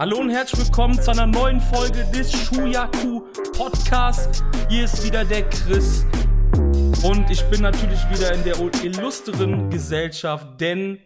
Hallo 0.00 0.18
und 0.18 0.30
herzlich 0.30 0.64
willkommen 0.64 0.94
zu 0.94 1.10
einer 1.10 1.26
neuen 1.26 1.60
Folge 1.60 2.04
des 2.14 2.30
Shuyaku 2.30 3.22
Podcasts. 3.52 4.44
Hier 4.68 4.84
ist 4.84 5.04
wieder 5.04 5.24
der 5.24 5.42
Chris. 5.50 6.06
Und 7.02 7.28
ich 7.28 7.42
bin 7.50 7.62
natürlich 7.62 7.98
wieder 8.08 8.32
in 8.32 8.44
der 8.44 8.56
illustren 8.84 9.68
Gesellschaft, 9.70 10.60
denn 10.60 11.00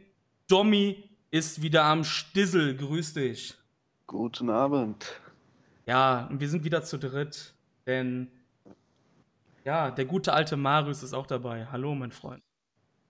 Domi 0.47 1.09
ist 1.31 1.63
wieder 1.63 1.85
am 1.85 2.05
Stissel. 2.05 2.77
Grüß 2.77 3.15
dich. 3.15 3.55
Guten 4.07 4.51
Abend. 4.51 5.07
Ja, 5.87 6.27
und 6.27 6.41
wir 6.41 6.51
sind 6.51 6.63
wieder 6.63 6.83
zu 6.83 6.99
dritt, 6.99 7.55
denn 7.87 8.31
ja, 9.65 9.91
der 9.91 10.05
gute 10.05 10.35
alte 10.35 10.59
Marius 10.59 11.03
ist 11.03 11.15
auch 11.15 11.27
dabei. 11.27 11.67
Hallo, 11.73 11.95
mein 11.95 12.13
Freund. 12.13 12.43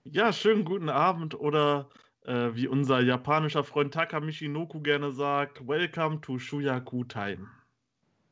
Ja, 0.05 0.31
schönen 0.31 0.63
guten 0.63 0.87
Abend 0.87 1.37
oder 1.37 1.89
äh, 2.25 2.55
wie 2.55 2.67
unser 2.67 3.01
japanischer 3.01 3.63
Freund 3.63 3.93
Taka 3.93 4.19
Michinoku 4.19 4.81
gerne 4.81 5.11
sagt, 5.11 5.67
Welcome 5.67 6.21
to 6.21 6.39
Shuyaku 6.39 7.03
Time. 7.05 7.47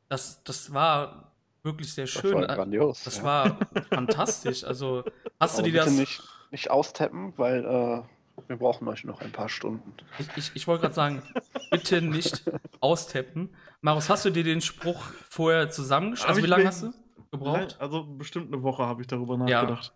Das, 0.10 0.44
das 0.44 0.74
war 0.74 1.32
wirklich 1.64 1.94
sehr 1.94 2.08
schön. 2.08 2.40
Das 2.40 2.50
war 2.50 2.56
grandios. 2.56 3.04
Das 3.04 3.18
ja. 3.18 3.24
war 3.24 3.58
fantastisch. 3.90 4.64
Also, 4.64 5.04
hast 5.40 5.56
Aber 5.56 5.64
du 5.64 5.72
dir 5.72 5.84
das. 5.84 5.92
Nicht, 5.92 6.22
nicht 6.52 6.70
austappen, 6.70 7.34
weil 7.38 7.66
äh, 7.66 8.02
wir 8.48 8.58
brauchen 8.58 8.88
euch 8.88 9.04
noch 9.04 9.22
ein 9.22 9.32
paar 9.32 9.50
Stunden. 9.50 9.94
Ich, 10.20 10.28
ich, 10.38 10.52
ich 10.56 10.68
wollte 10.68 10.82
gerade 10.82 10.96
sagen, 10.96 11.24
bitte 11.70 12.02
nicht 12.02 12.44
austappen. 12.80 13.50
Marius, 13.82 14.10
hast 14.10 14.26
du 14.26 14.30
dir 14.30 14.44
den 14.44 14.62
Spruch 14.62 15.02
vorher 15.30 15.70
zusammengeschrieben? 15.70 16.30
Also, 16.30 16.44
wie 16.44 16.48
lange 16.48 16.66
hast 16.66 16.84
du 16.84 16.94
gebraucht? 17.32 17.78
Also 17.80 18.04
bestimmt 18.04 18.54
eine 18.54 18.62
Woche 18.64 18.86
habe 18.86 19.02
ich 19.02 19.08
darüber 19.08 19.36
Ja. 19.48 19.62
nachgedacht. 19.64 19.94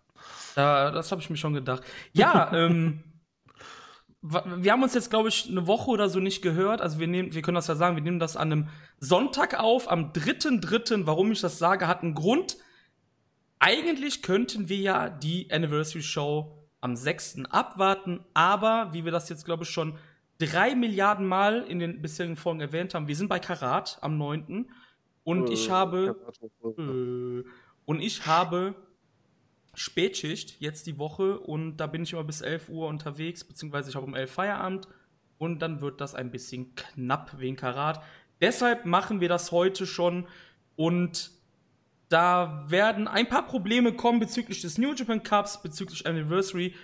Da, 0.54 0.90
das 0.90 1.12
habe 1.12 1.20
ich 1.20 1.28
mir 1.28 1.36
schon 1.36 1.52
gedacht. 1.52 1.82
Ja, 2.12 2.50
ähm, 2.54 3.02
wir 4.28 4.72
haben 4.72 4.82
uns 4.82 4.94
jetzt, 4.94 5.10
glaube 5.10 5.28
ich, 5.28 5.48
eine 5.48 5.66
Woche 5.66 5.90
oder 5.90 6.08
so 6.08 6.18
nicht 6.20 6.42
gehört. 6.42 6.80
Also 6.80 6.98
wir 6.98 7.06
nehmen, 7.06 7.32
wir 7.34 7.42
können 7.42 7.54
das 7.54 7.66
ja 7.68 7.74
sagen, 7.74 7.96
wir 7.96 8.02
nehmen 8.02 8.18
das 8.18 8.36
an 8.36 8.52
einem 8.52 8.68
Sonntag 8.98 9.58
auf, 9.58 9.90
am 9.90 10.12
3.3. 10.12 11.06
Warum 11.06 11.32
ich 11.32 11.40
das 11.40 11.58
sage, 11.58 11.86
hat 11.86 12.02
einen 12.02 12.14
Grund. 12.14 12.56
Eigentlich 13.58 14.22
könnten 14.22 14.68
wir 14.68 14.76
ja 14.76 15.08
die 15.08 15.50
Anniversary 15.50 16.02
Show 16.02 16.52
am 16.80 16.94
6. 16.94 17.44
abwarten, 17.50 18.20
aber 18.34 18.90
wie 18.92 19.04
wir 19.04 19.12
das 19.12 19.28
jetzt, 19.28 19.44
glaube 19.44 19.64
ich, 19.64 19.70
schon 19.70 19.96
drei 20.38 20.74
Milliarden 20.74 21.26
Mal 21.26 21.62
in 21.62 21.78
den 21.78 22.02
bisherigen 22.02 22.36
Folgen 22.36 22.60
erwähnt 22.60 22.94
haben, 22.94 23.08
wir 23.08 23.16
sind 23.16 23.28
bei 23.28 23.38
Karat 23.38 23.98
am 24.02 24.18
9. 24.18 24.70
Und 25.24 25.50
ich 25.50 25.68
Äh, 25.68 25.70
habe. 25.70 26.16
ja, 26.62 26.84
Äh, 26.84 27.44
Und 27.86 28.00
ich 28.00 28.26
habe 28.26 28.74
Spätschicht 29.76 30.58
jetzt 30.58 30.86
die 30.86 30.98
Woche 30.98 31.38
und 31.38 31.76
da 31.76 31.86
bin 31.86 32.02
ich 32.02 32.14
immer 32.14 32.24
bis 32.24 32.40
11 32.40 32.70
Uhr 32.70 32.88
unterwegs, 32.88 33.44
beziehungsweise 33.44 33.90
ich 33.90 33.96
habe 33.96 34.06
um 34.06 34.14
11 34.14 34.32
Feierabend 34.32 34.88
und 35.36 35.60
dann 35.60 35.82
wird 35.82 36.00
das 36.00 36.14
ein 36.14 36.30
bisschen 36.30 36.74
knapp 36.74 37.38
wegen 37.38 37.56
Karat. 37.56 38.02
Deshalb 38.40 38.86
machen 38.86 39.20
wir 39.20 39.28
das 39.28 39.52
heute 39.52 39.86
schon 39.86 40.26
und 40.76 41.30
da 42.08 42.64
werden 42.68 43.06
ein 43.06 43.28
paar 43.28 43.46
Probleme 43.46 43.92
kommen 43.92 44.18
bezüglich 44.18 44.62
des 44.62 44.78
New 44.78 44.94
Japan 44.94 45.22
Cups, 45.22 45.60
bezüglich 45.60 46.06
Anniversary, 46.06 46.74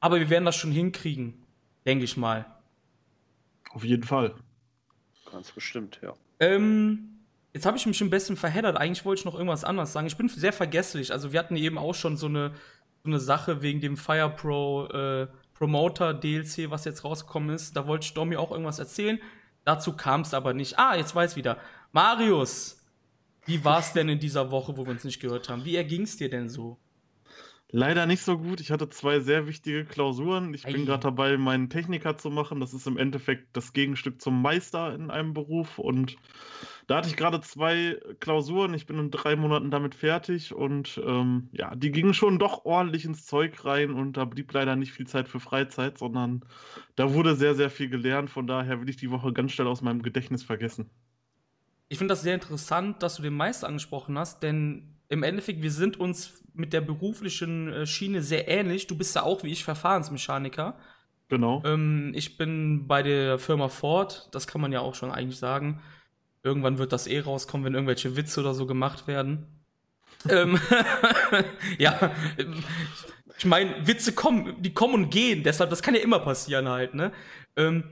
aber 0.00 0.18
wir 0.18 0.30
werden 0.30 0.46
das 0.46 0.56
schon 0.56 0.72
hinkriegen, 0.72 1.34
denke 1.84 2.04
ich 2.04 2.16
mal. 2.16 2.46
Auf 3.72 3.84
jeden 3.84 4.04
Fall. 4.04 4.34
Ganz 5.30 5.52
bestimmt, 5.52 6.00
ja. 6.02 6.14
Ähm, 6.40 7.17
jetzt 7.58 7.66
habe 7.66 7.76
ich 7.76 7.86
mich 7.86 8.00
ein 8.00 8.08
bisschen 8.08 8.36
verheddert. 8.36 8.76
Eigentlich 8.76 9.04
wollte 9.04 9.18
ich 9.20 9.24
noch 9.24 9.34
irgendwas 9.34 9.64
anderes 9.64 9.92
sagen. 9.92 10.06
Ich 10.06 10.16
bin 10.16 10.28
sehr 10.28 10.52
vergesslich. 10.52 11.10
Also 11.10 11.32
wir 11.32 11.40
hatten 11.40 11.56
eben 11.56 11.76
auch 11.76 11.94
schon 11.94 12.16
so 12.16 12.26
eine, 12.26 12.52
so 13.02 13.10
eine 13.10 13.18
Sache 13.18 13.62
wegen 13.62 13.80
dem 13.80 13.96
Fire 13.96 14.30
Pro 14.30 14.86
äh, 14.86 15.26
Promoter 15.54 16.14
DLC, 16.14 16.70
was 16.70 16.84
jetzt 16.84 17.02
rausgekommen 17.02 17.50
ist. 17.50 17.76
Da 17.76 17.88
wollte 17.88 18.04
ich 18.04 18.14
Domi 18.14 18.36
auch 18.36 18.52
irgendwas 18.52 18.78
erzählen. 18.78 19.18
Dazu 19.64 19.94
kam 19.94 20.20
es 20.20 20.34
aber 20.34 20.54
nicht. 20.54 20.78
Ah, 20.78 20.94
jetzt 20.94 21.16
weiß 21.16 21.34
wieder. 21.34 21.58
Marius, 21.90 22.80
wie 23.44 23.64
war 23.64 23.80
es 23.80 23.92
denn 23.92 24.08
in 24.08 24.20
dieser 24.20 24.52
Woche, 24.52 24.76
wo 24.76 24.86
wir 24.86 24.92
uns 24.92 25.02
nicht 25.02 25.18
gehört 25.18 25.48
haben? 25.48 25.64
Wie 25.64 25.74
erging 25.74 26.02
es 26.02 26.16
dir 26.16 26.30
denn 26.30 26.48
so? 26.48 26.78
Leider 27.70 28.06
nicht 28.06 28.22
so 28.22 28.38
gut. 28.38 28.60
Ich 28.60 28.70
hatte 28.70 28.88
zwei 28.88 29.20
sehr 29.20 29.46
wichtige 29.46 29.84
Klausuren. 29.84 30.54
Ich 30.54 30.66
Ei. 30.66 30.72
bin 30.72 30.86
gerade 30.86 31.02
dabei, 31.02 31.36
meinen 31.36 31.68
Techniker 31.68 32.16
zu 32.16 32.30
machen. 32.30 32.60
Das 32.60 32.72
ist 32.72 32.86
im 32.86 32.96
Endeffekt 32.96 33.54
das 33.54 33.74
Gegenstück 33.74 34.22
zum 34.22 34.40
Meister 34.40 34.94
in 34.94 35.10
einem 35.10 35.34
Beruf. 35.34 35.78
Und 35.78 36.16
da 36.86 36.96
hatte 36.96 37.08
ich 37.08 37.16
gerade 37.16 37.42
zwei 37.42 38.00
Klausuren. 38.20 38.72
Ich 38.72 38.86
bin 38.86 38.98
in 38.98 39.10
drei 39.10 39.36
Monaten 39.36 39.70
damit 39.70 39.94
fertig. 39.94 40.54
Und 40.54 40.98
ähm, 41.04 41.50
ja, 41.52 41.74
die 41.74 41.90
gingen 41.90 42.14
schon 42.14 42.38
doch 42.38 42.64
ordentlich 42.64 43.04
ins 43.04 43.26
Zeug 43.26 43.62
rein. 43.66 43.92
Und 43.92 44.16
da 44.16 44.24
blieb 44.24 44.50
leider 44.54 44.74
nicht 44.74 44.92
viel 44.92 45.06
Zeit 45.06 45.28
für 45.28 45.40
Freizeit, 45.40 45.98
sondern 45.98 46.46
da 46.96 47.12
wurde 47.12 47.36
sehr, 47.36 47.54
sehr 47.54 47.68
viel 47.68 47.90
gelernt. 47.90 48.30
Von 48.30 48.46
daher 48.46 48.80
will 48.80 48.88
ich 48.88 48.96
die 48.96 49.10
Woche 49.10 49.34
ganz 49.34 49.52
schnell 49.52 49.66
aus 49.66 49.82
meinem 49.82 50.00
Gedächtnis 50.00 50.42
vergessen. 50.42 50.88
Ich 51.90 51.98
finde 51.98 52.12
das 52.12 52.22
sehr 52.22 52.34
interessant, 52.34 53.02
dass 53.02 53.16
du 53.16 53.22
den 53.22 53.34
Meister 53.34 53.66
angesprochen 53.66 54.18
hast, 54.18 54.42
denn 54.42 54.94
im 55.10 55.22
Endeffekt, 55.22 55.62
wir 55.62 55.70
sind 55.70 55.98
uns 55.98 56.44
mit 56.58 56.72
der 56.72 56.80
beruflichen 56.80 57.72
äh, 57.72 57.86
Schiene 57.86 58.22
sehr 58.22 58.48
ähnlich. 58.48 58.86
Du 58.86 58.96
bist 58.96 59.14
ja 59.14 59.22
auch 59.22 59.42
wie 59.44 59.52
ich 59.52 59.64
Verfahrensmechaniker. 59.64 60.74
Genau. 61.28 61.62
Ähm, 61.64 62.12
ich 62.14 62.36
bin 62.38 62.86
bei 62.86 63.02
der 63.02 63.38
Firma 63.38 63.68
Ford, 63.68 64.28
das 64.32 64.46
kann 64.46 64.60
man 64.60 64.72
ja 64.72 64.80
auch 64.80 64.94
schon 64.94 65.10
eigentlich 65.10 65.38
sagen. 65.38 65.80
Irgendwann 66.42 66.78
wird 66.78 66.92
das 66.92 67.06
eh 67.06 67.20
rauskommen, 67.20 67.64
wenn 67.66 67.74
irgendwelche 67.74 68.16
Witze 68.16 68.40
oder 68.40 68.54
so 68.54 68.66
gemacht 68.66 69.06
werden. 69.06 69.46
ähm, 70.28 70.58
ja, 71.78 72.10
ich 73.38 73.44
meine, 73.44 73.86
Witze 73.86 74.12
kommen, 74.14 74.60
die 74.62 74.72
kommen 74.74 74.94
und 74.94 75.10
gehen, 75.10 75.42
deshalb, 75.44 75.70
das 75.70 75.82
kann 75.82 75.94
ja 75.94 76.00
immer 76.00 76.18
passieren 76.18 76.68
halt, 76.68 76.94
ne? 76.94 77.12
Ähm, 77.56 77.84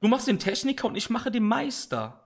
du 0.00 0.08
machst 0.08 0.26
den 0.26 0.38
Techniker 0.38 0.88
und 0.88 0.96
ich 0.96 1.10
mache 1.10 1.30
den 1.30 1.44
Meister. 1.44 2.24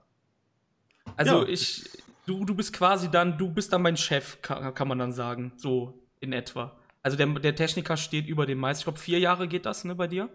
Also 1.17 1.43
Ja. 1.43 1.47
ich, 1.49 1.89
du, 2.25 2.45
du 2.45 2.55
bist 2.55 2.73
quasi 2.73 3.09
dann, 3.09 3.37
du 3.37 3.49
bist 3.49 3.71
dann 3.73 3.81
mein 3.81 3.97
Chef, 3.97 4.41
kann, 4.41 4.73
kann 4.73 4.87
man 4.87 4.99
dann 4.99 5.13
sagen, 5.13 5.53
so 5.55 6.01
in 6.19 6.33
etwa. 6.33 6.75
Also 7.01 7.17
der, 7.17 7.27
der 7.27 7.55
Techniker 7.55 7.97
steht 7.97 8.27
über 8.27 8.45
dem 8.45 8.59
Meister. 8.59 8.79
Ich 8.79 8.85
glaube, 8.85 8.99
vier 8.99 9.19
Jahre 9.19 9.47
geht 9.47 9.65
das, 9.65 9.83
ne, 9.83 9.95
bei 9.95 10.07
dir? 10.07 10.29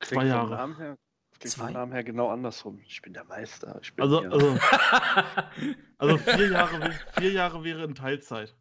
Zwei 0.00 0.06
Klingt 0.16 0.22
vom 0.22 0.28
Jahre. 0.28 0.50
Namen 0.56 0.76
her, 0.76 0.98
klingt 1.38 1.52
Zwei? 1.52 1.64
vom 1.66 1.72
Namen 1.74 1.92
her 1.92 2.04
genau 2.04 2.28
andersrum. 2.30 2.80
Ich 2.86 3.00
bin 3.02 3.12
der 3.12 3.24
Meister. 3.24 3.78
Ich 3.82 3.94
bin 3.94 4.02
Also, 4.02 4.20
hier. 4.20 4.32
also, 4.32 4.58
also 5.98 6.16
vier, 6.18 6.50
Jahre, 6.50 6.90
vier 7.18 7.32
Jahre 7.32 7.62
wäre 7.64 7.84
in 7.84 7.94
Teilzeit. 7.94 8.54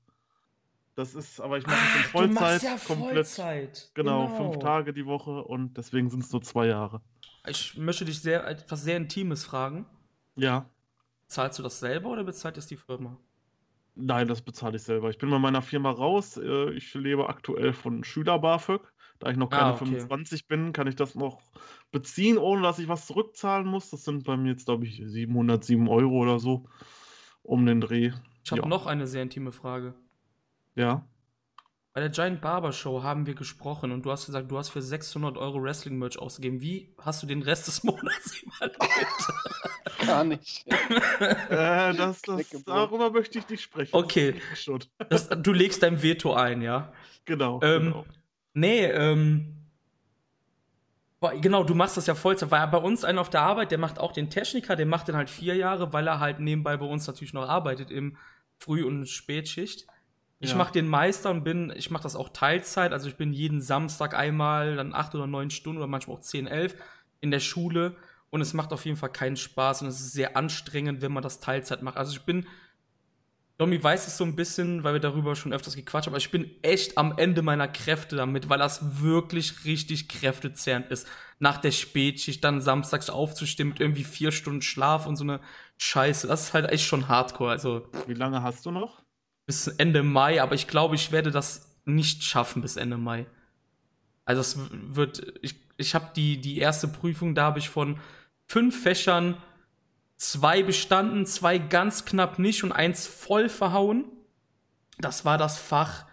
Das 0.96 1.16
ist, 1.16 1.40
aber 1.40 1.58
ich 1.58 1.66
mache 1.66 1.78
es 1.78 2.06
in 2.14 2.28
du 2.28 2.34
machst 2.34 2.62
Vollzeit, 2.62 2.64
ja 2.64 2.78
komplett. 2.86 3.14
Vollzeit. 3.14 3.92
Genau, 3.96 4.28
fünf 4.28 4.60
Tage 4.60 4.94
die 4.94 5.06
Woche 5.06 5.44
und 5.44 5.78
deswegen 5.78 6.10
sind 6.10 6.24
es 6.24 6.32
nur 6.32 6.44
zwei 6.44 6.68
Jahre. 6.68 7.02
Ich 7.48 7.76
möchte 7.78 8.06
dich 8.06 8.22
sehr 8.22 8.46
etwas 8.46 8.84
sehr 8.84 8.98
Intimes 8.98 9.46
fragen. 9.46 9.86
Ja, 10.36 10.70
Zahlst 11.32 11.58
du 11.60 11.64
das 11.64 11.80
selber 11.80 12.10
oder 12.10 12.24
bezahlt 12.24 12.58
es 12.58 12.68
die 12.68 12.78
Firma? 12.78 13.18
nein, 13.96 14.28
das 14.28 14.42
bezahle 14.42 14.78
ich 14.78 14.84
selber. 14.84 15.10
Ich 15.10 15.18
bin 15.18 15.30
bei 15.30 15.40
meiner 15.40 15.62
Firma 15.62 15.92
raus. 15.92 16.38
äh, 16.38 16.72
Ich 16.72 16.94
lebe 16.94 17.30
aktuell 17.30 17.74
von 17.74 18.04
Schüler-BAföG. 18.04 18.82
Da 19.20 19.30
ich 19.30 19.38
noch 19.38 19.50
keine 19.50 19.74
Ah, 19.74 19.76
okay. 19.76 19.86
25 19.86 20.48
bin, 20.48 20.74
kann 20.74 20.88
ich 20.88 20.96
das 20.96 21.14
noch 21.16 21.42
beziehen, 21.92 22.38
ohne 22.38 22.64
dass 22.64 22.80
ich 22.80 22.88
was 22.88 23.06
zurückzahlen 23.06 23.68
muss. 23.68 23.90
Das 23.92 24.04
sind 24.04 24.24
bei 24.24 24.36
mir 24.36 24.52
jetzt, 24.52 24.66
glaube 24.66 24.86
ich, 24.86 25.02
707 25.06 25.88
Euro 25.88 26.18
oder 26.18 26.40
so 26.40 26.66
um 27.44 27.66
den 27.66 27.82
Dreh. 27.82 28.12
Ich 28.44 28.52
habe 28.52 28.64
Ja. 28.64 28.68
noch 28.68 28.88
eine 28.88 29.08
sehr 29.08 29.22
intime 29.24 29.52
Frage. 29.52 29.94
Ja. 30.76 31.06
Bei 31.94 32.00
der 32.00 32.10
Giant 32.10 32.40
Barber 32.40 32.72
Show 32.72 33.04
haben 33.04 33.26
wir 33.26 33.36
gesprochen 33.36 33.92
und 33.92 34.06
du 34.06 34.12
hast 34.12 34.26
gesagt, 34.26 34.50
du 34.50 34.58
hast 34.58 34.70
für 34.70 34.82
600 34.82 35.38
Euro 35.38 35.62
Wrestling-Merch 35.62 36.18
ausgegeben. 36.20 36.62
Wie 36.62 36.96
hast 36.98 37.22
du 37.22 37.28
den 37.28 37.42
Rest 37.42 37.68
des 37.68 37.84
Monats 37.84 38.42
überlebt? 38.42 38.80
Gar 40.06 40.24
nicht. 40.24 40.66
Äh, 41.50 41.94
das, 41.94 42.22
das, 42.22 42.50
darüber 42.66 43.12
möchte 43.12 43.40
ich 43.40 43.48
nicht 43.50 43.62
sprechen. 43.62 43.94
Okay. 43.94 44.36
Das 45.10 45.30
du 45.30 45.52
legst 45.52 45.84
dein 45.84 46.02
Veto 46.02 46.34
ein, 46.34 46.62
ja? 46.62 46.92
Genau. 47.26 47.60
Ähm, 47.62 47.84
genau. 47.84 48.06
Nee, 48.54 48.86
ähm. 48.86 49.58
Genau, 51.42 51.64
du 51.64 51.76
machst 51.76 51.98
das 51.98 52.08
ja 52.08 52.16
Vollzeit. 52.16 52.50
Weil 52.50 52.68
bei 52.68 52.78
uns 52.80 53.04
einer 53.04 53.22
auf 53.22 53.30
der 53.30 53.42
Arbeit, 53.42 53.72
der 53.72 53.78
macht 53.78 54.00
auch 54.00 54.12
den 54.12 54.30
Techniker, 54.30 54.76
der 54.76 54.86
macht 54.86 55.08
den 55.08 55.16
halt 55.16 55.30
vier 55.30 55.56
Jahre, 55.56 55.94
weil 55.94 56.08
er 56.08 56.20
halt 56.20 56.40
nebenbei 56.40 56.78
bei 56.78 56.86
uns 56.86 57.06
natürlich 57.06 57.34
noch 57.34 57.48
arbeitet 57.48 57.92
im 57.92 58.18
Früh- 58.58 58.86
und 58.86 59.08
Spätschicht. 59.08 59.86
Ich 60.42 60.50
Ja. 60.52 60.56
mache 60.58 60.74
den 60.74 60.88
Meister 60.88 61.30
und 61.30 61.44
bin, 61.44 61.72
ich 61.76 61.92
mache 61.92 62.04
das 62.04 62.16
auch 62.16 62.30
Teilzeit, 62.30 62.94
also 62.94 63.08
ich 63.08 63.16
bin 63.16 63.32
jeden 63.32 63.62
Samstag 63.62 64.16
einmal, 64.16 64.76
dann 64.76 64.94
acht 64.94 65.14
oder 65.14 65.28
neun 65.28 65.52
Stunden 65.52 65.78
oder 65.78 65.88
manchmal 65.88 66.18
auch 66.18 66.22
zehn, 66.22 66.48
elf 66.48 66.76
in 67.22 67.30
der 67.30 67.40
Schule 67.40 67.96
und 68.32 68.42
es 68.42 68.54
macht 68.54 68.74
auf 68.74 68.84
jeden 68.86 68.98
Fall 68.98 69.12
keinen 69.12 69.38
Spaß 69.38 69.84
und 69.84 69.88
es 69.88 70.00
ist 70.02 70.14
sehr 70.14 70.36
anstrengend, 70.36 71.04
wenn 71.04 71.12
man 71.12 71.22
das 71.22 71.40
Teilzeit 71.42 71.84
macht. 71.84 71.98
Also 71.98 72.14
ich 72.14 72.24
bin, 72.24 72.48
Domi 73.60 73.84
weiß 73.84 74.08
es 74.08 74.18
so 74.18 74.24
ein 74.24 74.36
bisschen, 74.36 74.84
weil 74.84 74.94
wir 74.94 75.00
darüber 75.00 75.36
schon 75.36 75.54
öfters 75.54 75.76
gequatscht 75.76 76.08
haben, 76.08 76.14
aber 76.14 76.18
ich 76.18 76.32
bin 76.32 76.50
echt 76.64 76.98
am 76.98 77.14
Ende 77.20 77.44
meiner 77.44 77.68
Kräfte 77.68 78.16
damit, 78.16 78.50
weil 78.50 78.58
das 78.58 79.04
wirklich 79.04 79.66
richtig 79.66 80.10
kräftezehrend 80.10 80.88
ist. 80.90 81.08
Nach 81.38 81.60
der 81.60 81.70
Spätschicht 81.72 82.44
dann 82.44 82.62
samstags 82.62 83.12
aufzustehen 83.12 83.70
mit 83.70 83.80
irgendwie 83.80 84.04
vier 84.06 84.32
Stunden 84.32 84.64
Schlaf 84.64 85.06
und 85.06 85.18
so 85.18 85.24
eine 85.24 85.40
Scheiße. 85.78 86.26
Das 86.28 86.46
ist 86.46 86.54
halt 86.56 86.72
echt 86.72 86.86
schon 86.86 87.08
hardcore. 87.08 87.52
Also 87.52 87.88
Wie 88.08 88.16
lange 88.16 88.42
hast 88.42 88.66
du 88.66 88.72
noch? 88.72 89.01
Bis 89.52 89.68
Ende 89.68 90.02
Mai, 90.02 90.42
aber 90.42 90.56
ich 90.56 90.66
glaube, 90.66 90.96
ich 90.96 91.12
werde 91.12 91.30
das 91.30 91.76
nicht 91.84 92.24
schaffen 92.24 92.62
bis 92.62 92.78
Ende 92.78 92.96
Mai. 92.96 93.26
Also 94.24 94.40
es 94.40 94.58
wird, 94.72 95.40
ich, 95.42 95.56
ich 95.76 95.94
habe 95.94 96.12
die, 96.16 96.40
die 96.40 96.58
erste 96.58 96.88
Prüfung, 96.88 97.36
da 97.36 97.44
habe 97.44 97.60
ich 97.60 97.68
von 97.68 98.00
fünf 98.48 98.82
Fächern 98.82 99.36
zwei 100.16 100.64
bestanden, 100.64 101.26
zwei 101.26 101.58
ganz 101.58 102.06
knapp 102.06 102.40
nicht 102.40 102.64
und 102.64 102.72
eins 102.72 103.08
voll 103.08 103.50
verhauen. 103.50 104.06
Das 105.00 105.26
war 105.26 105.38
das 105.38 105.60
Fach 105.60 106.06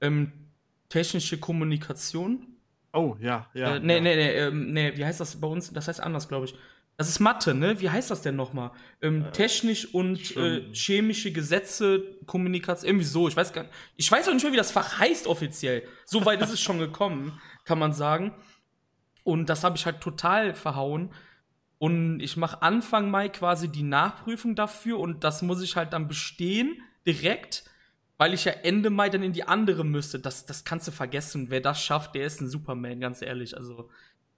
ähm, 0.00 0.32
technische 0.88 1.38
Kommunikation. 1.38 2.48
Oh, 2.92 3.16
ja, 3.20 3.46
ja. 3.54 3.76
Äh, 3.76 3.78
nee, 3.78 3.94
ja. 3.94 4.00
nee, 4.00 4.16
nee, 4.16 4.30
ähm, 4.32 4.72
nee, 4.72 4.96
wie 4.96 5.04
heißt 5.04 5.20
das 5.20 5.40
bei 5.40 5.46
uns? 5.46 5.72
Das 5.72 5.86
heißt 5.86 6.00
anders, 6.00 6.26
glaube 6.26 6.46
ich. 6.46 6.56
Das 7.02 7.08
ist 7.08 7.18
Mathe, 7.18 7.52
ne? 7.52 7.80
Wie 7.80 7.90
heißt 7.90 8.12
das 8.12 8.22
denn 8.22 8.36
nochmal? 8.36 8.70
Ähm, 9.00 9.32
technisch 9.32 9.92
und 9.92 10.36
äh, 10.36 10.72
chemische 10.72 11.32
Gesetze, 11.32 12.16
Kommunikation, 12.26 12.90
irgendwie 12.90 13.04
so. 13.04 13.26
Ich 13.26 13.34
weiß 13.34 13.52
gar 13.52 13.62
nicht. 13.64 13.74
Ich 13.96 14.12
weiß 14.12 14.28
auch 14.28 14.32
nicht 14.32 14.44
mehr, 14.44 14.52
wie 14.52 14.56
das 14.56 14.70
Fach 14.70 15.00
heißt 15.00 15.26
offiziell. 15.26 15.82
So 16.04 16.24
weit 16.24 16.40
ist 16.42 16.52
es 16.52 16.60
schon 16.60 16.78
gekommen, 16.78 17.40
kann 17.64 17.80
man 17.80 17.92
sagen. 17.92 18.32
Und 19.24 19.48
das 19.48 19.64
habe 19.64 19.76
ich 19.76 19.84
halt 19.84 20.00
total 20.00 20.54
verhauen. 20.54 21.12
Und 21.78 22.20
ich 22.20 22.36
mache 22.36 22.62
Anfang 22.62 23.10
Mai 23.10 23.30
quasi 23.30 23.66
die 23.66 23.82
Nachprüfung 23.82 24.54
dafür 24.54 25.00
und 25.00 25.24
das 25.24 25.42
muss 25.42 25.60
ich 25.60 25.74
halt 25.74 25.92
dann 25.94 26.06
bestehen, 26.06 26.82
direkt, 27.04 27.64
weil 28.16 28.32
ich 28.32 28.44
ja 28.44 28.52
Ende 28.52 28.90
Mai 28.90 29.08
dann 29.08 29.24
in 29.24 29.32
die 29.32 29.48
andere 29.48 29.84
müsste. 29.84 30.20
Das, 30.20 30.46
das 30.46 30.64
kannst 30.64 30.86
du 30.86 30.92
vergessen. 30.92 31.50
Wer 31.50 31.62
das 31.62 31.82
schafft, 31.82 32.14
der 32.14 32.26
ist 32.26 32.40
ein 32.40 32.48
Superman, 32.48 33.00
ganz 33.00 33.22
ehrlich. 33.22 33.56
Also, 33.56 33.90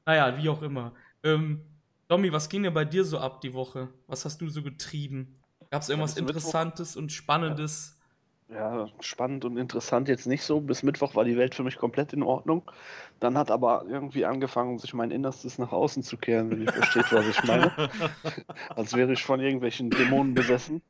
naja, 0.06 0.38
wie 0.42 0.48
auch 0.48 0.62
immer. 0.62 0.94
Ähm, 1.22 1.60
Domi, 2.14 2.30
was 2.32 2.48
ging 2.48 2.62
denn 2.62 2.72
bei 2.72 2.84
dir 2.84 3.04
so 3.04 3.18
ab 3.18 3.40
die 3.40 3.54
Woche? 3.54 3.88
Was 4.06 4.24
hast 4.24 4.40
du 4.40 4.48
so 4.48 4.62
getrieben? 4.62 5.36
Gab 5.72 5.82
es 5.82 5.88
irgendwas 5.88 6.14
Mittwoch- 6.14 6.28
Interessantes 6.28 6.94
und 6.96 7.10
Spannendes? 7.10 7.98
Ja, 8.48 8.86
spannend 9.00 9.44
und 9.44 9.56
interessant 9.56 10.06
jetzt 10.08 10.28
nicht 10.28 10.44
so. 10.44 10.60
Bis 10.60 10.84
Mittwoch 10.84 11.16
war 11.16 11.24
die 11.24 11.36
Welt 11.36 11.56
für 11.56 11.64
mich 11.64 11.76
komplett 11.76 12.12
in 12.12 12.22
Ordnung. 12.22 12.70
Dann 13.18 13.36
hat 13.36 13.50
aber 13.50 13.84
irgendwie 13.88 14.26
angefangen, 14.26 14.78
sich 14.78 14.94
mein 14.94 15.10
Innerstes 15.10 15.58
nach 15.58 15.72
außen 15.72 16.04
zu 16.04 16.16
kehren, 16.16 16.52
wenn 16.52 16.62
ihr 16.62 16.72
versteht, 16.72 17.10
was 17.10 17.26
ich 17.26 17.42
meine. 17.42 17.72
Als 18.76 18.92
wäre 18.94 19.12
ich 19.12 19.24
von 19.24 19.40
irgendwelchen 19.40 19.90
Dämonen 19.90 20.34
besessen. 20.34 20.82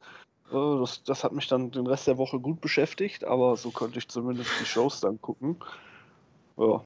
Das, 0.53 1.05
das 1.05 1.25
hat 1.25 1.33
mich 1.33 1.49
dann 1.49 1.71
den 1.71 1.87
Rest 1.87 2.07
der 2.07 2.19
Woche 2.19 2.39
gut 2.39 2.61
beschäftigt, 2.61 3.25
aber 3.25 3.57
so 3.57 3.71
konnte 3.71 3.99
ich 3.99 4.09
zumindest 4.09 4.51
die 4.61 4.67
Shows 4.67 5.01
dann 5.01 5.19
gucken. 5.23 5.57
Ja. 6.59 6.85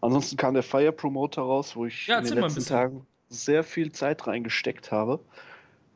Ansonsten 0.00 0.36
kam 0.36 0.54
der 0.54 0.62
Fire 0.62 0.92
Promoter 0.92 1.42
raus, 1.42 1.74
wo 1.74 1.86
ich 1.86 2.06
Ja, 2.06 2.20
in 2.20 2.24
den 2.26 2.38
letzten. 2.38 2.64
Tagen 2.64 3.06
sehr 3.30 3.64
viel 3.64 3.92
Zeit 3.92 4.26
reingesteckt 4.26 4.92
habe. 4.92 5.20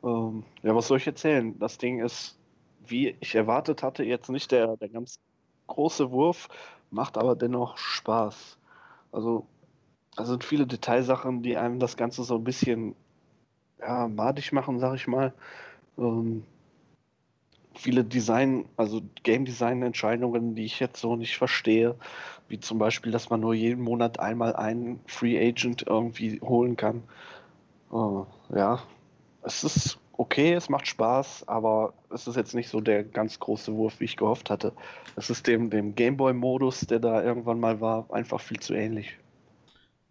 Ähm, 0.03 0.43
ja, 0.63 0.75
was 0.75 0.87
soll 0.87 0.97
ich 0.97 1.07
erzählen? 1.07 1.57
Das 1.59 1.77
Ding 1.77 2.03
ist, 2.03 2.39
wie 2.87 3.15
ich 3.19 3.35
erwartet 3.35 3.83
hatte, 3.83 4.03
jetzt 4.03 4.29
nicht 4.29 4.51
der, 4.51 4.77
der 4.77 4.89
ganz 4.89 5.19
große 5.67 6.11
Wurf, 6.11 6.47
macht 6.89 7.17
aber 7.17 7.35
dennoch 7.35 7.77
Spaß. 7.77 8.57
Also, 9.11 9.45
da 10.15 10.25
sind 10.25 10.43
viele 10.43 10.65
Detailsachen, 10.65 11.43
die 11.43 11.57
einem 11.57 11.79
das 11.79 11.97
Ganze 11.97 12.23
so 12.23 12.35
ein 12.35 12.43
bisschen 12.43 12.95
ja, 13.79 14.07
madig 14.07 14.51
machen, 14.53 14.79
sag 14.79 14.95
ich 14.95 15.07
mal. 15.07 15.33
Ähm, 15.97 16.43
viele 17.75 18.03
Design, 18.03 18.65
also 18.77 19.01
Game 19.23 19.45
Design 19.45 19.81
Entscheidungen, 19.83 20.55
die 20.55 20.65
ich 20.65 20.79
jetzt 20.79 20.99
so 20.99 21.15
nicht 21.15 21.37
verstehe, 21.37 21.95
wie 22.47 22.59
zum 22.59 22.79
Beispiel, 22.79 23.11
dass 23.11 23.29
man 23.29 23.41
nur 23.41 23.53
jeden 23.53 23.83
Monat 23.83 24.19
einmal 24.19 24.55
einen 24.55 24.99
Free 25.07 25.37
Agent 25.37 25.85
irgendwie 25.87 26.39
holen 26.41 26.75
kann. 26.77 27.03
Äh, 27.91 28.57
ja, 28.57 28.83
es 29.43 29.63
ist 29.63 29.99
okay, 30.17 30.53
es 30.53 30.69
macht 30.69 30.87
Spaß, 30.87 31.47
aber 31.47 31.93
es 32.11 32.27
ist 32.27 32.35
jetzt 32.35 32.55
nicht 32.55 32.69
so 32.69 32.81
der 32.81 33.03
ganz 33.03 33.39
große 33.39 33.73
Wurf, 33.73 33.99
wie 33.99 34.05
ich 34.05 34.17
gehofft 34.17 34.49
hatte. 34.49 34.73
Es 35.15 35.29
ist 35.29 35.47
dem, 35.47 35.69
dem 35.69 35.95
Gameboy-Modus, 35.95 36.81
der 36.81 36.99
da 36.99 37.23
irgendwann 37.23 37.59
mal 37.59 37.81
war, 37.81 38.07
einfach 38.11 38.41
viel 38.41 38.59
zu 38.59 38.73
ähnlich. 38.73 39.17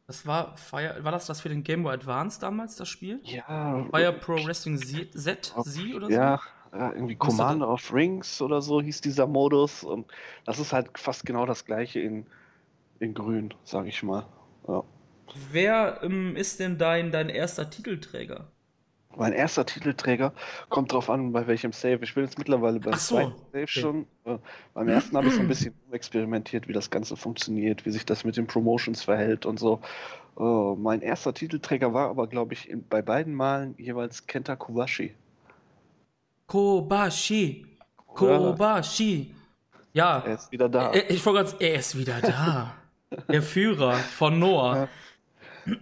Das 0.06 0.26
war 0.26 0.56
Fire, 0.56 1.02
war 1.02 1.12
das 1.12 1.26
das 1.26 1.40
für 1.40 1.48
den 1.48 1.62
Game 1.62 1.82
Boy 1.82 1.94
Advance 1.94 2.38
damals, 2.38 2.76
das 2.76 2.88
Spiel? 2.88 3.20
Ja, 3.22 3.84
Fire 3.90 4.12
Pro 4.12 4.44
Wrestling 4.44 4.78
Z, 4.78 5.12
Z, 5.18 5.54
Z 5.60 5.94
oder 5.94 6.10
so? 6.10 6.20
ja, 6.20 6.40
ja, 6.76 6.92
irgendwie 6.92 7.14
Commander 7.14 7.68
of 7.68 7.92
Rings 7.92 8.42
oder 8.42 8.60
so 8.60 8.80
hieß 8.82 9.00
dieser 9.00 9.26
Modus. 9.26 9.84
Und 9.84 10.06
das 10.44 10.58
ist 10.58 10.72
halt 10.72 10.98
fast 10.98 11.24
genau 11.24 11.46
das 11.46 11.64
gleiche 11.64 12.00
in, 12.00 12.26
in 12.98 13.14
Grün, 13.14 13.54
sag 13.64 13.86
ich 13.86 14.02
mal. 14.02 14.26
Ja. 14.66 14.82
Wer 15.50 16.00
ähm, 16.02 16.36
ist 16.36 16.60
denn 16.60 16.78
dein, 16.78 17.10
dein 17.10 17.28
erster 17.28 17.70
Titelträger? 17.70 18.48
Mein 19.16 19.32
erster 19.32 19.64
Titelträger 19.64 20.32
kommt 20.68 20.92
drauf 20.92 21.08
an, 21.08 21.32
bei 21.32 21.46
welchem 21.46 21.72
Save. 21.72 22.00
Ich 22.02 22.14
bin 22.14 22.24
jetzt 22.24 22.36
mittlerweile 22.36 22.80
beim 22.80 22.94
so, 22.94 23.16
zweiten 23.16 23.36
Save 23.52 23.62
okay. 23.62 23.66
schon. 23.66 24.06
Äh, 24.24 24.38
beim 24.74 24.88
ersten 24.88 25.16
habe 25.16 25.28
ich 25.28 25.34
so 25.34 25.40
ein 25.40 25.48
bisschen 25.48 25.74
experimentiert, 25.92 26.66
wie 26.66 26.72
das 26.72 26.90
Ganze 26.90 27.16
funktioniert, 27.16 27.86
wie 27.86 27.90
sich 27.90 28.04
das 28.04 28.24
mit 28.24 28.36
den 28.36 28.48
Promotions 28.48 29.02
verhält 29.04 29.46
und 29.46 29.60
so. 29.60 29.80
Äh, 30.38 30.42
mein 30.42 31.00
erster 31.00 31.32
Titelträger 31.32 31.94
war 31.94 32.08
aber, 32.08 32.26
glaube 32.26 32.54
ich, 32.54 32.68
in, 32.68 32.86
bei 32.88 33.02
beiden 33.02 33.34
Malen 33.34 33.76
jeweils 33.78 34.26
Kenta 34.26 34.56
Kobashi. 34.56 35.14
Kobashi. 36.46 37.66
Kobashi. 38.06 39.34
Ja, 39.92 40.18
Er 40.26 40.34
ist 40.34 40.50
wieder 40.52 40.68
da. 40.68 40.92
Äh, 40.92 41.12
Ich 41.12 41.24
wollte 41.24 41.38
gerade 41.38 41.48
sagen, 41.50 41.62
er 41.64 41.74
ist 41.76 41.96
wieder 41.98 42.20
da. 42.20 42.74
Der 43.28 43.42
Führer 43.42 43.94
von 43.94 44.38
Noah. 44.38 44.88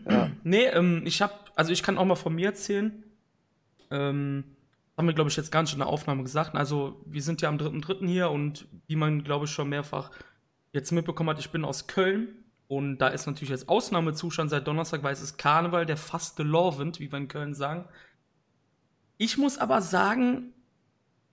Ja. 0.09 0.31
Nee, 0.44 0.67
ähm, 0.67 1.03
ich 1.06 1.23
hab, 1.23 1.50
also 1.56 1.73
ich 1.73 1.82
kann 1.82 1.97
auch 1.99 2.05
mal 2.05 2.14
von 2.14 2.35
mir 2.35 2.49
erzählen. 2.49 3.03
Ähm, 3.91 4.44
haben 4.97 5.06
wir, 5.06 5.14
glaube 5.14 5.31
ich, 5.31 5.37
jetzt 5.37 5.50
gar 5.50 5.62
nicht 5.62 5.73
in 5.73 5.79
der 5.79 5.88
Aufnahme 5.88 6.23
gesagt. 6.23 6.55
Also, 6.55 7.00
wir 7.06 7.23
sind 7.23 7.41
ja 7.41 7.49
am 7.49 7.56
3.3. 7.56 8.06
hier 8.06 8.31
und 8.31 8.67
wie 8.87 8.97
man, 8.97 9.25
glaube 9.25 9.47
ich, 9.47 9.50
schon 9.50 9.70
mehrfach 9.70 10.11
jetzt 10.73 10.93
mitbekommen 10.93 11.31
hat, 11.31 11.38
ich 11.38 11.50
bin 11.50 11.65
aus 11.65 11.87
Köln. 11.87 12.29
Und 12.69 12.99
da 12.99 13.08
ist 13.08 13.26
natürlich 13.26 13.50
jetzt 13.50 13.69
Ausnahmezustand 13.69 14.49
seit 14.50 14.67
Donnerstag, 14.67 15.03
weil 15.03 15.12
es 15.12 15.20
ist 15.23 15.37
Karneval, 15.38 15.85
der 15.85 15.97
fast 15.99 16.37
gelorvend, 16.37 17.00
wie 17.00 17.11
wir 17.11 17.19
in 17.19 17.29
Köln 17.29 17.55
sagen. 17.55 17.87
Ich 19.22 19.38
muss 19.38 19.56
aber 19.56 19.80
sagen, 19.82 20.52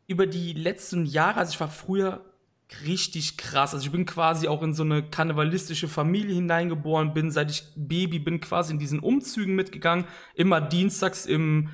über 0.06 0.28
die 0.28 0.54
letzten 0.54 1.08
Jahre, 1.08 1.40
also 1.40 1.54
ich 1.54 1.60
war 1.60 1.72
früher 1.72 2.24
richtig 2.86 3.36
krass. 3.36 3.74
Also 3.74 3.88
ich 3.88 3.92
bin 3.92 4.06
quasi 4.06 4.48
auch 4.48 4.62
in 4.62 4.76
so 4.76 4.84
eine 4.84 5.02
karnevalistische 5.02 5.88
Familie 5.88 6.36
hineingeboren, 6.36 7.16
bin 7.16 7.32
seit 7.32 7.50
ich 7.50 7.64
Baby 7.76 8.20
bin 8.20 8.42
quasi 8.42 8.74
in 8.74 8.78
diesen 8.78 9.00
Umzügen 9.00 9.56
mitgegangen, 9.56 10.06
immer 10.36 10.62
dienstags 10.62 11.26
im 11.26 11.70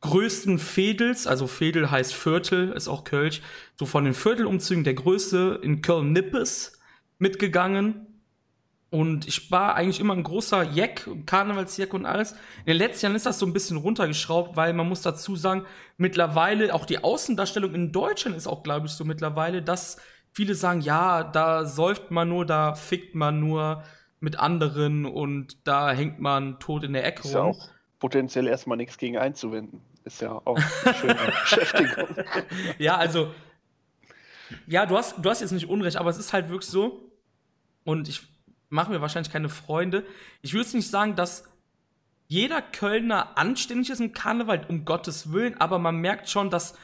größten 0.00 0.58
Fädels, 0.58 1.28
also 1.28 1.46
Fädel 1.46 1.88
heißt 1.88 2.14
Viertel, 2.14 2.72
ist 2.72 2.88
auch 2.88 3.04
Kölsch, 3.04 3.40
so 3.78 3.86
von 3.86 4.04
den 4.04 4.14
Viertelumzügen 4.14 4.82
der 4.82 4.94
größte 4.94 5.60
in 5.62 5.82
Köln-Nippes 5.82 6.80
mitgegangen. 7.20 8.08
Und 8.90 9.28
ich 9.28 9.52
war 9.52 9.76
eigentlich 9.76 10.00
immer 10.00 10.14
ein 10.14 10.24
großer 10.24 10.64
Jack, 10.64 11.08
Karnevalsjack 11.24 11.94
und 11.94 12.06
alles. 12.06 12.32
In 12.32 12.66
den 12.66 12.76
letzten 12.76 13.06
Jahren 13.06 13.16
ist 13.16 13.24
das 13.26 13.38
so 13.38 13.46
ein 13.46 13.52
bisschen 13.52 13.76
runtergeschraubt, 13.76 14.56
weil 14.56 14.72
man 14.72 14.88
muss 14.88 15.02
dazu 15.02 15.36
sagen, 15.36 15.64
mittlerweile 15.96 16.74
auch 16.74 16.86
die 16.86 17.02
Außendarstellung 17.02 17.72
in 17.72 17.92
Deutschland 17.92 18.36
ist 18.36 18.48
auch, 18.48 18.64
glaube 18.64 18.86
ich, 18.86 18.92
so 18.92 19.04
mittlerweile, 19.04 19.62
dass 19.62 19.98
viele 20.32 20.56
sagen, 20.56 20.80
ja, 20.80 21.22
da 21.22 21.64
säuft 21.66 22.10
man 22.10 22.28
nur, 22.28 22.44
da 22.44 22.74
fickt 22.74 23.14
man 23.14 23.38
nur 23.38 23.84
mit 24.18 24.38
anderen 24.40 25.06
und 25.06 25.66
da 25.68 25.92
hängt 25.92 26.18
man 26.18 26.58
tot 26.58 26.82
in 26.82 26.92
der 26.92 27.06
Ecke 27.06 27.22
Ist 27.22 27.34
ja 27.34 27.42
rum. 27.42 27.52
auch 27.52 27.68
potenziell 28.00 28.48
erstmal 28.48 28.76
nichts 28.76 28.98
gegen 28.98 29.16
einzuwenden. 29.16 29.82
Ist 30.04 30.20
ja 30.20 30.32
auch 30.32 30.58
eine 30.84 30.94
schöne 30.94 31.14
Beschäftigung. 31.42 32.06
Ja, 32.78 32.96
also, 32.96 33.32
ja, 34.66 34.84
du 34.84 34.96
hast, 34.96 35.24
du 35.24 35.30
hast 35.30 35.42
jetzt 35.42 35.52
nicht 35.52 35.68
Unrecht, 35.68 35.96
aber 35.96 36.10
es 36.10 36.18
ist 36.18 36.32
halt 36.32 36.48
wirklich 36.48 36.68
so, 36.68 37.12
und 37.84 38.08
ich 38.08 38.29
mache 38.70 38.90
mir 38.90 39.00
wahrscheinlich 39.00 39.32
keine 39.32 39.48
Freunde. 39.48 40.06
Ich 40.42 40.52
würde 40.52 40.64
jetzt 40.64 40.74
nicht 40.74 40.88
sagen, 40.88 41.16
dass 41.16 41.44
jeder 42.28 42.62
Kölner 42.62 43.36
anständig 43.36 43.90
ist 43.90 44.00
im 44.00 44.12
Karneval, 44.12 44.64
um 44.68 44.84
Gottes 44.84 45.32
Willen, 45.32 45.60
aber 45.60 45.78
man 45.78 45.96
merkt 45.96 46.30
schon, 46.30 46.48
dass 46.48 46.74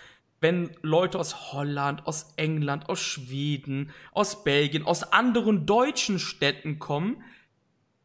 wenn 0.40 0.70
Leute 0.82 1.18
aus 1.18 1.52
Holland, 1.52 2.06
aus 2.06 2.32
England, 2.36 2.88
aus 2.88 3.00
Schweden, 3.00 3.90
aus 4.12 4.44
Belgien, 4.44 4.84
aus 4.84 5.12
anderen 5.12 5.64
deutschen 5.64 6.18
Städten 6.18 6.78
kommen, 6.78 7.22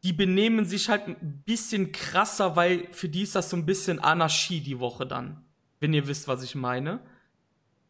die 0.02 0.12
benehmen 0.12 0.64
sich 0.64 0.88
halt 0.88 1.06
ein 1.06 1.42
bisschen 1.44 1.92
krasser, 1.92 2.56
weil 2.56 2.88
für 2.90 3.08
die 3.08 3.22
ist 3.22 3.34
das 3.34 3.50
so 3.50 3.56
ein 3.56 3.66
bisschen 3.66 4.00
Anarchie 4.00 4.60
die 4.60 4.80
Woche 4.80 5.06
dann. 5.06 5.44
Wenn 5.78 5.92
ihr 5.92 6.08
wisst, 6.08 6.28
was 6.28 6.42
ich 6.42 6.54
meine. 6.54 7.00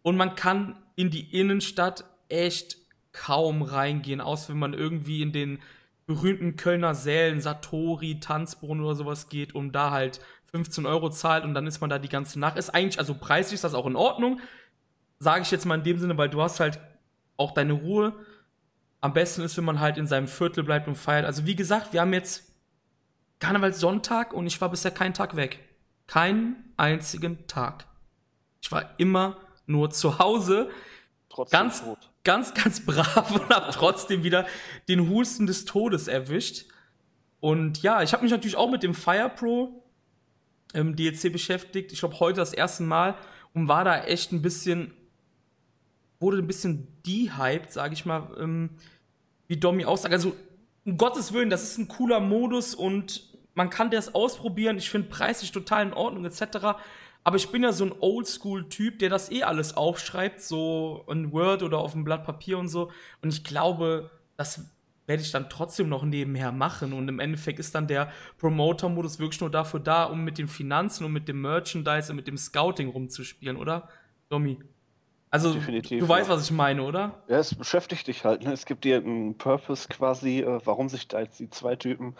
Und 0.03 0.17
man 0.17 0.35
kann 0.35 0.77
in 0.97 1.11
die 1.11 1.39
Innenstadt 1.39 2.05
echt 2.29 2.79
kaum 3.13 3.63
reingehen, 3.63 4.21
aus 4.21 4.49
wenn 4.49 4.59
man 4.59 4.75
irgendwie 4.75 5.23
in 5.23 5.33
den 5.33 5.59
berühmten 6.07 6.57
Kölner 6.57 6.95
Sälen, 6.95 7.41
Satori, 7.41 8.21
Tanzbrunnen 8.21 8.85
oder 8.85 8.95
sowas 8.95 9.29
geht, 9.29 9.55
um 9.55 9.73
da 9.73 9.91
halt 9.91 10.21
15 10.51 10.85
Euro 10.87 11.11
zahlt 11.11 11.45
und 11.45 11.55
dann 11.55 11.67
ist 11.67 11.81
man 11.81 11.91
da 11.91 11.99
die 11.99 12.09
ganze 12.09 12.39
Nacht. 12.39 12.57
Ist 12.59 12.71
eigentlich, 12.71 12.99
also 12.99 13.15
preislich 13.15 13.55
ist 13.55 13.65
das 13.65 13.75
auch 13.75 13.87
in 13.87 13.97
Ordnung. 13.97 14.41
Sage 15.19 15.43
ich 15.43 15.51
jetzt 15.51 15.65
mal 15.65 15.77
in 15.77 15.85
dem 15.85 15.99
Sinne, 15.99 16.19
weil 16.19 16.29
du 16.29 16.43
hast 16.43 16.61
halt 16.61 16.81
auch 17.37 17.53
deine 17.53 17.73
Ruhe. 17.73 18.15
Am 19.01 19.13
besten 19.13 19.43
ist, 19.43 19.57
wenn 19.57 19.65
man 19.65 19.81
halt 19.81 19.97
in 19.97 20.07
seinem 20.07 20.29
Viertel 20.29 20.63
bleibt 20.65 20.89
und 20.89 20.97
feiert. 20.97 21.25
Also 21.25 21.47
wie 21.47 21.57
gesagt, 21.57 21.93
wir 21.93 22.01
haben 22.01 22.13
jetzt 22.13 22.53
Karnevalssonntag 23.39 24.33
und 24.33 24.47
ich 24.47 24.61
war 24.61 24.69
bisher 24.71 24.91
keinen 24.91 25.15
Tag 25.15 25.37
weg. 25.37 25.59
Keinen 26.07 26.73
einzigen 26.77 27.47
Tag. 27.47 27.87
Ich 28.61 28.71
war 28.71 28.91
immer 28.99 29.37
nur 29.67 29.91
zu 29.91 30.19
Hause, 30.19 30.71
Trotzdem 31.29 31.61
Ganz- 31.61 31.83
tot. 31.83 32.12
Ganz, 32.25 32.55
ganz 32.55 32.81
brav 32.87 33.31
und 33.31 33.49
hab 33.49 33.73
trotzdem 33.73 34.25
wieder 34.25 34.47
den 34.89 35.09
Husten 35.09 35.47
des 35.47 35.65
Todes 35.65 36.09
erwischt. 36.09 36.67
Und 37.41 37.83
ja, 37.83 38.03
ich 38.03 38.13
habe 38.13 38.23
mich 38.23 38.33
natürlich 38.33 38.57
auch 38.57 38.71
mit 38.71 38.83
dem 38.83 38.95
Fire 38.95 39.31
Pro 39.35 39.85
ähm, 40.75 40.97
DLC 40.97 41.33
beschäftigt. 41.33 41.93
Ich 41.93 42.01
glaube, 42.01 42.21
heute 42.21 42.37
das 42.41 42.53
erste 42.53 42.83
Mal 42.85 43.17
und 43.53 43.69
war 43.69 43.85
da 43.85 44.05
echt 44.05 44.33
ein 44.33 44.43
bisschen, 44.43 44.95
wurde 46.21 46.39
ein 46.39 46.47
bisschen 46.47 46.87
dehyped, 47.05 47.73
sage 47.73 47.95
ich 47.95 48.05
mal, 48.07 48.29
ähm, 48.39 48.71
wie 49.49 49.57
Domi 49.57 49.85
aussagt. 49.85 50.15
Also, 50.15 50.37
um 50.85 50.97
Gottes 50.97 51.33
Willen, 51.33 51.51
das 51.51 51.63
ist 51.63 51.79
ein 51.79 51.89
cooler 51.89 52.21
Modus 52.21 52.75
und 52.75 53.29
man 53.55 53.71
kann 53.71 53.91
das 53.91 54.15
ausprobieren. 54.15 54.79
Ich 54.79 54.91
finde 54.91 55.09
preislich 55.09 55.53
total 55.53 55.87
in 55.87 55.93
Ordnung, 55.93 56.25
etc. 56.25 56.79
Aber 57.25 57.37
ich 57.37 57.51
bin 57.51 57.63
ja 57.63 57.73
so 57.73 57.85
ein 57.85 57.95
Oldschool-Typ, 58.01 58.99
der 58.99 59.09
das 59.09 59.31
eh 59.31 59.45
alles 59.45 59.77
aufschreibt, 59.77 60.41
so 60.41 61.05
in 61.09 61.33
Word 61.33 61.63
oder 61.63 61.79
auf 61.79 61.95
einem 61.95 62.05
Blatt 62.05 62.25
Papier 62.25 62.59
und 62.59 62.69
so. 62.69 62.91
Und 63.23 63.33
ich 63.33 63.45
glaube, 63.45 64.11
das 64.37 64.65
werde 65.07 65.23
ich 65.23 65.31
dann 65.31 65.49
trotzdem 65.49 65.89
noch 65.89 66.05
nebenher 66.05 66.53
machen. 66.53 66.93
Und 66.93 67.09
im 67.09 67.21
Endeffekt 67.21 67.59
ist 67.59 67.75
dann 67.75 67.87
der 67.87 68.11
Promoter-Modus 68.39 69.19
wirklich 69.19 69.41
nur 69.41 69.51
dafür 69.51 69.81
da, 69.81 70.05
um 70.05 70.25
mit 70.25 70.39
den 70.39 70.49
Finanzen 70.49 71.05
und 71.05 71.13
mit 71.13 71.29
dem 71.29 71.41
Merchandise 71.41 72.11
und 72.11 72.17
mit 72.17 72.27
dem 72.27 72.37
Scouting 72.37 72.89
rumzuspielen, 72.89 73.57
oder? 73.57 73.89
Domi. 74.29 74.59
Also, 75.31 75.55
Definitiv, 75.55 76.01
du 76.01 76.09
weißt, 76.09 76.29
was 76.29 76.45
ich 76.45 76.51
meine, 76.51 76.83
oder? 76.83 77.23
Ja, 77.27 77.39
es 77.39 77.55
beschäftigt 77.55 78.07
dich 78.07 78.25
halt. 78.25 78.43
Ne? 78.43 78.53
Es 78.53 78.67
gibt 78.67 78.85
dir 78.85 78.97
einen 78.97 79.39
Purpose 79.39 79.89
quasi, 79.89 80.41
äh, 80.41 80.61
warum 80.65 80.91
sich 80.91 81.09
da 81.09 81.21
jetzt 81.21 81.41
die 81.41 81.49
zwei 81.49 81.75
Typen 81.75 82.15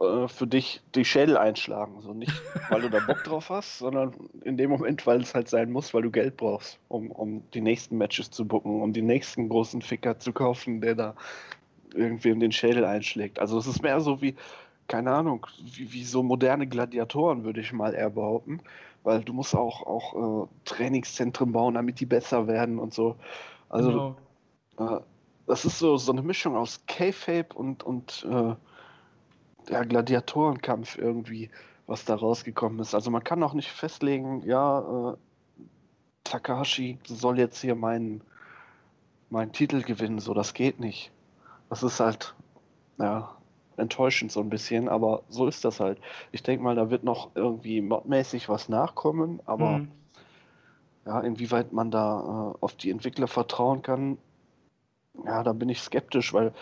äh, 0.00 0.26
für 0.26 0.46
dich 0.46 0.82
die 0.94 1.04
Schädel 1.04 1.36
einschlagen. 1.36 2.00
So 2.00 2.12
nicht, 2.12 2.32
weil 2.68 2.80
du 2.80 2.90
da 2.90 2.98
Bock 3.00 3.22
drauf 3.24 3.50
hast, 3.50 3.78
sondern 3.78 4.12
in 4.42 4.56
dem 4.56 4.70
Moment, 4.70 5.06
weil 5.06 5.20
es 5.20 5.34
halt 5.34 5.48
sein 5.48 5.70
muss, 5.70 5.94
weil 5.94 6.02
du 6.02 6.10
Geld 6.10 6.36
brauchst, 6.36 6.78
um, 6.88 7.10
um 7.10 7.42
die 7.52 7.60
nächsten 7.60 7.96
Matches 7.96 8.30
zu 8.30 8.46
bucken, 8.46 8.82
um 8.82 8.92
den 8.92 9.06
nächsten 9.06 9.48
großen 9.48 9.82
Ficker 9.82 10.18
zu 10.18 10.32
kaufen, 10.32 10.80
der 10.80 10.94
da 10.94 11.14
irgendwie 11.94 12.30
in 12.30 12.40
den 12.40 12.52
Schädel 12.52 12.84
einschlägt. 12.84 13.38
Also 13.38 13.56
es 13.56 13.66
ist 13.66 13.82
mehr 13.82 14.00
so 14.00 14.20
wie, 14.20 14.34
keine 14.88 15.12
Ahnung, 15.12 15.46
wie, 15.62 15.92
wie 15.92 16.04
so 16.04 16.22
moderne 16.22 16.66
Gladiatoren, 16.66 17.44
würde 17.44 17.60
ich 17.60 17.72
mal 17.72 17.94
eher 17.94 18.10
behaupten. 18.10 18.60
Weil 19.04 19.22
du 19.22 19.32
musst 19.32 19.54
auch, 19.54 19.86
auch 19.86 20.44
äh, 20.44 20.48
Trainingszentren 20.64 21.52
bauen, 21.52 21.74
damit 21.74 22.00
die 22.00 22.06
besser 22.06 22.48
werden 22.48 22.78
und 22.78 22.94
so. 22.94 23.16
Also 23.68 24.16
genau. 24.76 24.96
äh, 24.96 25.00
das 25.46 25.64
ist 25.64 25.78
so, 25.78 25.98
so 25.98 26.10
eine 26.10 26.22
Mischung 26.22 26.56
aus 26.56 26.84
K-Fape 26.86 27.54
und, 27.54 27.82
und 27.82 28.26
äh, 28.28 28.54
der 29.68 29.84
Gladiatorenkampf 29.84 30.98
irgendwie, 30.98 31.50
was 31.86 32.04
da 32.04 32.14
rausgekommen 32.14 32.80
ist. 32.80 32.94
Also 32.94 33.10
man 33.10 33.24
kann 33.24 33.42
auch 33.42 33.54
nicht 33.54 33.70
festlegen, 33.70 34.42
ja, 34.46 35.12
äh, 35.12 35.16
Takahashi 36.24 36.98
soll 37.04 37.38
jetzt 37.38 37.60
hier 37.60 37.74
meinen, 37.74 38.22
meinen 39.30 39.52
Titel 39.52 39.82
gewinnen, 39.82 40.18
so 40.18 40.34
das 40.34 40.54
geht 40.54 40.80
nicht. 40.80 41.10
Das 41.68 41.82
ist 41.82 42.00
halt, 42.00 42.34
ja, 42.98 43.36
enttäuschend 43.76 44.32
so 44.32 44.40
ein 44.40 44.48
bisschen, 44.48 44.88
aber 44.88 45.22
so 45.28 45.46
ist 45.46 45.64
das 45.64 45.80
halt. 45.80 45.98
Ich 46.32 46.42
denke 46.42 46.62
mal, 46.62 46.74
da 46.74 46.90
wird 46.90 47.04
noch 47.04 47.30
irgendwie 47.34 47.80
modmäßig 47.80 48.48
was 48.48 48.68
nachkommen, 48.68 49.40
aber 49.44 49.78
mhm. 49.78 49.90
ja, 51.06 51.20
inwieweit 51.20 51.72
man 51.72 51.90
da 51.90 52.54
äh, 52.54 52.58
auf 52.60 52.74
die 52.74 52.90
Entwickler 52.90 53.28
vertrauen 53.28 53.82
kann, 53.82 54.18
ja, 55.24 55.42
da 55.42 55.52
bin 55.52 55.68
ich 55.68 55.80
skeptisch, 55.80 56.32
weil 56.32 56.52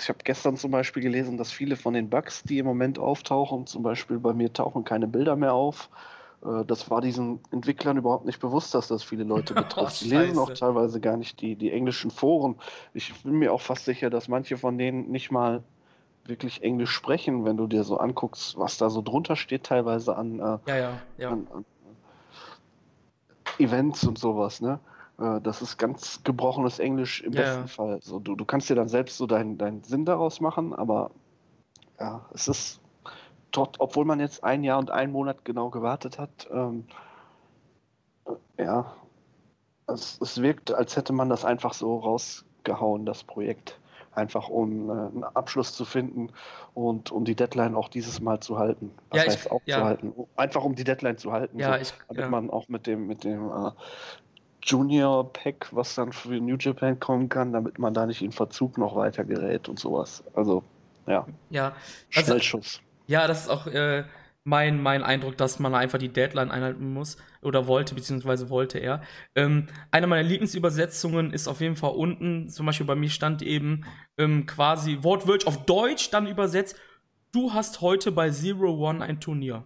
ich 0.00 0.08
habe 0.08 0.18
gestern 0.24 0.56
zum 0.56 0.70
Beispiel 0.70 1.02
gelesen, 1.02 1.36
dass 1.36 1.50
viele 1.50 1.76
von 1.76 1.94
den 1.94 2.08
Bugs, 2.08 2.42
die 2.42 2.58
im 2.58 2.66
Moment 2.66 2.98
auftauchen, 2.98 3.66
zum 3.66 3.82
Beispiel 3.82 4.18
bei 4.18 4.32
mir 4.32 4.52
tauchen 4.52 4.84
keine 4.84 5.06
Bilder 5.06 5.36
mehr 5.36 5.54
auf. 5.54 5.90
Äh, 6.44 6.64
das 6.64 6.90
war 6.90 7.00
diesen 7.00 7.40
Entwicklern 7.50 7.96
überhaupt 7.96 8.24
nicht 8.24 8.40
bewusst, 8.40 8.74
dass 8.74 8.88
das 8.88 9.02
viele 9.02 9.24
Leute 9.24 9.54
betrifft. 9.54 10.00
Die 10.02 10.08
lesen 10.08 10.38
auch 10.38 10.52
teilweise 10.52 11.00
gar 11.00 11.16
nicht 11.16 11.40
die, 11.40 11.56
die 11.56 11.72
englischen 11.72 12.10
Foren. 12.10 12.56
Ich 12.94 13.14
bin 13.22 13.34
mir 13.34 13.52
auch 13.52 13.60
fast 13.60 13.84
sicher, 13.84 14.10
dass 14.10 14.28
manche 14.28 14.56
von 14.56 14.78
denen 14.78 15.10
nicht 15.10 15.30
mal 15.30 15.62
wirklich 16.24 16.62
Englisch 16.62 16.92
sprechen, 16.92 17.44
wenn 17.44 17.56
du 17.56 17.66
dir 17.66 17.82
so 17.82 17.98
anguckst, 17.98 18.56
was 18.56 18.78
da 18.78 18.90
so 18.90 19.02
drunter 19.02 19.34
steht, 19.34 19.64
teilweise 19.64 20.16
an, 20.16 20.38
äh, 20.38 20.42
ja, 20.42 20.60
ja, 20.66 20.98
ja. 21.18 21.30
an, 21.30 21.46
an 21.52 21.64
Events 23.58 24.04
und 24.04 24.18
sowas, 24.18 24.60
ne? 24.60 24.78
Äh, 25.18 25.40
das 25.40 25.62
ist 25.62 25.78
ganz 25.78 26.22
gebrochenes 26.24 26.78
Englisch 26.78 27.22
im 27.22 27.32
ja, 27.32 27.42
besten 27.42 27.60
ja. 27.60 27.66
Fall. 27.66 27.98
So, 28.02 28.18
du, 28.18 28.34
du 28.34 28.44
kannst 28.44 28.70
dir 28.70 28.74
dann 28.74 28.88
selbst 28.88 29.16
so 29.16 29.26
deinen 29.26 29.58
dein 29.58 29.82
Sinn 29.82 30.04
daraus 30.04 30.40
machen, 30.40 30.72
aber 30.72 31.10
ja, 31.98 32.24
es 32.32 32.48
ist 32.48 32.80
dort, 33.50 33.80
obwohl 33.80 34.04
man 34.04 34.20
jetzt 34.20 34.42
ein 34.44 34.64
Jahr 34.64 34.78
und 34.78 34.90
einen 34.90 35.12
Monat 35.12 35.44
genau 35.44 35.70
gewartet 35.70 36.18
hat, 36.18 36.48
ähm, 36.52 36.84
ja, 38.58 38.92
es, 39.86 40.18
es 40.20 40.40
wirkt, 40.40 40.72
als 40.72 40.96
hätte 40.96 41.12
man 41.12 41.28
das 41.28 41.44
einfach 41.44 41.74
so 41.74 41.98
rausgehauen, 41.98 43.06
das 43.06 43.24
Projekt. 43.24 43.78
Einfach 44.14 44.48
um 44.50 44.90
äh, 44.90 44.92
einen 44.92 45.24
Abschluss 45.24 45.74
zu 45.74 45.86
finden 45.86 46.30
und 46.74 47.10
um 47.10 47.24
die 47.24 47.34
Deadline 47.34 47.74
auch 47.74 47.88
dieses 47.88 48.20
Mal 48.20 48.40
zu 48.40 48.58
halten. 48.58 48.90
Das 49.08 49.24
ja, 49.24 49.26
heißt 49.30 49.46
ich, 49.46 49.52
auch 49.52 49.62
ja. 49.64 49.78
zu 49.78 49.84
halten. 49.84 50.12
Einfach 50.36 50.64
um 50.64 50.74
die 50.74 50.84
Deadline 50.84 51.16
zu 51.16 51.32
halten. 51.32 51.58
Ja, 51.58 51.72
so, 51.72 51.80
ich, 51.80 51.94
damit 52.08 52.30
man 52.30 52.50
auch 52.50 52.68
mit 52.68 52.86
dem, 52.86 53.06
mit 53.06 53.24
dem 53.24 53.50
äh, 53.50 53.70
Junior 54.62 55.32
Pack, 55.32 55.68
was 55.72 55.94
dann 55.94 56.12
für 56.12 56.40
New 56.40 56.56
Japan 56.58 56.98
kommen 57.00 57.28
kann, 57.28 57.52
damit 57.52 57.78
man 57.78 57.94
da 57.94 58.06
nicht 58.06 58.22
in 58.22 58.32
Verzug 58.32 58.78
noch 58.78 58.94
weiter 58.96 59.24
gerät 59.24 59.68
und 59.68 59.78
sowas. 59.78 60.22
Also, 60.34 60.62
ja. 61.06 61.26
Ja. 61.50 61.74
Schnellschuss. 62.10 62.80
Ja, 63.06 63.26
das 63.26 63.42
ist 63.42 63.48
auch 63.48 63.66
äh, 63.66 64.04
mein, 64.44 64.82
mein 64.82 65.02
Eindruck, 65.02 65.36
dass 65.36 65.58
man 65.58 65.74
einfach 65.74 65.98
die 65.98 66.08
Deadline 66.08 66.50
einhalten 66.50 66.92
muss 66.92 67.16
oder 67.42 67.66
wollte, 67.66 67.94
beziehungsweise 67.94 68.50
wollte 68.50 68.78
er. 68.78 69.02
Ähm, 69.34 69.66
eine 69.90 70.06
meiner 70.06 70.26
Lieblingsübersetzungen 70.28 71.32
ist 71.32 71.48
auf 71.48 71.60
jeden 71.60 71.76
Fall 71.76 71.92
unten, 71.92 72.48
zum 72.48 72.66
Beispiel 72.66 72.86
bei 72.86 72.94
mir 72.94 73.10
stand 73.10 73.42
eben 73.42 73.84
ähm, 74.18 74.46
quasi 74.46 74.98
wortwörtlich 75.02 75.46
auf 75.46 75.64
Deutsch 75.64 76.10
dann 76.10 76.26
übersetzt, 76.26 76.76
du 77.32 77.52
hast 77.52 77.80
heute 77.80 78.12
bei 78.12 78.30
Zero 78.30 78.88
One 78.88 79.04
ein 79.04 79.20
Turnier. 79.20 79.64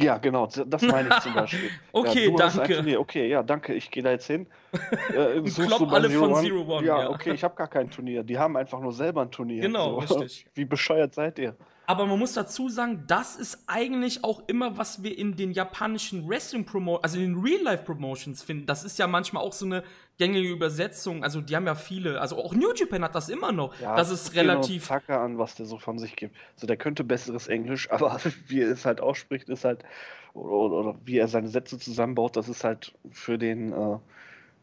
Ja, 0.00 0.18
genau, 0.18 0.46
das 0.46 0.82
meine 0.82 1.08
ich 1.08 1.20
zum 1.20 1.34
Beispiel. 1.34 1.70
okay, 1.92 2.30
ja, 2.30 2.36
danke. 2.36 2.98
Okay, 2.98 3.28
ja, 3.28 3.42
danke, 3.42 3.74
ich 3.74 3.90
gehe 3.90 4.02
da 4.02 4.10
jetzt 4.10 4.26
hin. 4.26 4.46
Äh, 5.14 5.40
Klopp 5.42 5.92
alle 5.92 6.08
Zero 6.08 6.20
von 6.20 6.32
One? 6.32 6.42
Zero 6.42 6.76
One. 6.76 6.86
Ja, 6.86 7.02
ja. 7.02 7.10
okay, 7.10 7.32
ich 7.32 7.44
habe 7.44 7.54
gar 7.54 7.68
kein 7.68 7.88
Turnier. 7.88 8.24
Die 8.24 8.36
haben 8.36 8.56
einfach 8.56 8.80
nur 8.80 8.92
selber 8.92 9.22
ein 9.22 9.30
Turnier. 9.30 9.62
Genau, 9.62 10.00
so. 10.00 10.18
richtig. 10.18 10.46
Wie 10.54 10.64
bescheuert 10.64 11.14
seid 11.14 11.38
ihr? 11.38 11.54
Aber 11.86 12.06
man 12.06 12.18
muss 12.18 12.32
dazu 12.32 12.68
sagen, 12.68 13.04
das 13.06 13.36
ist 13.36 13.64
eigentlich 13.66 14.24
auch 14.24 14.42
immer, 14.46 14.78
was 14.78 15.02
wir 15.02 15.16
in 15.16 15.36
den 15.36 15.52
japanischen 15.52 16.28
Wrestling 16.28 16.64
Promotions, 16.64 17.04
also 17.04 17.18
in 17.18 17.34
den 17.34 17.42
Real-Life 17.42 17.84
Promotions 17.84 18.42
finden. 18.42 18.66
Das 18.66 18.84
ist 18.84 18.98
ja 18.98 19.06
manchmal 19.06 19.42
auch 19.42 19.52
so 19.52 19.66
eine 19.66 19.82
gängige 20.16 20.48
Übersetzung. 20.48 21.22
Also 21.22 21.40
die 21.40 21.54
haben 21.54 21.66
ja 21.66 21.74
viele, 21.74 22.20
also 22.20 22.36
auch 22.36 22.54
New 22.54 22.72
Japan 22.74 23.04
hat 23.04 23.14
das 23.14 23.28
immer 23.28 23.52
noch. 23.52 23.78
Ja, 23.80 23.96
das 23.96 24.10
ist 24.10 24.34
relativ. 24.34 24.88
Tacker 24.88 25.20
an, 25.20 25.38
was 25.38 25.56
der 25.56 25.66
so 25.66 25.78
von 25.78 25.98
sich 25.98 26.16
gibt. 26.16 26.36
Also 26.54 26.66
der 26.66 26.76
könnte 26.76 27.04
besseres 27.04 27.48
Englisch, 27.48 27.90
aber 27.90 28.18
wie 28.46 28.62
er 28.62 28.70
es 28.70 28.86
halt 28.86 29.00
ausspricht, 29.00 29.48
ist 29.48 29.64
halt, 29.64 29.84
oder, 30.32 30.76
oder 30.76 30.98
wie 31.04 31.18
er 31.18 31.28
seine 31.28 31.48
Sätze 31.48 31.78
zusammenbaut, 31.78 32.36
das 32.36 32.48
ist 32.48 32.64
halt 32.64 32.94
für 33.10 33.38
den, 33.38 33.72
äh, 33.72 33.98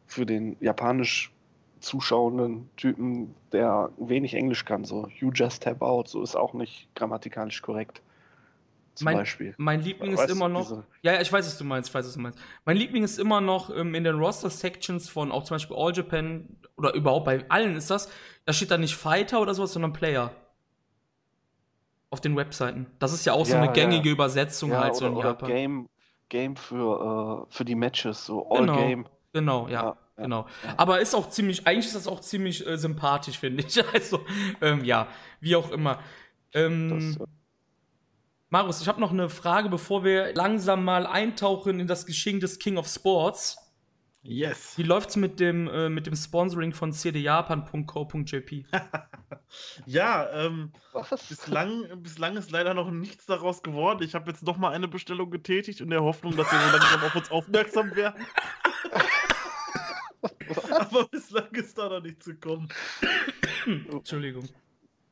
für 0.08 0.25
den 0.25 0.58
japanisch 0.60 1.32
zuschauenden 1.81 2.69
Typen, 2.77 3.35
der 3.51 3.89
wenig 3.97 4.33
Englisch 4.33 4.65
kann, 4.65 4.85
so 4.85 5.07
you 5.19 5.31
just 5.33 5.63
tap 5.63 5.81
out, 5.81 6.07
so 6.07 6.21
ist 6.21 6.35
auch 6.35 6.53
nicht 6.53 6.88
grammatikalisch 6.95 7.61
korrekt. 7.61 8.01
Zum 8.93 9.05
mein, 9.05 9.17
Beispiel. 9.17 9.55
Mein 9.57 9.81
Liebling 9.81 10.13
ist 10.13 10.29
immer 10.29 10.50
noch. 10.50 10.67
Diese... 10.67 10.83
Ja, 11.01 11.13
ja, 11.13 11.21
ich 11.21 11.31
weiß, 11.31 11.45
was 11.45 11.57
du 11.57 11.63
meinst, 11.63 11.89
ich 11.89 11.95
weiß, 11.95 12.05
was 12.05 12.13
du 12.13 12.19
meinst. 12.19 12.38
Mein 12.65 12.77
Liebling 12.77 13.03
ist 13.03 13.19
immer 13.19 13.41
noch 13.41 13.75
ähm, 13.75 13.95
in 13.95 14.03
den 14.03 14.15
Roster-Sections 14.15 15.09
von 15.09 15.31
auch 15.31 15.43
zum 15.43 15.55
Beispiel 15.55 15.77
All 15.77 15.93
Japan 15.93 16.57
oder 16.77 16.93
überhaupt 16.93 17.25
bei 17.25 17.45
allen 17.50 17.75
ist 17.75 17.89
das. 17.89 18.09
Da 18.45 18.53
steht 18.53 18.69
da 18.69 18.77
nicht 18.77 18.95
Fighter 18.95 19.41
oder 19.41 19.53
sowas, 19.53 19.73
sondern 19.73 19.93
Player. 19.93 20.31
Auf 22.09 22.19
den 22.19 22.35
Webseiten. 22.35 22.88
Das 23.00 23.13
ist 23.13 23.25
ja 23.25 23.31
auch 23.31 23.47
ja, 23.47 23.51
so 23.51 23.57
eine 23.57 23.71
gängige 23.71 24.09
ja. 24.09 24.13
Übersetzung 24.13 24.71
ja, 24.71 24.81
halt 24.81 24.95
so 24.95 25.05
oder, 25.05 25.15
in 25.15 25.25
Japan. 25.25 25.50
Game, 25.50 25.89
Game 26.27 26.55
für, 26.57 27.43
uh, 27.43 27.45
für 27.50 27.63
die 27.63 27.75
Matches, 27.75 28.25
so 28.25 28.50
All 28.50 28.59
genau. 28.59 28.75
Game. 28.77 29.05
Genau, 29.31 29.69
ja 29.69 29.95
genau. 30.15 30.48
Aber 30.77 31.01
ist 31.01 31.15
auch 31.15 31.30
ziemlich, 31.30 31.68
eigentlich 31.68 31.88
ist 31.88 31.96
das 31.96 32.08
auch 32.08 32.20
ziemlich 32.22 32.65
äh, 32.65 32.77
sympathisch, 32.77 33.39
finde 33.39 33.63
ich. 33.63 33.84
Also, 33.94 34.25
ähm, 34.62 34.84
ja, 34.84 35.08
wie 35.39 35.56
auch 35.56 35.72
immer. 35.72 36.00
Ähm, 36.53 37.15
das, 37.18 37.27
Marius, 38.50 38.82
ich 38.82 38.88
habe 38.89 39.00
noch 39.00 39.12
eine 39.12 39.30
Frage, 39.30 39.70
bevor 39.70 40.03
wir 40.03 40.34
langsam 40.34 40.84
mal 40.84 41.08
eintauchen 41.08 41.80
in 41.80 41.88
das 41.88 42.06
Geschehen 42.06 42.41
des 42.41 42.60
King 42.60 42.77
of 42.77 42.88
Sports. 42.88 43.58
Yes. 44.24 44.77
Wie 44.77 44.84
läuft's 44.84 45.15
mit 45.15 45.39
dem 45.39 45.68
äh, 45.68 45.89
mit 45.89 46.06
dem 46.06 46.15
Sponsoring 46.15 46.74
von 46.74 46.94
cdjapan.co.jp? 46.94 48.65
ja, 49.88 50.30
ähm, 50.32 50.72
bislang, 51.27 52.03
bislang 52.03 52.38
ist 52.38 52.51
leider 52.51 52.75
noch 52.75 52.91
nichts 52.91 53.25
daraus 53.25 53.63
geworden. 53.63 54.03
Ich 54.03 54.13
habe 54.13 54.30
jetzt 54.30 54.44
noch 54.44 54.58
mal 54.58 54.74
eine 54.74 54.88
Bestellung 54.88 55.32
getätigt 55.32 55.82
in 55.82 55.89
der 55.89 56.03
Hoffnung, 56.03 56.36
dass 56.36 56.51
wir 56.51 56.60
so 56.60 56.77
langsam 56.77 57.03
auf 57.03 57.15
uns 57.15 57.32
aufmerksam 57.32 57.96
werden. 57.96 58.22
Aber 60.70 61.08
bislang 61.08 61.54
ist 61.54 61.78
da 61.78 61.90
noch 61.90 62.01
nichts 62.01 62.25
gekommen. 62.25 62.70
Entschuldigung. 63.66 64.48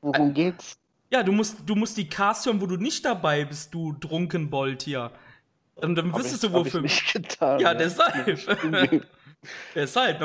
Worum 0.02 0.34
geht's? 0.34 0.78
Ja, 1.12 1.24
du 1.24 1.32
musst, 1.32 1.58
du 1.66 1.76
musst 1.76 1.98
die 1.98 2.08
Cast 2.08 2.46
hören, 2.46 2.62
wo 2.62 2.68
du 2.68 2.78
nicht 2.78 3.04
dabei 3.04 3.46
bist, 3.46 3.74
du 3.74 3.94
Drunkenbold 3.94 4.84
hier. 4.84 5.12
Und 5.76 5.96
dann 5.96 6.14
wüsstest 6.14 6.44
du, 6.44 6.54
wofür. 6.54 6.84
Ich 6.84 7.14
nicht 7.14 7.14
getan, 7.14 7.60
ja, 7.60 7.72
ja, 7.72 7.74
deshalb. 7.78 8.40
deshalb. 9.74 10.20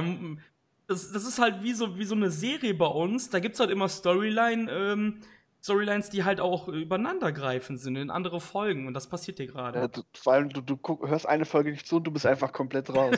Das, 0.86 1.12
das 1.12 1.24
ist 1.24 1.38
halt 1.38 1.62
wie 1.62 1.72
so, 1.72 1.98
wie 1.98 2.04
so 2.04 2.14
eine 2.14 2.30
Serie 2.30 2.74
bei 2.74 2.86
uns. 2.86 3.30
Da 3.30 3.38
gibt 3.38 3.54
es 3.54 3.60
halt 3.60 3.70
immer 3.70 3.88
Storyline. 3.88 4.70
Ähm, 4.70 5.20
Storylines, 5.64 6.10
die 6.10 6.24
halt 6.24 6.40
auch 6.40 6.68
übereinandergreifend 6.68 7.80
sind 7.80 7.96
in 7.96 8.10
andere 8.10 8.38
Folgen 8.38 8.86
und 8.86 8.92
das 8.92 9.08
passiert 9.08 9.38
dir 9.38 9.46
gerade. 9.46 9.78
Ja, 9.78 9.88
vor 10.12 10.34
allem, 10.34 10.50
du, 10.50 10.60
du 10.60 10.76
guck, 10.76 11.08
hörst 11.08 11.26
eine 11.26 11.46
Folge 11.46 11.70
nicht 11.70 11.88
zu 11.88 11.96
und 11.96 12.04
du 12.04 12.10
bist 12.10 12.26
einfach 12.26 12.52
komplett 12.52 12.90
raus. 12.90 13.16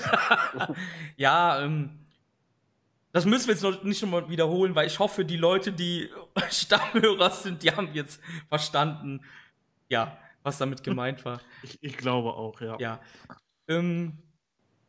ja, 1.16 1.60
ähm, 1.64 2.06
das 3.10 3.24
müssen 3.24 3.48
wir 3.48 3.54
jetzt 3.54 3.64
noch 3.64 3.82
nicht 3.82 4.00
nochmal 4.00 4.28
wiederholen, 4.28 4.76
weil 4.76 4.86
ich 4.86 5.00
hoffe, 5.00 5.24
die 5.24 5.36
Leute, 5.36 5.72
die 5.72 6.08
Stammhörer 6.50 7.30
sind, 7.30 7.64
die 7.64 7.72
haben 7.72 7.88
jetzt 7.94 8.20
verstanden, 8.48 9.22
ja, 9.88 10.16
was 10.44 10.58
damit 10.58 10.84
gemeint 10.84 11.24
war. 11.24 11.40
Ich, 11.64 11.82
ich 11.82 11.96
glaube 11.96 12.34
auch, 12.34 12.60
ja. 12.60 12.78
Ja. 12.78 13.00
Ähm, 13.66 14.18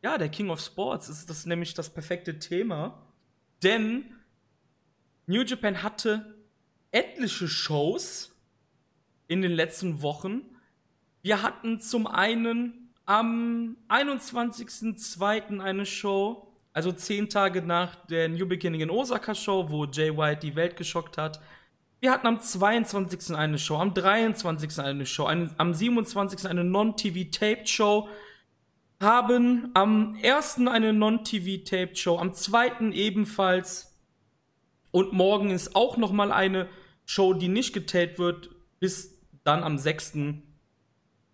ja, 0.00 0.16
der 0.16 0.28
King 0.28 0.50
of 0.50 0.60
Sports 0.60 1.08
ist 1.08 1.28
das 1.28 1.44
nämlich 1.44 1.74
das 1.74 1.90
perfekte 1.90 2.38
Thema, 2.38 3.02
denn 3.64 4.04
New 5.26 5.42
Japan 5.42 5.82
hatte 5.82 6.37
etliche 6.90 7.48
Shows 7.48 8.34
in 9.26 9.42
den 9.42 9.52
letzten 9.52 10.02
Wochen. 10.02 10.42
Wir 11.22 11.42
hatten 11.42 11.80
zum 11.80 12.06
einen 12.06 12.92
am 13.04 13.76
21.02. 13.88 15.60
eine 15.60 15.86
Show, 15.86 16.52
also 16.72 16.92
zehn 16.92 17.28
Tage 17.28 17.62
nach 17.62 17.94
der 18.06 18.28
New 18.28 18.46
Beginning 18.46 18.82
in 18.82 18.90
Osaka 18.90 19.34
Show, 19.34 19.68
wo 19.68 19.84
Jay 19.86 20.16
White 20.16 20.46
die 20.46 20.56
Welt 20.56 20.76
geschockt 20.76 21.18
hat. 21.18 21.40
Wir 22.00 22.12
hatten 22.12 22.26
am 22.26 22.40
22. 22.40 23.34
eine 23.34 23.58
Show, 23.58 23.76
am 23.76 23.92
23. 23.92 24.78
eine 24.78 25.04
Show, 25.04 25.24
eine, 25.26 25.50
am 25.58 25.74
27. 25.74 26.48
eine 26.48 26.62
Non-TV-Taped 26.62 27.68
Show, 27.68 28.08
haben 29.00 29.70
am 29.74 30.16
1. 30.22 30.66
eine 30.68 30.92
Non-TV-Taped 30.92 31.98
Show, 31.98 32.18
am 32.18 32.32
2. 32.34 32.90
ebenfalls 32.92 33.87
und 34.90 35.12
morgen 35.12 35.50
ist 35.50 35.76
auch 35.76 35.96
noch 35.96 36.12
mal 36.12 36.32
eine 36.32 36.68
Show, 37.04 37.34
die 37.34 37.48
nicht 37.48 37.72
getaped 37.72 38.18
wird, 38.18 38.50
bis 38.80 39.18
dann 39.44 39.62
am 39.62 39.78
6. 39.78 40.12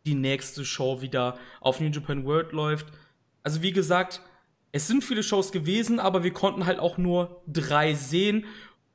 die 0.07 0.15
nächste 0.15 0.65
Show 0.65 1.01
wieder 1.01 1.39
auf 1.61 1.81
New 1.81 1.89
Japan 1.89 2.25
World 2.25 2.53
läuft. 2.53 2.87
Also 3.43 3.63
wie 3.63 3.73
gesagt, 3.73 4.23
es 4.73 4.89
sind 4.89 5.05
viele 5.05 5.23
Shows 5.23 5.53
gewesen, 5.53 6.01
aber 6.01 6.25
wir 6.25 6.33
konnten 6.33 6.67
halt 6.67 6.79
auch 6.79 6.99
nur 6.99 7.43
drei 7.47 7.95
sehen. 7.95 8.47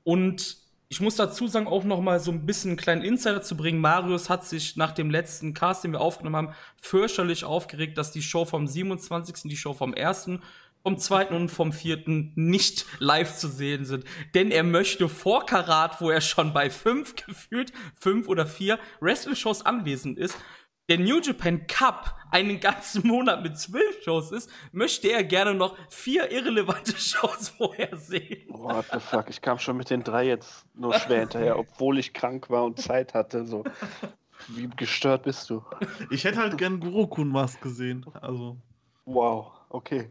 Und 0.03 0.57
ich 0.89 0.99
muss 1.01 1.15
dazu 1.15 1.47
sagen, 1.47 1.67
auch 1.67 1.83
noch 1.83 2.01
mal 2.01 2.19
so 2.19 2.31
ein 2.31 2.45
bisschen 2.45 2.71
einen 2.71 2.77
kleinen 2.77 3.03
Insider 3.03 3.41
zu 3.41 3.55
bringen. 3.55 3.79
Marius 3.79 4.29
hat 4.29 4.45
sich 4.45 4.75
nach 4.75 4.91
dem 4.91 5.11
letzten 5.11 5.53
Cast, 5.53 5.83
den 5.83 5.91
wir 5.91 6.01
aufgenommen 6.01 6.35
haben, 6.35 6.55
fürchterlich 6.77 7.45
aufgeregt, 7.45 7.97
dass 7.97 8.11
die 8.11 8.23
Show 8.23 8.43
vom 8.43 8.67
27., 8.67 9.43
die 9.49 9.55
Show 9.55 9.73
vom 9.73 9.93
1., 9.93 10.31
vom 10.83 10.97
2. 10.97 11.29
und 11.29 11.49
vom 11.49 11.71
4. 11.71 12.03
nicht 12.35 12.85
live 12.99 13.35
zu 13.35 13.47
sehen 13.47 13.85
sind. 13.85 14.05
Denn 14.33 14.51
er 14.51 14.63
möchte 14.63 15.09
vor 15.09 15.45
Karat, 15.45 16.01
wo 16.01 16.09
er 16.09 16.21
schon 16.21 16.53
bei 16.53 16.69
fünf 16.69 17.15
gefühlt, 17.15 17.73
fünf 17.95 18.27
oder 18.27 18.45
vier 18.45 18.79
Wrestling-Shows 19.01 19.65
anwesend 19.65 20.17
ist, 20.17 20.37
der 20.89 20.97
New 20.97 21.19
Japan 21.19 21.67
Cup 21.67 22.15
einen 22.31 22.59
ganzen 22.59 23.07
Monat 23.07 23.43
mit 23.43 23.57
zwölf 23.57 24.03
Shows 24.03 24.31
ist, 24.31 24.49
möchte 24.71 25.07
er 25.11 25.23
gerne 25.23 25.53
noch 25.53 25.77
vier 25.87 26.31
irrelevante 26.31 26.91
Shows 26.97 27.49
vorher 27.49 27.95
sehen. 27.95 28.47
What 28.49 28.87
the 28.91 28.99
fuck, 28.99 29.29
ich 29.29 29.41
kam 29.41 29.59
schon 29.59 29.77
mit 29.77 29.91
den 29.91 30.03
drei 30.03 30.25
jetzt 30.25 30.65
nur 30.73 30.95
schwer 30.95 31.19
hinterher, 31.21 31.59
obwohl 31.59 31.99
ich 31.99 32.13
krank 32.13 32.49
war 32.49 32.63
und 32.63 32.79
Zeit 32.79 33.13
hatte. 33.13 33.45
So. 33.45 33.63
Wie 34.47 34.67
gestört 34.75 35.23
bist 35.23 35.49
du? 35.49 35.63
Ich 36.09 36.23
hätte 36.23 36.39
halt 36.39 36.57
gern 36.57 36.79
Gurukun 36.79 37.33
was 37.33 37.59
gesehen. 37.61 38.05
Also. 38.21 38.57
Wow, 39.05 39.51
okay. 39.69 40.09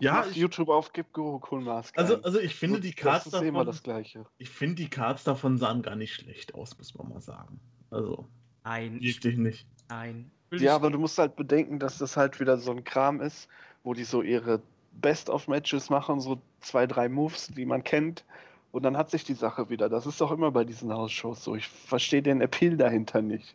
Ja, 0.00 0.26
ich, 0.26 0.36
YouTube 0.36 0.68
aufgibt 0.68 1.12
Gurukun 1.12 1.64
Mask. 1.64 1.96
Also, 1.98 2.22
also 2.22 2.40
ich 2.40 2.54
finde 2.54 2.80
die 2.80 2.92
Cards 2.92 3.24
das 3.24 3.26
ist 3.26 3.32
davon, 3.34 3.48
immer 3.48 3.64
das 3.64 3.82
Gleiche. 3.82 4.26
Ich 4.38 4.50
finde 4.50 4.76
die 4.76 4.90
Cards 4.90 5.24
davon 5.24 5.58
sahen 5.58 5.82
gar 5.82 5.96
nicht 5.96 6.14
schlecht 6.14 6.54
aus, 6.54 6.76
muss 6.78 6.94
man 6.94 7.08
mal 7.08 7.20
sagen. 7.20 7.60
Also. 7.90 8.28
Nein. 8.64 9.00
Wirklich 9.00 9.36
nicht. 9.36 9.66
Nein. 9.88 10.30
Ja, 10.52 10.74
aber 10.74 10.90
du 10.90 10.98
musst 10.98 11.18
halt 11.18 11.36
bedenken, 11.36 11.78
dass 11.78 11.98
das 11.98 12.16
halt 12.16 12.40
wieder 12.40 12.56
so 12.58 12.70
ein 12.70 12.84
Kram 12.84 13.20
ist, 13.20 13.48
wo 13.82 13.94
die 13.94 14.04
so 14.04 14.22
ihre 14.22 14.62
Best-of-Matches 14.92 15.90
machen, 15.90 16.20
so 16.20 16.40
zwei, 16.60 16.86
drei 16.86 17.08
Moves, 17.08 17.48
die 17.48 17.66
man 17.66 17.84
kennt. 17.84 18.24
Und 18.72 18.82
dann 18.82 18.96
hat 18.96 19.10
sich 19.10 19.24
die 19.24 19.34
Sache 19.34 19.70
wieder. 19.70 19.88
Das 19.88 20.06
ist 20.06 20.20
doch 20.20 20.30
immer 20.30 20.50
bei 20.50 20.64
diesen 20.64 20.92
Hausshows 20.92 21.44
so. 21.44 21.54
Ich 21.54 21.68
verstehe 21.68 22.22
den 22.22 22.40
Appeal 22.40 22.76
dahinter 22.76 23.22
nicht. 23.22 23.54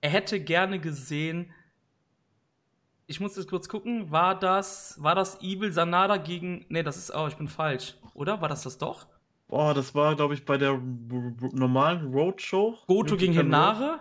Er 0.00 0.10
hätte 0.10 0.40
gerne 0.40 0.80
gesehen, 0.80 1.52
ich 3.06 3.20
muss 3.20 3.36
jetzt 3.36 3.48
kurz 3.48 3.68
gucken, 3.68 4.10
war 4.10 4.38
das, 4.38 4.96
war 5.02 5.14
das 5.14 5.40
Evil 5.40 5.72
Sanada 5.72 6.16
gegen, 6.16 6.64
nee, 6.68 6.82
das 6.82 6.96
ist, 6.96 7.14
oh, 7.14 7.26
ich 7.28 7.36
bin 7.36 7.48
falsch, 7.48 7.94
oder? 8.14 8.40
War 8.40 8.48
das 8.48 8.62
das 8.62 8.78
doch? 8.78 9.06
Boah, 9.48 9.74
das 9.74 9.94
war, 9.94 10.16
glaube 10.16 10.34
ich, 10.34 10.44
bei 10.44 10.56
der 10.56 10.80
normalen 11.52 12.12
Roadshow. 12.12 12.78
Goto 12.86 13.16
gegen 13.16 13.34
Hinare? 13.34 14.00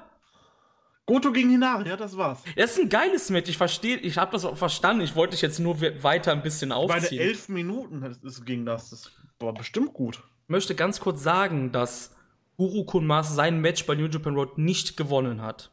Goto 1.05 1.31
gegen 1.33 1.49
Hinare, 1.49 1.87
ja, 1.87 1.97
das 1.97 2.15
war's. 2.15 2.41
Das 2.55 2.71
ist 2.71 2.79
ein 2.79 2.89
geiles 2.89 3.29
Match, 3.29 3.49
ich 3.49 3.57
verstehe, 3.57 3.97
ich 3.97 4.17
habe 4.17 4.31
das 4.31 4.45
auch 4.45 4.55
verstanden. 4.55 5.01
Ich 5.01 5.15
wollte 5.15 5.31
dich 5.31 5.41
jetzt 5.41 5.59
nur 5.59 5.81
weiter 5.81 6.31
ein 6.31 6.41
bisschen 6.41 6.71
aufziehen. 6.71 7.01
Bei 7.01 7.07
den 7.07 7.19
elf 7.19 7.49
Minuten 7.49 8.17
ging 8.45 8.65
das, 8.65 8.91
das 8.91 9.11
war 9.39 9.53
bestimmt 9.53 9.93
gut. 9.93 10.23
Ich 10.43 10.49
möchte 10.49 10.75
ganz 10.75 10.99
kurz 10.99 11.21
sagen, 11.21 11.71
dass 11.71 12.15
Guru 12.55 12.85
Kunmas 12.85 13.35
sein 13.35 13.59
Match 13.59 13.85
bei 13.85 13.95
New 13.95 14.07
Japan 14.07 14.35
Road 14.35 14.57
nicht 14.57 14.95
gewonnen 14.95 15.41
hat. 15.41 15.71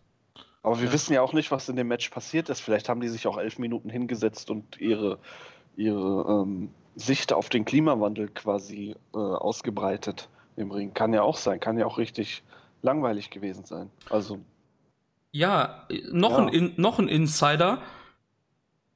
Aber 0.62 0.80
wir 0.80 0.86
ja. 0.86 0.92
wissen 0.92 1.12
ja 1.12 1.22
auch 1.22 1.32
nicht, 1.32 1.50
was 1.50 1.68
in 1.68 1.76
dem 1.76 1.88
Match 1.88 2.08
passiert 2.10 2.48
ist. 2.48 2.60
Vielleicht 2.60 2.88
haben 2.88 3.00
die 3.00 3.08
sich 3.08 3.26
auch 3.26 3.38
elf 3.38 3.58
Minuten 3.58 3.90
hingesetzt 3.90 4.50
und 4.50 4.80
ihre, 4.80 5.18
ihre 5.76 6.42
ähm, 6.42 6.70
Sicht 6.96 7.32
auf 7.32 7.48
den 7.48 7.64
Klimawandel 7.64 8.28
quasi 8.28 8.96
äh, 9.14 9.18
ausgebreitet 9.18 10.28
im 10.56 10.70
Ring. 10.70 10.94
Kann 10.94 11.12
ja 11.12 11.22
auch 11.22 11.36
sein, 11.36 11.60
kann 11.60 11.78
ja 11.78 11.86
auch 11.86 11.98
richtig 11.98 12.42
langweilig 12.82 13.30
gewesen 13.30 13.64
sein. 13.64 13.90
Also. 14.10 14.38
Ja, 15.30 15.86
noch, 16.10 16.38
ja. 16.38 16.46
Ein, 16.46 16.72
noch 16.76 16.98
ein 16.98 17.08
Insider. 17.08 17.82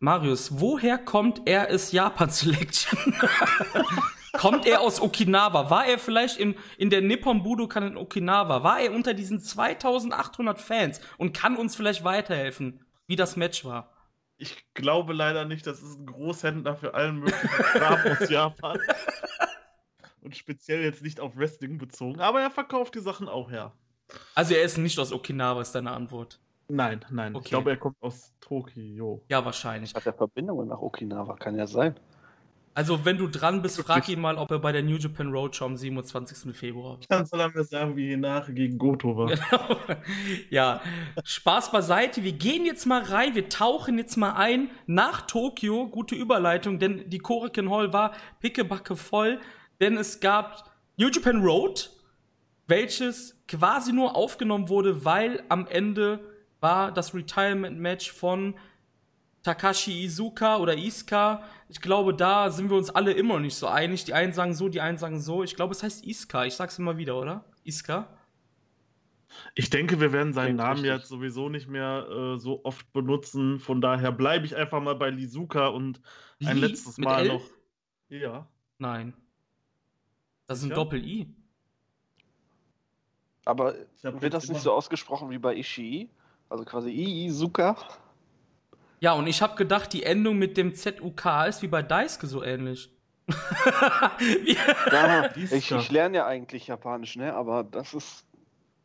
Marius, 0.01 0.61
woher 0.61 0.99
kommt 0.99 1.43
er 1.45 1.69
ist 1.69 1.93
Japan 1.93 2.31
Selection? 2.31 2.99
kommt 4.33 4.67
er 4.67 4.81
aus 4.81 5.01
Okinawa? 5.01 5.71
War 5.71 5.87
er 5.87 5.99
vielleicht 5.99 6.39
in, 6.39 6.55
in 6.79 6.91
der 6.91 7.01
Nippon 7.01 7.43
Budokan 7.43 7.85
in 7.85 7.97
Okinawa? 7.97 8.63
War 8.63 8.81
er 8.81 8.93
unter 8.93 9.15
diesen 9.15 9.41
2800 9.41 10.61
Fans 10.61 11.01
und 11.19 11.37
kann 11.37 11.57
uns 11.57 11.77
vielleicht 11.77 12.05
weiterhelfen, 12.05 12.85
wie 13.07 13.17
das 13.17 13.37
Match 13.37 13.65
war? 13.65 13.93
Ich 14.39 14.65
glaube 14.75 15.13
leider 15.13 15.45
nicht, 15.45 15.67
das 15.67 15.83
ist 15.83 16.01
ein 16.01 16.07
Großhändler 16.07 16.75
für 16.75 16.95
allen 16.95 17.21
möglichen 17.21 17.49
Kram 17.49 18.01
aus 18.11 18.29
Japan. 18.29 18.79
Und 20.21 20.37
speziell 20.37 20.83
jetzt 20.83 21.03
nicht 21.03 21.19
auf 21.19 21.37
Wrestling 21.37 21.79
bezogen, 21.79 22.21
aber 22.21 22.41
er 22.41 22.51
verkauft 22.51 22.95
die 22.95 23.01
Sachen 23.01 23.29
auch 23.29 23.51
her. 23.51 23.73
Also 24.37 24.55
er 24.55 24.63
ist 24.63 24.79
nicht 24.79 24.99
aus 25.01 25.13
Okinawa, 25.13 25.61
ist 25.61 25.75
deine 25.75 25.91
Antwort. 25.91 26.41
Nein, 26.69 27.05
nein. 27.11 27.35
Okay. 27.35 27.45
Ich 27.45 27.51
glaube, 27.51 27.71
er 27.71 27.77
kommt 27.77 27.97
aus 28.01 28.33
Tokio. 28.41 29.25
Ja, 29.29 29.45
wahrscheinlich. 29.45 29.95
Hat 29.95 30.07
er 30.07 30.13
Verbindungen 30.13 30.69
nach 30.69 30.81
Okinawa? 30.81 31.35
Kann 31.37 31.59
ja 31.59 31.67
sein. 31.67 31.97
Also, 32.75 33.05
wenn 33.05 33.19
du 33.19 33.29
dran 33.29 33.61
bist, 33.61 33.81
frag 33.83 34.09
ihn 34.09 34.21
mal, 34.21 34.37
ob 34.37 34.51
er 34.51 34.59
bei 34.59 34.73
der 34.73 34.83
New 34.83 34.97
Japan 34.97 35.31
Roadshow 35.31 35.67
am 35.67 35.77
27. 35.77 36.57
Februar. 36.57 36.99
Dann 37.09 37.27
soll 37.27 37.41
er 37.41 37.51
mir 37.51 37.65
sagen, 37.65 37.97
wie 37.97 38.17
nach 38.17 38.53
gegen 38.53 38.79
Goto 38.79 39.17
war. 39.17 39.27
Genau. 39.29 39.77
Ja, 40.51 40.81
Spaß 41.23 41.71
beiseite. 41.71 42.25
Wir 42.25 42.33
gehen 42.33 42.65
jetzt 42.65 42.87
mal 42.87 43.03
rein, 43.03 43.35
wir 43.35 43.49
tauchen 43.49 43.99
jetzt 43.99 44.17
mal 44.17 44.33
ein 44.33 44.71
nach 44.87 45.23
Tokio. 45.23 45.89
Gute 45.89 46.15
Überleitung, 46.15 46.79
denn 46.79 47.09
die 47.11 47.19
Korakin 47.19 47.71
Hall 47.71 47.93
war 47.93 48.13
pickebacke 48.41 48.97
voll, 48.97 49.39
denn 49.81 49.97
es 49.97 50.21
gab 50.21 50.71
New 50.97 51.09
Japan 51.09 51.43
Road, 51.43 51.91
welches 52.67 53.43
quasi 53.49 53.93
nur 53.93 54.17
aufgenommen 54.17 54.69
wurde, 54.69 55.05
weil 55.05 55.43
am 55.49 55.67
Ende 55.67 56.21
war 56.61 56.93
das 56.93 57.15
Retirement 57.15 57.79
Match 57.79 58.11
von 58.11 58.55
Takashi 59.43 60.05
Izuka 60.05 60.59
oder 60.59 60.77
Iska. 60.77 61.43
Ich 61.69 61.81
glaube, 61.81 62.15
da 62.15 62.51
sind 62.51 62.71
wir 62.71 62.77
uns 62.77 62.91
alle 62.91 63.13
immer 63.13 63.35
noch 63.35 63.41
nicht 63.41 63.57
so 63.57 63.67
einig. 63.67 64.05
Die 64.05 64.15
einen 64.15 64.33
sagen 64.33 64.55
so, 64.55 64.69
die 64.69 64.81
einen 64.81 64.99
sagen 64.99 65.21
so. 65.21 65.43
Ich 65.43 65.57
glaube, 65.57 65.73
es 65.73 65.83
heißt 65.83 66.07
Iska. 66.07 66.45
Ich 66.45 66.55
sag's 66.55 66.79
immer 66.79 66.97
wieder, 66.97 67.19
oder? 67.19 67.45
Iska? 67.65 68.07
Ich 69.55 69.71
denke, 69.71 70.01
wir 70.01 70.13
werden 70.13 70.33
seinen 70.33 70.57
Namen 70.57 70.85
jetzt 70.85 71.09
sowieso 71.09 71.49
nicht 71.49 71.69
mehr 71.69 72.07
äh, 72.09 72.39
so 72.39 72.65
oft 72.65 72.93
benutzen. 72.93 73.59
Von 73.59 73.81
daher 73.81 74.13
bleibe 74.13 74.47
ich 74.47 74.55
einfach 74.55 74.81
mal 74.81 74.95
bei 74.95 75.11
Lizuka 75.11 75.69
und 75.69 76.01
Wie? 76.39 76.47
ein 76.47 76.59
letztes 76.59 76.99
Mit 76.99 77.07
Mal 77.07 77.23
L? 77.23 77.29
noch. 77.29 77.45
Ja. 78.09 78.47
Nein. 78.79 79.15
Das 80.47 80.59
ist 80.59 80.65
ein 80.65 80.71
Doppel-I. 80.71 81.35
Aber 83.45 83.75
wird 84.03 84.35
das 84.35 84.49
nicht 84.49 84.61
so 84.61 84.73
ausgesprochen 84.73 85.31
wie 85.31 85.39
bei 85.39 85.57
Ishii? 85.57 86.11
Also 86.49 86.65
quasi 86.65 86.93
Izuka? 86.93 87.77
Ja, 89.03 89.15
und 89.15 89.27
ich 89.27 89.43
habe 89.43 89.57
gedacht, 89.57 89.93
die 89.93 90.05
Endung 90.05 90.39
mit 90.39 90.57
dem 90.57 90.77
ZUK 90.77 91.49
ist 91.49 91.61
wie 91.61 91.67
bei 91.67 91.83
Daisuke 91.83 92.29
so 92.29 92.45
ähnlich. 92.45 92.89
ja, 94.93 95.29
ich, 95.35 95.73
ich 95.73 95.91
lerne 95.91 96.19
ja 96.19 96.27
eigentlich 96.27 96.69
Japanisch, 96.69 97.17
ne? 97.17 97.35
Aber 97.35 97.65
das 97.65 97.95
ist. 97.95 98.25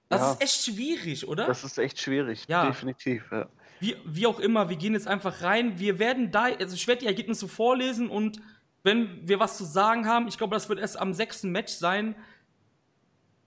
Das 0.09 0.21
ja, 0.21 0.31
ist 0.31 0.41
echt 0.41 0.63
schwierig, 0.63 1.27
oder? 1.27 1.45
Das 1.45 1.63
ist 1.63 1.77
echt 1.77 1.99
schwierig, 1.99 2.45
ja. 2.47 2.65
definitiv. 2.65 3.25
Ja. 3.31 3.47
Wie, 3.79 3.95
wie 4.05 4.25
auch 4.25 4.39
immer, 4.39 4.69
wir 4.69 4.77
gehen 4.77 4.93
jetzt 4.93 5.07
einfach 5.07 5.43
rein. 5.43 5.77
Wir 5.77 5.99
werden 5.99 6.31
da, 6.31 6.45
also 6.45 6.73
ich 6.73 6.87
werde 6.87 7.01
die 7.01 7.07
Ergebnisse 7.07 7.47
vorlesen 7.47 8.09
und 8.09 8.41
wenn 8.81 9.27
wir 9.27 9.39
was 9.39 9.55
zu 9.55 9.65
sagen 9.65 10.07
haben, 10.07 10.27
ich 10.27 10.39
glaube, 10.39 10.55
das 10.55 10.67
wird 10.67 10.79
erst 10.79 10.97
am 10.97 11.13
sechsten 11.13 11.51
Match 11.51 11.73
sein, 11.73 12.15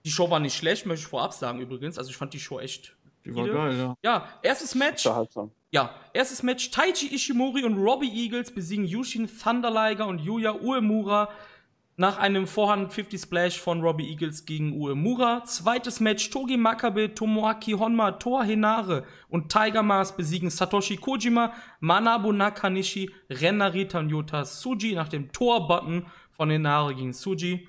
Die 0.04 0.10
Show 0.10 0.30
war 0.30 0.38
nicht 0.38 0.56
schlecht, 0.56 0.86
möchte 0.86 1.02
ich 1.02 1.08
vorab 1.08 1.32
sagen 1.32 1.60
übrigens. 1.60 1.98
Also 1.98 2.10
ich 2.10 2.16
fand 2.16 2.32
die 2.32 2.40
Show 2.40 2.60
echt. 2.60 2.94
Die 3.24 3.34
war 3.34 3.48
geil, 3.48 3.76
ja. 3.76 3.96
Ja, 4.02 4.28
erstes 4.42 4.74
Match. 4.74 5.08
Ja, 5.70 5.94
erstes 6.12 6.42
Match. 6.42 6.70
Taichi 6.70 7.14
Ishimori 7.14 7.64
und 7.64 7.76
Robbie 7.76 8.10
Eagles 8.10 8.50
besiegen 8.52 8.84
Yushin 8.84 9.28
Thunder 9.28 9.70
Liger 9.70 10.06
und 10.06 10.20
Yuya 10.20 10.52
Uemura 10.54 11.28
nach 11.96 12.18
einem 12.18 12.46
Vorhand 12.46 12.92
50 12.92 13.20
Splash 13.20 13.60
von 13.60 13.82
Robbie 13.82 14.08
Eagles 14.08 14.46
gegen 14.46 14.72
Uemura. 14.80 15.44
Zweites 15.44 16.00
Match. 16.00 16.30
Togi 16.30 16.56
Makabe, 16.56 17.14
Tomoaki 17.14 17.72
Honma, 17.72 18.12
Toa 18.12 18.42
Hinare 18.42 19.04
und 19.28 19.52
Tiger 19.52 19.82
Mask 19.82 20.16
besiegen 20.16 20.48
Satoshi 20.48 20.96
Kojima, 20.96 21.52
Manabu 21.80 22.32
Nakanishi, 22.32 23.10
Ren 23.28 23.58
Narita 23.58 23.98
und 23.98 24.08
Yota 24.08 24.46
Suji 24.46 24.94
nach 24.94 25.08
dem 25.08 25.30
Tor-Button 25.30 26.06
von 26.30 26.48
Hinare 26.48 26.94
gegen 26.94 27.12
Suji. 27.12 27.68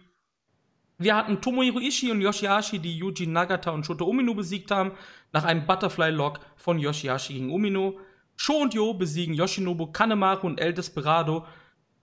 Wir 1.02 1.16
hatten 1.16 1.42
Tomohiro 1.42 1.80
Ishii 1.80 2.12
und 2.12 2.22
Yoshihashi, 2.22 2.78
die 2.78 2.96
Yuji 2.96 3.26
Nagata 3.26 3.72
und 3.72 3.86
Shota 3.86 4.06
Umino 4.06 4.36
besiegt 4.36 4.70
haben, 4.70 4.92
nach 5.34 5.46
einem 5.46 5.66
Butterfly-Lock 5.66 6.40
von 6.56 6.78
Yoshihashi 6.78 7.34
gegen 7.34 7.52
Umino. 7.52 7.98
Sho 8.36 8.54
und 8.54 8.76
Yo 8.76 8.94
besiegen 8.94 9.34
Yoshinobu 9.34 9.88
Kanemaru 9.88 10.46
und 10.46 10.60
El 10.60 10.74
Desperado 10.74 11.46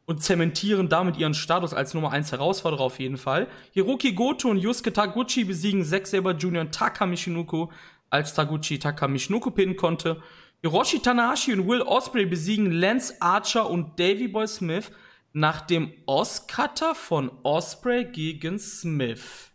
und 0.06 0.22
zementieren 0.22 0.88
damit 0.88 1.16
ihren 1.16 1.34
Status 1.34 1.74
als 1.74 1.94
Nummer 1.94 2.10
1 2.10 2.32
Herausforderer 2.32 2.80
auf 2.80 2.98
jeden 2.98 3.18
Fall. 3.18 3.46
Hiroki 3.72 4.14
Goto 4.14 4.48
und 4.48 4.58
Yusuke 4.58 4.92
Taguchi 4.92 5.44
besiegen 5.44 5.84
Zack 5.84 6.06
Saber 6.08 6.32
Jr. 6.32 6.62
und 6.62 6.74
Taka 6.74 7.06
Michinoku, 7.06 7.68
als 8.10 8.34
Taguchi 8.34 8.80
Taka 8.80 9.06
Michinoku 9.06 9.52
pinnen 9.52 9.76
konnte. 9.76 10.20
Hiroshi 10.62 10.98
Tanahashi 10.98 11.52
und 11.52 11.68
Will 11.68 11.82
Osprey 11.82 12.26
besiegen 12.26 12.72
Lance 12.72 13.14
Archer 13.20 13.70
und 13.70 14.00
Davy 14.00 14.26
Boy 14.26 14.48
Smith 14.48 14.90
nach 15.32 15.60
dem 15.60 15.92
Oscutter 16.06 16.94
von 16.94 17.30
Osprey 17.42 18.06
gegen 18.06 18.58
Smith. 18.58 19.52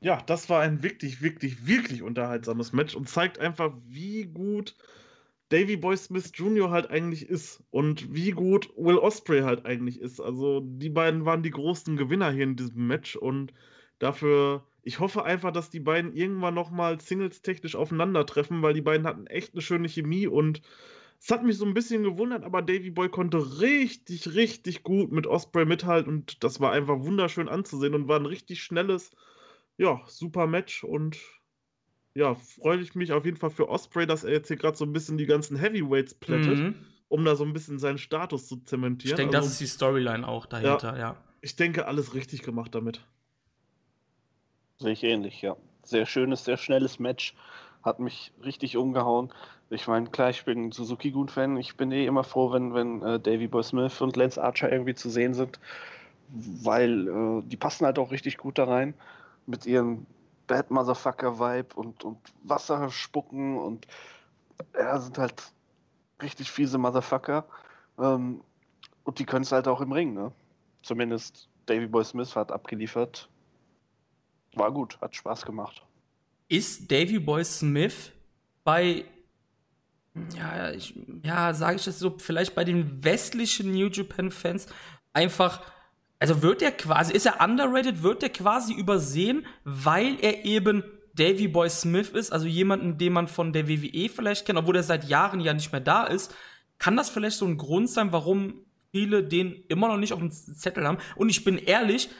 Ja, 0.00 0.20
das 0.26 0.50
war 0.50 0.60
ein 0.60 0.82
wirklich, 0.82 1.22
wirklich, 1.22 1.66
wirklich 1.66 2.02
unterhaltsames 2.02 2.72
Match 2.72 2.94
und 2.94 3.08
zeigt 3.08 3.38
einfach, 3.38 3.72
wie 3.86 4.24
gut 4.24 4.74
Davy 5.52 5.76
Boy 5.76 5.96
Smith 5.96 6.32
Jr. 6.34 6.70
halt 6.70 6.90
eigentlich 6.90 7.28
ist 7.28 7.62
und 7.70 8.12
wie 8.14 8.30
gut 8.30 8.70
Will 8.76 8.96
Osprey 8.96 9.42
halt 9.42 9.66
eigentlich 9.66 10.00
ist. 10.00 10.18
Also 10.18 10.60
die 10.60 10.88
beiden 10.88 11.24
waren 11.24 11.42
die 11.42 11.50
großen 11.50 11.96
Gewinner 11.96 12.30
hier 12.32 12.44
in 12.44 12.56
diesem 12.56 12.86
Match 12.86 13.16
und 13.16 13.52
dafür, 13.98 14.66
ich 14.82 14.98
hoffe 14.98 15.24
einfach, 15.24 15.52
dass 15.52 15.70
die 15.70 15.80
beiden 15.80 16.14
irgendwann 16.14 16.54
nochmal 16.54 17.00
singles-technisch 17.00 17.76
aufeinandertreffen, 17.76 18.62
weil 18.62 18.74
die 18.74 18.80
beiden 18.80 19.06
hatten 19.06 19.26
echt 19.26 19.52
eine 19.52 19.62
schöne 19.62 19.88
Chemie 19.88 20.26
und 20.26 20.62
es 21.22 21.30
hat 21.30 21.44
mich 21.44 21.56
so 21.56 21.64
ein 21.64 21.74
bisschen 21.74 22.02
gewundert, 22.02 22.42
aber 22.44 22.62
Davy 22.62 22.90
Boy 22.90 23.08
konnte 23.08 23.60
richtig, 23.60 24.34
richtig 24.34 24.82
gut 24.82 25.12
mit 25.12 25.26
Osprey 25.26 25.64
mithalten 25.64 26.12
und 26.12 26.42
das 26.44 26.60
war 26.60 26.72
einfach 26.72 27.00
wunderschön 27.00 27.48
anzusehen 27.48 27.94
und 27.94 28.08
war 28.08 28.18
ein 28.18 28.26
richtig 28.26 28.62
schnelles, 28.62 29.12
ja, 29.76 30.02
super 30.08 30.46
Match 30.48 30.84
und 30.84 31.18
ja, 32.14 32.34
freue 32.34 32.80
ich 32.80 32.94
mich 32.94 33.12
auf 33.12 33.24
jeden 33.24 33.36
Fall 33.38 33.50
für 33.50 33.68
Osprey, 33.68 34.06
dass 34.06 34.24
er 34.24 34.32
jetzt 34.32 34.48
hier 34.48 34.56
gerade 34.56 34.76
so 34.76 34.84
ein 34.84 34.92
bisschen 34.92 35.18
die 35.18 35.26
ganzen 35.26 35.56
Heavyweights 35.56 36.14
plättet, 36.14 36.58
Mhm. 36.58 36.74
um 37.08 37.24
da 37.24 37.36
so 37.36 37.44
ein 37.44 37.52
bisschen 37.52 37.78
seinen 37.78 37.98
Status 37.98 38.48
zu 38.48 38.56
Ich 38.56 38.64
zementieren. 38.64 39.14
denke, 39.14 39.32
das 39.36 39.46
Also, 39.46 39.52
ist 39.52 39.60
die 39.60 39.66
Storyline 39.66 40.26
auch 40.26 40.46
dahinter, 40.46 40.98
ja. 40.98 41.22
ich 41.40 41.54
denke, 41.56 41.86
alles 41.86 42.14
richtig 42.14 42.42
gemacht 42.42 42.74
damit. 42.74 43.06
Sehe 44.78 44.92
ich 44.92 45.02
ähnlich, 45.02 45.40
ja. 45.40 45.56
Sehr 45.82 46.04
schönes, 46.04 46.44
sehr 46.44 46.58
schnelles 46.58 46.98
Match. 46.98 47.34
Hat 47.82 47.98
mich 48.00 48.32
richtig 48.44 48.76
umgehauen. 48.76 49.32
Ich 49.72 49.88
meine, 49.88 50.10
klar, 50.10 50.28
ich 50.28 50.44
bin 50.44 50.70
Suzuki-Gun-Fan. 50.70 51.56
Ich 51.56 51.76
bin 51.78 51.92
eh 51.92 52.04
immer 52.04 52.24
froh, 52.24 52.52
wenn, 52.52 52.74
wenn 52.74 53.02
äh, 53.02 53.18
Davy 53.18 53.48
Boy 53.48 53.62
Smith 53.62 54.02
und 54.02 54.16
Lance 54.16 54.42
Archer 54.42 54.70
irgendwie 54.70 54.94
zu 54.94 55.08
sehen 55.08 55.32
sind, 55.32 55.58
weil 56.28 57.08
äh, 57.08 57.42
die 57.48 57.56
passen 57.56 57.86
halt 57.86 57.98
auch 57.98 58.10
richtig 58.10 58.36
gut 58.36 58.58
da 58.58 58.64
rein 58.64 58.92
mit 59.46 59.64
ihrem 59.64 60.06
Bad 60.46 60.70
Motherfucker-Vibe 60.70 61.74
und, 61.74 62.04
und 62.04 62.18
Wasser 62.42 62.90
spucken 62.90 63.56
und 63.56 63.86
ja, 64.74 64.98
sind 64.98 65.16
halt 65.16 65.42
richtig 66.20 66.50
fiese 66.50 66.76
Motherfucker. 66.76 67.46
Ähm, 67.98 68.42
und 69.04 69.18
die 69.18 69.24
können 69.24 69.42
es 69.42 69.52
halt 69.52 69.68
auch 69.68 69.80
im 69.80 69.92
Ring, 69.92 70.12
ne? 70.12 70.32
Zumindest 70.82 71.48
Davy 71.64 71.86
Boy 71.86 72.04
Smith 72.04 72.36
hat 72.36 72.52
abgeliefert. 72.52 73.28
War 74.54 74.70
gut, 74.70 75.00
hat 75.00 75.16
Spaß 75.16 75.46
gemacht. 75.46 75.82
Ist 76.48 76.90
Davy 76.92 77.18
Boy 77.18 77.42
Smith 77.42 78.12
bei, 78.64 79.06
ja, 80.36 80.70
ich, 80.70 80.94
ja, 81.22 81.54
sage 81.54 81.76
ich 81.76 81.84
das 81.84 81.98
so, 81.98 82.16
vielleicht 82.18 82.54
bei 82.54 82.64
den 82.64 83.02
westlichen 83.02 83.72
New 83.72 83.88
Japan 83.88 84.30
Fans 84.30 84.66
einfach, 85.12 85.62
also 86.18 86.42
wird 86.42 86.62
er 86.62 86.72
quasi, 86.72 87.12
ist 87.12 87.26
er 87.26 87.40
underrated, 87.40 88.02
wird 88.02 88.22
er 88.22 88.28
quasi 88.28 88.74
übersehen, 88.74 89.46
weil 89.64 90.16
er 90.20 90.44
eben 90.44 90.84
Davy 91.14 91.48
Boy 91.48 91.68
Smith 91.68 92.10
ist, 92.10 92.32
also 92.32 92.46
jemanden, 92.46 92.98
den 92.98 93.12
man 93.12 93.28
von 93.28 93.52
der 93.52 93.68
WWE 93.68 94.08
vielleicht 94.08 94.46
kennt, 94.46 94.58
obwohl 94.58 94.76
er 94.76 94.82
seit 94.82 95.08
Jahren 95.08 95.40
ja 95.40 95.52
nicht 95.52 95.72
mehr 95.72 95.80
da 95.80 96.04
ist. 96.04 96.34
Kann 96.78 96.96
das 96.96 97.10
vielleicht 97.10 97.36
so 97.36 97.46
ein 97.46 97.58
Grund 97.58 97.88
sein, 97.88 98.12
warum 98.12 98.64
viele 98.90 99.22
den 99.22 99.64
immer 99.68 99.88
noch 99.88 99.98
nicht 99.98 100.12
auf 100.12 100.18
dem 100.18 100.30
Zettel 100.30 100.86
haben? 100.86 100.98
Und 101.16 101.28
ich 101.28 101.44
bin 101.44 101.58
ehrlich, 101.58 102.10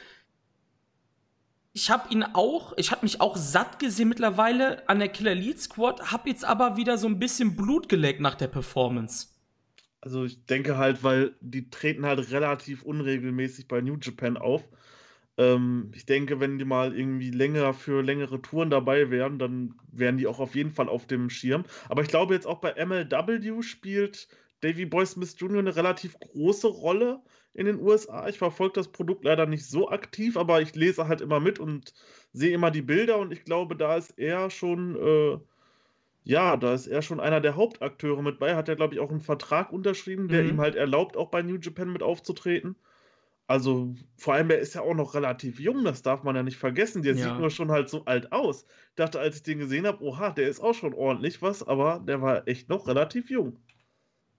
ich 1.73 1.89
habe 1.89 2.13
ihn 2.13 2.23
auch, 2.23 2.73
ich 2.77 2.91
habe 2.91 3.03
mich 3.03 3.19
auch 3.19 3.35
satt 3.35 3.79
gesehen 3.79 4.07
mittlerweile 4.07 4.87
an 4.87 4.99
der 4.99 5.09
Killer 5.09 5.31
Elite 5.31 5.59
Squad, 5.59 6.11
habe 6.11 6.29
jetzt 6.29 6.45
aber 6.45 6.77
wieder 6.77 6.97
so 6.99 7.07
ein 7.07 7.17
bisschen 7.17 7.55
Blut 7.55 7.89
geleckt 7.89 8.21
nach 8.21 8.35
der 8.35 8.47
Performance. 8.47 9.29
Also 9.99 10.23
ich 10.23 10.45
denke 10.45 10.77
halt, 10.77 11.03
weil 11.03 11.33
die 11.41 11.69
treten 11.69 12.05
halt 12.05 12.31
relativ 12.31 12.83
unregelmäßig 12.83 13.67
bei 13.67 13.81
New 13.81 13.97
Japan 13.99 14.37
auf. 14.37 14.63
Ähm, 15.37 15.91
ich 15.95 16.05
denke, 16.05 16.39
wenn 16.39 16.59
die 16.59 16.65
mal 16.65 16.95
irgendwie 16.95 17.31
länger 17.31 17.73
für 17.73 18.03
längere 18.03 18.39
Touren 18.41 18.69
dabei 18.69 19.09
wären, 19.09 19.39
dann 19.39 19.73
wären 19.91 20.17
die 20.17 20.27
auch 20.27 20.39
auf 20.39 20.55
jeden 20.55 20.71
Fall 20.71 20.89
auf 20.89 21.07
dem 21.07 21.31
Schirm. 21.31 21.63
Aber 21.89 22.03
ich 22.03 22.07
glaube 22.07 22.35
jetzt 22.35 22.45
auch 22.45 22.59
bei 22.59 22.73
MLW 22.85 23.63
spielt 23.63 24.27
Davy 24.61 24.85
Boy 24.85 25.05
Smith 25.07 25.35
Jr. 25.39 25.59
eine 25.59 25.75
relativ 25.75 26.19
große 26.19 26.67
Rolle 26.67 27.21
in 27.53 27.65
den 27.65 27.79
USA. 27.79 28.27
Ich 28.29 28.37
verfolge 28.37 28.73
das 28.73 28.89
Produkt 28.91 29.23
leider 29.25 29.45
nicht 29.45 29.65
so 29.69 29.89
aktiv, 29.89 30.37
aber 30.37 30.61
ich 30.61 30.75
lese 30.75 31.07
halt 31.07 31.21
immer 31.21 31.39
mit 31.39 31.59
und 31.59 31.93
sehe 32.33 32.53
immer 32.53 32.71
die 32.71 32.81
Bilder 32.81 33.17
und 33.19 33.31
ich 33.33 33.43
glaube, 33.45 33.75
da 33.75 33.95
ist 33.97 34.11
er 34.17 34.49
schon, 34.49 34.95
äh, 34.95 35.39
ja, 36.23 36.57
da 36.57 36.73
ist 36.73 36.87
er 36.87 37.01
schon 37.01 37.19
einer 37.19 37.41
der 37.41 37.55
Hauptakteure 37.55 38.21
mit 38.21 38.39
bei. 38.39 38.55
Hat 38.55 38.69
er, 38.69 38.75
glaube 38.75 38.93
ich, 38.95 38.99
auch 39.01 39.11
einen 39.11 39.21
Vertrag 39.21 39.71
unterschrieben, 39.73 40.29
der 40.29 40.43
Mhm. 40.43 40.49
ihm 40.49 40.61
halt 40.61 40.75
erlaubt, 40.75 41.17
auch 41.17 41.29
bei 41.29 41.41
New 41.41 41.57
Japan 41.57 41.91
mit 41.91 42.03
aufzutreten. 42.03 42.75
Also, 43.47 43.95
vor 44.17 44.33
allem, 44.35 44.49
er 44.51 44.59
ist 44.59 44.75
ja 44.75 44.81
auch 44.81 44.95
noch 44.95 45.13
relativ 45.15 45.59
jung, 45.59 45.83
das 45.85 46.01
darf 46.01 46.23
man 46.23 46.35
ja 46.35 46.43
nicht 46.43 46.57
vergessen. 46.57 47.03
Der 47.03 47.15
Ja. 47.15 47.23
sieht 47.23 47.37
nur 47.39 47.49
schon 47.51 47.71
halt 47.71 47.89
so 47.89 48.05
alt 48.05 48.31
aus. 48.33 48.65
Ich 48.89 48.95
dachte, 48.95 49.19
als 49.19 49.37
ich 49.37 49.43
den 49.43 49.59
gesehen 49.59 49.87
habe, 49.87 50.03
oha, 50.03 50.31
der 50.31 50.49
ist 50.49 50.61
auch 50.61 50.73
schon 50.75 50.93
ordentlich 50.93 51.41
was, 51.41 51.63
aber 51.63 52.01
der 52.07 52.21
war 52.21 52.47
echt 52.47 52.69
noch 52.69 52.87
relativ 52.87 53.29
jung. 53.29 53.59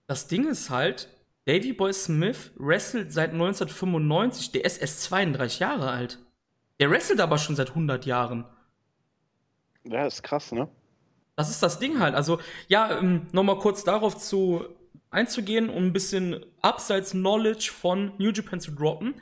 Das 0.07 0.29
Ding 0.29 0.46
ist 0.48 0.70
halt, 0.70 1.09
Davy 1.46 1.72
Boy 1.72 1.92
Smith 1.92 2.52
wrestelt 2.57 3.12
seit 3.12 3.33
1995, 3.33 4.52
der 4.52 4.64
ist 4.64 4.78
erst 4.78 5.02
32 5.02 5.59
Jahre 5.59 5.90
alt. 5.90 6.18
Der 6.80 6.90
wrestelt 6.90 7.20
aber 7.20 7.38
schon 7.38 7.57
seit 7.57 7.70
100 7.70 8.07
Jahren. 8.07 8.46
Ja, 9.85 10.07
ist 10.07 10.22
krass, 10.22 10.52
ne? 10.52 10.68
Das 11.37 11.50
ist 11.50 11.62
das 11.62 11.78
Ding 11.78 12.00
halt. 12.00 12.14
Also, 12.14 12.40
ja, 12.68 12.98
ähm, 12.98 13.26
nochmal 13.33 13.59
kurz 13.59 13.85
darauf 13.85 14.16
zu 14.16 14.64
einzugehen, 15.11 15.68
um 15.68 15.85
ein 15.85 15.92
bisschen 15.92 16.44
Abseits 16.62 17.11
Knowledge 17.11 17.70
von 17.72 18.12
New 18.18 18.30
Japan 18.30 18.61
zu 18.61 18.72
droppen. 18.72 19.14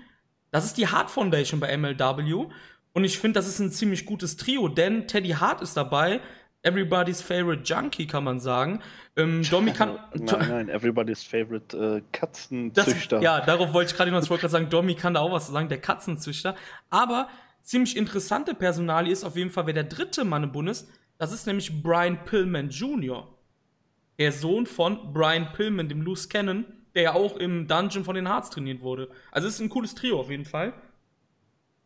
Das 0.50 0.64
ist 0.64 0.76
die 0.76 0.86
Hart 0.86 1.10
Foundation 1.10 1.60
bei 1.60 1.76
MLW. 1.76 2.46
Und 2.92 3.04
ich 3.04 3.18
finde, 3.18 3.38
das 3.38 3.48
ist 3.48 3.58
ein 3.58 3.72
ziemlich 3.72 4.06
gutes 4.06 4.36
Trio, 4.36 4.68
denn 4.68 5.08
Teddy 5.08 5.30
Hart 5.30 5.62
ist 5.62 5.76
dabei. 5.76 6.20
Everybody's 6.64 7.20
favorite 7.20 7.62
Junkie, 7.64 8.06
kann 8.06 8.22
man 8.24 8.38
sagen. 8.38 8.80
Ähm, 9.16 9.42
Domi 9.50 9.72
kann. 9.72 9.98
nein, 10.14 10.48
nein, 10.48 10.68
everybody's 10.68 11.22
favorite 11.24 11.76
äh, 11.76 12.02
Das, 12.12 12.20
Katzenzüchter. 12.20 13.20
ja, 13.20 13.40
darauf 13.40 13.72
wollte 13.72 13.90
ich 13.90 13.96
gerade 13.96 14.10
hinaus. 14.10 14.24
Ich 14.24 14.30
wollte 14.30 14.42
gerade 14.42 14.52
sagen, 14.52 14.70
Domi 14.70 14.94
kann 14.94 15.14
da 15.14 15.20
auch 15.20 15.32
was 15.32 15.48
sagen, 15.48 15.68
der 15.68 15.80
Katzenzüchter. 15.80 16.54
Aber 16.88 17.28
ziemlich 17.62 17.96
interessante 17.96 18.54
Personalie 18.54 19.12
ist 19.12 19.24
auf 19.24 19.36
jeden 19.36 19.50
Fall, 19.50 19.66
wer 19.66 19.74
der 19.74 19.84
dritte 19.84 20.24
Mann 20.24 20.44
im 20.44 20.52
Bund 20.52 20.68
ist. 20.68 20.88
Das 21.18 21.32
ist 21.32 21.46
nämlich 21.46 21.82
Brian 21.82 22.24
Pillman 22.24 22.70
Jr. 22.70 23.28
Der 24.18 24.30
Sohn 24.32 24.66
von 24.66 25.12
Brian 25.12 25.52
Pillman, 25.52 25.88
dem 25.88 26.02
Loose 26.02 26.28
Cannon, 26.28 26.64
der 26.94 27.02
ja 27.02 27.12
auch 27.14 27.36
im 27.36 27.66
Dungeon 27.66 28.04
von 28.04 28.14
den 28.14 28.28
Hearts 28.28 28.50
trainiert 28.50 28.82
wurde. 28.82 29.08
Also 29.32 29.48
es 29.48 29.54
ist 29.54 29.60
ein 29.60 29.68
cooles 29.68 29.94
Trio 29.94 30.20
auf 30.20 30.30
jeden 30.30 30.44
Fall, 30.44 30.72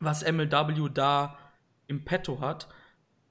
was 0.01 0.23
MLW 0.31 0.89
da 0.93 1.39
im 1.87 2.05
Petto 2.05 2.41
hat. 2.41 2.69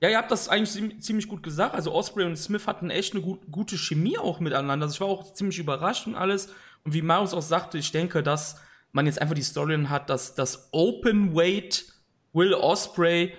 Ja, 0.06 0.12
ihr 0.12 0.18
habt 0.20 0.30
das 0.30 0.50
eigentlich 0.50 0.70
ziem- 0.70 1.00
ziemlich 1.00 1.28
gut 1.28 1.42
gesagt. 1.42 1.74
Also 1.74 1.92
Osprey 1.92 2.26
und 2.26 2.36
Smith 2.38 2.68
hatten 2.68 2.92
echt 2.92 3.14
eine 3.14 3.24
gut, 3.24 3.40
gute 3.50 3.76
Chemie 3.76 4.20
auch 4.20 4.40
miteinander. 4.40 4.86
Also 4.86 4.94
ich 4.94 5.02
war 5.02 5.08
auch 5.08 5.34
ziemlich 5.34 5.58
überrascht 5.58 6.06
und 6.06 6.14
alles. 6.14 6.50
Und 6.84 6.94
wie 6.94 7.02
Marius 7.02 7.34
auch 7.34 7.42
sagte, 7.42 7.80
ich 7.80 7.92
denke, 7.92 8.22
dass 8.22 8.62
man 8.92 9.08
jetzt 9.08 9.20
einfach 9.20 9.34
die 9.34 9.42
Story 9.42 9.84
hat, 9.90 10.12
dass 10.12 10.36
das 10.36 10.70
Open 10.74 11.36
Weight 11.36 11.86
Will 12.34 12.54
Osprey 12.54 13.34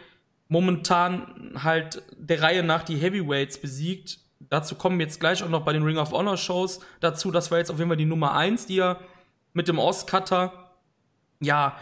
momentan 0.48 1.52
halt 1.62 2.02
der 2.18 2.42
Reihe 2.42 2.64
nach 2.64 2.82
die 2.82 2.96
Heavyweights 2.96 3.58
besiegt. 3.58 4.18
Dazu 4.40 4.74
kommen 4.74 4.98
wir 4.98 5.06
jetzt 5.06 5.20
gleich 5.20 5.44
auch 5.44 5.48
noch 5.48 5.64
bei 5.64 5.72
den 5.72 5.84
Ring 5.84 5.98
of 5.98 6.10
Honor 6.10 6.36
Shows 6.36 6.80
dazu. 6.98 7.30
Das 7.30 7.52
war 7.52 7.58
jetzt 7.58 7.70
auf 7.70 7.78
jeden 7.78 7.90
Fall 7.90 7.96
die 7.96 8.06
Nummer 8.06 8.34
eins, 8.34 8.66
die 8.66 8.80
er 8.80 8.98
mit 9.52 9.68
dem 9.68 9.78
Oscutter 9.78 10.72
ja 11.40 11.76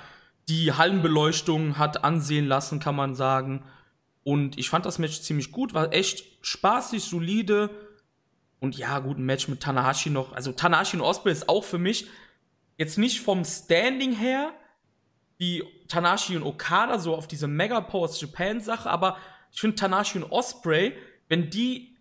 die 0.50 0.72
Hallenbeleuchtung 0.72 1.78
hat 1.78 2.04
ansehen 2.04 2.46
lassen, 2.46 2.80
kann 2.80 2.94
man 2.96 3.14
sagen. 3.14 3.64
Und 4.24 4.58
ich 4.58 4.70
fand 4.70 4.86
das 4.86 4.98
Match 4.98 5.20
ziemlich 5.20 5.52
gut, 5.52 5.74
war 5.74 5.92
echt 5.92 6.24
spaßig, 6.40 7.04
solide. 7.04 7.70
Und 8.58 8.76
ja, 8.76 8.98
gut, 8.98 9.18
ein 9.18 9.24
Match 9.24 9.48
mit 9.48 9.60
Tanahashi 9.60 10.10
noch. 10.10 10.32
Also 10.32 10.52
Tanahashi 10.52 10.96
und 10.96 11.02
Osprey 11.02 11.32
ist 11.32 11.48
auch 11.48 11.62
für 11.62 11.78
mich 11.78 12.08
jetzt 12.78 12.98
nicht 12.98 13.20
vom 13.20 13.44
Standing 13.44 14.12
her 14.12 14.52
wie 15.36 15.62
Tanahashi 15.88 16.36
und 16.36 16.42
Okada, 16.42 16.98
so 16.98 17.14
auf 17.14 17.28
diese 17.28 17.46
Mega 17.46 17.80
Powers 17.80 18.20
Japan 18.20 18.60
Sache, 18.60 18.88
aber 18.88 19.18
ich 19.52 19.60
finde 19.60 19.76
Tanahashi 19.76 20.18
und 20.18 20.32
Osprey, 20.32 20.96
wenn 21.28 21.50
die 21.50 21.96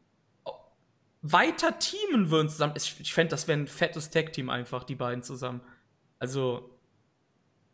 weiter 1.21 1.79
teamen 1.79 2.29
würden 2.29 2.49
zusammen, 2.49 2.73
ich, 2.75 2.95
ich 2.99 3.13
fände, 3.13 3.31
das 3.31 3.47
wäre 3.47 3.59
ein 3.59 3.67
fettes 3.67 4.09
Tag-Team 4.09 4.49
einfach, 4.49 4.83
die 4.83 4.95
beiden 4.95 5.23
zusammen. 5.23 5.61
Also, 6.19 6.69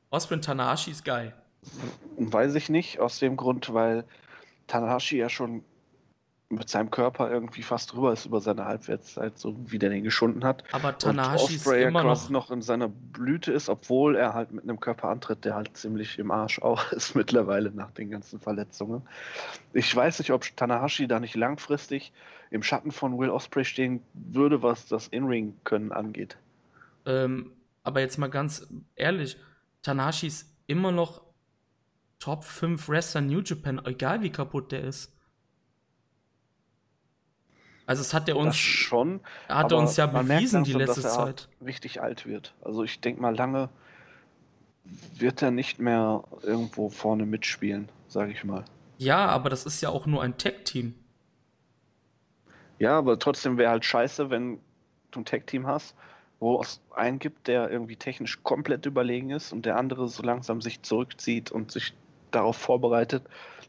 Osprey 0.10 0.36
und 0.36 0.46
Tanahashi 0.46 0.92
ist 0.92 1.04
geil. 1.04 1.34
Weiß 2.18 2.56
ich 2.56 2.70
nicht, 2.70 3.00
aus 3.00 3.20
dem 3.20 3.38
Grund, 3.38 3.74
weil 3.74 4.06
Tanahashi 4.70 5.18
ja 5.18 5.28
schon 5.28 5.64
mit 6.52 6.68
seinem 6.68 6.90
Körper 6.90 7.30
irgendwie 7.30 7.62
fast 7.62 7.94
drüber 7.94 8.12
ist 8.12 8.26
über 8.26 8.42
seine 8.42 8.66
Halbwertszeit, 8.66 9.38
so 9.38 9.56
wie 9.68 9.78
der 9.78 9.92
den 9.92 10.04
geschunden 10.04 10.44
hat. 10.44 10.64
Aber 10.72 10.98
Tanahashi 10.98 11.56
ist 11.56 11.68
immer 11.68 12.04
noch, 12.04 12.30
noch 12.30 12.50
in 12.50 12.64
seiner 12.64 12.88
Blüte 12.88 13.52
ist, 13.52 13.70
obwohl 13.70 14.16
er 14.16 14.34
halt 14.34 14.52
mit 14.52 14.64
einem 14.64 14.80
Körper 14.80 15.10
antritt, 15.10 15.46
der 15.46 15.54
halt 15.54 15.78
ziemlich 15.78 16.18
im 16.18 16.32
Arsch 16.32 16.60
auch 16.60 16.92
ist 16.92 17.16
mittlerweile 17.16 17.70
nach 17.72 17.92
den 17.92 18.10
ganzen 18.10 18.40
Verletzungen. 18.40 19.04
Ich 19.74 19.96
weiß 19.96 20.20
nicht, 20.20 20.32
ob 20.32 20.44
Tanahashi 20.56 21.08
da 21.08 21.20
nicht 21.20 21.36
langfristig 21.36 22.12
im 22.50 22.64
Schatten 22.64 22.92
von 22.92 23.20
Will 23.20 23.30
Osprey 23.30 23.64
stehen 23.64 24.02
würde, 24.14 24.64
was 24.64 24.88
das 24.88 25.08
In-Ring-Können 25.08 25.92
angeht. 25.92 26.38
Ähm, 27.06 27.52
aber 27.84 28.00
jetzt 28.00 28.18
mal 28.18 28.30
ganz 28.30 28.68
ehrlich, 28.96 29.38
Tanahashi 29.84 30.26
ist 30.26 30.52
immer 30.66 30.92
noch 30.92 31.29
Top 32.20 32.44
5 32.44 32.90
Wrestler 32.90 33.22
New 33.22 33.42
Japan, 33.42 33.82
egal 33.86 34.22
wie 34.22 34.30
kaputt 34.30 34.72
der 34.72 34.82
ist. 34.82 35.12
Also 37.86 38.02
es 38.02 38.14
hat 38.14 38.30
er 38.30 38.38
uns 38.38 38.50
das 38.50 38.58
schon, 38.58 39.22
hat 39.48 39.72
er 39.72 39.80
uns 39.80 39.98
ja 39.98 40.06
bewiesen 40.06 40.64
die 40.64 40.74
letzte 40.74 41.02
dass 41.02 41.18
er 41.18 41.26
Zeit. 41.26 41.50
Richtig 41.66 42.02
alt 42.02 42.28
wird. 42.28 42.54
Also 42.62 42.84
ich 42.84 43.00
denke 43.00 43.22
mal 43.22 43.36
lange 43.36 43.70
wird 45.16 45.42
er 45.42 45.52
nicht 45.52 45.80
mehr 45.80 46.24
irgendwo 46.44 46.90
vorne 46.90 47.26
mitspielen, 47.26 47.90
sage 48.08 48.32
ich 48.32 48.44
mal. 48.44 48.66
Ja, 48.98 49.28
aber 49.28 49.50
das 49.50 49.66
ist 49.66 49.82
ja 49.82 49.90
auch 49.90 50.06
nur 50.06 50.22
ein 50.22 50.38
Tech-Team. 50.38 50.94
Ja, 52.80 52.98
aber 52.98 53.18
trotzdem 53.18 53.58
wäre 53.58 53.72
halt 53.72 53.86
scheiße, 53.86 54.30
wenn 54.30 54.60
du 55.12 55.22
ein 55.22 55.26
Tech-Team 55.26 55.68
hast, 55.68 55.96
wo 56.40 56.62
es 56.62 56.82
einen 56.96 57.20
gibt, 57.20 57.48
der 57.48 57.70
irgendwie 57.70 57.96
technisch 57.96 58.44
komplett 58.44 58.86
überlegen 58.86 59.32
ist 59.32 59.52
und 59.52 59.66
der 59.66 59.78
andere 59.78 60.08
so 60.08 60.24
langsam 60.24 60.62
sich 60.62 60.82
zurückzieht 60.82 61.52
und 61.52 61.72
sich 61.72 61.94
darauf 62.32 62.58
vorbereitet, 62.58 63.24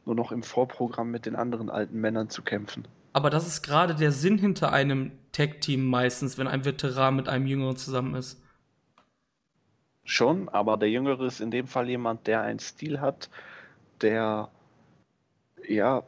nur 0.04 0.14
noch 0.14 0.32
im 0.32 0.42
Vorprogramm 0.42 1.10
mit 1.10 1.26
den 1.26 1.36
anderen 1.36 1.70
alten 1.70 2.00
Männern 2.00 2.30
zu 2.30 2.42
kämpfen. 2.42 2.86
Aber 3.12 3.30
das 3.30 3.46
ist 3.46 3.62
gerade 3.62 3.94
der 3.94 4.12
Sinn 4.12 4.38
hinter 4.38 4.72
einem 4.72 5.12
Tag-Team 5.32 5.84
meistens, 5.84 6.38
wenn 6.38 6.46
ein 6.46 6.64
Veteran 6.64 7.16
mit 7.16 7.28
einem 7.28 7.46
Jüngeren 7.46 7.76
zusammen 7.76 8.14
ist. 8.14 8.40
Schon, 10.04 10.48
aber 10.48 10.76
der 10.76 10.90
Jüngere 10.90 11.26
ist 11.26 11.40
in 11.40 11.50
dem 11.50 11.66
Fall 11.66 11.88
jemand, 11.88 12.26
der 12.26 12.42
einen 12.42 12.58
Stil 12.58 13.00
hat, 13.00 13.30
der 14.00 14.48
ja 15.66 16.02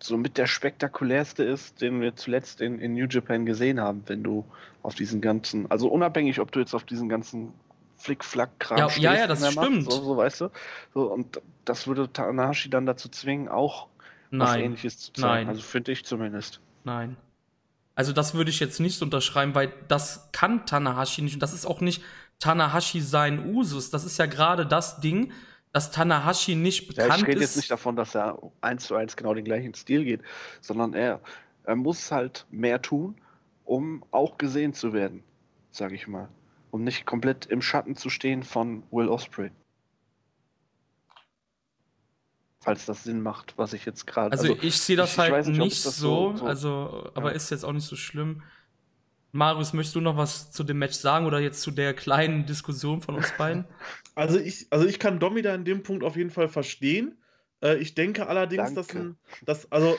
somit 0.00 0.36
der 0.36 0.46
spektakulärste 0.46 1.44
ist, 1.44 1.80
den 1.80 2.00
wir 2.00 2.16
zuletzt 2.16 2.60
in, 2.60 2.78
in 2.78 2.94
New 2.94 3.06
Japan 3.08 3.46
gesehen 3.46 3.80
haben, 3.80 4.02
wenn 4.06 4.22
du 4.22 4.44
auf 4.82 4.94
diesen 4.94 5.20
ganzen, 5.20 5.70
also 5.70 5.88
unabhängig, 5.88 6.40
ob 6.40 6.50
du 6.52 6.60
jetzt 6.60 6.74
auf 6.74 6.84
diesen 6.84 7.08
ganzen 7.08 7.52
Flick-Flack-Kram 8.02 8.78
ja, 8.78 8.88
ja, 8.96 9.14
ja, 9.14 9.26
das 9.26 9.38
stimmt. 9.50 9.84
Macht, 9.84 9.92
so, 9.92 10.02
so, 10.02 10.16
weißt 10.16 10.40
du. 10.42 10.50
So, 10.94 11.12
und 11.12 11.40
das 11.64 11.86
würde 11.86 12.12
Tanahashi 12.12 12.68
dann 12.68 12.86
dazu 12.86 13.08
zwingen, 13.08 13.48
auch 13.48 13.88
Nein. 14.30 14.48
was 14.48 14.56
ähnliches 14.56 14.98
zu 14.98 15.12
zeigen. 15.12 15.46
Nein. 15.46 15.48
Also 15.48 15.62
finde 15.62 15.92
ich 15.92 16.04
zumindest. 16.04 16.60
Nein. 16.84 17.16
Also 17.94 18.12
das 18.12 18.34
würde 18.34 18.50
ich 18.50 18.58
jetzt 18.58 18.80
nicht 18.80 19.00
unterschreiben, 19.02 19.54
weil 19.54 19.72
das 19.88 20.30
kann 20.32 20.66
Tanahashi 20.66 21.22
nicht 21.22 21.34
und 21.34 21.42
das 21.42 21.52
ist 21.52 21.66
auch 21.66 21.80
nicht 21.80 22.02
Tanahashi 22.38 23.00
sein 23.00 23.54
Usus. 23.54 23.90
Das 23.90 24.04
ist 24.04 24.18
ja 24.18 24.26
gerade 24.26 24.66
das 24.66 25.00
Ding, 25.00 25.32
dass 25.72 25.90
Tanahashi 25.90 26.54
nicht 26.54 26.88
bekannt 26.88 27.08
ja, 27.10 27.16
ich 27.16 27.22
rede 27.22 27.38
ist. 27.38 27.50
jetzt 27.50 27.56
nicht 27.56 27.70
davon, 27.70 27.94
dass 27.94 28.14
er 28.14 28.38
eins 28.60 28.86
zu 28.86 28.94
eins 28.94 29.16
genau 29.16 29.34
den 29.34 29.44
gleichen 29.44 29.74
Stil 29.74 30.04
geht, 30.04 30.22
sondern 30.60 30.94
er, 30.94 31.20
er 31.64 31.76
muss 31.76 32.10
halt 32.10 32.46
mehr 32.50 32.80
tun, 32.80 33.14
um 33.64 34.04
auch 34.10 34.38
gesehen 34.38 34.74
zu 34.74 34.92
werden, 34.92 35.22
sage 35.70 35.94
ich 35.94 36.08
mal. 36.08 36.28
Um 36.72 36.82
nicht 36.82 37.06
komplett 37.06 37.46
im 37.46 37.62
Schatten 37.62 37.94
zu 37.94 38.10
stehen 38.10 38.42
von 38.42 38.82
Will 38.90 39.08
Osprey 39.08 39.52
falls 42.62 42.86
das 42.86 43.02
Sinn 43.04 43.20
macht, 43.20 43.58
was 43.58 43.72
ich 43.72 43.84
jetzt 43.84 44.06
gerade. 44.06 44.32
Also, 44.32 44.52
also, 44.52 44.62
ich 44.62 44.78
sehe 44.78 44.96
das 44.96 45.12
ich, 45.12 45.18
halt 45.18 45.46
ich 45.46 45.48
nicht, 45.48 45.58
nicht 45.58 45.84
das 45.84 45.96
so, 45.96 46.36
so, 46.36 46.46
also, 46.46 47.10
aber 47.14 47.30
ja. 47.30 47.36
ist 47.36 47.50
jetzt 47.50 47.64
auch 47.64 47.72
nicht 47.72 47.86
so 47.86 47.96
schlimm. 47.96 48.42
Marius, 49.32 49.72
möchtest 49.72 49.96
du 49.96 50.00
noch 50.00 50.16
was 50.16 50.52
zu 50.52 50.62
dem 50.62 50.78
Match 50.78 50.94
sagen 50.94 51.26
oder 51.26 51.40
jetzt 51.40 51.62
zu 51.62 51.70
der 51.70 51.94
kleinen 51.94 52.46
Diskussion 52.46 53.00
von 53.00 53.16
uns 53.16 53.32
beiden? 53.36 53.64
Also 54.14 54.38
ich, 54.38 54.66
also 54.68 54.84
ich 54.84 54.98
kann 54.98 55.20
Domi 55.20 55.40
da 55.40 55.54
in 55.54 55.64
dem 55.64 55.82
Punkt 55.82 56.04
auf 56.04 56.16
jeden 56.16 56.28
Fall 56.28 56.46
verstehen. 56.46 57.16
Äh, 57.62 57.78
ich 57.78 57.94
denke 57.94 58.26
allerdings, 58.26 58.74
dass, 58.74 58.94
ein, 58.94 59.16
dass, 59.40 59.72
also 59.72 59.96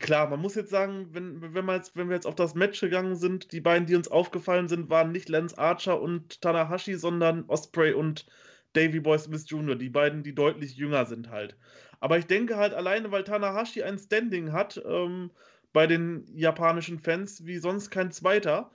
klar, 0.00 0.28
man 0.28 0.40
muss 0.40 0.54
jetzt 0.54 0.70
sagen, 0.70 1.08
wenn, 1.12 1.54
wenn, 1.54 1.64
wir 1.64 1.74
jetzt, 1.74 1.96
wenn 1.96 2.08
wir 2.08 2.14
jetzt 2.16 2.26
auf 2.26 2.34
das 2.34 2.54
Match 2.54 2.80
gegangen 2.80 3.16
sind, 3.16 3.52
die 3.52 3.60
beiden, 3.60 3.86
die 3.86 3.96
uns 3.96 4.08
aufgefallen 4.08 4.68
sind, 4.68 4.90
waren 4.90 5.12
nicht 5.12 5.28
Lance 5.28 5.56
Archer 5.56 6.00
und 6.00 6.40
Tanahashi, 6.40 6.94
sondern 6.94 7.44
Osprey 7.46 7.92
und 7.92 8.26
Davy 8.72 9.00
Boy 9.00 9.18
Smith 9.18 9.48
Jr., 9.48 9.76
die 9.76 9.88
beiden, 9.88 10.22
die 10.22 10.34
deutlich 10.34 10.76
jünger 10.76 11.06
sind 11.06 11.30
halt. 11.30 11.56
Aber 12.00 12.18
ich 12.18 12.26
denke 12.26 12.56
halt 12.56 12.74
alleine, 12.74 13.10
weil 13.10 13.24
Tanahashi 13.24 13.82
ein 13.82 13.98
Standing 13.98 14.52
hat 14.52 14.82
ähm, 14.86 15.30
bei 15.72 15.86
den 15.86 16.26
japanischen 16.34 16.98
Fans 16.98 17.44
wie 17.46 17.58
sonst 17.58 17.90
kein 17.90 18.10
zweiter, 18.10 18.70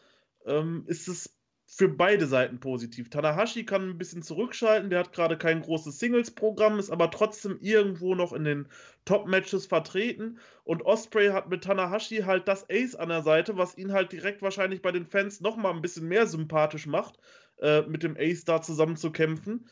ähm, 0.45 0.83
ist 0.87 1.07
es 1.07 1.37
für 1.75 1.89
beide 1.89 2.27
Seiten 2.27 2.59
positiv. 2.59 3.09
Tanahashi 3.09 3.65
kann 3.65 3.89
ein 3.89 3.97
bisschen 3.97 4.21
zurückschalten, 4.21 4.91
der 4.91 4.99
hat 4.99 5.11
gerade 5.11 5.37
kein 5.37 5.61
großes 5.61 5.97
Singles-Programm, 5.97 6.77
ist 6.77 6.91
aber 6.91 7.09
trotzdem 7.09 7.57
irgendwo 7.61 8.13
noch 8.13 8.31
in 8.31 8.43
den 8.43 8.67
Top-Matches 9.05 9.65
vertreten. 9.65 10.37
Und 10.63 10.85
Osprey 10.85 11.29
hat 11.29 11.49
mit 11.49 11.63
Tanahashi 11.63 12.17
halt 12.17 12.47
das 12.47 12.69
Ace 12.69 12.95
an 12.95 13.09
der 13.09 13.23
Seite, 13.23 13.57
was 13.57 13.77
ihn 13.77 13.91
halt 13.91 14.11
direkt 14.11 14.43
wahrscheinlich 14.43 14.83
bei 14.83 14.91
den 14.91 15.07
Fans 15.07 15.41
nochmal 15.41 15.73
ein 15.73 15.81
bisschen 15.81 16.07
mehr 16.07 16.27
sympathisch 16.27 16.85
macht, 16.85 17.17
äh, 17.59 17.81
mit 17.81 18.03
dem 18.03 18.17
Ace 18.17 18.45
da 18.45 18.61
zusammen 18.61 18.95
zu 18.95 19.11
kämpfen. 19.11 19.67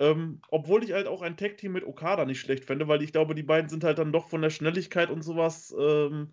Ähm, 0.00 0.40
obwohl 0.50 0.82
ich 0.82 0.92
halt 0.92 1.06
auch 1.06 1.22
ein 1.22 1.36
Tag-Team 1.36 1.72
mit 1.72 1.84
Okada 1.84 2.24
nicht 2.24 2.40
schlecht 2.40 2.64
fände, 2.64 2.88
weil 2.88 3.02
ich 3.02 3.12
glaube, 3.12 3.34
die 3.34 3.42
beiden 3.42 3.68
sind 3.68 3.84
halt 3.84 3.98
dann 3.98 4.12
doch 4.12 4.28
von 4.28 4.42
der 4.42 4.50
Schnelligkeit 4.50 5.10
und 5.10 5.22
sowas 5.22 5.74
ähm, 5.78 6.30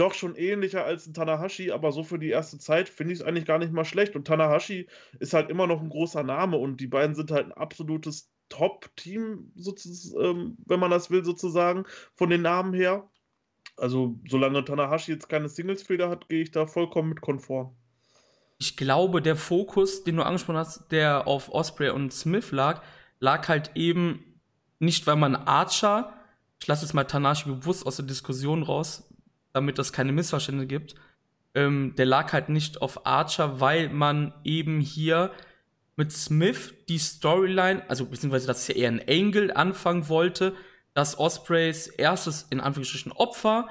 doch 0.00 0.14
schon 0.14 0.34
ähnlicher 0.36 0.84
als 0.84 1.06
ein 1.06 1.14
Tanahashi, 1.14 1.70
aber 1.70 1.92
so 1.92 2.02
für 2.02 2.18
die 2.18 2.30
erste 2.30 2.58
Zeit 2.58 2.88
finde 2.88 3.12
ich 3.12 3.20
es 3.20 3.24
eigentlich 3.24 3.46
gar 3.46 3.58
nicht 3.58 3.72
mal 3.72 3.84
schlecht. 3.84 4.16
Und 4.16 4.26
Tanahashi 4.26 4.88
ist 5.18 5.34
halt 5.34 5.50
immer 5.50 5.66
noch 5.66 5.80
ein 5.80 5.90
großer 5.90 6.22
Name 6.22 6.56
und 6.56 6.80
die 6.80 6.86
beiden 6.86 7.14
sind 7.14 7.30
halt 7.30 7.46
ein 7.46 7.52
absolutes 7.52 8.32
Top-Team, 8.48 9.52
ähm, 10.20 10.56
wenn 10.66 10.80
man 10.80 10.90
das 10.90 11.10
will, 11.10 11.24
sozusagen, 11.24 11.84
von 12.14 12.30
den 12.30 12.42
Namen 12.42 12.74
her. 12.74 13.08
Also, 13.76 14.18
solange 14.28 14.64
Tanahashi 14.64 15.12
jetzt 15.12 15.28
keine 15.28 15.48
Singles-Fehler 15.48 16.08
hat, 16.08 16.28
gehe 16.28 16.42
ich 16.42 16.50
da 16.50 16.66
vollkommen 16.66 17.10
mit 17.10 17.20
konform 17.20 17.76
ich 18.60 18.76
glaube, 18.76 19.22
der 19.22 19.36
Fokus, 19.36 20.04
den 20.04 20.16
du 20.16 20.22
angesprochen 20.22 20.58
hast, 20.58 20.92
der 20.92 21.26
auf 21.26 21.50
Osprey 21.50 21.88
und 21.88 22.12
Smith 22.12 22.52
lag, 22.52 22.82
lag 23.18 23.48
halt 23.48 23.70
eben 23.74 24.38
nicht, 24.78 25.06
weil 25.06 25.16
man 25.16 25.34
Archer, 25.34 26.12
ich 26.60 26.66
lasse 26.66 26.84
jetzt 26.84 26.92
mal 26.92 27.04
Tanashi 27.04 27.48
bewusst 27.48 27.86
aus 27.86 27.96
der 27.96 28.04
Diskussion 28.04 28.62
raus, 28.62 29.09
damit 29.52 29.78
es 29.78 29.92
keine 29.92 30.12
Missverständnisse 30.12 30.66
gibt, 30.66 30.94
ähm, 31.54 31.94
der 31.96 32.06
lag 32.06 32.32
halt 32.32 32.48
nicht 32.48 32.80
auf 32.82 33.06
Archer, 33.06 33.60
weil 33.60 33.88
man 33.88 34.32
eben 34.44 34.80
hier 34.80 35.32
mit 35.96 36.12
Smith 36.12 36.74
die 36.88 36.98
Storyline, 36.98 37.88
also 37.88 38.06
beziehungsweise 38.06 38.46
dass 38.46 38.68
er 38.68 38.76
eher 38.76 38.88
ein 38.88 39.02
Angle 39.08 39.54
anfangen 39.54 40.08
wollte, 40.08 40.54
dass 40.94 41.18
Ospreys 41.18 41.88
erstes 41.88 42.46
in 42.50 42.60
Anführungsstrichen 42.60 43.12
Opfer 43.12 43.68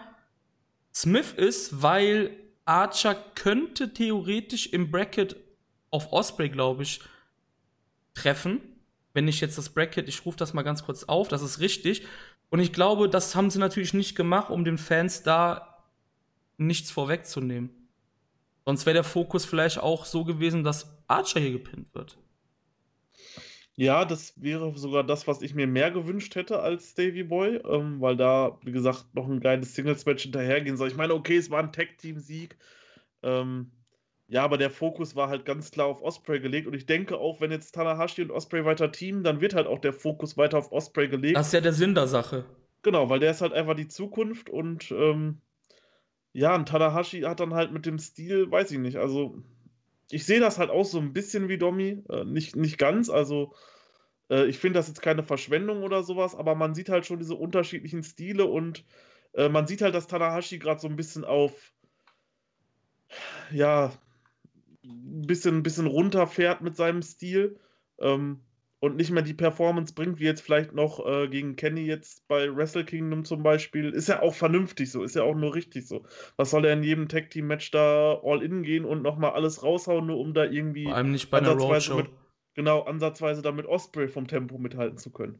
Smith 0.93 1.33
ist, 1.35 1.81
weil 1.81 2.31
Archer 2.65 3.15
könnte 3.35 3.93
theoretisch 3.93 4.67
im 4.67 4.91
Bracket 4.91 5.35
auf 5.91 6.11
Osprey, 6.11 6.49
glaube 6.49 6.83
ich, 6.83 7.01
treffen. 8.13 8.61
Wenn 9.13 9.27
ich 9.27 9.41
jetzt 9.41 9.57
das 9.57 9.69
Bracket, 9.69 10.07
ich 10.07 10.25
rufe 10.25 10.37
das 10.37 10.53
mal 10.53 10.61
ganz 10.61 10.83
kurz 10.83 11.03
auf, 11.05 11.27
das 11.29 11.41
ist 11.41 11.59
richtig. 11.59 12.05
Und 12.49 12.59
ich 12.59 12.73
glaube, 12.73 13.09
das 13.09 13.35
haben 13.35 13.49
sie 13.49 13.59
natürlich 13.59 13.93
nicht 13.93 14.15
gemacht, 14.15 14.49
um 14.49 14.63
den 14.63 14.77
Fans 14.77 15.23
da 15.23 15.68
nichts 16.59 16.91
vorwegzunehmen. 16.91 17.69
Sonst 18.65 18.85
wäre 18.85 18.95
der 18.95 19.03
Fokus 19.03 19.45
vielleicht 19.45 19.79
auch 19.79 20.05
so 20.05 20.23
gewesen, 20.23 20.63
dass 20.63 20.97
Archer 21.07 21.39
hier 21.39 21.51
gepinnt 21.51 21.93
wird. 21.95 22.17
Ja, 23.75 24.03
das 24.03 24.33
wäre 24.41 24.77
sogar 24.77 25.03
das, 25.05 25.25
was 25.25 25.41
ich 25.41 25.55
mir 25.55 25.65
mehr 25.65 25.89
gewünscht 25.89 26.35
hätte 26.35 26.59
als 26.59 26.95
Davy 26.95 27.23
Boy, 27.23 27.61
ähm, 27.65 28.01
weil 28.01 28.17
da, 28.17 28.59
wie 28.63 28.73
gesagt, 28.73 29.05
noch 29.15 29.27
ein 29.27 29.39
geiles 29.39 29.73
Singles-Match 29.73 30.23
hinterhergehen 30.23 30.75
soll. 30.75 30.89
Ich 30.89 30.97
meine, 30.97 31.13
okay, 31.13 31.37
es 31.37 31.49
war 31.49 31.59
ein 31.63 31.71
Tag-Team-Sieg. 31.71 32.57
Ähm, 33.23 33.71
Ja, 34.27 34.43
aber 34.43 34.57
der 34.57 34.69
Fokus 34.69 35.15
war 35.15 35.29
halt 35.29 35.45
ganz 35.45 35.71
klar 35.71 35.87
auf 35.87 36.01
Osprey 36.03 36.39
gelegt 36.39 36.67
und 36.67 36.75
ich 36.75 36.85
denke 36.85 37.17
auch, 37.17 37.41
wenn 37.41 37.51
jetzt 37.51 37.73
Tanahashi 37.73 38.21
und 38.21 38.31
Osprey 38.31 38.63
weiter 38.65 38.91
teamen, 38.91 39.23
dann 39.23 39.41
wird 39.41 39.55
halt 39.55 39.65
auch 39.67 39.79
der 39.79 39.93
Fokus 39.93 40.37
weiter 40.37 40.59
auf 40.59 40.71
Osprey 40.71 41.07
gelegt. 41.09 41.35
Das 41.37 41.47
ist 41.47 41.53
ja 41.53 41.61
der 41.61 41.73
Sinn 41.73 41.95
der 41.95 42.07
Sache. 42.07 42.45
Genau, 42.83 43.09
weil 43.09 43.19
der 43.19 43.31
ist 43.31 43.41
halt 43.41 43.53
einfach 43.53 43.75
die 43.75 43.87
Zukunft 43.87 44.49
und 44.49 44.91
ähm, 44.91 45.41
ja, 46.33 46.55
und 46.55 46.67
Tanahashi 46.67 47.21
hat 47.21 47.39
dann 47.39 47.53
halt 47.53 47.71
mit 47.71 47.85
dem 47.85 47.99
Stil, 47.99 48.49
weiß 48.49 48.71
ich 48.71 48.79
nicht, 48.79 48.97
also 48.97 49.37
ich 50.11 50.25
sehe 50.25 50.39
das 50.39 50.57
halt 50.57 50.69
auch 50.69 50.85
so 50.85 50.99
ein 50.99 51.13
bisschen 51.13 51.49
wie 51.49 51.57
Domi, 51.57 52.03
äh, 52.09 52.23
nicht, 52.25 52.55
nicht 52.55 52.77
ganz, 52.77 53.09
also 53.09 53.53
äh, 54.29 54.45
ich 54.45 54.57
finde 54.57 54.79
das 54.79 54.87
jetzt 54.87 55.01
keine 55.01 55.23
Verschwendung 55.23 55.83
oder 55.83 56.03
sowas, 56.03 56.35
aber 56.35 56.55
man 56.55 56.73
sieht 56.73 56.89
halt 56.89 57.05
schon 57.05 57.19
diese 57.19 57.35
unterschiedlichen 57.35 58.03
Stile 58.03 58.45
und 58.45 58.85
äh, 59.33 59.49
man 59.49 59.67
sieht 59.67 59.81
halt, 59.81 59.95
dass 59.95 60.07
Tanahashi 60.07 60.59
gerade 60.59 60.79
so 60.79 60.87
ein 60.87 60.95
bisschen 60.95 61.25
auf 61.25 61.73
ja, 63.51 63.91
ein 64.83 65.23
bisschen, 65.25 65.63
bisschen 65.63 65.87
runterfährt 65.87 66.61
mit 66.61 66.75
seinem 66.75 67.01
Stil. 67.01 67.59
Ähm, 67.99 68.41
und 68.79 68.95
nicht 68.95 69.11
mehr 69.11 69.23
die 69.23 69.33
Performance 69.33 69.93
bringt, 69.93 70.19
wie 70.19 70.25
jetzt 70.25 70.41
vielleicht 70.41 70.73
noch 70.73 71.05
äh, 71.05 71.27
gegen 71.27 71.55
Kenny 71.55 71.81
jetzt 71.81 72.27
bei 72.27 72.55
Wrestle 72.55 72.85
Kingdom 72.85 73.25
zum 73.25 73.43
Beispiel, 73.43 73.89
ist 73.89 74.07
ja 74.07 74.21
auch 74.21 74.33
vernünftig 74.33 74.91
so, 74.91 75.03
ist 75.03 75.15
ja 75.15 75.23
auch 75.23 75.35
nur 75.35 75.53
richtig 75.53 75.87
so. 75.87 76.05
Was 76.37 76.51
soll 76.51 76.65
er 76.65 76.73
in 76.73 76.83
jedem 76.83 77.09
Tag 77.09 77.29
Team 77.29 77.47
Match 77.47 77.71
da 77.71 78.19
all 78.23 78.41
in 78.41 78.63
gehen 78.63 78.85
und 78.85 79.01
nochmal 79.01 79.31
alles 79.31 79.63
raushauen, 79.63 80.07
nur 80.07 80.17
um 80.17 80.33
da 80.33 80.45
irgendwie 80.45 80.85
Vor 80.85 80.95
allem 80.95 81.11
nicht 81.11 81.29
bei 81.29 81.39
einer 81.39 81.51
Roadshow. 81.51 81.97
mit, 81.97 82.09
genau, 82.53 82.83
ansatzweise 82.83 83.41
damit 83.41 83.65
Osprey 83.65 84.07
vom 84.07 84.27
Tempo 84.27 84.57
mithalten 84.57 84.97
zu 84.97 85.11
können. 85.11 85.39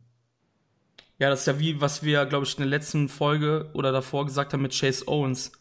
Ja, 1.17 1.29
das 1.29 1.41
ist 1.41 1.47
ja 1.47 1.59
wie, 1.59 1.79
was 1.81 2.03
wir, 2.03 2.25
glaube 2.25 2.45
ich, 2.45 2.53
in 2.53 2.61
der 2.63 2.69
letzten 2.69 3.09
Folge 3.09 3.69
oder 3.73 3.91
davor 3.91 4.25
gesagt 4.25 4.53
haben 4.53 4.61
mit 4.61 4.77
Chase 4.77 5.05
Owens. 5.07 5.51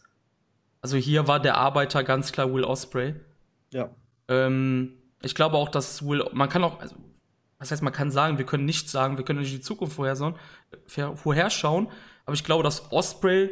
Also 0.81 0.97
hier 0.97 1.27
war 1.27 1.41
der 1.41 1.57
Arbeiter 1.57 2.03
ganz 2.03 2.31
klar 2.31 2.53
Will 2.53 2.63
Osprey. 2.63 3.15
Ja. 3.71 3.89
Ähm, 4.29 4.93
ich 5.21 5.35
glaube 5.35 5.57
auch, 5.57 5.69
dass 5.69 6.05
Will, 6.05 6.23
man 6.31 6.47
kann 6.47 6.63
auch, 6.63 6.79
also, 6.79 6.95
was 7.59 7.71
heißt, 7.71 7.83
man 7.83 7.93
kann 7.93 8.09
sagen, 8.09 8.37
wir 8.37 8.45
können 8.45 8.65
nicht 8.65 8.89
sagen, 8.89 9.17
wir 9.17 9.25
können 9.25 9.39
nicht 9.39 9.53
die 9.53 9.61
Zukunft 9.61 9.95
vorherschauen, 9.95 10.35
vorherschauen, 10.87 11.89
aber 12.25 12.33
ich 12.33 12.43
glaube, 12.43 12.63
dass 12.63 12.91
Osprey, 12.91 13.49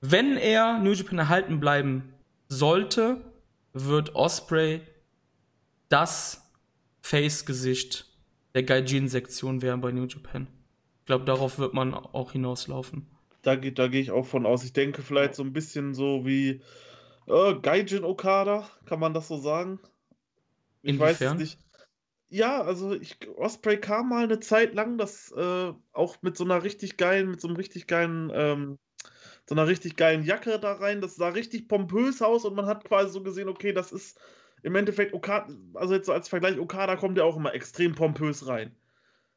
wenn 0.00 0.36
er 0.36 0.78
New 0.78 0.92
Japan 0.92 1.18
erhalten 1.18 1.58
bleiben 1.58 2.12
sollte, 2.48 3.24
wird 3.72 4.14
Osprey 4.14 4.82
das 5.88 6.42
Face-Gesicht 7.00 8.06
der 8.54 8.62
Gaijin-Sektion 8.62 9.62
werden 9.62 9.80
bei 9.80 9.92
New 9.92 10.04
Japan. 10.04 10.46
Ich 11.00 11.06
glaube, 11.06 11.24
darauf 11.24 11.58
wird 11.58 11.72
man 11.72 11.94
auch 11.94 12.32
hinauslaufen. 12.32 13.06
Da, 13.42 13.56
da 13.56 13.88
gehe 13.88 14.00
ich 14.00 14.10
auch 14.10 14.26
von 14.26 14.44
aus. 14.44 14.64
Ich 14.64 14.72
denke 14.72 15.02
vielleicht 15.02 15.34
so 15.34 15.42
ein 15.42 15.52
bisschen 15.52 15.94
so 15.94 16.26
wie 16.26 16.60
äh, 17.26 17.54
Gaijin 17.54 18.04
Okada, 18.04 18.68
kann 18.84 19.00
man 19.00 19.14
das 19.14 19.28
so 19.28 19.38
sagen? 19.38 19.80
Ich 20.82 20.90
Inwiefern? 20.90 21.08
weiß 21.08 21.20
es 21.20 21.34
nicht. 21.34 21.58
Ja, 22.32 22.62
also 22.62 22.94
ich, 22.94 23.18
Osprey 23.36 23.78
kam 23.78 24.08
mal 24.08 24.22
eine 24.22 24.38
Zeit 24.38 24.74
lang, 24.74 24.98
das 24.98 25.32
äh, 25.32 25.72
auch 25.92 26.16
mit 26.22 26.36
so 26.36 26.44
einer 26.44 26.62
richtig 26.62 26.96
geilen, 26.96 27.32
mit 27.32 27.40
so 27.40 27.48
einem 27.48 27.56
richtig 27.56 27.88
geilen, 27.88 28.30
ähm, 28.32 28.78
so 29.46 29.56
einer 29.56 29.66
richtig 29.66 29.96
geilen 29.96 30.22
Jacke 30.22 30.60
da 30.60 30.74
rein. 30.74 31.00
Das 31.00 31.16
sah 31.16 31.30
richtig 31.30 31.66
pompös 31.66 32.22
aus 32.22 32.44
und 32.44 32.54
man 32.54 32.66
hat 32.66 32.84
quasi 32.84 33.12
so 33.12 33.22
gesehen, 33.22 33.48
okay, 33.48 33.72
das 33.72 33.90
ist 33.90 34.20
im 34.62 34.76
Endeffekt 34.76 35.12
Okada, 35.12 35.52
also 35.74 35.94
jetzt 35.94 36.06
so 36.06 36.12
als 36.12 36.28
Vergleich, 36.28 36.58
Okada 36.60 36.94
kommt 36.94 37.18
ja 37.18 37.24
auch 37.24 37.36
immer 37.36 37.52
extrem 37.52 37.96
pompös 37.96 38.46
rein. 38.46 38.76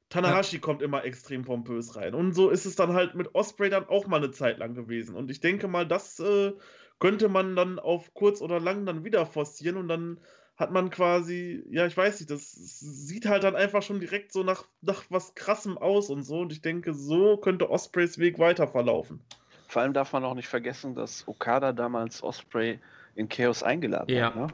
Tanahashi 0.10 0.58
ja. 0.58 0.62
kommt 0.62 0.84
immer 0.84 1.04
extrem 1.04 1.44
pompös 1.44 1.96
rein. 1.96 2.14
Und 2.14 2.34
so 2.34 2.52
ist 2.52 2.66
es 2.66 2.76
dann 2.76 2.94
halt 2.94 3.16
mit 3.16 3.34
Osprey 3.34 3.72
dann 3.72 3.88
auch 3.88 4.06
mal 4.06 4.18
eine 4.18 4.30
Zeit 4.30 4.60
lang 4.60 4.76
gewesen. 4.76 5.16
Und 5.16 5.32
ich 5.32 5.40
denke 5.40 5.68
mal, 5.68 5.88
das 5.88 6.20
äh, 6.20 6.54
könnte 7.00 7.28
man 7.30 7.56
dann 7.56 7.80
auf 7.80 8.14
kurz 8.14 8.42
oder 8.42 8.60
lang 8.60 8.86
dann 8.86 9.04
wieder 9.04 9.26
forcieren 9.26 9.78
und 9.78 9.88
dann 9.88 10.20
hat 10.56 10.72
man 10.72 10.90
quasi, 10.90 11.64
ja, 11.70 11.86
ich 11.88 11.98
weiß 11.98 12.20
nicht, 12.20 12.30
das 12.30 12.52
sieht 12.54 13.26
halt 13.26 13.44
dann 13.44 13.56
einfach 13.56 13.82
schon 13.82 14.00
direkt 14.00 14.32
so 14.32 14.44
nach, 14.44 14.66
nach 14.82 15.04
was 15.10 15.34
krassem 15.34 15.78
aus 15.78 16.10
und 16.10 16.24
so. 16.24 16.42
Und 16.42 16.52
ich 16.52 16.62
denke, 16.62 16.94
so 16.94 17.38
könnte 17.38 17.70
Ospreys 17.70 18.20
Weg 18.20 18.38
weiter 18.38 18.68
verlaufen. 18.68 19.20
Vor 19.68 19.82
allem 19.82 19.94
darf 19.94 20.14
man 20.14 20.24
auch 20.24 20.36
nicht 20.36 20.48
vergessen, 20.48 20.94
dass 20.94 21.28
Okada 21.28 21.74
damals 21.74 22.22
Osprey 22.22 22.80
in 23.16 23.30
Chaos 23.30 23.64
eingeladen 23.64 24.16
ja. 24.16 24.26
hat. 24.28 24.36
Ne? 24.36 24.48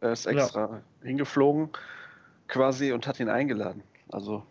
Er 0.00 0.12
ist 0.12 0.26
extra 0.26 0.60
ja. 0.60 1.06
hingeflogen 1.06 1.70
quasi 2.48 2.92
und 2.92 3.06
hat 3.06 3.20
ihn 3.20 3.28
eingeladen. 3.28 3.84
Also. 4.08 4.44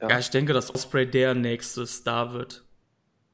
Ja. 0.00 0.08
ja, 0.08 0.18
ich 0.18 0.30
denke, 0.30 0.54
dass 0.54 0.74
Osprey 0.74 1.06
der 1.08 1.34
nächste 1.34 1.86
Star 1.86 2.32
wird. 2.32 2.64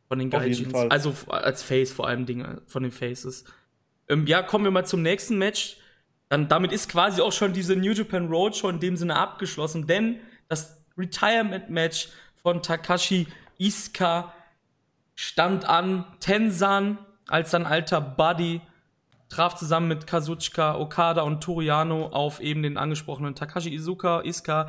Von 0.08 0.18
den 0.18 0.30
Gaijins. 0.30 0.74
Also 0.74 1.14
als 1.28 1.62
Face 1.62 1.92
vor 1.92 2.06
allem 2.06 2.26
Dinge 2.26 2.62
von 2.66 2.82
den 2.82 2.92
Faces. 2.92 3.44
Ähm, 4.08 4.26
ja, 4.26 4.42
kommen 4.42 4.64
wir 4.64 4.70
mal 4.70 4.84
zum 4.84 5.02
nächsten 5.02 5.38
Match. 5.38 5.78
Dann, 6.28 6.48
damit 6.48 6.72
ist 6.72 6.88
quasi 6.88 7.20
auch 7.20 7.32
schon 7.32 7.52
diese 7.52 7.76
New 7.76 7.92
Japan 7.92 8.28
Roadshow 8.28 8.68
in 8.68 8.80
dem 8.80 8.96
Sinne 8.96 9.16
abgeschlossen, 9.16 9.86
denn 9.86 10.20
das 10.48 10.82
Retirement-Match 10.96 12.08
von 12.42 12.62
Takashi 12.62 13.26
Iska 13.58 14.32
stand 15.14 15.64
an. 15.64 16.04
Tensan 16.20 16.98
als 17.28 17.50
sein 17.50 17.66
alter 17.66 18.00
Buddy 18.00 18.60
traf 19.28 19.56
zusammen 19.56 19.88
mit 19.88 20.06
Kazuchika 20.06 20.76
Okada 20.78 21.22
und 21.22 21.42
Toriano 21.42 22.06
auf 22.06 22.40
eben 22.40 22.62
den 22.62 22.76
angesprochenen 22.76 23.34
Takashi 23.34 23.74
Izuka, 23.74 24.20
Iska, 24.20 24.68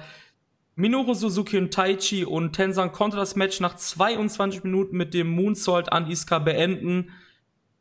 Minoru 0.75 1.13
Suzuki 1.13 1.57
und 1.57 1.73
Taichi 1.73 2.25
und 2.25 2.53
Tensan 2.53 2.91
konnte 2.91 3.15
das 3.15 3.35
Match 3.35 3.59
nach 3.59 3.75
22 3.75 4.63
Minuten 4.63 4.97
mit 4.97 5.13
dem 5.13 5.29
Moonsault 5.29 5.91
an 5.91 6.09
Iska 6.09 6.39
beenden. 6.39 7.11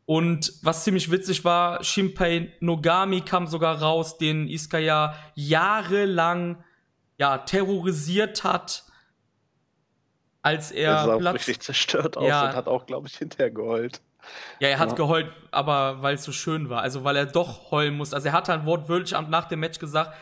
Und 0.06 0.52
was 0.62 0.84
ziemlich 0.84 1.10
witzig 1.10 1.44
war, 1.44 1.82
Shinpei 1.82 2.52
Nogami 2.60 3.22
kam 3.22 3.46
sogar 3.46 3.80
raus, 3.80 4.18
den 4.18 4.48
Iska 4.48 4.78
ja 4.78 5.14
jahrelang 5.34 6.62
ja, 7.16 7.38
terrorisiert 7.38 8.44
hat, 8.44 8.84
als 10.42 10.72
er. 10.72 10.92
Er 10.92 11.04
sah 11.04 11.16
Platz, 11.16 11.34
richtig 11.34 11.60
zerstört 11.60 12.16
aus 12.16 12.28
ja, 12.28 12.48
und 12.48 12.56
hat 12.56 12.68
auch, 12.68 12.86
glaube 12.86 13.08
ich, 13.08 13.16
hinterher 13.16 13.50
geheult. 13.50 14.02
Ja, 14.58 14.68
er 14.68 14.78
hat 14.78 14.90
ja. 14.90 14.94
geheult, 14.94 15.32
aber 15.50 16.02
weil 16.02 16.14
es 16.14 16.24
so 16.24 16.32
schön 16.32 16.68
war. 16.70 16.82
Also 16.82 17.04
weil 17.04 17.16
er 17.16 17.26
doch 17.26 17.70
heulen 17.70 17.96
muss. 17.96 18.14
Also 18.14 18.28
er 18.28 18.32
hat 18.32 18.48
dann 18.48 18.66
wortwörtlich 18.66 19.12
nach 19.28 19.46
dem 19.46 19.60
Match 19.60 19.78
gesagt, 19.78 20.14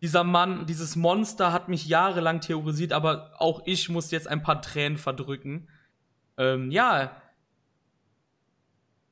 dieser 0.00 0.24
Mann, 0.24 0.66
dieses 0.66 0.96
Monster 0.96 1.52
hat 1.52 1.68
mich 1.68 1.86
jahrelang 1.86 2.40
theorisiert, 2.40 2.92
aber 2.92 3.32
auch 3.36 3.62
ich 3.66 3.88
muss 3.90 4.10
jetzt 4.10 4.28
ein 4.28 4.42
paar 4.42 4.62
Tränen 4.62 4.96
verdrücken. 4.96 5.68
Ähm, 6.38 6.70
ja, 6.70 7.10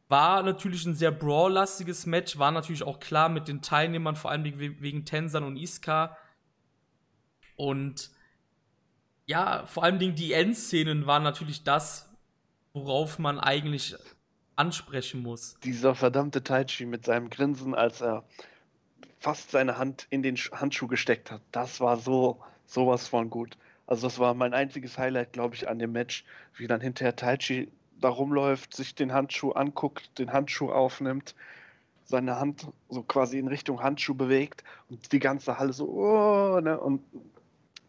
war 0.08 0.42
natürlich 0.42 0.86
ein 0.86 0.94
sehr 0.94 1.10
brawl-lastiges 1.10 2.06
Match, 2.06 2.38
war 2.38 2.50
natürlich 2.50 2.82
auch 2.82 2.98
klar 2.98 3.28
mit 3.28 3.46
den 3.48 3.60
Teilnehmern, 3.62 4.16
vor 4.16 4.30
allem 4.30 4.44
wegen 4.44 5.04
Tensan 5.04 5.44
und 5.44 5.56
Iska. 5.56 6.16
Und 7.56 8.10
ja, 9.26 9.66
vor 9.66 9.84
allem 9.84 9.98
die 9.98 10.32
Endszenen 10.32 11.06
waren 11.06 11.22
natürlich 11.22 11.62
das, 11.62 12.08
worauf 12.72 13.18
man 13.18 13.38
eigentlich 13.38 13.96
ansprechen 14.56 15.22
muss. 15.22 15.58
Dieser 15.62 15.94
verdammte 15.94 16.42
Taichi 16.42 16.86
mit 16.86 17.04
seinem 17.04 17.28
Grinsen, 17.28 17.74
als 17.74 18.00
er 18.00 18.24
fast 19.18 19.50
seine 19.50 19.78
Hand 19.78 20.06
in 20.10 20.22
den 20.22 20.36
Handschuh 20.36 20.86
gesteckt 20.86 21.30
hat. 21.30 21.42
Das 21.52 21.80
war 21.80 21.98
so 21.98 22.40
sowas 22.66 23.08
von 23.08 23.30
gut. 23.30 23.56
Also 23.86 24.06
das 24.06 24.18
war 24.18 24.34
mein 24.34 24.54
einziges 24.54 24.98
Highlight, 24.98 25.32
glaube 25.32 25.54
ich, 25.54 25.68
an 25.68 25.78
dem 25.78 25.92
Match, 25.92 26.24
wie 26.56 26.66
dann 26.66 26.80
hinterher 26.80 27.16
Taichi 27.16 27.70
da 28.00 28.08
rumläuft, 28.08 28.74
sich 28.74 28.94
den 28.94 29.12
Handschuh 29.12 29.52
anguckt, 29.52 30.18
den 30.18 30.32
Handschuh 30.32 30.70
aufnimmt, 30.70 31.34
seine 32.04 32.38
Hand 32.40 32.66
so 32.88 33.02
quasi 33.02 33.38
in 33.38 33.48
Richtung 33.48 33.82
Handschuh 33.82 34.14
bewegt 34.14 34.64
und 34.88 35.12
die 35.12 35.18
ganze 35.18 35.58
Halle 35.58 35.72
so, 35.72 35.88
oh, 35.88 36.60
ne, 36.60 36.78
und, 36.78 37.02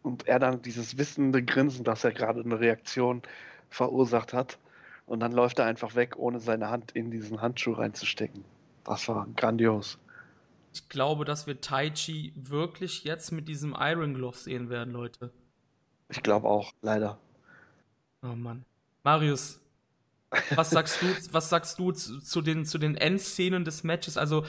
und 0.02 0.26
er 0.28 0.38
dann 0.38 0.62
dieses 0.62 0.98
wissende 0.98 1.42
Grinsen, 1.42 1.84
dass 1.84 2.04
er 2.04 2.12
gerade 2.12 2.40
eine 2.40 2.60
Reaktion 2.60 3.22
verursacht 3.70 4.32
hat. 4.32 4.58
Und 5.06 5.20
dann 5.20 5.32
läuft 5.32 5.58
er 5.58 5.64
einfach 5.64 5.94
weg, 5.96 6.16
ohne 6.16 6.38
seine 6.38 6.68
Hand 6.70 6.92
in 6.92 7.10
diesen 7.10 7.40
Handschuh 7.40 7.72
reinzustecken. 7.72 8.44
Das 8.84 9.08
war 9.08 9.26
grandios. 9.36 9.98
Ich 10.72 10.88
glaube, 10.88 11.24
dass 11.24 11.46
wir 11.46 11.60
Taichi 11.60 12.32
wirklich 12.36 13.02
jetzt 13.04 13.32
mit 13.32 13.48
diesem 13.48 13.74
Iron 13.78 14.14
Glove 14.14 14.36
sehen 14.36 14.70
werden, 14.70 14.92
Leute. 14.92 15.32
Ich 16.08 16.22
glaube 16.22 16.48
auch, 16.48 16.72
leider. 16.82 17.18
Oh 18.22 18.36
Mann. 18.36 18.64
Marius, 19.02 19.60
was 20.54 20.70
sagst 20.70 21.02
du, 21.02 21.06
was 21.32 21.48
sagst 21.48 21.78
du 21.78 21.92
zu, 21.92 22.20
zu, 22.20 22.40
den, 22.40 22.64
zu 22.64 22.78
den 22.78 22.96
Endszenen 22.96 23.64
des 23.64 23.84
Matches? 23.84 24.16
Also, 24.16 24.44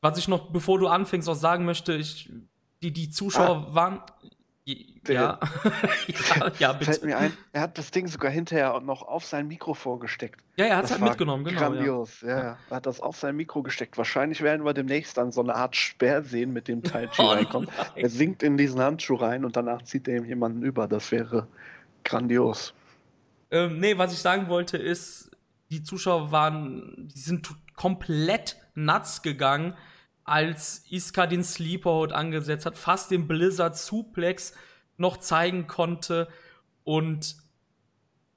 was 0.00 0.18
ich 0.18 0.28
noch, 0.28 0.50
bevor 0.50 0.78
du 0.78 0.88
anfängst, 0.88 1.28
auch 1.28 1.34
sagen 1.34 1.64
möchte, 1.64 1.94
ich, 1.94 2.30
die, 2.82 2.92
die 2.92 3.10
Zuschauer 3.10 3.68
ah. 3.70 3.74
waren, 3.74 4.02
ja. 4.66 5.38
ja, 6.06 6.52
ja, 6.58 6.72
bitte. 6.72 6.92
Fällt 6.92 7.04
mir 7.04 7.18
ein, 7.18 7.32
er 7.52 7.60
hat 7.60 7.76
das 7.76 7.90
Ding 7.90 8.06
sogar 8.06 8.30
hinterher 8.30 8.80
noch 8.80 9.02
auf 9.02 9.26
sein 9.26 9.46
Mikrofon 9.48 10.00
gesteckt. 10.00 10.40
Ja, 10.56 10.66
er 10.66 10.76
hat 10.78 10.86
es 10.86 10.92
halt 10.92 11.02
mitgenommen, 11.02 11.44
genau. 11.44 11.60
Grandios, 11.60 12.22
ja. 12.22 12.28
ja. 12.28 12.58
Er 12.70 12.76
hat 12.76 12.86
das 12.86 13.00
auf 13.00 13.16
sein 13.16 13.36
Mikro 13.36 13.62
gesteckt. 13.62 13.98
Wahrscheinlich 13.98 14.40
werden 14.40 14.64
wir 14.64 14.72
demnächst 14.72 15.18
dann 15.18 15.32
so 15.32 15.42
eine 15.42 15.54
Art 15.54 15.76
Speer 15.76 16.22
sehen, 16.22 16.52
mit 16.52 16.68
dem 16.68 16.82
Taichi 16.82 17.10
oh, 17.22 17.26
reinkommt. 17.26 17.68
Er 17.94 18.08
sinkt 18.08 18.42
in 18.42 18.56
diesen 18.56 18.80
Handschuh 18.80 19.16
rein 19.16 19.44
und 19.44 19.56
danach 19.56 19.82
zieht 19.82 20.08
er 20.08 20.16
ihm 20.16 20.24
jemanden 20.24 20.62
über. 20.62 20.88
Das 20.88 21.12
wäre 21.12 21.46
grandios. 22.04 22.72
Ähm, 23.54 23.78
nee, 23.78 23.96
was 23.96 24.12
ich 24.12 24.18
sagen 24.18 24.48
wollte 24.48 24.76
ist, 24.76 25.30
die 25.70 25.84
Zuschauer 25.84 26.32
waren, 26.32 27.08
die 27.14 27.20
sind 27.20 27.48
komplett 27.76 28.56
nuts 28.74 29.22
gegangen 29.22 29.74
als 30.24 30.84
Iska 30.90 31.28
den 31.28 31.44
Sleeperhold 31.44 32.12
angesetzt 32.12 32.66
hat, 32.66 32.76
fast 32.76 33.12
den 33.12 33.28
Blizzard 33.28 33.76
Suplex 33.76 34.54
noch 34.96 35.18
zeigen 35.18 35.68
konnte 35.68 36.26
und 36.82 37.36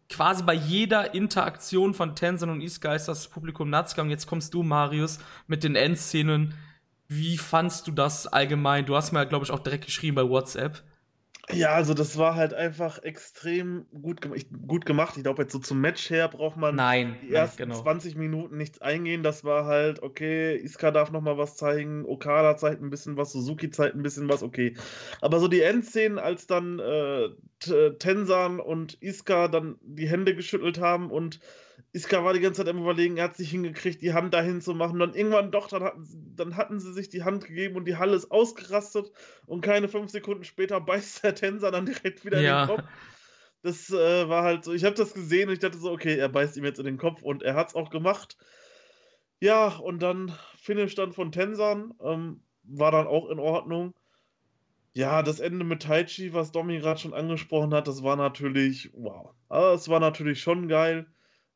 quasi 0.08 0.44
bei 0.44 0.54
jeder 0.54 1.16
Interaktion 1.16 1.96
von 1.96 2.16
Tenzin 2.16 2.52
und 2.52 2.62
Iska 2.62 2.94
ist 2.94 3.08
das 3.08 3.28
Publikum 3.28 3.72
nuts 3.72 3.96
gegangen. 3.96 4.12
Jetzt 4.12 4.28
kommst 4.28 4.54
du, 4.54 4.62
Marius, 4.62 5.18
mit 5.48 5.64
den 5.64 5.76
Endszenen. 5.76 6.54
Wie 7.08 7.40
fandst 7.40 7.88
du 7.88 7.92
das 7.92 8.28
allgemein? 8.28 8.86
Du 8.86 8.96
hast 8.96 9.14
mir, 9.14 9.26
glaube 9.26 9.46
ich, 9.46 9.52
auch 9.52 9.60
direkt 9.60 9.86
geschrieben 9.86 10.16
bei 10.16 10.30
WhatsApp. 10.30 10.84
Ja, 11.54 11.70
also 11.70 11.94
das 11.94 12.18
war 12.18 12.36
halt 12.36 12.54
einfach 12.54 13.02
extrem 13.04 13.86
gut, 14.02 14.20
gut 14.68 14.86
gemacht. 14.86 15.16
Ich 15.16 15.24
glaube, 15.24 15.44
jetzt 15.44 15.54
so 15.54 15.60
zum 15.60 15.80
Match 15.80 16.10
her 16.10 16.28
braucht 16.28 16.58
man 16.58 16.76
nein, 16.76 17.16
die 17.22 17.32
ersten 17.32 17.62
nein, 17.62 17.70
genau. 17.70 17.84
20 17.84 18.16
Minuten 18.16 18.58
nichts 18.58 18.82
eingehen. 18.82 19.24
Das 19.24 19.46
war 19.46 19.66
halt, 19.66 20.04
okay, 20.04 20.58
Iska 20.58 20.92
darf 20.92 21.12
noch 21.12 21.22
mal 21.22 21.38
was 21.38 21.56
zeigen, 21.56 22.06
Okada 22.06 22.58
zeigt 22.58 22.82
ein 22.82 22.90
bisschen 22.90 23.16
was, 23.16 23.32
Suzuki 23.32 23.70
zeigt 23.70 23.96
ein 23.96 24.04
bisschen 24.04 24.28
was, 24.28 24.44
okay. 24.44 24.76
Aber 25.22 25.40
so 25.40 25.48
die 25.48 25.62
Endszenen, 25.62 26.20
als 26.20 26.48
dann 26.48 26.80
äh, 26.80 27.30
Tensan 27.98 28.60
und 28.60 29.02
Iska 29.02 29.48
dann 29.48 29.78
die 29.82 30.10
Hände 30.10 30.36
geschüttelt 30.36 30.82
haben 30.82 31.10
und 31.10 31.40
Iska 31.98 32.24
war 32.24 32.34
die 32.34 32.40
ganze 32.40 32.64
Zeit 32.64 32.74
am 32.74 32.80
überlegen, 32.80 33.18
er 33.18 33.26
hat 33.26 33.38
sich 33.38 33.50
hingekriegt, 33.50 34.02
die 34.02 34.14
Hand 34.14 34.34
dahin 34.34 34.62
zu 34.62 34.76
machen. 34.76 35.00
Dann 35.00 35.16
irgendwann 35.16 35.52
doch, 35.52 35.68
dann 35.68 35.84
hatten, 35.84 36.34
dann 36.36 36.56
hatten 36.56 36.80
sie 36.80 36.94
sich 36.94 37.10
die 37.10 37.24
Hand 37.24 37.46
gegeben 37.46 37.76
und 37.76 37.86
die 37.86 37.98
Halle 37.98 38.16
ist 38.16 38.30
ausgerastet. 38.30 39.12
Und 39.48 39.62
keine 39.62 39.88
fünf 39.88 40.12
Sekunden 40.12 40.44
später 40.44 40.80
beißt 40.80 41.24
der 41.24 41.36
Tänzer 41.36 41.72
dann 41.72 41.88
direkt 41.88 42.24
wieder 42.24 42.40
ja. 42.40 42.64
in 42.64 42.68
den 42.68 42.76
Kopf. 42.78 42.88
Das 43.64 43.90
äh, 43.90 44.30
war 44.30 44.44
halt 44.44 44.64
so, 44.64 44.74
ich 44.74 44.86
habe 44.86 44.96
das 44.96 45.14
gesehen 45.14 45.50
und 45.50 45.54
ich 45.54 45.60
dachte 45.60 45.80
so, 45.80 45.92
okay, 45.92 46.16
er 46.16 46.30
beißt 46.30 46.56
ihm 46.58 46.66
jetzt 46.66 46.80
in 46.80 46.86
den 46.86 46.98
Kopf 46.98 47.24
und 47.24 47.42
er 47.42 47.56
hat 47.56 47.70
es 47.70 47.76
auch 47.76 47.90
gemacht. 47.90 48.38
Ja, 49.40 49.68
und 49.78 50.00
dann 50.02 50.32
Finish 50.58 50.96
dann 50.96 51.12
von 51.12 51.32
Tensan, 51.32 51.94
ähm, 52.02 52.42
war 52.64 52.92
dann 52.92 53.08
auch 53.08 53.30
in 53.30 53.40
Ordnung. 53.40 53.94
Ja, 54.94 55.24
das 55.24 55.40
Ende 55.40 55.66
mit 55.66 55.84
Taichi, 55.84 56.34
was 56.34 56.52
Domi 56.52 56.80
gerade 56.80 57.00
schon 57.00 57.14
angesprochen 57.14 57.74
hat, 57.74 57.88
das 57.88 58.04
war 58.04 58.16
natürlich, 58.16 58.92
wow. 58.94 59.34
Also, 59.50 59.76
es 59.76 59.90
war 59.90 60.00
natürlich 60.00 60.42
schon 60.42 60.68
geil. 60.68 61.08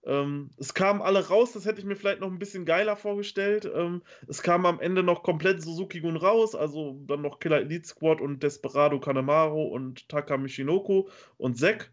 Ähm, 0.03 0.49
es 0.57 0.73
kamen 0.73 1.01
alle 1.01 1.27
raus, 1.27 1.53
das 1.53 1.65
hätte 1.65 1.79
ich 1.79 1.85
mir 1.85 1.95
vielleicht 1.95 2.21
noch 2.21 2.31
ein 2.31 2.39
bisschen 2.39 2.65
geiler 2.65 2.95
vorgestellt. 2.95 3.69
Ähm, 3.73 4.01
es 4.27 4.41
kam 4.41 4.65
am 4.65 4.79
Ende 4.79 5.03
noch 5.03 5.21
komplett 5.23 5.61
Suzuki-Gun 5.61 6.17
raus, 6.17 6.55
also 6.55 6.99
dann 7.05 7.21
noch 7.21 7.39
Killer 7.39 7.61
Elite 7.61 7.87
Squad 7.87 8.19
und 8.19 8.41
Desperado 8.41 8.99
Kanemaru 8.99 9.63
und 9.63 10.09
Taka 10.09 10.37
Michinoku 10.37 11.07
und 11.37 11.57
Zack. 11.57 11.91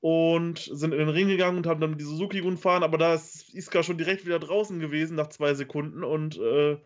Und 0.00 0.58
sind 0.58 0.92
in 0.92 0.98
den 0.98 1.08
Ring 1.08 1.28
gegangen 1.28 1.56
und 1.56 1.66
haben 1.66 1.80
dann 1.80 1.98
die 1.98 2.04
Suzuki-Gun 2.04 2.58
fahren, 2.58 2.82
aber 2.82 2.98
da 2.98 3.14
ist 3.14 3.54
Iska 3.54 3.82
schon 3.82 3.98
direkt 3.98 4.26
wieder 4.26 4.38
draußen 4.38 4.78
gewesen 4.78 5.16
nach 5.16 5.28
zwei 5.28 5.54
Sekunden 5.54 6.04
und 6.04 6.38
äh, 6.38 6.76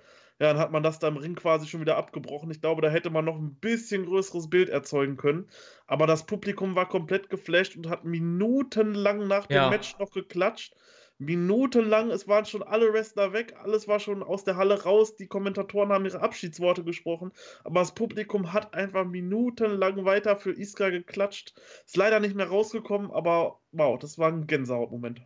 ja, 0.41 0.55
dann 0.55 0.59
hat 0.59 0.73
man 0.73 0.83
das 0.83 0.99
da 0.99 1.09
im 1.09 1.19
Ring 1.19 1.35
quasi 1.35 1.67
schon 1.67 1.83
wieder 1.83 1.99
abgebrochen. 1.99 2.51
Ich 2.51 2.63
glaube, 2.63 2.81
da 2.81 2.89
hätte 2.89 3.11
man 3.11 3.27
noch 3.27 3.37
ein 3.37 3.57
bisschen 3.57 4.07
größeres 4.07 4.49
Bild 4.49 4.71
erzeugen 4.71 5.19
können. 5.19 5.47
Aber 5.87 6.07
das 6.07 6.25
Publikum 6.25 6.75
war 6.75 6.89
komplett 6.89 7.29
geflasht 7.29 7.77
und 7.77 7.91
hat 7.91 8.07
minutenlang 8.07 9.29
nach 9.29 9.47
dem 9.47 9.57
ja. 9.57 9.69
Match 9.69 9.99
noch 9.99 10.11
geklatscht. 10.11 10.75
Minutenlang, 11.19 12.11
es 12.11 12.27
waren 12.27 12.47
schon 12.47 12.63
alle 12.63 12.91
Wrestler 12.95 13.35
weg, 13.35 13.55
alles 13.63 13.87
war 13.87 14.01
schon 14.01 14.23
aus 14.23 14.43
der 14.45 14.57
Halle 14.57 14.85
raus, 14.85 15.17
die 15.17 15.27
Kommentatoren 15.27 15.93
haben 15.93 16.07
ihre 16.07 16.23
Abschiedsworte 16.23 16.83
gesprochen, 16.83 17.33
aber 17.63 17.81
das 17.81 17.95
Publikum 17.95 18.55
hat 18.55 18.73
einfach 18.73 19.05
minutenlang 19.05 20.07
weiter 20.07 20.39
für 20.39 20.59
Iska 20.59 20.89
geklatscht. 20.89 21.53
Ist 21.85 21.99
leider 21.99 22.21
nicht 22.21 22.35
mehr 22.35 22.49
rausgekommen, 22.49 23.11
aber 23.11 23.61
wow, 23.73 23.99
das 23.99 24.19
war 24.19 24.29
ein 24.29 24.47
Gänsehautmoment. 24.47 25.21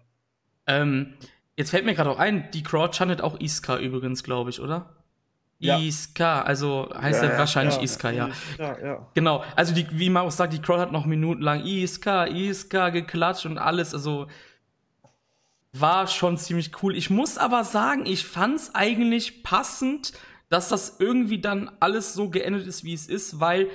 Ähm, 0.67 1.15
jetzt 1.57 1.71
fällt 1.71 1.85
mir 1.85 1.95
gerade 1.95 2.11
auch 2.11 2.19
ein, 2.19 2.51
die 2.51 2.65
Crowd 2.65 2.97
chantet 2.97 3.21
auch 3.21 3.39
Iska 3.39 3.79
übrigens, 3.79 4.25
glaube 4.25 4.51
ich, 4.51 4.61
oder? 4.61 5.04
Ja. 5.59 5.79
Iska, 5.79 6.43
also 6.43 6.91
heißt 6.95 7.23
ja, 7.23 7.31
er 7.31 7.39
wahrscheinlich 7.39 7.77
ja, 7.77 7.83
Iska, 7.83 8.11
ja. 8.11 8.31
Ja. 8.59 9.07
Genau, 9.15 9.45
also 9.57 9.75
die, 9.75 9.87
wie 9.93 10.15
auch 10.17 10.31
sagt, 10.31 10.53
die 10.53 10.61
Crowd 10.61 10.81
hat 10.81 10.93
noch 10.93 11.07
minutenlang 11.07 11.65
Iska, 11.65 12.27
Iska 12.27 12.91
geklatscht 12.91 13.47
und 13.47 13.59
alles, 13.59 13.95
also 13.95 14.27
war 15.73 16.07
schon 16.07 16.37
ziemlich 16.37 16.83
cool. 16.83 16.97
Ich 16.97 17.11
muss 17.11 17.39
aber 17.39 17.65
sagen, 17.65 18.07
ich 18.07 18.27
fand's 18.27 18.75
eigentlich 18.75 19.43
passend, 19.43 20.13
dass 20.49 20.69
das 20.69 20.97
irgendwie 21.01 21.41
dann 21.41 21.71
alles 21.81 22.15
so 22.15 22.31
geendet 22.31 22.67
ist, 22.67 22.85
wie 22.85 22.95
es 22.95 23.09
ist, 23.09 23.41
weil 23.41 23.69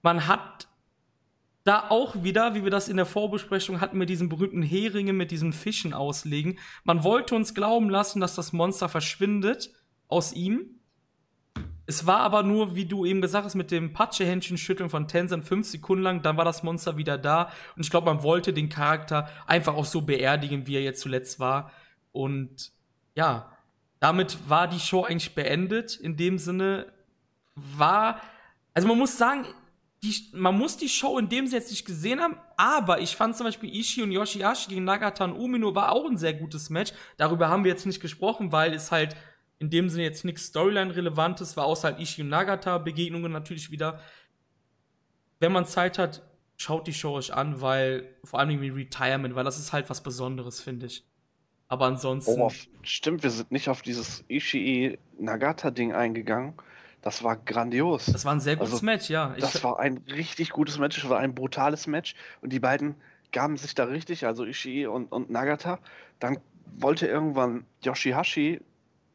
man 0.00 0.26
hat 0.26 0.68
da 1.64 1.90
auch 1.90 2.22
wieder, 2.22 2.54
wie 2.54 2.64
wir 2.64 2.70
das 2.70 2.88
in 2.88 2.96
der 2.96 3.06
Vorbesprechung 3.06 3.80
hatten, 3.80 3.98
mit 3.98 4.08
diesen 4.08 4.28
berühmten 4.28 4.62
Heringe, 4.62 5.12
mit 5.12 5.30
diesen 5.30 5.52
Fischen 5.52 5.94
auslegen. 5.94 6.58
Man 6.84 7.04
wollte 7.04 7.34
uns 7.34 7.54
glauben 7.54 7.90
lassen, 7.90 8.20
dass 8.20 8.34
das 8.34 8.52
Monster 8.52 8.88
verschwindet 8.88 9.72
aus 10.08 10.32
ihm 10.32 10.80
es 11.86 12.06
war 12.06 12.20
aber 12.20 12.42
nur, 12.42 12.76
wie 12.76 12.86
du 12.86 13.04
eben 13.04 13.20
gesagt 13.20 13.44
hast, 13.44 13.54
mit 13.54 13.70
dem 13.70 13.92
Patschehändchen 13.92 14.56
schütteln 14.56 14.88
von 14.88 15.08
Tenzan 15.08 15.42
fünf 15.42 15.66
Sekunden 15.66 16.04
lang, 16.04 16.22
dann 16.22 16.36
war 16.36 16.44
das 16.44 16.62
Monster 16.62 16.96
wieder 16.96 17.18
da. 17.18 17.50
Und 17.76 17.82
ich 17.84 17.90
glaube, 17.90 18.06
man 18.12 18.22
wollte 18.22 18.52
den 18.52 18.68
Charakter 18.68 19.28
einfach 19.46 19.74
auch 19.74 19.84
so 19.84 20.02
beerdigen, 20.02 20.66
wie 20.66 20.76
er 20.76 20.82
jetzt 20.82 21.00
zuletzt 21.00 21.40
war. 21.40 21.72
Und 22.12 22.72
ja, 23.14 23.50
damit 23.98 24.38
war 24.48 24.68
die 24.68 24.78
Show 24.78 25.04
eigentlich 25.04 25.34
beendet. 25.34 25.96
In 25.96 26.16
dem 26.16 26.38
Sinne 26.38 26.86
war, 27.54 28.20
also 28.74 28.86
man 28.86 28.98
muss 28.98 29.18
sagen, 29.18 29.44
die, 30.04 30.14
man 30.32 30.56
muss 30.56 30.76
die 30.76 30.88
Show 30.88 31.18
in 31.18 31.28
dem 31.28 31.46
Sinne 31.46 31.60
jetzt 31.60 31.70
nicht 31.70 31.84
gesehen 31.84 32.20
haben, 32.20 32.36
aber 32.56 33.00
ich 33.00 33.16
fand 33.16 33.36
zum 33.36 33.46
Beispiel 33.46 33.74
Ishii 33.74 34.02
und 34.02 34.12
Yoshihashi 34.12 34.68
gegen 34.68 34.84
Nagata 34.84 35.24
und 35.24 35.32
Umino 35.32 35.74
war 35.74 35.92
auch 35.92 36.08
ein 36.08 36.16
sehr 36.16 36.34
gutes 36.34 36.70
Match. 36.70 36.92
Darüber 37.16 37.48
haben 37.48 37.64
wir 37.64 37.70
jetzt 37.70 37.86
nicht 37.86 38.00
gesprochen, 38.00 38.50
weil 38.52 38.72
es 38.74 38.90
halt 38.90 39.16
in 39.62 39.70
dem 39.70 39.88
Sinne 39.88 40.02
jetzt 40.02 40.24
nichts 40.24 40.46
Storyline-Relevantes, 40.46 41.56
war 41.56 41.66
außer 41.66 41.90
halt 41.90 42.00
Ishii 42.00 42.24
und 42.24 42.30
Nagata-Begegnungen 42.30 43.30
natürlich 43.30 43.70
wieder. 43.70 44.00
Wenn 45.38 45.52
man 45.52 45.66
Zeit 45.66 45.98
hat, 45.98 46.22
schaut 46.56 46.88
die 46.88 46.92
Show 46.92 47.12
euch 47.12 47.32
an, 47.32 47.60
weil 47.60 48.08
vor 48.24 48.40
allem 48.40 48.60
wie 48.60 48.70
Retirement, 48.70 49.36
weil 49.36 49.44
das 49.44 49.60
ist 49.60 49.72
halt 49.72 49.88
was 49.88 50.02
Besonderes, 50.02 50.60
finde 50.60 50.86
ich. 50.86 51.04
Aber 51.68 51.86
ansonsten. 51.86 52.40
Oh, 52.40 52.50
stimmt, 52.82 53.22
wir 53.22 53.30
sind 53.30 53.52
nicht 53.52 53.68
auf 53.68 53.82
dieses 53.82 54.24
Ishii-Nagata-Ding 54.28 55.92
eingegangen. 55.92 56.54
Das 57.00 57.22
war 57.22 57.36
grandios. 57.36 58.06
Das 58.06 58.24
war 58.24 58.32
ein 58.32 58.40
sehr 58.40 58.56
gutes 58.56 58.74
also, 58.74 58.84
Match, 58.84 59.10
ja. 59.10 59.32
Ich 59.36 59.42
das 59.42 59.62
war 59.62 59.78
ein 59.78 59.98
richtig 60.08 60.50
gutes 60.50 60.78
Match, 60.78 61.00
das 61.00 61.08
war 61.08 61.20
ein 61.20 61.36
brutales 61.36 61.86
Match. 61.86 62.16
Und 62.40 62.52
die 62.52 62.60
beiden 62.60 62.96
gaben 63.30 63.56
sich 63.56 63.76
da 63.76 63.84
richtig, 63.84 64.26
also 64.26 64.44
Ishii 64.44 64.86
und, 64.86 65.12
und 65.12 65.30
Nagata. 65.30 65.78
Dann 66.18 66.38
wollte 66.74 67.06
irgendwann 67.06 67.64
Yoshihashi 67.84 68.60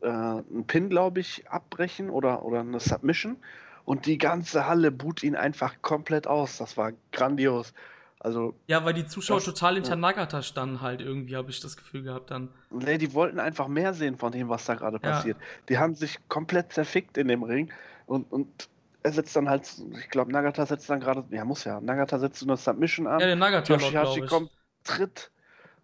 äh, 0.02 0.08
einen 0.08 0.66
Pin, 0.68 0.90
glaube 0.90 1.20
ich, 1.20 1.50
abbrechen 1.50 2.10
oder, 2.10 2.44
oder 2.44 2.62
eine 2.62 2.80
Submission. 2.80 3.38
Und 3.86 4.06
die 4.06 4.18
ganze 4.18 4.68
Halle 4.68 4.92
boot 4.92 5.24
ihn 5.24 5.36
einfach 5.36 5.82
komplett 5.82 6.28
aus. 6.28 6.58
Das 6.58 6.76
war 6.76 6.92
grandios. 7.12 7.74
Also, 8.20 8.56
ja, 8.66 8.84
weil 8.84 8.94
die 8.94 9.06
Zuschauer 9.06 9.38
das, 9.38 9.46
total 9.46 9.76
hinter 9.76 9.92
ja. 9.92 9.96
Nagata 9.96 10.42
standen 10.42 10.82
halt 10.82 11.02
irgendwie, 11.02 11.36
habe 11.36 11.52
ich 11.52 11.60
das 11.60 11.78
Gefühl 11.78 12.02
gehabt 12.02 12.32
dann. 12.32 12.50
Nee, 12.72 12.98
die 12.98 13.14
wollten 13.14 13.40
einfach 13.40 13.68
mehr 13.68 13.94
sehen 13.94 14.18
von 14.18 14.32
dem, 14.32 14.50
was 14.50 14.66
da 14.66 14.74
gerade 14.76 15.00
ja. 15.02 15.12
passiert. 15.12 15.38
Die 15.70 15.78
haben 15.78 15.94
sich 15.94 16.18
komplett 16.28 16.74
zerfickt 16.74 17.18
in 17.18 17.28
dem 17.28 17.44
Ring 17.44 17.72
und, 18.08 18.32
und 18.32 18.70
er 19.04 19.14
setzt 19.14 19.36
dann 19.36 19.48
halt, 19.48 19.72
ich 20.00 20.10
glaube, 20.10 20.32
Nagata 20.32 20.66
setzt 20.66 20.90
dann 20.90 21.00
gerade, 21.00 21.24
ja, 21.30 21.46
muss 21.46 21.64
ja, 21.64 21.80
Nagata 21.80 22.18
setzt 22.18 22.42
eine 22.44 22.58
Submission 22.58 23.06
an. 23.06 23.20
Ja, 23.20 23.28
der 23.28 23.36
Nagata 23.36 23.74
Yoshihashi 23.76 24.22
kommt, 24.22 24.50
tritt 24.84 25.32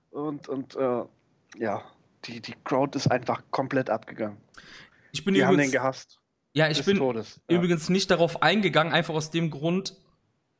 und, 0.09 0.49
und 0.49 0.75
äh, 0.75 1.03
ja, 1.57 1.83
die, 2.25 2.41
die 2.41 2.55
Crowd 2.63 2.97
ist 2.97 3.07
einfach 3.07 3.43
komplett 3.51 3.89
abgegangen. 3.89 4.37
Ich 5.11 5.23
bin 5.23 5.33
die 5.33 5.41
übrigens, 5.41 5.59
haben 5.59 5.63
den 5.63 5.71
gehasst. 5.71 6.19
Ja, 6.53 6.69
ich 6.69 6.83
bin 6.83 6.97
Todes. 6.97 7.41
übrigens 7.47 7.89
nicht 7.89 8.11
darauf 8.11 8.41
eingegangen, 8.41 8.93
einfach 8.93 9.13
aus 9.13 9.31
dem 9.31 9.49
Grund, 9.49 9.95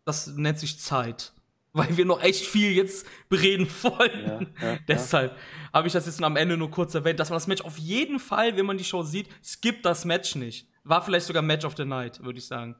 das 0.05 0.28
nennt 0.28 0.59
sich 0.59 0.80
Zeit. 0.80 1.34
Weil 1.76 1.97
wir 1.97 2.05
noch 2.05 2.22
echt 2.22 2.45
viel 2.45 2.72
jetzt 2.72 3.07
bereden 3.30 3.68
wollen. 3.82 4.51
Ja, 4.61 4.68
ja, 4.74 4.78
Deshalb 4.88 5.32
ja. 5.32 5.38
habe 5.74 5.88
ich 5.88 5.93
das 5.93 6.05
jetzt 6.05 6.22
am 6.22 6.36
Ende 6.36 6.55
nur 6.55 6.70
kurz 6.70 6.93
erwähnt, 6.93 7.20
dass 7.20 7.32
man 7.32 7.38
das 7.38 7.47
Match 7.47 7.64
auf 7.64 7.80
jeden 7.80 8.20
Fall, 8.20 8.55
wenn 8.57 8.68
man 8.68 8.78
die 8.78 8.84
Show 8.84 9.01
sieht, 9.01 9.28
skippt 9.43 9.84
das 9.84 10.05
Match 10.05 10.36
nicht. 10.36 10.68
War 10.84 11.03
vielleicht 11.03 11.26
sogar 11.26 11.41
Match 11.41 11.66
of 11.66 11.76
the 11.76 11.86
Night, 11.86 12.24
würde 12.24 12.38
ich 12.38 12.45
sagen. 12.45 12.76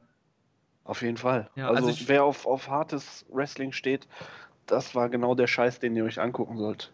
Auf 0.84 1.02
jeden 1.02 1.16
Fall. 1.16 1.50
also, 1.56 1.88
also 1.88 2.08
wer 2.08 2.22
auf, 2.22 2.46
auf 2.46 2.68
hartes 2.68 3.24
Wrestling 3.30 3.72
steht, 3.72 4.06
das 4.66 4.94
war 4.94 5.08
genau 5.08 5.34
der 5.34 5.46
Scheiß, 5.48 5.80
den 5.80 5.96
ihr 5.96 6.04
euch 6.04 6.20
angucken 6.20 6.56
sollt. 6.56 6.92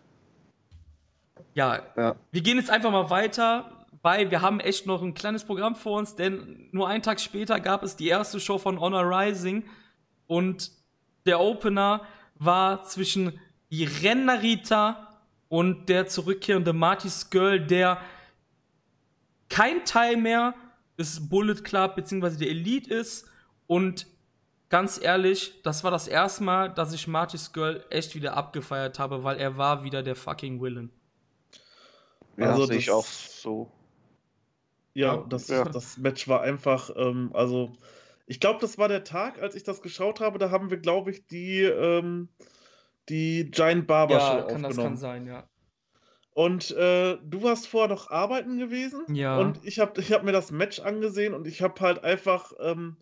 Ja, 1.55 1.83
ja, 1.97 2.17
wir 2.31 2.41
gehen 2.41 2.57
jetzt 2.57 2.71
einfach 2.71 2.91
mal 2.91 3.11
weiter, 3.11 3.87
weil 4.03 4.31
wir 4.31 4.43
haben 4.43 4.61
echt 4.61 4.87
noch 4.87 5.03
ein 5.03 5.15
kleines 5.15 5.45
Programm 5.45 5.75
vor 5.77 5.99
uns, 5.99 6.15
denn 6.15 6.69
nur 6.73 6.89
einen 6.89 7.03
Tag 7.03 7.21
später 7.21 7.61
gab 7.61 7.83
es 7.83 7.97
die 7.97 8.09
erste 8.09 8.41
Show 8.41 8.59
von 8.59 8.81
Honor 8.81 9.03
Rising 9.03 9.65
und 10.27 10.71
der 11.27 11.41
Opener 11.41 12.03
war 12.37 12.85
zwischen 12.85 13.39
Iren 13.69 14.25
Narita 14.25 15.19
und 15.49 15.89
der 15.89 16.07
zurückkehrende 16.07 16.73
Marty 16.73 17.11
Skirl, 17.11 17.61
der 17.67 17.99
kein 19.49 19.85
Teil 19.85 20.17
mehr 20.17 20.55
des 20.99 21.29
Bullet 21.29 21.63
Club 21.63 21.97
bzw. 21.97 22.37
der 22.37 22.49
Elite 22.49 22.95
ist 22.95 23.29
und 23.67 24.07
ganz 24.71 24.99
ehrlich, 25.03 25.61
das 25.63 25.85
war 25.85 25.91
das 25.91 26.09
erste 26.09 26.45
Mal, 26.45 26.71
dass 26.71 26.95
ich 26.95 27.07
Marty 27.07 27.37
Skirl 27.37 27.85
echt 27.91 28.15
wieder 28.15 28.37
abgefeiert 28.37 28.99
habe, 28.99 29.23
weil 29.25 29.39
er 29.39 29.57
war 29.57 29.85
wieder 29.85 30.03
der 30.03 30.17
fucking 30.17 30.63
Villain. 30.63 30.91
Ja, 32.41 32.53
also 32.53 32.67
sehe 32.67 32.79
ich 32.79 32.91
auch 32.91 33.05
so. 33.07 33.71
Ja, 34.95 35.19
das, 35.29 35.49
ja. 35.49 35.65
das 35.65 35.99
Match 35.99 36.27
war 36.27 36.43
einfach, 36.43 36.91
ähm, 36.97 37.31
also 37.33 37.73
ich 38.27 38.41
glaube, 38.41 38.61
das 38.61 38.79
war 38.79 38.89
der 38.89 39.05
Tag, 39.05 39.41
als 39.41 39.55
ich 39.55 39.63
das 39.63 39.83
geschaut 39.83 40.21
habe. 40.21 40.39
Da 40.39 40.51
haben 40.51 40.71
wir, 40.71 40.79
glaube 40.79 41.11
ich, 41.11 41.27
die, 41.27 41.63
ähm, 41.63 42.29
die 43.09 43.51
Giant 43.51 43.87
Barber 43.87 44.15
ja, 44.15 44.21
Show 44.21 44.27
kann, 44.27 44.43
aufgenommen. 44.43 44.63
Das 44.63 44.77
kann 44.77 44.97
sein, 44.97 45.27
ja. 45.27 45.49
Und 46.33 46.71
äh, 46.71 47.19
du 47.23 47.43
warst 47.43 47.69
vorher 47.69 47.89
noch 47.89 48.11
arbeiten 48.11 48.59
gewesen. 48.59 49.03
Ja. 49.13 49.39
Und 49.39 49.65
ich 49.65 49.79
habe 49.81 50.01
ich 50.01 50.13
hab 50.13 50.23
mir 50.23 50.33
das 50.33 50.53
Match 50.53 50.81
angesehen 50.81 51.35
und 51.35 51.47
ich 51.47 51.61
habe 51.61 51.81
halt 51.81 52.05
einfach, 52.05 52.53
ähm, 52.61 52.97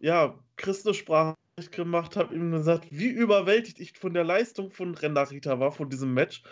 ja, 0.00 0.38
Christus 0.56 0.96
Sprach 0.96 1.34
gemacht, 1.70 2.16
habe 2.16 2.34
ihm 2.34 2.50
gesagt, 2.52 2.88
wie 2.90 3.08
überwältigt 3.08 3.80
ich 3.80 3.98
von 3.98 4.14
der 4.14 4.24
Leistung 4.24 4.70
von 4.70 4.94
Renarita 4.94 5.60
war, 5.60 5.72
von 5.72 5.88
diesem 5.88 6.12
Match. 6.14 6.42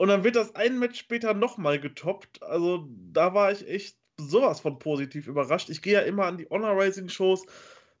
Und 0.00 0.08
dann 0.08 0.24
wird 0.24 0.36
das 0.36 0.54
ein 0.54 0.78
Match 0.78 0.98
später 0.98 1.34
nochmal 1.34 1.78
getoppt. 1.78 2.42
Also 2.42 2.88
da 3.12 3.34
war 3.34 3.52
ich 3.52 3.68
echt 3.68 3.98
sowas 4.16 4.60
von 4.60 4.78
positiv 4.78 5.26
überrascht. 5.26 5.68
Ich 5.68 5.82
gehe 5.82 5.92
ja 5.92 6.00
immer 6.00 6.24
an 6.24 6.38
die 6.38 6.46
Honor 6.48 6.82
Rising 6.82 7.10
Shows 7.10 7.44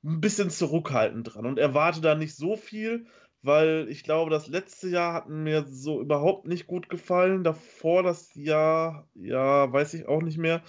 ein 0.02 0.18
bisschen 0.18 0.48
zurückhaltend 0.48 1.34
dran 1.34 1.44
und 1.44 1.58
erwarte 1.58 2.00
da 2.00 2.14
nicht 2.14 2.34
so 2.34 2.56
viel, 2.56 3.04
weil 3.42 3.86
ich 3.90 4.02
glaube, 4.02 4.30
das 4.30 4.46
letzte 4.46 4.88
Jahr 4.88 5.12
hat 5.12 5.28
mir 5.28 5.66
so 5.68 6.00
überhaupt 6.00 6.46
nicht 6.46 6.66
gut 6.66 6.88
gefallen. 6.88 7.44
Davor 7.44 8.02
das 8.02 8.34
Jahr, 8.34 9.06
ja, 9.14 9.70
weiß 9.70 9.92
ich 9.92 10.08
auch 10.08 10.22
nicht 10.22 10.38
mehr. 10.38 10.62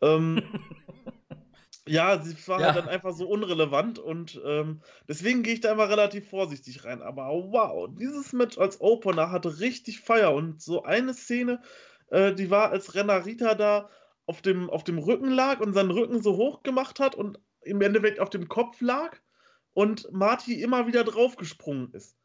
Ähm, 0.00 0.44
ja, 1.88 2.22
sie 2.22 2.36
war 2.46 2.60
ja. 2.60 2.72
dann 2.72 2.88
einfach 2.88 3.12
so 3.12 3.28
unrelevant 3.28 3.98
und 3.98 4.40
ähm, 4.44 4.80
deswegen 5.08 5.42
gehe 5.42 5.54
ich 5.54 5.60
da 5.60 5.72
immer 5.72 5.88
relativ 5.88 6.28
vorsichtig 6.28 6.84
rein. 6.84 7.02
Aber 7.02 7.28
wow, 7.28 7.88
dieses 7.98 8.32
Match 8.32 8.58
als 8.58 8.80
Opener 8.80 9.30
hatte 9.30 9.60
richtig 9.60 10.00
Feier 10.00 10.34
und 10.34 10.60
so 10.60 10.82
eine 10.82 11.14
Szene, 11.14 11.60
äh, 12.10 12.34
die 12.34 12.50
war, 12.50 12.70
als 12.70 12.94
Renarita 12.94 13.54
da 13.54 13.88
auf 14.26 14.42
dem, 14.42 14.68
auf 14.68 14.84
dem 14.84 14.98
Rücken 14.98 15.30
lag 15.30 15.60
und 15.60 15.72
seinen 15.72 15.90
Rücken 15.90 16.22
so 16.22 16.36
hoch 16.36 16.62
gemacht 16.62 17.00
hat 17.00 17.14
und 17.14 17.40
im 17.62 17.80
Endeffekt 17.80 18.20
auf 18.20 18.30
dem 18.30 18.48
Kopf 18.48 18.80
lag 18.80 19.16
und 19.72 20.12
Marty 20.12 20.60
immer 20.60 20.86
wieder 20.86 21.04
draufgesprungen 21.04 21.92
ist. 21.92 22.17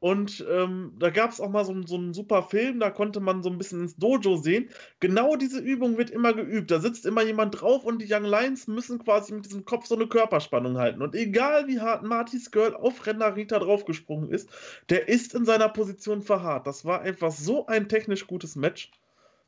Und 0.00 0.46
ähm, 0.48 0.92
da 0.98 1.10
gab 1.10 1.30
es 1.30 1.40
auch 1.40 1.48
mal 1.48 1.64
so, 1.64 1.74
so, 1.84 1.96
einen 1.96 2.14
super 2.14 2.44
Film, 2.44 2.78
da 2.78 2.90
konnte 2.90 3.18
man 3.18 3.42
so 3.42 3.50
ein 3.50 3.58
bisschen 3.58 3.80
ins 3.80 3.96
Dojo 3.96 4.36
sehen. 4.36 4.70
Genau 5.00 5.34
diese 5.34 5.58
Übung 5.58 5.98
wird 5.98 6.10
immer 6.10 6.32
geübt. 6.34 6.70
Da 6.70 6.78
sitzt 6.78 7.04
immer 7.04 7.22
jemand 7.22 7.60
drauf 7.60 7.84
und 7.84 8.00
die 8.00 8.12
Young 8.12 8.24
Lions 8.24 8.68
müssen 8.68 9.00
quasi 9.00 9.34
mit 9.34 9.46
diesem 9.46 9.64
Kopf 9.64 9.86
so 9.86 9.96
eine 9.96 10.06
Körperspannung 10.06 10.78
halten. 10.78 11.02
Und 11.02 11.16
egal 11.16 11.66
wie 11.66 11.80
hart 11.80 12.04
Martys 12.04 12.52
Girl 12.52 12.76
auf 12.76 13.06
Renarita 13.06 13.58
draufgesprungen 13.58 14.30
ist, 14.30 14.48
der 14.88 15.08
ist 15.08 15.34
in 15.34 15.44
seiner 15.44 15.68
Position 15.68 16.22
verharrt. 16.22 16.68
Das 16.68 16.84
war 16.84 17.00
einfach 17.00 17.32
so 17.32 17.66
ein 17.66 17.88
technisch 17.88 18.28
gutes 18.28 18.54
Match. 18.54 18.92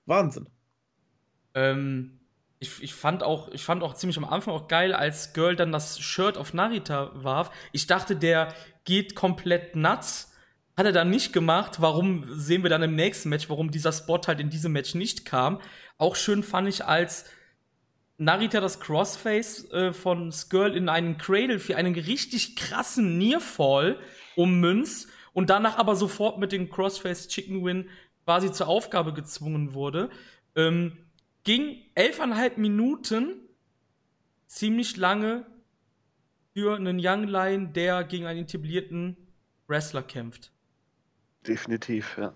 Wahnsinn. 0.07 0.47
Ähm, 1.55 2.19
ich, 2.59 2.83
ich, 2.83 2.95
fand 2.95 3.23
auch, 3.23 3.49
ich 3.53 3.65
fand 3.65 3.85
auch 3.85 3.95
ziemlich 3.95 4.19
am 4.19 4.25
Anfang 4.25 4.53
auch 4.53 4.67
geil, 4.67 4.95
als 4.95 5.33
Girl 5.33 5.55
dann 5.55 5.71
das 5.71 6.01
Shirt 6.01 6.37
auf 6.37 6.55
Narita 6.55 7.13
warf. 7.15 7.53
Ich 7.71 7.87
dachte, 7.87 8.17
der 8.17 8.53
geht 8.85 9.15
komplett 9.15 9.77
nuts. 9.77 10.30
Hat 10.81 10.87
er 10.87 10.93
dann 10.93 11.11
nicht 11.11 11.35
gemacht. 11.35 11.83
Warum 11.83 12.25
sehen 12.31 12.63
wir 12.63 12.71
dann 12.71 12.83
im 12.83 12.95
nächsten 12.95 13.29
Match, 13.29 13.51
warum 13.51 13.71
dieser 13.71 13.93
Spot 13.93 14.23
halt 14.27 14.41
in 14.41 14.49
diesem 14.49 14.73
Match 14.73 14.95
nicht 14.95 15.27
kam? 15.27 15.61
Auch 15.99 16.17
schön 16.17 16.43
fand 16.43 16.71
ich, 16.71 16.87
als 16.87 17.27
Narita 18.17 18.63
das 18.63 18.81
Crossface 18.81 19.71
äh, 19.73 19.93
von 19.93 20.33
Skirl 20.33 20.75
in 20.75 20.89
einen 20.89 21.19
Cradle 21.19 21.59
für 21.59 21.77
einen 21.77 21.95
richtig 21.95 22.57
krassen 22.57 23.19
Nearfall 23.19 23.99
ummünzt 24.37 25.11
und 25.35 25.51
danach 25.51 25.77
aber 25.77 25.97
sofort 25.97 26.39
mit 26.39 26.51
dem 26.51 26.71
Crossface 26.71 27.29
Chicken 27.29 27.63
Win 27.63 27.91
quasi 28.25 28.51
zur 28.51 28.69
Aufgabe 28.69 29.13
gezwungen 29.13 29.75
wurde. 29.75 30.09
Ähm, 30.57 30.97
ging 31.45 31.77
elfeinhalb 31.95 32.57
Minuten, 32.57 33.35
ziemlich 34.47 34.97
lange 34.97 35.45
für 36.55 36.75
einen 36.75 36.99
Young 36.99 37.25
Lion, 37.25 37.75
der 37.75 38.03
gegen 38.05 38.25
einen 38.25 38.45
etablierten 38.45 39.19
Wrestler 39.69 40.03
kämpft. 40.03 40.51
Definitiv, 41.47 42.19
ja. 42.19 42.33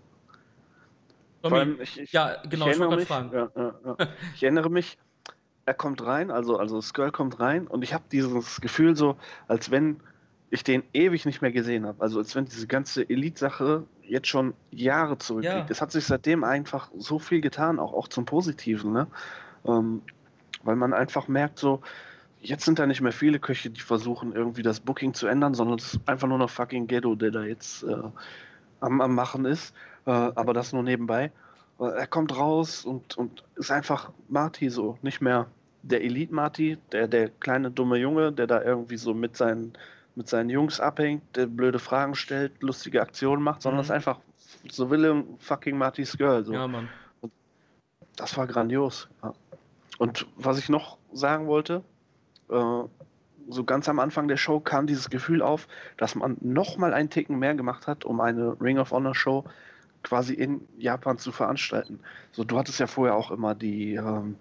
Vor 1.42 1.52
allem, 1.52 1.80
ich, 1.80 2.00
ich, 2.00 2.12
ja, 2.12 2.42
genau, 2.48 2.66
ich, 2.66 2.72
ich 2.72 2.78
wollte 2.78 3.06
fragen. 3.06 3.30
Ja, 3.32 3.50
ja, 3.54 3.74
ja. 3.84 3.96
ich 4.34 4.42
erinnere 4.42 4.70
mich, 4.70 4.96
er 5.66 5.74
kommt 5.74 6.04
rein, 6.04 6.30
also, 6.30 6.58
also 6.58 6.80
Skull 6.80 7.12
kommt 7.12 7.38
rein 7.38 7.66
und 7.66 7.82
ich 7.82 7.92
habe 7.92 8.04
dieses 8.10 8.60
Gefühl 8.60 8.96
so, 8.96 9.16
als 9.46 9.70
wenn 9.70 10.00
ich 10.50 10.62
den 10.62 10.84
ewig 10.92 11.26
nicht 11.26 11.42
mehr 11.42 11.52
gesehen 11.52 11.84
habe. 11.84 12.00
Also 12.00 12.18
als 12.18 12.34
wenn 12.36 12.44
diese 12.44 12.66
ganze 12.66 13.08
Elite-Sache 13.08 13.84
jetzt 14.02 14.28
schon 14.28 14.54
Jahre 14.70 15.18
zurückliegt. 15.18 15.54
Ja. 15.54 15.66
Es 15.68 15.80
hat 15.80 15.90
sich 15.90 16.04
seitdem 16.04 16.44
einfach 16.44 16.90
so 16.96 17.18
viel 17.18 17.40
getan, 17.40 17.78
auch, 17.78 17.92
auch 17.92 18.08
zum 18.08 18.24
Positiven, 18.24 18.92
ne? 18.92 19.06
Ähm, 19.66 20.02
weil 20.62 20.76
man 20.76 20.94
einfach 20.94 21.28
merkt, 21.28 21.58
so, 21.58 21.82
jetzt 22.40 22.64
sind 22.64 22.78
da 22.78 22.86
nicht 22.86 23.00
mehr 23.00 23.12
viele 23.12 23.40
Köche, 23.40 23.70
die 23.70 23.80
versuchen, 23.80 24.32
irgendwie 24.32 24.62
das 24.62 24.80
Booking 24.80 25.12
zu 25.12 25.26
ändern, 25.26 25.54
sondern 25.54 25.78
es 25.78 25.94
ist 25.94 26.08
einfach 26.08 26.28
nur 26.28 26.38
noch 26.38 26.50
fucking 26.50 26.86
Ghetto, 26.86 27.14
der 27.14 27.30
da 27.30 27.42
jetzt 27.42 27.82
äh, 27.82 27.96
am, 28.80 29.00
am 29.00 29.14
Machen 29.14 29.44
ist. 29.44 29.74
Äh, 30.06 30.10
aber 30.10 30.52
das 30.52 30.72
nur 30.72 30.82
nebenbei. 30.82 31.32
Äh, 31.80 31.84
er 31.84 32.06
kommt 32.06 32.36
raus 32.36 32.84
und, 32.84 33.16
und 33.16 33.44
ist 33.56 33.70
einfach 33.70 34.10
Marty 34.28 34.70
so, 34.70 34.98
nicht 35.02 35.20
mehr 35.20 35.46
der 35.82 36.02
Elite-Marty, 36.02 36.78
der, 36.92 37.08
der 37.08 37.28
kleine 37.28 37.70
dumme 37.70 37.98
Junge, 37.98 38.32
der 38.32 38.46
da 38.46 38.62
irgendwie 38.62 38.96
so 38.96 39.14
mit 39.14 39.36
seinen 39.36 39.76
mit 40.16 40.28
seinen 40.28 40.48
Jungs 40.48 40.78
abhängt, 40.78 41.22
der 41.34 41.46
blöde 41.46 41.80
Fragen 41.80 42.14
stellt, 42.14 42.62
lustige 42.62 43.02
Aktionen 43.02 43.42
macht, 43.42 43.62
sondern 43.62 43.78
mhm. 43.78 43.80
es 43.80 43.86
ist 43.86 43.94
einfach 43.94 44.20
so 44.70 44.88
William 44.88 45.24
fucking 45.40 45.76
Marty's 45.76 46.16
Girl. 46.16 46.44
So. 46.44 46.52
Ja, 46.52 46.68
Mann. 46.68 46.88
Und 47.20 47.32
das 48.16 48.36
war 48.36 48.46
grandios. 48.46 49.08
Ja. 49.22 49.34
Und 49.98 50.26
was 50.36 50.58
ich 50.58 50.68
noch 50.68 50.98
sagen 51.12 51.46
wollte, 51.46 51.82
äh, 52.48 52.82
so 53.48 53.64
ganz 53.64 53.88
am 53.88 53.98
Anfang 53.98 54.28
der 54.28 54.36
Show 54.36 54.60
kam 54.60 54.86
dieses 54.86 55.10
Gefühl 55.10 55.42
auf, 55.42 55.68
dass 55.96 56.14
man 56.14 56.36
noch 56.40 56.76
mal 56.76 56.94
einen 56.94 57.10
Ticken 57.10 57.38
mehr 57.38 57.54
gemacht 57.54 57.86
hat, 57.86 58.04
um 58.04 58.20
eine 58.20 58.56
Ring 58.60 58.78
of 58.78 58.90
Honor 58.90 59.14
Show 59.14 59.44
quasi 60.02 60.34
in 60.34 60.66
Japan 60.78 61.18
zu 61.18 61.32
veranstalten. 61.32 62.00
So, 62.32 62.44
du 62.44 62.58
hattest 62.58 62.78
ja 62.78 62.86
vorher 62.86 63.16
auch 63.16 63.30
immer 63.30 63.54
die 63.54 63.94
ähm, 63.94 64.36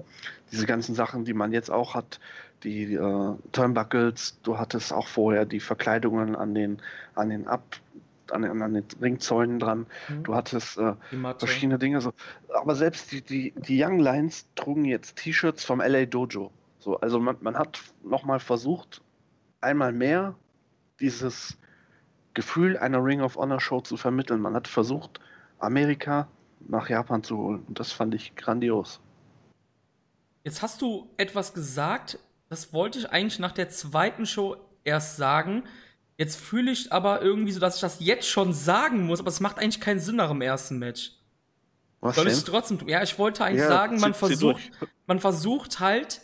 diese 0.51 0.65
ganzen 0.67 0.93
Sachen, 0.93 1.25
die 1.25 1.33
man 1.33 1.51
jetzt 1.51 1.71
auch 1.71 1.95
hat, 1.95 2.19
die 2.63 2.93
äh, 2.93 3.35
Turnbuckles, 3.51 4.39
du 4.43 4.57
hattest 4.57 4.93
auch 4.93 5.07
vorher 5.07 5.45
die 5.45 5.59
Verkleidungen 5.59 6.35
an 6.35 6.53
den, 6.53 6.81
an 7.15 7.29
den 7.29 7.47
Ab, 7.47 7.63
an 8.31 8.43
den, 8.43 8.61
an 8.61 8.73
den 8.73 8.85
Ringzäunen 9.01 9.59
dran. 9.59 9.85
Mhm. 10.07 10.23
Du 10.23 10.35
hattest 10.35 10.77
äh, 10.77 10.93
verschiedene 11.37 11.79
Dinge. 11.79 12.01
So. 12.01 12.13
Aber 12.53 12.75
selbst 12.75 13.11
die, 13.11 13.21
die, 13.21 13.53
die 13.57 13.83
Young 13.83 13.99
Lions 13.99 14.47
trugen 14.55 14.85
jetzt 14.85 15.17
T-Shirts 15.17 15.65
vom 15.65 15.79
LA 15.79 16.05
Dojo. 16.05 16.51
So, 16.83 16.97
also 16.97 17.17
man, 17.17 17.37
man 17.39 17.57
hat 17.57 17.79
nochmal 18.03 18.41
versucht, 18.41 19.01
einmal 19.61 19.93
mehr 19.93 20.35
dieses 20.99 21.57
Gefühl 22.33 22.77
einer 22.77 23.03
Ring 23.03 23.21
of 23.21 23.37
Honor 23.37 23.61
Show 23.61 23.79
zu 23.79 23.95
vermitteln. 23.95 24.41
Man 24.41 24.53
hat 24.53 24.67
versucht, 24.67 25.21
Amerika 25.59 26.27
nach 26.59 26.89
Japan 26.89 27.23
zu 27.23 27.37
holen. 27.37 27.63
Und 27.67 27.79
das 27.79 27.93
fand 27.93 28.13
ich 28.13 28.35
grandios. 28.35 28.99
Jetzt 30.43 30.61
hast 30.61 30.81
du 30.81 31.09
etwas 31.15 31.53
gesagt, 31.53 32.19
das 32.49 32.73
wollte 32.73 32.99
ich 32.99 33.09
eigentlich 33.09 33.39
nach 33.39 33.53
der 33.53 33.69
zweiten 33.69 34.25
Show 34.25 34.57
erst 34.83 35.15
sagen. 35.15 35.63
Jetzt 36.17 36.35
fühle 36.35 36.71
ich 36.71 36.91
aber 36.91 37.21
irgendwie 37.21 37.53
so, 37.53 37.61
dass 37.61 37.75
ich 37.75 37.81
das 37.81 38.01
jetzt 38.01 38.27
schon 38.27 38.51
sagen 38.51 39.05
muss, 39.05 39.21
aber 39.21 39.29
es 39.29 39.39
macht 39.39 39.57
eigentlich 39.57 39.79
keinen 39.79 40.01
Sinn 40.01 40.17
nach 40.17 40.29
dem 40.29 40.41
ersten 40.41 40.79
Match. 40.79 41.13
Was 42.01 42.17
Soll 42.17 42.27
ich 42.27 42.33
es 42.33 42.43
trotzdem 42.43 42.79
tun? 42.79 42.89
Ja, 42.89 43.01
ich 43.01 43.17
wollte 43.17 43.45
eigentlich 43.45 43.61
ja, 43.61 43.69
sagen, 43.69 44.01
man 44.01 44.13
versucht, 44.13 44.61
man 45.07 45.21
versucht 45.21 45.79
halt, 45.79 46.19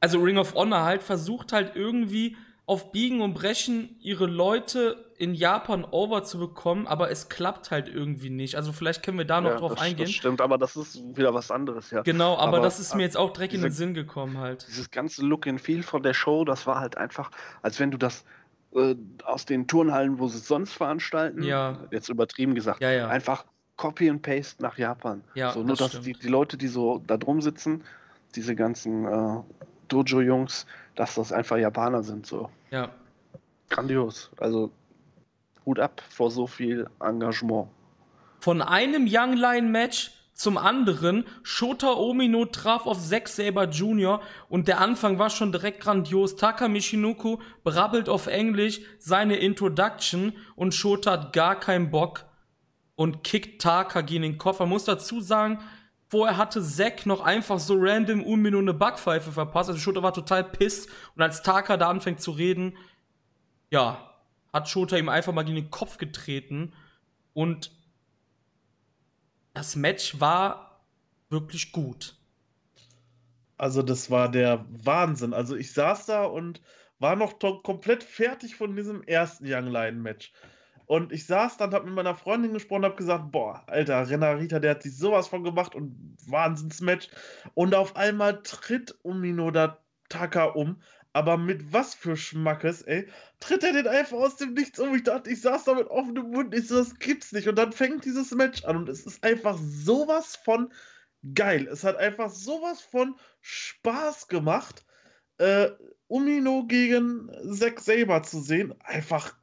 also 0.00 0.18
Ring 0.18 0.38
of 0.38 0.54
Honor 0.54 0.84
halt, 0.84 1.02
versucht 1.02 1.52
halt 1.52 1.76
irgendwie 1.76 2.36
auf 2.66 2.92
Biegen 2.92 3.20
und 3.20 3.34
Brechen 3.34 3.96
ihre 4.00 4.26
Leute 4.26 5.10
in 5.18 5.34
Japan 5.34 5.84
over 5.84 6.22
zu 6.22 6.38
bekommen, 6.38 6.86
aber 6.86 7.10
es 7.10 7.28
klappt 7.28 7.72
halt 7.72 7.88
irgendwie 7.88 8.30
nicht. 8.30 8.54
Also 8.54 8.72
vielleicht 8.72 9.02
können 9.02 9.18
wir 9.18 9.24
da 9.24 9.40
noch 9.40 9.50
ja, 9.50 9.56
drauf 9.56 9.74
das, 9.74 9.82
eingehen. 9.82 10.06
Das 10.06 10.14
stimmt, 10.14 10.40
aber 10.40 10.56
das 10.56 10.76
ist 10.76 11.02
wieder 11.16 11.34
was 11.34 11.50
anderes, 11.50 11.90
ja. 11.90 12.02
Genau, 12.02 12.34
aber, 12.34 12.58
aber 12.58 12.60
das 12.60 12.78
ist 12.78 12.94
mir 12.94 13.02
jetzt 13.02 13.16
auch 13.16 13.32
direkt 13.32 13.52
diese, 13.52 13.66
in 13.66 13.70
den 13.72 13.76
Sinn 13.76 13.94
gekommen 13.94 14.38
halt. 14.38 14.66
Dieses 14.68 14.90
ganze 14.90 15.22
Look 15.26 15.48
and 15.48 15.60
Feel 15.60 15.82
von 15.82 16.04
der 16.04 16.14
Show, 16.14 16.44
das 16.44 16.64
war 16.66 16.78
halt 16.78 16.96
einfach, 16.96 17.32
als 17.60 17.80
wenn 17.80 17.90
du 17.90 17.98
das 17.98 18.24
äh, 18.74 18.94
aus 19.24 19.46
den 19.46 19.66
Turnhallen, 19.66 20.20
wo 20.20 20.28
sie 20.28 20.38
es 20.38 20.46
sonst 20.46 20.72
veranstalten, 20.72 21.42
ja. 21.42 21.76
jetzt 21.90 22.08
übertrieben 22.08 22.54
gesagt, 22.54 22.80
ja, 22.80 23.08
einfach 23.08 23.44
Copy 23.76 24.08
and 24.08 24.22
Paste 24.22 24.62
nach 24.62 24.78
Japan. 24.78 25.24
Ja, 25.34 25.52
so, 25.52 25.64
nur 25.64 25.74
das 25.74 25.90
dass 25.90 26.02
die, 26.02 26.12
die 26.12 26.28
Leute, 26.28 26.56
die 26.56 26.68
so 26.68 27.02
da 27.04 27.16
drum 27.16 27.40
sitzen, 27.40 27.82
diese 28.36 28.54
ganzen 28.54 29.06
äh, 29.06 29.42
Dojo-Jungs, 29.90 30.66
dass 30.94 31.14
das 31.14 31.32
einfach 31.32 31.56
Japaner 31.58 32.02
sind. 32.02 32.26
So. 32.26 32.50
Ja. 32.70 32.90
Grandios. 33.68 34.30
Also 34.38 34.70
Hut 35.66 35.78
ab 35.78 36.02
vor 36.08 36.30
so 36.30 36.46
viel 36.46 36.88
Engagement. 37.00 37.68
Von 38.40 38.62
einem 38.62 39.06
Young 39.08 39.34
Lion 39.34 39.70
Match 39.70 40.12
zum 40.40 40.56
anderen. 40.56 41.24
Shota 41.42 41.92
Omino 41.92 42.46
traf 42.46 42.86
auf 42.86 42.98
Zack 42.98 43.28
Saber 43.28 43.68
Jr. 43.68 44.22
und 44.48 44.68
der 44.68 44.80
Anfang 44.80 45.18
war 45.18 45.28
schon 45.28 45.52
direkt 45.52 45.80
grandios. 45.80 46.36
Taka 46.36 46.66
Michinoku 46.68 47.38
brabbelt 47.62 48.08
auf 48.08 48.26
Englisch 48.26 48.80
seine 48.98 49.36
Introduction 49.36 50.32
und 50.56 50.74
Shota 50.74 51.12
hat 51.12 51.32
gar 51.34 51.60
keinen 51.60 51.90
Bock 51.90 52.24
und 52.94 53.22
kickt 53.22 53.60
Taka 53.60 54.00
gegen 54.00 54.22
den 54.22 54.38
Koffer. 54.38 54.64
Muss 54.64 54.84
dazu 54.84 55.20
sagen, 55.20 55.58
Vorher 56.10 56.36
hatte 56.36 56.60
Zack 56.60 57.06
noch 57.06 57.20
einfach 57.20 57.60
so 57.60 57.76
random 57.78 58.24
Umino 58.24 58.58
eine 58.58 58.74
Backpfeife 58.74 59.30
verpasst. 59.30 59.70
Also 59.70 59.80
Shota 59.80 60.02
war 60.02 60.12
total 60.12 60.42
pisst. 60.42 60.90
Und 61.14 61.22
als 61.22 61.42
Taka 61.42 61.76
da 61.76 61.88
anfängt 61.88 62.20
zu 62.20 62.32
reden, 62.32 62.76
ja, 63.70 64.12
hat 64.52 64.68
Shota 64.68 64.96
ihm 64.96 65.08
einfach 65.08 65.32
mal 65.32 65.44
gegen 65.44 65.54
den 65.54 65.70
Kopf 65.70 65.98
getreten. 65.98 66.72
Und 67.32 67.70
das 69.54 69.76
Match 69.76 70.18
war 70.18 70.80
wirklich 71.28 71.70
gut. 71.70 72.16
Also 73.56 73.82
das 73.82 74.10
war 74.10 74.28
der 74.28 74.66
Wahnsinn. 74.68 75.32
Also 75.32 75.54
ich 75.54 75.72
saß 75.72 76.06
da 76.06 76.24
und 76.24 76.60
war 76.98 77.14
noch 77.14 77.38
komplett 77.62 78.02
fertig 78.02 78.56
von 78.56 78.74
diesem 78.74 79.04
ersten 79.04 79.44
Young 79.46 79.68
Lion 79.68 80.02
Match. 80.02 80.32
Und 80.90 81.12
ich 81.12 81.24
saß 81.24 81.56
dann, 81.56 81.72
hab 81.72 81.84
mit 81.84 81.94
meiner 81.94 82.16
Freundin 82.16 82.52
gesprochen, 82.52 82.84
hab 82.84 82.96
gesagt, 82.96 83.30
boah, 83.30 83.62
Alter, 83.68 84.10
Renarita, 84.10 84.58
der 84.58 84.72
hat 84.72 84.82
sich 84.82 84.96
sowas 84.96 85.28
von 85.28 85.44
gemacht 85.44 85.76
und 85.76 86.16
Wahnsinnsmatch. 86.26 87.10
Und 87.54 87.76
auf 87.76 87.94
einmal 87.94 88.42
tritt 88.42 88.98
Umino 89.04 89.52
da 89.52 89.78
Taka 90.08 90.46
um. 90.46 90.82
Aber 91.12 91.36
mit 91.36 91.72
was 91.72 91.94
für 91.94 92.16
Schmackes, 92.16 92.82
ey, 92.82 93.08
tritt 93.38 93.62
er 93.62 93.72
den 93.72 93.86
einfach 93.86 94.16
aus 94.16 94.34
dem 94.34 94.52
Nichts 94.52 94.80
um. 94.80 94.92
Ich 94.96 95.04
dachte, 95.04 95.30
ich 95.30 95.40
saß 95.40 95.62
da 95.62 95.74
mit 95.74 95.86
offenem 95.86 96.28
Mund, 96.28 96.52
ich 96.56 96.66
so, 96.66 96.78
das 96.78 96.98
gibt's 96.98 97.30
nicht. 97.30 97.46
Und 97.46 97.54
dann 97.54 97.70
fängt 97.70 98.04
dieses 98.04 98.32
Match 98.32 98.64
an 98.64 98.76
und 98.76 98.88
es 98.88 99.06
ist 99.06 99.22
einfach 99.22 99.56
sowas 99.60 100.34
von 100.42 100.72
geil. 101.36 101.68
Es 101.70 101.84
hat 101.84 101.98
einfach 101.98 102.30
sowas 102.30 102.80
von 102.80 103.14
Spaß 103.42 104.26
gemacht. 104.26 104.84
Äh, 105.38 105.70
Umino 106.10 106.64
gegen 106.66 107.30
Zack 107.52 107.78
Saber 107.78 108.24
zu 108.24 108.40
sehen, 108.40 108.74
einfach 108.80 109.36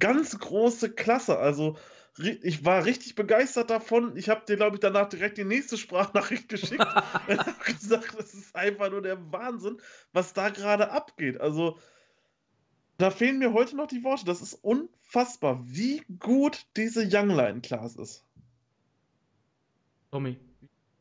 ganz 0.00 0.36
große 0.36 0.90
Klasse. 0.90 1.38
Also 1.38 1.76
ich 2.18 2.64
war 2.64 2.84
richtig 2.84 3.14
begeistert 3.14 3.70
davon. 3.70 4.16
Ich 4.16 4.28
habe 4.28 4.44
dir, 4.44 4.56
glaube 4.56 4.74
ich, 4.74 4.80
danach 4.80 5.08
direkt 5.08 5.38
die 5.38 5.44
nächste 5.44 5.78
Sprachnachricht 5.78 6.48
geschickt. 6.48 6.84
und 7.28 7.38
habe 7.38 7.64
gesagt, 7.64 8.18
das 8.18 8.34
ist 8.34 8.56
einfach 8.56 8.90
nur 8.90 9.02
der 9.02 9.32
Wahnsinn, 9.32 9.80
was 10.12 10.32
da 10.32 10.48
gerade 10.48 10.90
abgeht. 10.90 11.40
Also 11.40 11.78
da 12.98 13.12
fehlen 13.12 13.38
mir 13.38 13.52
heute 13.52 13.76
noch 13.76 13.86
die 13.86 14.02
Worte. 14.02 14.24
Das 14.24 14.42
ist 14.42 14.54
unfassbar, 14.54 15.60
wie 15.64 16.02
gut 16.18 16.66
diese 16.76 17.08
Young 17.08 17.28
Line 17.28 17.60
Class 17.60 17.94
ist. 17.94 18.24
Tommy, 20.10 20.40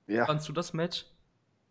ja. 0.05 0.27
fandst 0.27 0.47
du 0.47 0.53
das 0.53 0.71
Match? 0.73 1.07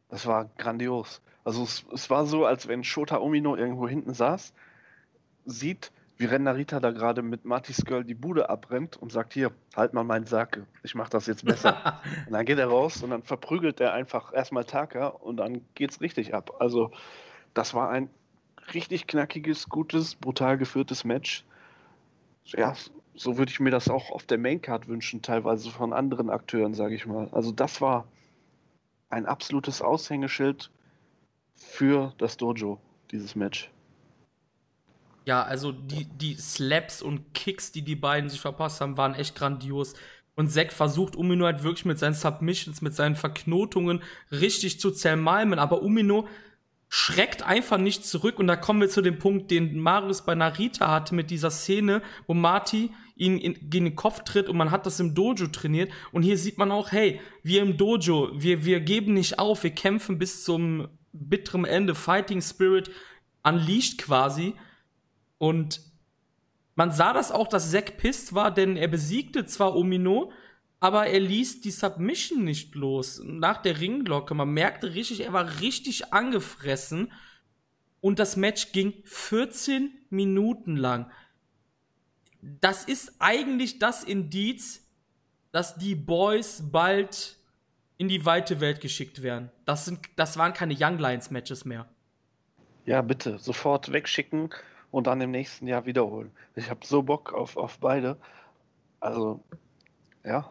Das 0.08 0.26
war 0.26 0.46
grandios. 0.58 1.22
Also 1.48 1.62
es, 1.62 1.86
es 1.94 2.10
war 2.10 2.26
so, 2.26 2.44
als 2.44 2.68
wenn 2.68 2.84
Shota 2.84 3.16
Umino 3.16 3.56
irgendwo 3.56 3.88
hinten 3.88 4.12
saß, 4.12 4.52
sieht, 5.46 5.92
wie 6.18 6.26
Renarita 6.26 6.78
da 6.78 6.90
gerade 6.90 7.22
mit 7.22 7.46
Martis 7.46 7.86
Girl 7.86 8.04
die 8.04 8.12
Bude 8.12 8.50
abrennt 8.50 8.98
und 8.98 9.10
sagt, 9.10 9.32
hier, 9.32 9.50
halt 9.74 9.94
mal 9.94 10.04
meinen 10.04 10.26
Sack, 10.26 10.60
ich 10.82 10.94
mach 10.94 11.08
das 11.08 11.26
jetzt 11.26 11.46
besser. 11.46 12.02
und 12.26 12.34
dann 12.34 12.44
geht 12.44 12.58
er 12.58 12.66
raus 12.66 13.02
und 13.02 13.08
dann 13.08 13.22
verprügelt 13.22 13.80
er 13.80 13.94
einfach 13.94 14.34
erstmal 14.34 14.64
Taka 14.64 15.06
und 15.06 15.38
dann 15.38 15.64
geht's 15.74 16.02
richtig 16.02 16.34
ab. 16.34 16.54
Also 16.58 16.90
das 17.54 17.72
war 17.72 17.88
ein 17.88 18.10
richtig 18.74 19.06
knackiges, 19.06 19.70
gutes, 19.70 20.16
brutal 20.16 20.58
geführtes 20.58 21.04
Match. 21.04 21.46
Ja, 22.44 22.74
so 23.14 23.38
würde 23.38 23.50
ich 23.50 23.58
mir 23.58 23.70
das 23.70 23.88
auch 23.88 24.10
auf 24.10 24.26
der 24.26 24.36
Maincard 24.36 24.86
wünschen, 24.86 25.22
teilweise 25.22 25.70
von 25.70 25.94
anderen 25.94 26.28
Akteuren, 26.28 26.74
sage 26.74 26.94
ich 26.94 27.06
mal. 27.06 27.30
Also 27.32 27.52
das 27.52 27.80
war 27.80 28.06
ein 29.08 29.24
absolutes 29.24 29.80
Aushängeschild 29.80 30.70
für 31.58 32.14
das 32.18 32.36
Dojo, 32.36 32.80
dieses 33.10 33.34
Match. 33.34 33.70
Ja, 35.24 35.42
also 35.42 35.72
die, 35.72 36.06
die 36.06 36.36
Slaps 36.36 37.02
und 37.02 37.34
Kicks, 37.34 37.70
die 37.70 37.82
die 37.82 37.96
beiden 37.96 38.30
sich 38.30 38.40
verpasst 38.40 38.80
haben, 38.80 38.96
waren 38.96 39.14
echt 39.14 39.34
grandios. 39.34 39.92
Und 40.34 40.50
Zack 40.50 40.72
versucht 40.72 41.16
Umino 41.16 41.44
halt 41.44 41.64
wirklich 41.64 41.84
mit 41.84 41.98
seinen 41.98 42.14
Submissions, 42.14 42.80
mit 42.80 42.94
seinen 42.94 43.16
Verknotungen 43.16 44.02
richtig 44.30 44.80
zu 44.80 44.90
zermalmen. 44.90 45.58
Aber 45.58 45.82
Umino 45.82 46.28
schreckt 46.88 47.42
einfach 47.42 47.76
nicht 47.76 48.06
zurück. 48.06 48.38
Und 48.38 48.46
da 48.46 48.56
kommen 48.56 48.80
wir 48.80 48.88
zu 48.88 49.02
dem 49.02 49.18
Punkt, 49.18 49.50
den 49.50 49.78
Marius 49.78 50.24
bei 50.24 50.34
Narita 50.34 50.90
hatte 50.90 51.14
mit 51.14 51.30
dieser 51.30 51.50
Szene, 51.50 52.02
wo 52.26 52.34
Marty 52.34 52.90
ihn 53.16 53.36
in, 53.36 53.54
gegen 53.68 53.86
den 53.86 53.96
Kopf 53.96 54.22
tritt 54.24 54.48
und 54.48 54.56
man 54.56 54.70
hat 54.70 54.86
das 54.86 55.00
im 55.00 55.14
Dojo 55.14 55.48
trainiert. 55.48 55.92
Und 56.12 56.22
hier 56.22 56.38
sieht 56.38 56.56
man 56.56 56.70
auch, 56.70 56.92
hey, 56.92 57.20
wir 57.42 57.60
im 57.62 57.76
Dojo, 57.76 58.30
wir, 58.32 58.64
wir 58.64 58.80
geben 58.80 59.14
nicht 59.14 59.38
auf, 59.38 59.64
wir 59.64 59.72
kämpfen 59.72 60.18
bis 60.18 60.44
zum 60.44 60.88
bitterem 61.12 61.64
Ende, 61.64 61.94
Fighting 61.94 62.40
Spirit 62.40 62.90
unleashed 63.42 63.98
quasi. 63.98 64.54
Und 65.38 65.80
man 66.74 66.92
sah 66.92 67.12
das 67.12 67.32
auch, 67.32 67.48
dass 67.48 67.70
Zack 67.70 67.96
pisst 67.96 68.34
war, 68.34 68.52
denn 68.52 68.76
er 68.76 68.88
besiegte 68.88 69.44
zwar 69.46 69.74
Omino, 69.74 70.32
aber 70.80 71.06
er 71.06 71.20
ließ 71.20 71.60
die 71.60 71.70
Submission 71.70 72.44
nicht 72.44 72.74
los. 72.74 73.20
Nach 73.24 73.60
der 73.60 73.80
Ringglocke, 73.80 74.34
man 74.34 74.50
merkte 74.50 74.94
richtig, 74.94 75.20
er 75.20 75.32
war 75.32 75.60
richtig 75.60 76.12
angefressen. 76.12 77.12
Und 78.00 78.20
das 78.20 78.36
Match 78.36 78.70
ging 78.70 78.94
14 79.04 79.90
Minuten 80.08 80.76
lang. 80.76 81.10
Das 82.40 82.84
ist 82.84 83.14
eigentlich 83.18 83.80
das 83.80 84.04
Indiz, 84.04 84.86
dass 85.50 85.76
die 85.76 85.96
Boys 85.96 86.62
bald 86.70 87.37
in 87.98 88.08
die 88.08 88.24
weite 88.24 88.60
Welt 88.60 88.80
geschickt 88.80 89.22
werden. 89.22 89.50
Das, 89.64 89.84
sind, 89.84 90.00
das 90.16 90.38
waren 90.38 90.54
keine 90.54 90.74
Young 90.78 90.98
Lions 90.98 91.30
Matches 91.30 91.64
mehr. 91.64 91.86
Ja, 92.86 93.02
bitte, 93.02 93.38
sofort 93.38 93.92
wegschicken 93.92 94.50
und 94.90 95.06
dann 95.06 95.20
im 95.20 95.30
nächsten 95.30 95.66
Jahr 95.66 95.84
wiederholen. 95.84 96.30
Ich 96.54 96.70
habe 96.70 96.86
so 96.86 97.02
Bock 97.02 97.34
auf, 97.34 97.56
auf 97.56 97.78
beide. 97.78 98.16
Also, 99.00 99.40
ja, 100.24 100.50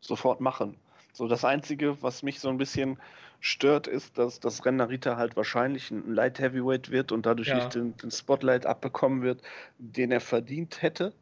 sofort 0.00 0.40
machen. 0.40 0.76
So, 1.12 1.28
das 1.28 1.44
Einzige, 1.44 2.00
was 2.02 2.22
mich 2.22 2.40
so 2.40 2.48
ein 2.48 2.58
bisschen 2.58 2.98
stört, 3.40 3.86
ist, 3.86 4.18
dass 4.18 4.40
das 4.40 4.64
Rennerita 4.64 5.16
halt 5.16 5.36
wahrscheinlich 5.36 5.90
ein 5.90 6.14
Light 6.14 6.38
Heavyweight 6.38 6.90
wird 6.90 7.12
und 7.12 7.26
dadurch 7.26 7.48
ja. 7.48 7.56
nicht 7.56 7.74
den, 7.74 7.96
den, 7.96 8.10
Spotlight 8.10 8.66
abbekommen 8.66 9.22
wird, 9.22 9.42
den 9.78 10.10
er 10.12 10.20
verdient 10.20 10.82
hätte. 10.82 11.12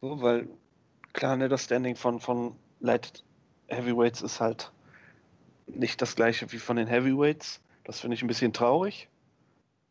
So, 0.00 0.22
weil 0.22 0.48
klar, 1.12 1.36
ne, 1.36 1.48
das 1.48 1.64
Standing 1.64 1.96
von, 1.96 2.20
von 2.20 2.56
Light 2.80 3.24
Heavyweights 3.70 4.22
ist 4.22 4.40
halt 4.40 4.72
nicht 5.66 6.02
das 6.02 6.16
gleiche 6.16 6.50
wie 6.52 6.58
von 6.58 6.76
den 6.76 6.86
Heavyweights. 6.86 7.60
Das 7.84 8.00
finde 8.00 8.14
ich 8.14 8.22
ein 8.22 8.28
bisschen 8.28 8.52
traurig, 8.52 9.08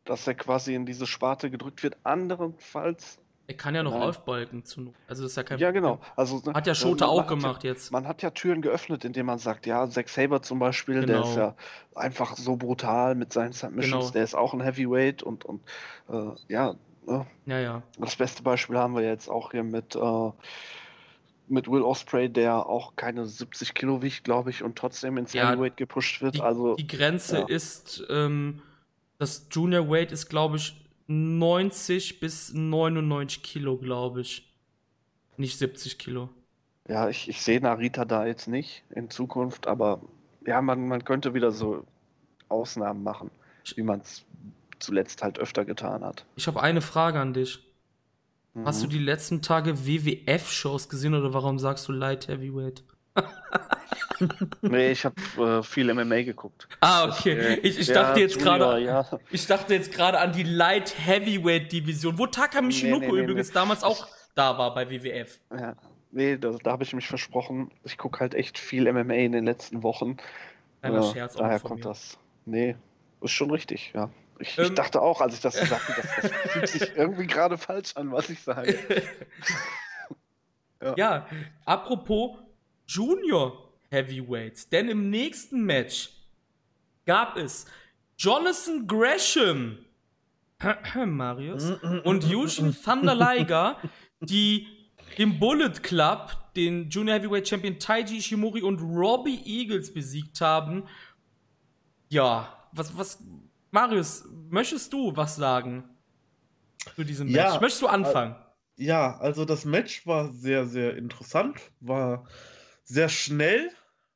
dass 0.06 0.28
er 0.28 0.36
quasi 0.36 0.76
in 0.76 0.86
diese 0.86 1.08
Sparte 1.08 1.50
gedrückt 1.50 1.84
wird. 1.84 1.98
Anderenfalls. 2.04 3.20
Er 3.48 3.56
kann 3.56 3.74
ja 3.74 3.82
noch 3.82 3.94
nein. 3.94 4.04
aufbalken. 4.04 4.64
Zu, 4.64 4.94
also 5.08 5.26
ist 5.26 5.36
ja 5.36 5.42
kein 5.42 5.58
Ja, 5.58 5.72
genau. 5.72 6.00
Also, 6.16 6.44
hat 6.54 6.68
ja 6.68 6.76
Schota 6.76 7.08
auch 7.08 7.26
gemacht 7.26 7.64
ja, 7.64 7.72
jetzt. 7.72 7.92
Man 7.92 8.08
hat 8.08 8.22
ja 8.22 8.30
Türen 8.30 8.62
geöffnet, 8.62 9.06
indem 9.06 9.26
man 9.26 9.40
sagt, 9.40 9.66
ja, 9.66 9.90
Zack 9.90 10.10
Saber 10.10 10.44
zum 10.44 10.60
Beispiel, 10.60 11.02
genau. 11.02 11.08
der 11.08 11.22
ist 11.24 11.36
ja 11.36 11.56
einfach 11.96 12.38
so 12.38 12.58
brutal 12.58 13.16
mit 13.16 13.34
seinen 13.34 13.54
Submissions. 13.54 13.92
Genau. 13.92 14.12
Der 14.12 14.24
ist 14.24 14.36
auch 14.36 14.54
ein 14.54 14.62
Heavyweight 14.62 15.24
und, 15.24 15.46
und 15.46 15.64
äh, 16.10 16.36
ja. 16.48 16.76
Ne? 17.08 17.26
Ja, 17.48 17.60
ja. 17.60 17.84
Das 17.98 18.16
beste 18.18 18.44
Beispiel 18.44 18.78
haben 18.78 18.94
wir 18.94 19.02
jetzt 19.02 19.30
auch 19.30 19.52
hier 19.52 19.64
mit. 19.64 19.96
Äh, 19.96 20.32
mit 21.50 21.70
Will 21.70 21.82
Osprey, 21.82 22.30
der 22.30 22.68
auch 22.68 22.96
keine 22.96 23.26
70 23.26 23.74
Kilo 23.74 24.02
wiegt, 24.02 24.24
glaube 24.24 24.50
ich, 24.50 24.64
und 24.64 24.78
trotzdem 24.78 25.18
ins 25.18 25.34
ja, 25.34 25.50
Heavyweight 25.50 25.78
gepusht 25.78 26.22
wird. 26.22 26.36
Die, 26.36 26.42
also 26.42 26.76
die 26.76 26.88
Grenze 26.88 27.40
ja. 27.40 27.48
ist, 27.48 28.04
ähm, 28.10 28.62
das 29.18 29.48
Junior 29.52 29.90
Weight 29.90 30.12
ist, 30.12 30.30
glaube 30.30 30.58
ich, 30.58 30.76
90 31.08 32.20
bis 32.20 32.54
99 32.54 33.42
Kilo, 33.42 33.78
glaube 33.78 34.22
ich. 34.22 34.54
Nicht 35.38 35.58
70 35.58 35.98
Kilo. 35.98 36.30
Ja, 36.88 37.10
ich, 37.10 37.30
ich 37.30 37.42
sehe 37.42 37.62
Narita 37.62 38.06
da 38.06 38.26
jetzt 38.26 38.48
nicht 38.48 38.84
in 38.90 39.10
Zukunft, 39.10 39.68
aber 39.68 40.02
ja, 40.46 40.62
man, 40.62 40.88
man 40.88 41.04
könnte 41.04 41.34
wieder 41.34 41.52
so 41.52 41.86
Ausnahmen 42.48 43.04
machen, 43.04 43.32
wie 43.76 43.84
man 43.84 44.02
es 44.02 44.26
zuletzt 44.80 45.24
halt 45.24 45.40
öfter 45.40 45.66
getan 45.66 46.04
hat. 46.04 46.26
Ich 46.36 46.48
habe 46.48 46.62
eine 46.62 46.82
Frage 46.82 47.20
an 47.20 47.34
dich. 47.34 47.60
Mhm. 48.60 48.66
Hast 48.66 48.84
du 48.84 48.88
die 48.88 49.00
letzten 49.00 49.42
Tage 49.42 49.86
WWF-Shows 49.86 50.90
gesehen 50.90 51.14
oder 51.14 51.34
warum 51.34 51.60
sagst 51.60 51.88
du 51.88 51.92
Light 51.92 52.28
Heavyweight? 52.28 52.84
nee, 54.62 54.92
ich 54.92 55.06
habe 55.06 55.16
äh, 55.38 55.64
viel 55.64 55.94
MMA 55.94 56.24
geguckt. 56.24 56.68
Ah, 56.82 57.06
okay. 57.06 57.34
Äh, 57.34 57.56
ich, 57.60 57.80
ich, 57.80 57.88
dachte 57.88 58.20
jetzt 58.20 58.40
gerade, 58.40 58.80
ja. 58.84 59.06
ich 59.32 59.46
dachte 59.48 59.74
jetzt 59.74 59.92
gerade 59.92 60.20
an 60.20 60.34
die 60.34 60.44
Light 60.44 60.96
Heavyweight 60.98 61.72
Division, 61.72 62.18
wo 62.18 62.28
Taka 62.28 62.62
Michinoku 62.62 63.00
nee, 63.00 63.08
nee, 63.08 63.18
nee, 63.18 63.24
übrigens 63.24 63.52
damals 63.52 63.84
auch 63.84 64.08
da 64.36 64.58
war 64.58 64.74
bei 64.74 64.90
WWF. 64.90 65.40
Ja. 65.58 65.76
Nee, 66.12 66.38
da, 66.38 66.52
da 66.64 66.72
habe 66.72 66.84
ich 66.84 66.94
mich 66.94 67.08
versprochen. 67.08 67.72
Ich 67.84 67.98
gucke 67.98 68.20
halt 68.20 68.34
echt 68.34 68.58
viel 68.58 68.92
MMA 68.92 69.14
in 69.14 69.32
den 69.32 69.46
letzten 69.46 69.84
Wochen. 69.84 70.18
Kleiner 70.82 71.00
äh, 71.00 71.14
Scherz 71.14 71.36
daher 71.36 71.60
kommt 71.60 71.84
mir. 71.84 71.90
das. 71.90 72.18
Nee, 72.46 72.76
ist 73.22 73.32
schon 73.32 73.52
richtig, 73.52 73.92
ja. 73.94 74.10
Ich, 74.40 74.58
ähm, 74.58 74.66
ich, 74.66 74.74
dachte 74.74 75.02
auch, 75.02 75.22
als 75.22 75.36
ich 75.36 75.42
das 75.42 75.60
gesagt 75.60 75.88
habe, 75.98 76.02
das, 76.02 76.32
das 76.32 76.52
fühlt 76.52 76.68
sich 76.70 76.96
irgendwie 76.96 77.28
gerade 77.28 77.58
falsch 77.58 77.96
an, 77.96 78.12
was 78.12 78.30
ich 78.30 78.40
sage. 78.40 78.80
ja. 80.82 80.94
ja, 80.98 81.28
apropos 81.66 82.38
Junior 82.88 83.72
Heavyweights, 83.90 84.70
denn 84.70 84.90
im 84.90 85.10
nächsten 85.10 85.64
Match 85.64 86.12
gab 87.06 87.38
es 87.38 87.66
Jonathan 88.18 88.88
Gresham, 88.88 89.78
Marius, 91.06 91.72
und 92.04 92.24
Yushin 92.26 92.76
Thunder 92.84 93.16
Liger, 93.16 93.78
die 94.20 94.68
dem 95.18 95.40
Bullet 95.40 95.82
Club 95.82 96.54
den 96.56 96.90
Junior 96.90 97.18
Heavyweight 97.18 97.48
Champion 97.48 97.80
Taiji 97.80 98.18
Ishimori 98.18 98.62
und 98.62 98.82
Robbie 98.82 99.42
Eagles 99.46 99.94
besiegt 99.94 100.42
haben. 100.42 100.84
Ja, 102.10 102.68
was, 102.72 102.98
was, 102.98 103.24
Marius, 103.72 104.26
möchtest 104.50 104.92
du 104.94 105.16
was 105.16 105.36
sagen 105.36 105.84
zu 106.96 107.04
diesem 107.04 107.28
Match? 107.28 107.36
Ja, 107.36 107.60
möchtest 107.60 107.82
du 107.82 107.88
anfangen? 107.88 108.36
Ja, 108.76 109.18
also 109.18 109.46
das 109.46 109.66
Match 109.66 110.08
war 110.08 110.32
sehr, 110.32 110.66
sehr 110.66 110.96
interessant, 110.96 111.60
war 111.80 112.28
sehr 112.84 113.10
schnell 113.10 113.70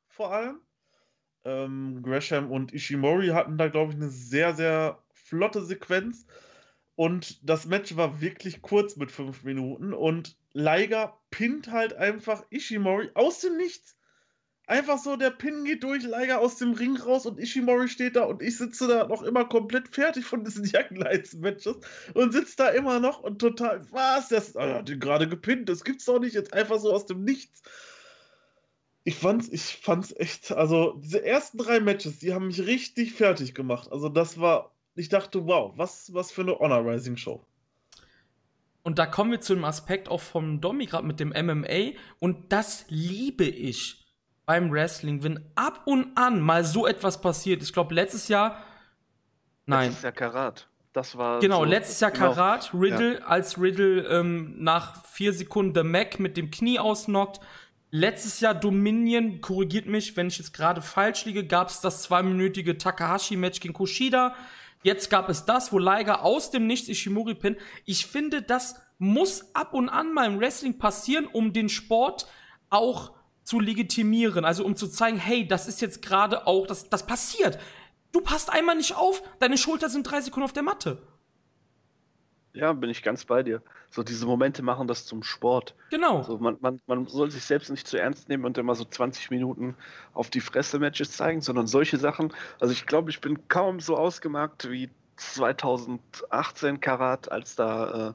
vor 0.08 0.32
allem. 0.32 0.60
Ähm, 1.44 2.02
Gresham 2.02 2.50
und 2.50 2.72
Ishimori 2.72 3.28
hatten 3.28 3.58
da, 3.58 3.68
glaube 3.68 3.92
ich, 3.92 3.96
eine 3.96 4.08
sehr, 4.08 4.54
sehr 4.54 4.98
flotte 5.12 5.62
Sequenz. 5.62 6.26
Und 6.96 7.48
das 7.48 7.66
Match 7.66 7.96
war 7.96 8.20
wirklich 8.20 8.62
kurz 8.62 8.96
mit 8.96 9.12
fünf 9.12 9.44
Minuten. 9.44 9.92
Und 9.92 10.36
Liger 10.52 11.18
pinnt 11.30 11.70
halt 11.70 11.94
einfach 11.94 12.44
Ishimori 12.50 13.10
aus 13.14 13.40
dem 13.40 13.56
Nichts. 13.56 13.96
Einfach 14.66 14.96
so, 14.96 15.16
der 15.16 15.30
Pin 15.30 15.64
geht 15.64 15.82
durch, 15.82 16.04
Liger 16.04 16.40
aus 16.40 16.56
dem 16.56 16.72
Ring 16.72 16.96
raus 16.96 17.26
und 17.26 17.38
Ishimori 17.38 17.88
steht 17.88 18.16
da 18.16 18.24
und 18.24 18.40
ich 18.40 18.56
sitze 18.56 18.88
da 18.88 19.06
noch 19.06 19.22
immer 19.22 19.44
komplett 19.44 19.88
fertig 19.94 20.24
von 20.24 20.42
diesen 20.42 20.64
Young 20.72 20.96
Lights 20.96 21.34
Matches 21.34 21.76
und 22.14 22.32
sitze 22.32 22.56
da 22.56 22.68
immer 22.70 22.98
noch 22.98 23.20
und 23.20 23.40
total, 23.40 23.82
was, 23.90 24.28
das 24.28 24.56
ah, 24.56 24.82
ihn 24.88 25.00
gerade 25.00 25.28
gepinnt, 25.28 25.68
das 25.68 25.84
gibt's 25.84 26.06
doch 26.06 26.18
nicht, 26.18 26.34
jetzt 26.34 26.54
einfach 26.54 26.78
so 26.78 26.92
aus 26.92 27.04
dem 27.04 27.24
Nichts. 27.24 27.62
Ich 29.06 29.16
fand's, 29.16 29.50
ich 29.50 29.80
fand's 29.82 30.14
echt, 30.16 30.50
also 30.52 30.94
diese 30.94 31.22
ersten 31.22 31.58
drei 31.58 31.80
Matches, 31.80 32.20
die 32.20 32.32
haben 32.32 32.46
mich 32.46 32.64
richtig 32.64 33.12
fertig 33.12 33.54
gemacht. 33.54 33.92
Also 33.92 34.08
das 34.08 34.40
war, 34.40 34.72
ich 34.94 35.10
dachte, 35.10 35.46
wow, 35.46 35.74
was, 35.76 36.14
was 36.14 36.32
für 36.32 36.40
eine 36.40 36.58
Honor 36.58 36.90
Rising 36.90 37.18
Show. 37.18 37.44
Und 38.82 38.98
da 38.98 39.04
kommen 39.04 39.30
wir 39.30 39.42
zu 39.42 39.54
dem 39.54 39.66
Aspekt 39.66 40.08
auch 40.08 40.22
vom 40.22 40.62
Domi 40.62 40.86
gerade 40.86 41.06
mit 41.06 41.20
dem 41.20 41.30
MMA 41.30 41.98
und 42.18 42.50
das 42.50 42.86
liebe 42.88 43.44
ich 43.44 44.03
beim 44.46 44.70
Wrestling, 44.70 45.22
wenn 45.22 45.40
ab 45.54 45.82
und 45.86 46.16
an 46.16 46.40
mal 46.40 46.64
so 46.64 46.86
etwas 46.86 47.20
passiert. 47.20 47.62
Ich 47.62 47.72
glaube, 47.72 47.94
letztes 47.94 48.28
Jahr. 48.28 48.62
Nein. 49.66 49.88
Letztes 49.88 50.02
Jahr 50.02 50.12
Karat. 50.12 50.68
Das 50.92 51.16
war. 51.18 51.40
Genau, 51.40 51.60
so, 51.60 51.64
letztes 51.64 52.00
Jahr 52.00 52.12
genau. 52.12 52.34
Karat, 52.34 52.72
Riddle, 52.72 53.18
ja. 53.18 53.26
als 53.26 53.60
Riddle 53.60 54.02
ähm, 54.02 54.54
nach 54.58 55.04
vier 55.06 55.32
Sekunden 55.32 55.74
The 55.74 55.82
Mac 55.82 56.20
mit 56.20 56.36
dem 56.36 56.50
Knie 56.50 56.78
ausnockt. 56.78 57.40
Letztes 57.90 58.40
Jahr 58.40 58.54
Dominion, 58.54 59.40
korrigiert 59.40 59.86
mich, 59.86 60.16
wenn 60.16 60.28
ich 60.28 60.38
jetzt 60.38 60.52
gerade 60.52 60.82
falsch 60.82 61.24
liege, 61.24 61.46
gab 61.46 61.68
es 61.68 61.80
das 61.80 62.02
zweiminütige 62.02 62.76
Takahashi-Match 62.76 63.60
gegen 63.60 63.74
Kushida. 63.74 64.34
Jetzt 64.82 65.10
gab 65.10 65.28
es 65.28 65.44
das, 65.44 65.72
wo 65.72 65.78
Liger 65.78 66.22
aus 66.22 66.50
dem 66.50 66.66
Nichts 66.66 66.88
Ishimori 66.88 67.34
pin. 67.34 67.56
Ich 67.84 68.06
finde, 68.06 68.42
das 68.42 68.76
muss 68.98 69.54
ab 69.54 69.74
und 69.74 69.88
an 69.88 70.12
mal 70.12 70.26
im 70.26 70.40
Wrestling 70.40 70.78
passieren, 70.78 71.26
um 71.26 71.52
den 71.52 71.68
Sport 71.68 72.26
auch 72.68 73.12
zu 73.44 73.60
legitimieren. 73.60 74.44
Also 74.44 74.64
um 74.64 74.74
zu 74.74 74.88
zeigen, 74.88 75.18
hey, 75.18 75.46
das 75.46 75.68
ist 75.68 75.80
jetzt 75.80 76.02
gerade 76.02 76.46
auch, 76.46 76.66
das, 76.66 76.88
das 76.88 77.06
passiert. 77.06 77.58
Du 78.10 78.20
passt 78.20 78.50
einmal 78.50 78.76
nicht 78.76 78.96
auf, 78.96 79.22
deine 79.38 79.58
Schulter 79.58 79.88
sind 79.88 80.04
drei 80.04 80.20
Sekunden 80.20 80.44
auf 80.44 80.52
der 80.52 80.62
Matte. 80.62 81.02
Ja, 82.52 82.72
bin 82.72 82.88
ich 82.88 83.02
ganz 83.02 83.24
bei 83.24 83.42
dir. 83.42 83.62
So 83.90 84.04
diese 84.04 84.26
Momente 84.26 84.62
machen 84.62 84.86
das 84.86 85.06
zum 85.06 85.24
Sport. 85.24 85.74
Genau. 85.90 86.22
So, 86.22 86.38
man, 86.38 86.56
man, 86.60 86.80
man 86.86 87.06
soll 87.06 87.30
sich 87.32 87.44
selbst 87.44 87.68
nicht 87.68 87.86
zu 87.86 87.98
ernst 87.98 88.28
nehmen 88.28 88.44
und 88.44 88.56
immer 88.56 88.76
so 88.76 88.84
20 88.84 89.30
Minuten 89.30 89.74
auf 90.12 90.30
die 90.30 90.40
Fresse-Matches 90.40 91.12
zeigen, 91.12 91.40
sondern 91.40 91.66
solche 91.66 91.98
Sachen. 91.98 92.32
Also 92.60 92.72
ich 92.72 92.86
glaube, 92.86 93.10
ich 93.10 93.20
bin 93.20 93.48
kaum 93.48 93.80
so 93.80 93.96
ausgemarkt 93.96 94.70
wie 94.70 94.88
2018 95.16 96.80
Karat, 96.80 97.30
als 97.30 97.56
da 97.56 98.10
äh, 98.10 98.12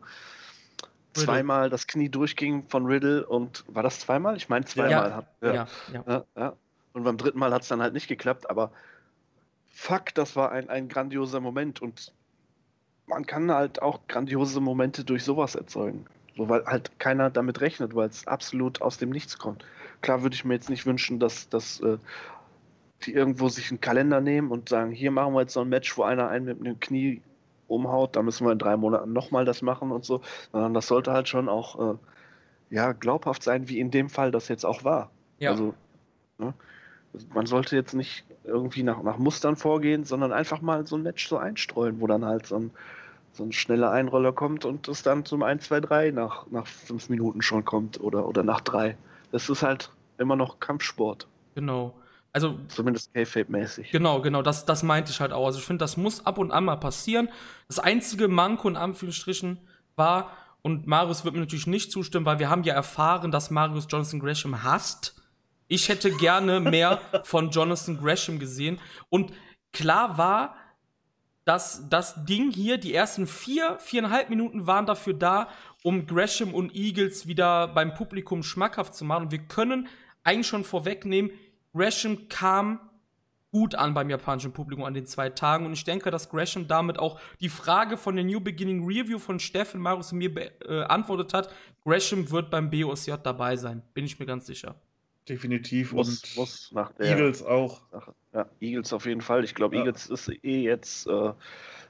zweimal 1.13 1.69
das 1.69 1.87
Knie 1.87 2.09
durchging 2.09 2.67
von 2.67 2.85
Riddle 2.85 3.25
und 3.25 3.63
war 3.67 3.83
das 3.83 3.99
zweimal? 3.99 4.37
Ich 4.37 4.49
meine 4.49 4.65
zweimal. 4.65 5.25
Ja, 5.41 5.53
ja, 5.53 5.67
ja, 6.07 6.25
ja. 6.35 6.53
Und 6.93 7.03
beim 7.03 7.17
dritten 7.17 7.39
Mal 7.39 7.53
hat 7.53 7.63
es 7.63 7.67
dann 7.67 7.81
halt 7.81 7.93
nicht 7.93 8.07
geklappt, 8.07 8.49
aber 8.49 8.71
fuck, 9.69 10.13
das 10.13 10.35
war 10.35 10.51
ein, 10.51 10.69
ein 10.69 10.89
grandioser 10.89 11.39
Moment 11.39 11.81
und 11.81 12.13
man 13.05 13.25
kann 13.25 13.51
halt 13.51 13.81
auch 13.81 14.01
grandiose 14.07 14.59
Momente 14.61 15.03
durch 15.03 15.23
sowas 15.23 15.55
erzeugen. 15.55 16.05
So, 16.37 16.47
weil 16.47 16.65
halt 16.65 16.99
keiner 16.99 17.29
damit 17.29 17.59
rechnet, 17.59 17.95
weil 17.95 18.07
es 18.07 18.27
absolut 18.27 18.81
aus 18.81 18.97
dem 18.97 19.09
Nichts 19.09 19.37
kommt. 19.37 19.65
Klar 20.01 20.21
würde 20.21 20.35
ich 20.35 20.45
mir 20.45 20.53
jetzt 20.53 20.69
nicht 20.69 20.85
wünschen, 20.85 21.19
dass, 21.19 21.49
dass 21.49 21.81
äh, 21.81 21.97
die 23.03 23.13
irgendwo 23.13 23.49
sich 23.49 23.71
einen 23.71 23.81
Kalender 23.81 24.21
nehmen 24.21 24.51
und 24.51 24.69
sagen, 24.69 24.91
hier 24.91 25.11
machen 25.11 25.33
wir 25.33 25.41
jetzt 25.41 25.53
so 25.53 25.61
ein 25.61 25.69
Match, 25.69 25.97
wo 25.97 26.03
einer 26.03 26.29
einen 26.29 26.45
mit 26.45 26.65
dem 26.65 26.79
Knie 26.79 27.21
umhaut, 27.69 28.15
da 28.15 28.21
müssen 28.21 28.45
wir 28.45 28.51
in 28.51 28.59
drei 28.59 28.75
Monaten 28.77 29.13
nochmal 29.13 29.45
das 29.45 29.61
machen 29.61 29.91
und 29.91 30.03
so, 30.03 30.21
sondern 30.51 30.73
das 30.73 30.87
sollte 30.87 31.11
halt 31.11 31.27
schon 31.27 31.49
auch 31.49 31.93
äh, 31.93 31.97
ja, 32.69 32.91
glaubhaft 32.91 33.43
sein, 33.43 33.67
wie 33.69 33.79
in 33.79 33.91
dem 33.91 34.09
Fall 34.09 34.31
das 34.31 34.47
jetzt 34.47 34.65
auch 34.65 34.83
war. 34.83 35.09
Ja. 35.39 35.51
Also, 35.51 35.73
ne? 36.37 36.53
man 37.33 37.45
sollte 37.45 37.75
jetzt 37.75 37.93
nicht 37.93 38.25
irgendwie 38.43 38.83
nach, 38.83 39.01
nach 39.03 39.17
Mustern 39.17 39.55
vorgehen, 39.55 40.03
sondern 40.03 40.31
einfach 40.31 40.61
mal 40.61 40.85
so 40.85 40.95
ein 40.95 41.03
Match 41.03 41.27
so 41.27 41.37
einstreuen, 41.37 41.99
wo 41.99 42.07
dann 42.07 42.25
halt 42.25 42.45
so 42.45 42.57
ein, 42.57 42.71
so 43.31 43.43
ein 43.43 43.51
schneller 43.51 43.91
Einroller 43.91 44.33
kommt 44.33 44.65
und 44.65 44.87
es 44.87 45.03
dann 45.03 45.25
zum 45.25 45.43
1, 45.43 45.65
2, 45.65 45.79
3 45.81 46.11
nach, 46.11 46.47
nach 46.51 46.67
fünf 46.67 47.09
Minuten 47.09 47.41
schon 47.41 47.65
kommt 47.65 47.99
oder, 48.01 48.27
oder 48.27 48.43
nach 48.43 48.61
drei. 48.61 48.97
Das 49.31 49.49
ist 49.49 49.63
halt 49.63 49.91
immer 50.17 50.35
noch 50.35 50.59
Kampfsport. 50.59 51.27
Genau. 51.55 51.93
Also, 52.31 52.59
Zumindest 52.67 53.13
K-Fape-mäßig. 53.13 53.91
Genau, 53.91 54.21
genau, 54.21 54.41
das, 54.41 54.65
das 54.65 54.83
meinte 54.83 55.11
ich 55.11 55.19
halt 55.19 55.33
auch. 55.33 55.47
Also 55.47 55.59
ich 55.59 55.65
finde, 55.65 55.83
das 55.83 55.97
muss 55.97 56.25
ab 56.25 56.37
und 56.37 56.51
an 56.51 56.65
mal 56.65 56.75
passieren. 56.75 57.29
Das 57.67 57.79
einzige 57.79 58.27
Manko 58.27 58.69
in 58.69 58.75
Anführungsstrichen 58.75 59.59
war, 59.95 60.31
und 60.61 60.87
Marius 60.87 61.23
wird 61.23 61.35
mir 61.35 61.41
natürlich 61.41 61.67
nicht 61.67 61.91
zustimmen, 61.91 62.25
weil 62.25 62.39
wir 62.39 62.49
haben 62.49 62.63
ja 62.63 62.73
erfahren, 62.73 63.31
dass 63.31 63.49
Marius 63.49 63.87
Jonathan 63.89 64.19
Gresham 64.19 64.63
hasst. 64.63 65.15
Ich 65.67 65.87
hätte 65.87 66.11
gerne 66.11 66.59
mehr 66.59 66.99
von 67.23 67.49
Jonathan 67.49 67.97
Gresham 67.97 68.39
gesehen. 68.39 68.79
Und 69.09 69.31
klar 69.71 70.17
war, 70.17 70.55
dass 71.45 71.89
das 71.89 72.25
Ding 72.25 72.51
hier, 72.51 72.77
die 72.77 72.93
ersten 72.93 73.25
vier, 73.25 73.77
viereinhalb 73.79 74.29
Minuten 74.29 74.67
waren 74.67 74.85
dafür 74.85 75.13
da, 75.13 75.49
um 75.81 76.05
Gresham 76.05 76.53
und 76.53 76.75
Eagles 76.75 77.27
wieder 77.27 77.69
beim 77.69 77.93
Publikum 77.93 78.43
schmackhaft 78.43 78.93
zu 78.93 79.05
machen. 79.05 79.23
Und 79.25 79.31
wir 79.31 79.39
können 79.39 79.87
eigentlich 80.23 80.47
schon 80.47 80.63
vorwegnehmen, 80.63 81.31
Gresham 81.73 82.27
kam 82.29 82.79
gut 83.51 83.75
an 83.75 83.93
beim 83.93 84.09
japanischen 84.09 84.53
Publikum 84.53 84.83
an 84.83 84.93
den 84.93 85.05
zwei 85.05 85.29
Tagen 85.29 85.65
und 85.65 85.73
ich 85.73 85.83
denke, 85.83 86.11
dass 86.11 86.29
Gresham 86.29 86.67
damit 86.67 86.99
auch 86.99 87.19
die 87.39 87.49
Frage 87.49 87.97
von 87.97 88.15
der 88.15 88.25
New 88.25 88.39
Beginning 88.39 88.85
Review 88.85 89.17
von 89.17 89.39
Steffen, 89.39 89.81
Marius 89.81 90.11
und 90.11 90.19
mir 90.19 90.33
beantwortet 90.33 91.33
äh, 91.33 91.37
hat. 91.37 91.49
Gresham 91.83 92.29
wird 92.31 92.51
beim 92.51 92.69
BOSJ 92.69 93.13
dabei 93.23 93.55
sein, 93.55 93.81
bin 93.93 94.05
ich 94.05 94.19
mir 94.19 94.25
ganz 94.25 94.45
sicher. 94.45 94.75
Definitiv 95.27 95.93
muss, 95.93 96.23
und 96.23 96.37
muss 96.37 96.71
nach 96.71 96.91
der 96.93 97.07
Eagles 97.07 97.43
auch. 97.43 97.81
Sache. 97.91 98.13
Ja, 98.33 98.47
Eagles 98.59 98.93
auf 98.93 99.05
jeden 99.05 99.21
Fall. 99.21 99.43
Ich 99.43 99.55
glaube, 99.55 99.75
Ja. 99.75 99.81
Eagles 99.83 100.07
ist 100.07 100.29
eh 100.43 100.61
jetzt 100.63 101.07
äh, 101.07 101.33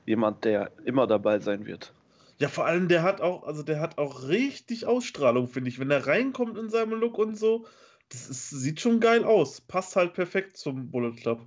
jemand, 0.06 0.44
der 0.44 0.72
immer 0.86 1.08
dabei 1.08 1.40
sein 1.40 1.66
wird. 1.66 1.94
Ja, 2.40 2.48
vor 2.48 2.66
allem 2.66 2.88
der 2.88 3.04
hat 3.04 3.20
auch, 3.20 3.44
also 3.44 3.64
der 3.64 3.82
hat 3.82 3.98
auch 3.98 4.28
richtig 4.28 4.86
Ausstrahlung, 4.86 5.48
finde 5.48 5.70
ich. 5.70 5.80
Wenn 5.80 5.92
er 5.92 6.08
reinkommt 6.08 6.58
in 6.58 6.70
seinem 6.70 6.98
Look 7.00 7.18
und 7.18 7.38
so, 7.38 7.66
das 8.10 8.30
ist, 8.30 8.50
sieht 8.50 8.80
schon 8.80 9.00
geil 9.00 9.24
aus. 9.24 9.62
Passt 9.62 9.96
halt 9.96 10.14
perfekt 10.14 10.58
zum 10.58 10.90
Bullet 10.90 11.14
Club. 11.14 11.46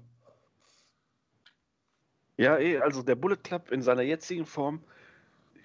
Ja, 2.37 2.59
eh, 2.59 2.79
also 2.79 3.03
der 3.03 3.17
Bullet 3.17 3.37
Club 3.37 3.71
in 3.71 3.83
seiner 3.83 4.03
jetzigen 4.03 4.47
Form, 4.47 4.81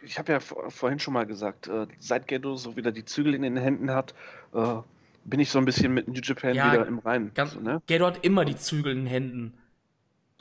ich 0.04 0.20
habe 0.20 0.34
ja 0.34 0.40
vor, 0.40 0.70
vorhin 0.70 1.00
schon 1.00 1.14
mal 1.14 1.26
gesagt, 1.26 1.68
äh, 1.68 1.88
seit 2.00 2.28
Ghetto 2.28 2.56
so 2.56 2.76
wieder 2.76 2.92
die 2.92 3.06
Zügel 3.06 3.34
in 3.34 3.42
den 3.42 3.58
Händen 3.58 3.92
hat, 3.92 4.14
äh, 4.54 4.78
bin 5.26 5.40
ich 5.40 5.50
so 5.50 5.60
ein 5.60 5.66
bisschen 5.66 5.94
mit 5.94 6.08
New 6.08 6.20
Japan 6.22 6.56
Ja, 6.56 6.72
wieder 6.72 6.88
im 6.88 7.00
Reinen. 7.00 7.34
Ganz, 7.34 7.56
ne? 7.56 7.82
Gado 7.88 8.06
hat 8.06 8.24
immer 8.24 8.46
die 8.46 8.56
Zügel 8.56 8.94
in 8.94 9.00
den 9.00 9.08
Händen. 9.08 9.54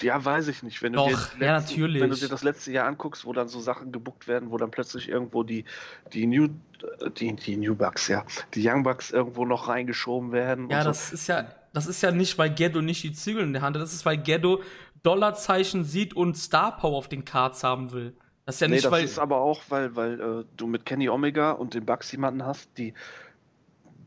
Ja, 0.02 0.22
weiß 0.22 0.48
ich 0.48 0.62
nicht. 0.62 0.82
Wenn 0.82 0.92
du 0.92 0.98
Doch, 0.98 1.06
dir 1.06 1.12
ja, 1.12 1.56
letzten- 1.56 1.70
natürlich. 1.74 2.02
Wenn 2.02 2.10
du 2.10 2.16
dir 2.16 2.28
das 2.28 2.42
letzte 2.44 2.70
Jahr 2.72 2.86
anguckst, 2.86 3.24
wo 3.24 3.32
dann 3.32 3.48
so 3.48 3.60
Sachen 3.60 3.92
gebuckt 3.92 4.28
werden, 4.28 4.50
wo 4.50 4.58
dann 4.58 4.70
plötzlich 4.70 5.08
irgendwo 5.08 5.42
die, 5.42 5.64
die 6.12 6.26
New, 6.26 6.44
äh, 6.44 7.10
die, 7.10 7.34
die 7.34 7.56
New 7.56 7.74
Bucks, 7.74 8.08
ja, 8.08 8.24
die 8.54 8.68
Young 8.68 8.82
Bucks 8.82 9.10
irgendwo 9.10 9.44
noch 9.46 9.68
reingeschoben 9.68 10.32
werden. 10.32 10.68
Ja, 10.68 10.78
und 10.78 10.82
so. 10.84 10.88
das 10.90 11.12
ist 11.12 11.26
ja, 11.28 11.46
das 11.72 11.86
ist 11.86 12.02
ja 12.02 12.10
nicht, 12.10 12.36
weil 12.36 12.50
Ghetto 12.50 12.82
nicht 12.82 13.02
die 13.04 13.12
Zügel 13.12 13.42
in 13.42 13.52
der 13.54 13.62
Hand 13.62 13.76
hat, 13.76 13.82
das 13.82 13.94
ist, 13.94 14.04
weil 14.04 14.18
Ghetto 14.18 14.62
Dollarzeichen 15.02 15.84
sieht 15.84 16.14
und 16.14 16.36
Star 16.36 16.76
Power 16.76 16.96
auf 16.98 17.08
den 17.08 17.24
Cards 17.24 17.62
haben 17.64 17.92
will. 17.92 18.14
Das 18.44 18.56
ist 18.56 18.60
ja 18.60 18.68
Nee, 18.68 18.74
nicht, 18.74 18.84
das 18.84 18.92
weil. 18.92 19.04
ist 19.04 19.18
aber 19.18 19.38
auch, 19.38 19.60
weil, 19.70 19.96
weil 19.96 20.20
äh, 20.20 20.44
du 20.56 20.66
mit 20.66 20.84
Kenny 20.84 21.08
Omega 21.08 21.52
und 21.52 21.74
den 21.74 21.84
Bucks 21.86 22.12
jemanden 22.12 22.44
hast, 22.44 22.76
die 22.78 22.92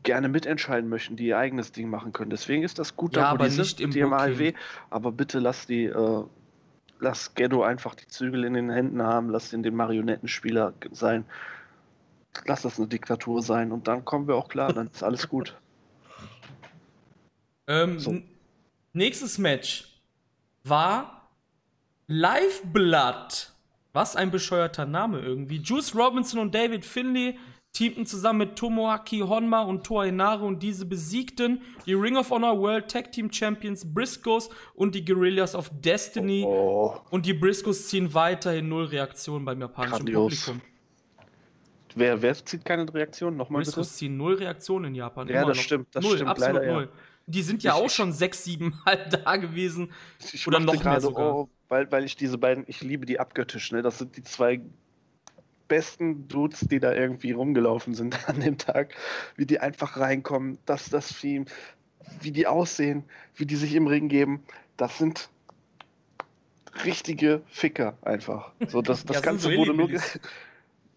gerne 0.02 0.28
mitentscheiden 0.28 0.88
möchten, 0.88 1.16
die 1.16 1.26
ihr 1.26 1.38
eigenes 1.38 1.72
Ding 1.72 1.88
machen 1.90 2.12
können. 2.12 2.30
Deswegen 2.30 2.62
ist 2.62 2.78
das 2.78 2.96
gut, 2.96 3.16
Ja, 3.16 3.22
da 3.22 3.30
wo 3.30 3.34
aber 3.34 3.48
die 3.48 3.56
nicht 3.58 3.78
sind, 3.78 3.80
im 3.80 3.90
die. 3.90 4.02
ALW. 4.02 4.52
Aber 4.88 5.12
bitte 5.12 5.38
lass 5.38 5.66
die, 5.66 5.84
äh, 5.84 6.24
lass 6.98 7.34
Ghetto 7.34 7.62
einfach 7.62 7.94
die 7.94 8.06
Zügel 8.08 8.44
in 8.44 8.54
den 8.54 8.70
Händen 8.70 9.02
haben, 9.02 9.28
lass 9.30 9.52
ihn 9.52 9.62
den 9.62 9.74
Marionettenspieler 9.76 10.72
sein. 10.92 11.24
Lass 12.46 12.62
das 12.62 12.78
eine 12.78 12.86
Diktatur 12.88 13.42
sein 13.42 13.72
und 13.72 13.88
dann 13.88 14.04
kommen 14.04 14.28
wir 14.28 14.36
auch 14.36 14.48
klar, 14.48 14.72
dann 14.72 14.86
ist 14.88 15.02
alles 15.02 15.28
gut. 15.28 15.56
Ähm, 17.66 18.00
So. 18.00 18.20
Nächstes 18.92 19.38
Match 19.38 20.00
war 20.64 21.28
Lifeblood. 22.08 23.52
Was 23.92 24.14
ein 24.16 24.30
bescheuerter 24.30 24.86
Name 24.86 25.18
irgendwie. 25.20 25.58
Juice 25.58 25.94
Robinson 25.96 26.40
und 26.40 26.54
David 26.54 26.84
Finley 26.84 27.38
teamten 27.72 28.04
zusammen 28.04 28.40
mit 28.40 28.56
Tomoaki 28.56 29.20
Honma 29.20 29.62
und 29.62 29.84
Toa 29.84 30.04
Inare 30.06 30.44
und 30.44 30.62
diese 30.62 30.84
besiegten 30.86 31.62
die 31.86 31.94
Ring 31.94 32.16
of 32.16 32.30
Honor 32.30 32.58
World 32.58 32.88
Tag 32.90 33.12
Team 33.12 33.32
Champions 33.32 33.84
Briscoes 33.94 34.50
und 34.74 34.94
die 34.94 35.04
Guerrillas 35.04 35.54
of 35.54 35.70
Destiny. 35.80 36.44
Oh, 36.46 36.96
Und 37.10 37.26
die 37.26 37.32
Briscoes 37.34 37.88
ziehen 37.88 38.12
weiterhin 38.12 38.68
null 38.68 38.86
Reaktionen 38.86 39.44
beim 39.44 39.60
japanischen 39.60 39.96
Grandios. 40.06 40.44
Publikum. 40.46 40.60
wer, 41.94 42.20
wer 42.22 42.44
zieht 42.44 42.64
keine 42.64 42.92
Reaktion? 42.92 43.36
Nochmal 43.36 43.60
bitte? 43.60 43.72
Briscoes 43.76 43.96
ziehen 43.96 44.16
null 44.16 44.34
Reaktionen 44.34 44.86
in 44.86 44.94
Japan. 44.96 45.28
Ja, 45.28 45.38
immer 45.42 45.48
das 45.48 45.58
noch. 45.58 45.64
stimmt, 45.64 45.88
das 45.92 46.04
null, 46.04 46.16
stimmt, 46.16 46.30
absolut 46.30 46.54
leider, 46.56 46.66
ja. 46.66 46.72
null. 46.74 46.88
Die 47.26 47.42
sind 47.42 47.62
ja 47.62 47.76
Ich- 47.76 47.82
auch 47.84 47.90
schon 47.90 48.12
sechs, 48.12 48.42
sieben 48.42 48.74
Mal 48.84 49.08
da 49.24 49.36
gewesen. 49.36 49.92
Ich 50.32 50.46
Oder 50.48 50.58
noch 50.58 50.82
mehr 50.82 51.00
sogar. 51.00 51.34
Oh, 51.36 51.48
weil, 51.68 51.90
weil 51.92 52.04
ich 52.04 52.16
diese 52.16 52.36
beiden, 52.36 52.64
ich 52.66 52.80
liebe 52.80 53.06
die 53.06 53.20
abgöttisch, 53.20 53.70
ne? 53.70 53.82
Das 53.82 53.98
sind 53.98 54.16
die 54.16 54.24
zwei 54.24 54.60
besten 55.70 56.28
Dudes, 56.28 56.66
die 56.68 56.80
da 56.80 56.92
irgendwie 56.92 57.30
rumgelaufen 57.30 57.94
sind 57.94 58.18
an 58.28 58.40
dem 58.40 58.58
Tag. 58.58 58.94
Wie 59.36 59.46
die 59.46 59.60
einfach 59.60 59.96
reinkommen, 59.96 60.58
das, 60.66 60.90
das 60.90 61.08
Theme, 61.18 61.46
wie 62.20 62.32
die 62.32 62.46
aussehen, 62.46 63.04
wie 63.36 63.46
die 63.46 63.56
sich 63.56 63.74
im 63.74 63.86
Ring 63.86 64.08
geben. 64.08 64.42
Das 64.76 64.98
sind 64.98 65.30
richtige 66.84 67.40
Ficker 67.46 67.96
einfach. 68.02 68.52
So, 68.68 68.82
das, 68.82 69.04
das 69.04 69.16
Ja, 69.16 69.22
Ganze 69.22 69.50
so 69.50 69.56
wurde 69.56 69.72
nur. 69.72 69.88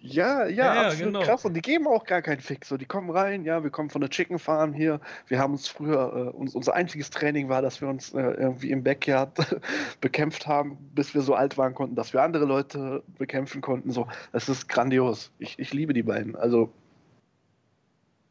Ja, 0.06 0.45
Ja, 0.47 0.76
ja, 0.76 0.88
absolut 0.88 1.14
genau. 1.14 1.22
krass. 1.22 1.45
Und 1.45 1.54
die 1.54 1.62
geben 1.62 1.88
auch 1.88 2.04
gar 2.04 2.22
keinen 2.22 2.41
Fick. 2.41 2.66
So, 2.66 2.76
die 2.76 2.86
kommen 2.86 3.10
rein, 3.10 3.45
ja, 3.45 3.64
wir 3.64 3.70
kommen 3.70 3.89
von 3.89 4.01
der 4.01 4.10
Chicken 4.10 4.38
Farm 4.38 4.74
hier. 4.74 4.99
Wir 5.28 5.39
haben 5.39 5.54
uns 5.54 5.70
früher, 5.70 6.14
äh, 6.14 6.38
uns, 6.38 6.54
unser 6.56 6.74
einziges 6.74 7.10
Training 7.10 7.47
war, 7.47 7.62
dass 7.62 7.80
wir 7.80 7.88
uns 7.88 8.14
äh, 8.14 8.20
irgendwie 8.20 8.72
im 8.72 8.84
Backyard 8.84 9.32
bekämpft 10.01 10.45
haben, 10.45 10.78
bis 10.93 11.14
wir 11.14 11.22
so 11.22 11.36
alt 11.36 11.58
waren 11.58 11.74
konnten, 11.74 11.95
dass 11.95 12.12
wir 12.12 12.22
andere 12.22 12.43
Leute 12.43 13.01
bekämpfen 13.18 13.62
konnten. 13.62 13.91
So, 13.91 14.08
das 14.34 14.49
ist 14.49 14.68
grandios. 14.68 15.32
Ich, 15.39 15.58
ich 15.58 15.72
liebe 15.72 15.93
die 15.93 16.04
beiden. 16.04 16.36
Also, 16.36 16.70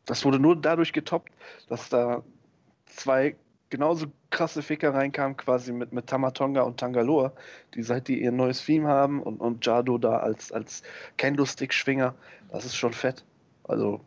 das 0.05 0.27
wurde 0.27 0.39
nur 0.39 0.61
dadurch 0.61 0.93
getoppt, 0.93 1.33
dass 1.69 1.89
da 1.89 2.23
zwei 2.85 3.35
genauso 3.73 4.07
krasse 4.31 4.63
Ficker 4.63 4.93
reinkamen, 4.95 5.37
quasi 5.37 5.73
mit, 5.73 5.93
mit 5.93 6.07
Tamatonga 6.07 6.61
und 6.63 6.79
Tangaloa, 6.79 7.33
die 7.75 7.83
seit 7.83 8.07
die 8.07 8.23
ihr 8.23 8.31
neues 8.31 8.65
Theme 8.65 8.87
haben 8.87 9.23
und, 9.23 9.41
und 9.41 9.65
Jado 9.67 9.99
da 9.99 10.19
als, 10.19 10.53
als 10.53 10.83
Kendo-Stick-Schwinger, 11.17 12.15
das 12.51 12.65
ist 12.67 12.77
schon 12.77 12.93
fett. 12.93 13.25
Also, 13.65 14.01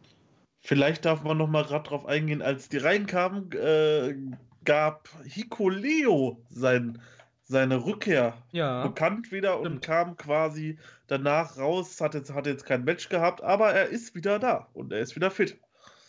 Vielleicht 0.61 1.05
darf 1.05 1.23
man 1.23 1.37
noch 1.37 1.47
mal 1.47 1.63
gerade 1.65 1.87
drauf 1.89 2.05
eingehen, 2.05 2.41
als 2.41 2.69
die 2.69 2.77
reinkamen, 2.77 3.51
äh, 3.51 4.15
gab 4.63 5.09
Hikuleo 5.25 6.37
sein, 6.49 7.01
seine 7.43 7.85
Rückkehr 7.85 8.33
Ja. 8.51 8.83
bekannt 8.87 9.31
wieder 9.31 9.59
und 9.59 9.65
Stimmt. 9.67 9.81
kam 9.85 10.17
quasi 10.17 10.77
danach 11.07 11.57
raus, 11.57 11.99
hat 12.01 12.13
jetzt, 12.15 12.33
hat 12.33 12.47
jetzt 12.47 12.65
kein 12.65 12.83
Match 12.83 13.09
gehabt, 13.09 13.43
aber 13.43 13.71
er 13.73 13.87
ist 13.89 14.15
wieder 14.15 14.39
da 14.39 14.67
und 14.73 14.91
er 14.93 14.99
ist 14.99 15.15
wieder 15.15 15.29
fit. 15.31 15.57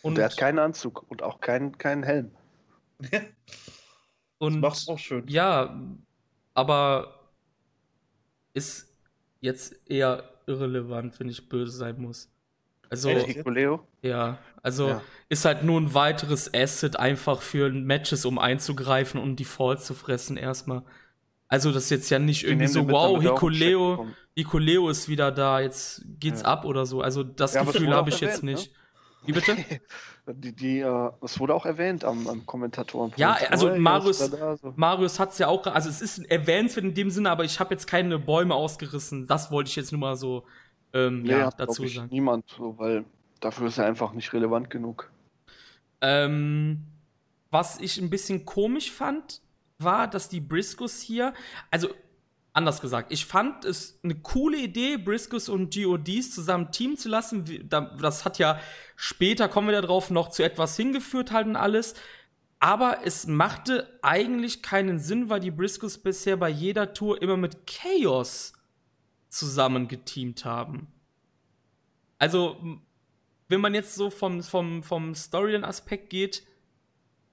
und 0.03 0.15
der 0.17 0.25
hat 0.25 0.37
keinen 0.37 0.59
Anzug 0.59 1.05
und 1.09 1.21
auch 1.23 1.39
keinen, 1.41 1.77
keinen 1.77 2.03
Helm. 2.03 2.31
und 4.39 4.59
Macht 4.59 4.87
auch 4.87 4.99
schön. 4.99 5.27
Ja, 5.27 5.79
aber 6.53 7.31
ist 8.53 8.91
jetzt 9.39 9.75
eher 9.89 10.23
irrelevant, 10.47 11.19
wenn 11.19 11.29
ich 11.29 11.47
böse 11.49 11.71
sein 11.77 11.99
muss. 12.01 12.31
Also, 12.89 13.09
ja, 14.01 14.37
also 14.63 14.89
Ja. 14.89 15.01
ist 15.27 15.43
halt 15.43 15.63
nur 15.63 15.79
ein 15.79 15.93
weiteres 15.93 16.53
Asset 16.53 16.97
einfach 16.97 17.41
für 17.41 17.69
Matches, 17.69 18.25
um 18.25 18.39
einzugreifen 18.39 19.19
und 19.21 19.35
die 19.37 19.45
Falls 19.45 19.85
zu 19.85 19.93
fressen 19.93 20.37
erstmal. 20.37 20.83
Also 21.49 21.71
das 21.71 21.85
ist 21.85 21.89
jetzt 21.91 22.09
ja 22.09 22.19
nicht 22.19 22.43
Die 22.43 22.47
irgendwie 22.47 22.67
so, 22.67 22.87
wow, 22.89 23.21
Hikuleo. 23.21 24.07
Hikuleo 24.35 24.89
ist 24.89 25.09
wieder 25.09 25.31
da, 25.31 25.59
jetzt 25.59 26.05
geht's 26.19 26.41
Ja. 26.41 26.47
ab 26.47 26.65
oder 26.65 26.85
so. 26.85 27.01
Also 27.01 27.23
das 27.23 27.53
Ja, 27.53 27.63
das 27.63 27.73
Gefühl 27.73 27.93
habe 27.93 28.09
ich 28.09 28.19
jetzt 28.21 28.43
erwähnt, 28.43 28.63
ne? 28.65 28.69
Wie 29.25 29.31
bitte? 29.33 29.55
Die, 30.29 30.51
die, 30.53 30.79
äh, 30.79 31.09
das 31.21 31.39
wurde 31.39 31.55
auch 31.55 31.65
erwähnt 31.65 32.03
am, 32.03 32.27
am 32.27 32.45
Kommentatoren. 32.45 33.13
Ja, 33.15 33.37
also 33.49 33.73
Marius- 33.77 34.29
Da, 34.29 34.57
so. 34.57 34.73
Marius 34.75 35.21
hat's 35.21 35.37
ja 35.37 35.47
auch, 35.47 35.65
also 35.67 35.87
es 35.89 36.01
ist 36.01 36.19
erwähnenswert 36.29 36.85
in 36.85 36.93
dem 36.93 37.09
Sinne, 37.11 37.31
aber 37.31 37.45
ich 37.45 37.61
habe 37.61 37.73
jetzt 37.73 37.87
keine 37.87 38.19
Bäume 38.19 38.53
ausgerissen. 38.53 39.25
Das 39.25 39.51
wollte 39.51 39.69
ich 39.69 39.77
jetzt 39.77 39.93
nur 39.93 40.01
mal 40.01 40.17
so 40.17 40.43
ähm, 40.91 41.21
Nee, 41.23 41.31
ja, 41.31 41.45
hat, 41.45 41.59
dazu 41.61 41.85
ich, 41.85 41.95
sagen. 41.95 42.09
Niemand, 42.11 42.43
so, 42.49 42.77
weil 42.77 43.05
dafür 43.39 43.67
ist 43.67 43.77
er 43.77 43.85
einfach 43.85 44.11
nicht 44.11 44.33
relevant 44.33 44.69
genug. 44.69 45.09
Ähm, 46.01 46.83
was 47.49 47.79
ich 47.79 47.97
ein 47.99 48.09
bisschen 48.09 48.43
komisch 48.43 48.91
fand, 48.91 49.41
war, 49.79 50.09
dass 50.09 50.27
die 50.27 50.41
Briscoes 50.41 50.99
hier, 51.01 51.33
also 51.71 51.87
anders 52.57 52.81
gesagt, 52.81 53.11
ich 53.13 53.25
fand 53.25 53.63
es 53.65 53.99
eine 54.03 54.15
coole 54.15 54.57
Idee, 54.57 54.97
Briscoes 54.97 55.47
und 55.47 55.73
GODs 55.73 56.31
zusammen 56.31 56.71
teamen 56.71 56.97
zu 56.97 57.07
lassen. 57.07 57.69
Das 57.69 58.25
hat 58.25 58.39
ja 58.39 58.59
später, 58.95 59.47
kommen 59.47 59.67
wir 59.67 59.79
da 59.79 59.85
drauf, 59.87 60.09
noch 60.09 60.29
zu 60.31 60.43
etwas 60.43 60.75
hingeführt 60.75 61.31
halt 61.31 61.45
und 61.47 61.55
alles. 61.55 61.93
Aber 62.59 62.99
es 63.05 63.27
machte 63.27 63.99
eigentlich 64.01 64.63
keinen 64.63 64.97
Sinn, 64.99 65.29
weil 65.29 65.39
die 65.39 65.51
Briscoes 65.51 65.99
bisher 65.99 66.37
bei 66.37 66.49
jeder 66.49 66.93
Tour 66.93 67.21
immer 67.21 67.37
mit 67.37 67.67
Chaos 67.67 68.53
zusammen 69.29 69.87
geteamt 69.87 70.43
haben. 70.43 70.87
Also, 72.17 72.57
wenn 73.47 73.61
man 73.61 73.75
jetzt 73.75 73.93
so 73.93 74.09
vom, 74.09 74.41
vom, 74.41 74.81
vom 74.81 75.13
Storyline-Aspekt 75.13 76.09
geht, 76.09 76.43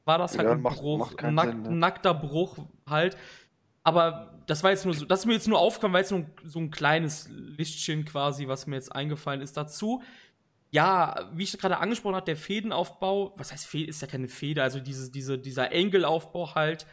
war 0.04 0.18
das 0.18 0.36
halt 0.36 0.46
Ja, 0.46 0.52
ein 0.52 0.60
macht- 0.60 0.76
Bruch, 0.76 0.98
macht 0.98 1.22
nack, 1.22 1.48
Sinn, 1.48 1.62
ne? 1.62 1.70
nackter 1.76 2.12
Bruch 2.12 2.58
halt. 2.86 3.16
Aber 3.84 4.40
das 4.46 4.62
war 4.62 4.70
jetzt 4.70 4.84
nur 4.84 4.94
so, 4.94 5.04
das 5.04 5.20
ist 5.20 5.26
mir 5.26 5.34
jetzt 5.34 5.46
nur 5.46 5.58
aufgekommen, 5.58 5.92
weil 5.94 6.00
jetzt 6.00 6.10
nur 6.10 6.26
so 6.42 6.58
ein 6.58 6.70
kleines 6.70 7.28
Lichtchen 7.30 8.04
quasi, 8.04 8.48
was 8.48 8.66
mir 8.66 8.76
jetzt 8.76 8.90
eingefallen 8.90 9.42
ist 9.42 9.56
dazu. 9.56 10.02
Ja, 10.70 11.30
wie 11.32 11.44
ich 11.44 11.56
gerade 11.56 11.78
angesprochen 11.78 12.16
habe, 12.16 12.24
der 12.24 12.36
Fädenaufbau, 12.36 13.34
was 13.36 13.52
heißt 13.52 13.66
Fäden, 13.66 13.90
ist 13.90 14.02
ja 14.02 14.08
keine 14.08 14.26
Feder, 14.26 14.64
also 14.64 14.80
dieses, 14.80 15.12
diese, 15.12 15.38
dieser 15.38 15.70
Engelaufbau 15.70 16.54
halt, 16.54 16.86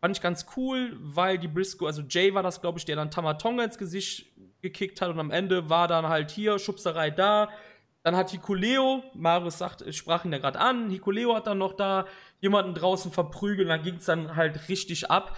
fand 0.00 0.16
ich 0.16 0.22
ganz 0.22 0.46
cool, 0.56 0.96
weil 1.00 1.38
die 1.38 1.48
Briscoe, 1.48 1.86
also 1.86 2.02
Jay 2.08 2.32
war 2.34 2.42
das, 2.42 2.60
glaube 2.60 2.78
ich, 2.78 2.84
der 2.84 2.96
dann 2.96 3.10
Tamatonga 3.10 3.64
ins 3.64 3.76
Gesicht 3.76 4.26
gekickt 4.62 5.00
hat 5.00 5.10
und 5.10 5.18
am 5.18 5.30
Ende 5.30 5.68
war 5.68 5.88
dann 5.88 6.08
halt 6.08 6.30
hier 6.30 6.58
Schubserei 6.58 7.10
da. 7.10 7.50
Dann 8.02 8.16
hat 8.16 8.30
Hikuleo, 8.30 9.04
Marius 9.14 9.58
sagt, 9.58 9.84
sprach 9.94 10.24
ihn 10.24 10.32
ja 10.32 10.38
gerade 10.38 10.58
an, 10.58 10.88
Hikuleo 10.88 11.36
hat 11.36 11.46
dann 11.46 11.58
noch 11.58 11.74
da 11.74 12.06
jemanden 12.40 12.74
draußen 12.74 13.12
verprügelt 13.12 13.66
und 13.66 13.68
dann 13.68 13.82
ging 13.82 13.96
es 13.96 14.06
dann 14.06 14.34
halt 14.34 14.68
richtig 14.68 15.10
ab. 15.10 15.36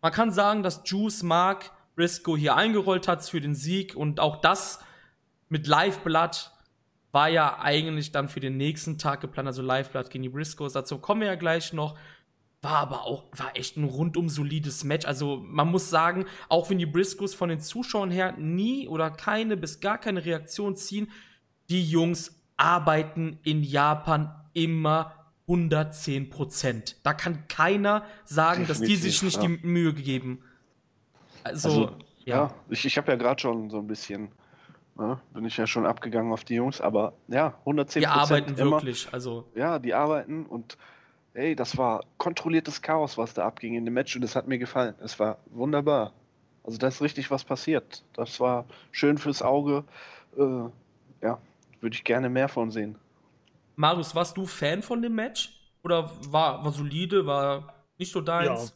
Man 0.00 0.12
kann 0.12 0.30
sagen, 0.32 0.62
dass 0.62 0.82
Juice 0.84 1.22
Mark 1.22 1.72
Briscoe 1.96 2.36
hier 2.36 2.56
eingerollt 2.56 3.08
hat 3.08 3.24
für 3.24 3.40
den 3.40 3.54
Sieg 3.54 3.96
und 3.96 4.20
auch 4.20 4.40
das 4.40 4.80
mit 5.48 5.66
Live-Blood 5.66 6.52
war 7.12 7.28
ja 7.28 7.58
eigentlich 7.60 8.12
dann 8.12 8.28
für 8.28 8.40
den 8.40 8.58
nächsten 8.58 8.98
Tag 8.98 9.22
geplant, 9.22 9.46
also 9.46 9.62
Live-Blood 9.62 10.10
gegen 10.10 10.24
die 10.24 10.28
Briscoes. 10.28 10.74
Dazu 10.74 10.98
kommen 10.98 11.22
wir 11.22 11.28
ja 11.28 11.34
gleich 11.34 11.72
noch. 11.72 11.96
War 12.60 12.76
aber 12.76 13.04
auch, 13.04 13.24
war 13.32 13.56
echt 13.56 13.78
ein 13.78 13.84
rundum 13.84 14.28
solides 14.28 14.84
Match. 14.84 15.06
Also 15.06 15.42
man 15.42 15.70
muss 15.70 15.88
sagen, 15.88 16.26
auch 16.48 16.68
wenn 16.68 16.78
die 16.78 16.84
Briscoes 16.84 17.34
von 17.34 17.48
den 17.48 17.60
Zuschauern 17.60 18.10
her 18.10 18.32
nie 18.36 18.86
oder 18.88 19.10
keine 19.10 19.56
bis 19.56 19.80
gar 19.80 19.98
keine 19.98 20.24
Reaktion 20.24 20.76
ziehen, 20.76 21.10
die 21.70 21.88
Jungs 21.88 22.42
arbeiten 22.56 23.38
in 23.44 23.62
Japan 23.62 24.34
immer 24.52 25.15
110 25.48 26.30
Prozent. 26.30 26.96
Da 27.02 27.14
kann 27.14 27.46
keiner 27.48 28.04
sagen, 28.24 28.66
dass 28.66 28.80
die 28.80 28.96
sich 28.96 29.22
nicht 29.22 29.36
Definitiv, 29.36 29.62
die 29.62 29.68
Mühe 29.68 29.92
geben. 29.94 30.42
Also, 31.44 31.68
Also, 31.68 31.80
ja. 32.24 32.36
Ja, 32.36 32.54
ich, 32.68 32.84
ich 32.84 32.96
habe 32.98 33.12
ja 33.12 33.16
gerade 33.16 33.40
schon 33.40 33.70
so 33.70 33.78
ein 33.78 33.86
bisschen, 33.86 34.32
ne, 34.96 35.20
bin 35.32 35.44
ich 35.44 35.56
ja 35.56 35.66
schon 35.66 35.86
abgegangen 35.86 36.32
auf 36.32 36.42
die 36.42 36.54
Jungs, 36.56 36.80
aber 36.80 37.12
ja, 37.28 37.54
110% 37.64 37.98
Die 38.00 38.06
arbeiten 38.08 38.54
immer. 38.58 38.72
wirklich. 38.72 39.08
Also, 39.12 39.46
Ja, 39.54 39.78
die 39.78 39.94
arbeiten 39.94 40.46
und 40.46 40.76
ey, 41.34 41.54
das 41.54 41.76
war 41.76 42.02
kontrolliertes 42.18 42.82
Chaos, 42.82 43.16
was 43.16 43.34
da 43.34 43.46
abging 43.46 43.74
in 43.74 43.84
dem 43.84 43.94
Match 43.94 44.16
und 44.16 44.22
das 44.22 44.34
hat 44.34 44.48
mir 44.48 44.58
gefallen. 44.58 44.94
Es 45.00 45.20
war 45.20 45.38
wunderbar. 45.46 46.12
Also 46.64 46.78
da 46.78 46.88
ist 46.88 47.00
richtig 47.00 47.30
was 47.30 47.44
passiert. 47.44 48.02
Das 48.14 48.40
war 48.40 48.64
schön 48.90 49.18
fürs 49.18 49.42
Auge. 49.42 49.84
Äh, 50.36 50.42
ja, 51.22 51.38
würde 51.80 51.94
ich 51.94 52.02
gerne 52.02 52.28
mehr 52.28 52.48
von 52.48 52.72
sehen. 52.72 52.96
Marius, 53.76 54.14
warst 54.14 54.36
du 54.36 54.46
Fan 54.46 54.82
von 54.82 55.02
dem 55.02 55.14
Match? 55.14 55.52
Oder 55.82 56.10
war, 56.32 56.64
war 56.64 56.72
solide, 56.72 57.26
war 57.26 57.74
nicht 57.98 58.10
so 58.12 58.20
deins? 58.20 58.74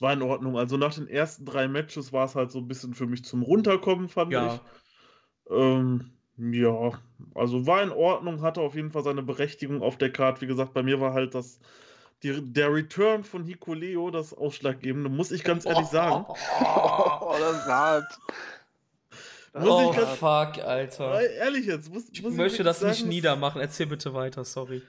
War 0.00 0.12
in 0.14 0.22
Ordnung. 0.22 0.58
Also 0.58 0.76
nach 0.76 0.94
den 0.94 1.06
ersten 1.08 1.44
drei 1.44 1.68
Matches 1.68 2.12
war 2.12 2.24
es 2.24 2.34
halt 2.34 2.50
so 2.50 2.58
ein 2.58 2.68
bisschen 2.68 2.94
für 2.94 3.06
mich 3.06 3.24
zum 3.24 3.42
Runterkommen, 3.42 4.08
fand 4.08 4.32
Ja. 4.32 4.46
ich. 4.46 4.62
Ähm, 5.50 6.10
ja, 6.38 6.92
also 7.34 7.66
war 7.66 7.82
in 7.82 7.90
Ordnung, 7.90 8.42
hatte 8.42 8.60
auf 8.60 8.74
jeden 8.74 8.90
Fall 8.90 9.04
seine 9.04 9.22
Berechtigung 9.22 9.82
auf 9.82 9.98
der 9.98 10.12
Karte. 10.12 10.40
Wie 10.42 10.46
gesagt, 10.46 10.74
bei 10.74 10.82
mir 10.82 11.00
war 11.00 11.12
halt 11.14 11.34
das, 11.34 11.60
die, 12.22 12.40
der 12.42 12.72
Return 12.74 13.24
von 13.24 13.44
Hikuleo 13.44 14.10
das 14.10 14.34
Ausschlaggebende, 14.34 15.10
muss 15.10 15.32
ich 15.32 15.44
ganz 15.44 15.66
ehrlich 15.66 15.88
sagen. 15.88 16.26
Oh, 17.24 17.36
das 17.38 17.66
hart. 17.66 18.04
Das 18.10 18.18
Muss 18.18 18.36
ich 18.38 18.61
Oh, 19.54 19.92
ganz- 19.92 20.18
fuck, 20.18 20.64
Alter. 20.64 21.20
Ehrlich 21.30 21.66
jetzt, 21.66 21.92
muss, 21.92 22.04
Ich 22.12 22.22
muss 22.22 22.34
möchte 22.34 22.62
das 22.62 22.80
nicht 22.82 22.98
sagen, 22.98 23.08
niedermachen. 23.08 23.60
Erzähl 23.60 23.86
bitte 23.86 24.14
weiter, 24.14 24.44
sorry. 24.44 24.82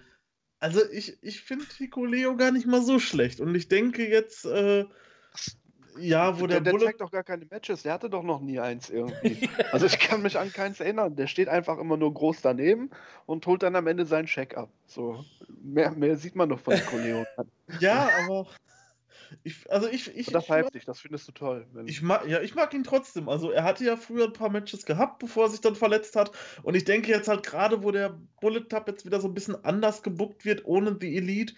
Also 0.59 0.79
ich, 0.91 1.17
ich 1.21 1.41
finde 1.41 1.65
Hikuleo 1.77 2.37
gar 2.37 2.51
nicht 2.51 2.65
mal 2.65 2.81
so 2.81 2.97
schlecht. 2.99 3.41
Und 3.41 3.53
ich 3.55 3.67
denke 3.67 4.07
jetzt, 4.07 4.45
äh, 4.45 4.85
Ja, 5.99 6.39
wo 6.39 6.47
der, 6.47 6.61
der, 6.61 6.61
der 6.61 6.71
Bullet. 6.71 6.85
zeigt 6.85 7.01
doch 7.01 7.11
gar 7.11 7.23
keine 7.23 7.45
Matches. 7.45 7.83
Der 7.83 7.91
hatte 7.93 8.09
doch 8.09 8.23
noch 8.23 8.39
nie 8.39 8.59
eins 8.59 8.89
irgendwie. 8.89 9.49
also 9.73 9.85
ich 9.85 9.99
kann 9.99 10.21
mich 10.21 10.39
an 10.39 10.53
keins 10.53 10.79
erinnern. 10.79 11.15
Der 11.17 11.27
steht 11.27 11.49
einfach 11.49 11.77
immer 11.77 11.97
nur 11.97 12.13
groß 12.13 12.41
daneben 12.41 12.89
und 13.25 13.45
holt 13.45 13.63
dann 13.63 13.75
am 13.75 13.87
Ende 13.87 14.05
seinen 14.05 14.27
Check 14.27 14.55
ab. 14.55 14.69
So 14.87 15.25
mehr, 15.61 15.91
mehr 15.91 16.15
sieht 16.15 16.35
man 16.35 16.47
doch 16.49 16.59
von 16.61 16.73
Nicoleo. 16.75 17.25
Ja, 17.79 18.09
aber. 18.23 18.47
Ich, 19.43 19.69
also 19.71 19.87
ich, 19.87 20.15
ich, 20.15 20.27
Und 20.27 20.33
das 20.33 20.49
heißt 20.49 20.73
dich, 20.73 20.85
das 20.85 20.99
findest 20.99 21.27
du 21.27 21.31
toll. 21.31 21.67
Wenn, 21.73 21.87
ich, 21.87 22.01
mag, 22.01 22.27
ja, 22.27 22.41
ich 22.41 22.55
mag 22.55 22.73
ihn 22.73 22.83
trotzdem. 22.83 23.29
Also 23.29 23.51
er 23.51 23.63
hatte 23.63 23.83
ja 23.85 23.97
früher 23.97 24.25
ein 24.25 24.33
paar 24.33 24.49
Matches 24.49 24.85
gehabt, 24.85 25.19
bevor 25.19 25.45
er 25.45 25.49
sich 25.49 25.61
dann 25.61 25.75
verletzt 25.75 26.15
hat. 26.15 26.31
Und 26.63 26.75
ich 26.75 26.83
denke 26.85 27.09
jetzt 27.11 27.27
halt 27.27 27.43
gerade, 27.43 27.83
wo 27.83 27.91
der 27.91 28.19
Bullet 28.41 28.61
Club 28.65 28.87
jetzt 28.87 29.05
wieder 29.05 29.19
so 29.19 29.27
ein 29.27 29.33
bisschen 29.33 29.63
anders 29.65 30.03
gebuckt 30.03 30.45
wird, 30.45 30.65
ohne 30.65 30.95
die 30.95 31.15
Elite, 31.17 31.53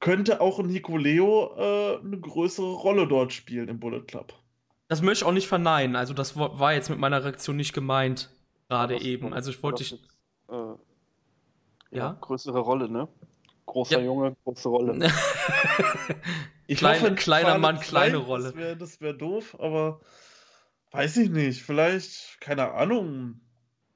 könnte 0.00 0.40
auch 0.40 0.58
ein 0.58 0.66
Nicoleo 0.66 1.54
äh, 1.56 1.98
eine 2.04 2.18
größere 2.18 2.72
Rolle 2.72 3.06
dort 3.06 3.32
spielen 3.32 3.68
im 3.68 3.78
Bullet 3.78 4.02
Club. 4.02 4.34
Das 4.88 5.00
möchte 5.00 5.24
ich 5.24 5.28
auch 5.28 5.32
nicht 5.32 5.46
verneinen. 5.48 5.96
Also, 5.96 6.12
das 6.12 6.36
wa- 6.36 6.58
war 6.58 6.74
jetzt 6.74 6.90
mit 6.90 6.98
meiner 6.98 7.24
Reaktion 7.24 7.56
nicht 7.56 7.72
gemeint. 7.72 8.30
Gerade 8.68 9.00
eben. 9.00 9.32
Also, 9.32 9.50
ich 9.50 9.62
wollte 9.62 9.82
dich. 9.84 9.92
äh, 9.92 10.54
ja, 10.54 10.76
Ja? 11.90 12.16
größere 12.20 12.58
Rolle, 12.58 12.90
ne? 12.90 13.06
Großer 13.64 14.00
Ja. 14.00 14.04
Junge, 14.04 14.34
große 14.44 14.68
Rolle. 14.68 14.98
Ich 16.72 16.78
Kleine- 16.78 17.00
hoffe, 17.02 17.14
kleiner 17.14 17.58
Mann, 17.58 17.78
kleine 17.80 18.12
Flair, 18.16 18.26
Rolle. 18.26 18.44
Das 18.44 18.56
wäre 18.56 18.76
das 18.76 19.00
wär 19.00 19.12
doof, 19.12 19.56
aber 19.60 20.00
weiß 20.92 21.16
ich 21.18 21.30
nicht. 21.30 21.62
Vielleicht, 21.62 22.40
keine 22.40 22.72
Ahnung. 22.72 23.40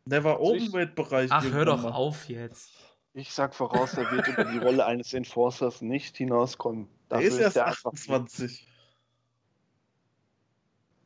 Never 0.04 0.38
Also 0.38 0.54
ich- 0.54 0.62
Openweight-Bereich. 0.68 1.30
Ach, 1.32 1.44
hör 1.44 1.64
doch 1.64 1.82
mal. 1.82 1.92
auf 1.92 2.28
jetzt. 2.28 2.70
Ich 3.14 3.32
sag 3.32 3.54
voraus, 3.54 3.94
er 3.94 4.10
wird 4.12 4.28
über 4.28 4.44
die 4.44 4.58
Rolle 4.58 4.84
eines 4.84 5.14
Enforcers 5.14 5.80
nicht 5.80 6.16
hinauskommen. 6.18 6.88
Dafür 7.08 7.26
ist 7.28 7.38
erst 7.38 7.56
er 7.56 7.66
einfach- 7.66 7.92
28. 7.92 8.66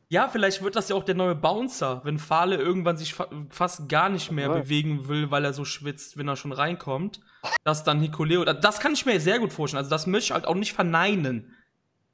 Ja, 0.09 0.27
vielleicht 0.27 0.61
wird 0.61 0.75
das 0.75 0.89
ja 0.89 0.95
auch 0.97 1.05
der 1.05 1.15
neue 1.15 1.35
Bouncer, 1.35 2.01
wenn 2.03 2.19
Fahle 2.19 2.57
irgendwann 2.57 2.97
sich 2.97 3.13
fa 3.13 3.29
fast 3.49 3.87
gar 3.87 4.09
nicht 4.09 4.29
mehr 4.29 4.47
Ja. 4.47 4.53
bewegen 4.55 5.07
will, 5.07 5.31
weil 5.31 5.45
er 5.45 5.53
so 5.53 5.63
schwitzt, 5.63 6.17
wenn 6.17 6.27
er 6.27 6.35
schon 6.35 6.51
reinkommt. 6.51 7.21
Dass 7.63 7.85
dann 7.85 8.01
Hikuleo, 8.01 8.43
das 8.43 8.79
kann 8.81 8.91
ich 8.93 9.05
mir 9.05 9.19
sehr 9.21 9.39
gut 9.39 9.53
vorstellen. 9.53 9.77
Also 9.79 9.89
das 9.89 10.07
möchte 10.07 10.25
ich 10.25 10.31
halt 10.33 10.45
auch 10.45 10.53
nicht 10.55 10.73
verneinen. 10.73 11.55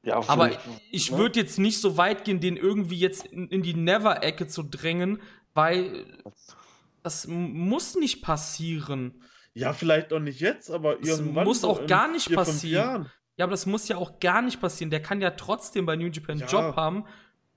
Ja, 0.08 0.22
Aber 0.28 0.52
ich 0.90 1.12
ne? 1.12 1.18
würde 1.18 1.40
jetzt 1.42 1.60
nicht 1.60 1.82
so 1.82 1.98
weit 1.98 2.24
gehen, 2.24 2.40
den 2.40 2.56
irgendwie 2.56 2.98
jetzt 2.98 3.26
in, 3.28 3.50
in 3.50 3.62
die 3.62 3.74
Never-Ecke 3.74 4.48
zu 4.48 4.64
drängen, 4.64 5.20
weil 5.54 6.06
das 7.04 7.28
muss 7.28 7.96
nicht 7.96 8.22
passieren. 8.22 9.22
Ja, 9.54 9.74
vielleicht 9.74 10.12
noch 10.12 10.20
nicht 10.20 10.40
jetzt, 10.40 10.72
aber 10.72 10.96
Das 10.96 11.20
irgendwann. 11.20 11.44
muss 11.46 11.62
so 11.62 11.70
auch 11.70 11.82
in 11.82 11.88
gar 11.88 12.10
nicht 12.10 12.28
vier, 12.28 12.38
passieren. 12.38 13.12
Ja, 13.36 13.46
aber 13.46 13.52
das 13.52 13.66
muss 13.66 13.88
ja 13.90 13.98
auch 13.98 14.20
gar 14.22 14.42
nicht 14.42 14.62
passieren. 14.62 14.92
Der 14.92 15.02
kann 15.02 15.20
ja 15.20 15.32
trotzdem 15.32 15.86
bei 15.86 15.96
New 15.98 16.08
Japan 16.08 16.32
einen 16.32 16.40
Ja. 16.42 16.48
Job 16.48 16.76
haben 16.78 17.04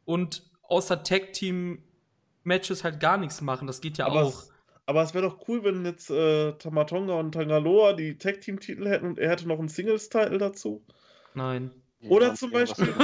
und 0.04 0.42
außer 0.62 1.04
Tag-Team-Matches 1.04 2.84
halt 2.84 3.00
gar 3.00 3.16
nichts 3.16 3.40
machen. 3.40 3.66
Das 3.66 3.80
geht 3.80 3.98
ja 3.98 4.06
Aber 4.06 4.24
auch. 4.24 4.28
es, 4.28 4.50
aber 4.86 5.02
es 5.02 5.14
wäre 5.14 5.24
doch 5.28 5.46
cool, 5.48 5.62
wenn 5.62 5.84
jetzt 5.84 6.10
äh, 6.10 6.52
Tamatonga 6.54 7.14
und 7.14 7.32
Tangaloa 7.32 7.92
die 7.92 8.18
Tag-Team-Titel 8.18 8.88
hätten 8.88 9.06
und 9.06 9.18
er 9.18 9.30
hätte 9.30 9.46
noch 9.46 9.58
einen 9.58 9.68
Singles-Title 9.68 10.38
dazu. 10.38 10.84
Nein. 11.34 11.70
Oder 12.08 12.34
zum 12.34 12.50
Beispiel- 12.50 12.94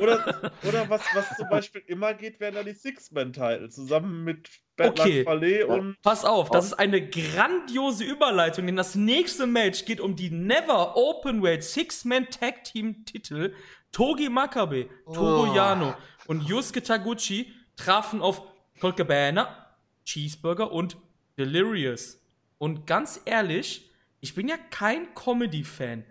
Oder, 0.00 0.52
oder 0.62 0.90
was, 0.90 1.02
was 1.14 1.36
zum 1.36 1.48
Beispiel 1.48 1.82
immer 1.86 2.12
geht, 2.14 2.38
wären 2.38 2.54
dann 2.54 2.66
die 2.66 2.74
Six-Man-Title 2.74 3.70
zusammen 3.70 4.24
mit 4.24 4.48
Bad 4.76 5.00
Okay. 5.00 5.24
Ja. 5.24 5.66
und. 5.66 5.96
Pass 6.02 6.24
auf, 6.24 6.50
das 6.50 6.66
ist 6.66 6.74
eine 6.74 7.08
grandiose 7.08 8.04
Überleitung, 8.04 8.66
denn 8.66 8.76
das 8.76 8.94
nächste 8.94 9.46
Match 9.46 9.84
geht 9.86 10.00
um 10.00 10.16
die 10.16 10.30
Never 10.30 10.96
Openweight 10.96 11.64
Six-Man 11.64 12.28
Tag 12.30 12.64
Team 12.64 13.04
Titel. 13.06 13.54
Togi 13.90 14.28
Makabe, 14.30 14.88
Toru 15.04 15.50
Oh. 15.50 15.54
Yano 15.54 15.94
und 16.26 16.48
Yusuke 16.48 16.82
Taguchi 16.82 17.52
trafen 17.76 18.22
auf 18.22 18.42
Colt 18.80 18.96
Cabana, 18.96 19.66
Cheeseburger 20.04 20.72
und 20.72 20.96
Delirious. 21.38 22.18
Und 22.58 22.86
ganz 22.86 23.20
ehrlich, 23.26 23.90
ich 24.20 24.34
bin 24.34 24.48
ja 24.48 24.56
kein 24.70 25.14
Comedy-Fan, 25.14 26.04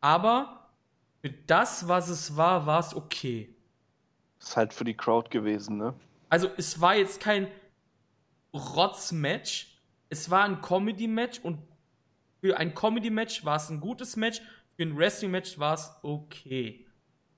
aber 0.00 0.59
für 1.20 1.30
das, 1.30 1.86
was 1.88 2.08
es 2.08 2.36
war, 2.36 2.66
war 2.66 2.80
es 2.80 2.94
okay. 2.94 3.54
Ist 4.40 4.56
halt 4.56 4.72
für 4.72 4.84
die 4.84 4.96
Crowd 4.96 5.28
gewesen, 5.30 5.76
ne? 5.76 5.94
Also 6.28 6.48
es 6.56 6.80
war 6.80 6.96
jetzt 6.96 7.20
kein 7.20 7.48
Rotz-Match, 8.54 9.78
es 10.08 10.30
war 10.30 10.44
ein 10.44 10.60
Comedy-Match 10.62 11.40
und 11.40 11.58
für 12.40 12.56
ein 12.56 12.74
Comedy-Match 12.74 13.44
war 13.44 13.56
es 13.56 13.68
ein 13.68 13.80
gutes 13.80 14.16
Match, 14.16 14.40
für 14.76 14.84
ein 14.84 14.96
Wrestling-Match 14.96 15.58
war 15.58 15.74
es 15.74 15.92
okay. 16.02 16.86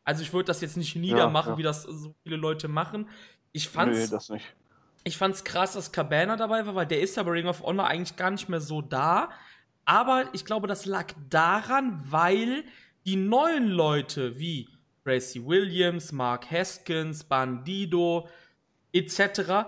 Also 0.05 0.23
ich 0.23 0.33
würde 0.33 0.47
das 0.47 0.61
jetzt 0.61 0.77
nicht 0.77 0.95
niedermachen, 0.97 1.53
ja. 1.53 1.59
wie 1.59 1.63
das 1.63 1.83
so 1.83 2.15
viele 2.23 2.37
Leute 2.37 2.69
machen. 2.69 3.09
Ich 3.53 3.67
Nö, 3.67 3.73
fand's, 3.73 4.11
das 4.11 4.29
nicht. 4.29 4.55
ich 5.05 5.17
fand's 5.17 5.45
krass, 5.45 5.73
dass 5.73 5.93
Cabana 5.93 6.37
dabei 6.37 6.67
war, 6.67 6.75
weil 6.75 6.87
der 6.87 7.01
ist 7.01 7.17
ja 7.17 7.23
bei 7.23 7.33
Ring 7.33 7.47
of 7.47 7.63
Honor 7.63 7.87
eigentlich 7.87 8.17
gar 8.17 8.31
nicht 8.31 8.49
mehr 8.49 8.61
so 8.61 8.81
da. 8.81 9.31
Aber 9.85 10.27
ich 10.33 10.45
glaube, 10.45 10.69
das 10.69 10.87
lag 10.87 11.13
daran, 11.29 12.01
weil 12.11 12.65
die 13.05 13.17
neuen 13.17 13.69
Leute 13.69 14.39
wie 14.39 14.69
Tracy 15.05 15.45
Williams, 15.45 16.13
Mark 16.13 16.51
Haskins, 16.51 17.25
Bandido 17.25 18.29
etc., 18.93 19.67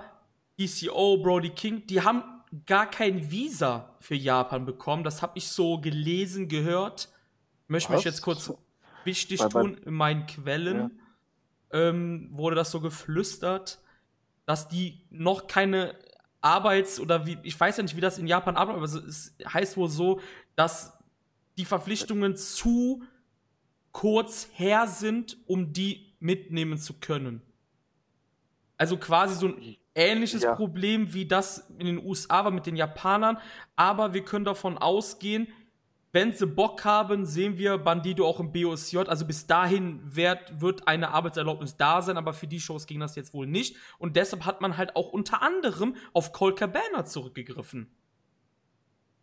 PCO, 0.57 1.17
Brody 1.19 1.51
King, 1.51 1.87
die 1.87 2.01
haben 2.03 2.23
gar 2.67 2.89
kein 2.89 3.31
Visa 3.31 3.97
für 3.99 4.15
Japan 4.15 4.65
bekommen. 4.65 5.03
Das 5.03 5.23
habe 5.23 5.37
ich 5.39 5.49
so 5.49 5.81
gelesen, 5.81 6.47
gehört. 6.49 7.09
Möchte 7.67 7.91
mich 7.91 7.99
Was? 7.99 8.05
jetzt 8.05 8.23
kurz 8.23 8.53
wichtig 9.05 9.41
Weil 9.41 9.49
bei- 9.49 9.63
tun. 9.63 9.79
In 9.79 9.95
meinen 9.95 10.27
Quellen 10.27 11.01
ähm, 11.73 12.29
wurde 12.31 12.55
das 12.55 12.71
so 12.71 12.81
geflüstert, 12.81 13.81
dass 14.47 14.69
die 14.69 15.01
noch 15.11 15.49
keine 15.49 15.97
Arbeits- 16.41 17.01
oder 17.01 17.27
wie, 17.27 17.39
ich 17.43 17.59
weiß 17.59 17.79
ja 17.79 17.83
nicht, 17.83 17.97
wie 17.97 18.01
das 18.01 18.19
in 18.19 18.27
Japan 18.29 18.57
abläuft, 18.57 18.77
aber 18.77 19.09
es 19.09 19.35
heißt 19.53 19.77
wohl 19.77 19.89
so, 19.89 20.21
dass 20.55 20.93
die 21.57 21.65
Verpflichtungen 21.65 22.37
zu 22.37 23.03
kurz 23.95 24.51
her 24.53 24.87
sind, 24.89 25.39
um 25.47 25.73
die 25.73 26.13
mitnehmen 26.19 26.79
zu 26.79 26.95
können. 26.95 27.41
Also 28.77 28.99
quasi 28.99 29.37
so 29.37 29.47
ein 29.47 29.77
ähnliches 29.95 30.43
Ja. 30.43 30.57
Problem 30.57 31.15
wie 31.15 31.27
das 31.27 31.71
in 31.79 31.87
den 31.87 32.05
USA 32.05 32.45
war 32.45 32.51
mit 32.51 32.67
den 32.67 32.75
Japanern, 32.77 33.39
aber 33.77 34.13
wir 34.13 34.25
können 34.25 34.45
davon 34.45 34.77
ausgehen, 34.77 35.47
wenn 36.11 36.33
sie 36.33 36.47
Bock 36.47 36.85
haben, 36.85 37.25
sehen 37.25 37.57
wir 37.57 37.79
Bandido 37.79 38.27
auch 38.27 38.41
im 38.41 38.53
BOSJ. 38.53 38.99
Also 38.99 39.27
bis 39.27 39.47
dahin 39.47 40.01
wird, 40.05 40.61
wird 40.61 40.87
eine 40.87 41.11
Arbeitserlaubnis 41.11 41.77
da 41.77 42.03
sein, 42.03 42.17
aber 42.17 42.33
für 42.33 42.47
die 42.47 42.61
Shows 42.61 42.87
ging 42.87 43.01
das 43.01 43.17
jetzt 43.17 43.33
wohl 43.33 43.47
nicht. 43.47 43.77
Und 43.99 44.17
deshalb 44.17 44.45
hat 44.45 44.61
man 44.61 44.77
halt 44.77 44.97
auch 44.97 45.13
unter 45.13 45.41
anderem 45.43 45.97
auf 46.13 46.33
Cole 46.33 46.55
Cabana 46.55 47.05
zurückgegriffen. 47.05 47.91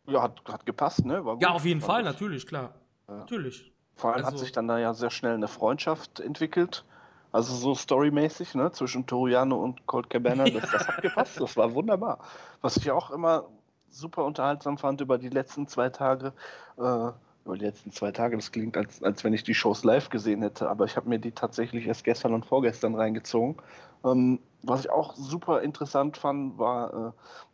Ja, 0.07 0.23
hat, 0.23 0.41
hat 0.45 0.65
gepasst, 0.65 1.05
ne? 1.05 1.23
War 1.23 1.35
gut. 1.35 1.43
Ja, 1.43 1.49
auf 1.49 1.65
jeden 1.65 1.81
Fall, 1.81 2.03
natürlich, 2.03 2.45
klar. 2.45 2.75
Ja. 3.07 3.19
Natürlich. 3.19 3.71
Vor 3.95 4.13
allem 4.13 4.25
hat 4.25 4.33
Also- 4.33 4.43
sich 4.43 4.51
dann 4.51 4.67
da 4.67 4.79
ja 4.79 4.93
sehr 4.93 5.09
schnell 5.11 5.35
eine 5.35 5.47
Freundschaft 5.47 6.19
entwickelt. 6.19 6.85
Also 7.33 7.53
so 7.55 7.75
storymäßig, 7.75 8.55
ne, 8.55 8.71
zwischen 8.73 9.05
Toriano 9.07 9.55
und 9.55 9.85
Colt 9.87 10.09
Cabana, 10.09 10.49
das, 10.49 10.69
das 10.69 10.87
hat 10.87 11.01
gepasst, 11.01 11.39
das 11.39 11.55
war 11.55 11.73
wunderbar. 11.73 12.19
Was 12.61 12.75
ich 12.75 12.91
auch 12.91 13.09
immer 13.11 13.45
super 13.89 14.25
unterhaltsam 14.25 14.77
fand 14.77 14.99
über 14.99 15.17
die 15.17 15.29
letzten 15.29 15.65
zwei 15.67 15.89
Tage, 15.89 16.33
äh, 16.77 16.81
über 16.81 17.57
die 17.57 17.63
letzten 17.65 17.91
zwei 17.93 18.11
Tage, 18.11 18.35
das 18.35 18.51
klingt, 18.51 18.75
als, 18.75 19.01
als 19.01 19.23
wenn 19.23 19.33
ich 19.33 19.43
die 19.43 19.53
Shows 19.53 19.85
live 19.85 20.09
gesehen 20.09 20.41
hätte, 20.41 20.69
aber 20.69 20.83
ich 20.85 20.97
habe 20.97 21.07
mir 21.07 21.19
die 21.19 21.31
tatsächlich 21.31 21.87
erst 21.87 22.03
gestern 22.03 22.33
und 22.33 22.45
vorgestern 22.45 22.95
reingezogen. 22.95 23.55
Ähm, 24.03 24.39
was 24.63 24.81
ich 24.81 24.89
auch 24.89 25.15
super 25.15 25.61
interessant 25.61 26.17
fand, 26.17 26.57
war 26.59 26.93
äh, 26.93 27.11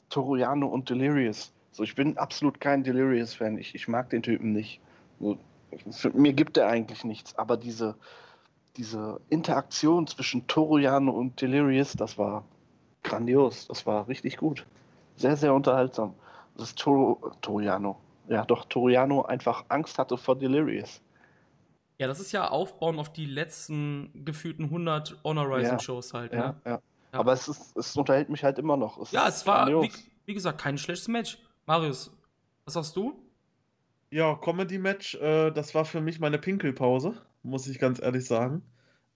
Toriano 0.09 0.65
und 0.67 0.89
Delirious. 0.89 1.51
So, 1.71 1.83
ich 1.83 1.93
bin 1.93 2.17
absolut 2.17 2.59
kein 2.59 2.83
Delirious-Fan, 2.83 3.59
ich, 3.59 3.75
ich 3.75 3.87
mag 3.87 4.09
den 4.09 4.23
Typen 4.23 4.53
nicht. 4.53 4.81
So, 5.19 5.37
für, 5.91 6.09
mir 6.11 6.33
gibt 6.33 6.57
er 6.57 6.67
eigentlich 6.67 7.03
nichts, 7.03 7.37
aber 7.37 7.57
diese, 7.57 7.95
diese 8.75 9.19
Interaktion 9.29 10.07
zwischen 10.07 10.47
Toriano 10.47 11.11
und 11.11 11.41
Delirious, 11.41 11.93
das 11.93 12.17
war 12.17 12.45
grandios, 13.03 13.67
das 13.67 13.85
war 13.85 14.07
richtig 14.07 14.37
gut. 14.37 14.65
Sehr, 15.15 15.35
sehr 15.35 15.53
unterhaltsam. 15.53 16.13
Dass 16.57 16.75
Toro, 16.75 17.31
Toriano, 17.41 17.97
ja 18.27 18.45
doch, 18.45 18.65
Toriano 18.65 19.23
einfach 19.23 19.65
Angst 19.69 19.97
hatte 19.97 20.17
vor 20.17 20.35
Delirious. 20.35 21.01
Ja, 21.99 22.07
das 22.07 22.19
ist 22.19 22.31
ja 22.31 22.47
aufbauen 22.47 22.99
auf 22.99 23.11
die 23.11 23.25
letzten 23.25 24.11
gefühlten 24.25 24.65
100 24.65 25.17
Honor 25.23 25.47
Rising 25.57 25.73
Ja. 25.73 25.79
Shows 25.79 26.13
halt, 26.13 26.33
Ja, 26.33 26.49
ne? 26.49 26.61
ja. 26.65 26.81
Ja. 27.13 27.19
Aber 27.19 27.33
es, 27.33 27.47
ist, 27.47 27.75
es 27.77 27.95
unterhält 27.95 28.29
mich 28.29 28.43
halt 28.43 28.59
immer 28.59 28.75
noch. 28.75 29.11
Ja, 29.11 29.27
ist 29.27 29.37
es 29.37 29.47
war, 29.47 29.67
wie, 29.81 29.91
wie 30.25 30.33
gesagt, 30.33 30.59
kein 30.59 30.77
schlechtes 30.77 31.07
Match. 31.07 31.39
Marius, 31.65 32.11
was 32.65 32.73
sagst 32.73 32.95
du? 32.95 33.17
Ja, 34.09 34.35
Comedy-Match, 34.35 35.15
äh, 35.15 35.51
das 35.51 35.75
war 35.75 35.85
für 35.85 36.01
mich 36.01 36.19
meine 36.19 36.37
Pinkelpause, 36.37 37.13
muss 37.43 37.67
ich 37.67 37.79
ganz 37.79 38.01
ehrlich 38.01 38.25
sagen. 38.25 38.61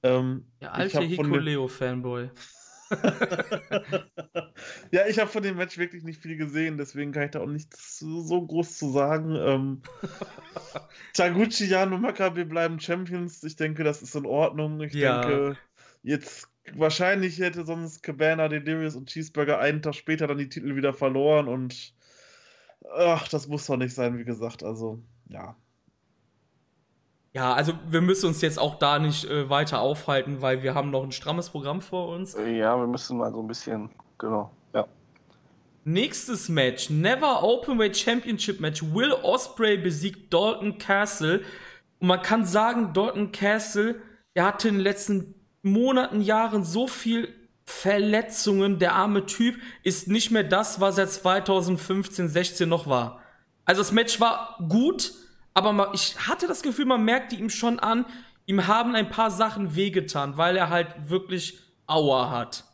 Ähm, 0.03 0.45
Der 0.59 0.69
ich 0.69 0.95
alte 0.95 1.01
Hikuleo-Fanboy. 1.01 2.29
ja, 4.91 5.07
ich 5.07 5.19
habe 5.19 5.29
von 5.29 5.43
dem 5.43 5.55
Match 5.55 5.77
wirklich 5.77 6.03
nicht 6.03 6.21
viel 6.21 6.35
gesehen, 6.35 6.77
deswegen 6.77 7.13
kann 7.13 7.23
ich 7.23 7.31
da 7.31 7.39
auch 7.39 7.47
nichts 7.47 7.99
so 7.99 8.45
groß 8.45 8.77
zu 8.77 8.91
sagen. 8.91 9.35
Ähm, 9.35 9.81
Taguchi, 11.13 11.67
Jan 11.67 11.93
und 11.93 12.01
Makabe 12.01 12.45
bleiben 12.45 12.79
Champions. 12.79 13.43
Ich 13.43 13.55
denke, 13.55 13.83
das 13.83 14.01
ist 14.01 14.15
in 14.15 14.25
Ordnung. 14.25 14.81
Ich 14.81 14.93
ja. 14.93 15.21
denke, 15.21 15.57
jetzt 16.03 16.49
wahrscheinlich 16.73 17.39
hätte 17.39 17.65
sonst 17.65 18.03
Cabana, 18.03 18.49
Delirious 18.49 18.95
und 18.95 19.09
Cheeseburger 19.09 19.59
einen 19.59 19.81
Tag 19.81 19.95
später 19.95 20.27
dann 20.27 20.37
die 20.37 20.49
Titel 20.49 20.75
wieder 20.75 20.93
verloren 20.93 21.47
und 21.47 21.93
ach, 22.95 23.27
das 23.27 23.47
muss 23.47 23.65
doch 23.65 23.77
nicht 23.77 23.93
sein, 23.93 24.17
wie 24.17 24.23
gesagt. 24.23 24.63
Also, 24.63 24.99
ja. 25.29 25.55
Ja, 27.33 27.53
also 27.53 27.73
wir 27.87 28.01
müssen 28.01 28.27
uns 28.27 28.41
jetzt 28.41 28.59
auch 28.59 28.75
da 28.75 28.99
nicht 28.99 29.23
äh, 29.25 29.49
weiter 29.49 29.79
aufhalten, 29.79 30.41
weil 30.41 30.63
wir 30.63 30.75
haben 30.75 30.91
noch 30.91 31.03
ein 31.03 31.13
strammes 31.13 31.49
Programm 31.49 31.79
vor 31.79 32.09
uns. 32.09 32.35
Ja, 32.35 32.77
wir 32.77 32.87
müssen 32.87 33.17
mal 33.17 33.31
so 33.31 33.41
ein 33.41 33.47
bisschen, 33.47 33.89
genau, 34.17 34.51
ja. 34.73 34.85
Nächstes 35.85 36.49
Match, 36.49 36.89
Never 36.89 37.41
Openweight 37.41 37.95
Championship 37.97 38.59
Match. 38.59 38.83
Will 38.83 39.13
Osprey 39.13 39.77
besiegt 39.77 40.33
Dalton 40.33 40.77
Castle. 40.77 41.41
Und 41.99 42.07
man 42.07 42.21
kann 42.21 42.45
sagen, 42.45 42.93
Dalton 42.93 43.31
Castle, 43.31 44.01
er 44.33 44.45
hatte 44.47 44.67
in 44.67 44.75
den 44.75 44.83
letzten 44.83 45.33
Monaten, 45.63 46.21
Jahren 46.21 46.63
so 46.63 46.87
viel 46.87 47.33
Verletzungen. 47.65 48.79
Der 48.79 48.93
arme 48.93 49.25
Typ 49.25 49.55
ist 49.83 50.07
nicht 50.07 50.31
mehr 50.31 50.43
das, 50.43 50.79
was 50.79 50.97
er 50.97 51.07
2015, 51.07 52.27
16 52.27 52.67
noch 52.67 52.87
war. 52.87 53.21
Also 53.65 53.81
das 53.81 53.91
Match 53.91 54.19
war 54.19 54.57
gut, 54.67 55.13
aber 55.53 55.91
ich 55.93 56.27
hatte 56.27 56.47
das 56.47 56.61
Gefühl, 56.61 56.85
man 56.85 57.05
merkte 57.05 57.35
ihm 57.35 57.49
schon 57.49 57.79
an, 57.79 58.05
ihm 58.45 58.67
haben 58.67 58.95
ein 58.95 59.09
paar 59.09 59.31
Sachen 59.31 59.75
wehgetan, 59.75 60.37
weil 60.37 60.57
er 60.57 60.69
halt 60.69 61.09
wirklich 61.09 61.59
Aua 61.87 62.29
hat. 62.29 62.65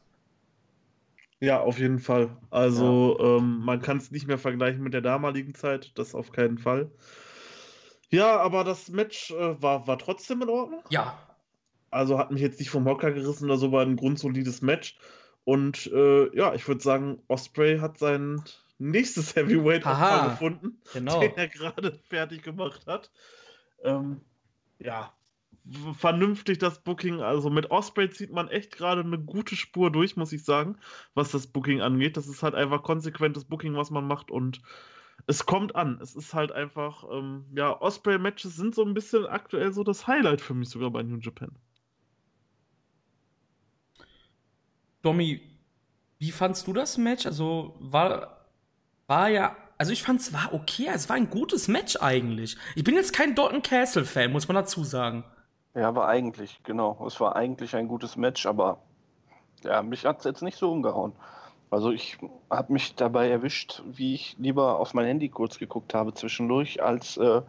Ja, 1.40 1.60
auf 1.60 1.78
jeden 1.78 2.00
Fall. 2.00 2.36
Also 2.50 3.18
ja. 3.20 3.38
ähm, 3.38 3.60
man 3.60 3.82
kann 3.82 3.98
es 3.98 4.12
nicht 4.12 4.28
mehr 4.28 4.40
vergleichen 4.40 4.82
mit 4.82 4.94
der 4.94 5.02
damaligen 5.02 5.54
Zeit, 5.54 5.92
das 5.96 6.16
auf 6.16 6.32
keinen 6.32 6.58
Fall. 6.58 6.90
Ja, 8.10 8.38
aber 8.40 8.64
das 8.64 8.90
Match 8.90 9.32
äh, 9.32 9.62
war, 9.62 9.86
war 9.86 10.00
trotzdem 10.00 10.42
in 10.42 10.50
Ordnung. 10.50 10.82
Ja. 10.90 11.18
Also 11.90 12.18
hat 12.18 12.32
mich 12.32 12.42
jetzt 12.42 12.60
nicht 12.60 12.70
vom 12.70 12.86
Hocker 12.86 13.12
gerissen 13.12 13.46
oder 13.46 13.58
so, 13.58 13.72
war 13.72 13.84
ein 13.84 13.96
grundsolides 13.96 14.62
Match. 14.62 14.98
Und 15.44 15.88
äh, 15.94 16.36
ja, 16.36 16.54
ich 16.54 16.68
würde 16.68 16.82
sagen, 16.82 17.20
Osprey 17.28 17.80
hat 17.80 17.98
seinen 17.98 18.44
nächstes 18.80 19.36
Heavyweight 19.36 19.86
Aha, 19.86 20.30
gefunden, 20.30 20.82
genau. 20.94 21.20
den 21.20 21.36
er 21.36 21.48
gerade 21.48 22.00
fertig 22.10 22.44
gemacht 22.44 22.86
hat. 22.88 23.12
Ähm, 23.84 24.22
ja, 24.80 25.14
vernünftig 25.98 26.58
das 26.58 26.84
Booking. 26.84 27.22
Also 27.22 27.50
mit 27.50 27.72
Osprey 27.72 28.10
zieht 28.10 28.32
man 28.32 28.50
echt 28.50 28.76
gerade 28.76 29.02
eine 29.02 29.20
gute 29.20 29.56
Spur 29.56 29.92
durch, 29.92 30.18
muss 30.18 30.34
ich 30.34 30.44
sagen, 30.44 30.78
was 31.14 31.32
das 31.32 31.48
Booking 31.48 31.82
angeht. 31.82 32.18
Das 32.18 32.28
ist 32.28 32.44
halt 32.44 32.56
einfach 32.56 32.84
konsequentes 32.84 33.46
Booking, 33.46 33.76
was 33.76 33.90
man 33.90 34.06
macht 34.06 34.32
und 34.32 34.62
es 35.26 35.46
kommt 35.46 35.76
an. 35.76 36.00
Es 36.02 36.16
ist 36.16 36.34
halt 36.34 36.52
einfach, 36.52 37.04
ähm, 37.12 37.46
ja, 37.56 37.80
Osprey-Matches 37.80 38.56
sind 38.56 38.76
so 38.76 38.84
ein 38.84 38.94
bisschen 38.94 39.26
aktuell 39.26 39.74
so 39.74 39.84
das 39.84 40.08
Highlight 40.08 40.42
für 40.42 40.54
mich 40.54 40.70
sogar 40.70 40.92
bei 40.92 41.04
New 41.04 41.18
Japan. 41.18 41.52
Domi, 45.02 45.42
wie 46.20 46.32
fandst 46.32 46.68
du 46.68 46.74
das 46.74 46.98
Match? 46.98 47.26
Also 47.26 47.76
war 47.80 48.38
war 49.08 49.30
ja, 49.30 49.56
also 49.78 49.92
ich 49.92 50.04
fand 50.04 50.20
es 50.20 50.34
war 50.34 50.54
okay, 50.54 50.88
es 50.94 51.10
war 51.10 51.16
ein 51.16 51.30
gutes 51.30 51.68
Match 51.68 51.98
eigentlich. 52.02 52.58
Ich 52.76 52.84
bin 52.84 52.96
jetzt 52.96 53.14
kein 53.14 53.36
Dalton 53.36 53.62
Castle 53.62 54.06
Fan, 54.06 54.32
muss 54.32 54.48
man 54.48 54.56
dazu 54.56 54.84
sagen. 54.84 55.24
Ja, 55.74 55.96
war 55.96 56.08
eigentlich, 56.08 56.62
genau. 56.64 57.06
Es 57.06 57.20
war 57.20 57.36
eigentlich 57.36 57.76
ein 57.76 57.88
gutes 57.88 58.18
Match, 58.18 58.46
aber 58.46 58.80
ja, 59.64 59.82
mich 59.84 60.06
hat 60.06 60.20
es 60.20 60.26
jetzt 60.26 60.42
nicht 60.42 60.58
so 60.58 60.72
umgehauen. 60.72 61.14
Also 61.70 61.92
ich 61.92 62.18
habe 62.50 62.74
mich 62.74 62.96
dabei 62.96 63.30
erwischt, 63.30 63.84
wie 63.86 64.16
ich 64.16 64.36
lieber 64.40 64.80
auf 64.80 64.94
mein 64.94 65.06
Handy 65.06 65.30
kurz 65.30 65.60
geguckt 65.60 65.94
habe 65.94 66.14
zwischendurch, 66.14 66.82
als 66.82 67.18
äh, 67.18 67.42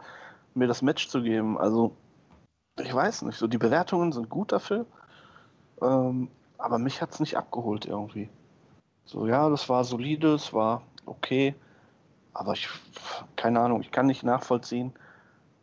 mir 0.54 0.66
das 0.66 0.82
Match 0.82 1.08
zu 1.08 1.22
geben. 1.22 1.56
Also 1.56 1.96
ich 2.80 2.92
weiß 2.92 3.22
nicht, 3.22 3.38
so 3.38 3.46
die 3.46 3.58
Bewertungen 3.58 4.12
sind 4.12 4.28
gut 4.28 4.52
dafür, 4.52 4.86
ähm, 5.82 6.28
aber 6.58 6.78
mich 6.78 7.00
hat 7.00 7.12
es 7.12 7.20
nicht 7.20 7.36
abgeholt 7.36 7.86
irgendwie. 7.86 8.28
So 9.04 9.26
ja, 9.26 9.48
das 9.48 9.68
war 9.68 9.84
solide, 9.84 10.34
es 10.34 10.52
war 10.52 10.82
okay. 11.06 11.54
Aber 12.34 12.52
ich, 12.52 12.68
keine 13.36 13.60
Ahnung, 13.60 13.80
ich 13.80 13.90
kann 13.90 14.06
nicht 14.06 14.22
nachvollziehen, 14.22 14.92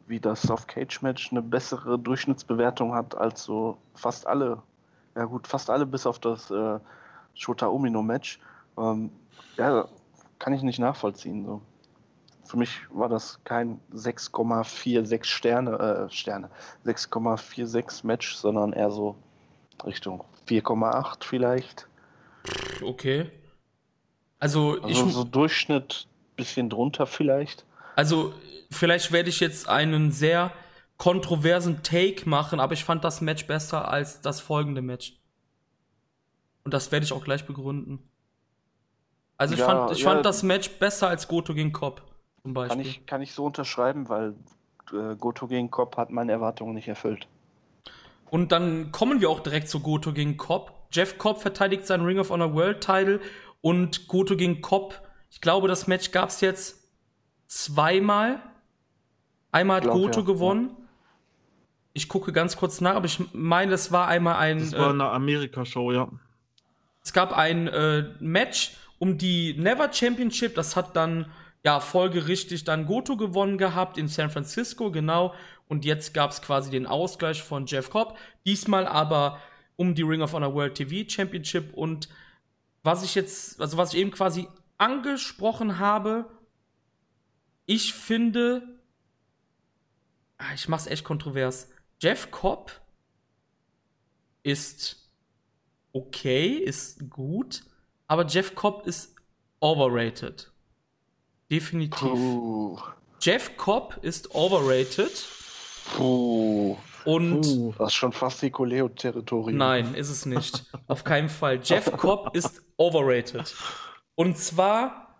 wie 0.07 0.19
das 0.19 0.49
auf 0.49 0.67
Cage 0.67 1.01
Match 1.01 1.31
eine 1.31 1.41
bessere 1.41 1.99
Durchschnittsbewertung 1.99 2.93
hat 2.93 3.15
als 3.15 3.43
so 3.43 3.77
fast 3.93 4.25
alle. 4.25 4.61
Ja 5.15 5.25
gut, 5.25 5.47
fast 5.47 5.69
alle 5.69 5.85
bis 5.85 6.05
auf 6.05 6.19
das 6.19 6.49
äh, 6.49 6.79
Shota 7.33 7.67
Umino 7.67 8.01
Match. 8.01 8.39
Ähm, 8.77 9.11
ja, 9.57 9.87
kann 10.39 10.53
ich 10.53 10.63
nicht 10.63 10.79
nachvollziehen. 10.79 11.45
So. 11.45 11.61
Für 12.45 12.57
mich 12.57 12.81
war 12.89 13.09
das 13.09 13.39
kein 13.43 13.79
6,46 13.93 15.23
Sterne, 15.23 15.77
äh, 15.77 16.09
Sterne, 16.09 16.49
6,46 16.85 18.05
Match, 18.05 18.35
sondern 18.35 18.73
eher 18.73 18.91
so 18.91 19.15
Richtung 19.83 20.23
4,8 20.47 21.23
vielleicht. 21.23 21.87
Okay. 22.83 23.31
Also, 24.39 24.81
also 24.81 24.87
ich, 24.87 25.13
so 25.13 25.23
Durchschnitt 25.23 26.07
bisschen 26.35 26.69
drunter 26.69 27.07
vielleicht. 27.07 27.65
Also 27.95 28.33
vielleicht 28.71 29.11
werde 29.11 29.29
ich 29.29 29.39
jetzt 29.39 29.69
einen 29.69 30.11
sehr 30.11 30.51
kontroversen 30.97 31.83
Take 31.83 32.27
machen, 32.29 32.59
aber 32.59 32.73
ich 32.73 32.83
fand 32.83 33.03
das 33.03 33.21
Match 33.21 33.47
besser 33.47 33.87
als 33.89 34.21
das 34.21 34.39
folgende 34.39 34.81
Match. 34.81 35.17
Und 36.63 36.73
das 36.73 36.91
werde 36.91 37.05
ich 37.05 37.13
auch 37.13 37.23
gleich 37.23 37.45
begründen. 37.45 37.99
Also 39.37 39.53
ich, 39.53 39.59
ja, 39.59 39.65
fand, 39.65 39.91
ich 39.91 39.99
ja, 39.99 40.11
fand 40.11 40.25
das 40.25 40.43
Match 40.43 40.69
besser 40.71 41.09
als 41.09 41.27
Goto 41.27 41.53
gegen 41.53 41.73
Cobb 41.73 42.01
zum 42.41 42.53
Beispiel. 42.53 42.77
Kann 42.77 42.89
ich, 42.89 43.05
kann 43.05 43.21
ich 43.21 43.33
so 43.33 43.45
unterschreiben, 43.45 44.07
weil 44.09 44.35
äh, 44.93 45.15
Goto 45.15 45.47
gegen 45.47 45.69
Cobb 45.69 45.97
hat 45.97 46.09
meine 46.09 46.31
Erwartungen 46.31 46.73
nicht 46.73 46.87
erfüllt. 46.87 47.27
Und 48.29 48.51
dann 48.51 48.91
kommen 48.91 49.21
wir 49.21 49.29
auch 49.29 49.39
direkt 49.39 49.69
zu 49.69 49.79
Goto 49.79 50.13
gegen 50.13 50.37
Cobb. 50.37 50.87
Jeff 50.91 51.17
Cobb 51.17 51.41
verteidigt 51.41 51.85
seinen 51.85 52.05
Ring 52.05 52.19
of 52.19 52.29
Honor 52.29 52.53
World 52.53 52.81
Title 52.81 53.19
und 53.61 54.07
Goto 54.07 54.35
gegen 54.35 54.61
Kopp. 54.61 55.01
Ich 55.29 55.41
glaube, 55.41 55.67
das 55.67 55.87
Match 55.87 56.11
gab 56.11 56.29
es 56.29 56.41
jetzt 56.41 56.89
zweimal. 57.47 58.39
Einmal 59.51 59.77
hat 59.77 59.83
glaub, 59.83 59.95
Goto 59.95 60.19
ja. 60.21 60.25
gewonnen. 60.25 60.71
Ich 61.93 62.09
gucke 62.09 62.33
ganz 62.33 62.57
kurz 62.57 62.81
nach, 62.81 62.95
aber 62.95 63.05
ich 63.05 63.21
meine, 63.33 63.71
das 63.71 63.91
war 63.91 64.07
einmal 64.07 64.35
ein. 64.35 64.59
Das 64.59 64.73
war 64.73 64.87
äh, 64.87 64.89
eine 64.89 65.09
Amerika-Show, 65.09 65.93
ja. 65.93 66.09
Es 67.03 67.13
gab 67.13 67.31
ein 67.31 67.67
äh, 67.67 68.03
Match 68.19 68.75
um 68.99 69.17
die 69.17 69.53
Never 69.57 69.91
Championship. 69.93 70.55
Das 70.55 70.75
hat 70.75 70.95
dann 70.95 71.31
ja 71.63 71.79
folgerichtig 71.79 72.63
dann 72.63 72.85
Goto 72.85 73.15
gewonnen 73.17 73.57
gehabt 73.57 73.97
in 73.97 74.07
San 74.07 74.29
Francisco, 74.29 74.91
genau. 74.91 75.33
Und 75.67 75.85
jetzt 75.85 76.13
gab 76.13 76.31
es 76.31 76.41
quasi 76.41 76.69
den 76.69 76.85
Ausgleich 76.85 77.41
von 77.41 77.65
Jeff 77.65 77.89
Cobb. 77.89 78.17
Diesmal 78.45 78.87
aber 78.87 79.39
um 79.75 79.95
die 79.95 80.03
Ring 80.03 80.21
of 80.21 80.33
Honor 80.33 80.53
World 80.53 80.75
TV 80.75 81.09
Championship 81.09 81.73
und 81.73 82.07
was 82.83 83.03
ich 83.03 83.15
jetzt, 83.15 83.59
also 83.59 83.77
was 83.77 83.93
ich 83.93 83.99
eben 83.99 84.11
quasi 84.11 84.47
angesprochen 84.77 85.79
habe, 85.79 86.29
ich 87.65 87.93
finde, 87.93 88.79
ah, 90.37 90.53
ich 90.53 90.69
mach's 90.69 90.85
echt 90.85 91.03
kontrovers. 91.03 91.69
Jeff 91.99 92.29
Cobb 92.29 92.79
ist 94.43 95.09
okay, 95.93 96.49
ist 96.49 97.09
gut, 97.09 97.63
aber 98.07 98.27
Jeff 98.27 98.53
Cobb 98.53 98.85
ist 98.85 99.15
overrated. 99.59 100.51
Definitiv. 101.49 101.99
Puh. 101.99 102.79
Jeff 103.19 103.57
Cobb 103.57 103.97
ist 104.03 104.35
overrated. 104.35 105.27
Puh. 105.93 106.77
Und 107.05 107.45
uh, 107.45 107.73
das 107.77 107.89
ist 107.89 107.93
schon 107.93 108.11
fast 108.11 108.41
Nicoleo-Territorium. 108.41 109.57
Nein, 109.57 109.93
ist 109.93 110.09
es 110.09 110.25
nicht. 110.25 110.65
Auf 110.87 111.03
keinen 111.03 111.29
Fall. 111.29 111.59
Jeff 111.63 111.91
Cobb 111.97 112.35
ist 112.35 112.63
overrated. 112.77 113.53
Und 114.15 114.37
zwar 114.37 115.19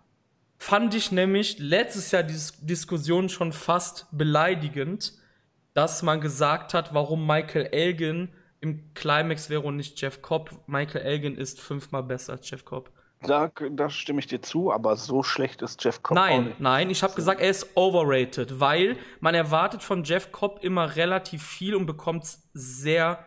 fand 0.58 0.96
ich 0.96 1.12
nämlich 1.12 1.60
letztes 1.60 2.12
Jahr 2.12 2.24
die 2.24 2.40
Diskussion 2.62 3.30
schon 3.30 3.54
fast 3.54 4.08
beleidigend, 4.12 5.14
dass 5.74 6.02
man 6.02 6.22
gesagt 6.22 6.74
hat, 6.74 6.94
warum 6.94 7.28
Michael 7.28 7.68
Elgin 7.68 8.30
im 8.62 8.94
Climax 8.96 9.50
wäre 9.50 9.62
und 9.62 9.76
nicht 9.78 10.02
Jeff 10.02 10.22
Cobb. 10.24 10.50
Michael 10.66 11.02
Elgin 11.02 11.38
ist 11.38 11.60
fünfmal 11.60 12.02
besser 12.02 12.34
als 12.34 12.50
Jeff 12.50 12.66
Cobb. 12.66 12.90
Da, 13.22 13.52
da 13.72 13.90
stimme 13.90 14.20
ich 14.20 14.28
dir 14.28 14.42
zu, 14.42 14.72
aber 14.72 14.96
so 14.98 15.24
schlecht 15.24 15.62
ist 15.62 15.84
Jeff 15.84 16.04
Cobb 16.04 16.16
Nein, 16.16 16.56
nein, 16.60 16.90
ich 16.90 17.02
habe 17.02 17.16
gesagt, 17.16 17.42
er 17.42 17.50
ist 17.50 17.76
overrated, 17.76 18.60
weil 18.60 18.98
man 19.20 19.34
erwartet 19.34 19.82
von 19.82 20.04
Jeff 20.04 20.32
Cobb 20.32 20.64
immer 20.64 20.96
relativ 20.96 21.44
viel 21.44 21.76
und 21.76 21.86
bekommt 21.86 22.26
sehr 22.54 23.26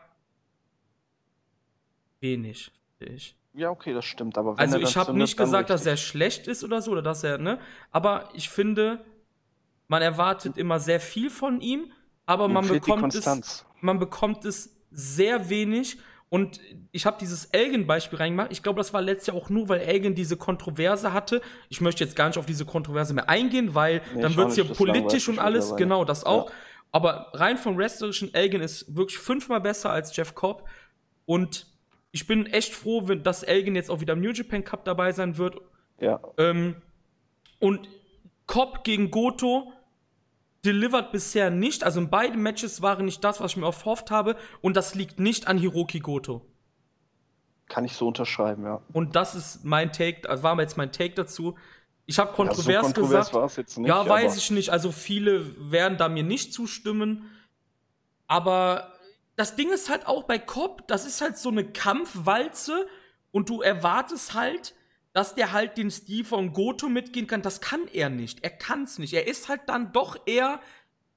wenig, 2.21 2.71
ich. 3.01 3.37
Ja, 3.55 3.71
okay, 3.71 3.93
das 3.93 4.05
stimmt, 4.05 4.39
aber 4.39 4.57
Also 4.59 4.79
ich 4.79 4.97
habe 4.97 5.15
nicht 5.15 5.37
gesagt, 5.37 5.71
dass 5.71 5.85
er 5.85 5.97
schlecht 5.97 6.47
ist 6.47 6.63
oder 6.63 6.81
so, 6.81 6.93
oder 6.93 7.03
dass 7.03 7.25
er, 7.25 7.39
ne? 7.39 7.59
Aber 7.91 8.29
ich 8.35 8.49
finde, 8.51 9.05
man 9.89 10.03
erwartet 10.03 10.57
immer 10.57 10.79
sehr 10.79 11.01
viel 11.01 11.29
von 11.29 11.61
ihm, 11.61 11.91
aber 12.27 12.47
man 12.47 12.69
bekommt 12.69 13.15
es 13.15 13.65
man 13.81 13.99
bekommt 13.99 14.45
es 14.45 14.77
sehr 14.91 15.49
wenig 15.49 15.99
Und 16.31 16.61
ich 16.93 17.07
habe 17.07 17.17
dieses 17.19 17.47
Elgin-Beispiel 17.47 18.19
reingemacht. 18.19 18.53
Ich 18.53 18.63
glaube, 18.63 18.79
das 18.79 18.93
war 18.93 19.01
letztes 19.01 19.29
Jahr 19.29 19.37
auch 19.37 19.49
nur, 19.49 19.69
weil 19.69 19.81
Elgin 19.81 20.15
diese 20.15 20.37
Kontroverse 20.37 21.13
hatte. 21.13 21.41
Ich 21.71 21.81
möchte 21.81 22.05
jetzt 22.05 22.17
gar 22.17 22.29
nicht 22.29 22.39
auf 22.39 22.47
diese 22.47 22.67
Kontroverse 22.67 23.15
mehr 23.15 23.29
eingehen, 23.29 23.75
weil 23.75 24.03
Nee, 24.15 24.23
dann 24.23 24.33
ich 24.33 24.37
wird 24.37 24.47
auch 24.47 24.51
es 24.51 24.55
hier 24.57 24.65
politisch 24.65 25.29
und 25.29 25.39
alles. 25.39 25.75
Genau, 25.77 26.05
das 26.05 26.25
auch. 26.25 26.49
Ja. 26.49 26.53
Aber 26.93 27.31
rein 27.35 27.57
vom 27.57 27.77
wrestlerischen, 27.79 28.33
Elgin 28.35 28.61
ist 28.61 28.95
wirklich 28.95 29.19
fünfmal 29.19 29.61
besser 29.61 29.91
als 29.91 30.15
Jeff 30.17 30.35
Cobb. 30.35 30.69
Und 31.25 31.67
ich 32.13 32.27
bin 32.27 32.47
echt 32.47 32.75
froh, 32.75 33.09
wenn, 33.09 33.23
dass 33.23 33.43
Elgin 33.43 33.75
jetzt 33.75 33.91
auch 33.91 34.01
wieder 34.01 34.15
im 34.15 34.21
New 34.21 34.33
Japan 34.33 34.65
Cup 34.65 34.85
dabei 34.85 35.13
sein 35.13 35.39
wird. 35.39 35.57
Ja, 36.01 36.21
Ähm, 36.37 36.77
und 37.59 37.89
Cobb 38.47 38.85
gegen 38.85 39.11
Goto 39.11 39.73
delivered 40.65 41.13
bisher 41.13 41.51
nicht. 41.51 41.85
Also 41.85 42.01
in 42.01 42.11
beiden 42.11 42.43
Matches 42.43 42.83
waren 42.83 43.05
nicht 43.05 43.23
das, 43.25 43.41
was 43.41 43.53
ich 43.53 43.57
mir 43.57 43.67
erhofft 43.67 44.11
habe. 44.11 44.37
Und 44.61 44.77
das 44.77 44.95
liegt 44.95 45.21
nicht 45.21 45.49
an 45.49 45.59
Hiroki 45.59 46.01
Goto. 46.01 46.45
kann 47.69 47.85
ich 47.85 47.95
so 47.95 48.09
unterschreiben, 48.09 48.65
ja. 48.65 48.81
Und 48.93 49.15
das 49.15 49.35
ist 49.35 49.65
mein 49.65 49.93
Take, 49.93 50.29
also 50.29 50.43
war 50.43 50.59
jetzt 50.61 50.77
mein 50.77 50.91
Take 50.91 51.15
dazu. 51.15 51.57
Ich 52.07 52.19
habe 52.19 52.31
ja 52.31 52.37
kontrovers 52.37 52.87
so 52.89 52.95
kontrovers 52.95 53.31
gesagt. 53.31 53.79
nicht. 53.79 53.89
ja, 53.89 54.09
weiß 54.09 54.37
ich 54.39 54.51
nicht. 54.51 54.71
Also 54.71 54.91
viele 54.91 55.71
werden 55.71 55.99
da 55.99 56.09
mir 56.09 56.23
nicht 56.23 56.55
zustimmen. 56.55 57.31
Aber 58.27 58.95
das 59.37 59.57
Ding 59.57 59.71
ist 59.71 59.91
halt 59.91 60.07
auch 60.07 60.25
bei 60.25 60.39
Cobb, 60.39 60.89
das 60.89 61.05
ist 61.07 61.21
halt 61.21 61.37
so 61.39 61.51
eine 61.51 61.65
Kampfwalze 61.65 62.87
und 63.31 63.49
du 63.51 63.61
erwartest 63.61 64.35
halt, 64.35 64.75
dass 65.13 65.35
der 65.35 65.53
halt 65.53 65.77
den 65.79 65.91
Stil 65.91 66.25
von 66.25 66.53
Goto 66.53 66.89
mitgehen 66.89 67.27
kann. 67.27 67.43
Das 67.43 67.61
kann 67.61 67.89
er 67.93 68.09
nicht. 68.11 68.43
Er 68.45 68.51
kann's 68.51 68.99
nicht. 68.99 69.15
Er 69.15 69.27
ist 69.27 69.49
halt 69.49 69.63
dann 69.67 69.93
doch 69.93 70.19
eher, 70.27 70.61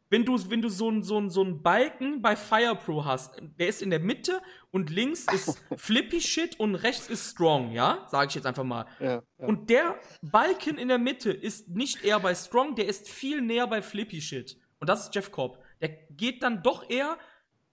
wenn 0.09 0.25
du, 0.25 0.37
wenn 0.49 0.61
du 0.61 0.69
so 0.69 0.89
einen 0.89 1.03
so 1.03 1.17
einen- 1.17 1.29
so 1.29 1.41
einen 1.41 1.61
Balken 1.61 2.21
bei 2.21 2.35
Fire 2.35 2.75
Pro 2.75 3.05
hast, 3.05 3.35
der 3.59 3.67
ist 3.67 3.81
in 3.81 3.89
der 3.91 3.99
Mitte 3.99 4.41
und 4.71 4.89
links 4.89 5.25
ist 5.33 5.61
Flippy 5.77 6.19
Shit 6.19 6.59
und 6.59 6.75
rechts 6.75 7.07
ist 7.09 7.31
Strong, 7.31 7.71
ja? 7.71 8.05
Sag 8.09 8.29
ich 8.29 8.35
jetzt 8.35 8.45
einfach 8.45 8.63
mal. 8.63 8.85
Ja, 8.99 9.23
ja. 9.37 9.45
Und 9.47 9.69
der 9.69 9.97
Balken 10.21 10.77
in 10.77 10.87
der 10.89 10.97
Mitte 10.97 11.31
ist 11.31 11.69
nicht 11.69 12.03
eher 12.03 12.19
bei 12.19 12.33
Strong, 12.35 12.75
der 12.75 12.87
ist 12.87 13.07
viel 13.09 13.41
näher 13.41 13.67
bei 13.67 13.81
Flippy 13.81 14.21
Shit. 14.21 14.57
Und 14.79 14.89
das 14.89 15.05
ist 15.05 15.15
Jeff 15.15 15.31
Cobb. 15.31 15.59
Der 15.79 15.89
geht 15.89 16.43
dann 16.43 16.61
doch 16.63 16.89
eher 16.89 17.17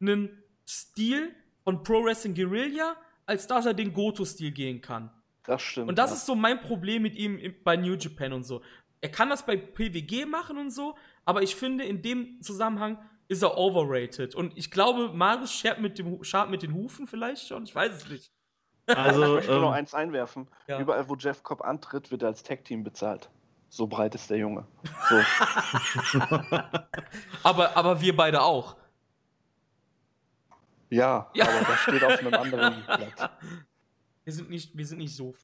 einen 0.00 0.42
Stil 0.68 1.34
von 1.64 1.82
Pro 1.82 2.04
Wrestling 2.04 2.34
Guerilla, 2.34 2.96
als 3.26 3.46
dass 3.46 3.66
er 3.66 3.74
den 3.74 3.92
Goto-Stil 3.92 4.52
gehen 4.52 4.80
kann. 4.80 5.10
Das 5.48 5.62
stimmt. 5.62 5.88
Und 5.88 5.98
das 5.98 6.10
ja. 6.10 6.16
ist 6.16 6.26
so 6.26 6.34
mein 6.34 6.60
Problem 6.60 7.02
mit 7.02 7.16
ihm 7.16 7.40
bei 7.64 7.76
New 7.76 7.94
Japan 7.94 8.32
und 8.34 8.44
so. 8.44 8.62
Er 9.00 9.10
kann 9.10 9.30
das 9.30 9.46
bei 9.46 9.56
PWG 9.56 10.26
machen 10.26 10.58
und 10.58 10.70
so, 10.70 10.94
aber 11.24 11.42
ich 11.42 11.56
finde, 11.56 11.84
in 11.84 12.02
dem 12.02 12.40
Zusammenhang 12.42 12.98
ist 13.28 13.42
er 13.42 13.56
overrated. 13.56 14.34
Und 14.34 14.56
ich 14.56 14.70
glaube, 14.70 15.10
Marius 15.14 15.52
schert 15.52 15.80
mit, 15.80 15.98
dem, 15.98 16.22
scharrt 16.22 16.50
mit 16.50 16.62
den 16.62 16.74
Hufen 16.74 17.06
vielleicht 17.06 17.46
schon, 17.48 17.64
ich 17.64 17.74
weiß 17.74 17.92
es 17.92 18.08
nicht. 18.08 18.32
Also, 18.86 19.22
ich 19.24 19.32
möchte 19.34 19.50
nur 19.52 19.60
noch 19.60 19.68
ähm, 19.68 19.74
eins 19.74 19.94
einwerfen. 19.94 20.48
Ja. 20.66 20.78
Überall, 20.80 21.08
wo 21.08 21.16
Jeff 21.16 21.42
Cobb 21.42 21.62
antritt, 21.62 22.10
wird 22.10 22.22
er 22.22 22.28
als 22.28 22.42
Tag-Team 22.42 22.84
bezahlt. 22.84 23.30
So 23.70 23.86
breit 23.86 24.14
ist 24.14 24.28
der 24.30 24.38
Junge. 24.38 24.66
So. 25.08 25.20
Aber, 27.42 27.76
aber 27.76 28.00
wir 28.00 28.16
beide 28.16 28.42
auch. 28.42 28.76
ja, 30.90 31.30
Ja. 31.34 31.44
aber 31.46 31.60
das 31.66 31.80
steht 31.80 32.02
auf 32.02 32.18
einem 32.18 32.34
anderen 32.42 32.82
Blatt. 32.84 33.30
Wir 34.28 34.34
sind 34.34 34.50
nicht, 34.50 34.76
wir 34.76 34.84
sind 34.84 34.98
nicht 34.98 35.16
so. 35.16 35.34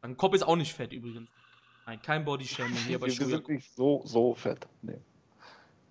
Mein 0.00 0.16
Kopf 0.16 0.32
ist 0.34 0.44
auch 0.44 0.56
nicht 0.56 0.72
fett 0.72 0.94
übrigens. 0.94 1.28
Nein, 1.84 2.00
kein 2.00 2.24
Bodyshaming 2.24 2.74
hier 2.88 2.98
bei 2.98 3.08
Wir, 3.08 3.18
wir 3.18 3.26
sind 3.26 3.48
nicht 3.50 3.70
so, 3.74 4.00
so 4.06 4.34
fett. 4.34 4.66
Nee. 4.80 4.98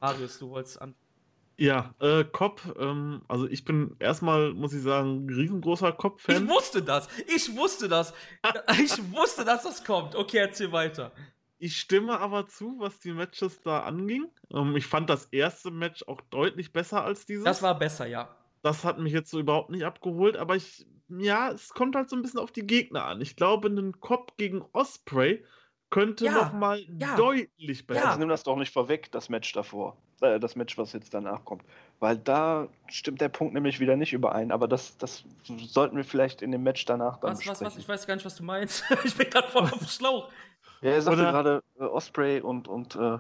Marius, 0.02 0.40
du 0.40 0.50
wolltest 0.50 0.82
an. 0.82 0.96
ja, 1.58 1.94
äh, 2.00 2.24
Cobb, 2.24 2.60
ähm, 2.80 3.22
also 3.28 3.48
ich 3.48 3.64
bin 3.66 3.96
erstmal, 4.00 4.52
muss 4.52 4.74
ich 4.74 4.82
sagen, 4.82 5.28
ein 5.28 5.30
riesengroßer 5.30 5.90
Ich 5.90 5.98
Cobb-Fan. 5.98 6.50
wusste 6.50 6.82
das. 6.82 7.08
Ich 7.28 7.56
wusste 7.56 7.88
das. 7.88 8.16
Ich 8.84 8.98
wusste, 9.14 9.46
dass 9.46 9.62
das 9.62 9.84
kommt. 9.84 10.16
Okay, 10.16 10.38
erzähl 10.40 10.72
weiter. 10.72 11.12
Ich 11.60 11.78
stimme 11.80 12.20
aber 12.20 12.48
zu, 12.48 12.78
was 12.80 12.98
die 13.00 13.12
Matches 13.14 13.62
da 13.62 13.82
anging. 13.82 14.26
Ähm, 14.52 14.76
ich 14.76 14.88
fand 14.88 15.08
das 15.08 15.26
erste 15.26 15.70
Match 15.70 16.02
auch 16.08 16.22
deutlich 16.32 16.74
besser 16.74 17.04
als 17.04 17.28
dieses. 17.28 17.44
Das 17.44 17.62
war 17.62 17.78
besser, 17.78 18.08
ja. 18.08 18.36
Das 18.64 18.84
hat 18.84 18.98
mich 18.98 19.14
jetzt 19.14 19.30
so 19.30 19.40
überhaupt 19.40 19.70
nicht 19.70 19.84
abgeholt, 19.84 20.36
aber 20.36 20.56
ich, 20.56 20.88
ja, 21.20 21.52
es 21.52 21.70
kommt 21.70 21.96
halt 21.96 22.10
so 22.10 22.16
ein 22.16 22.22
bisschen 22.22 22.40
auf 22.40 22.52
die 22.52 22.66
Gegner 22.66 23.06
an. 23.06 23.22
Ich 23.22 23.36
glaube, 23.36 23.68
ein 23.70 24.00
Cobb 24.00 24.38
gegen 24.38 24.64
Osprey 24.74 25.44
könnte 25.90 26.26
Ja, 26.26 26.34
noch 26.34 26.54
mal 26.54 26.80
ja. 27.00 27.16
deutlich 27.16 27.86
besser. 27.86 28.02
Ja. 28.02 28.10
Jetzt 28.10 28.20
nimm 28.20 28.30
das 28.30 28.44
doch 28.44 28.56
nicht 28.56 28.74
vorweg, 28.74 29.12
das 29.12 29.30
Match 29.30 29.52
davor. 29.54 29.96
Äh, 30.22 30.40
das 30.40 30.56
Match, 30.56 30.78
was 30.78 30.94
jetzt 30.94 31.14
danach 31.14 31.46
kommt. 31.46 31.64
Weil 32.00 32.18
da 32.18 32.68
stimmt 32.88 33.22
der 33.22 33.30
Punkt 33.30 33.54
nämlich 33.54 33.80
wieder 33.80 33.96
nicht 33.96 34.14
überein. 34.14 34.52
Aber 34.52 34.68
das, 34.68 34.98
das 34.98 35.24
sollten 35.68 35.96
wir 35.96 36.04
vielleicht 36.04 36.42
in 36.42 36.52
dem 36.52 36.64
Match 36.64 36.86
danach 36.86 37.18
dann 37.18 37.32
Was, 37.32 37.40
was, 37.40 37.48
was? 37.48 37.60
besprechen. 37.60 37.82
Ich 37.82 37.88
weiß 37.88 38.08
gar 38.08 38.16
nicht, 38.16 38.26
was 38.26 38.36
du 38.36 38.44
meinst. 38.44 38.84
ich 39.04 39.16
bin 39.16 39.30
gerade 39.30 39.48
voll 39.50 39.64
auf 39.64 39.78
dem 39.78 39.88
Schlauch. 39.88 40.30
Ja, 40.82 40.92
er 40.92 41.02
sagte 41.02 41.22
gerade 41.22 41.64
äh, 41.80 41.84
Osprey 41.84 42.42
und, 42.42 42.68
und 42.68 42.96
äh, 42.96 43.20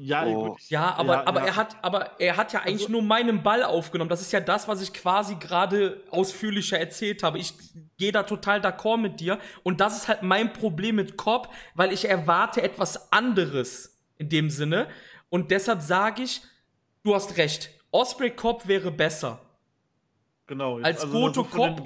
Ja, 0.00 0.24
Oh. 0.26 0.50
gut. 0.50 0.60
ich- 0.60 0.70
Ja, 0.70 0.94
aber, 0.94 1.12
Ja, 1.14 1.26
aber 1.26 1.40
ja. 1.40 1.46
er 1.46 1.56
hat, 1.56 1.76
aber 1.82 2.20
er 2.20 2.36
hat 2.36 2.52
ja 2.52 2.60
eigentlich 2.60 2.82
Also- 2.82 2.92
nur 2.92 3.02
meinen 3.02 3.42
Ball 3.42 3.64
aufgenommen. 3.64 4.08
Das 4.08 4.20
ist 4.20 4.32
ja 4.32 4.38
das, 4.40 4.68
was 4.68 4.80
ich 4.80 4.92
quasi 4.92 5.34
gerade 5.36 6.02
ausführlicher 6.10 6.78
erzählt 6.78 7.22
habe. 7.24 7.38
Ich 7.38 7.52
gehe 7.96 8.12
da 8.12 8.22
total 8.22 8.60
d'accord 8.60 8.98
mit 8.98 9.18
dir. 9.18 9.38
Und 9.64 9.80
das 9.80 9.96
ist 9.96 10.06
halt 10.08 10.22
mein 10.22 10.52
Problem 10.52 10.96
mit 10.96 11.16
Cobb, 11.16 11.48
weil 11.74 11.92
ich 11.92 12.08
erwarte 12.08 12.62
etwas 12.62 13.10
anderes 13.12 13.98
in 14.18 14.28
dem 14.28 14.50
Sinne. 14.50 14.86
Und 15.30 15.50
deshalb 15.50 15.82
sage 15.82 16.22
ich, 16.22 16.42
du 17.02 17.14
hast 17.14 17.36
recht. 17.36 17.70
Osprey 17.90 18.30
Cobb 18.30 18.68
wäre 18.68 18.90
besser. 18.92 19.40
Genau. 20.46 20.78
Als 20.78 21.02
also 21.02 21.12
Goto 21.12 21.44
Cobb, 21.44 21.82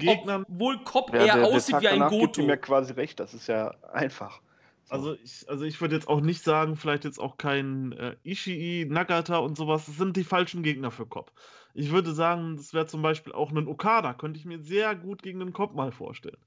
obwohl 0.47 0.83
Cobb 0.83 1.13
ja, 1.13 1.19
eher 1.19 1.25
der, 1.35 1.35
der 1.47 1.55
aussieht 1.55 1.73
Tag 1.73 1.81
wie 1.81 1.87
ein 1.89 2.07
Goto. 2.07 2.41
ihm 2.41 2.49
ja 2.49 2.57
quasi 2.57 2.93
recht. 2.93 3.19
Das 3.19 3.33
ist 3.33 3.47
ja 3.47 3.73
einfach. 3.91 4.39
So. 4.85 4.95
Also 4.95 5.13
ich, 5.15 5.49
also 5.49 5.63
ich 5.65 5.79
würde 5.81 5.95
jetzt 5.95 6.07
auch 6.07 6.21
nicht 6.21 6.43
sagen, 6.43 6.75
vielleicht 6.75 7.05
jetzt 7.05 7.19
auch 7.19 7.37
kein 7.37 7.93
äh, 7.93 8.15
Ishii, 8.23 8.85
Nagata 8.89 9.37
und 9.37 9.57
sowas. 9.57 9.85
Das 9.85 9.97
sind 9.97 10.17
die 10.17 10.23
falschen 10.23 10.63
Gegner 10.63 10.91
für 10.91 11.05
Cobb. 11.05 11.31
Ich 11.73 11.91
würde 11.91 12.13
sagen, 12.13 12.57
das 12.57 12.73
wäre 12.73 12.85
zum 12.85 13.01
Beispiel 13.01 13.33
auch 13.33 13.51
ein 13.51 13.67
Okada. 13.67 14.13
Könnte 14.13 14.39
ich 14.39 14.45
mir 14.45 14.59
sehr 14.59 14.95
gut 14.95 15.23
gegen 15.23 15.39
den 15.39 15.53
Cobb 15.53 15.73
mal 15.73 15.91
vorstellen. 15.91 16.37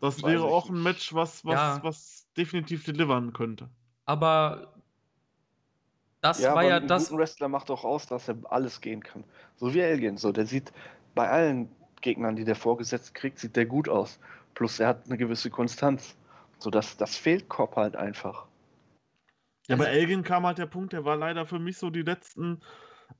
Das 0.00 0.22
Weiß 0.22 0.32
wäre 0.32 0.44
auch 0.44 0.68
ein. 0.68 0.82
Match, 0.82 1.14
was, 1.14 1.44
was, 1.44 1.54
Ja. 1.54 1.80
was 1.82 2.26
definitiv 2.36 2.84
delivern 2.84 3.32
könnte. 3.32 3.70
Aber 4.04 4.74
das 6.20 6.40
ja, 6.40 6.50
war 6.50 6.58
aber 6.58 6.68
ja 6.68 6.76
ein 6.76 6.88
das. 6.88 7.08
guten 7.08 7.20
Wrestler 7.20 7.48
macht 7.48 7.70
auch 7.70 7.84
aus, 7.84 8.06
dass 8.06 8.28
er 8.28 8.36
alles 8.44 8.80
gehen 8.80 9.02
kann. 9.02 9.24
So 9.56 9.72
wie 9.74 9.80
Elgin. 9.80 10.16
So, 10.16 10.32
der 10.32 10.46
sieht 10.46 10.72
bei 11.14 11.28
allen 11.28 11.70
Gegnern, 12.00 12.36
die 12.36 12.44
der 12.44 12.56
vorgesetzt 12.56 13.14
kriegt, 13.14 13.38
sieht 13.38 13.56
der 13.56 13.66
gut 13.66 13.88
aus. 13.88 14.18
Plus 14.54 14.80
er 14.80 14.88
hat 14.88 15.06
eine 15.06 15.16
gewisse 15.18 15.50
Konstanz. 15.50 16.16
So, 16.58 16.70
das, 16.70 16.96
das 16.96 17.16
fehlt 17.16 17.48
Cobb 17.48 17.76
halt 17.76 17.96
einfach. 17.96 18.46
Ja, 19.66 19.74
Also- 19.74 19.84
bei 19.84 19.90
Elgin 19.90 20.22
kam 20.22 20.46
halt 20.46 20.58
der 20.58 20.66
Punkt, 20.66 20.92
der 20.92 21.04
war 21.04 21.16
leider 21.16 21.46
für 21.46 21.58
mich 21.58 21.78
so 21.78 21.90
die 21.90 22.02
letzten 22.02 22.60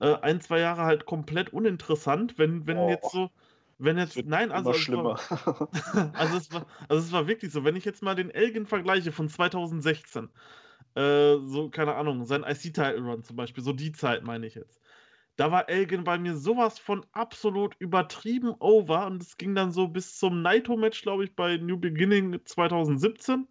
äh, 0.00 0.14
ein, 0.22 0.40
zwei 0.40 0.60
Jahre 0.60 0.82
halt 0.84 1.04
komplett 1.06 1.52
uninteressant. 1.52 2.38
Wenn, 2.38 2.66
wenn 2.66 2.78
Oh. 2.78 2.88
jetzt 2.88 3.10
so, 3.12 3.30
wenn 3.78 3.98
jetzt, 3.98 4.16
nein, 4.24 4.50
also, 4.50 4.70
immer 4.70 4.78
es 4.78 4.88
war- 4.88 5.18
schlimmer. 5.18 6.10
also, 6.14 6.36
es 6.36 6.52
war, 6.52 6.66
also 6.88 7.02
es 7.04 7.12
war 7.12 7.26
wirklich 7.26 7.52
so, 7.52 7.64
wenn 7.64 7.76
ich 7.76 7.84
jetzt 7.84 8.02
mal 8.02 8.14
den 8.14 8.30
Elgin 8.30 8.66
vergleiche 8.66 9.12
von 9.12 9.28
2016, 9.28 10.30
äh, 10.94 11.36
so, 11.44 11.68
keine 11.70 11.94
Ahnung, 11.96 12.24
sein 12.24 12.44
IC-Title-Run 12.44 13.24
zum 13.24 13.36
Beispiel, 13.36 13.62
so 13.62 13.72
die 13.72 13.92
Zeit 13.92 14.22
meine 14.24 14.46
ich 14.46 14.54
jetzt. 14.54 14.80
Da 15.36 15.50
war 15.50 15.68
Elgin 15.68 16.04
bei 16.04 16.18
mir 16.18 16.36
sowas 16.36 16.78
von 16.78 17.04
absolut 17.12 17.74
übertrieben 17.78 18.54
over 18.60 19.06
und 19.06 19.20
es 19.20 19.36
ging 19.36 19.54
dann 19.54 19.72
so 19.72 19.88
bis 19.88 20.16
zum 20.16 20.42
Naito-Match, 20.42 21.02
glaube 21.02 21.24
ich, 21.24 21.34
bei 21.34 21.56
New 21.56 21.76
Beginning 21.76 22.40
2017. 22.44 23.48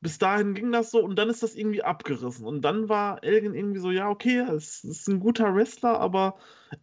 Bis 0.00 0.18
dahin 0.18 0.54
ging 0.54 0.70
das 0.70 0.90
so 0.90 1.02
und 1.02 1.16
dann 1.16 1.28
ist 1.28 1.42
das 1.42 1.56
irgendwie 1.56 1.82
abgerissen. 1.82 2.46
Und 2.46 2.60
dann 2.60 2.88
war 2.88 3.24
Elgin 3.24 3.54
irgendwie 3.54 3.80
so, 3.80 3.90
ja, 3.90 4.08
okay, 4.08 4.38
es 4.38 4.84
ist 4.84 5.08
ein 5.08 5.18
guter 5.18 5.54
Wrestler, 5.54 5.98
aber 5.98 6.36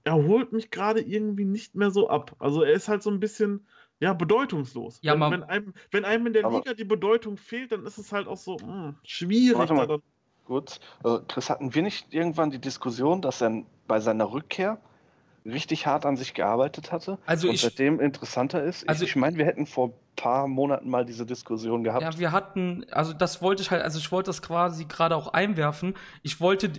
er 0.04 0.16
holt 0.16 0.52
mich 0.52 0.70
gerade 0.70 1.02
irgendwie 1.02 1.46
nicht 1.46 1.76
mehr 1.76 1.92
so 1.92 2.10
ab. 2.10 2.36
Also 2.40 2.64
er 2.64 2.74
ist 2.74 2.90
halt 2.90 3.04
so 3.04 3.12
ein 3.12 3.22
bisschen, 3.22 3.68
ja, 4.00 4.14
bedeutungslos. 4.14 5.00
Ja, 5.02 5.14
wenn, 5.14 5.32
wenn, 5.32 5.44
einem, 5.44 5.74
wenn 5.92 6.04
einem 6.04 6.28
in 6.28 6.34
der 6.34 6.50
Liga 6.50 6.74
die 6.74 6.84
Bedeutung 6.84 7.38
fehlt, 7.38 7.72
dann 7.72 7.86
ist 7.86 7.98
es 7.98 8.12
halt 8.12 8.28
auch 8.28 8.38
so 8.38 8.58
mh, 8.58 8.96
schwierig. 9.04 9.58
Warte 9.58 9.74
mal. 9.76 10.00
Gut. 10.44 10.80
Äh, 11.04 11.20
Chris, 11.28 11.50
hatten 11.50 11.74
wir 11.74 11.82
nicht 11.84 12.14
irgendwann 12.14 12.52
die 12.52 12.60
Diskussion, 12.60 13.22
dass 13.22 13.42
er 13.42 13.66
bei 13.88 14.00
seiner 14.00 14.32
Rückkehr 14.32 14.80
richtig 15.46 15.86
hart 15.86 16.06
an 16.06 16.18
sich 16.18 16.34
gearbeitet 16.34 16.92
hatte 16.92 17.20
Also 17.26 17.50
und 17.50 17.56
ich, 17.56 17.62
seitdem 17.62 18.00
interessanter 18.00 18.64
ist? 18.64 18.88
Also- 18.90 19.04
ich 19.04 19.12
ich 19.12 19.16
meine, 19.16 19.38
wir 19.38 19.46
hätten 19.46 19.66
vor 19.68 19.90
ein 19.90 19.94
paar 20.16 20.48
Monaten 20.48 20.90
mal 20.90 21.06
diese 21.06 21.26
Diskussion 21.26 21.84
gehabt. 21.84 22.02
Ja, 22.02 22.18
wir 22.18 22.32
hatten, 22.32 22.86
also 22.92 23.14
das 23.14 23.42
wollte 23.42 23.62
ich 23.62 23.70
halt, 23.72 23.84
also 23.84 24.00
ich 24.00 24.12
wollte 24.12 24.30
das 24.30 24.42
quasi 24.42 24.86
gerade 24.86 25.16
auch 25.16 25.28
einwerfen. 25.34 25.96
Ich 26.24 26.40
wollte, 26.42 26.72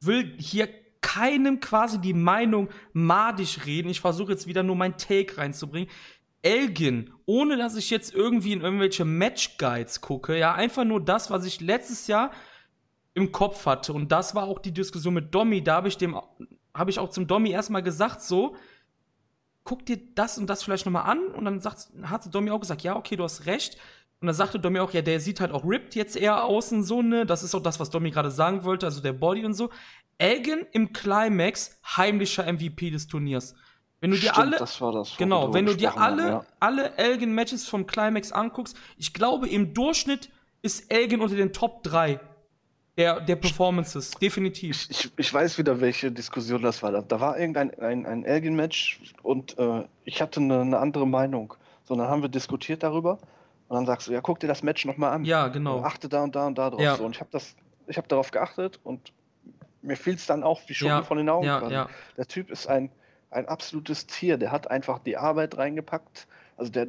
will 0.00 0.34
hier 0.38 0.68
keinem 1.00 1.60
quasi 1.60 2.00
die 2.00 2.14
Meinung 2.14 2.68
madig 2.92 3.66
reden. 3.66 3.88
Ich 3.88 4.00
versuche 4.00 4.32
jetzt 4.32 4.46
wieder 4.46 4.62
nur 4.62 4.76
mein 4.76 4.96
Take 4.96 5.38
reinzubringen. 5.38 5.88
Elgin, 6.42 7.12
ohne 7.24 7.56
dass 7.56 7.74
ich 7.74 7.90
jetzt 7.90 8.14
irgendwie 8.14 8.52
in 8.52 8.60
irgendwelche 8.60 9.04
Match-Guides 9.04 10.00
gucke, 10.00 10.38
ja, 10.38 10.54
einfach 10.54 10.84
nur 10.84 11.04
das, 11.04 11.30
was 11.30 11.44
ich 11.44 11.60
letztes 11.60 12.06
Jahr 12.06 12.30
im 13.16 13.32
Kopf 13.32 13.64
hatte. 13.64 13.94
Und 13.94 14.12
das 14.12 14.34
war 14.34 14.44
auch 14.44 14.58
die 14.58 14.72
Diskussion 14.72 15.14
mit 15.14 15.34
Domi. 15.34 15.64
Da 15.64 15.76
habe 15.76 15.88
ich 15.88 15.96
dem 15.96 16.20
habe 16.74 16.90
ich 16.90 16.98
auch 16.98 17.08
zum 17.08 17.26
Domi 17.26 17.50
erstmal 17.50 17.82
gesagt, 17.82 18.20
so, 18.20 18.54
guck 19.64 19.86
dir 19.86 19.98
das 20.14 20.36
und 20.36 20.48
das 20.48 20.62
vielleicht 20.62 20.84
nochmal 20.84 21.10
an. 21.10 21.28
Und 21.28 21.46
dann 21.46 21.58
sagt, 21.58 21.88
hat 22.02 22.32
Domi 22.32 22.50
auch 22.50 22.60
gesagt, 22.60 22.82
ja, 22.82 22.94
okay, 22.94 23.16
du 23.16 23.24
hast 23.24 23.46
recht. 23.46 23.78
Und 24.20 24.26
dann 24.26 24.34
sagte 24.34 24.60
Domi 24.60 24.80
auch, 24.80 24.92
ja, 24.92 25.00
der 25.00 25.18
sieht 25.20 25.40
halt 25.40 25.50
auch 25.52 25.64
ripped 25.64 25.94
jetzt 25.94 26.14
eher 26.14 26.44
außen 26.44 26.84
so, 26.84 27.00
ne? 27.00 27.24
Das 27.24 27.42
ist 27.42 27.54
auch 27.54 27.62
das, 27.62 27.80
was 27.80 27.88
Domi 27.88 28.10
gerade 28.10 28.30
sagen 28.30 28.64
wollte, 28.64 28.84
also 28.84 29.00
der 29.00 29.14
Body 29.14 29.46
und 29.46 29.54
so. 29.54 29.70
Elgin 30.18 30.66
im 30.72 30.92
Climax, 30.92 31.80
heimlicher 31.96 32.50
MVP 32.50 32.90
des 32.90 33.06
Turniers. 33.06 33.54
Wenn 34.00 34.10
du 34.10 34.16
dir 34.18 34.32
Stimmt, 34.32 34.38
alle, 34.38 34.56
das 34.58 34.78
war 34.82 34.92
das. 34.92 35.16
genau, 35.16 35.54
wenn 35.54 35.64
du 35.64 35.74
dir 35.74 35.94
haben, 35.94 36.02
alle, 36.02 36.28
ja. 36.28 36.46
alle 36.60 36.96
Elgin-Matches 36.98 37.66
vom 37.66 37.86
Climax 37.86 38.30
anguckst, 38.30 38.76
ich 38.98 39.14
glaube, 39.14 39.48
im 39.48 39.72
Durchschnitt 39.72 40.28
ist 40.60 40.92
Elgin 40.92 41.22
unter 41.22 41.36
den 41.36 41.54
Top 41.54 41.82
3 41.82 42.20
der, 42.96 43.20
der 43.20 43.36
Performances. 43.36 44.12
Definitiv. 44.12 44.86
Ich, 44.90 45.10
ich 45.16 45.34
weiß 45.34 45.58
wieder, 45.58 45.80
welche 45.80 46.10
Diskussion 46.10 46.62
das 46.62 46.82
war. 46.82 47.02
Da, 47.02 47.20
war 47.20 47.38
irgendein 47.38 47.78
ein, 47.78 48.06
ein 48.06 48.24
Elgin-Match 48.24 49.14
und 49.22 49.58
äh, 49.58 49.84
ich 50.04 50.22
hatte 50.22 50.40
eine, 50.40 50.60
eine 50.60 50.78
andere 50.78 51.06
Meinung. 51.06 51.54
So, 51.84 51.94
dann 51.94 52.08
haben 52.08 52.22
wir 52.22 52.28
diskutiert 52.28 52.82
darüber 52.82 53.18
und 53.68 53.76
dann 53.76 53.86
sagst 53.86 54.08
du, 54.08 54.12
ja, 54.12 54.20
guck 54.20 54.40
dir 54.40 54.48
das 54.48 54.62
Match 54.62 54.84
nochmal 54.84 55.12
an. 55.12 55.24
Ja, 55.24 55.48
genau. 55.48 55.82
Achte 55.82 56.08
da 56.08 56.22
und 56.22 56.34
da 56.34 56.46
und 56.46 56.58
da 56.58 56.70
drauf. 56.70 56.80
Ja. 56.80 56.96
So, 56.96 57.04
und 57.04 57.14
ich 57.14 57.20
habe 57.20 57.30
das, 57.30 57.54
ich 57.86 57.96
habe 57.96 58.08
darauf 58.08 58.30
geachtet 58.30 58.80
und 58.82 59.12
mir 59.82 59.96
fiel 59.96 60.14
es 60.14 60.26
dann 60.26 60.42
auch 60.42 60.60
wie 60.66 60.74
Schuppen 60.74 60.88
Ja, 60.96 61.02
von 61.02 61.18
den 61.18 61.28
Augen. 61.28 61.46
Ja, 61.46 61.68
ja. 61.68 61.88
Der 62.16 62.26
Typ 62.26 62.50
ist 62.50 62.66
ein, 62.66 62.90
ein 63.30 63.46
absolutes 63.46 64.06
Tier. 64.06 64.36
Der 64.38 64.50
hat 64.50 64.70
einfach 64.70 64.98
die 64.98 65.16
Arbeit 65.16 65.58
reingepackt. 65.58 66.26
Also 66.56 66.72
der, 66.72 66.88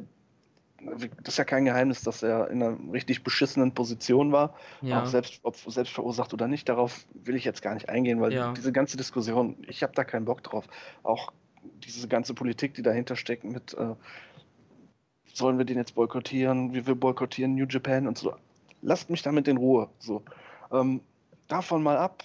das 0.80 1.34
ist 1.34 1.38
ja 1.38 1.44
kein 1.44 1.64
Geheimnis, 1.64 2.02
dass 2.02 2.22
er 2.22 2.50
in 2.50 2.62
einer 2.62 2.76
richtig 2.92 3.24
beschissenen 3.24 3.72
Position 3.72 4.32
war. 4.32 4.54
ja. 4.80 5.02
Auch 5.02 5.06
selbst, 5.06 5.40
ob 5.42 5.56
selbst 5.56 5.92
verursacht 5.92 6.32
oder 6.32 6.46
nicht, 6.46 6.68
darauf 6.68 7.04
will 7.14 7.34
ich 7.36 7.44
jetzt 7.44 7.62
gar 7.62 7.74
nicht 7.74 7.88
eingehen, 7.88 8.20
weil 8.20 8.32
Ja. 8.32 8.52
diese 8.52 8.72
ganze 8.72 8.96
Diskussion, 8.96 9.56
ich 9.66 9.82
habe 9.82 9.92
da 9.94 10.04
keinen 10.04 10.24
Bock 10.24 10.42
drauf. 10.42 10.66
Auch 11.02 11.32
diese 11.84 12.06
ganze 12.08 12.34
Politik, 12.34 12.74
die 12.74 12.82
dahinter 12.82 13.16
steckt 13.16 13.44
mit, 13.44 13.74
äh, 13.74 13.94
sollen 15.32 15.58
wir 15.58 15.64
den 15.64 15.78
jetzt 15.78 15.94
boykottieren, 15.94 16.74
wie 16.74 16.86
wir 16.86 16.94
boykottieren 16.94 17.54
New 17.54 17.66
Japan 17.68 18.06
und 18.06 18.18
so. 18.18 18.34
Lasst 18.82 19.10
mich 19.10 19.22
damit 19.22 19.48
in 19.48 19.56
Ruhe. 19.56 19.88
So. 19.98 20.22
Ähm, 20.72 21.00
davon 21.48 21.82
mal 21.82 21.96
ab, 21.96 22.22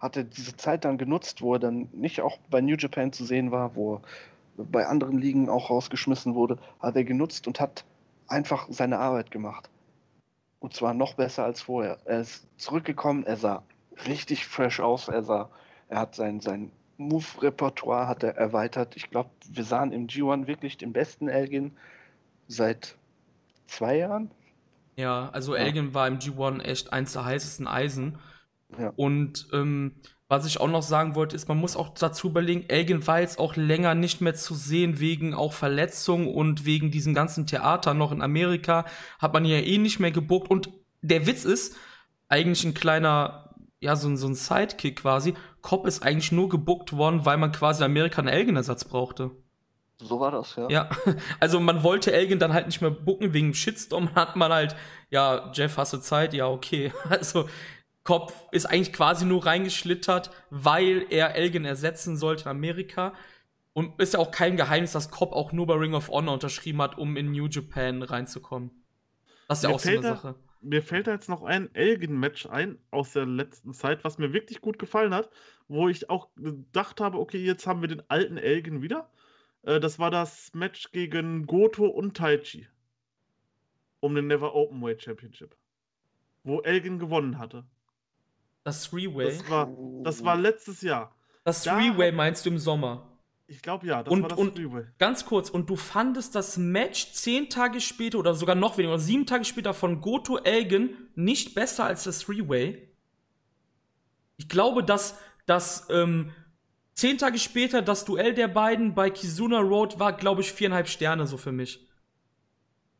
hat 0.00 0.16
er 0.16 0.24
diese 0.24 0.56
Zeit 0.56 0.84
dann 0.84 0.98
genutzt, 0.98 1.42
wo 1.42 1.54
er 1.54 1.60
dann 1.60 1.88
nicht 1.92 2.20
auch 2.20 2.38
bei 2.50 2.60
New 2.60 2.74
Japan 2.76 3.12
zu 3.12 3.24
sehen 3.24 3.52
war, 3.52 3.76
wo 3.76 3.94
er 3.94 4.00
bei 4.64 4.86
anderen 4.86 5.18
Ligen 5.18 5.48
auch 5.48 5.70
rausgeschmissen 5.70 6.34
wurde, 6.34 6.58
hat 6.80 6.96
er 6.96 7.04
genutzt 7.04 7.46
und 7.46 7.60
hat 7.60 7.84
einfach 8.32 8.66
seine 8.70 8.98
Arbeit 8.98 9.30
gemacht. 9.30 9.70
Und 10.58 10.74
zwar 10.74 10.94
noch 10.94 11.14
besser 11.14 11.44
als 11.44 11.62
vorher. 11.62 11.98
Er 12.04 12.20
ist 12.20 12.46
zurückgekommen, 12.56 13.24
er 13.24 13.36
sah 13.36 13.62
richtig 14.06 14.46
fresh 14.46 14.80
aus, 14.80 15.08
er 15.08 15.22
sah, 15.22 15.50
er 15.88 15.98
hat 16.00 16.14
sein, 16.14 16.40
sein 16.40 16.72
Move-Repertoire 16.98 18.06
hat 18.06 18.22
er 18.22 18.36
erweitert. 18.36 18.96
Ich 18.96 19.10
glaube, 19.10 19.30
wir 19.50 19.64
sahen 19.64 19.92
im 19.92 20.06
G1 20.06 20.46
wirklich 20.46 20.78
den 20.78 20.92
besten 20.92 21.28
Elgin 21.28 21.72
seit 22.48 22.96
zwei 23.66 23.98
Jahren. 23.98 24.30
Ja, 24.96 25.30
also 25.30 25.54
Ja. 25.54 25.62
Elgin 25.62 25.94
war 25.94 26.06
im 26.06 26.18
G1 26.18 26.60
echt 26.62 26.92
eins 26.92 27.12
der 27.12 27.24
heißesten 27.24 27.66
Eisen. 27.66 28.18
Ja. 28.78 28.92
Und 28.96 29.48
ähm, 29.52 29.94
was 30.32 30.46
ich 30.46 30.58
auch 30.62 30.68
noch 30.68 30.80
sagen 30.82 31.14
wollte, 31.14 31.36
ist, 31.36 31.46
man 31.46 31.58
muss 31.58 31.76
auch 31.76 31.90
dazu 31.90 32.28
überlegen, 32.28 32.64
Elgin 32.68 33.06
war 33.06 33.20
jetzt 33.20 33.38
auch 33.38 33.54
länger 33.54 33.94
nicht 33.94 34.22
mehr 34.22 34.34
zu 34.34 34.54
sehen 34.54 34.98
wegen 34.98 35.34
auch 35.34 35.52
Verletzungen 35.52 36.26
und 36.26 36.64
wegen 36.64 36.90
diesem 36.90 37.12
ganzen 37.12 37.46
Theater 37.46 37.92
noch 37.92 38.12
in 38.12 38.22
Amerika. 38.22 38.86
Hat 39.18 39.34
man 39.34 39.44
ja 39.44 39.58
eh 39.58 39.76
nicht 39.76 40.00
mehr 40.00 40.10
gebuckt. 40.10 40.50
Und 40.50 40.70
der 41.02 41.26
Witz 41.26 41.44
ist, 41.44 41.76
eigentlich 42.30 42.64
ein 42.64 42.72
kleiner, 42.72 43.50
ja, 43.80 43.94
so, 43.94 44.08
ein- 44.08 44.16
so 44.16 44.26
ein 44.26 44.34
Sidekick 44.34 45.00
quasi. 45.02 45.34
Cobb 45.60 45.86
ist 45.86 46.02
eigentlich 46.02 46.32
nur 46.32 46.48
gebuckt 46.48 46.96
worden, 46.96 47.26
weil 47.26 47.36
man 47.36 47.52
quasi 47.52 47.84
in 47.84 47.90
Amerika 47.90 48.20
einen 48.22 48.28
Elgin-Ersatz 48.28 48.86
brauchte. 48.86 49.32
So 49.98 50.18
war 50.18 50.30
das, 50.30 50.56
ja. 50.56 50.66
Ja, 50.70 50.88
also 51.40 51.60
man 51.60 51.82
wollte 51.82 52.10
Elgin 52.10 52.38
dann 52.38 52.54
halt 52.54 52.66
nicht 52.68 52.80
mehr 52.80 52.90
bucken 52.90 53.34
wegen 53.34 53.52
Shitstorm, 53.52 54.14
hat 54.14 54.34
man 54.36 54.50
halt, 54.50 54.74
ja, 55.10 55.52
Jeff, 55.52 55.76
hast 55.76 55.92
du 55.92 55.98
Zeit? 55.98 56.32
Ja, 56.32 56.48
okay. 56.48 56.90
Also 57.10 57.50
Kopf 58.04 58.34
ist 58.50 58.66
eigentlich 58.66 58.92
quasi 58.92 59.24
nur 59.24 59.46
reingeschlittert, 59.46 60.30
weil 60.50 61.06
er 61.10 61.34
Elgin 61.36 61.64
ersetzen 61.64 62.16
sollte 62.16 62.44
in 62.44 62.50
Amerika. 62.50 63.14
Und 63.74 63.98
ist 64.00 64.14
ja 64.14 64.20
auch 64.20 64.30
kein 64.30 64.56
Geheimnis, 64.56 64.92
dass 64.92 65.10
Cobb 65.10 65.32
auch 65.32 65.52
nur 65.52 65.66
bei 65.66 65.74
Ring 65.74 65.94
of 65.94 66.08
Honor 66.10 66.34
unterschrieben 66.34 66.82
hat, 66.82 66.98
um 66.98 67.16
in 67.16 67.30
New 67.32 67.46
Japan 67.46 68.02
reinzukommen. 68.02 68.70
Das 69.48 69.58
ist 69.58 69.62
ja 69.64 69.68
Mir 69.70 69.74
auch 69.76 69.80
so 69.80 69.88
eine 69.90 70.00
da- 70.00 70.14
Sache. 70.16 70.34
Mir 70.64 70.82
fällt 70.82 71.08
da 71.08 71.12
jetzt 71.12 71.28
noch 71.28 71.42
ein 71.42 71.74
Elgin-Match 71.74 72.46
ein 72.46 72.78
aus 72.92 73.12
der 73.14 73.26
letzten 73.26 73.72
Zeit, 73.72 74.04
was 74.04 74.18
mir 74.18 74.32
wirklich 74.32 74.60
gut 74.60 74.78
gefallen 74.78 75.12
hat, 75.12 75.28
wo 75.66 75.88
ich 75.88 76.08
auch 76.08 76.28
gedacht 76.36 77.00
habe, 77.00 77.18
okay, 77.18 77.38
jetzt 77.44 77.66
haben 77.66 77.80
wir 77.80 77.88
den 77.88 78.08
alten 78.08 78.36
Elgin 78.36 78.80
wieder. 78.80 79.10
Äh, 79.62 79.80
Das 79.80 79.98
war 79.98 80.10
das 80.12 80.52
Match 80.54 80.92
gegen 80.92 81.46
Goto 81.46 81.86
und 81.86 82.16
Taichi. 82.16 82.68
Um 84.00 84.14
den 84.14 84.26
Never 84.28 84.54
Openweight 84.54 85.02
Championship. 85.02 85.56
Wo 86.44 86.60
Elgin 86.60 86.98
gewonnen 87.00 87.38
hatte. 87.38 87.64
Das 88.64 88.88
Three-Way. 88.90 89.26
Das 89.38 89.50
war, 89.50 89.68
das 90.02 90.24
war 90.24 90.36
letztes 90.36 90.82
Jahr. 90.82 91.14
Das 91.44 91.62
da- 91.64 91.74
Three-Way 91.76 92.12
meinst 92.12 92.46
du 92.46 92.50
im 92.50 92.58
Sommer? 92.58 93.08
Ich 93.48 93.60
glaube 93.60 93.86
ja, 93.86 94.02
das 94.02 94.10
Und- 94.12 94.22
war 94.22 94.28
das 94.30 94.38
und- 94.38 94.56
Freeway. 94.56 94.84
Ganz 94.98 95.26
kurz, 95.26 95.50
und 95.50 95.68
du 95.68 95.76
fandest 95.76 96.34
das 96.34 96.56
Match 96.56 97.12
zehn 97.12 97.50
Tage 97.50 97.80
später 97.80 98.18
oder 98.18 98.34
sogar 98.34 98.54
noch 98.54 98.78
weniger, 98.78 98.94
oder 98.94 99.02
sieben 99.02 99.26
Tage 99.26 99.44
später 99.44 99.74
von 99.74 100.00
Goto 100.00 100.38
Elgin 100.38 100.96
nicht 101.16 101.54
besser 101.54 101.84
als 101.84 102.04
das 102.04 102.20
Three-Way? 102.20 102.88
Ich 104.38 104.48
glaube, 104.48 104.82
dass 104.82 105.18
das 105.46 105.86
ähm, 105.90 106.32
zehn 106.94 107.18
Tage 107.18 107.38
später 107.38 107.82
das 107.82 108.04
Duell 108.04 108.32
der 108.32 108.48
beiden 108.48 108.94
bei 108.94 109.10
Kizuna 109.10 109.58
Road 109.58 109.98
war, 109.98 110.12
glaube 110.14 110.40
ich, 110.40 110.52
viereinhalb 110.52 110.88
Sterne 110.88 111.26
so 111.26 111.36
für 111.36 111.52
mich. 111.52 111.86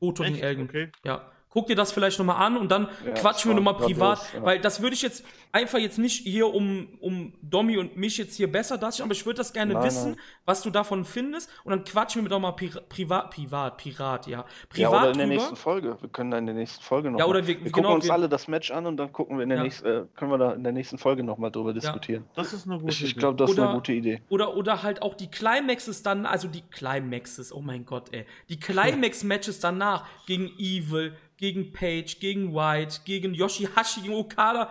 Goto 0.01 0.25
gegen? 0.25 0.39
Elgin. 0.39 0.65
Okay. 0.65 0.93
Ja. 1.05 1.31
Guck 1.49 1.67
dir 1.67 1.77
das 1.77 1.93
vielleicht 1.93 2.19
nochmal 2.19 2.45
an 2.45 2.57
und 2.57 2.71
dann 2.71 2.89
Ja, 3.07 3.13
quatschen 3.13 3.51
wir 3.51 3.55
nochmal 3.55 3.75
privat, 3.77 4.19
grandios, 4.19 4.33
ja. 4.35 4.43
weil 4.43 4.59
das 4.61 4.81
würde 4.83 4.95
ich 4.95 5.03
jetzt 5.03 5.23
einfach 5.53 5.79
jetzt 5.79 5.99
nicht 5.99 6.23
hier 6.25 6.53
um, 6.53 6.89
um 7.01 7.35
Domi 7.43 7.77
und 7.77 7.97
mich 7.97 8.17
jetzt 8.17 8.37
hier 8.37 8.51
besser 8.51 8.79
darstellen, 8.79 9.07
aber 9.09 9.13
ich 9.15 9.27
würde 9.27 9.37
das 9.37 9.53
gerne 9.53 9.75
Nein, 9.75 9.85
wissen, 9.85 10.11
nein. 10.13 10.21
was 10.47 10.63
du 10.63 10.71
davon 10.71 11.05
findest 11.05 11.51
und 11.65 11.71
dann 11.71 11.85
quatschen 11.85 12.23
wir 12.23 12.31
doch 12.31 12.41
mal 12.41 12.53
pri 12.53 12.71
privat, 12.89 13.31
privat, 13.31 13.77
Pirat, 13.77 14.27
ja. 14.27 14.39
Ja, 14.39 14.45
Privat 14.71 14.93
oder 15.03 15.11
in 15.13 15.19
der 15.19 15.27
drüber. 15.27 15.35
nächsten 15.41 15.57
Folge. 15.57 15.97
Wir 16.01 16.09
können 16.09 16.31
da 16.31 16.39
in 16.39 16.47
der 16.47 16.55
nächsten 16.55 16.83
Folge 16.83 17.11
noch. 17.11 17.19
Ja, 17.19 17.27
mal- 17.27 17.31
oder 17.31 17.47
wir- 17.47 17.63
wir 17.63 17.71
genau, 17.71 17.75
gucken 17.89 17.95
uns 17.97 18.05
wir- 18.07 18.13
alle 18.15 18.29
das 18.31 18.49
Match 18.49 18.71
an 18.71 18.87
und 18.87 18.97
dann 18.97 19.13
gucken 19.13 19.37
wir 19.37 19.43
in 19.43 19.51
der 19.51 19.59
Ja. 19.59 19.65
nächsten, 19.65 19.87
äh, 19.87 20.05
können 20.17 20.31
wir 20.31 20.39
da 20.39 20.53
in 20.53 20.65
der 20.65 20.73
nächsten 20.73 20.97
Folge 20.99 21.23
nochmal 21.23 21.51
drüber 21.51 21.75
diskutieren. 21.75 22.25
Das 22.35 22.53
ist 22.55 22.67
eine 22.67 22.79
gute 22.79 22.91
Ich, 22.93 23.03
ich 23.05 23.11
Idee. 23.11 23.21
glaube, 23.21 23.37
das 23.37 23.51
ist 23.51 23.59
Oder- 23.59 23.69
eine 23.69 23.75
gute 23.79 23.93
Idee. 23.93 24.23
Oder, 24.31 24.57
oder 24.57 24.83
halt 24.83 25.03
auch 25.03 25.15
die 25.15 25.31
Climaxes 25.31 26.03
dann, 26.03 26.25
also 26.25 26.49
die 26.49 26.63
Climaxes, 26.71 27.53
oh 27.55 27.61
mein 27.61 27.85
Gott, 27.85 28.09
ey. 28.15 28.25
Die 28.49 28.59
Climax-Matches 28.59 29.61
danach 29.61 30.07
gegen 30.27 30.49
Evil, 30.59 31.15
gegen 31.37 31.73
Page, 31.73 32.19
gegen 32.21 32.55
White, 32.55 33.01
gegen 33.05 33.35
Yoshihashi, 33.35 34.01
gegen 34.03 34.15
Okada. 34.15 34.71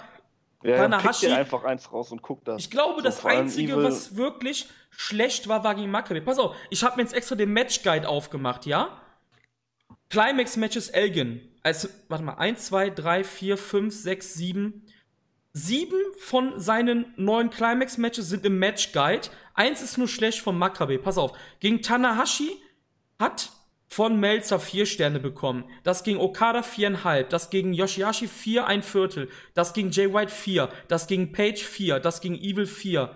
Ja, 0.63 0.77
Tanahashi- 0.85 1.21
dir 1.27 1.35
einfach 1.37 1.63
eins 1.63 1.91
raus 1.91 2.11
und 2.11 2.21
guck 2.21 2.43
das. 2.45 2.61
Ich 2.61 2.69
glaube, 2.71 2.97
So, 2.97 3.01
das 3.03 3.25
Einzige, 3.25 3.73
Evil- 3.73 3.83
was 3.83 4.15
wirklich 4.15 4.67
schlecht 4.91 5.47
war, 5.47 5.63
war 5.63 5.75
gegen 5.75 5.89
Maccabi. 5.91 6.21
Pass 6.21 6.37
auf, 6.39 6.55
ich 6.69 6.83
habe 6.83 6.97
mir 6.97 7.03
jetzt 7.03 7.13
extra 7.13 7.35
den 7.35 7.51
Match-Guide 7.53 8.07
aufgemacht, 8.07 8.65
ja? 8.65 8.97
Climax-Matches 10.09 10.89
Elgin. 10.89 11.41
Also, 11.63 11.87
warte 12.09 12.23
mal, 12.23 12.35
1, 12.35 12.65
2, 12.65 12.89
3, 12.89 13.23
4, 13.23 13.57
5, 13.57 13.93
6, 13.93 14.33
7. 14.33 14.85
Sieben 15.53 15.97
von 16.17 16.59
seinen 16.59 17.13
neuen 17.17 17.49
Climax-Matches 17.49 18.29
sind 18.29 18.45
im 18.45 18.57
Match-Guide. 18.59 19.29
Eins 19.53 19.81
ist 19.81 19.97
nur 19.97 20.07
schlecht 20.07 20.39
von 20.41 20.57
Maccabi. 20.57 20.97
Pass 20.97 21.17
auf, 21.17 21.33
gegen 21.59 21.81
Tanahashi 21.81 22.51
hat 23.19 23.51
von 23.91 24.17
Melzer 24.21 24.57
vier 24.61 24.85
Sterne 24.85 25.19
bekommen. 25.19 25.65
Das 25.83 26.05
gegen 26.05 26.17
Okada 26.17 26.63
viereinhalb. 26.63 27.29
Das 27.29 27.49
gegen 27.49 27.73
Yoshihashi 27.73 28.29
vier 28.29 28.65
ein 28.65 28.83
Viertel. 28.83 29.27
Das 29.53 29.73
gegen 29.73 29.91
Jay 29.91 30.13
White 30.13 30.31
vier. 30.31 30.69
Das 30.87 31.07
gegen 31.07 31.33
Page 31.33 31.61
vier. 31.61 31.99
Das 31.99 32.21
gegen 32.21 32.35
Evil 32.35 32.67
vier. 32.67 33.13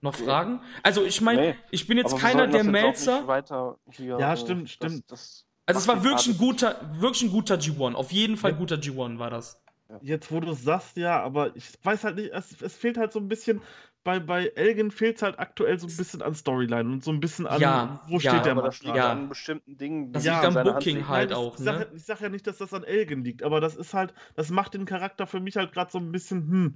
Noch 0.00 0.14
Fragen? 0.14 0.60
Also 0.82 1.04
ich 1.04 1.20
meine, 1.20 1.40
Nee, 1.48 1.54
ich 1.70 1.86
bin 1.86 1.98
jetzt 1.98 2.16
keiner 2.16 2.46
der 2.46 2.62
das 2.62 2.66
Melzer. 2.72 3.26
Weiter 3.26 3.76
hier, 3.90 4.16
Ja, 4.18 4.32
äh, 4.32 4.36
stimmt, 4.38 4.62
das- 4.64 4.72
stimmt. 4.72 5.04
Das, 5.10 5.44
Also 5.66 5.80
es 5.80 5.88
war 5.88 6.02
wirklich 6.02 6.28
ein 6.28 6.38
guter, 6.38 6.80
wirklich 6.98 7.24
ein 7.24 7.30
guter 7.30 7.56
G1. 7.56 7.94
Auf 7.94 8.12
jeden 8.12 8.38
Fall 8.38 8.52
Ja. 8.52 8.56
guter 8.56 8.76
G1 8.76 9.18
war 9.18 9.28
das. 9.28 9.60
Jetzt, 10.00 10.32
wo 10.32 10.40
du 10.40 10.52
es 10.52 10.64
sagst, 10.64 10.96
ja, 10.96 11.22
aber 11.22 11.54
ich 11.54 11.66
weiß 11.82 12.02
halt 12.04 12.16
nicht, 12.16 12.30
es, 12.32 12.62
es 12.62 12.74
fehlt 12.74 12.96
halt 12.96 13.12
so 13.12 13.18
ein 13.20 13.28
bisschen, 13.28 13.60
bei, 14.06 14.20
bei 14.20 14.46
Elgin 14.54 14.90
fehlt 14.90 15.16
es 15.16 15.22
halt 15.22 15.38
aktuell 15.38 15.78
so 15.78 15.86
ein 15.86 15.96
bisschen 15.96 16.22
an 16.22 16.34
Storyline 16.34 16.88
und 16.90 17.04
so 17.04 17.10
ein 17.10 17.20
bisschen 17.20 17.46
an, 17.46 17.60
Ja, 17.60 18.00
wo 18.08 18.18
ja, 18.18 18.30
steht 18.30 18.44
der 18.46 18.52
aber 18.52 18.62
Mann 18.62 18.70
gerade. 18.70 18.98
Ja. 18.98 19.10
an 19.12 19.28
bestimmten 19.28 19.76
Dingen. 19.76 20.12
Das 20.12 20.22
die 20.22 20.30
liegt 20.30 20.44
am 20.44 20.54
Booking 20.54 21.08
halt 21.08 21.30
Nein, 21.30 21.36
auch, 21.38 21.58
ich, 21.58 21.64
sag, 21.64 21.78
ne? 21.80 21.86
ich 21.96 22.04
sag 22.04 22.20
ja 22.20 22.28
nicht, 22.28 22.46
dass 22.46 22.58
das 22.58 22.72
an 22.72 22.84
Elgin 22.84 23.24
liegt, 23.24 23.42
aber 23.42 23.60
das 23.60 23.76
ist 23.76 23.92
halt, 23.92 24.14
das 24.36 24.50
macht 24.50 24.74
den 24.74 24.86
Charakter 24.86 25.26
für 25.26 25.40
mich 25.40 25.56
halt 25.56 25.72
gerade 25.72 25.90
so 25.90 25.98
ein 25.98 26.12
bisschen, 26.12 26.48
hm. 26.48 26.74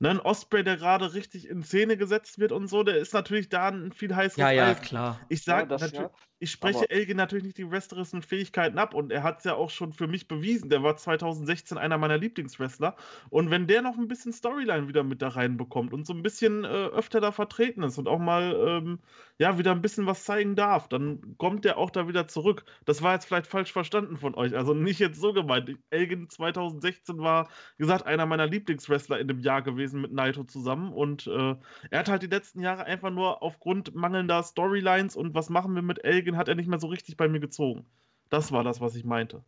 Ne, 0.00 0.10
ein 0.10 0.20
Osprey, 0.20 0.64
der 0.64 0.76
gerade 0.78 1.14
richtig 1.14 1.46
in 1.48 1.62
Szene 1.62 1.96
gesetzt 1.96 2.40
wird 2.40 2.50
und 2.50 2.66
so, 2.66 2.82
der 2.82 2.96
ist 2.96 3.14
natürlich 3.14 3.48
da 3.48 3.68
ein 3.68 3.92
viel 3.92 4.14
heißeres 4.16 4.36
Ja, 4.36 4.50
ja, 4.50 4.74
klar. 4.74 5.20
Ich 5.28 5.46
Ja, 5.46 5.60
sag, 5.60 5.68
das, 5.68 5.80
natür 5.82 6.00
ja. 6.00 6.10
Ich 6.42 6.50
spreche 6.50 6.90
Elgin 6.90 7.16
natürlich 7.16 7.44
nicht 7.44 7.58
die 7.58 7.70
wrestlerischen 7.70 8.20
Fähigkeiten 8.20 8.76
ab 8.76 8.94
und 8.94 9.12
er 9.12 9.22
hat 9.22 9.38
es 9.38 9.44
ja 9.44 9.54
auch 9.54 9.70
schon 9.70 9.92
für 9.92 10.08
mich 10.08 10.26
bewiesen. 10.26 10.70
Der 10.70 10.82
war 10.82 10.96
2016 10.96 11.78
einer 11.78 11.98
meiner 11.98 12.18
Lieblingswrestler. 12.18 12.96
Und 13.30 13.50
wenn 13.52 13.68
der 13.68 13.80
noch 13.80 13.96
ein 13.96 14.08
bisschen 14.08 14.32
Storyline 14.32 14.88
wieder 14.88 15.04
mit 15.04 15.22
da 15.22 15.28
reinbekommt 15.28 15.92
und 15.92 16.04
so 16.04 16.12
ein 16.12 16.24
bisschen 16.24 16.64
äh, 16.64 16.66
öfter 16.66 17.20
da 17.20 17.30
vertreten 17.30 17.84
ist 17.84 17.96
und 17.96 18.08
auch 18.08 18.18
mal 18.18 18.56
ähm, 18.66 18.98
ja 19.38 19.56
wieder 19.56 19.70
ein 19.70 19.82
bisschen 19.82 20.06
was 20.06 20.24
zeigen 20.24 20.56
darf, 20.56 20.88
dann 20.88 21.36
kommt 21.38 21.64
der 21.64 21.78
auch 21.78 21.90
da 21.90 22.08
wieder 22.08 22.26
zurück. 22.26 22.64
Das 22.86 23.02
war 23.02 23.14
jetzt 23.14 23.26
vielleicht 23.26 23.46
falsch 23.46 23.72
verstanden 23.72 24.16
von 24.16 24.34
euch. 24.34 24.56
Also 24.56 24.74
nicht 24.74 24.98
jetzt 24.98 25.20
so 25.20 25.32
gemeint. 25.32 25.70
Elgin 25.90 26.28
2016 26.28 27.18
war, 27.18 27.50
wie 27.76 27.84
gesagt, 27.84 28.04
einer 28.04 28.26
meiner 28.26 28.48
Lieblingswrestler 28.48 29.20
in 29.20 29.28
dem 29.28 29.38
Jahr 29.38 29.62
gewesen 29.62 30.00
mit 30.00 30.12
Naito 30.12 30.42
zusammen. 30.42 30.92
Und 30.92 31.28
äh, 31.28 31.54
er 31.90 31.98
hat 32.00 32.08
halt 32.08 32.22
die 32.22 32.26
letzten 32.26 32.62
Jahre 32.62 32.84
einfach 32.84 33.10
nur 33.10 33.44
aufgrund 33.44 33.94
mangelnder 33.94 34.42
Storylines 34.42 35.14
und 35.14 35.34
was 35.34 35.48
machen 35.48 35.76
wir 35.76 35.82
mit 35.82 36.04
Elgin, 36.04 36.31
hat 36.36 36.48
er 36.48 36.54
nicht 36.54 36.68
mehr 36.68 36.78
so 36.78 36.86
richtig 36.86 37.16
bei 37.16 37.28
mir 37.28 37.40
gezogen. 37.40 37.84
Das 38.30 38.52
war 38.52 38.64
das, 38.64 38.80
was 38.80 38.94
ich 38.94 39.04
meinte. 39.04 39.42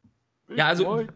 Ja, 0.54 0.66
also-. 0.68 1.06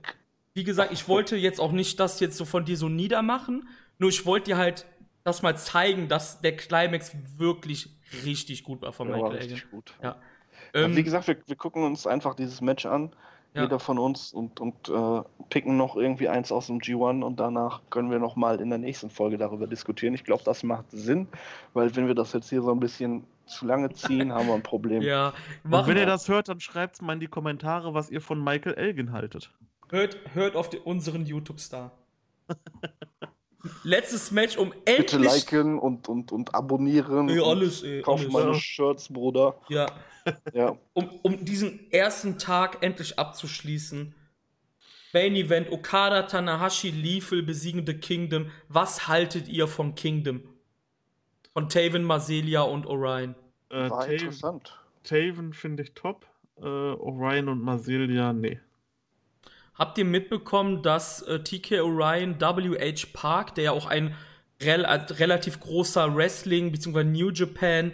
Wie 0.55 0.65
gesagt, 0.65 0.93
ich 0.93 1.07
wollte 1.07 1.37
jetzt 1.37 1.61
auch 1.61 1.71
nicht 1.71 2.01
das 2.01 2.19
jetzt 2.19 2.37
so 2.37 2.45
von 2.45 2.65
dir 2.65 2.77
so 2.77 2.89
niedermachen, 2.89 3.69
nur 3.99 4.11
ich 4.11 4.27
wollte 4.27 4.47
dir 4.47 4.57
halt 4.57 4.87
das 5.23 5.43
mal 5.43 5.57
zeigen, 5.57 6.09
dass 6.09 6.41
der 6.41 6.57
Climax 6.57 7.15
wirklich 7.37 7.91
richtig 8.25 8.65
gut 8.65 8.83
war 8.83 8.93
von 8.93 9.09
Ja, 9.09 9.15
war 9.15 9.23
Michael 9.25 9.37
Elgin. 9.43 9.53
richtig 9.55 9.71
gut. 9.71 9.95
Ja. 10.03 10.17
Ja, 10.75 10.81
Ähm, 10.83 10.97
wie 10.97 11.03
gesagt, 11.05 11.29
wir, 11.29 11.37
wir 11.47 11.55
gucken 11.57 11.85
uns 11.85 12.07
einfach 12.09 12.35
dieses 12.35 12.61
Match 12.61 12.87
an, 12.87 13.15
Ja. 13.59 13.65
jeder 13.65 13.79
von 13.79 13.99
uns, 13.99 14.33
und, 14.33 14.61
und 14.61 14.89
äh, 14.89 15.23
picken 15.51 15.77
noch 15.77 15.97
irgendwie 15.97 16.29
eins 16.29 16.51
aus 16.53 16.67
dem 16.69 16.79
G1 16.79 17.23
und 17.23 17.39
danach 17.39 17.81
können 17.91 18.11
wir 18.11 18.19
nochmal 18.19 18.61
in 18.61 18.71
der 18.71 18.79
nächsten 18.79 19.11
Folge 19.11 19.39
darüber 19.39 19.67
diskutieren. 19.67 20.15
Ich 20.15 20.25
glaube, 20.25 20.45
das 20.45 20.63
macht 20.63 20.91
Sinn, 20.91 21.29
weil 21.75 21.95
wenn 21.97 22.07
wir 22.07 22.15
das 22.15 22.33
jetzt 22.33 22.49
hier 22.51 22.63
so 22.63 22.71
ein 22.71 22.81
bisschen 22.81 23.25
zu 23.47 23.67
lange 23.67 23.93
ziehen, 23.93 24.33
haben 24.33 24.47
wir 24.47 24.55
ein 24.55 24.63
Problem. 24.63 25.03
ja, 25.03 25.33
Und 25.65 25.87
wenn 25.87 25.97
ihr 25.97 26.07
das 26.07 26.29
hört, 26.29 26.49
dann 26.49 26.61
schreibt 26.61 26.97
es 26.97 27.03
mal 27.03 27.15
in 27.15 27.21
die 27.21 27.29
Kommentare, 27.29 27.95
was 27.95 28.11
ihr 28.11 28.21
von 28.21 28.43
Michael 28.43 28.75
Elgin 28.75 29.13
haltet. 29.13 29.53
Hört, 29.91 30.19
hört 30.35 30.55
auf 30.55 30.69
den, 30.69 30.81
unseren 30.83 31.25
YouTube-Star. 31.25 31.93
Letztes 33.85 34.31
Match, 34.31 34.57
um 34.57 34.71
Bitte 34.85 35.17
endlich. 35.17 35.33
liken 35.33 35.79
und, 35.79 36.09
und, 36.09 36.33
und 36.33 36.55
abonnieren. 36.55 37.29
Ey, 37.29 37.41
alles, 37.41 37.83
ey, 37.83 38.03
Kauf 38.03 38.21
alles. 38.21 38.33
meine 38.33 38.51
ja. 38.53 38.55
Shirts, 38.55 39.13
Bruder. 39.13 39.57
Ja, 39.69 39.87
Ja. 40.53 40.77
um, 40.95 41.09
um 41.23 41.45
diesen 41.45 41.91
ersten 41.91 42.39
Tag 42.39 42.79
endlich 42.83 43.19
abzuschließen. 43.19 44.15
Main 45.15 45.35
Event, 45.37 45.73
Okada, 45.73 46.23
Tanahashi, 46.25 46.91
Lethal 46.91 47.43
besiegen 47.43 47.87
The 47.87 47.95
Kingdom. 47.95 48.51
Was 48.69 49.09
haltet 49.09 49.49
ihr 49.49 49.67
von 49.67 49.95
Kingdom? 49.95 50.43
Von 51.55 51.69
Taven, 51.71 52.05
Marselia 52.05 52.61
und 52.63 52.87
Orion. 52.87 53.35
Äh, 53.71 53.89
War 53.91 54.01
Taven, 54.01 54.13
interessant. 54.13 54.79
Taven 55.05 55.55
finde 55.55 55.83
ich 55.85 55.95
top. 55.95 56.27
Äh, 56.61 56.63
Orion 56.65 57.49
und 57.49 57.63
Marsilia, 57.63 58.33
nee. 58.33 58.61
Habt 59.79 59.97
ihr 59.97 60.05
mitbekommen, 60.05 60.83
dass 60.83 61.23
äh, 61.23 61.39
TK 61.39 61.83
Orion 61.83 62.41
WH 62.41 63.13
Park, 63.13 63.55
der 63.55 63.65
ja 63.65 63.73
auch 63.73 63.87
ein 63.87 64.15
rel 64.61 64.85
als 64.85 65.21
relativ 65.21 65.61
großer 65.61 66.17
Wrestling- 66.17 66.73
bzw. 66.73 67.05
New 67.05 67.31
Japan 67.31 67.93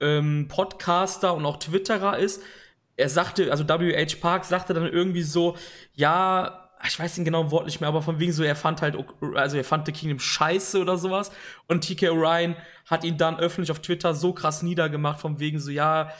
ähm, 0.00 0.46
Podcaster 0.48 1.34
und 1.34 1.44
auch 1.44 1.58
Twitterer 1.58 2.18
ist, 2.18 2.42
er 2.96 3.10
sagte, 3.10 3.50
also 3.50 3.68
WH 3.68 4.16
Park 4.20 4.46
sagte 4.46 4.72
dann 4.72 4.86
irgendwie 4.90 5.22
so, 5.22 5.56
ja, 5.92 6.70
ich 6.86 6.98
weiß 6.98 7.14
den 7.16 7.24
genauen 7.24 7.50
Wort 7.50 7.66
nicht 7.66 7.80
mehr, 7.80 7.88
aber 7.88 8.02
von 8.02 8.18
wegen 8.18 8.32
so, 8.32 8.42
er 8.42 8.56
fand 8.56 8.80
halt, 8.80 8.96
also 9.34 9.56
er 9.56 9.64
fand 9.64 9.86
The 9.86 9.92
Kingdom 9.92 10.18
scheiße 10.18 10.80
oder 10.80 10.96
sowas. 10.96 11.30
Und 11.68 11.84
TK 11.84 12.10
Orion 12.10 12.56
hat 12.86 13.04
ihn 13.04 13.18
dann 13.18 13.38
öffentlich 13.38 13.70
auf 13.70 13.80
Twitter 13.80 14.14
so 14.14 14.32
krass 14.32 14.62
niedergemacht, 14.62 15.20
von 15.20 15.38
wegen 15.38 15.58
so, 15.58 15.70
ja, 15.70 16.10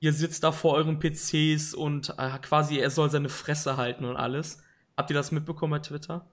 ihr 0.00 0.12
sitzt 0.12 0.44
da 0.44 0.52
vor 0.52 0.74
euren 0.74 0.98
PCs 0.98 1.74
und 1.74 2.14
äh, 2.18 2.38
quasi 2.40 2.78
er 2.78 2.90
soll 2.90 3.10
seine 3.10 3.28
Fresse 3.28 3.76
halten 3.76 4.04
und 4.04 4.16
alles. 4.16 4.61
Habt 4.96 5.10
ihr 5.10 5.14
das 5.14 5.32
mitbekommen 5.32 5.70
bei 5.72 5.78
Twitter? 5.78 6.26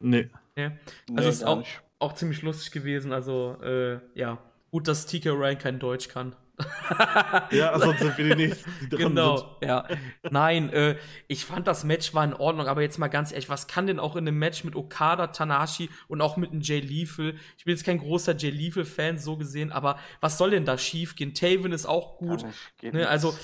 Nee. 0.00 0.28
Ja. 0.56 0.70
Nee, 1.08 1.16
Also 1.16 1.28
ist 1.28 1.40
gar 1.42 1.50
auch, 1.50 1.58
nicht. 1.58 1.82
auch 1.98 2.12
ziemlich 2.14 2.42
lustig 2.42 2.72
gewesen. 2.72 3.12
Also, 3.12 3.56
äh, 3.62 3.98
ja. 4.14 4.38
Gut, 4.70 4.86
dass 4.86 5.06
TK 5.06 5.30
Ryan 5.30 5.58
kein 5.58 5.78
Deutsch 5.78 6.08
kann. 6.08 6.34
Ja, 7.52 7.78
sonst 7.78 8.00
sind 8.00 8.18
wir 8.18 8.34
die 8.34 8.46
Nächsten, 8.48 8.70
die 8.80 8.88
dran 8.88 8.98
sind. 8.98 9.08
Genau, 9.10 9.56
ja. 9.62 9.86
Nein, 10.28 10.70
äh, 10.72 10.96
ich 11.28 11.44
fand 11.44 11.66
das 11.68 11.84
Match 11.84 12.14
war 12.14 12.24
in 12.24 12.34
Ordnung, 12.34 12.66
aber 12.66 12.82
jetzt 12.82 12.98
mal 12.98 13.06
ganz 13.08 13.30
ehrlich, 13.30 13.48
was 13.48 13.68
kann 13.68 13.86
denn 13.86 14.00
auch 14.00 14.16
in 14.16 14.26
einem 14.26 14.38
Match 14.38 14.64
mit 14.64 14.74
Okada, 14.74 15.28
Tanahashi 15.28 15.88
und 16.08 16.20
auch 16.20 16.36
mit 16.36 16.50
einem 16.50 16.60
Jay 16.60 16.80
Lethal? 16.80 17.34
Ich 17.58 17.64
bin 17.64 17.74
jetzt 17.74 17.84
kein 17.84 17.98
großer 17.98 18.36
Jay 18.36 18.50
Lethal-Fan, 18.50 19.18
so 19.18 19.36
gesehen, 19.36 19.70
aber 19.70 19.98
was 20.20 20.36
soll 20.38 20.50
denn 20.50 20.64
da 20.64 20.76
schief 20.78 21.14
gehen? 21.14 21.32
Taven 21.34 21.70
ist 21.72 21.86
auch 21.86 22.16
gut. 22.18 22.44
Ne, 22.82 23.08
also 23.08 23.34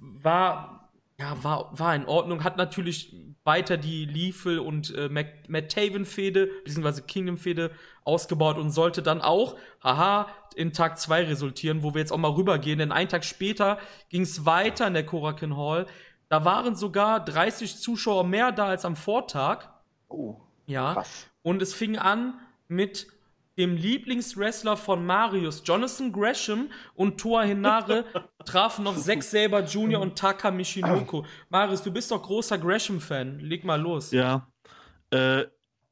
war 0.00 0.81
ja 1.18 1.42
war 1.42 1.78
war 1.78 1.94
in 1.94 2.06
Ordnung, 2.06 2.44
hat 2.44 2.56
natürlich 2.56 3.14
weiter 3.44 3.76
die 3.76 4.04
Lethal 4.04 4.58
und 4.58 4.94
äh, 4.94 5.08
Mac, 5.08 5.48
Matt 5.48 5.72
Taven 5.72 6.04
Fehde 6.04 6.48
beziehungsweise 6.64 7.02
Kingdom 7.02 7.36
Fehde 7.36 7.70
ausgebaut 8.04 8.56
und 8.58 8.70
sollte 8.70 9.02
dann 9.02 9.20
auch 9.20 9.56
haha 9.82 10.28
in 10.54 10.72
Tag 10.72 10.98
2 10.98 11.24
resultieren, 11.24 11.82
wo 11.82 11.94
wir 11.94 12.00
jetzt 12.00 12.12
auch 12.12 12.18
mal 12.18 12.30
rübergehen, 12.32 12.78
denn 12.78 12.92
einen 12.92 13.08
Tag 13.08 13.24
später 13.24 13.78
ging 14.10 14.22
es 14.22 14.44
weiter 14.44 14.86
in 14.86 14.94
der 14.94 15.06
Korakuen 15.06 15.56
Hall. 15.56 15.86
Da 16.28 16.44
waren 16.44 16.76
sogar 16.76 17.24
30 17.24 17.78
Zuschauer 17.78 18.24
mehr 18.24 18.52
da 18.52 18.66
als 18.66 18.84
am 18.84 18.96
Vortag. 18.96 19.68
Oh, 20.08 20.36
Ja. 20.66 20.94
krass. 20.94 21.26
Und 21.42 21.62
es 21.62 21.74
fing 21.74 21.98
an 21.98 22.38
mit 22.68 23.06
dem 23.56 23.76
Lieblingswrestler 23.76 24.76
von 24.76 25.04
Marius, 25.04 25.62
Jonathan 25.64 26.12
Gresham 26.12 26.70
und 26.94 27.20
Toa 27.20 27.42
Hinare 27.42 28.04
trafen 28.44 28.86
auf 28.86 28.96
Zack 28.98 29.22
Saber 29.22 29.64
Jr. 29.64 30.00
und 30.00 30.18
Taka 30.18 30.50
Michinoku. 30.50 31.24
Marius, 31.48 31.82
du 31.82 31.92
bist 31.92 32.10
doch 32.10 32.22
großer 32.22 32.58
Gresham-Fan. 32.58 33.40
Leg 33.40 33.64
mal 33.64 33.80
los. 33.80 34.10
Ja. 34.12 34.50
Äh, 35.10 35.44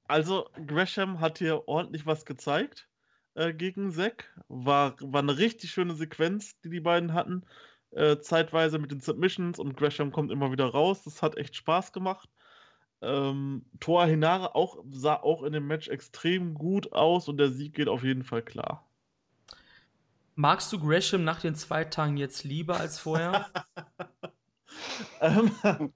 also, 0.08 0.48
Gresham 0.66 1.20
hat 1.20 1.38
hier 1.38 1.68
ordentlich 1.68 2.06
was 2.06 2.24
gezeigt 2.24 2.88
äh, 3.34 3.52
gegen 3.52 3.92
Zack. 3.92 4.34
War, 4.48 4.96
war 5.00 5.22
eine 5.22 5.38
richtig 5.38 5.70
schöne 5.70 5.94
Sequenz, 5.94 6.58
die 6.62 6.70
die 6.70 6.80
beiden 6.80 7.14
hatten. 7.14 7.44
Äh, 7.92 8.18
zeitweise 8.18 8.78
mit 8.78 8.92
den 8.92 9.00
Submissions 9.00 9.58
und 9.58 9.76
Gresham 9.76 10.12
kommt 10.12 10.30
immer 10.30 10.52
wieder 10.52 10.66
raus. 10.66 11.02
Das 11.04 11.22
hat 11.22 11.36
echt 11.36 11.56
Spaß 11.56 11.92
gemacht. 11.92 12.28
Ähm, 13.02 13.64
Toa 13.80 14.04
Hinare 14.04 14.54
auch, 14.54 14.78
sah 14.90 15.14
auch 15.14 15.42
in 15.42 15.52
dem 15.52 15.66
Match 15.66 15.88
extrem 15.88 16.54
gut 16.54 16.92
aus 16.92 17.28
und 17.28 17.38
der 17.38 17.50
Sieg 17.50 17.74
geht 17.74 17.88
auf 17.88 18.04
jeden 18.04 18.24
Fall 18.24 18.42
klar. 18.42 18.86
Magst 20.34 20.72
du 20.72 20.78
Gresham 20.78 21.24
nach 21.24 21.40
den 21.40 21.54
zwei 21.54 21.84
Tagen 21.84 22.16
jetzt 22.16 22.44
lieber 22.44 22.78
als 22.78 22.98
vorher? 22.98 23.46
ähm, 25.20 25.50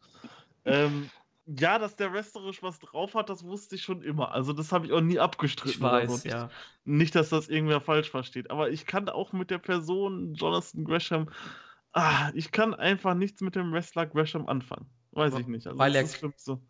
ähm, 0.65 1.11
ja, 1.47 1.79
dass 1.79 1.97
der 1.97 2.13
wrestlerisch 2.13 2.63
was 2.63 2.79
drauf 2.79 3.15
hat, 3.15 3.29
das 3.29 3.45
wusste 3.45 3.75
ich 3.75 3.83
schon 3.83 4.03
immer. 4.03 4.33
Also 4.33 4.53
das 4.53 4.73
habe 4.73 4.87
ich 4.87 4.93
auch 4.93 5.03
nie 5.03 5.19
abgestritten. 5.19 5.73
Ich 5.73 5.81
weiß, 5.81 6.23
so. 6.23 6.29
ja. 6.29 6.51
Nicht, 6.85 7.15
dass 7.15 7.29
das 7.29 7.49
irgendwer 7.49 7.83
falsch 7.83 8.11
versteht. 8.11 8.51
Aber 8.51 8.71
ich 8.71 8.87
kann 8.87 9.09
auch 9.11 9.33
mit 9.33 9.51
der 9.51 9.59
Person 9.59 10.35
Jonathan 10.35 10.85
Gresham, 10.85 11.29
ah, 11.93 12.31
ich 12.35 12.51
kann 12.51 12.73
einfach 12.75 13.15
nichts 13.15 13.43
mit 13.43 13.57
dem 13.57 13.73
Wrestler 13.73 14.07
Gresham 14.07 14.47
anfangen. 14.49 14.87
Weiß 15.13 15.35
ich 15.39 15.47
nicht. 15.47 15.67
Also 15.67 15.79
Weil 15.79 15.95
er- 15.95 16.07
so. 16.37 16.61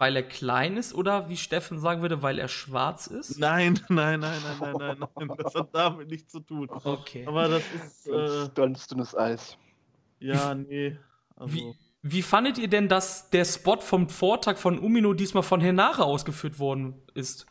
Weil 0.00 0.16
er 0.16 0.22
klein 0.22 0.76
ist 0.78 0.94
oder 0.94 1.28
wie 1.28 1.36
Steffen 1.36 1.78
sagen 1.78 2.00
würde, 2.00 2.22
weil 2.22 2.38
er 2.38 2.48
schwarz 2.48 3.06
ist? 3.06 3.38
Nein, 3.38 3.78
nein, 3.90 4.18
nein, 4.20 4.40
nein, 4.42 4.58
nein, 4.78 4.96
nein, 4.98 5.08
nein. 5.28 5.30
Das 5.38 5.54
hat 5.54 5.68
damit 5.72 6.08
nichts 6.10 6.32
zu 6.32 6.40
tun. 6.40 6.68
Okay. 6.70 7.24
Aber 7.26 7.48
das 7.48 7.62
ist, 7.74 8.06
äh, 8.08 8.48
Ganz, 8.54 8.86
dünnes 8.88 9.14
Eis. 9.16 9.58
ja, 10.18 10.54
nee. 10.54 10.96
Also, 11.36 11.52
Wie, 11.54 11.74
wie 12.02 12.22
fandet 12.22 12.56
ihr 12.56 12.68
denn, 12.68 12.88
dass 12.88 13.28
der 13.28 13.44
Spot 13.44 13.76
vom 13.80 14.08
Vortag 14.08 14.56
von 14.56 14.78
Umino 14.78 15.12
diesmal 15.12 15.42
von 15.42 15.60
Henare 15.60 16.02
ausgeführt 16.04 16.58
worden 16.58 16.94
ist? 17.12 17.44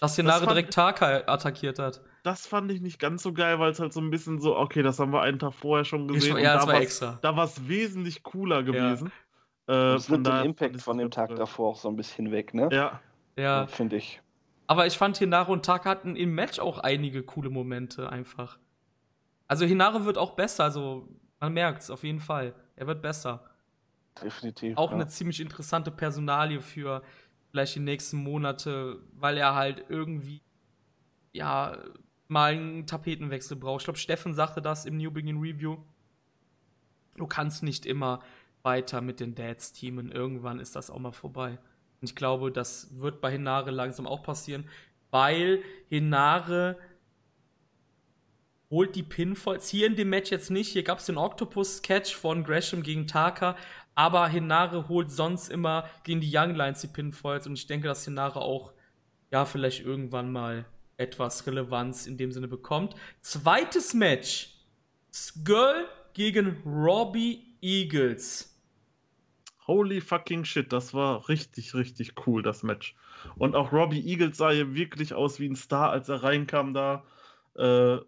Dass 0.00 0.16
Henare 0.16 0.40
fand- 0.44 0.50
direkt 0.52 0.72
Taka 0.72 1.24
attackiert 1.26 1.78
hat. 1.78 2.00
das 2.22 2.46
fand 2.46 2.72
ich 2.72 2.80
nicht 2.80 2.98
ganz 2.98 3.22
so 3.22 3.34
geil, 3.34 3.58
weil 3.58 3.72
es 3.72 3.78
halt 3.80 3.92
so 3.92 4.00
ein 4.00 4.08
bisschen 4.10 4.40
so, 4.40 4.56
okay, 4.56 4.82
das 4.82 4.98
haben 4.98 5.12
wir 5.12 5.20
einen 5.20 5.38
Tag 5.38 5.52
vorher 5.52 5.84
schon 5.84 6.08
gesehen. 6.08 6.38
ja, 6.38 6.38
und 6.38 6.44
das 6.44 6.62
da 6.62 6.66
war 6.68 6.74
war's- 6.76 6.82
extra. 6.82 7.18
Da 7.20 7.36
war 7.36 7.44
es 7.44 7.68
wesentlich 7.68 8.22
cooler 8.22 8.62
gewesen. 8.62 9.12
Äh, 9.66 9.72
Das 9.72 10.08
nimmt 10.08 10.26
den 10.26 10.44
Impact 10.44 10.80
von 10.80 10.98
dem 10.98 11.10
Tag 11.10 11.34
davor 11.36 11.70
auch 11.70 11.76
so 11.76 11.88
ein 11.88 11.96
bisschen 11.96 12.30
weg, 12.30 12.54
ne? 12.54 12.68
Ja, 12.72 13.00
Ja. 13.36 13.66
Finde 13.66 13.96
ich. 13.96 14.20
Aber 14.66 14.86
ich 14.86 14.96
fand, 14.96 15.16
Hinare 15.18 15.50
und 15.50 15.64
Taka 15.64 15.90
hatten 15.90 16.14
im 16.14 16.34
Match 16.34 16.60
auch 16.60 16.78
einige 16.78 17.24
coole 17.24 17.50
Momente 17.50 18.10
einfach. 18.10 18.58
Also 19.48 19.64
Hinare 19.64 20.04
wird 20.04 20.16
auch 20.16 20.36
besser, 20.36 20.62
also 20.64 21.08
man 21.40 21.52
merkt's 21.52 21.90
auf 21.90 22.04
jeden 22.04 22.20
Fall. 22.20 22.54
Er 22.76 22.86
wird 22.86 23.02
besser. 23.02 23.44
Definitiv. 24.22 24.76
Auch 24.76 24.90
ja. 24.90 24.96
eine 24.96 25.08
ziemlich 25.08 25.40
interessante 25.40 25.90
Personalie 25.90 26.60
für 26.60 27.02
vielleicht 27.50 27.74
die 27.74 27.80
nächsten 27.80 28.18
Monate, 28.18 29.00
weil 29.12 29.38
er 29.38 29.54
halt 29.54 29.86
irgendwie, 29.88 30.40
ja, 31.32 31.76
mal 32.28 32.52
einen 32.52 32.86
Tapetenwechsel 32.86 33.56
braucht. 33.56 33.80
Ich 33.80 33.84
glaube, 33.86 33.98
Steffen 33.98 34.34
sagte 34.34 34.62
das 34.62 34.86
im 34.86 34.98
New 34.98 35.10
Begin 35.10 35.40
Review. 35.40 35.78
Du 37.16 37.26
kannst 37.26 37.64
nicht 37.64 37.86
immer 37.86 38.20
weiter 38.62 39.00
mit 39.00 39.20
den 39.20 39.34
Dads 39.34 39.72
teamen. 39.72 40.12
Irgendwann 40.12 40.60
ist 40.60 40.76
das 40.76 40.90
auch 40.90 40.98
mal 40.98 41.12
vorbei. 41.12 41.58
Und 42.00 42.08
ich 42.08 42.14
glaube, 42.14 42.50
das 42.50 42.88
wird 42.98 43.20
bei 43.20 43.30
Hinare 43.32 43.70
langsam 43.70 44.06
auch 44.06 44.22
passieren, 44.22 44.68
weil 45.10 45.62
Hinare 45.88 46.78
holt 48.70 48.94
die 48.94 49.02
Pinfalls. 49.02 49.68
Hier 49.68 49.86
in 49.86 49.96
dem 49.96 50.10
Match 50.10 50.30
jetzt 50.30 50.50
nicht. 50.50 50.72
Hier 50.72 50.84
gab 50.84 50.98
es 50.98 51.06
den 51.06 51.18
Octopus-Catch 51.18 52.14
von 52.14 52.44
Gresham 52.44 52.82
gegen 52.82 53.06
Taka. 53.06 53.56
Aber 53.94 54.28
Hinare 54.28 54.88
holt 54.88 55.10
sonst 55.10 55.48
immer 55.50 55.88
gegen 56.04 56.20
die 56.20 56.30
Young 56.32 56.54
Lions 56.54 56.80
die 56.80 56.86
Pinfalls. 56.86 57.46
Und 57.46 57.54
ich 57.54 57.66
denke, 57.66 57.88
dass 57.88 58.04
Hinare 58.04 58.40
auch, 58.40 58.72
ja, 59.32 59.44
vielleicht 59.44 59.84
irgendwann 59.84 60.30
mal 60.30 60.64
etwas 60.96 61.46
Relevanz 61.46 62.06
in 62.06 62.16
dem 62.16 62.30
Sinne 62.30 62.46
bekommt. 62.48 62.94
Zweites 63.20 63.92
Match. 63.92 64.56
Skull 65.12 65.86
gegen 66.12 66.62
Robbie 66.64 67.49
Eagles. 67.60 68.46
Holy 69.66 70.00
fucking 70.00 70.44
shit, 70.44 70.72
das 70.72 70.94
war 70.94 71.28
richtig, 71.28 71.74
richtig 71.74 72.14
cool, 72.26 72.42
das 72.42 72.62
Match. 72.62 72.94
Und 73.36 73.54
auch 73.54 73.72
Robbie 73.72 74.04
Eagles 74.04 74.38
sah 74.38 74.50
hier 74.50 74.74
wirklich 74.74 75.14
aus 75.14 75.38
wie 75.38 75.48
ein 75.48 75.56
Star, 75.56 75.90
als 75.90 76.08
er 76.08 76.22
reinkam 76.22 76.74
da. 76.74 77.04
Äh, 77.56 77.98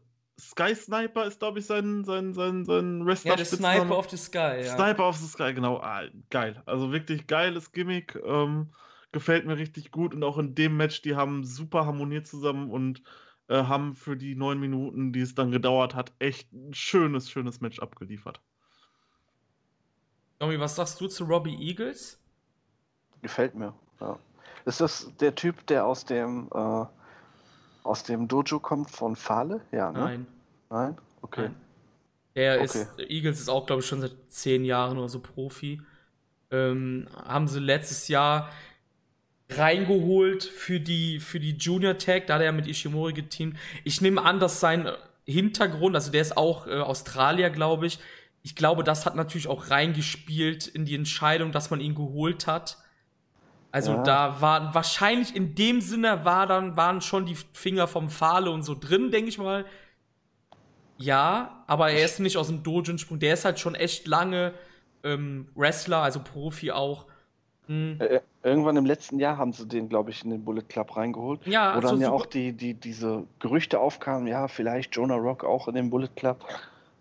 Sky 0.41 0.75
Sniper 0.75 1.27
ist, 1.27 1.39
glaube 1.39 1.61
ich, 1.61 1.67
sein, 1.67 2.05
sein, 2.05 2.33
sein, 2.33 2.65
sein 2.65 3.07
Wrestler. 3.07 3.33
Ja, 3.33 3.37
der 3.37 3.45
Sniper 3.45 3.97
of 3.97 4.11
the 4.11 4.17
Sky, 4.17 4.63
ja. 4.65 4.75
Sniper 4.75 5.09
of 5.09 5.17
the 5.17 5.27
Sky, 5.27 5.55
genau. 5.55 5.77
Ah, 5.79 6.03
geil. 6.31 6.63
Also 6.67 6.91
wirklich 6.91 7.27
geiles 7.27 7.71
Gimmick. 7.73 8.19
Ähm, 8.25 8.73
gefällt 9.13 9.47
mir 9.47 9.57
richtig 9.57 9.91
gut. 9.93 10.15
Und 10.15 10.25
auch 10.25 10.39
in 10.39 10.55
dem 10.55 10.77
Match, 10.77 11.03
die 11.03 11.15
haben 11.15 11.45
super 11.45 11.87
harmoniert 11.87 12.27
zusammen 12.27 12.71
und 12.71 13.03
äh, 13.49 13.63
haben 13.65 13.95
für 13.95 14.17
die 14.17 14.35
neun 14.35 14.59
Minuten, 14.59 15.13
die 15.13 15.21
es 15.21 15.35
dann 15.35 15.51
gedauert 15.51 15.95
hat, 15.95 16.13
echt 16.19 16.53
ein 16.53 16.75
schönes, 16.75 17.31
schönes 17.31 17.61
Match 17.61 17.79
abgeliefert. 17.79 18.41
Tommy, 20.43 20.59
was 20.59 20.75
sagst 20.75 21.01
du 21.01 21.07
zu 21.07 21.23
Robbie 21.23 21.55
Eagles? 21.55 22.19
Gefällt 23.23 23.55
mir, 23.55 23.73
ja. 24.01 24.19
Ist 24.65 24.81
das 24.81 25.13
der 25.21 25.37
Typ, 25.37 25.65
der 25.69 25.87
aus 25.87 26.05
dem, 26.05 26.51
äh, 26.53 26.85
aus 27.85 28.03
dem 28.03 28.27
Dojo 28.27 28.59
kommt 28.59 28.91
von 28.91 29.15
Fale? 29.15 29.61
Ja, 29.71 29.93
ne? 29.93 30.01
Nein. 30.01 30.27
Nein? 30.69 30.99
Okay. 31.21 31.43
Nein. 31.43 31.55
Er 32.35 32.55
okay. 32.57 32.65
ist, 32.65 32.99
Eagles 32.99 33.39
ist 33.39 33.49
auch, 33.49 33.67
glaube 33.67 33.83
ich, 33.83 33.87
schon 33.87 34.01
seit 34.01 34.17
zehn 34.31 34.65
Jahren 34.65 34.99
oder 34.99 35.09
so 35.09 35.21
Profi. 35.21 35.81
Ähm, 36.51 37.07
haben 37.25 37.47
sie 37.47 37.61
letztes 37.61 38.09
Jahr 38.09 38.51
reingeholt 39.49 40.43
für 40.43 40.81
die, 40.81 41.21
für 41.21 41.39
die 41.39 41.53
Junior 41.53 41.99
Tag, 41.99 42.27
da 42.27 42.35
hat 42.35 42.41
er 42.41 42.47
ja 42.47 42.53
mit 42.53 42.67
Ishimori 42.67 43.13
geteamt. 43.13 43.57
Ich 43.85 44.01
nehme 44.01 44.21
an, 44.21 44.41
dass 44.41 44.59
sein 44.59 44.91
Hintergrund, 45.25 45.95
also 45.95 46.11
der 46.11 46.23
ist 46.23 46.37
auch 46.37 46.67
äh, 46.67 46.81
Australier, 46.81 47.51
glaube 47.51 47.87
ich, 47.87 48.01
ich 48.43 48.57
glaube, 48.57 48.83
das 48.83 49.07
hat 49.07 49.15
natürlich 49.15 49.49
auch 49.49 49.71
reingespielt 49.71 50.67
in 50.67 50.85
die 50.85 50.95
Entscheidung, 50.95 51.53
dass 51.53 51.71
man 51.71 51.81
ihn 51.81 51.95
geholt 51.95 52.47
hat. 52.47 52.79
Also 53.71 53.93
ja. 53.93 54.03
da 54.03 54.41
waren 54.41 54.75
wahrscheinlich 54.75 55.35
in 55.35 55.55
dem 55.55 55.81
Sinne 55.81 56.25
war 56.25 56.47
dann, 56.47 56.77
waren 56.77 57.01
schon 57.01 57.25
die 57.25 57.37
Finger 57.53 57.87
vom 57.87 58.11
Fahle 58.11 58.51
und 58.51 58.63
so 58.63 58.75
drin, 58.79 59.11
denke 59.11 59.29
ich 59.29 59.39
mal. 59.39 59.65
Ja, 60.99 61.65
aber 61.67 61.91
er 61.91 62.05
ist 62.05 62.21
nicht 62.21 62.37
aus 62.37 62.49
dem 62.49 62.63
Dojin-Sprung. 62.63 63.19
Der 63.19 63.35
ist 63.35 63.45
halt 63.45 63.59
schon 63.59 63.75
echt 63.75 64.07
lange 64.07 64.53
ähm, 65.05 65.49
Wrestler, 65.55 65.99
also 65.99 66.21
Profi 66.21 66.71
auch. 66.71 67.07
Hm. 67.67 67.97
Äh, 68.01 68.21
irgendwann 68.43 68.77
im 68.77 68.87
letzten 68.87 69.19
Jahr 69.19 69.39
haben 69.39 69.53
sie 69.53 69.67
den, 69.67 69.89
glaube 69.89 70.11
ich, 70.11 70.25
in 70.25 70.31
den 70.31 70.45
Bullet 70.45 70.63
Club 70.63 70.97
reingeholt. 70.97 71.47
Ja, 71.47 71.77
Wo 71.77 71.81
dann 71.81 72.01
ja 72.01 72.11
auch 72.11 72.27
die, 72.27 72.53
die, 72.53 72.75
diese 72.75 73.25
Gerüchte 73.39 73.81
aufkamen, 73.81 74.27
ja, 74.27 74.49
vielleicht 74.49 74.95
Jonah 74.95 75.17
Rock 75.17 75.45
auch 75.45 75.69
in 75.69 75.75
den 75.75 75.91
Bullet 75.91 76.11
Club. 76.15 76.45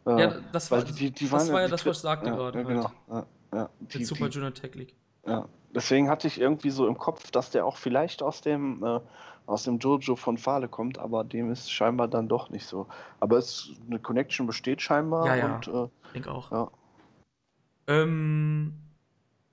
Ja, 0.05 0.35
das 0.51 0.71
war, 0.71 0.83
die, 0.83 1.11
die 1.11 1.29
das, 1.29 1.51
war 1.51 1.61
ja 1.61 1.67
das, 1.67 1.85
was 1.85 1.97
ich 1.97 2.01
sagte 2.01 2.29
ja, 2.29 2.35
gerade. 2.35 2.59
Ja, 2.59 2.67
genau. 2.67 2.91
Halt. 3.09 3.25
Ja, 3.53 3.59
ja. 3.59 3.69
Die, 3.79 4.03
Super 4.03 4.27
Junior 4.27 4.53
Tech 4.53 4.73
League. 4.75 4.95
Ja, 5.27 5.47
deswegen 5.75 6.09
hatte 6.09 6.27
ich 6.27 6.39
irgendwie 6.39 6.71
so 6.71 6.87
im 6.87 6.97
Kopf, 6.97 7.29
dass 7.31 7.51
der 7.51 7.65
auch 7.65 7.77
vielleicht 7.77 8.23
aus 8.23 8.41
dem, 8.41 8.83
äh, 8.83 8.99
aus 9.45 9.63
dem 9.63 9.77
Jojo 9.77 10.15
von 10.15 10.37
Fale 10.37 10.67
kommt, 10.67 10.97
aber 10.97 11.23
dem 11.23 11.51
ist 11.51 11.71
scheinbar 11.71 12.07
dann 12.07 12.27
doch 12.27 12.49
nicht 12.49 12.65
so. 12.65 12.87
Aber 13.19 13.37
es, 13.37 13.71
eine 13.87 13.99
Connection 13.99 14.47
besteht 14.47 14.81
scheinbar. 14.81 15.27
Ja, 15.27 15.35
ja. 15.35 15.55
Und, 15.55 15.67
äh, 15.67 15.87
ich 16.05 16.11
denke 16.13 16.31
auch. 16.31 16.51
Ja. 16.51 16.71
Ähm, 17.87 18.73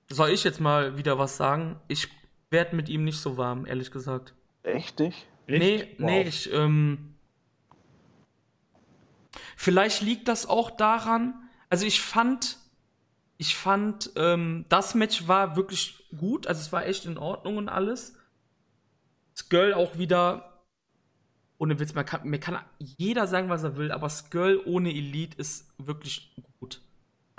soll 0.09 0.29
ich 0.29 0.43
jetzt 0.43 0.59
mal 0.59 0.97
wieder 0.97 1.19
was 1.19 1.37
sagen? 1.37 1.75
Ich 1.87 2.07
werde 2.49 2.75
mit 2.75 2.89
ihm 2.89 3.03
nicht 3.03 3.19
so 3.19 3.37
warm, 3.37 3.65
ehrlich 3.65 3.91
gesagt. 3.91 4.33
Echt 4.63 4.99
nicht? 4.99 5.27
Nee, 5.47 5.95
wow. 5.97 6.05
nee, 6.05 6.21
ich, 6.23 6.51
ähm, 6.53 7.15
Vielleicht 9.55 10.01
liegt 10.01 10.27
das 10.27 10.45
auch 10.45 10.71
daran, 10.71 11.33
also 11.69 11.85
ich 11.85 12.01
fand, 12.01 12.57
ich 13.37 13.55
fand, 13.55 14.11
ähm, 14.15 14.65
das 14.69 14.95
Match 14.95 15.27
war 15.27 15.55
wirklich 15.55 16.07
gut, 16.17 16.47
also 16.47 16.61
es 16.61 16.71
war 16.71 16.85
echt 16.85 17.05
in 17.05 17.17
Ordnung 17.17 17.57
und 17.57 17.69
alles. 17.69 18.15
Skull 19.35 19.73
auch 19.73 19.97
wieder, 19.97 20.63
ohne 21.57 21.79
Witz, 21.79 21.93
man 21.93 22.05
kann, 22.05 22.27
mir 22.27 22.39
kann 22.39 22.59
jeder 22.79 23.27
sagen, 23.27 23.49
was 23.49 23.63
er 23.63 23.77
will, 23.77 23.91
aber 23.91 24.09
Skull 24.09 24.61
ohne 24.65 24.89
Elite 24.89 25.37
ist 25.37 25.71
wirklich 25.77 26.35
gut. 26.59 26.81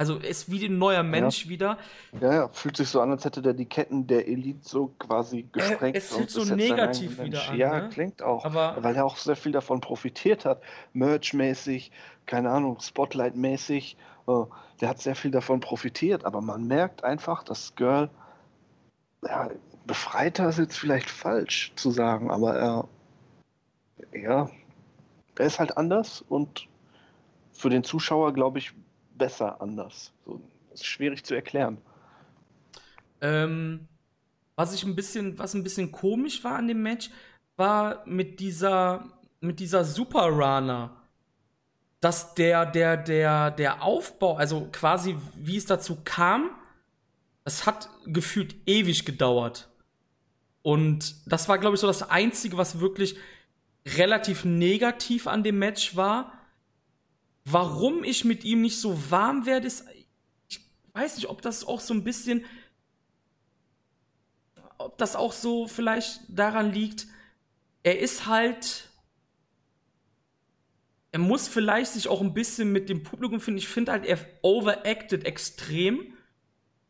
Also 0.00 0.16
ist 0.16 0.50
wie 0.50 0.64
ein 0.64 0.78
neuer 0.78 1.02
Mensch 1.02 1.44
ja. 1.44 1.50
wieder. 1.50 1.78
Ja, 2.22 2.32
ja, 2.32 2.48
fühlt 2.48 2.78
sich 2.78 2.88
so 2.88 3.02
an, 3.02 3.10
als 3.10 3.26
hätte 3.26 3.42
der 3.42 3.52
die 3.52 3.66
Ketten 3.66 4.06
der 4.06 4.26
Elite 4.26 4.66
so 4.66 4.94
quasi 4.98 5.46
gesprengt. 5.52 5.94
Äh, 5.94 5.98
es 5.98 6.14
fühlt 6.14 6.30
so 6.30 6.42
negativ 6.54 7.22
wieder 7.22 7.50
an. 7.50 7.58
Ja, 7.58 7.82
ne? 7.82 7.88
klingt 7.90 8.22
auch. 8.22 8.46
Aber 8.46 8.78
weil 8.80 8.96
er 8.96 9.04
auch 9.04 9.18
sehr 9.18 9.36
viel 9.36 9.52
davon 9.52 9.82
profitiert 9.82 10.46
hat. 10.46 10.62
Merch-mäßig, 10.94 11.90
keine 12.24 12.48
Ahnung, 12.48 12.78
Spotlight-mäßig. 12.80 13.98
Oh, 14.24 14.46
der 14.80 14.88
hat 14.88 15.02
sehr 15.02 15.14
viel 15.14 15.32
davon 15.32 15.60
profitiert, 15.60 16.24
aber 16.24 16.40
man 16.40 16.66
merkt 16.66 17.04
einfach, 17.04 17.42
dass 17.42 17.74
Girl, 17.74 18.08
ja, 19.22 19.50
befreiter 19.84 20.48
ist 20.48 20.60
jetzt 20.60 20.78
vielleicht 20.78 21.10
falsch 21.10 21.74
zu 21.76 21.90
sagen, 21.90 22.30
aber 22.30 22.56
er, 22.56 22.88
ja, 24.18 24.48
er 25.36 25.44
ist 25.44 25.58
halt 25.58 25.76
anders 25.76 26.24
und 26.26 26.68
für 27.52 27.68
den 27.68 27.84
Zuschauer, 27.84 28.32
glaube 28.32 28.60
ich, 28.60 28.72
besser 29.20 29.60
anders. 29.60 30.12
So, 30.24 30.40
das 30.70 30.80
ist 30.80 30.86
schwierig 30.86 31.24
zu 31.24 31.34
erklären. 31.34 31.78
Ähm, 33.20 33.86
was 34.56 34.74
ich 34.74 34.82
ein 34.82 34.96
bisschen, 34.96 35.38
was 35.38 35.54
ein 35.54 35.62
bisschen 35.62 35.92
komisch 35.92 36.42
war 36.42 36.56
an 36.56 36.66
dem 36.66 36.82
Match, 36.82 37.10
war 37.56 38.02
mit 38.06 38.40
dieser, 38.40 39.04
mit 39.40 39.60
dieser 39.60 39.84
Super 39.84 40.24
Runner, 40.24 40.96
dass 42.00 42.34
der, 42.34 42.64
der, 42.66 42.96
der, 42.96 43.50
der 43.50 43.82
Aufbau, 43.82 44.36
also 44.36 44.68
quasi 44.72 45.16
wie 45.36 45.58
es 45.58 45.66
dazu 45.66 45.98
kam, 46.02 46.50
es 47.44 47.66
hat 47.66 47.90
gefühlt 48.06 48.56
ewig 48.66 49.04
gedauert. 49.04 49.68
Und 50.62 51.14
das 51.30 51.48
war, 51.48 51.58
glaube 51.58 51.74
ich, 51.74 51.80
so 51.80 51.86
das 51.86 52.08
Einzige, 52.08 52.56
was 52.56 52.80
wirklich 52.80 53.16
relativ 53.86 54.44
negativ 54.44 55.26
an 55.26 55.42
dem 55.42 55.58
Match 55.58 55.96
war. 55.96 56.32
Warum 57.44 58.04
ich 58.04 58.24
mit 58.24 58.44
ihm 58.44 58.62
nicht 58.62 58.78
so 58.78 59.10
warm 59.10 59.46
werde, 59.46 59.66
ist, 59.66 59.84
ich 60.48 60.60
weiß 60.92 61.16
nicht, 61.16 61.28
ob 61.28 61.42
das 61.42 61.66
auch 61.66 61.80
so 61.80 61.94
ein 61.94 62.04
bisschen, 62.04 62.44
ob 64.78 64.98
das 64.98 65.16
auch 65.16 65.32
so 65.32 65.66
vielleicht 65.66 66.20
daran 66.28 66.72
liegt, 66.72 67.06
er 67.82 67.98
ist 67.98 68.26
halt, 68.26 68.88
er 71.12 71.18
muss 71.18 71.48
vielleicht 71.48 71.92
sich 71.92 72.08
auch 72.08 72.20
ein 72.20 72.34
bisschen 72.34 72.72
mit 72.72 72.88
dem 72.88 73.02
Publikum 73.02 73.40
finden. 73.40 73.58
Ich 73.58 73.68
finde 73.68 73.92
halt, 73.92 74.04
er 74.04 74.18
overacted 74.42 75.24
extrem. 75.24 76.14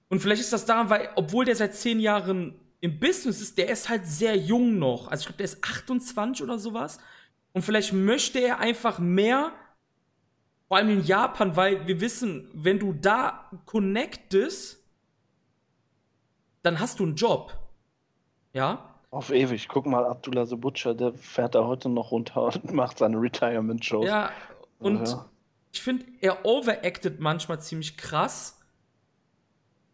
Und 0.08 0.20
vielleicht 0.20 0.42
ist 0.42 0.52
das 0.52 0.66
daran, 0.66 0.90
weil, 0.90 1.08
obwohl 1.14 1.44
der 1.44 1.56
seit 1.56 1.74
zehn 1.74 2.00
Jahren 2.00 2.60
im 2.80 2.98
Business 2.98 3.40
ist, 3.40 3.56
der 3.58 3.68
ist 3.68 3.88
halt 3.88 4.06
sehr 4.06 4.36
jung 4.36 4.78
noch. 4.78 5.08
Also 5.08 5.22
ich 5.22 5.26
glaube, 5.26 5.38
der 5.38 5.44
ist 5.44 5.62
28 5.62 6.42
oder 6.42 6.58
sowas. 6.58 6.98
Und 7.52 7.62
vielleicht 7.62 7.92
möchte 7.92 8.40
er 8.40 8.58
einfach 8.58 8.98
mehr 8.98 9.52
vor 10.70 10.76
allem 10.76 10.90
in 10.90 11.04
Japan, 11.04 11.56
weil 11.56 11.88
wir 11.88 12.00
wissen, 12.00 12.48
wenn 12.54 12.78
du 12.78 12.92
da 12.92 13.50
connectest, 13.66 14.80
dann 16.62 16.78
hast 16.78 17.00
du 17.00 17.02
einen 17.02 17.16
Job. 17.16 17.58
Ja? 18.52 18.94
Auf 19.10 19.32
ewig. 19.32 19.66
Guck 19.66 19.86
mal, 19.86 20.04
Abdullah 20.04 20.46
the 20.46 20.54
Butcher, 20.54 20.94
der 20.94 21.12
fährt 21.12 21.56
da 21.56 21.64
heute 21.64 21.88
noch 21.88 22.12
runter 22.12 22.44
und 22.54 22.72
macht 22.72 22.98
seine 22.98 23.20
Retirement-Shows. 23.20 24.06
Ja, 24.06 24.30
und 24.78 25.08
ja. 25.08 25.28
ich 25.72 25.82
finde, 25.82 26.06
er 26.20 26.46
overacted 26.46 27.18
manchmal 27.18 27.60
ziemlich 27.60 27.96
krass. 27.96 28.59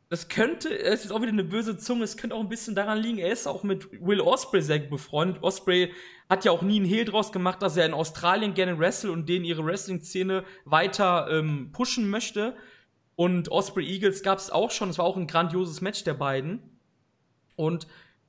Das 0.08 0.28
könnte, 0.28 0.78
es 0.78 1.04
ist 1.04 1.10
auch 1.10 1.20
wieder 1.20 1.32
eine 1.32 1.42
böse 1.42 1.76
Zunge, 1.76 2.04
es 2.04 2.16
könnte 2.16 2.36
auch 2.36 2.40
ein 2.40 2.48
bisschen 2.48 2.76
daran 2.76 2.98
liegen, 2.98 3.18
er 3.18 3.32
ist 3.32 3.48
auch 3.48 3.64
mit 3.64 3.90
Will 4.00 4.20
Osprey 4.20 4.62
sehr 4.62 4.78
befreundet. 4.78 5.42
Osprey 5.42 5.92
hat 6.28 6.44
ja 6.44 6.52
auch 6.52 6.62
nie 6.62 6.76
einen 6.76 6.84
Hehl 6.86 7.04
draus 7.04 7.32
gemacht, 7.32 7.60
dass 7.60 7.76
er 7.76 7.86
in 7.86 7.94
Australien 7.94 8.54
gerne 8.54 8.78
wrestle 8.78 9.10
und 9.10 9.28
denen 9.28 9.44
ihre 9.44 9.64
Wrestling-Szene 9.64 10.44
weiter 10.64 11.28
ähm, 11.30 11.70
pushen 11.72 12.08
möchte. 12.08 12.56
Und 13.16 13.50
Osprey 13.50 13.84
Eagles 13.84 14.22
gab 14.22 14.38
es 14.38 14.50
auch 14.50 14.70
schon, 14.70 14.90
es 14.90 14.98
war 14.98 15.06
auch 15.06 15.16
ein 15.16 15.26
grandioses 15.26 15.80
Match 15.80 16.04
der 16.04 16.14
beiden. 16.14 16.60
Und 17.56 17.88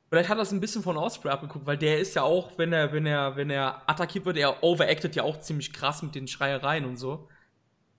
vielleicht 0.09 0.29
hat 0.29 0.39
er 0.39 0.43
es 0.43 0.51
ein 0.51 0.61
bisschen 0.61 0.81
von 0.81 0.97
Osprey 0.97 1.29
abgeguckt, 1.29 1.67
weil 1.67 1.77
der 1.77 1.99
ist 1.99 2.15
ja 2.15 2.23
auch, 2.23 2.57
wenn 2.57 2.73
er, 2.73 2.91
wenn 2.91 3.05
er, 3.05 3.35
wenn 3.35 3.51
er 3.51 3.87
attackiert 3.87 4.25
wird, 4.25 4.37
er 4.37 4.63
overacted 4.63 5.15
ja 5.15 5.23
auch 5.23 5.39
ziemlich 5.41 5.73
krass 5.73 6.01
mit 6.01 6.15
den 6.15 6.27
Schreiereien 6.27 6.85
und 6.85 6.97
so. 6.97 7.27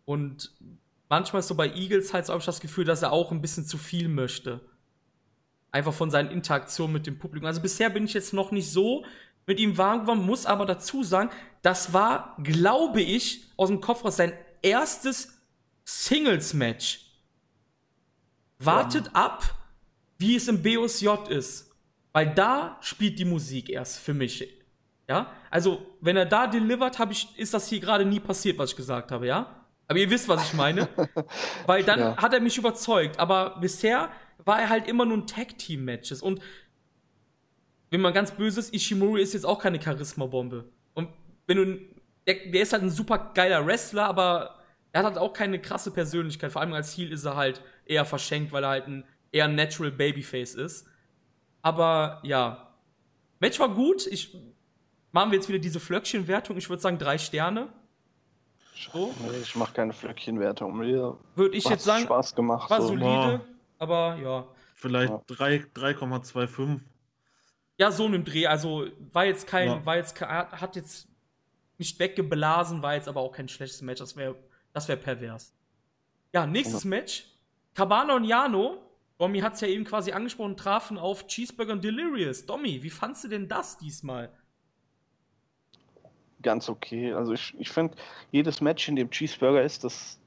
Und 0.04 0.52
manchmal 1.08 1.40
ist 1.40 1.48
so 1.48 1.54
bei 1.54 1.72
Eagles 1.74 2.12
halt 2.12 2.26
so 2.26 2.32
habe 2.32 2.40
ich 2.40 2.46
das 2.46 2.60
Gefühl, 2.60 2.84
dass 2.84 3.02
er 3.02 3.12
auch 3.12 3.32
ein 3.32 3.40
bisschen 3.40 3.66
zu 3.66 3.78
viel 3.78 4.08
möchte. 4.08 4.60
Einfach 5.70 5.92
von 5.92 6.10
seinen 6.10 6.30
Interaktionen 6.30 6.92
mit 6.92 7.06
dem 7.06 7.18
Publikum. 7.18 7.46
Also 7.46 7.60
bisher 7.60 7.90
bin 7.90 8.04
ich 8.04 8.14
jetzt 8.14 8.32
noch 8.32 8.50
nicht 8.50 8.70
so 8.70 9.04
mit 9.46 9.58
ihm 9.60 9.78
warm 9.78 10.02
geworden, 10.02 10.24
muss 10.24 10.46
aber 10.46 10.66
dazu 10.66 11.02
sagen, 11.02 11.30
das 11.62 11.92
war, 11.92 12.36
glaube 12.42 13.00
ich, 13.00 13.50
aus 13.56 13.68
dem 13.68 13.80
Kopf 13.80 14.04
raus 14.04 14.16
sein 14.16 14.32
erstes 14.62 15.40
Singles-Match. 15.84 17.06
Wartet 18.58 19.06
ja. 19.06 19.12
ab, 19.12 19.54
wie 20.18 20.36
es 20.36 20.48
im 20.48 20.62
BOSJ 20.62 21.08
ist. 21.30 21.70
Weil 22.12 22.34
da 22.34 22.76
spielt 22.80 23.18
die 23.18 23.24
Musik 23.24 23.70
erst 23.70 23.98
für 23.98 24.14
mich. 24.14 24.46
Ja? 25.08 25.32
Also, 25.50 25.86
wenn 26.00 26.16
er 26.16 26.26
da 26.26 26.46
delivert, 26.46 26.98
hab 26.98 27.10
ich, 27.10 27.28
ist 27.38 27.54
das 27.54 27.68
hier 27.68 27.80
gerade 27.80 28.04
nie 28.04 28.20
passiert, 28.20 28.58
was 28.58 28.70
ich 28.70 28.76
gesagt 28.76 29.10
habe, 29.12 29.26
ja? 29.26 29.57
Aber 29.88 29.98
ihr 29.98 30.10
wisst, 30.10 30.28
was 30.28 30.46
ich 30.46 30.54
meine. 30.54 30.88
Weil 31.66 31.82
dann 31.82 31.98
ja. 31.98 32.16
hat 32.16 32.34
er 32.34 32.40
mich 32.40 32.58
überzeugt. 32.58 33.18
Aber 33.18 33.58
bisher 33.60 34.10
war 34.44 34.60
er 34.60 34.68
halt 34.68 34.86
immer 34.86 35.04
nur 35.04 35.16
ein 35.18 35.26
Tag-Team-Matches. 35.26 36.22
Und 36.22 36.40
wenn 37.90 38.02
man 38.02 38.12
ganz 38.12 38.32
böse 38.32 38.60
ist, 38.60 38.74
Ishimori 38.74 39.22
ist 39.22 39.32
jetzt 39.32 39.46
auch 39.46 39.58
keine 39.58 39.82
Charisma-Bombe. 39.82 40.66
Und 40.94 41.08
wenn 41.46 41.56
du. 41.56 41.78
Der, 42.26 42.34
der, 42.50 42.60
ist 42.60 42.74
halt 42.74 42.82
ein 42.82 42.90
super 42.90 43.32
geiler 43.32 43.64
Wrestler, 43.64 44.04
aber 44.04 44.58
er 44.92 44.98
hat 44.98 45.06
halt 45.06 45.18
auch 45.18 45.32
keine 45.32 45.58
krasse 45.58 45.90
Persönlichkeit. 45.90 46.52
Vor 46.52 46.60
allem 46.60 46.74
als 46.74 46.94
Heel 46.94 47.10
ist 47.10 47.24
er 47.24 47.36
halt 47.36 47.62
eher 47.86 48.04
verschenkt, 48.04 48.52
weil 48.52 48.64
er 48.64 48.68
halt 48.68 48.86
ein 48.86 49.04
eher 49.32 49.46
ein 49.46 49.54
Natural 49.54 49.90
Babyface 49.90 50.54
ist. 50.54 50.86
Aber 51.62 52.20
ja. 52.22 52.74
Match 53.40 53.58
war 53.58 53.74
gut. 53.74 54.06
Ich 54.06 54.36
machen 55.12 55.30
wir 55.30 55.38
jetzt 55.38 55.48
wieder 55.48 55.58
diese 55.58 55.80
Flöckchenwertung. 55.80 56.56
Ich 56.56 56.68
würde 56.68 56.82
sagen 56.82 56.98
drei 56.98 57.18
Sterne. 57.18 57.68
Nee, 58.94 59.38
ich 59.42 59.56
mache 59.56 59.72
keine 59.72 59.92
Flöckchenwertung. 59.92 60.76
Mir 60.76 61.16
würde 61.34 61.56
ich 61.56 61.64
jetzt 61.68 61.84
sagen, 61.84 62.04
Spaß 62.04 62.34
gemacht. 62.34 62.70
War 62.70 62.80
so. 62.80 62.88
solide, 62.88 63.40
aber 63.78 64.16
ja. 64.22 64.46
Vielleicht 64.74 65.10
ja. 65.10 65.20
3,25. 65.26 66.80
Ja, 67.78 67.90
so 67.90 68.06
einem 68.06 68.24
Dreh. 68.24 68.46
Also 68.46 68.86
war 69.12 69.24
jetzt 69.24 69.46
kein, 69.46 69.68
ja. 69.68 69.86
war 69.86 69.96
jetzt 69.96 70.20
hat 70.20 70.76
jetzt 70.76 71.08
nicht 71.78 71.98
weggeblasen, 71.98 72.82
war 72.82 72.94
jetzt 72.94 73.08
aber 73.08 73.20
auch 73.20 73.32
kein 73.32 73.48
schlechtes 73.48 73.82
Match. 73.82 74.00
Das 74.00 74.16
wäre 74.16 74.36
das 74.72 74.88
wär 74.88 74.96
pervers. 74.96 75.52
Ja, 76.32 76.46
nächstes 76.46 76.84
ja. 76.84 76.90
Match. 76.90 77.24
Cabana 77.74 78.16
und 78.16 78.24
Jano, 78.24 78.78
Domi 79.18 79.40
hat 79.40 79.54
es 79.54 79.60
ja 79.60 79.68
eben 79.68 79.84
quasi 79.84 80.12
angesprochen, 80.12 80.56
trafen 80.56 80.98
auf 80.98 81.26
Cheeseburger 81.26 81.72
und 81.72 81.84
Delirious. 81.84 82.46
Domi, 82.46 82.82
wie 82.82 82.90
fandst 82.90 83.24
du 83.24 83.28
denn 83.28 83.48
das 83.48 83.78
diesmal? 83.78 84.32
Ganz 86.42 86.68
okay. 86.68 87.12
Also 87.12 87.32
ich, 87.32 87.54
ich 87.58 87.68
finde, 87.68 87.94
jedes 88.30 88.60
Match, 88.60 88.88
in 88.88 88.96
dem 88.96 89.10
Cheeseburger 89.10 89.62
ist, 89.62 89.84
das 89.84 90.18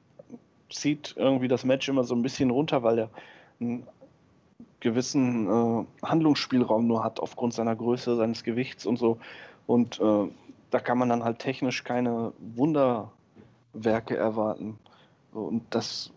zieht 0.69 1.13
irgendwie 1.17 1.47
das 1.47 1.63
Match 1.63 1.87
immer 1.89 2.03
so 2.03 2.15
ein 2.15 2.21
bisschen 2.21 2.49
runter, 2.49 2.83
weil 2.83 2.99
er 2.99 3.09
einen 3.59 3.87
gewissen 4.79 5.47
äh, 5.47 5.85
Handlungsspielraum 6.05 6.87
nur 6.87 7.03
hat 7.03 7.19
aufgrund 7.19 7.53
seiner 7.53 7.75
Größe, 7.75 8.15
seines 8.15 8.43
Gewichts 8.43 8.85
und 8.85 8.97
so. 8.97 9.19
Und 9.67 9.99
äh, 9.99 10.27
da 10.71 10.79
kann 10.79 10.97
man 10.97 11.09
dann 11.09 11.23
halt 11.23 11.39
technisch 11.39 11.83
keine 11.83 12.33
Wunderwerke 12.55 14.17
erwarten. 14.17 14.79
Und 15.31 15.63
das 15.69 16.11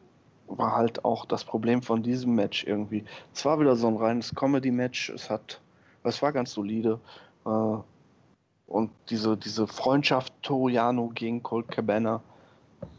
war 0.49 0.75
halt 0.75 1.05
auch 1.05 1.25
das 1.25 1.45
Problem 1.45 1.83
von 1.83 2.03
diesem 2.03 2.35
Match 2.35 2.65
irgendwie. 2.65 3.05
Es 3.33 3.45
war 3.45 3.61
wieder 3.61 3.77
so 3.77 3.89
ein 3.89 3.97
reines 3.97 4.35
Comedy-Match. 4.35 5.11
Es 5.11 5.31
hat, 5.31 5.61
es 6.03 6.23
war 6.23 6.33
ganz 6.33 6.53
solide. 6.53 7.01
Äh, 7.47 7.77
und 8.75 8.91
diese, 9.09 9.37
diese 9.37 9.69
Freundschaft 9.69 10.33
Toriano 10.43 11.13
gegen 11.15 11.45
Colt 11.45 11.69
Cabana, 11.69 12.21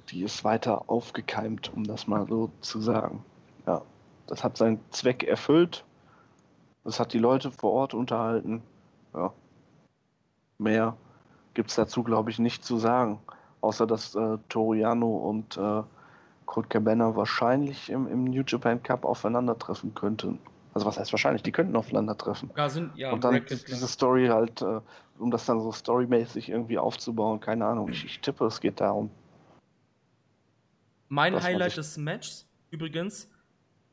die 0.07 0.23
ist 0.23 0.45
weiter 0.45 0.89
aufgekeimt, 0.89 1.69
um 1.75 1.83
das 1.83 2.07
mal 2.07 2.25
so 2.29 2.49
zu 2.61 2.79
sagen. 2.79 3.25
Ja, 3.67 3.81
das 4.25 4.41
hat 4.41 4.55
seinen 4.55 4.79
Zweck 4.91 5.23
erfüllt. 5.23 5.83
Das 6.85 6.97
hat 6.97 7.11
die 7.11 7.19
Leute 7.19 7.51
vor 7.51 7.73
Ort 7.73 7.93
unterhalten. 7.93 8.63
Ja. 9.13 9.33
Mehr 10.59 10.95
gibt 11.55 11.71
es 11.71 11.75
dazu, 11.75 12.03
glaube 12.03 12.29
ich, 12.29 12.39
nicht 12.39 12.63
zu 12.63 12.77
sagen. 12.77 13.19
Außer 13.59 13.85
dass 13.85 14.15
äh, 14.15 14.37
Toriano 14.47 15.17
und 15.17 15.57
äh, 15.57 15.83
Colt 16.45 16.69
Cabana 16.69 17.17
wahrscheinlich 17.17 17.89
im, 17.89 18.07
im 18.07 18.23
New 18.23 18.43
Japan 18.47 18.81
Cup 18.81 19.03
aufeinandertreffen 19.03 19.93
könnten. 19.93 20.39
Also 20.75 20.87
was 20.87 20.99
heißt 20.99 21.13
wahrscheinlich, 21.13 21.41
die 21.41 21.53
könnten 21.53 21.73
aufeinandertreffen. 21.77 22.51
Ja, 22.57 22.67
sind, 22.67 22.95
ja, 22.97 23.13
und 23.13 23.23
dann 23.23 23.45
diese 23.45 23.87
Story 23.87 24.27
halt, 24.27 24.61
äh, 24.61 24.81
um 25.17 25.31
das 25.31 25.45
dann 25.45 25.61
so 25.61 25.71
storymäßig 25.71 26.49
irgendwie 26.49 26.77
aufzubauen, 26.77 27.39
keine 27.39 27.65
Ahnung. 27.65 27.87
Ich, 27.87 28.03
ich 28.03 28.19
tippe, 28.19 28.45
es 28.45 28.59
geht 28.59 28.81
darum. 28.81 29.09
Mein 31.07 31.41
Highlight 31.41 31.77
des 31.77 31.95
Matches 31.95 32.45
übrigens 32.71 33.31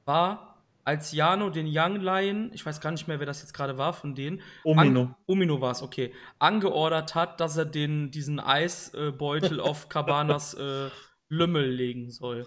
war, 0.07 0.57
als 0.83 1.13
Jano 1.13 1.51
den 1.51 1.69
Young 1.69 2.01
Lion, 2.01 2.51
ich 2.53 2.67
weiß 2.67 2.81
gar 2.81 2.91
nicht 2.91 3.07
mehr, 3.07 3.21
wer 3.21 3.27
das 3.27 3.43
jetzt 3.43 3.55
gerade 3.55 3.79
war 3.79 3.93
von 3.93 4.17
denen. 4.17 4.41
Omino. 4.65 5.15
Omino 5.27 5.61
war 5.61 5.71
es, 5.71 5.83
okay. 5.83 6.13
Angeordert 6.41 7.15
hat, 7.15 7.39
dass 7.39 7.57
er 7.57 7.65
den, 7.65 8.11
diesen 8.11 8.41
Eisbeutel 8.41 9.61
auf 9.61 9.89
Cabanas 9.89 10.55
äh, 10.55 10.91
Lümmel 11.29 11.71
legen 11.71 12.11
soll. 12.11 12.45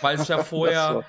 Weil 0.00 0.16
es 0.16 0.26
ja 0.26 0.42
vorher. 0.42 1.04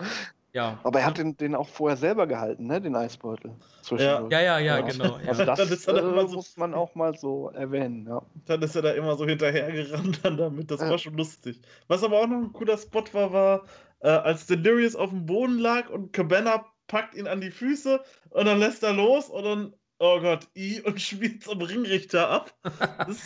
Ja. 0.54 0.80
Aber 0.84 1.00
er 1.00 1.06
hat 1.06 1.18
den, 1.18 1.38
den 1.38 1.56
auch 1.56 1.68
vorher 1.68 1.98
selber 1.98 2.28
gehalten, 2.28 2.68
ne? 2.68 2.82
Den 2.82 2.96
Eisbeutel. 2.96 3.56
Ja. 3.92 4.28
ja, 4.30 4.42
ja, 4.42 4.60
ja, 4.60 4.82
genau. 4.82 5.18
Also 5.26 5.46
das 5.46 5.60
ist 5.60 5.88
äh, 5.88 6.02
so, 6.02 6.36
muss 6.36 6.58
man 6.58 6.74
auch 6.74 6.94
mal 6.96 7.18
so 7.18 7.50
erwähnen, 7.50 8.06
ja. 8.08 8.22
Dann 8.46 8.62
ist 8.62 8.76
er 8.76 8.82
da 8.82 8.92
immer 8.92 9.16
so 9.16 9.26
hinterhergerannt 9.26 10.20
dann 10.24 10.38
damit. 10.38 10.70
Das 10.70 10.82
ja. 10.82 10.90
war 10.90 10.98
schon 10.98 11.16
lustig. 11.16 11.62
Was 11.88 12.04
aber 12.04 12.20
auch 12.20 12.28
noch 12.28 12.38
ein 12.38 12.54
cooler 12.54 12.78
Spot 12.78 13.04
war, 13.14 13.32
war, 13.32 13.64
äh, 14.00 14.10
als 14.10 14.46
Delirious 14.48 14.96
auf 14.96 15.10
dem 15.10 15.26
Boden 15.26 15.58
lag 15.58 15.90
und 15.90 16.12
Cabana 16.12 16.66
packt 16.88 17.16
ihn 17.16 17.28
an 17.28 17.40
die 17.40 17.52
Füße 17.52 18.04
und 18.32 18.46
dann 18.46 18.60
lässt 18.60 18.84
er 18.84 18.94
los 18.94 19.30
und 19.30 19.44
dann, 19.44 19.74
oh 20.00 20.20
Gott, 20.20 20.48
I 20.58 20.82
und 20.82 21.02
spielt 21.02 21.44
zum 21.44 21.62
Ringrichter 21.62 22.30
ab. 22.30 22.54
Das, 22.64 23.24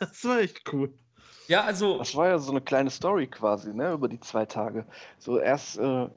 das 0.00 0.24
war 0.24 0.40
echt 0.40 0.72
cool. 0.72 0.92
Ja, 1.48 1.62
also. 1.62 1.98
Das 1.98 2.16
war 2.16 2.28
ja 2.28 2.38
so 2.38 2.50
eine 2.50 2.60
kleine 2.60 2.90
Story 2.90 3.28
quasi, 3.28 3.72
ne, 3.72 3.92
über 3.92 4.08
die 4.08 4.18
zwei 4.18 4.46
Tage. 4.46 4.84
So 5.18 5.38
erst 5.38 5.78
äh, 5.78 6.08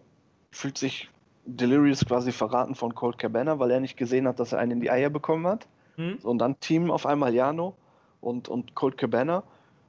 fühlt 0.51 0.77
sich 0.77 1.09
Delirious 1.45 2.05
quasi 2.05 2.31
verraten 2.31 2.76
von 2.76 2.93
Colt 2.93 3.17
Cabana, 3.17 3.59
weil 3.59 3.71
er 3.71 3.80
nicht 3.80 3.97
gesehen 3.97 4.27
hat, 4.27 4.39
dass 4.39 4.51
er 4.51 4.59
einen 4.59 4.71
in 4.71 4.81
die 4.81 4.91
Eier 4.91 5.09
bekommen 5.09 5.47
hat. 5.47 5.67
Hm? 5.95 6.19
So, 6.21 6.30
und 6.30 6.39
dann 6.39 6.59
Team 6.59 6.91
auf 6.91 7.05
einmal 7.05 7.34
Jano 7.34 7.76
und, 8.21 8.47
und 8.49 8.76
Colt 8.76 8.97
Cabana, 8.97 9.43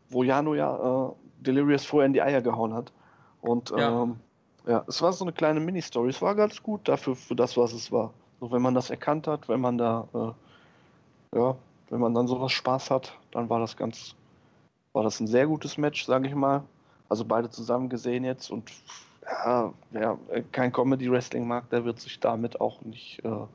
wo 0.08 0.22
Jano 0.22 0.54
ja 0.54 1.08
äh, 1.08 1.12
Delirious 1.40 1.84
vorher 1.84 2.06
in 2.06 2.12
die 2.12 2.22
Eier 2.22 2.40
gehauen 2.40 2.74
hat. 2.74 2.92
Und 3.42 3.70
ja. 3.70 4.02
Ähm, 4.02 4.16
ja, 4.66 4.84
es 4.86 5.00
war 5.00 5.12
so 5.12 5.24
eine 5.24 5.32
kleine 5.32 5.60
Mini-Story. 5.60 6.10
Es 6.10 6.20
war 6.20 6.34
ganz 6.34 6.62
gut 6.62 6.86
dafür, 6.88 7.16
für 7.16 7.34
das, 7.34 7.56
was 7.56 7.72
es 7.72 7.90
war. 7.90 8.12
So, 8.40 8.50
wenn 8.52 8.62
man 8.62 8.74
das 8.74 8.90
erkannt 8.90 9.26
hat, 9.26 9.48
wenn 9.48 9.60
man 9.60 9.78
da, 9.78 10.06
äh, 10.14 11.38
ja, 11.38 11.56
wenn 11.88 12.00
man 12.00 12.14
dann 12.14 12.26
sowas 12.26 12.52
Spaß 12.52 12.90
hat, 12.90 13.16
dann 13.30 13.48
war 13.48 13.60
das 13.60 13.76
ganz, 13.76 14.14
war 14.92 15.02
das 15.02 15.20
ein 15.20 15.26
sehr 15.26 15.46
gutes 15.46 15.78
Match, 15.78 16.04
sage 16.04 16.28
ich 16.28 16.34
mal. 16.34 16.62
Also 17.08 17.24
beide 17.24 17.50
zusammen 17.50 17.88
gesehen 17.88 18.24
jetzt 18.24 18.50
und 18.50 18.70
ja, 19.22 19.72
wer 19.90 20.18
kein 20.52 20.72
Comedy-Wrestling 20.72 21.46
mag, 21.46 21.70
der 21.70 21.84
wird 21.84 22.00
sich 22.00 22.20
damit 22.20 22.60
auch 22.60 22.80
nicht 22.82 23.24
äh, 23.24 23.46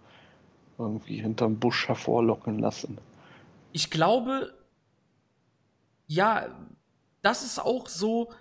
irgendwie 0.78 1.22
hinterm 1.22 1.60
Busch 1.60 1.88
hervorlocken 1.88 2.60
lassen. 2.60 2.98
Ich 3.72 3.90
glaube, 3.90 4.54
ja, 6.08 6.48
das 7.22 7.44
ist 7.44 7.60
auch 7.60 7.88
so 7.88 8.32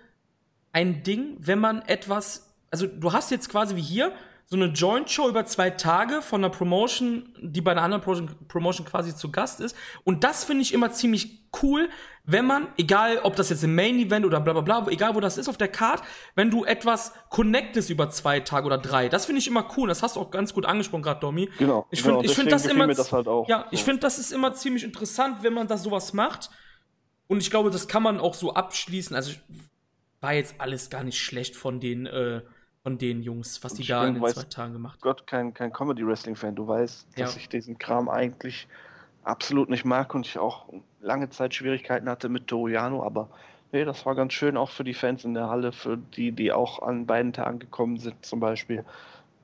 ein 0.71 1.03
Ding, 1.03 1.37
wenn 1.39 1.59
man 1.59 1.81
etwas, 1.83 2.53
also 2.69 2.87
du 2.87 3.13
hast 3.13 3.31
jetzt 3.31 3.49
quasi 3.49 3.75
wie 3.75 3.81
hier 3.81 4.11
so 4.47 4.55
eine 4.55 4.67
Joint-Show 4.67 5.27
über 5.27 5.45
zwei 5.45 5.71
Tage 5.71 6.21
von 6.21 6.43
einer 6.43 6.51
Promotion, 6.51 7.33
die 7.41 7.61
bei 7.61 7.71
einer 7.71 7.81
anderen 7.81 8.29
Promotion 8.47 8.85
quasi 8.85 9.15
zu 9.15 9.31
Gast 9.31 9.59
ist. 9.59 9.75
Und 10.03 10.23
das 10.23 10.43
finde 10.43 10.61
ich 10.61 10.73
immer 10.73 10.91
ziemlich 10.91 11.49
cool, 11.63 11.89
wenn 12.25 12.45
man, 12.45 12.67
egal 12.77 13.19
ob 13.23 13.35
das 13.35 13.49
jetzt 13.49 13.63
im 13.63 13.73
Main-Event 13.73 14.23
oder 14.23 14.39
bla 14.39 14.53
bla 14.53 14.61
bla, 14.61 14.87
egal 14.91 15.15
wo 15.15 15.19
das 15.19 15.37
ist 15.37 15.49
auf 15.49 15.57
der 15.57 15.67
Card, 15.67 16.03
wenn 16.35 16.51
du 16.51 16.63
etwas 16.63 17.13
connectest 17.29 17.89
über 17.89 18.09
zwei 18.11 18.39
Tage 18.39 18.67
oder 18.67 18.77
drei. 18.77 19.09
Das 19.09 19.25
finde 19.25 19.39
ich 19.39 19.47
immer 19.47 19.65
cool. 19.77 19.87
Das 19.87 20.03
hast 20.03 20.15
du 20.15 20.19
auch 20.19 20.29
ganz 20.29 20.53
gut 20.53 20.65
angesprochen 20.65 21.01
gerade, 21.01 21.19
Domi. 21.19 21.49
Genau. 21.57 21.87
Ich 21.89 22.03
finde 22.03 22.17
genau, 22.17 22.29
ich 22.29 22.35
finde 22.35 22.51
das 22.51 22.65
immer, 22.67 22.87
das 22.87 23.11
halt 23.11 23.27
auch, 23.27 23.47
ja, 23.47 23.67
ich 23.71 23.83
finde 23.83 24.01
das 24.01 24.19
ist 24.19 24.31
immer 24.31 24.53
ziemlich 24.53 24.83
interessant, 24.83 25.39
wenn 25.41 25.53
man 25.53 25.67
das 25.67 25.81
sowas 25.81 26.13
macht. 26.13 26.51
Und 27.27 27.41
ich 27.41 27.49
glaube, 27.49 27.71
das 27.71 27.87
kann 27.87 28.03
man 28.03 28.19
auch 28.19 28.35
so 28.35 28.53
abschließen. 28.53 29.15
Also 29.15 29.33
war 30.21 30.33
jetzt 30.33 30.55
alles 30.59 30.91
gar 30.91 31.03
nicht 31.03 31.19
schlecht 31.19 31.55
von 31.55 31.79
den 31.79 32.05
äh, 32.05 32.41
von 32.85 32.99
den 32.99 33.23
Jungs, 33.23 33.63
was 33.63 33.73
die 33.73 33.81
ich 33.81 33.87
da 33.87 34.05
in 34.05 34.13
den 34.13 34.23
zwei 34.23 34.43
Tagen 34.43 34.73
gemacht 34.73 34.93
haben. 34.97 35.01
Gott, 35.01 35.25
kein, 35.25 35.55
kein 35.55 35.73
Comedy-Wrestling-Fan. 35.73 36.53
Du 36.53 36.67
weißt, 36.67 37.07
ja. 37.17 37.25
dass 37.25 37.35
ich 37.35 37.49
diesen 37.49 37.79
Kram 37.79 38.07
eigentlich 38.09 38.67
absolut 39.23 39.71
nicht 39.71 39.85
mag 39.85 40.13
und 40.13 40.27
ich 40.27 40.37
auch 40.37 40.67
lange 41.01 41.31
Zeit 41.31 41.55
Schwierigkeiten 41.55 42.07
hatte 42.07 42.29
mit 42.29 42.45
Toriano, 42.45 43.03
aber 43.03 43.27
nee, 43.71 43.85
das 43.85 44.05
war 44.05 44.13
ganz 44.13 44.33
schön 44.33 44.55
auch 44.55 44.69
für 44.69 44.83
die 44.83 44.93
Fans 44.93 45.25
in 45.25 45.33
der 45.33 45.49
Halle, 45.49 45.71
für 45.71 45.97
die, 45.97 46.31
die 46.31 46.51
auch 46.51 46.79
an 46.83 47.07
beiden 47.07 47.33
Tagen 47.33 47.57
gekommen 47.57 47.97
sind, 47.97 48.23
zum 48.23 48.39
Beispiel. 48.39 48.85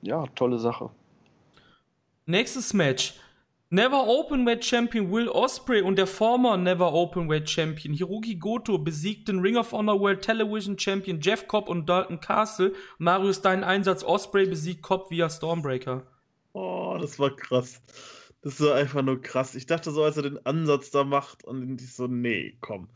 Ja, 0.02 0.24
tolle 0.36 0.60
Sache. 0.60 0.90
Nächstes 2.26 2.72
Match. 2.72 3.14
Never 3.74 4.06
Openweight 4.06 4.62
Champion 4.62 5.10
Will 5.10 5.30
Osprey 5.30 5.80
und 5.80 5.96
der 5.96 6.06
former 6.06 6.58
Never 6.58 6.92
Openweight 6.92 7.48
Champion 7.48 7.94
Hiroki 7.94 8.34
Goto 8.34 8.76
besiegten 8.76 9.38
Ring 9.38 9.56
of 9.56 9.72
Honor 9.72 9.98
World 9.98 10.20
Television 10.20 10.78
Champion 10.78 11.22
Jeff 11.22 11.48
Cobb 11.48 11.70
und 11.70 11.88
Dalton 11.88 12.20
Castle. 12.20 12.74
Marius, 12.98 13.40
dein 13.40 13.64
Einsatz 13.64 14.04
Osprey 14.04 14.44
besiegt 14.44 14.82
Cobb 14.82 15.10
via 15.10 15.30
Stormbreaker. 15.30 16.02
Oh, 16.52 16.98
das 17.00 17.18
war 17.18 17.34
krass. 17.34 17.80
Das 18.42 18.60
ist 18.60 18.68
einfach 18.68 19.00
nur 19.00 19.22
krass. 19.22 19.54
Ich 19.54 19.64
dachte 19.64 19.90
so, 19.90 20.04
als 20.04 20.18
er 20.18 20.24
den 20.24 20.44
Ansatz 20.44 20.90
da 20.90 21.04
macht 21.04 21.42
und 21.42 21.80
ich 21.80 21.94
so, 21.94 22.06
nee, 22.06 22.58
komm. 22.60 22.90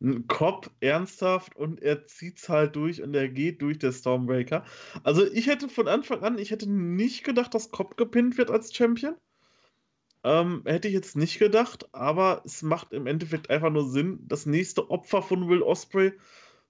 Ein 0.00 0.28
Cop 0.28 0.70
ernsthaft 0.78 1.56
und 1.56 1.82
er 1.82 2.06
zieht's 2.06 2.48
halt 2.48 2.76
durch 2.76 3.02
und 3.02 3.16
er 3.16 3.28
geht 3.28 3.62
durch, 3.62 3.80
der 3.80 3.90
Stormbreaker. 3.90 4.64
Also 5.02 5.26
ich 5.26 5.48
hätte 5.48 5.68
von 5.68 5.88
Anfang 5.88 6.22
an, 6.22 6.38
ich 6.38 6.52
hätte 6.52 6.70
nicht 6.70 7.24
gedacht, 7.24 7.52
dass 7.52 7.72
Cop 7.72 7.96
gepinnt 7.96 8.38
wird 8.38 8.52
als 8.52 8.72
Champion. 8.72 9.16
Ähm, 10.22 10.62
hätte 10.66 10.88
ich 10.88 10.94
jetzt 10.94 11.16
nicht 11.16 11.38
gedacht, 11.38 11.88
aber 11.92 12.42
es 12.44 12.62
macht 12.62 12.92
im 12.92 13.06
Endeffekt 13.06 13.48
einfach 13.48 13.70
nur 13.70 13.88
Sinn. 13.88 14.20
Das 14.26 14.44
nächste 14.46 14.90
Opfer 14.90 15.22
von 15.22 15.48
Will 15.48 15.62
Osprey, 15.62 16.12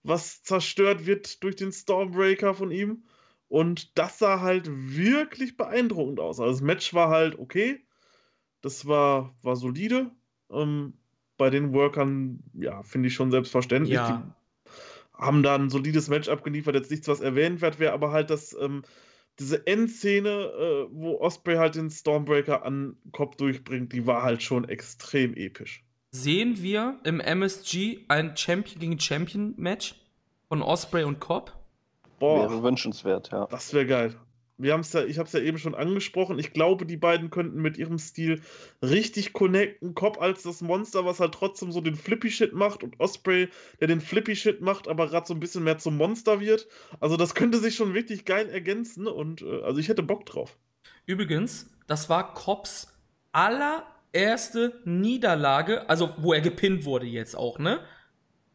was 0.03 0.43
zerstört 0.43 1.07
wird 1.07 1.43
durch 1.43 1.57
den 1.57 1.73
Stormbreaker 1.73 2.55
von 2.55 2.71
ihm. 2.71 3.05
Und 3.49 3.99
das 3.99 4.21
sah 4.21 4.41
halt 4.41 4.69
wirklich 4.69 5.57
beeindruckend 5.57 6.21
aus. 6.21 6.39
Also 6.39 6.53
das 6.53 6.61
Match 6.61 6.95
war 6.95 7.09
halt 7.09 7.39
okay. 7.39 7.85
Das 8.61 8.87
war, 8.87 9.35
war 9.43 9.57
solide. 9.57 10.13
Ähm, 10.51 10.95
bei 11.37 11.51
den 11.51 11.73
Workern, 11.73 12.45
ja, 12.53 12.83
finde 12.85 13.09
ich 13.09 13.15
schon 13.15 13.33
selbstverständlich. 13.33 13.95
Ja. 13.95 14.19
Die 14.19 15.21
haben 15.21 15.43
da 15.43 15.57
ein 15.57 15.71
solides 15.71 16.09
Match 16.09 16.29
abgeliefert. 16.29 16.77
Jetzt 16.77 16.91
nichts, 16.91 17.09
was 17.09 17.21
erwähnenswert 17.21 17.81
wäre, 17.81 17.93
aber 17.93 18.13
halt 18.13 18.31
das 18.31 18.57
ähm, 18.61 18.83
diese 19.41 19.67
Endszene, 19.67 20.29
äh, 20.29 20.87
wo 20.93 21.19
Osprey 21.19 21.57
halt 21.57 21.75
den 21.75 21.91
Stormbreaker 21.91 22.65
an 22.65 22.97
Kopf 23.11 23.37
durchbringt, 23.37 23.93
die 23.93 24.07
war 24.07 24.23
halt 24.23 24.43
schon 24.43 24.69
extrem 24.69 25.35
episch. 25.35 25.83
Sehen 26.13 26.63
wir 26.63 27.01
im 27.05 27.21
MSG 27.21 28.05
ein 28.09 28.37
Champion 28.37 28.79
gegen 28.79 29.01
Champion 29.01 29.55
Match 29.57 29.95
von 30.49 30.63
Osprey 30.63 31.05
und 31.05 31.21
Cobb? 31.21 31.57
Boah, 32.19 32.51
wäre 32.51 32.63
wünschenswert, 32.63 33.31
ja. 33.33 33.47
Das 33.47 33.73
wäre 33.73 33.87
geil 33.87 34.17
wir 34.63 34.73
haben 34.73 34.81
es 34.81 34.93
ja, 34.93 35.05
ich 35.05 35.19
habe 35.19 35.27
es 35.27 35.33
ja 35.33 35.41
eben 35.41 35.59
schon 35.59 35.75
angesprochen. 35.75 36.39
Ich 36.39 36.53
glaube, 36.53 36.87
die 36.87 36.97
beiden 36.97 37.31
könnten 37.31 37.61
mit 37.61 37.79
ihrem 37.79 37.99
Stil 37.99 38.43
richtig 38.83 39.33
connecten. 39.33 39.95
Cobb 39.95 40.21
als 40.21 40.43
das 40.43 40.61
Monster, 40.61 41.05
was 41.05 41.21
halt 41.21 41.33
trotzdem 41.33 41.73
so 41.73 41.81
den 41.81 41.97
Flippy-Shit 41.97 42.53
macht 42.53 42.83
und 42.83 42.99
Osprey, 43.01 43.49
der 43.81 43.89
den 43.89 44.01
Flippy-Shit 44.01 44.61
macht, 44.61 44.89
aber 44.89 45.09
gerade 45.09 45.27
so 45.27 45.35
ein 45.35 45.41
bisschen 45.41 45.65
mehr 45.65 45.79
zum 45.79 45.97
Monster 45.97 46.41
wird. 46.41 46.69
Also 47.01 47.17
das 47.17 47.35
könnte 47.35 47.59
sich 47.59 47.75
schon 47.75 47.95
wirklich 47.95 48.25
geil 48.25 48.49
ergänzen 48.49 49.07
und 49.07 49.43
äh, 49.43 49.63
also 49.63 49.81
ich 49.81 49.89
hätte 49.89 50.03
Bock 50.03 50.27
drauf. 50.27 50.57
Übrigens, 51.07 51.71
das 51.87 52.09
war 52.09 52.35
Cobbs 52.35 52.89
allererste 53.33 54.81
Niederlage, 54.85 55.89
also 55.89 56.15
wo 56.19 56.33
er 56.33 56.41
gepinnt 56.41 56.85
wurde 56.85 57.07
jetzt 57.07 57.37
auch, 57.37 57.59
ne? 57.59 57.81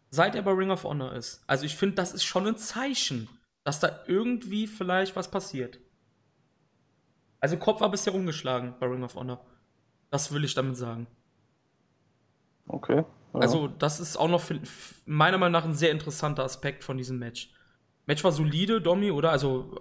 Seit 0.09 0.35
er 0.35 0.43
bei 0.43 0.51
Ring 0.51 0.71
of 0.71 0.83
Honor 0.83 1.13
ist. 1.13 1.43
Also 1.47 1.65
ich 1.65 1.75
finde, 1.75 1.95
das 1.95 2.13
ist 2.13 2.23
schon 2.23 2.47
ein 2.47 2.57
Zeichen, 2.57 3.27
dass 3.65 3.79
da 3.79 4.03
irgendwie 4.07 4.67
vielleicht 4.67 5.15
was 5.15 5.29
passiert. 5.29 5.79
Also 7.45 7.57
Kopf 7.57 7.79
war 7.79 7.91
bisher 7.91 8.15
umgeschlagen 8.15 8.73
bei 8.79 8.87
Ring 8.87 9.03
of 9.03 9.13
Honor. 9.13 9.39
Das 10.09 10.31
will 10.31 10.43
ich 10.43 10.55
damit 10.55 10.77
sagen. 10.77 11.05
Okay. 12.67 13.03
Ja. 13.35 13.39
Also, 13.39 13.67
das 13.67 13.99
ist 13.99 14.17
auch 14.17 14.27
noch 14.27 14.41
für, 14.41 14.59
meiner 15.05 15.37
Meinung 15.37 15.51
nach 15.51 15.63
ein 15.63 15.75
sehr 15.75 15.91
interessanter 15.91 16.43
Aspekt 16.43 16.83
von 16.83 16.97
diesem 16.97 17.19
Match. 17.19 17.53
Match 18.07 18.23
war 18.23 18.31
solide, 18.31 18.81
Domi, 18.81 19.11
oder? 19.11 19.29
Also, 19.29 19.79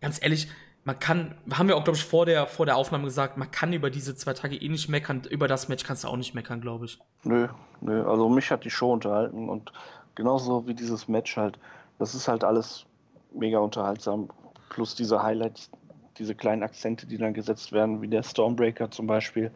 ganz 0.00 0.22
ehrlich, 0.22 0.48
man 0.84 0.98
kann, 0.98 1.34
haben 1.52 1.68
wir 1.68 1.76
auch, 1.76 1.84
glaube 1.84 1.98
ich, 1.98 2.04
vor 2.06 2.24
der, 2.24 2.46
vor 2.46 2.64
der 2.64 2.78
Aufnahme 2.78 3.04
gesagt, 3.04 3.36
man 3.36 3.50
kann 3.50 3.74
über 3.74 3.90
diese 3.90 4.16
zwei 4.16 4.32
Tage 4.32 4.56
eh 4.56 4.68
nicht 4.70 4.88
meckern. 4.88 5.24
Über 5.28 5.48
das 5.48 5.68
Match 5.68 5.84
kannst 5.84 6.04
du 6.04 6.08
auch 6.08 6.16
nicht 6.16 6.34
meckern, 6.34 6.62
glaube 6.62 6.86
ich. 6.86 6.98
Nö, 7.24 7.46
nö. 7.82 8.08
Also, 8.08 8.30
mich 8.30 8.50
hat 8.50 8.64
die 8.64 8.70
Show 8.70 8.90
unterhalten 8.90 9.50
und 9.50 9.70
genauso 10.14 10.66
wie 10.66 10.72
dieses 10.72 11.08
Match 11.08 11.36
halt. 11.36 11.58
Das 11.98 12.14
ist 12.14 12.26
halt 12.26 12.42
alles 12.42 12.86
mega 13.34 13.58
unterhaltsam. 13.58 14.30
Plus 14.70 14.94
diese 14.94 15.22
Highlights, 15.22 15.70
diese 16.18 16.34
kleinen 16.34 16.62
Akzente, 16.62 17.06
die 17.06 17.18
dann 17.18 17.34
gesetzt 17.34 17.72
werden, 17.72 18.02
wie 18.02 18.08
der 18.08 18.22
Stormbreaker 18.22 18.90
zum 18.90 19.06
Beispiel. 19.06 19.50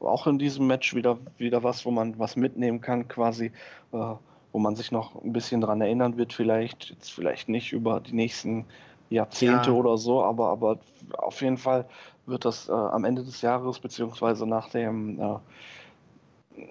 Auch 0.00 0.26
in 0.26 0.38
diesem 0.38 0.66
Match 0.66 0.94
wieder, 0.94 1.18
wieder 1.38 1.62
was, 1.62 1.84
wo 1.84 1.90
man 1.90 2.18
was 2.18 2.36
mitnehmen 2.36 2.80
kann, 2.80 3.06
quasi, 3.08 3.46
äh, 3.92 4.14
wo 4.52 4.58
man 4.58 4.74
sich 4.74 4.90
noch 4.90 5.22
ein 5.22 5.32
bisschen 5.32 5.60
dran 5.60 5.80
erinnern 5.80 6.16
wird, 6.16 6.32
vielleicht, 6.32 6.90
jetzt 6.90 7.12
vielleicht 7.12 7.48
nicht 7.48 7.72
über 7.72 8.00
die 8.00 8.14
nächsten 8.14 8.66
Jahrzehnte 9.10 9.70
ja. 9.70 9.76
oder 9.76 9.96
so, 9.98 10.22
aber, 10.22 10.48
aber 10.48 10.78
auf 11.18 11.40
jeden 11.40 11.58
Fall 11.58 11.86
wird 12.26 12.44
das 12.44 12.68
äh, 12.68 12.72
am 12.72 13.04
Ende 13.04 13.22
des 13.22 13.42
Jahres, 13.42 13.78
beziehungsweise 13.78 14.46
nach 14.46 14.68
dem, 14.70 15.20
äh, 15.20 15.38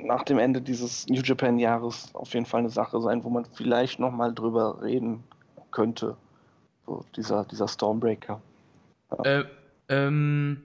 nach 0.03 0.23
dem 0.23 0.39
Ende 0.39 0.61
dieses 0.61 1.07
New 1.07 1.21
Japan 1.21 1.59
Jahres 1.59 2.13
auf 2.13 2.33
jeden 2.33 2.45
Fall 2.45 2.59
eine 2.59 2.69
Sache 2.69 2.99
sein, 3.01 3.23
wo 3.23 3.29
man 3.29 3.45
vielleicht 3.45 3.99
nochmal 3.99 4.33
drüber 4.33 4.81
reden 4.81 5.23
könnte. 5.71 6.17
So, 6.85 7.05
dieser, 7.15 7.45
dieser 7.45 7.67
Stormbreaker. 7.67 8.41
Äh, 9.23 9.43
ähm, 9.89 10.63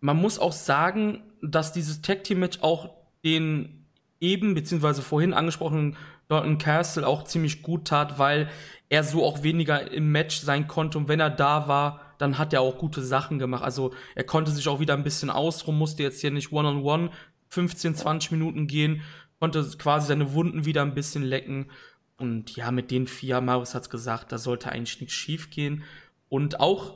man 0.00 0.16
muss 0.16 0.38
auch 0.38 0.52
sagen, 0.52 1.22
dass 1.42 1.72
dieses 1.72 2.02
Tag 2.02 2.24
Team 2.24 2.40
Match 2.40 2.60
auch 2.62 2.90
den 3.24 3.86
eben 4.20 4.54
beziehungsweise 4.54 5.02
vorhin 5.02 5.34
angesprochenen 5.34 5.96
Dalton 6.28 6.58
Castle 6.58 7.06
auch 7.06 7.24
ziemlich 7.24 7.62
gut 7.62 7.86
tat, 7.86 8.18
weil 8.18 8.48
er 8.88 9.04
so 9.04 9.24
auch 9.24 9.42
weniger 9.42 9.90
im 9.90 10.10
Match 10.12 10.38
sein 10.38 10.66
konnte 10.68 10.98
und 10.98 11.08
wenn 11.08 11.20
er 11.20 11.30
da 11.30 11.68
war, 11.68 12.00
dann 12.18 12.38
hat 12.38 12.52
er 12.52 12.62
auch 12.62 12.78
gute 12.78 13.02
Sachen 13.02 13.38
gemacht. 13.38 13.62
Also 13.62 13.92
er 14.14 14.24
konnte 14.24 14.50
sich 14.50 14.68
auch 14.68 14.80
wieder 14.80 14.94
ein 14.94 15.04
bisschen 15.04 15.30
ausruhen, 15.30 15.76
musste 15.76 16.02
jetzt 16.02 16.20
hier 16.20 16.30
nicht 16.30 16.52
one-on-one 16.52 17.06
-on 17.06 17.08
-one 17.08 17.12
15, 17.48 17.94
20 17.94 18.32
Minuten 18.32 18.66
gehen, 18.66 19.02
konnte 19.38 19.64
quasi 19.78 20.08
seine 20.08 20.32
Wunden 20.32 20.64
wieder 20.64 20.82
ein 20.82 20.94
bisschen 20.94 21.22
lecken. 21.22 21.70
Und 22.16 22.56
ja, 22.56 22.70
mit 22.70 22.90
den 22.90 23.06
vier, 23.06 23.40
Marius 23.40 23.74
hat's 23.74 23.90
gesagt, 23.90 24.32
da 24.32 24.38
sollte 24.38 24.72
eigentlich 24.72 25.00
nichts 25.00 25.14
schief 25.14 25.50
gehen. 25.50 25.84
Und 26.28 26.60
auch, 26.60 26.94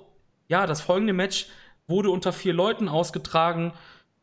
ja, 0.49 0.67
das 0.67 0.81
folgende 0.81 1.13
Match 1.13 1.47
wurde 1.87 2.11
unter 2.11 2.33
vier 2.33 2.53
Leuten 2.53 2.89
ausgetragen. 2.89 3.73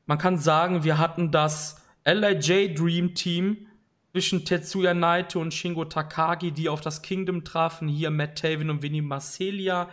Man 0.05 0.17
kann 0.17 0.37
sagen, 0.37 0.83
wir 0.83 0.97
hatten 0.97 1.31
das 1.31 1.81
LIJ 2.05 2.73
Dream 2.73 3.13
Team 3.13 3.67
zwischen 4.11 4.45
Tetsuya 4.45 4.93
Naito 4.93 5.39
und 5.39 5.53
Shingo 5.53 5.85
Takagi, 5.85 6.51
die 6.51 6.69
auf 6.69 6.81
das 6.81 7.01
Kingdom 7.01 7.43
trafen. 7.43 7.87
Hier 7.87 8.09
Matt 8.09 8.39
Taven 8.39 8.69
und 8.69 8.81
Vinny 8.81 9.01
Marcelia. 9.01 9.89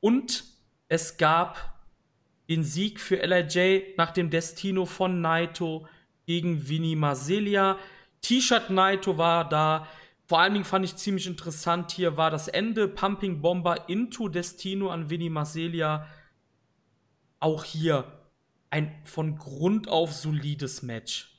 Und 0.00 0.44
es 0.88 1.18
gab 1.18 1.78
den 2.48 2.64
Sieg 2.64 2.98
für 3.00 3.16
LIJ 3.16 3.94
nach 3.96 4.10
dem 4.10 4.30
Destino 4.30 4.86
von 4.86 5.20
Naito 5.20 5.86
gegen 6.26 6.68
Vinny 6.68 6.96
Marcelia. 6.96 7.78
T-Shirt 8.22 8.70
Naito 8.70 9.18
war 9.18 9.48
da. 9.48 9.86
Vor 10.28 10.40
allen 10.40 10.52
Dingen 10.52 10.66
fand 10.66 10.84
ich 10.84 10.94
ziemlich 10.94 11.26
interessant 11.26 11.90
hier 11.90 12.18
war 12.18 12.30
das 12.30 12.48
Ende 12.48 12.86
Pumping 12.86 13.40
Bomber 13.40 13.88
into 13.88 14.28
Destino 14.28 14.90
an 14.90 15.08
Vinny 15.08 15.30
Marcelia. 15.30 16.06
Auch 17.40 17.64
hier 17.64 18.04
ein 18.68 18.94
von 19.04 19.38
Grund 19.38 19.88
auf 19.88 20.12
solides 20.12 20.82
Match. 20.82 21.34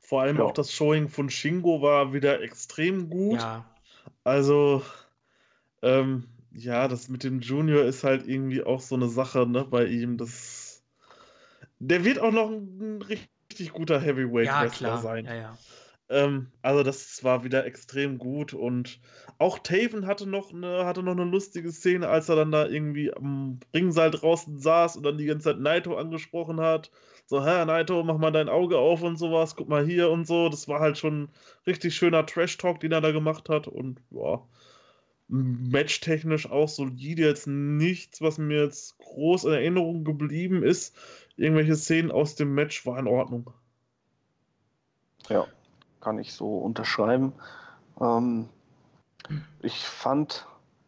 Vor 0.00 0.22
allem 0.22 0.38
ja. 0.38 0.44
auch 0.44 0.52
das 0.52 0.72
Showing 0.72 1.10
von 1.10 1.28
Shingo 1.28 1.82
war 1.82 2.14
wieder 2.14 2.40
extrem 2.40 3.10
gut. 3.10 3.38
Ja. 3.38 3.66
Also, 4.24 4.82
ähm, 5.82 6.26
ja, 6.52 6.88
das 6.88 7.10
mit 7.10 7.22
dem 7.22 7.40
Junior 7.40 7.84
ist 7.84 8.02
halt 8.02 8.26
irgendwie 8.26 8.62
auch 8.62 8.80
so 8.80 8.94
eine 8.94 9.10
Sache, 9.10 9.46
ne, 9.46 9.66
bei 9.66 9.84
ihm. 9.84 10.16
Das, 10.16 10.82
der 11.80 12.02
wird 12.02 12.18
auch 12.20 12.32
noch 12.32 12.48
ein 12.48 13.02
richtig 13.02 13.72
guter 13.74 14.00
Heavyweight-Wrestler 14.00 14.88
ja, 14.88 14.96
sein. 14.96 15.26
Ja, 15.26 15.34
ja. 15.34 15.58
Ähm, 16.08 16.52
also 16.62 16.82
das 16.84 17.24
war 17.24 17.42
wieder 17.42 17.66
extrem 17.66 18.18
gut 18.18 18.54
und 18.54 19.00
auch 19.38 19.58
Taven 19.58 20.06
hatte 20.06 20.26
noch 20.26 20.52
eine, 20.52 20.84
hatte 20.84 21.02
noch 21.02 21.12
eine 21.12 21.24
lustige 21.24 21.72
Szene, 21.72 22.08
als 22.08 22.28
er 22.28 22.36
dann 22.36 22.52
da 22.52 22.66
irgendwie 22.66 23.12
am 23.12 23.58
Ringseil 23.74 24.12
draußen 24.12 24.58
saß 24.58 24.96
und 24.96 25.02
dann 25.02 25.18
die 25.18 25.26
ganze 25.26 25.44
Zeit 25.44 25.58
Naito 25.58 25.96
angesprochen 25.96 26.60
hat. 26.60 26.92
So, 27.26 27.44
Herr 27.44 27.64
Naito, 27.66 28.04
mach 28.04 28.18
mal 28.18 28.30
dein 28.30 28.48
Auge 28.48 28.78
auf 28.78 29.02
und 29.02 29.16
sowas, 29.16 29.56
guck 29.56 29.68
mal 29.68 29.84
hier 29.84 30.10
und 30.10 30.28
so. 30.28 30.48
Das 30.48 30.68
war 30.68 30.78
halt 30.78 30.96
schon 30.96 31.28
richtig 31.66 31.96
schöner 31.96 32.24
Trash-Talk, 32.24 32.78
den 32.80 32.92
er 32.92 33.00
da 33.00 33.10
gemacht 33.10 33.48
hat 33.48 33.66
und 33.66 34.00
ja, 34.10 34.40
matchtechnisch 35.26 36.48
auch 36.48 36.68
solide. 36.68 37.22
Jetzt 37.22 37.48
nichts, 37.48 38.20
was 38.22 38.38
mir 38.38 38.62
jetzt 38.62 38.96
groß 38.98 39.44
in 39.44 39.52
Erinnerung 39.54 40.04
geblieben 40.04 40.62
ist. 40.62 40.96
Irgendwelche 41.36 41.74
Szenen 41.74 42.12
aus 42.12 42.36
dem 42.36 42.54
Match 42.54 42.86
war 42.86 42.98
in 42.98 43.08
Ordnung. 43.08 43.50
Ja 45.28 45.48
kann 46.06 46.20
ich 46.20 46.34
so 46.34 46.58
unterschreiben. 46.58 47.32
Ähm, 48.00 48.48
ich 49.60 49.80
fand, 49.80 50.46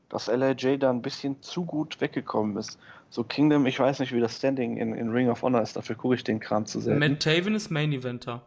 dass 0.08 0.28
LAJ 0.28 0.78
da 0.78 0.90
ein 0.90 1.02
bisschen 1.02 1.42
zu 1.42 1.64
gut 1.64 2.00
weggekommen 2.00 2.56
ist. 2.56 2.78
So 3.10 3.24
Kingdom, 3.24 3.66
ich 3.66 3.80
weiß 3.80 3.98
nicht, 3.98 4.12
wie 4.12 4.20
das 4.20 4.36
Standing 4.36 4.76
in, 4.76 4.94
in 4.94 5.10
Ring 5.10 5.28
of 5.28 5.42
Honor 5.42 5.60
ist, 5.60 5.74
dafür 5.74 5.96
gucke 5.96 6.14
ich 6.14 6.22
den 6.22 6.38
Kram 6.38 6.66
zu 6.66 6.78
sehr. 6.78 6.94
Matt 6.94 7.18
Taven 7.18 7.56
ist 7.56 7.68
Main 7.68 7.90
Eventer. 7.90 8.42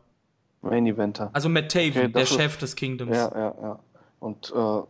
Main 0.62 0.86
Eventer. 0.86 1.30
Also 1.34 1.50
Matt 1.50 1.74
Taven, 1.74 2.04
okay, 2.04 2.08
der 2.08 2.26
Chef 2.26 2.56
des 2.58 2.78
Kingdoms. 2.78 3.18
Ja, 3.18 3.30
ja, 3.36 3.56
ja. 3.62 3.80
Und 4.22 4.54
äh, 4.56 4.82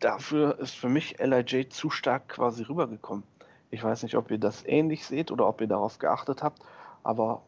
dafür 0.00 0.58
ist 0.58 0.74
für 0.74 0.90
mich 0.90 1.16
LIJ 1.18 1.70
zu 1.70 1.88
stark 1.88 2.28
quasi 2.28 2.64
rübergekommen. 2.64 3.24
Ich 3.70 3.82
weiß 3.82 4.02
nicht, 4.02 4.16
ob 4.16 4.30
ihr 4.30 4.38
das 4.38 4.66
ähnlich 4.66 5.06
seht 5.06 5.30
oder 5.30 5.48
ob 5.48 5.62
ihr 5.62 5.66
darauf 5.66 5.98
geachtet 5.98 6.42
habt, 6.42 6.60
aber 7.02 7.40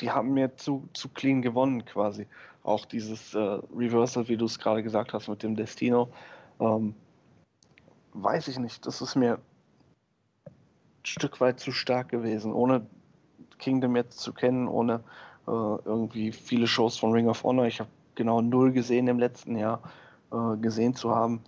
die 0.00 0.10
haben 0.10 0.32
mir 0.32 0.56
zu, 0.56 0.88
zu 0.92 1.08
clean 1.08 1.42
gewonnen 1.42 1.84
quasi. 1.84 2.26
Auch 2.62 2.84
dieses 2.84 3.34
äh, 3.34 3.58
Reversal, 3.76 4.28
wie 4.28 4.36
du 4.36 4.44
es 4.44 4.58
gerade 4.58 4.82
gesagt 4.82 5.12
hast 5.12 5.28
mit 5.28 5.42
dem 5.42 5.56
Destino, 5.56 6.08
ähm, 6.60 6.94
weiß 8.12 8.48
ich 8.48 8.58
nicht. 8.58 8.86
Das 8.86 9.00
ist 9.00 9.16
mir 9.16 9.38
Stück 11.02 11.40
weit 11.40 11.60
zu 11.60 11.72
stark 11.72 12.10
gewesen, 12.10 12.52
ohne 12.52 12.86
Kingdom 13.58 13.96
jetzt 13.96 14.20
zu 14.20 14.32
kennen, 14.32 14.68
ohne 14.68 15.02
äh, 15.46 15.50
irgendwie 15.50 16.32
viele 16.32 16.66
Shows 16.66 16.98
von 16.98 17.12
Ring 17.12 17.28
of 17.28 17.42
Honor. 17.42 17.66
Ich 17.66 17.80
habe 17.80 17.90
genau 18.14 18.40
null 18.40 18.72
gesehen 18.72 19.08
im 19.08 19.18
letzten 19.18 19.56
Jahr, 19.56 19.80
äh, 20.32 20.56
gesehen 20.58 20.94
zu 20.94 21.14
haben. 21.14 21.40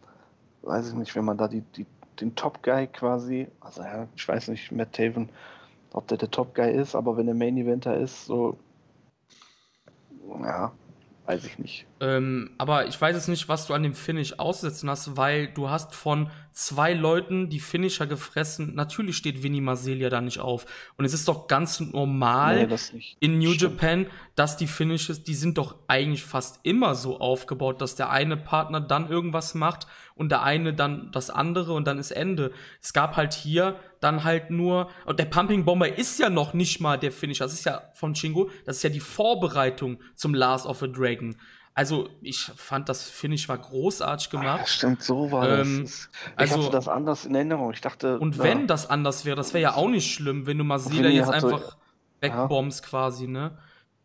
Weiß 0.62 0.88
ich 0.88 0.94
nicht, 0.94 1.14
wenn 1.14 1.24
man 1.24 1.36
da 1.36 1.48
die, 1.48 1.62
die, 1.76 1.86
den 2.20 2.34
Top 2.34 2.62
Guy 2.62 2.86
quasi, 2.86 3.48
also 3.60 3.82
ja, 3.82 4.06
ich 4.16 4.26
weiß 4.26 4.48
nicht, 4.48 4.72
Matt 4.72 4.92
Taven, 4.92 5.28
ob 5.94 6.08
der 6.08 6.18
der 6.18 6.30
Top 6.30 6.54
Guy 6.54 6.70
ist, 6.72 6.94
aber 6.94 7.16
wenn 7.16 7.26
der 7.26 7.34
Main 7.34 7.56
Eventer 7.56 7.96
ist, 7.96 8.26
so, 8.26 8.56
ja, 10.40 10.72
weiß 11.26 11.44
ich 11.44 11.58
nicht. 11.58 11.86
Ähm, 12.02 12.50
aber 12.58 12.88
ich 12.88 13.00
weiß 13.00 13.14
jetzt 13.14 13.28
nicht, 13.28 13.48
was 13.48 13.68
du 13.68 13.74
an 13.74 13.84
dem 13.84 13.94
Finish 13.94 14.36
aussetzen 14.40 14.90
hast, 14.90 15.16
weil 15.16 15.46
du 15.46 15.70
hast 15.70 15.94
von 15.94 16.32
zwei 16.50 16.94
Leuten 16.94 17.48
die 17.48 17.60
Finisher 17.60 18.08
gefressen. 18.08 18.74
Natürlich 18.74 19.16
steht 19.16 19.44
Vinny 19.44 19.60
Marselia 19.60 20.10
da 20.10 20.20
nicht 20.20 20.40
auf. 20.40 20.66
Und 20.96 21.04
es 21.04 21.14
ist 21.14 21.28
doch 21.28 21.46
ganz 21.46 21.78
normal 21.78 22.66
nee, 22.66 23.14
in 23.20 23.38
New 23.38 23.52
Stimmt. 23.52 23.80
Japan, 23.80 24.06
dass 24.34 24.56
die 24.56 24.66
Finishes, 24.66 25.22
die 25.22 25.36
sind 25.36 25.58
doch 25.58 25.76
eigentlich 25.86 26.24
fast 26.24 26.58
immer 26.64 26.96
so 26.96 27.20
aufgebaut, 27.20 27.80
dass 27.80 27.94
der 27.94 28.10
eine 28.10 28.36
Partner 28.36 28.80
dann 28.80 29.08
irgendwas 29.08 29.54
macht 29.54 29.86
und 30.16 30.32
der 30.32 30.42
eine 30.42 30.74
dann 30.74 31.12
das 31.12 31.30
andere 31.30 31.72
und 31.72 31.86
dann 31.86 32.00
ist 32.00 32.10
Ende. 32.10 32.50
Es 32.80 32.92
gab 32.92 33.16
halt 33.16 33.32
hier 33.32 33.76
dann 34.00 34.24
halt 34.24 34.50
nur, 34.50 34.90
und 35.06 35.20
der 35.20 35.26
Pumping 35.26 35.64
Bomber 35.64 35.96
ist 35.96 36.18
ja 36.18 36.30
noch 36.30 36.52
nicht 36.52 36.80
mal 36.80 36.98
der 36.98 37.12
Finisher, 37.12 37.44
das 37.44 37.52
ist 37.52 37.64
ja 37.64 37.82
von 37.92 38.14
Chingo, 38.14 38.50
das 38.66 38.78
ist 38.78 38.82
ja 38.82 38.90
die 38.90 38.98
Vorbereitung 38.98 40.00
zum 40.16 40.34
Last 40.34 40.66
of 40.66 40.82
a 40.82 40.88
Dragon. 40.88 41.36
Also, 41.74 42.08
ich 42.20 42.38
fand, 42.38 42.88
das 42.88 43.08
Finish 43.08 43.48
war 43.48 43.56
großartig 43.56 44.28
gemacht. 44.28 44.60
Ach, 44.64 44.66
stimmt, 44.66 45.02
so 45.02 45.32
war 45.32 45.48
ähm, 45.48 45.82
das. 45.82 46.10
Ich 46.24 46.38
also, 46.38 46.58
hatte 46.58 46.70
das 46.70 46.88
anders 46.88 47.24
in 47.24 47.34
Erinnerung. 47.34 47.72
Ich 47.72 47.80
dachte. 47.80 48.18
Und 48.18 48.36
na, 48.36 48.44
wenn 48.44 48.66
das 48.66 48.90
anders 48.90 49.24
wäre, 49.24 49.36
das 49.36 49.54
wäre 49.54 49.62
ja 49.62 49.74
auch 49.74 49.88
nicht 49.88 50.12
schlimm, 50.12 50.46
wenn 50.46 50.58
du 50.58 50.64
Masila 50.64 51.08
jetzt 51.08 51.30
einfach 51.30 51.76
wegbombst 52.20 52.84
ja. 52.84 52.88
quasi, 52.90 53.26
ne? 53.26 53.56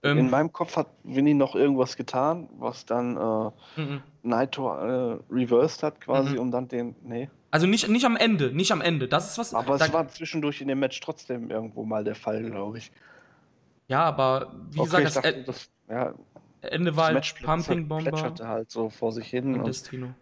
Ähm, 0.04 0.20
in 0.20 0.30
meinem 0.30 0.54
Kopf 0.54 0.78
hat 0.78 0.88
Winnie 1.04 1.34
noch 1.34 1.56
irgendwas 1.56 1.98
getan, 1.98 2.50
was 2.58 2.86
dann 2.86 3.18
äh, 3.18 3.82
mhm. 3.82 4.02
Naito 4.24 4.70
äh, 4.70 5.20
reversed 5.30 5.84
hat 5.84 6.00
quasi, 6.02 6.34
mhm. 6.34 6.40
um 6.40 6.52
dann 6.52 6.68
den. 6.68 6.96
Nee. 7.04 7.30
Also 7.52 7.66
nicht, 7.66 7.88
nicht 7.88 8.06
am 8.06 8.16
Ende, 8.16 8.52
nicht 8.54 8.72
am 8.72 8.82
Ende. 8.82 9.08
Das 9.08 9.32
ist 9.32 9.38
was. 9.38 9.54
Aber 9.54 9.76
es 9.76 9.94
war 9.94 10.08
zwischendurch 10.10 10.62
in 10.62 10.68
dem 10.68 10.80
Match 10.80 11.00
trotzdem 11.00 11.50
irgendwo 11.50 11.84
mal 11.84 12.04
der 12.04 12.16
Fall, 12.16 12.44
glaube 12.44 12.78
ich. 12.78 12.92
Ja, 13.88 14.04
aber 14.04 14.54
wie 14.70 14.80
okay, 14.80 15.04
gesagt, 15.04 15.06
das, 15.06 15.14
dachte, 15.16 15.44
das, 15.44 15.70
ja, 15.90 16.14
Ende 16.72 16.96
war 16.96 17.08
halt 17.08 17.36
Pumping 17.44 17.88
Bomber. 17.88 18.12
plätscherte 18.12 18.48
halt 18.48 18.72
so 18.72 18.90
vor 18.90 19.12
sich 19.12 19.28
hin. 19.28 19.54
Und, 19.54 19.60
und 19.60 19.68
Destino. 19.68 20.14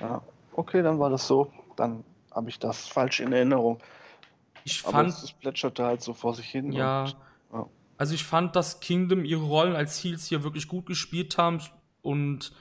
Ja, 0.00 0.22
okay, 0.52 0.82
dann 0.82 0.98
war 0.98 1.10
das 1.10 1.26
so. 1.26 1.52
Dann 1.76 2.04
habe 2.30 2.50
ich 2.50 2.58
das 2.58 2.86
falsch 2.86 3.20
in 3.20 3.32
Erinnerung. 3.32 3.78
Ich 4.64 4.82
fand. 4.82 5.08
es 5.08 5.32
plätscherte 5.32 5.84
halt 5.84 6.02
so 6.02 6.14
vor 6.14 6.34
sich 6.34 6.46
hin. 6.46 6.72
Ja. 6.72 7.02
Und, 7.02 7.16
ja. 7.52 7.66
Also 7.96 8.14
ich 8.14 8.24
fand, 8.24 8.56
dass 8.56 8.80
Kingdom 8.80 9.24
ihre 9.24 9.42
Rollen 9.42 9.76
als 9.76 10.02
Heels 10.02 10.26
hier 10.26 10.42
wirklich 10.42 10.68
gut 10.68 10.86
gespielt 10.86 11.38
haben 11.38 11.60
und 12.02 12.52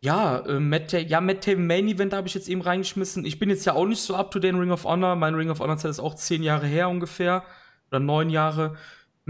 ja, 0.00 0.38
äh, 0.46 0.60
Matt, 0.60 0.92
ja, 0.92 1.20
Matt 1.20 1.42
Taven 1.42 1.66
Main 1.66 1.88
Event 1.88 2.12
habe 2.12 2.28
ich 2.28 2.34
jetzt 2.34 2.48
eben 2.48 2.60
reingeschmissen. 2.60 3.24
Ich 3.24 3.38
bin 3.38 3.50
jetzt 3.50 3.64
ja 3.66 3.74
auch 3.74 3.86
nicht 3.86 4.00
so 4.00 4.14
up 4.14 4.30
to 4.30 4.38
date 4.38 4.52
in 4.52 4.60
Ring 4.60 4.70
of 4.70 4.84
Honor. 4.84 5.16
Mein 5.16 5.34
Ring 5.34 5.50
of 5.50 5.58
Honor 5.58 5.76
Zeit 5.76 5.90
ist 5.90 5.98
auch 5.98 6.14
zehn 6.14 6.42
Jahre 6.42 6.66
her 6.66 6.88
ungefähr. 6.88 7.42
Oder 7.90 7.98
neun 7.98 8.30
Jahre. 8.30 8.76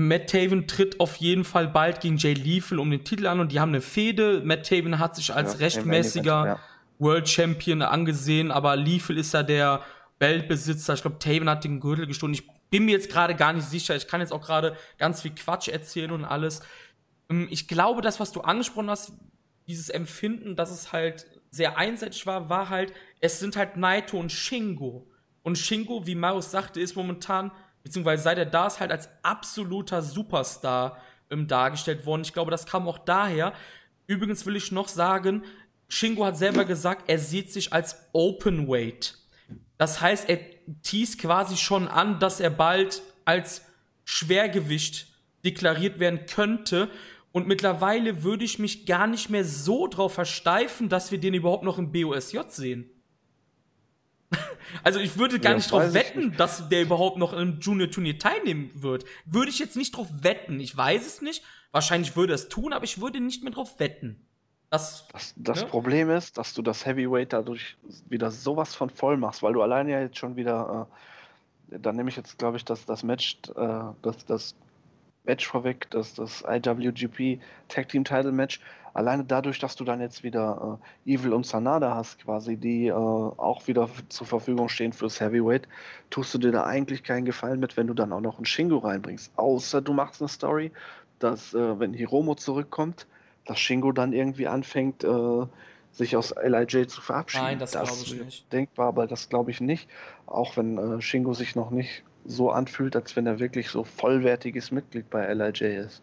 Matt 0.00 0.30
Taven 0.30 0.68
tritt 0.68 1.00
auf 1.00 1.16
jeden 1.16 1.42
Fall 1.42 1.66
bald 1.66 2.00
gegen 2.00 2.18
Jay 2.18 2.32
Lethal 2.32 2.78
um 2.78 2.88
den 2.88 3.02
Titel 3.02 3.26
an 3.26 3.40
und 3.40 3.50
die 3.50 3.58
haben 3.58 3.70
eine 3.70 3.80
Fehde. 3.80 4.42
Matt 4.44 4.68
Taven 4.68 5.00
hat 5.00 5.16
sich 5.16 5.34
als 5.34 5.54
ja, 5.54 5.58
rechtmäßiger 5.58 6.46
ja. 6.46 6.60
World 7.00 7.28
Champion 7.28 7.82
angesehen, 7.82 8.52
aber 8.52 8.76
Lethal 8.76 9.18
ist 9.18 9.34
ja 9.34 9.42
der 9.42 9.82
Weltbesitzer. 10.20 10.94
Ich 10.94 11.02
glaube, 11.02 11.18
Taven 11.18 11.50
hat 11.50 11.64
den 11.64 11.80
Gürtel 11.80 12.06
gestohlen. 12.06 12.32
Ich 12.32 12.46
bin 12.70 12.84
mir 12.84 12.92
jetzt 12.92 13.10
gerade 13.10 13.34
gar 13.34 13.52
nicht 13.52 13.68
sicher. 13.68 13.96
Ich 13.96 14.06
kann 14.06 14.20
jetzt 14.20 14.32
auch 14.32 14.40
gerade 14.40 14.76
ganz 14.98 15.22
viel 15.22 15.32
Quatsch 15.34 15.66
erzählen 15.66 16.12
und 16.12 16.24
alles. 16.24 16.62
Ähm, 17.28 17.48
ich 17.50 17.66
glaube, 17.66 18.00
das, 18.00 18.20
was 18.20 18.30
du 18.30 18.42
angesprochen 18.42 18.90
hast, 18.90 19.14
dieses 19.66 19.88
Empfinden, 19.88 20.54
dass 20.54 20.70
es 20.70 20.92
halt 20.92 21.26
sehr 21.50 21.76
einseitig 21.76 22.24
war, 22.24 22.48
war 22.48 22.68
halt, 22.68 22.92
es 23.18 23.40
sind 23.40 23.56
halt 23.56 23.76
Naito 23.76 24.16
und 24.16 24.30
Shingo. 24.30 25.10
Und 25.42 25.58
Shingo, 25.58 26.06
wie 26.06 26.14
Marius 26.14 26.52
sagte, 26.52 26.80
ist 26.80 26.94
momentan 26.94 27.50
beziehungsweise 27.88 28.22
seit 28.22 28.38
er 28.38 28.46
da 28.46 28.66
ist, 28.66 28.80
halt 28.80 28.90
als 28.90 29.08
absoluter 29.22 30.02
Superstar 30.02 30.98
ähm, 31.30 31.46
dargestellt 31.46 32.04
worden. 32.04 32.22
Ich 32.22 32.34
glaube, 32.34 32.50
das 32.50 32.66
kam 32.66 32.86
auch 32.86 32.98
daher. 32.98 33.54
Übrigens 34.06 34.44
will 34.44 34.56
ich 34.56 34.72
noch 34.72 34.88
sagen, 34.88 35.42
Shingo 35.88 36.24
hat 36.24 36.36
selber 36.36 36.66
gesagt, 36.66 37.04
er 37.06 37.18
sieht 37.18 37.50
sich 37.50 37.72
als 37.72 37.96
Open 38.12 38.68
Weight. 38.68 39.16
Das 39.78 40.00
heißt, 40.00 40.28
er 40.28 40.38
teast 40.82 41.18
quasi 41.18 41.56
schon 41.56 41.88
an, 41.88 42.20
dass 42.20 42.40
er 42.40 42.50
bald 42.50 43.02
als 43.24 43.64
Schwergewicht 44.04 45.08
deklariert 45.44 45.98
werden 45.98 46.26
könnte. 46.26 46.90
Und 47.32 47.46
mittlerweile 47.46 48.22
würde 48.22 48.44
ich 48.44 48.58
mich 48.58 48.84
gar 48.84 49.06
nicht 49.06 49.30
mehr 49.30 49.44
so 49.44 49.86
drauf 49.86 50.12
versteifen, 50.12 50.90
dass 50.90 51.10
wir 51.10 51.18
den 51.18 51.34
überhaupt 51.34 51.64
noch 51.64 51.78
im 51.78 51.90
BOSJ 51.90 52.40
sehen. 52.48 52.90
Also 54.84 55.00
ich 55.00 55.18
würde 55.18 55.40
gar 55.40 55.52
ja, 55.52 55.56
nicht 55.56 55.70
drauf 55.70 55.94
wetten, 55.94 56.28
nicht. 56.28 56.40
dass 56.40 56.68
der 56.68 56.82
überhaupt 56.82 57.16
noch 57.16 57.32
im 57.32 57.58
Junior-Turnier 57.58 58.18
teilnehmen 58.18 58.70
wird. 58.74 59.04
Würde 59.24 59.50
ich 59.50 59.58
jetzt 59.58 59.76
nicht 59.76 59.96
drauf 59.96 60.08
wetten. 60.20 60.60
Ich 60.60 60.76
weiß 60.76 61.06
es 61.06 61.22
nicht. 61.22 61.42
Wahrscheinlich 61.72 62.16
würde 62.16 62.34
es 62.34 62.48
tun, 62.48 62.72
aber 62.72 62.84
ich 62.84 63.00
würde 63.00 63.20
nicht 63.20 63.42
mehr 63.42 63.52
drauf 63.52 63.80
wetten. 63.80 64.28
Das, 64.70 65.08
das, 65.12 65.34
das 65.36 65.62
ne? 65.62 65.66
Problem 65.66 66.10
ist, 66.10 66.36
dass 66.36 66.52
du 66.52 66.60
das 66.60 66.84
Heavyweight 66.84 67.32
dadurch 67.32 67.76
wieder 68.08 68.30
sowas 68.30 68.74
von 68.74 68.90
voll 68.90 69.16
machst, 69.16 69.42
weil 69.42 69.54
du 69.54 69.62
alleine 69.62 69.92
ja 69.92 70.00
jetzt 70.00 70.18
schon 70.18 70.36
wieder, 70.36 70.88
äh, 71.70 71.78
dann 71.78 71.96
nehme 71.96 72.10
ich 72.10 72.16
jetzt, 72.16 72.38
glaube 72.38 72.58
ich, 72.58 72.64
das, 72.64 72.84
das 72.84 73.02
Match, 73.02 73.38
äh, 73.56 73.82
das, 74.02 74.26
das 74.26 74.54
Match 75.24 75.46
vorweg, 75.46 75.88
das, 75.90 76.14
das 76.14 76.44
IWGP 76.46 77.40
Tag 77.68 77.88
Team 77.88 78.04
Title 78.04 78.32
Match, 78.32 78.60
alleine 78.98 79.24
dadurch, 79.24 79.58
dass 79.58 79.76
du 79.76 79.84
dann 79.84 80.00
jetzt 80.00 80.22
wieder 80.22 80.80
äh, 81.06 81.14
Evil 81.14 81.32
und 81.32 81.46
Sanada 81.46 81.94
hast, 81.94 82.18
quasi, 82.18 82.56
die 82.56 82.88
äh, 82.88 82.92
auch 82.92 83.66
wieder 83.66 83.88
zur 84.08 84.26
Verfügung 84.26 84.68
stehen 84.68 84.92
fürs 84.92 85.20
Heavyweight, 85.20 85.68
tust 86.10 86.34
du 86.34 86.38
dir 86.38 86.50
da 86.50 86.64
eigentlich 86.64 87.04
keinen 87.04 87.24
Gefallen 87.24 87.60
mit, 87.60 87.76
wenn 87.76 87.86
du 87.86 87.94
dann 87.94 88.12
auch 88.12 88.20
noch 88.20 88.36
einen 88.36 88.44
Shingo 88.44 88.78
reinbringst. 88.78 89.32
Außer 89.36 89.80
du 89.80 89.92
machst 89.92 90.20
eine 90.20 90.28
Story, 90.28 90.72
dass, 91.20 91.54
äh, 91.54 91.78
wenn 91.78 91.94
Hiromo 91.94 92.34
zurückkommt, 92.34 93.06
dass 93.46 93.60
Shingo 93.60 93.92
dann 93.92 94.12
irgendwie 94.12 94.48
anfängt, 94.48 95.04
äh, 95.04 95.46
sich 95.92 96.16
aus 96.16 96.34
LIJ 96.42 96.88
zu 96.88 97.00
verabschieden. 97.00 97.44
Nein, 97.44 97.58
das, 97.60 97.70
das 97.72 97.88
glaube 97.88 98.02
ich 98.02 98.24
nicht. 98.24 98.52
Denkbar, 98.52 98.88
aber 98.88 99.06
das 99.06 99.28
glaube 99.28 99.50
ich 99.52 99.60
nicht. 99.60 99.88
Auch 100.26 100.56
wenn 100.56 100.76
äh, 100.76 101.00
Shingo 101.00 101.34
sich 101.34 101.54
noch 101.56 101.70
nicht 101.70 102.02
so 102.26 102.50
anfühlt, 102.50 102.96
als 102.96 103.14
wenn 103.16 103.26
er 103.26 103.38
wirklich 103.38 103.70
so 103.70 103.84
vollwertiges 103.84 104.70
Mitglied 104.70 105.08
bei 105.08 105.32
LIJ 105.32 105.62
ist. 105.78 106.02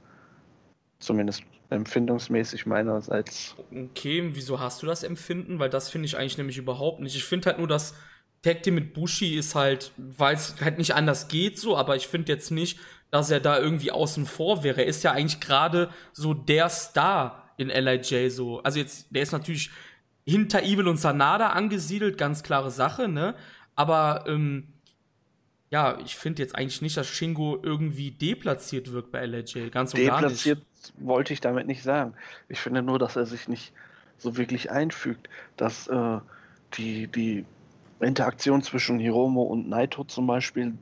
Zumindest 0.99 1.43
empfindungsmäßig 1.69 2.65
meinerseits. 2.65 3.55
Okay, 3.71 4.29
wieso 4.33 4.59
hast 4.59 4.81
du 4.81 4.85
das 4.85 5.03
Empfinden? 5.03 5.59
Weil 5.59 5.69
das 5.69 5.89
finde 5.89 6.05
ich 6.05 6.17
eigentlich 6.17 6.37
nämlich 6.37 6.57
überhaupt 6.57 6.99
nicht. 6.99 7.15
Ich 7.15 7.23
finde 7.23 7.47
halt 7.47 7.59
nur, 7.59 7.67
dass 7.67 7.95
Tag 8.43 8.63
Team 8.63 8.75
mit 8.75 8.93
Bushi 8.93 9.35
ist 9.35 9.55
halt, 9.55 9.91
weil 9.97 10.35
es 10.35 10.55
halt 10.61 10.77
nicht 10.77 10.93
anders 10.93 11.27
geht 11.27 11.57
so, 11.57 11.75
aber 11.75 11.95
ich 11.95 12.07
finde 12.07 12.31
jetzt 12.31 12.51
nicht, 12.51 12.79
dass 13.09 13.31
er 13.31 13.39
da 13.39 13.59
irgendwie 13.59 13.91
außen 13.91 14.25
vor 14.25 14.63
wäre. 14.63 14.81
Er 14.81 14.87
ist 14.87 15.03
ja 15.03 15.11
eigentlich 15.11 15.39
gerade 15.39 15.89
so 16.13 16.33
der 16.33 16.69
Star 16.69 17.49
in 17.57 17.69
LIJ 17.69 18.29
so. 18.29 18.61
Also 18.61 18.79
jetzt, 18.79 19.07
der 19.09 19.23
ist 19.23 19.31
natürlich 19.31 19.71
hinter 20.25 20.63
Evil 20.63 20.87
und 20.87 20.97
Sanada 20.97 21.49
angesiedelt, 21.49 22.17
ganz 22.17 22.43
klare 22.43 22.71
Sache, 22.71 23.07
ne? 23.07 23.35
Aber 23.75 24.25
ähm, 24.27 24.73
ja, 25.71 25.97
ich 26.05 26.15
finde 26.15 26.41
jetzt 26.41 26.55
eigentlich 26.55 26.81
nicht, 26.81 26.97
dass 26.97 27.07
Shingo 27.07 27.59
irgendwie 27.61 28.11
deplatziert 28.11 28.91
wirkt 28.91 29.11
bei 29.11 29.25
LJ. 29.25 29.69
Ganz 29.69 29.93
und 29.93 30.05
gar 30.05 30.29
nicht. 30.29 30.55
Wollte 30.97 31.33
ich 31.33 31.41
damit 31.41 31.67
nicht 31.67 31.83
sagen. 31.83 32.13
Ich 32.49 32.59
finde 32.59 32.81
nur, 32.81 32.99
dass 32.99 33.15
er 33.15 33.25
sich 33.25 33.47
nicht 33.47 33.73
so 34.17 34.37
wirklich 34.37 34.71
einfügt, 34.71 35.29
dass 35.57 35.87
äh, 35.87 36.19
die, 36.75 37.07
die 37.07 37.45
Interaktion 37.99 38.61
zwischen 38.61 38.99
Hiromo 38.99 39.43
und 39.43 39.69
Naito 39.69 40.03
zum 40.03 40.27
Beispiel 40.27 40.73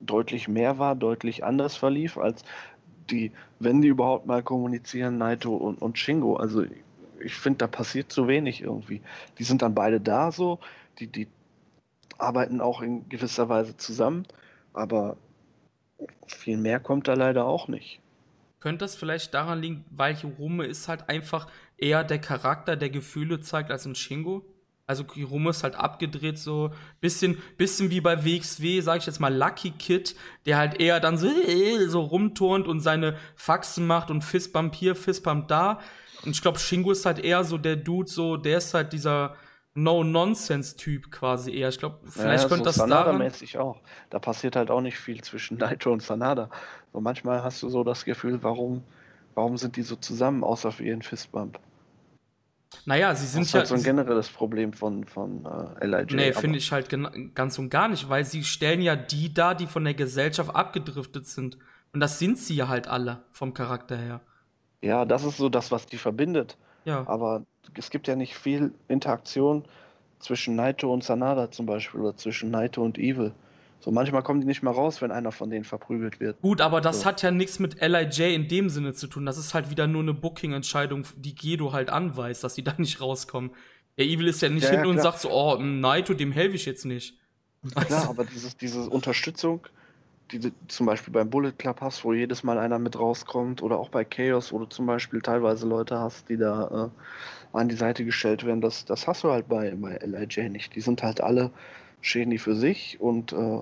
deutlich 0.00 0.48
mehr 0.48 0.78
war, 0.78 0.96
deutlich 0.96 1.44
anders 1.44 1.76
verlief, 1.76 2.18
als 2.18 2.44
die, 3.10 3.32
wenn 3.58 3.82
die 3.82 3.88
überhaupt 3.88 4.26
mal 4.26 4.42
kommunizieren, 4.42 5.18
Naito 5.18 5.54
und, 5.54 5.80
und 5.80 5.98
Shingo. 5.98 6.36
Also 6.36 6.64
ich 7.20 7.34
finde, 7.34 7.58
da 7.58 7.66
passiert 7.66 8.10
zu 8.10 8.28
wenig 8.28 8.62
irgendwie. 8.62 9.00
Die 9.38 9.44
sind 9.44 9.62
dann 9.62 9.74
beide 9.74 10.00
da 10.00 10.32
so, 10.32 10.58
die, 10.98 11.06
die 11.06 11.28
arbeiten 12.18 12.60
auch 12.60 12.82
in 12.82 13.08
gewisser 13.08 13.48
Weise 13.48 13.76
zusammen, 13.76 14.26
aber 14.72 15.16
viel 16.26 16.56
mehr 16.56 16.80
kommt 16.80 17.08
da 17.08 17.14
leider 17.14 17.46
auch 17.46 17.68
nicht. 17.68 18.01
Könnte 18.62 18.84
das 18.84 18.94
vielleicht 18.94 19.34
daran 19.34 19.60
liegen, 19.60 19.84
weil 19.90 20.14
Hirume 20.14 20.66
ist 20.66 20.86
halt 20.86 21.08
einfach 21.08 21.48
eher 21.76 22.04
der 22.04 22.20
Charakter, 22.20 22.76
der 22.76 22.90
Gefühle 22.90 23.40
zeigt, 23.40 23.72
als 23.72 23.86
ein 23.86 23.96
Shingo? 23.96 24.44
Also 24.86 25.04
Hirume 25.12 25.50
ist 25.50 25.64
halt 25.64 25.74
abgedreht, 25.74 26.38
so 26.38 26.70
bisschen, 27.00 27.42
bisschen 27.56 27.90
wie 27.90 28.00
bei 28.00 28.24
WXW, 28.24 28.80
sag 28.80 28.98
ich 28.98 29.06
jetzt 29.06 29.18
mal 29.18 29.34
Lucky 29.34 29.72
Kid, 29.72 30.14
der 30.46 30.58
halt 30.58 30.78
eher 30.78 31.00
dann 31.00 31.18
so, 31.18 31.28
so 31.88 32.02
rumturnt 32.02 32.68
und 32.68 32.78
seine 32.78 33.16
Faxen 33.34 33.84
macht 33.84 34.12
und 34.12 34.22
Fistbump 34.22 34.76
hier, 34.76 34.94
Fistbump 34.94 35.48
da. 35.48 35.80
Und 36.24 36.30
ich 36.30 36.40
glaube, 36.40 36.60
Shingo 36.60 36.92
ist 36.92 37.04
halt 37.04 37.18
eher 37.18 37.42
so 37.42 37.58
der 37.58 37.74
Dude, 37.74 38.08
so, 38.08 38.36
der 38.36 38.58
ist 38.58 38.74
halt 38.74 38.92
dieser, 38.92 39.34
No-Nonsense-Typ 39.74 41.10
quasi 41.10 41.54
eher. 41.54 41.70
Ich 41.70 41.78
glaube, 41.78 42.00
vielleicht 42.06 42.42
ja, 42.42 42.48
könnte 42.48 42.64
so 42.64 42.64
das 42.64 42.74
Sanada 42.76 43.04
daran... 43.04 43.18
mäßig 43.18 43.56
auch. 43.56 43.80
Da 44.10 44.18
passiert 44.18 44.54
halt 44.54 44.70
auch 44.70 44.82
nicht 44.82 44.98
viel 44.98 45.22
zwischen 45.22 45.56
Naito 45.56 45.90
und 45.90 46.02
Sanada. 46.02 46.50
Und 46.92 47.02
manchmal 47.02 47.42
hast 47.42 47.62
du 47.62 47.68
so 47.68 47.84
das 47.84 48.04
Gefühl, 48.04 48.42
warum, 48.42 48.82
warum 49.34 49.56
sind 49.56 49.76
die 49.76 49.82
so 49.82 49.96
zusammen, 49.96 50.44
außer 50.44 50.72
für 50.72 50.84
ihren 50.84 51.02
Fistbump? 51.02 51.58
Naja, 52.84 53.14
sie 53.14 53.24
Das 53.24 53.32
sind 53.32 53.42
ist 53.42 53.52
ja... 53.52 53.58
halt 53.58 53.68
so 53.68 53.74
ein 53.74 53.82
generelles 53.82 54.28
Problem 54.28 54.72
von, 54.72 55.04
von 55.04 55.46
äh, 55.80 55.86
LIJ. 55.86 56.14
Nee, 56.14 56.32
finde 56.32 56.58
ich 56.58 56.72
halt 56.72 56.88
ganz 57.34 57.58
und 57.58 57.70
gar 57.70 57.88
nicht, 57.88 58.08
weil 58.08 58.24
sie 58.24 58.44
stellen 58.44 58.82
ja 58.82 58.96
die 58.96 59.32
da, 59.32 59.54
die 59.54 59.66
von 59.66 59.84
der 59.84 59.94
Gesellschaft 59.94 60.54
abgedriftet 60.54 61.26
sind. 61.26 61.58
Und 61.92 62.00
das 62.00 62.18
sind 62.18 62.38
sie 62.38 62.54
ja 62.56 62.68
halt 62.68 62.88
alle 62.88 63.22
vom 63.30 63.54
Charakter 63.54 63.96
her. 63.96 64.20
Ja, 64.80 65.04
das 65.04 65.24
ist 65.24 65.36
so 65.36 65.48
das, 65.48 65.70
was 65.70 65.86
die 65.86 65.98
verbindet. 65.98 66.56
Ja. 66.84 67.06
Aber 67.06 67.44
es 67.74 67.90
gibt 67.90 68.08
ja 68.08 68.16
nicht 68.16 68.34
viel 68.34 68.72
Interaktion 68.88 69.64
zwischen 70.18 70.56
Naito 70.56 70.92
und 70.92 71.04
Sanada 71.04 71.50
zum 71.50 71.66
Beispiel 71.66 72.00
oder 72.00 72.16
zwischen 72.16 72.50
Naito 72.50 72.82
und 72.82 72.98
Evil. 72.98 73.32
So 73.82 73.90
manchmal 73.90 74.22
kommen 74.22 74.40
die 74.40 74.46
nicht 74.46 74.62
mal 74.62 74.70
raus, 74.70 75.02
wenn 75.02 75.10
einer 75.10 75.32
von 75.32 75.50
denen 75.50 75.64
verprügelt 75.64 76.20
wird. 76.20 76.40
Gut, 76.40 76.60
aber 76.60 76.80
das 76.80 77.00
So. 77.00 77.04
hat 77.04 77.20
ja 77.22 77.32
nichts 77.32 77.58
mit 77.58 77.80
LIJ 77.80 78.32
in 78.34 78.46
dem 78.46 78.68
Sinne 78.70 78.92
zu 78.94 79.08
tun. 79.08 79.26
Das 79.26 79.38
ist 79.38 79.54
halt 79.54 79.70
wieder 79.70 79.88
nur 79.88 80.02
eine 80.02 80.14
Booking-Entscheidung, 80.14 81.04
die 81.16 81.34
Gedo 81.34 81.72
halt 81.72 81.90
anweist, 81.90 82.44
dass 82.44 82.54
sie 82.54 82.62
da 82.64 82.74
nicht 82.78 83.00
rauskommen. 83.00 83.50
Der 83.98 84.06
Evil 84.06 84.28
ist 84.28 84.40
ja 84.40 84.48
nicht 84.48 84.62
Ja, 84.62 84.68
ja, 84.70 84.74
hinten 84.76 84.90
und 84.90 85.00
sagt 85.00 85.18
so, 85.18 85.30
oh, 85.30 85.56
Naito, 85.58 86.14
dem 86.14 86.30
helfe 86.32 86.54
ich 86.54 86.64
jetzt 86.64 86.84
nicht. 86.84 87.18
Klar, 87.74 88.04
du? 88.04 88.10
aber 88.10 88.24
dieses, 88.24 88.56
diese 88.56 88.88
Unterstützung, 88.88 89.66
die 90.30 90.38
du 90.38 90.52
zum 90.68 90.86
Beispiel 90.86 91.12
beim 91.12 91.28
Bullet 91.28 91.52
Club 91.52 91.80
hast, 91.80 92.04
wo 92.04 92.12
jedes 92.12 92.42
Mal 92.44 92.58
einer 92.58 92.78
mit 92.78 92.98
rauskommt, 92.98 93.62
oder 93.62 93.78
auch 93.78 93.88
bei 93.90 94.04
Chaos, 94.04 94.52
wo 94.52 94.60
du 94.60 94.66
zum 94.66 94.86
Beispiel 94.86 95.20
teilweise 95.20 95.66
Leute 95.66 95.98
hast, 95.98 96.28
die 96.28 96.36
da 96.36 96.90
äh, 97.52 97.56
an 97.56 97.68
die 97.68 97.74
Seite 97.76 98.04
gestellt 98.04 98.44
werden, 98.44 98.60
das, 98.60 98.84
das 98.84 99.06
hast 99.08 99.24
du 99.24 99.30
halt 99.30 99.48
bei, 99.48 99.72
bei 99.74 99.96
LIJ 99.98 100.48
nicht. 100.50 100.74
Die 100.74 100.80
sind 100.80 101.02
halt 101.02 101.20
alle, 101.20 101.50
stehen 102.02 102.28
die 102.28 102.38
für 102.38 102.54
sich 102.54 103.00
und 103.00 103.32
äh, 103.32 103.60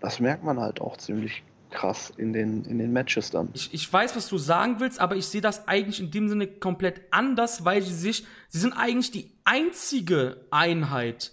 das 0.00 0.18
merkt 0.18 0.42
man 0.42 0.58
halt 0.58 0.80
auch 0.80 0.96
ziemlich 0.96 1.44
krass 1.70 2.12
in 2.16 2.32
den, 2.32 2.64
in 2.64 2.78
den 2.78 2.92
Matches 2.92 3.30
dann. 3.30 3.48
Ich, 3.54 3.72
ich 3.72 3.90
weiß, 3.90 4.16
was 4.16 4.28
du 4.28 4.36
sagen 4.38 4.80
willst, 4.80 5.00
aber 5.00 5.16
ich 5.16 5.26
sehe 5.26 5.40
das 5.40 5.68
eigentlich 5.68 6.00
in 6.00 6.10
dem 6.10 6.28
Sinne 6.28 6.46
komplett 6.46 7.02
anders, 7.10 7.64
weil 7.64 7.80
sie 7.82 7.94
sich, 7.94 8.26
sie 8.48 8.58
sind 8.58 8.72
eigentlich 8.72 9.10
die 9.10 9.30
einzige 9.44 10.44
Einheit, 10.50 11.32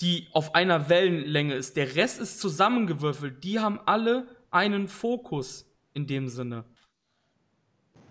die 0.00 0.28
auf 0.32 0.54
einer 0.54 0.88
Wellenlänge 0.88 1.54
ist. 1.54 1.76
Der 1.76 1.96
Rest 1.96 2.20
ist 2.20 2.40
zusammengewürfelt. 2.40 3.42
Die 3.44 3.58
haben 3.58 3.80
alle 3.86 4.28
einen 4.50 4.88
Fokus 4.88 5.66
in 5.94 6.06
dem 6.06 6.28
Sinne. 6.28 6.64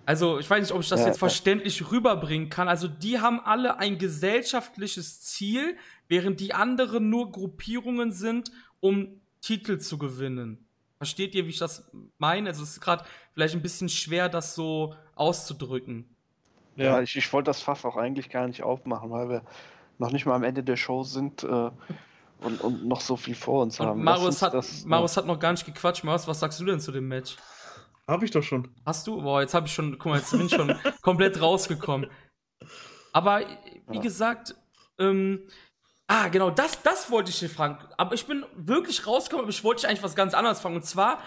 Also, 0.06 0.40
ich 0.40 0.49
weiß 0.49 0.61
nicht, 0.61 0.72
ob 0.72 0.81
ich 0.81 0.90
das 0.90 1.02
Ja, 1.02 1.07
jetzt 1.07 1.19
verständlich 1.19 1.91
rüberbringen 1.91 2.49
kann. 2.49 2.68
Also, 2.68 2.88
die 2.88 3.19
haben 3.19 3.40
alle 3.40 3.77
ein 3.77 3.99
gesellschaftliches 3.99 5.22
Ziel, 5.22 5.77
während 6.10 6.41
die 6.41 6.53
anderen 6.53 7.10
nur 7.10 7.31
Gruppierungen 7.31 8.11
sind, 8.11 8.52
um 8.81 9.22
Titel 9.41 9.80
zu 9.80 9.98
gewinnen. 9.98 10.68
Versteht 10.98 11.34
ihr, 11.34 11.45
wie 11.45 11.52
ich 11.52 11.60
das 11.60 11.90
meine? 12.18 12.49
Also, 12.49 12.64
es 12.64 12.72
ist 12.72 12.81
gerade 12.81 13.06
vielleicht 13.34 13.56
ein 13.56 13.61
bisschen 13.61 13.88
schwer, 13.88 14.27
das 14.27 14.53
so 14.53 14.95
auszudrücken. 15.15 16.14
Ja, 16.76 17.02
ich, 17.02 17.15
ich 17.15 17.31
wollte 17.31 17.48
das 17.49 17.61
Fass 17.61 17.86
auch 17.86 17.95
eigentlich 17.95 18.30
gar 18.30 18.48
nicht 18.48 18.64
aufmachen, 18.64 19.10
weil 19.10 19.30
wir 19.30 19.44
noch 19.98 20.11
nicht 20.11 20.26
mal 20.26 20.36
am 20.36 20.44
Ende 20.44 20.64
der 20.64 20.76
Show 20.77 21.03
sind 21.03 21.44
äh, 21.44 21.48
und, 22.41 22.61
und 22.61 22.86
noch 22.86 23.02
so 23.02 23.15
viel 23.15 23.36
vor 23.36 23.64
uns 23.64 23.80
Und 23.80 23.88
haben. 23.88 24.03
Marius 24.03 24.41
hat, 24.41 24.53
das, 24.53 24.86
äh, 24.86 24.90
hat 24.90 25.26
noch 25.26 25.40
gar 25.40 25.52
nicht 25.52 25.65
gequatscht. 25.65 26.03
Marius, 26.03 26.27
was 26.27 26.40
sagst 26.40 26.60
du 26.60 26.65
denn 26.65 26.80
zu 26.80 26.91
dem 26.91 27.07
Match? 27.07 27.38
Habe 28.07 28.26
ich 28.26 28.31
doch 28.31 28.41
schon. 28.44 28.68
Hast 28.86 29.06
du? 29.07 29.22
Boah, 29.22 29.41
jetzt 29.41 29.53
habe 29.53 29.68
ich 29.68 29.73
schon, 29.73 29.99
guck 29.99 30.11
mal, 30.11 30.18
jetzt 30.19 30.31
bin 30.31 30.45
ich 30.45 30.53
schon 30.53 30.73
komplett 31.02 31.41
rausgekommen. 31.41 32.10
Aber 33.14 33.41
wie 33.88 33.98
Ja. 33.98 34.02
gesagt, 34.02 34.56
ähm, 34.98 35.48
ah, 36.10 36.27
genau, 36.27 36.49
das, 36.49 36.81
das 36.81 37.10
wollte 37.10 37.30
ich 37.30 37.40
dir 37.40 37.49
fragen. 37.49 37.77
Aber 37.95 38.15
ich 38.15 38.26
bin 38.26 38.45
wirklich 38.56 39.07
rausgekommen, 39.07 39.45
aber 39.45 39.52
ich 39.52 39.64
wollte 39.64 39.81
dich 39.81 39.90
eigentlich 39.90 40.03
was 40.03 40.15
ganz 40.15 40.34
anderes 40.34 40.60
fragen. 40.60 40.76
Und 40.76 40.86
zwar, 40.86 41.19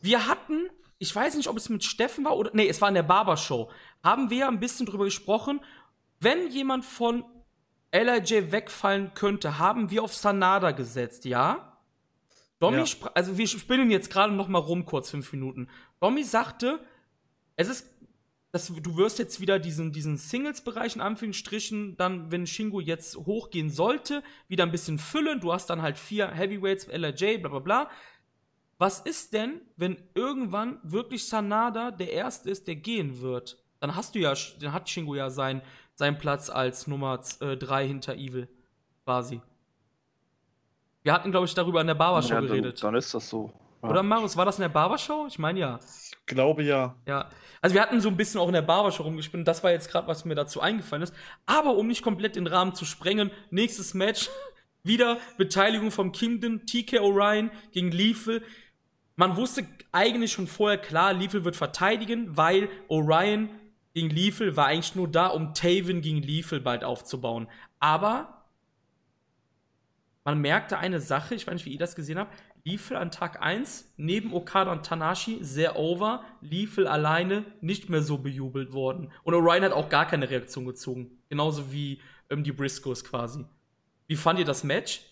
wir 0.00 0.26
hatten, 0.26 0.68
ich 0.98 1.14
weiß 1.14 1.36
nicht, 1.36 1.48
ob 1.48 1.56
es 1.56 1.68
mit 1.68 1.84
Steffen 1.84 2.24
war 2.24 2.36
oder, 2.36 2.50
nee, 2.54 2.66
es 2.66 2.80
war 2.80 2.88
in 2.88 2.94
der 2.94 3.02
Barbershow, 3.04 3.70
haben 4.02 4.30
wir 4.30 4.48
ein 4.48 4.58
bisschen 4.58 4.86
drüber 4.86 5.04
gesprochen, 5.04 5.60
wenn 6.18 6.48
jemand 6.48 6.84
von 6.84 7.24
LIJ 7.92 8.50
wegfallen 8.52 9.12
könnte, 9.14 9.58
haben 9.58 9.90
wir 9.90 10.02
auf 10.02 10.14
Sanada 10.14 10.70
gesetzt, 10.70 11.24
ja? 11.26 11.78
Domi, 12.58 12.78
Ja. 12.78 13.10
also 13.14 13.36
wir 13.36 13.46
spinnen 13.46 13.90
jetzt 13.90 14.10
gerade 14.10 14.32
noch 14.32 14.48
mal 14.48 14.58
rum, 14.60 14.86
kurz 14.86 15.10
fünf 15.10 15.32
Minuten. 15.32 15.68
Domi 16.00 16.22
sagte, 16.24 16.80
es 17.56 17.68
ist, 17.68 17.86
das, 18.52 18.66
du 18.66 18.96
wirst 18.98 19.18
jetzt 19.18 19.40
wieder 19.40 19.58
diesen, 19.58 19.92
diesen 19.92 20.18
Singles-Bereich 20.18 20.94
in 20.94 21.00
Anführungsstrichen, 21.00 21.96
dann, 21.96 22.30
wenn 22.30 22.46
Shingo 22.46 22.80
jetzt 22.80 23.16
hochgehen 23.16 23.70
sollte, 23.70 24.22
wieder 24.46 24.64
ein 24.64 24.70
bisschen 24.70 24.98
füllen. 24.98 25.40
Du 25.40 25.54
hast 25.54 25.70
dann 25.70 25.80
halt 25.80 25.96
vier 25.96 26.28
Heavyweights, 26.28 26.86
LRJ, 26.86 27.38
bla 27.38 27.48
bla 27.48 27.58
bla. 27.60 27.90
Was 28.76 29.00
ist 29.00 29.32
denn, 29.32 29.62
wenn 29.76 29.96
irgendwann 30.14 30.78
wirklich 30.82 31.26
Sanada 31.26 31.90
der 31.90 32.12
Erste 32.12 32.50
ist, 32.50 32.68
der 32.68 32.76
gehen 32.76 33.22
wird? 33.22 33.56
Dann 33.80 33.96
hast 33.96 34.14
du 34.14 34.18
ja, 34.18 34.34
dann 34.60 34.72
hat 34.72 34.88
Shingo 34.90 35.14
ja 35.14 35.30
sein, 35.30 35.62
seinen 35.94 36.18
Platz 36.18 36.50
als 36.50 36.86
Nummer 36.86 37.18
3 37.40 37.86
hinter 37.86 38.14
Evil. 38.16 38.48
Quasi. 39.04 39.40
Wir 41.02 41.14
hatten, 41.14 41.30
glaube 41.30 41.46
ich, 41.46 41.54
darüber 41.54 41.80
in 41.80 41.86
der 41.86 41.94
Barbershow 41.94 42.34
ja, 42.34 42.40
geredet. 42.40 42.82
dann 42.84 42.94
ist 42.96 43.14
das 43.14 43.28
so. 43.28 43.50
Ja. 43.82 43.88
Oder 43.88 44.02
Marius, 44.02 44.36
war 44.36 44.44
das 44.44 44.58
in 44.58 44.62
der 44.62 44.68
Barbershow? 44.68 45.26
Ich 45.26 45.38
meine 45.38 45.58
ja. 45.58 45.80
Glaube 46.26 46.62
ja. 46.62 46.96
Ja. 47.06 47.28
Also 47.60 47.74
wir 47.74 47.82
hatten 47.82 48.00
so 48.00 48.08
ein 48.08 48.16
bisschen 48.16 48.40
auch 48.40 48.48
in 48.48 48.54
der 48.54 48.62
Barbershow 48.62 49.02
rumgespinnt. 49.02 49.46
Das 49.46 49.62
war 49.62 49.70
jetzt 49.70 49.90
gerade, 49.90 50.08
was 50.08 50.24
mir 50.24 50.34
dazu 50.34 50.60
eingefallen 50.60 51.02
ist. 51.02 51.14
Aber 51.46 51.76
um 51.76 51.88
nicht 51.88 52.02
komplett 52.02 52.36
den 52.36 52.46
Rahmen 52.46 52.74
zu 52.74 52.84
sprengen, 52.84 53.30
nächstes 53.50 53.94
Match. 53.94 54.28
Wieder 54.84 55.18
Beteiligung 55.38 55.92
vom 55.92 56.10
Kingdom, 56.10 56.66
TK 56.66 57.00
Orion 57.00 57.50
gegen 57.70 57.92
Lethal. 57.92 58.42
Man 59.14 59.36
wusste 59.36 59.64
eigentlich 59.92 60.32
schon 60.32 60.48
vorher 60.48 60.78
klar, 60.78 61.12
Lethal 61.12 61.44
wird 61.44 61.54
verteidigen, 61.54 62.36
weil 62.36 62.68
Orion 62.88 63.50
gegen 63.94 64.10
Lethal 64.10 64.56
war 64.56 64.66
eigentlich 64.66 64.96
nur 64.96 65.06
da, 65.06 65.28
um 65.28 65.54
Taven 65.54 66.00
gegen 66.00 66.22
Lethal 66.22 66.60
bald 66.60 66.82
aufzubauen. 66.82 67.46
Aber 67.78 68.42
man 70.24 70.40
merkte 70.40 70.78
eine 70.78 71.00
Sache, 71.00 71.34
ich 71.34 71.46
weiß 71.46 71.54
nicht, 71.54 71.66
wie 71.66 71.72
ihr 71.72 71.78
das 71.78 71.94
gesehen 71.94 72.18
habt. 72.18 72.32
Lethal 72.64 72.96
an 72.96 73.10
Tag 73.10 73.42
1, 73.42 73.92
neben 73.96 74.32
Okada 74.32 74.70
und 74.70 74.86
Tanashi, 74.86 75.38
sehr 75.40 75.76
over. 75.76 76.24
Lethal 76.40 76.86
alleine 76.86 77.44
nicht 77.60 77.88
mehr 77.88 78.02
so 78.02 78.18
bejubelt 78.18 78.72
worden. 78.72 79.10
Und 79.24 79.34
Orion 79.34 79.64
hat 79.64 79.72
auch 79.72 79.88
gar 79.88 80.06
keine 80.06 80.30
Reaktion 80.30 80.64
gezogen. 80.64 81.18
Genauso 81.28 81.72
wie 81.72 82.00
ähm, 82.30 82.44
die 82.44 82.52
Briscoes 82.52 83.04
quasi. 83.04 83.44
Wie 84.06 84.16
fand 84.16 84.38
ihr 84.38 84.44
das 84.44 84.62
Match? 84.62 85.02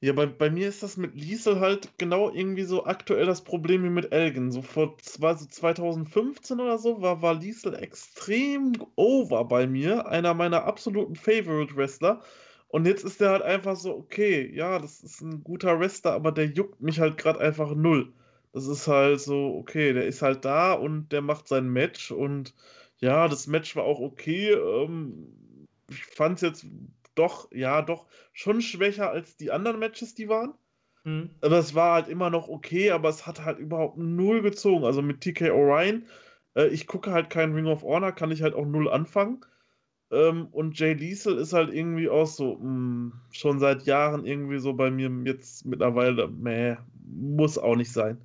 Ja, 0.00 0.12
bei, 0.12 0.26
bei 0.26 0.48
mir 0.48 0.68
ist 0.68 0.84
das 0.84 0.96
mit 0.96 1.16
Liesel 1.16 1.58
halt 1.58 1.98
genau 1.98 2.30
irgendwie 2.30 2.62
so 2.62 2.84
aktuell 2.84 3.26
das 3.26 3.42
Problem 3.42 3.82
wie 3.82 3.90
mit 3.90 4.12
Elgin. 4.12 4.52
So 4.52 4.62
vor 4.62 4.96
zwei, 4.98 5.34
so 5.34 5.46
2015 5.46 6.60
oder 6.60 6.78
so 6.78 7.02
war, 7.02 7.20
war 7.20 7.34
Liesel 7.34 7.74
extrem 7.74 8.74
over 8.94 9.44
bei 9.44 9.66
mir. 9.66 10.06
Einer 10.06 10.34
meiner 10.34 10.64
absoluten 10.64 11.16
Favorite 11.16 11.74
Wrestler. 11.74 12.22
Und 12.68 12.86
jetzt 12.86 13.04
ist 13.04 13.20
der 13.20 13.30
halt 13.30 13.42
einfach 13.42 13.76
so, 13.76 13.96
okay, 13.96 14.50
ja, 14.54 14.78
das 14.78 15.02
ist 15.02 15.22
ein 15.22 15.42
guter 15.42 15.80
Wrestler, 15.80 16.12
aber 16.12 16.32
der 16.32 16.46
juckt 16.46 16.80
mich 16.80 17.00
halt 17.00 17.16
gerade 17.16 17.40
einfach 17.40 17.74
null. 17.74 18.12
Das 18.52 18.66
ist 18.66 18.86
halt 18.86 19.20
so, 19.20 19.56
okay, 19.56 19.92
der 19.92 20.06
ist 20.06 20.22
halt 20.22 20.44
da 20.44 20.74
und 20.74 21.10
der 21.10 21.22
macht 21.22 21.48
sein 21.48 21.68
Match 21.68 22.10
und 22.10 22.54
ja, 22.98 23.28
das 23.28 23.46
Match 23.46 23.74
war 23.76 23.84
auch 23.84 24.00
okay. 24.00 24.50
Ähm, 24.52 25.66
ich 25.88 26.04
fand 26.04 26.36
es 26.36 26.42
jetzt 26.42 26.66
doch, 27.14 27.50
ja, 27.52 27.82
doch 27.82 28.06
schon 28.32 28.60
schwächer 28.60 29.10
als 29.10 29.36
die 29.36 29.50
anderen 29.50 29.78
Matches, 29.78 30.14
die 30.14 30.28
waren. 30.28 30.54
Hm? 31.04 31.30
Aber 31.40 31.58
es 31.58 31.74
war 31.74 31.94
halt 31.94 32.08
immer 32.08 32.30
noch 32.30 32.48
okay, 32.48 32.90
aber 32.90 33.08
es 33.08 33.26
hat 33.26 33.44
halt 33.44 33.58
überhaupt 33.58 33.96
null 33.98 34.42
gezogen. 34.42 34.84
Also 34.84 35.02
mit 35.02 35.20
TK 35.20 35.50
Orion, 35.52 36.06
äh, 36.54 36.66
ich 36.68 36.86
gucke 36.86 37.12
halt 37.12 37.30
keinen 37.30 37.54
Ring 37.54 37.66
of 37.66 37.82
Honor, 37.82 38.12
kann 38.12 38.30
ich 38.30 38.42
halt 38.42 38.54
auch 38.54 38.66
null 38.66 38.90
anfangen. 38.90 39.44
Ähm, 40.10 40.48
und 40.52 40.78
Jay 40.78 40.94
Liesel 40.94 41.36
ist 41.38 41.52
halt 41.52 41.72
irgendwie 41.72 42.08
auch 42.08 42.26
so, 42.26 42.56
mh, 42.56 43.12
schon 43.30 43.58
seit 43.60 43.84
Jahren 43.84 44.24
irgendwie 44.24 44.58
so 44.58 44.72
bei 44.72 44.90
mir 44.90 45.10
jetzt 45.24 45.66
mittlerweile, 45.66 46.28
meh, 46.28 46.76
muss 47.06 47.58
auch 47.58 47.76
nicht 47.76 47.92
sein. 47.92 48.18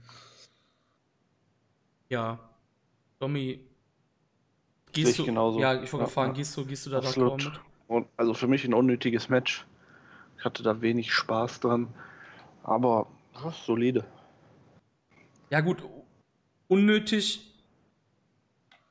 Ja. 2.09 2.39
Domi. 3.19 3.59
Sehe 4.93 4.93
Gehst 4.93 5.11
ich 5.11 5.17
du, 5.17 5.25
genauso. 5.25 5.59
ja, 5.59 5.81
ich 5.81 5.91
wollte 5.91 6.05
Ja, 6.05 6.07
fragen, 6.07 6.29
ja. 6.29 6.37
gehst 6.37 6.55
du, 6.55 6.65
gehst 6.65 6.85
du 6.85 6.89
da 6.91 6.97
Absolut. 6.99 7.43
mit? 7.43 7.59
Und 7.87 8.07
also 8.17 8.33
für 8.33 8.47
mich 8.47 8.63
ein 8.65 8.73
unnötiges 8.73 9.29
Match. 9.29 9.65
Ich 10.37 10.45
hatte 10.45 10.63
da 10.63 10.81
wenig 10.81 11.11
Spaß 11.13 11.59
dran. 11.61 11.87
Aber 12.63 13.07
ja, 13.33 13.51
solide. 13.51 14.05
Ja, 15.49 15.61
gut, 15.61 15.83
unnötig 16.67 17.52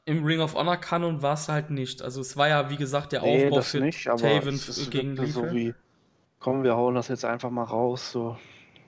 im 0.05 0.25
Ring 0.25 0.41
of 0.41 0.55
Honor 0.55 0.77
Kanon 0.79 1.23
war 1.23 1.35
es 1.35 1.49
halt 1.49 1.71
nicht. 1.71 2.03
Also 2.03 2.21
es 2.21 2.37
war 2.37 2.49
ja, 2.49 2.71
wie 2.71 2.77
gesagt, 2.77 3.13
der 3.13 3.23
Nee, 3.23 3.51
Aufbau 3.51 3.57
das 3.57 3.73
für 3.73 3.81
nicht, 3.81 4.07
aber 4.09 4.43
Taven 4.43 4.55
es 4.55 4.69
ist 4.69 4.91
gegen 4.91 5.17
wirklich 5.19 5.33
so 5.33 5.51
wie, 5.51 5.75
komm, 6.41 6.65
wir 6.65 6.77
hauen 6.77 6.95
das 6.97 7.09
jetzt 7.09 7.25
einfach 7.25 7.51
mal 7.51 7.65
raus. 7.65 8.13
So. 8.13 8.39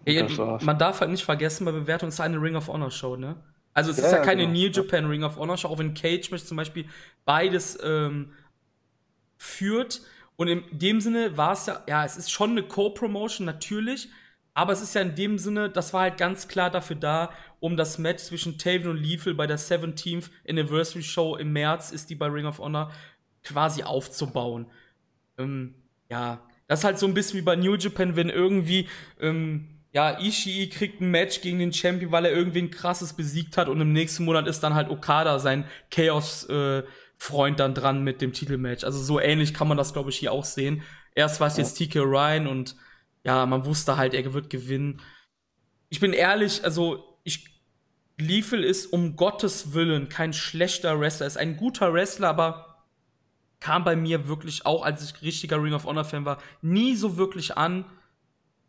Ja, 0.07 0.29
man 0.61 0.79
darf 0.79 1.01
halt 1.01 1.11
nicht 1.11 1.25
vergessen, 1.25 1.65
bei 1.65 1.73
Bewertung 1.73 2.09
ist 2.09 2.17
es 2.17 2.21
eine 2.21 2.41
Ring 2.41 2.57
of 2.57 2.69
Honor 2.69 2.91
Show, 2.91 3.17
ne? 3.17 3.37
Also 3.73 3.91
es 3.91 3.97
Ja, 3.97 4.03
ist 4.03 4.13
ja 4.13 4.19
keine 4.19 4.47
genau. 4.47 4.53
New 4.53 4.69
Japan 4.69 5.07
Ring 5.07 5.25
of 5.25 5.37
Honor 5.37 5.57
Show, 5.57 5.69
auch 5.69 5.79
wenn 5.79 5.95
Cage 5.95 6.31
Match 6.31 6.45
zum 6.45 6.57
Beispiel 6.57 6.87
beides 7.25 7.79
ähm, 7.83 8.33
führt. 9.37 10.03
Und 10.37 10.49
in 10.49 10.65
dem 10.73 11.01
Sinne 11.01 11.37
war 11.37 11.53
es 11.53 11.67
ja, 11.67 11.83
ja, 11.89 12.05
es 12.05 12.17
ist 12.17 12.31
schon 12.31 12.51
eine 12.51 12.63
Co-Promotion, 12.65 13.47
natürlich. 13.47 14.09
Aber 14.55 14.73
es 14.73 14.81
ist 14.81 14.95
ja 14.95 15.03
in 15.03 15.17
dem 15.17 15.37
Sinne, 15.37 15.69
das 15.69 15.93
war 15.93 16.03
halt 16.03 16.17
ganz 16.17 16.47
klar 16.47 16.71
dafür 16.71 16.97
da, 16.97 17.31
um 17.59 17.77
das 17.77 17.99
Match 17.99 18.23
zwischen 18.23 18.57
Taven 18.57 18.89
und 18.89 18.97
Lethal 18.97 19.35
bei 19.35 19.49
der 19.49 19.59
17th 19.59 20.31
Anniversary 20.49 21.03
Show 21.03 21.37
im 21.37 21.53
März, 21.53 21.91
ist 21.91 22.09
die 22.09 22.15
bei 22.15 22.29
Ring 22.29 22.47
of 22.47 22.61
Honor, 22.61 22.93
quasi 23.43 23.83
aufzubauen. 23.83 24.67
Ähm, 25.39 25.75
ja, 26.09 26.41
das 26.69 26.81
ist 26.81 26.85
halt 26.85 26.99
so 26.99 27.07
ein 27.07 27.15
bisschen 27.15 27.41
wie 27.41 27.45
bei 27.45 27.57
New 27.57 27.75
Japan, 27.75 28.15
wenn 28.15 28.31
irgendwie, 28.31 28.89
ähm, 29.21 29.81
ja, 29.93 30.19
Ishii 30.21 30.69
kriegt 30.69 31.01
ein 31.01 31.11
Match 31.11 31.41
gegen 31.41 31.59
den 31.59 31.73
Champion, 31.73 32.13
weil 32.13 32.25
er 32.25 32.33
irgendwie 32.33 32.61
ein 32.61 32.71
krasses 32.71 33.13
besiegt 33.13 33.57
hat 33.57 33.69
und 33.69 33.81
im 33.81 33.93
nächsten 33.93 34.25
Monat 34.25 34.47
ist 34.47 34.61
dann 34.61 34.75
halt 34.75 34.89
Okada 34.89 35.39
sein 35.39 35.65
Chaos 35.91 36.45
äh, 36.49 36.85
Freund 37.17 37.61
dann 37.61 37.75
dran 37.75 38.03
mit 38.03 38.21
dem 38.21 38.33
Titelmatch. 38.33 38.85
Also 38.85 39.01
so 39.01 39.21
ähnlich 39.21 39.55
kann 39.55 39.69
man 39.69 39.77
das 39.77 39.93
glaube 39.93 40.11
ich 40.11 40.17
hier 40.17 40.33
auch 40.33 40.45
sehen. 40.45 40.83
Erst 41.15 41.41
war 41.41 41.47
es 41.47 41.57
jetzt 41.57 41.79
TK 41.79 42.01
Ryan 42.01 42.47
und 42.47 42.77
ja, 43.25 43.47
man 43.47 43.65
wusste 43.65 43.97
halt, 43.97 44.15
er 44.15 44.33
wird 44.33 44.51
gewinnen. 44.51 45.01
Ich 45.89 46.01
bin 46.01 46.13
ehrlich, 46.13 46.65
also 46.65 47.19
ich 47.25 47.55
Liefel 48.17 48.63
ist 48.63 48.87
um 48.87 49.17
Gottes 49.17 49.75
Willen 49.75 50.09
kein 50.09 50.33
schlechter 50.33 51.01
Wrestler, 51.01 51.27
ist 51.27 51.39
ein 51.39 51.57
guter 51.57 51.93
Wrestler, 51.93 52.29
aber 52.29 52.85
kam 53.59 53.83
bei 53.83 53.97
mir 53.97 54.29
wirklich 54.29 54.67
auch, 54.67 54.85
als 54.85 55.03
ich 55.03 55.23
richtiger 55.23 55.61
Ring 55.61 55.73
of 55.73 55.85
Honor 55.85 56.05
Fan 56.05 56.25
war, 56.25 56.39
nie 56.61 56.95
so 56.95 57.17
wirklich 57.17 57.57
an. 57.57 57.87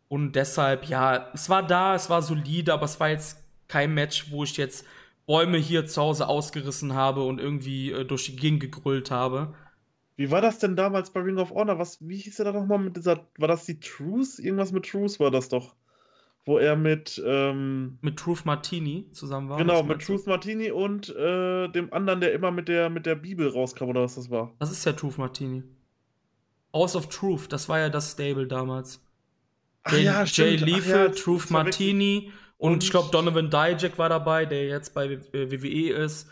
Und 0.08 0.32
deshalb, 0.36 0.86
ja, 0.88 1.30
es 1.34 1.48
war 1.48 1.64
da, 1.64 1.94
es 1.94 2.08
war 2.08 2.22
solide, 2.22 2.72
aber 2.72 2.86
es 2.86 2.98
war 2.98 3.10
jetzt 3.10 3.38
kein 3.68 3.92
Match, 3.92 4.30
wo 4.30 4.44
ich 4.44 4.56
jetzt 4.56 4.86
Bäume 5.26 5.58
hier 5.58 5.86
zu 5.86 6.00
Hause 6.00 6.28
ausgerissen 6.28 6.94
habe 6.94 7.22
und 7.24 7.40
irgendwie 7.40 7.90
äh, 7.90 8.04
durch 8.04 8.26
die 8.26 8.36
Gegend 8.36 8.60
gegrüllt 8.60 9.10
habe. 9.10 9.54
Wie 10.16 10.30
war 10.30 10.40
das 10.40 10.58
denn 10.58 10.76
damals 10.76 11.10
bei 11.10 11.20
Ring 11.20 11.38
of 11.38 11.50
Honor? 11.50 11.78
Was, 11.78 11.98
wie 12.00 12.16
hieß 12.16 12.38
er 12.38 12.46
da 12.46 12.52
nochmal 12.52 12.78
mit 12.78 12.96
dieser, 12.96 13.26
war 13.38 13.48
das 13.48 13.66
die 13.66 13.78
Truth? 13.80 14.38
Irgendwas 14.38 14.72
mit 14.72 14.86
Truth 14.88 15.20
war 15.20 15.30
das 15.30 15.48
doch. 15.48 15.74
Wo 16.46 16.58
er 16.58 16.76
mit, 16.76 17.20
ähm, 17.26 17.98
Mit 18.02 18.16
Truth 18.18 18.44
Martini 18.46 19.10
zusammen 19.10 19.48
war. 19.50 19.58
genau, 19.58 19.82
mit? 19.82 20.00
Truth 20.00 20.26
Martini 20.26 20.70
und 20.70 21.08
äh, 21.14 21.68
dem 21.68 21.92
anderen, 21.92 22.20
der 22.20 22.32
immer 22.32 22.50
mit 22.52 22.68
der, 22.68 22.88
mit 22.88 23.04
der 23.04 23.16
Bibel 23.16 23.48
rauskam, 23.48 23.84
oder 23.88 24.02
was 24.02 24.14
das 24.14 24.30
war. 24.30 24.52
Das 24.60 24.70
ist 24.70 24.84
ja 24.84 24.92
Truth 24.92 25.18
Martini. 25.18 25.64
House 26.72 26.94
of 26.94 27.08
Truth, 27.08 27.52
das 27.52 27.68
war 27.68 27.78
ja 27.80 27.88
das 27.88 28.12
Stable 28.12 28.46
damals. 28.46 29.02
Ach 29.82 29.92
Jay, 29.92 30.02
ja, 30.04 30.24
Jay 30.24 30.56
Lethal, 30.56 31.06
ja, 31.06 31.08
Truth 31.08 31.50
Martini 31.50 32.32
und, 32.58 32.72
Und- 32.74 32.84
ich 32.84 32.90
glaube 32.90 33.08
Donovan 33.10 33.50
Dijak 33.50 33.98
war 33.98 34.08
dabei, 34.08 34.46
der 34.46 34.66
jetzt 34.66 34.94
bei 34.94 35.18
WWE 35.32 35.92
ist. 35.94 36.28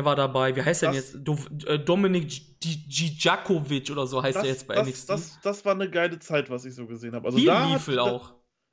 Der 0.00 0.06
war 0.06 0.16
dabei. 0.16 0.56
Wie 0.56 0.62
heißt 0.62 0.80
der 0.80 0.92
denn 0.92 1.00
Das- 1.00 1.12
jetzt? 1.12 1.22
Do 1.22 1.36
äh, 1.66 1.78
Dominik 1.78 2.58
Djakovic 2.58 3.90
oder 3.90 4.06
so 4.06 4.22
heißt 4.22 4.36
Das, 4.36 4.42
der 4.44 4.50
jetzt 4.52 4.66
bei 4.66 4.74
das, 4.76 4.88
NXT. 4.88 5.08
das, 5.10 5.38
das 5.42 5.64
war 5.66 5.74
eine 5.74 5.90
geile 5.90 6.18
Zeit, 6.18 6.48
was 6.48 6.64
ich 6.64 6.74
so 6.74 6.86
gesehen 6.86 7.14
habe. 7.14 7.26
Also 7.26 7.36
Hier 7.36 7.52
da 7.52 7.70
Lethal 7.70 7.96
hat, 7.96 8.12
auch. 8.12 8.30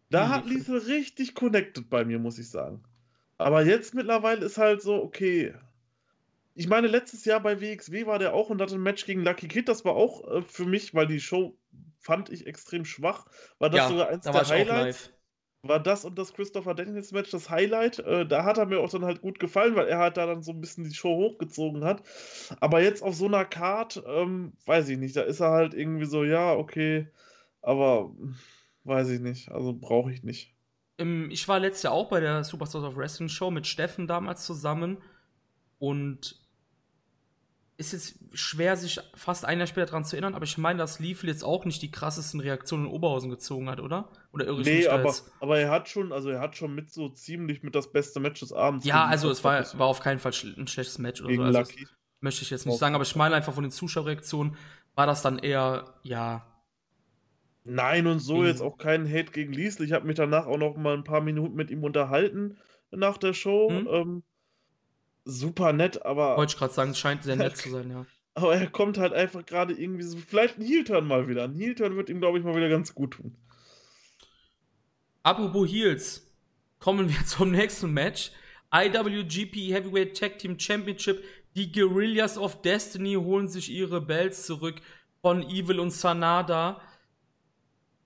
Da, 0.09 0.19
da 0.21 0.29
hat. 0.29 0.45
Lethal 0.45 0.77
richtig 0.77 1.35
connected 1.35 1.89
bei 1.89 2.05
mir, 2.05 2.17
muss 2.17 2.39
ich 2.39 2.49
sagen. 2.49 2.81
Aber 3.37 3.65
jetzt 3.65 3.93
mittlerweile 3.93 4.45
ist 4.45 4.57
halt 4.57 4.81
so, 4.81 5.03
okay. 5.03 5.53
Ich 6.55 6.69
meine, 6.69 6.87
letztes 6.87 7.25
Jahr 7.25 7.41
bei 7.41 7.59
WXW 7.59 8.05
war 8.05 8.19
der 8.19 8.33
auch 8.33 8.49
und 8.49 8.61
hatte 8.61 8.75
ein 8.75 8.81
Match 8.81 9.05
gegen 9.05 9.21
Lucky 9.25 9.49
Kid. 9.49 9.67
Das 9.67 9.83
war 9.83 9.95
auch 9.97 10.25
äh, 10.31 10.41
für 10.43 10.65
mich, 10.65 10.95
weil 10.95 11.07
die 11.07 11.19
Show 11.19 11.57
fand 11.99 12.29
ich 12.29 12.47
extrem 12.47 12.85
schwach. 12.85 13.25
War 13.59 13.69
das 13.69 13.79
ja, 13.79 13.89
sogar 13.89 14.07
eins 14.07 14.23
da 14.23 14.31
der 14.31 14.47
Highlights? 14.47 15.11
War 15.68 15.80
das 15.80 16.06
und 16.06 16.18
das 16.18 16.34
Christopher 16.34 16.73
Daniels 16.73 17.11
Match 17.11 17.31
das 17.31 17.49
Highlight. 17.49 17.99
Äh, 17.99 18.26
da 18.26 18.44
hat 18.44 18.57
er 18.57 18.65
mir 18.65 18.80
auch 18.80 18.89
dann 18.89 19.06
halt 19.06 19.22
gut 19.22 19.39
gefallen, 19.39 19.76
weil 19.76 19.88
er 19.88 19.99
halt 19.99 20.18
da 20.18 20.26
dann 20.26 20.44
so 20.44 20.52
ein 20.52 20.61
bisschen 20.61 20.84
die 20.84 20.94
Show 20.94 21.15
hochgezogen 21.15 21.84
hat. 21.84 22.03
Aber 22.60 22.81
jetzt 22.81 23.03
auf 23.03 23.15
so 23.15 23.26
einer 23.26 23.45
Card, 23.45 24.03
ähm, 24.07 24.53
weiß 24.65 24.89
ich 24.89 24.98
nicht, 24.98 25.15
da 25.15 25.22
ist 25.22 25.39
er 25.39 25.52
halt 25.52 25.73
irgendwie 25.73 26.06
so, 26.06 26.23
ja, 26.23 26.53
okay, 26.53 27.07
aber 27.61 28.11
weiß 28.84 29.10
ich 29.10 29.19
nicht, 29.19 29.49
also 29.52 29.73
brauche 29.73 30.11
ich 30.11 30.23
nicht. 30.23 30.56
Ähm, 30.98 31.30
ich 31.31 31.48
war 31.48 31.60
letztes 31.60 31.84
Jahr 31.84 31.94
auch 31.94 32.10
bei 32.10 32.19
der 32.19 32.44
Superstars 32.44 32.84
of 32.84 32.95
Wrestling 32.95 33.30
Show 33.30 33.52
mit 33.52 33.68
Steffen 33.68 34.07
damals 34.07 34.45
zusammen 34.45 34.98
und 35.80 36.47
ist 37.77 37.93
jetzt 37.93 38.19
schwer, 38.33 38.75
sich 38.75 38.99
fast 39.13 39.45
ein 39.45 39.59
Jahr 39.59 39.67
später 39.67 39.85
daran 39.87 40.03
zu 40.03 40.15
erinnern, 40.15 40.33
aber 40.33 40.45
ich 40.45 40.57
meine, 40.57 40.79
dass 40.79 40.99
Liefel 40.99 41.29
jetzt 41.29 41.43
auch 41.43 41.63
nicht 41.63 41.81
die 41.83 41.91
krassesten 41.91 42.39
Reaktionen 42.39 42.85
in 42.85 42.91
Oberhausen 42.91 43.29
gezogen 43.29 43.69
hat, 43.69 43.79
oder? 43.79 44.09
Oder 44.33 44.45
irre 44.47 44.61
ich 44.61 44.67
Nee, 44.67 44.87
aber, 44.87 45.13
aber 45.39 45.59
er 45.59 45.69
hat 45.69 45.87
schon, 45.87 46.11
also 46.11 46.29
er 46.29 46.39
hat 46.39 46.57
schon 46.57 46.73
mit 46.73 46.91
so 46.91 47.09
ziemlich 47.09 47.61
mit 47.61 47.75
das 47.75 47.91
beste 47.91 48.19
Match 48.19 48.39
des 48.39 48.51
Abends. 48.51 48.83
Ja, 48.83 49.05
also 49.05 49.29
es 49.29 49.43
war, 49.43 49.63
war 49.77 49.87
auf 49.87 49.99
keinen 49.99 50.17
Fall 50.17 50.33
ein 50.57 50.67
schlechtes 50.67 50.97
Match 50.97 51.21
oder 51.21 51.35
so. 51.35 51.41
Also, 51.43 51.59
Lucky. 51.59 51.87
möchte 52.19 52.41
ich 52.41 52.49
jetzt 52.49 52.65
nicht 52.65 52.79
sagen, 52.79 52.95
aber 52.95 53.03
ich 53.03 53.15
meine 53.15 53.35
einfach 53.35 53.53
von 53.53 53.63
den 53.63 53.71
Zuschauerreaktionen 53.71 54.55
war 54.95 55.05
das 55.05 55.21
dann 55.21 55.37
eher, 55.37 55.93
ja, 56.01 56.45
Nein, 57.69 58.07
und 58.07 58.19
so 58.19 58.45
jetzt 58.45 58.61
auch 58.61 58.77
keinen 58.77 59.11
Hate 59.11 59.33
gegen 59.33 59.51
Liesl. 59.51 59.83
Ich 59.83 59.91
habe 59.91 60.07
mich 60.07 60.15
danach 60.15 60.47
auch 60.47 60.57
noch 60.57 60.77
mal 60.77 60.93
ein 60.93 61.03
paar 61.03 61.19
Minuten 61.19 61.53
mit 61.55 61.69
ihm 61.69 61.83
unterhalten 61.83 62.57
nach 62.91 63.17
der 63.17 63.33
Show. 63.33 63.69
Hm? 63.69 63.87
Ähm, 63.91 64.23
super 65.27 65.73
nett, 65.73 66.05
aber, 66.05 66.37
wollte 66.37 66.53
ich 66.53 66.57
gerade 66.57 66.73
sagen, 66.73 66.91
es 66.91 66.99
scheint 66.99 67.23
sehr 67.23 67.35
nett 67.35 67.57
zu 67.57 67.69
sein, 67.69 67.89
ja. 67.89 68.05
aber 68.33 68.55
er 68.55 68.67
kommt 68.67 68.97
halt 68.97 69.13
einfach 69.13 69.45
gerade 69.45 69.73
irgendwie 69.73 70.03
so. 70.03 70.17
Vielleicht 70.17 70.57
ein 70.57 70.65
Heel-Turn 70.65 71.05
mal 71.05 71.27
wieder. 71.27 71.43
Ein 71.43 71.53
Heel-Turn 71.53 71.95
wird 71.95 72.09
ihm, 72.09 72.19
glaube 72.19 72.37
ich, 72.37 72.43
mal 72.43 72.55
wieder 72.55 72.69
ganz 72.69 72.93
gut 72.93 73.15
tun. 73.15 73.35
Apropos 75.23 75.69
Heels, 75.69 76.33
kommen 76.79 77.09
wir 77.09 77.25
zum 77.25 77.51
nächsten 77.51 77.91
Match. 77.91 78.31
IWGP 78.73 79.73
Heavyweight 79.73 80.17
Tag 80.17 80.39
Team 80.39 80.59
Championship. 80.59 81.23
Die 81.55 81.71
Guerrillas 81.71 82.37
of 82.37 82.61
Destiny 82.61 83.15
holen 83.15 83.47
sich 83.47 83.71
ihre 83.71 84.01
Belts 84.01 84.45
zurück 84.45 84.75
von 85.21 85.41
Evil 85.43 85.79
und 85.79 85.91
Sanada. 85.91 86.81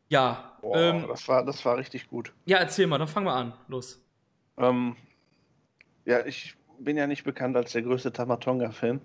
Ja, 0.07 0.57
Boah, 0.61 0.77
ähm, 0.77 1.06
das, 1.07 1.27
war, 1.27 1.43
das 1.43 1.64
war 1.65 1.77
richtig 1.77 2.07
gut. 2.07 2.34
ja, 2.45 2.57
erzähl 2.57 2.88
mal, 2.88 2.98
dann 2.98 3.07
fangen 3.07 3.26
wir 3.26 3.34
an. 3.34 3.53
Los. 3.68 4.03
Ähm, 4.57 4.95
ja, 6.06 6.26
ich 6.26 6.56
bin 6.84 6.98
ja 6.98 7.08
nicht 7.08 7.24
bekannt 7.24 7.56
als 7.56 7.72
der 7.72 7.82
größte 7.84 8.12
Tamatonga-Fan. 8.12 9.02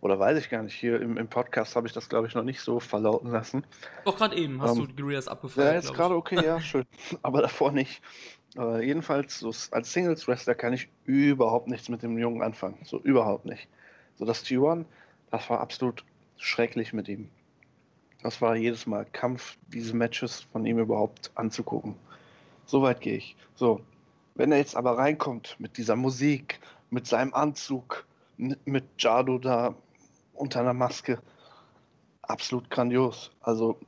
Oder 0.00 0.18
weiß 0.18 0.38
ich 0.38 0.48
gar 0.48 0.62
nicht. 0.62 0.74
Hier 0.74 1.00
im, 1.00 1.16
im 1.16 1.28
Podcast 1.28 1.74
habe 1.74 1.88
ich 1.88 1.92
das, 1.92 2.08
glaube 2.08 2.28
ich, 2.28 2.34
noch 2.34 2.44
nicht 2.44 2.60
so 2.60 2.78
verlauten 2.78 3.30
lassen. 3.30 3.64
Doch 4.04 4.16
gerade 4.16 4.36
eben 4.36 4.62
hast 4.62 4.76
Ähm, 4.76 4.82
du 4.82 4.86
die 4.86 4.96
Guerrillas 4.96 5.26
abgefeiert. 5.26 5.68
Ja, 5.68 5.74
jetzt 5.74 5.92
gerade 5.92 6.14
okay, 6.14 6.44
ja, 6.44 6.60
schön. 6.60 6.84
Aber 7.22 7.42
davor 7.42 7.72
nicht. 7.72 8.00
Äh, 8.56 8.86
jedenfalls, 8.86 9.40
so, 9.40 9.52
als 9.72 9.92
Singles-Wrestler 9.92 10.54
kann 10.54 10.72
ich 10.72 10.88
überhaupt 11.04 11.66
nichts 11.66 11.88
mit 11.88 12.02
dem 12.02 12.16
Jungen 12.16 12.42
anfangen. 12.42 12.78
So 12.84 13.00
überhaupt 13.00 13.44
nicht. 13.44 13.68
So 14.16 14.24
das 14.24 14.44
T1, 14.44 14.84
das 15.30 15.50
war 15.50 15.60
absolut 15.60 16.04
schrecklich 16.36 16.92
mit 16.92 17.08
ihm. 17.08 17.28
Das 18.22 18.40
war 18.40 18.56
jedes 18.56 18.86
Mal 18.86 19.04
Kampf, 19.04 19.58
diese 19.68 19.94
Matches 19.96 20.40
von 20.52 20.64
ihm 20.64 20.78
überhaupt 20.78 21.30
anzugucken. 21.34 21.94
So 22.66 22.82
weit 22.82 23.00
gehe 23.00 23.16
ich. 23.16 23.36
So, 23.54 23.80
wenn 24.34 24.52
er 24.52 24.58
jetzt 24.58 24.76
aber 24.76 24.98
reinkommt 24.98 25.56
mit 25.58 25.78
dieser 25.78 25.96
Musik, 25.96 26.60
mit 26.90 27.06
seinem 27.06 27.34
Anzug, 27.34 28.06
mit, 28.36 28.66
mit 28.66 28.84
Jado 28.98 29.38
da 29.38 29.74
unter 30.34 30.60
einer 30.60 30.74
Maske, 30.74 31.20
absolut 32.22 32.70
grandios. 32.70 33.32
Also 33.40 33.78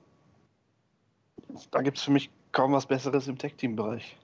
da 1.70 1.82
gibt 1.82 1.98
es 1.98 2.04
für 2.04 2.10
mich 2.10 2.30
kaum 2.52 2.72
was 2.72 2.86
Besseres 2.86 3.28
im 3.28 3.38
Tech-Team-Bereich. 3.38 4.16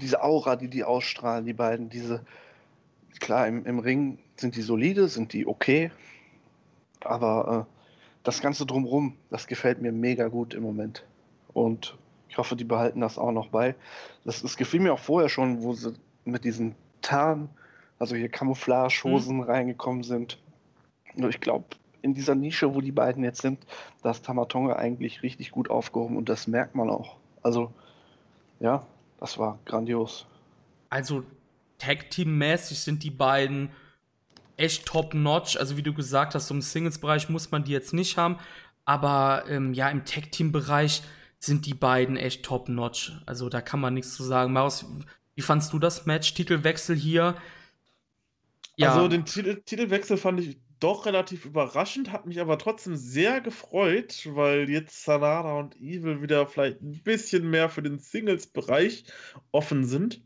Diese 0.00 0.22
Aura, 0.22 0.56
die 0.56 0.68
die 0.68 0.84
ausstrahlen, 0.84 1.46
die 1.46 1.54
beiden, 1.54 1.88
diese, 1.88 2.24
klar, 3.20 3.46
im, 3.46 3.64
im 3.64 3.78
Ring 3.78 4.18
sind 4.36 4.56
die 4.56 4.62
solide, 4.62 5.08
sind 5.08 5.32
die 5.32 5.46
okay, 5.46 5.90
aber 7.00 7.66
äh, 7.66 7.74
das 8.22 8.40
Ganze 8.42 8.66
drumrum, 8.66 9.16
das 9.30 9.46
gefällt 9.46 9.80
mir 9.80 9.92
mega 9.92 10.28
gut 10.28 10.52
im 10.52 10.62
Moment. 10.62 11.06
Und 11.54 11.96
ich 12.28 12.36
hoffe, 12.36 12.56
die 12.56 12.64
behalten 12.64 13.00
das 13.00 13.16
auch 13.16 13.32
noch 13.32 13.48
bei. 13.48 13.74
Das, 14.24 14.42
das 14.42 14.56
gefiel 14.56 14.80
mir 14.80 14.92
auch 14.92 14.98
vorher 14.98 15.30
schon, 15.30 15.62
wo 15.62 15.72
sie 15.72 15.94
mit 16.24 16.44
diesen 16.44 16.74
Tarn, 17.08 17.48
also 17.98 18.14
hier 18.14 18.28
Camouflage-Hosen 18.28 19.42
reingekommen 19.42 20.02
sind. 20.02 20.38
Nur 21.14 21.30
ich 21.30 21.40
glaube, 21.40 21.64
in 22.02 22.12
dieser 22.12 22.34
Nische, 22.34 22.74
wo 22.74 22.80
die 22.82 22.92
beiden 22.92 23.24
jetzt 23.24 23.40
sind, 23.40 23.64
da 24.02 24.10
ist 24.10 24.26
Tamatonga 24.26 24.76
eigentlich 24.76 25.22
richtig 25.22 25.50
gut 25.50 25.70
aufgehoben 25.70 26.16
und 26.16 26.28
das 26.28 26.46
merkt 26.46 26.74
man 26.74 26.90
auch. 26.90 27.16
Also, 27.42 27.72
ja, 28.60 28.86
das 29.18 29.38
war 29.38 29.58
grandios. 29.64 30.26
Also 30.90 31.24
Tag 31.78 32.10
Team 32.10 32.36
mäßig 32.36 32.78
sind 32.80 33.02
die 33.02 33.10
beiden 33.10 33.70
echt 34.58 34.84
top 34.84 35.14
notch. 35.14 35.56
Also 35.56 35.76
wie 35.76 35.82
du 35.82 35.94
gesagt 35.94 36.34
hast, 36.34 36.48
so 36.48 36.54
im 36.54 36.60
Singles 36.60 36.98
Bereich 36.98 37.30
muss 37.30 37.50
man 37.50 37.64
die 37.64 37.72
jetzt 37.72 37.94
nicht 37.94 38.18
haben, 38.18 38.36
aber 38.84 39.44
ähm, 39.48 39.72
ja 39.72 39.88
im 39.88 40.04
Tag 40.04 40.30
Team 40.30 40.52
Bereich 40.52 41.02
sind 41.38 41.66
die 41.66 41.74
beiden 41.74 42.16
echt 42.16 42.44
top 42.44 42.68
notch. 42.68 43.12
Also 43.24 43.48
da 43.48 43.60
kann 43.60 43.80
man 43.80 43.94
nichts 43.94 44.14
zu 44.14 44.24
sagen. 44.24 44.52
Maus, 44.52 44.86
wie 45.38 45.42
fandst 45.42 45.72
du 45.72 45.78
das 45.78 46.04
Match? 46.04 46.34
Titelwechsel 46.34 46.96
hier? 46.96 47.36
Also 48.80 49.06
den 49.06 49.24
Titel, 49.24 49.62
Titelwechsel 49.64 50.16
fand 50.16 50.40
ich 50.40 50.58
doch 50.80 51.06
relativ 51.06 51.44
überraschend, 51.44 52.10
hat 52.10 52.26
mich 52.26 52.40
aber 52.40 52.58
trotzdem 52.58 52.96
sehr 52.96 53.40
gefreut, 53.40 54.28
weil 54.32 54.68
jetzt 54.68 55.04
Sanada 55.04 55.60
und 55.60 55.76
Evil 55.76 56.22
wieder 56.22 56.48
vielleicht 56.48 56.82
ein 56.82 57.00
bisschen 57.04 57.48
mehr 57.50 57.68
für 57.68 57.82
den 57.82 58.00
Singles-Bereich 58.00 59.04
offen 59.52 59.84
sind. 59.84 60.22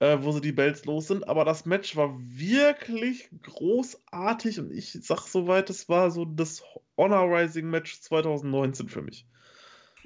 äh, 0.00 0.18
wo 0.22 0.32
sie 0.32 0.40
die 0.40 0.52
Belts 0.52 0.84
los 0.86 1.06
sind. 1.06 1.28
Aber 1.28 1.44
das 1.44 1.64
Match 1.66 1.94
war 1.96 2.18
wirklich 2.18 3.30
großartig 3.42 4.58
und 4.58 4.72
ich 4.72 4.92
sag 5.02 5.28
soweit, 5.28 5.70
es 5.70 5.88
war 5.88 6.10
so 6.10 6.24
das 6.24 6.62
Honor 6.96 7.28
Rising 7.32 7.70
Match 7.70 8.00
2019 8.00 8.88
für 8.88 9.02
mich. 9.02 9.26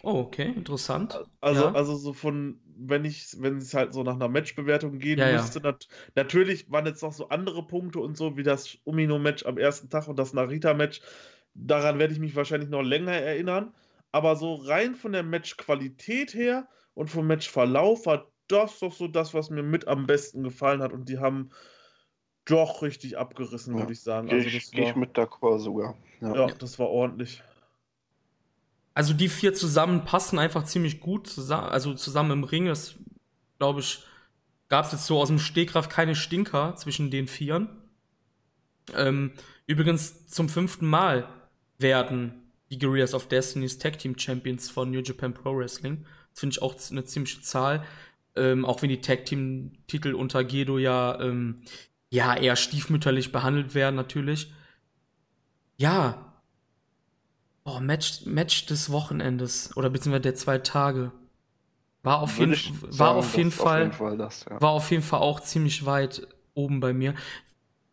Oh, 0.07 0.21
okay, 0.21 0.53
interessant. 0.55 1.21
Also, 1.41 1.65
ja. 1.65 1.73
also 1.73 1.97
so 1.97 2.13
von, 2.13 2.61
wenn 2.77 3.05
ich, 3.05 3.35
wenn 3.41 3.57
es 3.57 3.75
halt 3.75 3.93
so 3.93 4.05
nach 4.05 4.15
einer 4.15 4.29
Matchbewertung 4.29 5.01
gehen 5.01 5.19
ja, 5.19 5.33
müsste, 5.33 5.59
ja. 5.59 5.73
nat 5.73 5.89
natürlich 6.15 6.71
waren 6.71 6.87
jetzt 6.87 7.03
noch 7.03 7.13
so 7.13 7.29
andere 7.29 7.67
Punkte 7.67 7.99
und 7.99 8.17
so, 8.17 8.37
wie 8.37 8.45
das 8.45 8.79
Umino-Match 8.85 9.45
am 9.47 9.59
ersten 9.59 9.91
Tag 9.91 10.07
und 10.07 10.17
das 10.17 10.33
Narita-Match. 10.33 11.01
Daran 11.55 11.99
werde 11.99 12.13
ich 12.13 12.21
mich 12.21 12.37
wahrscheinlich 12.37 12.71
noch 12.71 12.83
länger 12.83 13.15
erinnern. 13.15 13.75
Aber 14.13 14.37
so 14.37 14.55
rein 14.55 14.95
von 14.95 15.11
der 15.11 15.25
Matchqualität 15.25 16.35
her 16.35 16.69
und 16.95 17.11
vom 17.11 17.27
Matchverlauf 17.27 18.07
war 18.07 18.31
das 18.47 18.79
doch 18.79 18.93
so 18.93 19.09
das, 19.09 19.35
was 19.35 19.51
mir 19.51 19.65
mit 19.65 19.89
am 19.89 20.07
besten 20.07 20.45
gefallen 20.45 20.83
hat. 20.83 20.93
Und 20.93 21.09
die 21.09 21.19
haben 21.19 21.51
doch 22.45 22.83
richtig 22.83 23.19
abgerissen, 23.19 23.75
ja, 23.75 23.81
würde 23.81 23.93
ich 23.93 24.03
sagen. 24.03 24.31
Also 24.31 24.49
Gehe 24.49 24.57
ich, 24.57 24.71
geh 24.71 24.85
ich 24.85 24.95
mit 24.95 25.19
d'accord 25.19 25.59
sogar. 25.59 25.97
Ja. 26.21 26.47
ja, 26.47 26.47
das 26.47 26.79
war 26.79 26.91
ordentlich. 26.91 27.43
Also 28.97 29.13
die 29.13 29.29
vier 29.29 29.53
zusammen 29.53 30.07
passen 30.07 30.39
einfach 30.39 30.65
ziemlich 30.65 31.01
gut 31.01 31.27
zusammen, 31.27 31.69
also 31.69 31.93
zusammen 31.93 32.31
im 32.31 32.45
Ring. 32.45 32.65
Das 32.65 32.95
glaube 33.59 33.81
ich, 33.81 34.03
gab 34.71 34.87
es 34.87 34.93
jetzt 34.93 35.05
so 35.05 35.21
aus 35.21 35.29
dem 35.29 35.39
Stegreif 35.39 35.91
keine 35.91 36.17
Stinker 36.17 36.75
zwischen 36.77 37.11
den 37.11 37.29
Vieren. 37.29 37.69
Ähm, 38.95 39.33
übrigens 39.67 40.27
zum 40.29 40.49
fünften 40.49 40.87
Mal 40.87 41.29
werden 41.77 42.51
die 42.71 42.79
Guerrillas 42.79 43.13
of 43.13 43.29
Destiny's 43.29 43.77
Tag 43.77 43.99
Team 43.99 44.19
Champions 44.19 44.71
von 44.71 44.91
New 44.91 45.03
Japan 45.03 45.35
Pro 45.35 45.55
Wrestling. 45.55 46.07
Das 46.31 46.41
finde 46.41 46.55
ich 46.55 46.63
auch 46.63 46.75
eine 46.91 47.05
ziemliche 47.05 47.43
Zahl. 47.43 47.85
Ähm, 48.35 48.65
auch 48.65 48.81
wenn 48.81 48.89
die 48.89 49.03
Tag 49.03 49.27
Team 49.27 49.73
Titel 49.89 50.15
unter 50.15 50.43
Gedo 50.43 50.79
ja 50.79 51.21
ähm, 51.21 51.65
ja, 52.09 52.35
eher 52.35 52.57
stiefmütterlich 52.57 53.31
behandelt 53.31 53.75
werden, 53.75 53.97
natürlich. 53.97 54.55
Ja. 55.77 56.36
Boah, 57.67 57.81
Match, 57.81 58.25
Match 58.27 58.67
des 58.67 58.93
Wochenendes 58.93 59.77
oder 59.77 59.91
beziehungsweise 59.91 60.23
der 60.23 60.37
zwei 60.37 60.59
Tage. 60.59 61.11
War 62.05 62.21
auf 62.21 62.39
jeden, 62.39 62.55
sagen, 62.55 62.99
war 62.99 63.17
auf 63.17 63.37
jeden 63.37 63.51
Fall, 63.51 63.81
auf 63.81 63.83
jeden 63.83 63.93
Fall 63.93 64.17
das, 64.17 64.47
ja. 64.49 64.61
war 64.61 64.71
auf 64.71 64.89
jeden 64.93 65.03
Fall 65.03 65.19
auch 65.19 65.41
ziemlich 65.41 65.85
weit 65.85 66.29
oben 66.55 66.79
bei 66.79 66.93
mir. 66.93 67.15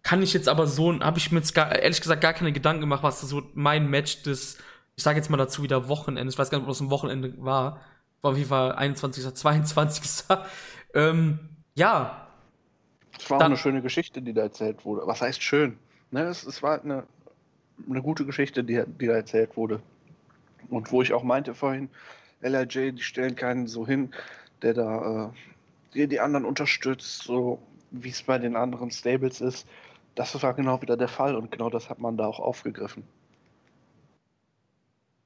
Kann 0.03 0.21
ich 0.21 0.31
jetzt 0.33 0.47
aber 0.47 0.67
so, 0.67 0.99
habe 0.99 1.17
ich 1.17 1.31
mir 1.31 1.39
jetzt 1.39 1.55
gar, 1.55 1.71
ehrlich 1.75 1.99
gesagt 1.99 2.21
gar 2.21 2.33
keine 2.33 2.53
Gedanken 2.53 2.81
gemacht, 2.81 3.01
was 3.01 3.21
so 3.21 3.41
mein 3.55 3.89
Match 3.89 4.21
des, 4.21 4.59
ich 4.95 5.03
sage 5.03 5.17
jetzt 5.17 5.31
mal 5.31 5.37
dazu 5.37 5.63
wieder 5.63 5.87
Wochenende, 5.87 6.31
ich 6.31 6.37
weiß 6.37 6.51
gar 6.51 6.59
nicht, 6.59 6.67
ob 6.67 6.69
das 6.69 6.79
ein 6.79 6.91
Wochenende 6.91 7.33
war, 7.43 7.81
war 8.21 8.31
auf 8.31 8.37
jeden 8.37 8.49
Fall 8.49 8.73
21. 8.73 9.33
22. 9.33 10.25
ähm, 10.93 11.39
ja, 11.73 12.27
es 13.17 13.27
war 13.31 13.39
auch 13.39 13.41
eine 13.41 13.57
schöne 13.57 13.81
Geschichte, 13.81 14.21
die 14.21 14.33
da 14.33 14.43
erzählt 14.43 14.85
wurde. 14.85 15.07
Was 15.07 15.21
heißt 15.21 15.41
schön? 15.41 15.79
Ne, 16.11 16.25
es, 16.25 16.43
es 16.43 16.61
war 16.61 16.79
eine, 16.79 17.07
eine 17.89 18.01
gute 18.01 18.25
Geschichte, 18.25 18.63
die, 18.63 18.83
die 18.99 19.07
da 19.07 19.13
erzählt 19.13 19.57
wurde. 19.57 19.81
Und 20.69 20.91
wo 20.91 21.01
ich 21.01 21.13
auch 21.13 21.23
meinte 21.23 21.53
vorhin, 21.53 21.89
LRJ, 22.41 22.91
die 22.91 23.01
stellen 23.03 23.35
keinen 23.35 23.67
so 23.67 23.85
hin, 23.85 24.13
der 24.61 24.73
da 24.73 25.25
äh, 25.25 25.29
die, 25.93 26.07
die 26.07 26.19
anderen 26.19 26.45
unterstützt, 26.45 27.23
so 27.23 27.59
wie 27.91 28.09
es 28.09 28.23
bei 28.23 28.37
den 28.37 28.55
anderen 28.55 28.91
Stables 28.91 29.41
ist. 29.41 29.67
Das 30.15 30.41
war 30.41 30.53
genau 30.53 30.81
wieder 30.81 30.97
der 30.97 31.07
Fall 31.07 31.35
und 31.35 31.51
genau 31.51 31.69
das 31.69 31.89
hat 31.89 31.99
man 31.99 32.17
da 32.17 32.25
auch 32.25 32.39
aufgegriffen 32.39 33.03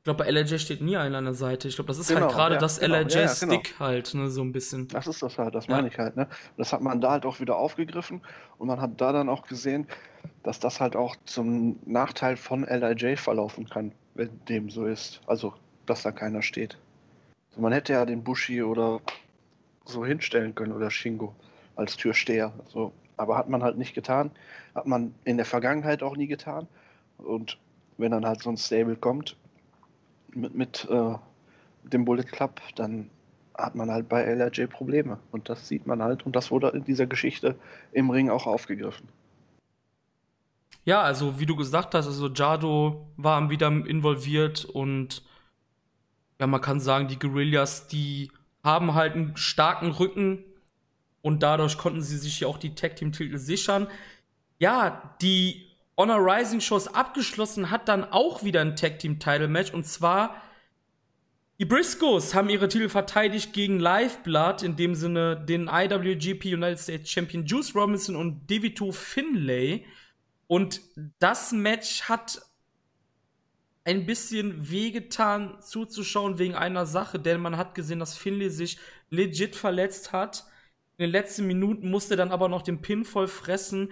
glaube, 0.08 0.24
bei 0.24 0.30
LRJ 0.30 0.60
steht 0.60 0.82
nie 0.82 0.96
einer 0.96 1.18
an 1.18 1.26
der 1.26 1.34
Seite. 1.34 1.68
Ich 1.68 1.76
glaube, 1.76 1.90
das 1.90 2.00
ist 2.00 2.10
halt 2.10 2.20
genau, 2.20 2.28
halt 2.28 2.36
gerade 2.38 2.56
ja, 2.56 2.62
das 2.62 2.80
genau, 2.80 2.96
LRJ-Stick 2.96 3.52
ja, 3.52 3.58
genau. 3.58 3.80
halt, 3.80 4.14
ne, 4.14 4.30
so 4.30 4.42
ein 4.42 4.54
bisschen. 4.54 4.88
Das 4.88 5.06
ist 5.06 5.22
das 5.22 5.38
halt, 5.38 5.54
das 5.54 5.68
meine 5.68 5.90
ich 5.90 5.98
halt, 5.98 6.16
ne? 6.16 6.28
Das 6.56 6.72
hat 6.72 6.82
man 6.82 7.02
da 7.02 7.12
halt 7.12 7.26
auch 7.26 7.42
wieder 7.42 7.58
aufgegriffen 7.58 8.22
und 8.58 8.68
man 8.68 8.80
hat 8.80 9.02
da 9.02 9.12
dann 9.12 9.28
auch 9.28 9.46
gesehen, 9.46 9.86
dass 10.44 10.60
das 10.60 10.80
halt 10.80 10.96
auch 10.96 11.16
zum 11.26 11.80
Nachteil 11.86 12.38
von 12.38 12.64
LRJ 12.64 13.18
verlaufen 13.18 13.70
kann, 13.70 13.92
wenn 14.16 14.30
dem 14.46 14.70
so 14.70 14.86
ist. 14.86 15.20
Also, 15.28 15.54
dass 15.86 16.04
da 16.04 16.12
keiner 16.12 16.42
steht. 16.42 16.78
Also 17.50 17.62
man 17.62 17.74
hätte 17.74 17.94
ja 17.94 18.06
den 18.06 18.24
Bushi 18.24 18.64
oder 18.64 19.02
so 19.84 20.06
hinstellen 20.06 20.56
können 20.56 20.72
oder 20.72 20.90
Shingo 20.90 21.36
als 21.76 21.98
Türsteher. 21.98 22.54
So. 22.70 22.94
Aber 23.18 23.38
hat 23.38 23.50
man 23.50 23.62
halt 23.62 23.78
nicht 23.78 23.94
getan. 23.94 24.32
Hat 24.74 24.88
man 24.88 25.14
in 25.26 25.36
der 25.36 25.46
Vergangenheit 25.46 26.02
auch 26.02 26.16
nie 26.16 26.28
getan. 26.28 26.68
Und 27.18 27.58
wenn 27.98 28.12
dann 28.12 28.26
halt 28.26 28.42
so 28.42 28.50
ein 28.50 28.58
Stable 28.58 28.96
kommt, 28.96 29.36
mit, 30.38 30.56
mit 30.56 30.88
äh, 30.90 31.16
dem 31.84 32.06
Bullet 32.06 32.24
Club, 32.24 32.62
dann 32.76 33.10
hat 33.58 33.76
man 33.76 33.90
halt 33.90 34.08
bei 34.08 34.24
LRJ 34.24 34.68
Probleme. 34.68 35.20
Und 35.32 35.50
das 35.50 35.68
sieht 35.68 35.88
man 35.88 36.02
halt. 36.02 36.26
Und 36.26 36.36
das 36.36 36.52
wurde 36.52 36.70
in 36.70 36.84
dieser 36.84 37.08
Geschichte 37.08 37.56
im 37.92 38.10
Ring 38.10 38.30
auch 38.30 38.46
aufgegriffen. 38.46 39.08
Ja, 40.86 41.02
also 41.02 41.40
wie 41.40 41.46
du 41.46 41.56
gesagt 41.56 41.96
hast, 41.96 42.08
also 42.08 42.30
Jado 42.30 43.08
war 43.18 43.50
wieder 43.50 43.68
involviert 43.68 44.64
und 44.64 45.22
ja, 46.40 46.48
man 46.48 46.62
kann 46.62 46.80
sagen, 46.80 47.10
die 47.10 47.20
Guerillas, 47.20 47.88
die 47.88 48.32
haben 48.64 48.94
halt 48.94 49.14
einen 49.14 49.36
starken 49.36 49.92
Rücken 49.92 50.46
und 51.22 51.44
dadurch 51.44 51.78
konnten 51.78 52.02
sie 52.02 52.18
sich 52.18 52.40
ja 52.40 52.48
auch 52.48 52.58
die 52.58 52.74
Tag 52.74 52.96
Team 52.96 53.12
Titel 53.12 53.38
sichern. 53.38 53.88
Ja, 54.60 55.16
die 55.22 55.67
Honor 55.98 56.20
Rising 56.20 56.62
Shows 56.62 56.88
abgeschlossen 56.88 57.72
hat 57.72 57.88
dann 57.88 58.04
auch 58.04 58.44
wieder 58.44 58.62
ein 58.62 58.76
Tag 58.76 59.00
Team 59.00 59.20
Title 59.20 59.48
Match 59.48 59.74
und 59.74 59.86
zwar 59.86 60.42
die 61.60 61.66
Briscoes 61.66 62.36
haben 62.36 62.50
ihre 62.50 62.68
Titel 62.68 62.88
verteidigt 62.88 63.52
gegen 63.52 63.80
Lifeblood, 63.80 64.62
in 64.62 64.76
dem 64.76 64.94
Sinne 64.94 65.44
den 65.44 65.68
IWGP 65.68 66.54
United 66.54 66.80
States 66.80 67.10
Champion 67.10 67.48
Juice 67.48 67.74
Robinson 67.74 68.16
und 68.16 68.48
Devito 68.48 68.92
Finlay. 68.92 69.84
Und 70.46 70.82
das 71.18 71.52
Match 71.52 72.04
hat 72.04 72.44
ein 73.86 74.06
bisschen 74.06 74.70
wehgetan 74.70 75.60
zuzuschauen 75.60 76.38
wegen 76.38 76.54
einer 76.54 76.86
Sache, 76.86 77.18
denn 77.18 77.42
man 77.42 77.58
hat 77.58 77.74
gesehen, 77.74 77.98
dass 77.98 78.16
Finlay 78.16 78.50
sich 78.50 78.78
legit 79.10 79.56
verletzt 79.56 80.12
hat. 80.12 80.46
In 80.98 81.06
den 81.06 81.12
letzten 81.12 81.48
Minuten 81.48 81.90
musste 81.90 82.16
dann 82.16 82.32
aber 82.32 82.50
noch 82.50 82.62
den 82.62 82.84
Pin 82.84 83.04
voll 83.04 83.28
fressen 83.28 83.92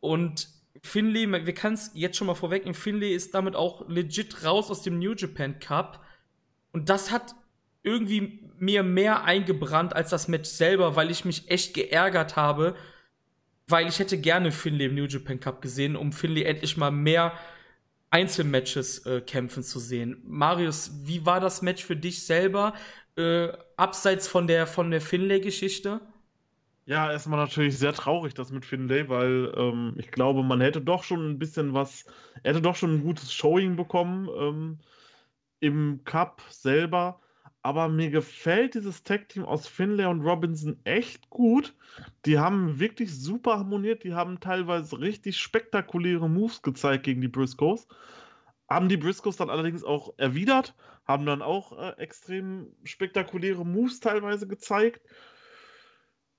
und 0.00 0.59
Finlay, 0.82 1.30
wir 1.46 1.54
können 1.54 1.74
es 1.74 1.90
jetzt 1.94 2.16
schon 2.16 2.26
mal 2.26 2.34
vorwegnehmen, 2.34 2.74
Finlay 2.74 3.14
ist 3.14 3.34
damit 3.34 3.54
auch 3.54 3.88
legit 3.88 4.44
raus 4.44 4.70
aus 4.70 4.82
dem 4.82 4.98
New 4.98 5.14
Japan 5.14 5.58
Cup. 5.58 6.04
Und 6.72 6.88
das 6.88 7.10
hat 7.10 7.34
irgendwie 7.82 8.40
mir 8.58 8.82
mehr 8.82 9.24
eingebrannt 9.24 9.94
als 9.94 10.10
das 10.10 10.28
Match 10.28 10.48
selber, 10.48 10.96
weil 10.96 11.10
ich 11.10 11.24
mich 11.24 11.50
echt 11.50 11.74
geärgert 11.74 12.36
habe, 12.36 12.76
weil 13.66 13.88
ich 13.88 13.98
hätte 13.98 14.18
gerne 14.18 14.52
Finlay 14.52 14.86
im 14.86 14.94
New 14.94 15.06
Japan 15.06 15.40
Cup 15.40 15.62
gesehen, 15.62 15.96
um 15.96 16.12
Finlay 16.12 16.44
endlich 16.44 16.76
mal 16.76 16.90
mehr 16.90 17.32
Einzelmatches 18.10 19.06
äh, 19.06 19.20
kämpfen 19.20 19.62
zu 19.62 19.78
sehen. 19.78 20.20
Marius, 20.24 20.90
wie 21.04 21.24
war 21.24 21.40
das 21.40 21.62
Match 21.62 21.84
für 21.84 21.96
dich 21.96 22.24
selber, 22.26 22.74
äh, 23.16 23.48
abseits 23.76 24.26
von 24.26 24.46
der, 24.46 24.66
von 24.66 24.90
der 24.90 25.00
Finlay-Geschichte? 25.00 26.00
Ja, 26.90 27.12
erstmal 27.12 27.38
natürlich 27.38 27.78
sehr 27.78 27.92
traurig, 27.92 28.34
das 28.34 28.50
mit 28.50 28.64
Finlay, 28.64 29.08
weil 29.08 29.52
ähm, 29.56 29.94
ich 29.96 30.10
glaube, 30.10 30.42
man 30.42 30.60
hätte 30.60 30.80
doch 30.80 31.04
schon 31.04 31.24
ein 31.30 31.38
bisschen 31.38 31.72
was, 31.72 32.04
er 32.42 32.50
hätte 32.52 32.62
doch 32.62 32.74
schon 32.74 32.94
ein 32.96 33.02
gutes 33.04 33.32
Showing 33.32 33.76
bekommen 33.76 34.28
ähm, 34.36 34.78
im 35.60 36.02
Cup 36.04 36.42
selber. 36.50 37.20
Aber 37.62 37.88
mir 37.88 38.10
gefällt 38.10 38.74
dieses 38.74 39.04
Tag-Team 39.04 39.44
aus 39.44 39.68
Finlay 39.68 40.06
und 40.06 40.22
Robinson 40.22 40.80
echt 40.84 41.30
gut. 41.30 41.76
Die 42.26 42.38
haben 42.38 42.80
wirklich 42.80 43.14
super 43.14 43.58
harmoniert. 43.58 44.04
Die 44.04 44.14
haben 44.14 44.40
teilweise 44.40 45.00
richtig 45.00 45.38
spektakuläre 45.38 46.28
Moves 46.28 46.62
gezeigt 46.62 47.04
gegen 47.04 47.20
die 47.20 47.28
Briscoes. 47.28 47.88
Haben 48.68 48.88
die 48.88 48.96
Briscoes 48.96 49.36
dann 49.36 49.50
allerdings 49.50 49.84
auch 49.84 50.14
erwidert, 50.16 50.74
haben 51.04 51.26
dann 51.26 51.42
auch 51.42 51.76
äh, 51.78 51.90
extrem 51.98 52.68
spektakuläre 52.84 53.66
Moves 53.66 54.00
teilweise 54.00 54.46
gezeigt. 54.46 55.02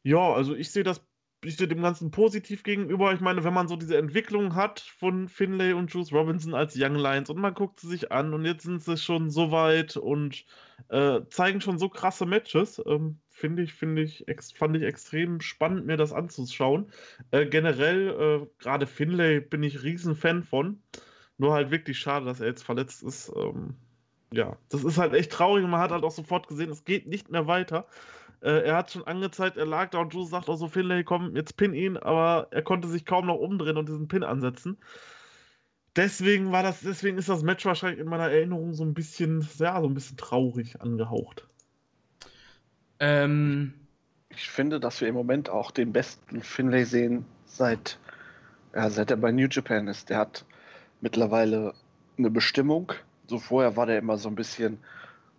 Ja, 0.03 0.33
also 0.33 0.55
ich 0.55 0.71
sehe 0.71 0.83
das, 0.83 1.01
ich 1.43 1.57
sehe 1.57 1.67
dem 1.67 1.81
Ganzen 1.81 2.11
positiv 2.11 2.63
gegenüber. 2.63 3.13
Ich 3.13 3.19
meine, 3.19 3.43
wenn 3.43 3.53
man 3.53 3.67
so 3.67 3.75
diese 3.75 3.97
Entwicklung 3.97 4.55
hat 4.55 4.79
von 4.79 5.27
Finlay 5.27 5.73
und 5.73 5.93
Juice 5.93 6.11
Robinson 6.11 6.53
als 6.53 6.75
Young 6.77 6.95
Lions 6.95 7.29
und 7.29 7.39
man 7.39 7.53
guckt 7.53 7.79
sie 7.79 7.87
sich 7.87 8.11
an 8.11 8.33
und 8.33 8.45
jetzt 8.45 8.63
sind 8.63 8.81
sie 8.83 8.97
schon 8.97 9.29
so 9.29 9.51
weit 9.51 9.97
und 9.97 10.45
äh, 10.89 11.21
zeigen 11.29 11.61
schon 11.61 11.77
so 11.79 11.89
krasse 11.89 12.25
Matches, 12.25 12.81
ähm, 12.85 13.19
finde 13.29 13.63
ich, 13.63 13.73
finde 13.73 14.03
ich, 14.03 14.25
fand 14.55 14.75
ich 14.75 14.83
extrem 14.83 15.41
spannend, 15.41 15.85
mir 15.85 15.97
das 15.97 16.13
anzuschauen. 16.13 16.91
Äh, 17.31 17.47
generell, 17.47 18.09
äh, 18.43 18.47
gerade 18.59 18.87
Finlay 18.87 19.39
bin 19.39 19.63
ich 19.63 19.83
riesen 19.83 20.15
Fan 20.15 20.43
von. 20.43 20.81
Nur 21.37 21.53
halt 21.53 21.71
wirklich 21.71 21.97
schade, 21.97 22.25
dass 22.25 22.39
er 22.39 22.47
jetzt 22.47 22.63
verletzt 22.63 23.01
ist. 23.01 23.31
Ähm, 23.35 23.75
ja, 24.31 24.57
das 24.69 24.83
ist 24.83 24.97
halt 24.97 25.13
echt 25.13 25.31
traurig 25.31 25.63
und 25.63 25.71
man 25.71 25.81
hat 25.81 25.91
halt 25.91 26.03
auch 26.03 26.11
sofort 26.11 26.47
gesehen, 26.47 26.69
es 26.69 26.85
geht 26.85 27.07
nicht 27.07 27.31
mehr 27.31 27.47
weiter. 27.47 27.87
Äh, 28.41 28.63
er 28.63 28.75
hat 28.75 28.91
schon 28.91 29.05
angezeigt, 29.05 29.57
er 29.57 29.65
lag 29.65 29.89
da 29.91 29.99
und 29.99 30.13
Drew 30.13 30.25
sagt 30.25 30.49
auch 30.49 30.55
so, 30.55 30.67
Finlay, 30.67 31.03
komm, 31.03 31.35
jetzt 31.35 31.57
pin 31.57 31.73
ihn, 31.73 31.97
aber 31.97 32.47
er 32.51 32.63
konnte 32.63 32.87
sich 32.87 33.05
kaum 33.05 33.27
noch 33.27 33.37
umdrehen 33.37 33.77
und 33.77 33.87
diesen 33.87 34.07
Pin 34.07 34.23
ansetzen. 34.23 34.77
Deswegen 35.95 36.51
war 36.51 36.63
das, 36.63 36.81
deswegen 36.81 37.17
ist 37.17 37.29
das 37.29 37.43
Match 37.43 37.65
wahrscheinlich 37.65 37.99
in 37.99 38.07
meiner 38.07 38.31
Erinnerung 38.31 38.73
so 38.73 38.83
ein 38.83 38.93
bisschen, 38.93 39.47
ja, 39.57 39.79
so 39.81 39.87
ein 39.87 39.93
bisschen 39.93 40.17
traurig 40.17 40.81
angehaucht. 40.81 41.47
Ähm, 42.99 43.73
ich 44.29 44.49
finde, 44.49 44.79
dass 44.79 45.01
wir 45.01 45.09
im 45.09 45.15
Moment 45.15 45.49
auch 45.49 45.71
den 45.71 45.91
besten 45.91 46.41
Finlay 46.41 46.85
sehen, 46.85 47.25
seit, 47.45 47.99
ja, 48.73 48.89
seit 48.89 49.11
er 49.11 49.17
bei 49.17 49.31
New 49.31 49.47
Japan 49.51 49.87
ist. 49.87 50.09
Der 50.09 50.17
hat 50.17 50.45
mittlerweile 51.01 51.73
eine 52.17 52.29
Bestimmung. 52.29 52.93
So 53.27 53.37
vorher 53.37 53.75
war 53.75 53.85
der 53.85 53.99
immer 53.99 54.17
so 54.17 54.29
ein 54.29 54.35
bisschen, 54.35 54.79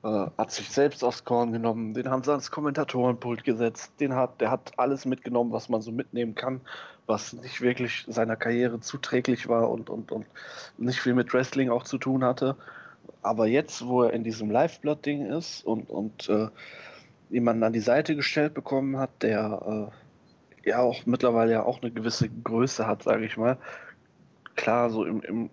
äh, 0.05 0.27
hat 0.37 0.51
sich 0.51 0.69
selbst 0.69 1.05
aufs 1.05 1.25
Korn 1.25 1.53
genommen, 1.53 1.95
den 1.95 2.11
haben 2.11 2.25
sie 2.25 2.31
ans 2.31 2.51
Kommentatorenpult 2.51 3.45
gesetzt, 3.45 3.93
den 4.01 4.15
hat, 4.15 4.41
der 4.41 4.51
hat 4.51 4.73
alles 4.77 5.05
mitgenommen, 5.05 5.53
was 5.53 5.69
man 5.69 5.81
so 5.81 5.93
mitnehmen 5.93 6.35
kann, 6.35 6.61
was 7.07 7.33
nicht 7.33 7.61
wirklich 7.61 8.05
seiner 8.09 8.37
Karriere 8.37 8.81
zuträglich 8.81 9.49
war 9.49 9.71
und, 9.71 9.91
und, 9.91 10.13
und 10.13 10.27
nicht 10.79 11.01
viel 11.01 11.15
mit 11.15 11.33
Wrestling 11.33 11.71
auch 11.71 11.85
zu 11.85 11.99
tun 11.99 12.25
hatte. 12.25 12.57
Aber 13.23 13.47
jetzt, 13.47 13.87
wo 13.87 14.03
er 14.03 14.13
in 14.13 14.25
diesem 14.25 14.51
Lifeblood-Ding 14.51 15.27
ist 15.27 15.65
und, 15.65 15.89
und 15.89 16.29
äh, 16.29 16.49
jemanden 17.31 17.63
an 17.63 17.73
die 17.73 17.81
Seite 17.81 18.17
gestellt 18.17 18.55
bekommen 18.55 18.99
hat, 18.99 19.11
der 19.23 19.91
äh, 20.65 20.69
ja 20.69 20.81
auch 20.81 21.07
mittlerweile 21.07 21.53
ja 21.53 21.63
auch 21.63 21.81
eine 21.83 21.91
gewisse 21.91 22.29
Größe 22.29 22.87
hat, 22.87 23.05
sage 23.05 23.25
ich 23.25 23.37
mal. 23.37 23.57
Klar, 24.57 24.91
so 24.91 25.05
im, 25.05 25.23
im 25.23 25.51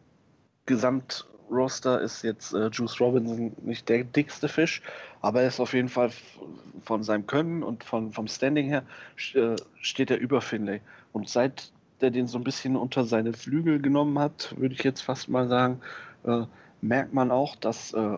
Gesamtroster 1.50 2.02
ist 2.02 2.22
jetzt 2.24 2.54
äh, 2.54 2.70
Juice 2.72 3.00
Robinson 3.00 3.52
nicht 3.64 3.90
der 3.90 4.04
dickste 4.04 4.48
Fisch, 4.48 4.82
aber 5.22 5.42
er 5.42 5.48
ist 5.48 5.60
auf 5.60 5.74
jeden 5.74 5.90
Fall 5.90 6.12
von 6.84 7.04
seinem 7.04 7.26
Können 7.28 7.64
und 7.64 7.84
von, 7.84 8.14
vom 8.14 8.28
Standing 8.28 8.68
her 8.68 8.84
äh, 9.34 9.56
steht 9.82 10.12
er 10.12 10.18
über 10.18 10.42
Finlay. 10.42 10.82
Und 11.12 11.28
seit 11.28 11.72
der 12.02 12.12
den 12.12 12.28
so 12.28 12.38
ein 12.38 12.44
bisschen 12.44 12.78
unter 12.78 13.04
seine 13.04 13.34
Flügel 13.34 13.82
genommen 13.82 14.20
hat, 14.20 14.56
würde 14.58 14.74
ich 14.74 14.84
jetzt 14.84 15.02
fast 15.02 15.28
mal 15.28 15.50
sagen, 15.50 15.82
äh, 16.24 16.44
merkt 16.82 17.14
man 17.14 17.32
auch, 17.32 17.56
dass 17.58 17.94
äh, 17.94 18.18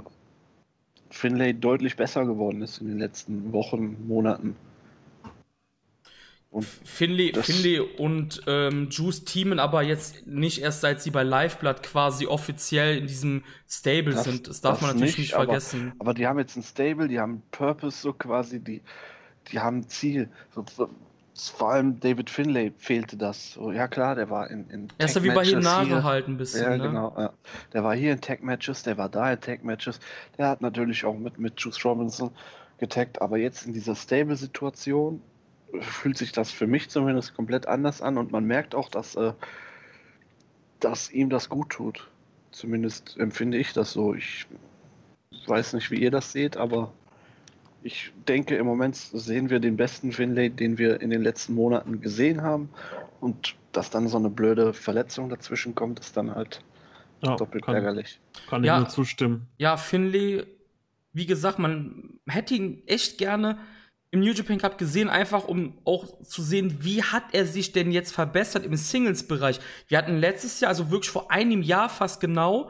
Finlay 1.09 1.53
deutlich 1.53 1.95
besser 1.95 2.25
geworden 2.25 2.61
ist 2.61 2.79
in 2.79 2.87
den 2.87 2.99
letzten 2.99 3.51
Wochen, 3.53 4.07
Monaten. 4.07 4.55
Und 6.51 6.65
Finlay, 6.65 7.31
Finlay 7.33 7.79
und 7.79 8.41
ähm, 8.45 8.89
Juice 8.91 9.23
teamen 9.23 9.57
aber 9.57 9.83
jetzt 9.83 10.27
nicht 10.27 10.61
erst 10.61 10.81
seit 10.81 11.01
sie 11.01 11.09
bei 11.09 11.23
Liveblood 11.23 11.81
quasi 11.81 12.27
offiziell 12.27 12.97
in 12.97 13.07
diesem 13.07 13.45
Stable 13.69 14.13
das, 14.13 14.25
sind. 14.25 14.49
Das 14.49 14.59
darf 14.59 14.73
das 14.73 14.81
man 14.81 14.89
natürlich 14.89 15.17
nicht, 15.17 15.27
nicht 15.29 15.33
vergessen. 15.33 15.93
Aber, 15.93 16.09
aber, 16.09 16.13
die 16.13 16.27
haben 16.27 16.39
jetzt 16.39 16.57
ein 16.57 16.63
Stable, 16.63 17.07
die 17.07 17.21
haben 17.21 17.41
Purpose 17.51 18.01
so 18.01 18.11
quasi, 18.11 18.59
die, 18.59 18.81
die 19.49 19.59
haben 19.61 19.77
ein 19.77 19.87
Ziel. 19.87 20.29
So, 20.53 20.65
so, 20.75 20.89
vor 21.33 21.71
allem 21.71 22.01
David 22.01 22.29
Finlay 22.29 22.73
fehlte 22.77 23.15
das. 23.15 23.53
So, 23.53 23.71
ja 23.71 23.87
klar, 23.87 24.15
der 24.15 24.29
war 24.29 24.51
in, 24.51 24.69
in 24.69 24.87
Er 24.97 25.05
ist 25.05 25.15
ja 25.15 25.23
wie 25.23 25.31
bei 25.31 25.45
Hinare 25.45 26.03
halt 26.03 26.27
ein 26.27 26.35
bisschen. 26.35 26.63
Ja, 26.63 26.77
ne? 26.77 26.83
genau. 26.83 27.15
Ja. 27.17 27.31
Der 27.71 27.85
war 27.85 27.95
hier 27.95 28.11
in 28.11 28.19
Tag-Matches, 28.19 28.83
der 28.83 28.97
war 28.97 29.07
da 29.07 29.31
in 29.31 29.39
Tag-Matches. 29.39 30.01
Der 30.37 30.49
hat 30.49 30.59
natürlich 30.59 31.05
auch 31.05 31.17
mit, 31.17 31.39
mit 31.39 31.57
Juice 31.61 31.85
Robinson 31.85 32.31
getaggt, 32.77 33.21
aber 33.21 33.37
jetzt 33.37 33.65
in 33.65 33.71
dieser 33.71 33.95
Stable-Situation 33.95 35.21
fühlt 35.79 36.17
sich 36.17 36.31
das 36.31 36.51
für 36.51 36.67
mich 36.67 36.89
zumindest 36.89 37.35
komplett 37.35 37.67
anders 37.67 38.01
an 38.01 38.17
und 38.17 38.31
man 38.31 38.45
merkt 38.45 38.75
auch, 38.75 38.89
dass, 38.89 39.15
äh, 39.15 39.33
dass 40.79 41.11
ihm 41.11 41.29
das 41.29 41.49
gut 41.49 41.69
tut. 41.69 42.07
Zumindest 42.51 43.17
empfinde 43.17 43.57
ich 43.57 43.73
das 43.73 43.93
so. 43.93 44.13
Ich 44.13 44.45
weiß 45.47 45.73
nicht, 45.73 45.89
wie 45.91 46.01
ihr 46.01 46.11
das 46.11 46.31
seht, 46.31 46.57
aber 46.57 46.91
ich 47.83 48.11
denke, 48.27 48.55
im 48.55 48.65
Moment 48.65 48.95
sehen 48.95 49.49
wir 49.49 49.59
den 49.59 49.77
besten 49.77 50.11
Finlay, 50.11 50.49
den 50.49 50.77
wir 50.77 51.01
in 51.01 51.09
den 51.09 51.21
letzten 51.21 51.53
Monaten 51.53 52.01
gesehen 52.01 52.41
haben. 52.41 52.69
Und 53.19 53.55
dass 53.71 53.89
dann 53.89 54.07
so 54.07 54.17
eine 54.17 54.29
blöde 54.29 54.73
Verletzung 54.73 55.29
dazwischen 55.29 55.75
kommt, 55.75 55.99
ist 55.99 56.17
dann 56.17 56.35
halt 56.35 56.61
ja, 57.23 57.35
doppelt 57.35 57.65
kann, 57.65 57.75
ärgerlich. 57.75 58.19
Kann 58.49 58.63
ich 58.63 58.67
ja, 58.67 58.79
nur 58.79 58.89
zustimmen. 58.89 59.47
Ja, 59.57 59.77
Finlay, 59.77 60.43
wie 61.13 61.25
gesagt, 61.25 61.59
man 61.59 62.19
hätte 62.27 62.55
ihn 62.55 62.83
echt 62.85 63.17
gerne 63.17 63.57
im 64.11 64.19
New 64.19 64.33
Japan 64.33 64.57
Cup 64.57 64.77
gesehen, 64.77 65.09
einfach 65.09 65.45
um 65.45 65.79
auch 65.85 66.21
zu 66.21 66.41
sehen, 66.41 66.83
wie 66.83 67.01
hat 67.01 67.23
er 67.31 67.45
sich 67.45 67.71
denn 67.71 67.91
jetzt 67.91 68.13
verbessert 68.13 68.65
im 68.65 68.75
Singles-Bereich. 68.75 69.59
Wir 69.87 69.97
hatten 69.97 70.17
letztes 70.17 70.59
Jahr, 70.59 70.69
also 70.69 70.91
wirklich 70.91 71.09
vor 71.09 71.31
einem 71.31 71.61
Jahr 71.61 71.87
fast 71.87 72.19
genau, 72.19 72.69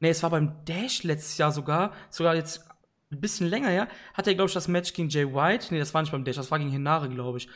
nee, 0.00 0.08
es 0.08 0.22
war 0.22 0.30
beim 0.30 0.64
Dash 0.64 1.02
letztes 1.02 1.36
Jahr 1.36 1.52
sogar, 1.52 1.92
sogar 2.08 2.34
jetzt 2.34 2.64
ein 3.12 3.20
bisschen 3.20 3.46
länger 3.46 3.68
her, 3.68 3.88
hat 4.14 4.26
er, 4.26 4.34
glaube 4.34 4.48
ich, 4.48 4.54
das 4.54 4.68
Match 4.68 4.94
gegen 4.94 5.10
Jay 5.10 5.26
White. 5.26 5.66
Nee, 5.70 5.80
das 5.80 5.92
war 5.92 6.00
nicht 6.00 6.12
beim 6.12 6.24
Dash, 6.24 6.36
das 6.36 6.50
war 6.50 6.58
gegen 6.58 6.70
Hinare, 6.70 7.10
glaube 7.10 7.38
ich. 7.38 7.48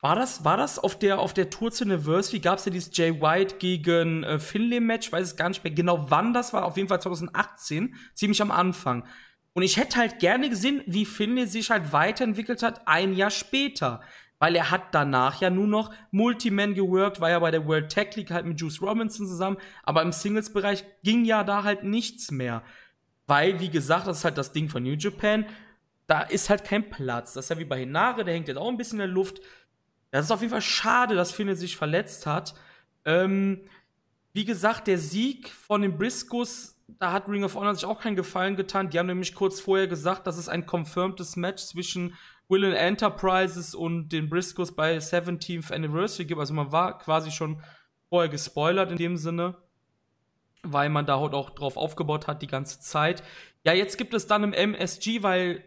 War 0.00 0.16
das, 0.16 0.44
war 0.44 0.56
das 0.56 0.78
auf 0.78 0.98
der, 0.98 1.18
auf 1.18 1.34
der 1.34 1.50
Tour 1.50 1.70
zu 1.72 1.84
Anniversary? 1.84 2.40
Gab 2.40 2.58
es 2.58 2.64
ja 2.64 2.72
dieses 2.72 2.96
Jay 2.96 3.20
White 3.20 3.56
gegen 3.58 4.24
äh, 4.24 4.38
Finlay-Match? 4.38 5.12
Weiß 5.12 5.26
es 5.26 5.36
gar 5.36 5.50
nicht 5.50 5.62
mehr 5.62 5.74
genau, 5.74 6.06
wann 6.08 6.32
das 6.32 6.54
war. 6.54 6.64
Auf 6.64 6.78
jeden 6.78 6.88
Fall 6.88 7.02
2018, 7.02 7.94
ziemlich 8.14 8.40
am 8.40 8.50
Anfang. 8.50 9.04
Und 9.52 9.62
ich 9.62 9.76
hätte 9.76 9.98
halt 9.98 10.18
gerne 10.20 10.48
gesehen, 10.48 10.82
wie 10.86 11.04
Finlay 11.04 11.46
sich 11.46 11.70
halt 11.70 11.92
weiterentwickelt 11.92 12.62
hat, 12.62 12.86
ein 12.86 13.14
Jahr 13.14 13.30
später. 13.30 14.00
Weil 14.38 14.56
er 14.56 14.70
hat 14.70 14.94
danach 14.94 15.40
ja 15.42 15.50
nur 15.50 15.66
noch 15.66 15.92
Multiman 16.12 16.74
geworkt, 16.74 17.20
war 17.20 17.30
ja 17.30 17.38
bei 17.38 17.50
der 17.50 17.66
World 17.66 17.90
Tech 17.90 18.16
League 18.16 18.30
halt 18.30 18.46
mit 18.46 18.58
Juice 18.58 18.80
Robinson 18.80 19.26
zusammen, 19.26 19.58
aber 19.82 20.00
im 20.00 20.12
Singles-Bereich 20.12 20.84
ging 21.02 21.26
ja 21.26 21.44
da 21.44 21.62
halt 21.62 21.84
nichts 21.84 22.30
mehr. 22.30 22.62
Weil, 23.26 23.60
wie 23.60 23.68
gesagt, 23.68 24.06
das 24.06 24.18
ist 24.18 24.24
halt 24.24 24.38
das 24.38 24.52
Ding 24.52 24.68
von 24.68 24.82
New 24.82 24.94
Japan. 24.94 25.44
Da 26.06 26.22
ist 26.22 26.48
halt 26.48 26.64
kein 26.64 26.88
Platz. 26.88 27.34
Das 27.34 27.44
ist 27.44 27.48
ja 27.50 27.58
wie 27.58 27.64
bei 27.64 27.80
Hinare, 27.80 28.24
der 28.24 28.34
hängt 28.34 28.48
jetzt 28.48 28.56
auch 28.56 28.68
ein 28.68 28.78
bisschen 28.78 28.98
in 28.98 29.06
der 29.06 29.14
Luft. 29.14 29.40
Das 30.10 30.24
ist 30.24 30.30
auf 30.30 30.40
jeden 30.40 30.50
Fall 30.50 30.62
schade, 30.62 31.14
dass 31.14 31.32
Finne 31.32 31.54
sich 31.54 31.76
verletzt 31.76 32.26
hat. 32.26 32.54
Ähm, 33.04 33.60
wie 34.32 34.44
gesagt, 34.44 34.86
der 34.86 34.98
Sieg 34.98 35.50
von 35.50 35.82
den 35.82 35.96
Briscoes, 35.96 36.79
da 36.98 37.12
hat 37.12 37.28
Ring 37.28 37.44
of 37.44 37.54
Honor 37.54 37.74
sich 37.74 37.84
auch 37.84 38.00
keinen 38.00 38.16
Gefallen 38.16 38.56
getan. 38.56 38.90
Die 38.90 38.98
haben 38.98 39.06
nämlich 39.06 39.34
kurz 39.34 39.60
vorher 39.60 39.86
gesagt, 39.86 40.26
dass 40.26 40.38
es 40.38 40.48
ein 40.48 40.66
confirmtes 40.66 41.36
Match 41.36 41.64
zwischen 41.64 42.14
Will 42.48 42.64
Enterprises 42.64 43.74
und 43.74 44.08
den 44.08 44.28
Briscoes 44.28 44.74
bei 44.74 44.96
17th 44.96 45.72
Anniversary 45.72 46.26
gibt. 46.26 46.40
Also 46.40 46.54
man 46.54 46.72
war 46.72 46.98
quasi 46.98 47.30
schon 47.30 47.62
vorher 48.08 48.28
gespoilert 48.28 48.90
in 48.90 48.96
dem 48.96 49.16
Sinne 49.16 49.56
weil 50.62 50.88
man 50.88 51.06
da 51.06 51.18
halt 51.20 51.34
auch 51.34 51.50
drauf 51.50 51.76
aufgebaut 51.76 52.26
hat 52.26 52.42
die 52.42 52.46
ganze 52.46 52.80
Zeit. 52.80 53.22
Ja, 53.64 53.72
jetzt 53.72 53.98
gibt 53.98 54.14
es 54.14 54.26
dann 54.26 54.44
im 54.44 54.52
MSG, 54.52 55.22
weil 55.22 55.64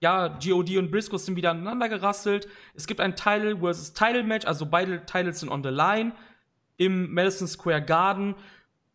ja, 0.00 0.28
GOD 0.28 0.76
und 0.76 0.90
Briscoe 0.90 1.18
sind 1.18 1.36
wieder 1.36 1.50
aneinander 1.50 1.88
gerasselt. 1.88 2.46
Es 2.74 2.86
gibt 2.86 3.00
ein 3.00 3.16
Title 3.16 3.58
versus 3.58 3.92
Title 3.94 4.24
Match, 4.24 4.46
also 4.46 4.66
beide 4.66 5.06
Titles 5.06 5.40
sind 5.40 5.48
on 5.48 5.62
the 5.62 5.70
line 5.70 6.12
im 6.76 7.12
Madison 7.12 7.48
Square 7.48 7.82
Garden. 7.82 8.34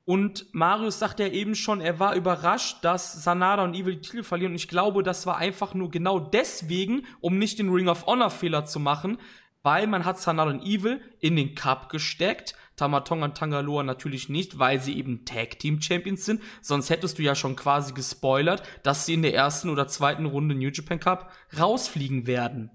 Und 0.09 0.47
Marius 0.55 0.97
sagt 0.97 1.19
ja 1.19 1.27
eben 1.27 1.53
schon, 1.53 1.81
er 1.81 1.99
war 1.99 2.15
überrascht, 2.15 2.77
dass 2.81 3.23
Sanada 3.23 3.63
und 3.63 3.75
Evil 3.75 3.97
die 3.97 4.01
Titel 4.01 4.23
verlieren. 4.23 4.53
Und 4.53 4.55
ich 4.55 4.67
glaube, 4.67 5.03
das 5.03 5.27
war 5.27 5.37
einfach 5.37 5.75
nur 5.75 5.91
genau 5.91 6.19
deswegen, 6.19 7.05
um 7.21 7.37
nicht 7.37 7.59
den 7.59 7.69
Ring 7.69 7.87
of 7.87 8.07
Honor 8.07 8.31
Fehler 8.31 8.65
zu 8.65 8.79
machen, 8.79 9.19
weil 9.61 9.85
man 9.85 10.05
hat 10.05 10.19
Sanada 10.19 10.49
und 10.49 10.65
Evil 10.65 10.99
in 11.19 11.35
den 11.35 11.53
Cup 11.53 11.89
gesteckt. 11.89 12.55
Tamatonga 12.75 13.25
und 13.25 13.37
Tangaloa 13.37 13.83
natürlich 13.83 14.29
nicht, 14.29 14.57
weil 14.57 14.81
sie 14.81 14.97
eben 14.97 15.25
Tag 15.25 15.59
Team 15.59 15.79
Champions 15.79 16.25
sind. 16.25 16.41
Sonst 16.59 16.89
hättest 16.89 17.19
du 17.19 17.21
ja 17.21 17.35
schon 17.35 17.55
quasi 17.55 17.93
gespoilert, 17.93 18.63
dass 18.81 19.05
sie 19.05 19.13
in 19.13 19.21
der 19.21 19.35
ersten 19.35 19.69
oder 19.69 19.85
zweiten 19.85 20.25
Runde 20.25 20.55
New 20.55 20.71
Japan 20.73 20.99
Cup 20.99 21.31
rausfliegen 21.55 22.25
werden. 22.25 22.71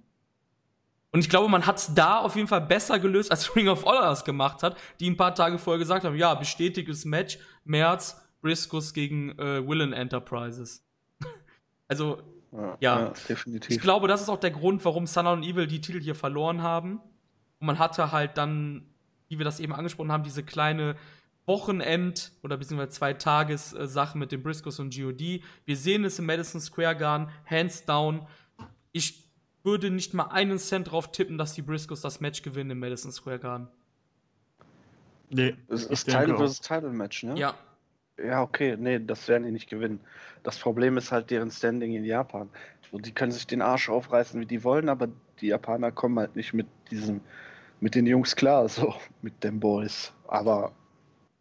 Und 1.15 1.20
ich 1.20 1.28
glaube, 1.28 1.49
man 1.49 1.65
hat 1.65 1.78
es 1.78 1.95
da 1.95 2.19
auf 2.19 2.35
jeden 2.36 2.49
Fall 2.49 2.61
besser 2.61 2.99
gelöst, 2.99 3.31
als 3.31 3.55
Ring 3.57 3.69
of 3.69 3.85
Honor 3.85 4.03
das 4.03 4.24
gemacht 4.24 4.62
hat, 4.62 4.77
die 5.01 5.09
ein 5.09 5.16
paar 5.16 5.35
Tage 5.35 5.59
vorher 5.59 5.78
gesagt 5.78 6.05
haben, 6.05 6.16
ja, 6.16 6.35
bestätigtes 6.35 7.05
Match, 7.05 7.39
März, 7.65 8.20
Briscoes 8.43 8.93
gegen 8.93 9.31
äh, 9.39 9.66
Willen 9.66 9.93
Enterprises. 9.93 10.85
also, 11.89 12.20
ja, 12.53 12.77
ja, 12.81 13.01
ja, 13.01 13.12
definitiv. 13.28 13.70
Ich 13.70 13.81
glaube, 13.81 14.09
das 14.09 14.20
ist 14.20 14.28
auch 14.28 14.41
der 14.41 14.51
Grund, 14.51 14.85
warum 14.85 15.07
Sana 15.07 15.32
und 15.32 15.43
Evil 15.45 15.66
die 15.66 15.81
Titel 15.81 16.01
hier 16.01 16.15
verloren 16.15 16.62
haben. 16.62 17.01
Und 17.61 17.66
man 17.69 17.78
hatte 17.78 18.12
halt 18.12 18.36
dann 18.36 18.95
wie 19.28 19.39
wir 19.39 19.45
das 19.45 19.61
eben 19.61 19.73
angesprochen 19.73 20.12
haben, 20.12 20.23
diese 20.23 20.43
kleine 20.43 20.97
Wochenend- 21.47 22.32
oder 22.43 22.57
beziehungsweise 22.57 22.91
zwei 22.91 23.12
Tages-Sache 23.12 24.16
mit 24.16 24.32
den 24.32 24.43
Briscoes 24.43 24.78
und 24.78 24.97
GOD. 24.97 25.43
Wir 25.65 25.77
sehen 25.77 26.05
es 26.05 26.19
im 26.19 26.27
Madison 26.27 26.61
Square 26.61 26.97
Garden, 26.97 27.28
hands 27.45 27.85
down. 27.85 28.27
Ich 28.93 29.24
würde 29.65 29.91
nicht 29.91 30.15
mal 30.15 30.28
einen 30.28 30.59
Cent 30.59 30.91
drauf 30.91 31.11
tippen, 31.11 31.39
dass 31.39 31.55
die 31.55 31.62
Briscoes 31.62 32.01
das 32.01 32.20
Match 32.20 32.43
gewinnen 32.43 32.70
im 32.70 32.78
Madison 32.78 33.11
Square 33.11 33.39
Garden. 33.39 33.69
Nee, 35.31 35.57
das 35.69 35.85
ist 35.85 36.05
Title 36.05 36.36
vs. 36.36 36.61
Title 36.61 36.91
Match, 36.91 37.24
ne? 37.24 37.36
Ja. 37.36 37.55
Ja, 38.16 38.43
okay, 38.43 38.77
nee, 38.78 39.01
das 39.01 39.27
werden 39.27 39.43
die 39.45 39.51
nicht 39.51 39.69
gewinnen. 39.69 39.99
Das 40.45 40.59
Problem 40.59 40.97
ist 40.97 41.11
halt 41.11 41.31
deren 41.31 41.51
Standing 41.51 41.95
in 41.95 42.05
Japan. 42.05 42.49
Die 42.93 43.11
können 43.11 43.32
sich 43.32 43.47
den 43.49 43.61
Arsch 43.61 43.89
aufreißen, 43.89 44.41
wie 44.41 44.47
die 44.47 44.62
wollen, 44.62 44.89
aber 44.89 45.09
die 45.41 45.49
Japaner 45.49 45.91
kommen 45.91 46.20
halt 46.20 46.36
nicht 46.36 46.55
mit 46.55 46.69
diesem 46.93 47.20
mit 47.81 47.97
den 47.97 48.07
Jungs 48.07 48.36
klar, 48.36 48.69
so 48.69 48.95
mit 49.20 49.43
den 49.43 49.59
Boys. 49.59 50.12
Aber 50.28 50.73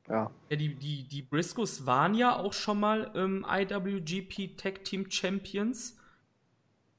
ja. 0.10 0.32
Ja, 0.50 0.56
die, 0.58 0.76
die, 0.76 1.04
die 1.04 1.22
Briscoes 1.22 1.86
waren 1.86 2.16
ja 2.16 2.36
auch 2.36 2.54
schon 2.54 2.80
mal 2.80 3.12
ähm, 3.16 3.46
IWGP 3.48 4.58
Tag 4.58 4.84
Team 4.84 5.10
Champions. 5.10 5.98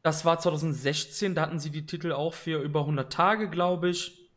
Das 0.04 0.24
war 0.24 0.38
2016, 0.38 1.34
da 1.34 1.42
hatten 1.42 1.58
sie 1.58 1.70
die 1.70 1.86
Titel 1.86 2.12
auch 2.12 2.34
für 2.34 2.62
über 2.62 2.80
100 2.80 3.12
Tage, 3.12 3.50
glaube 3.50 3.90
ich. 3.90 4.30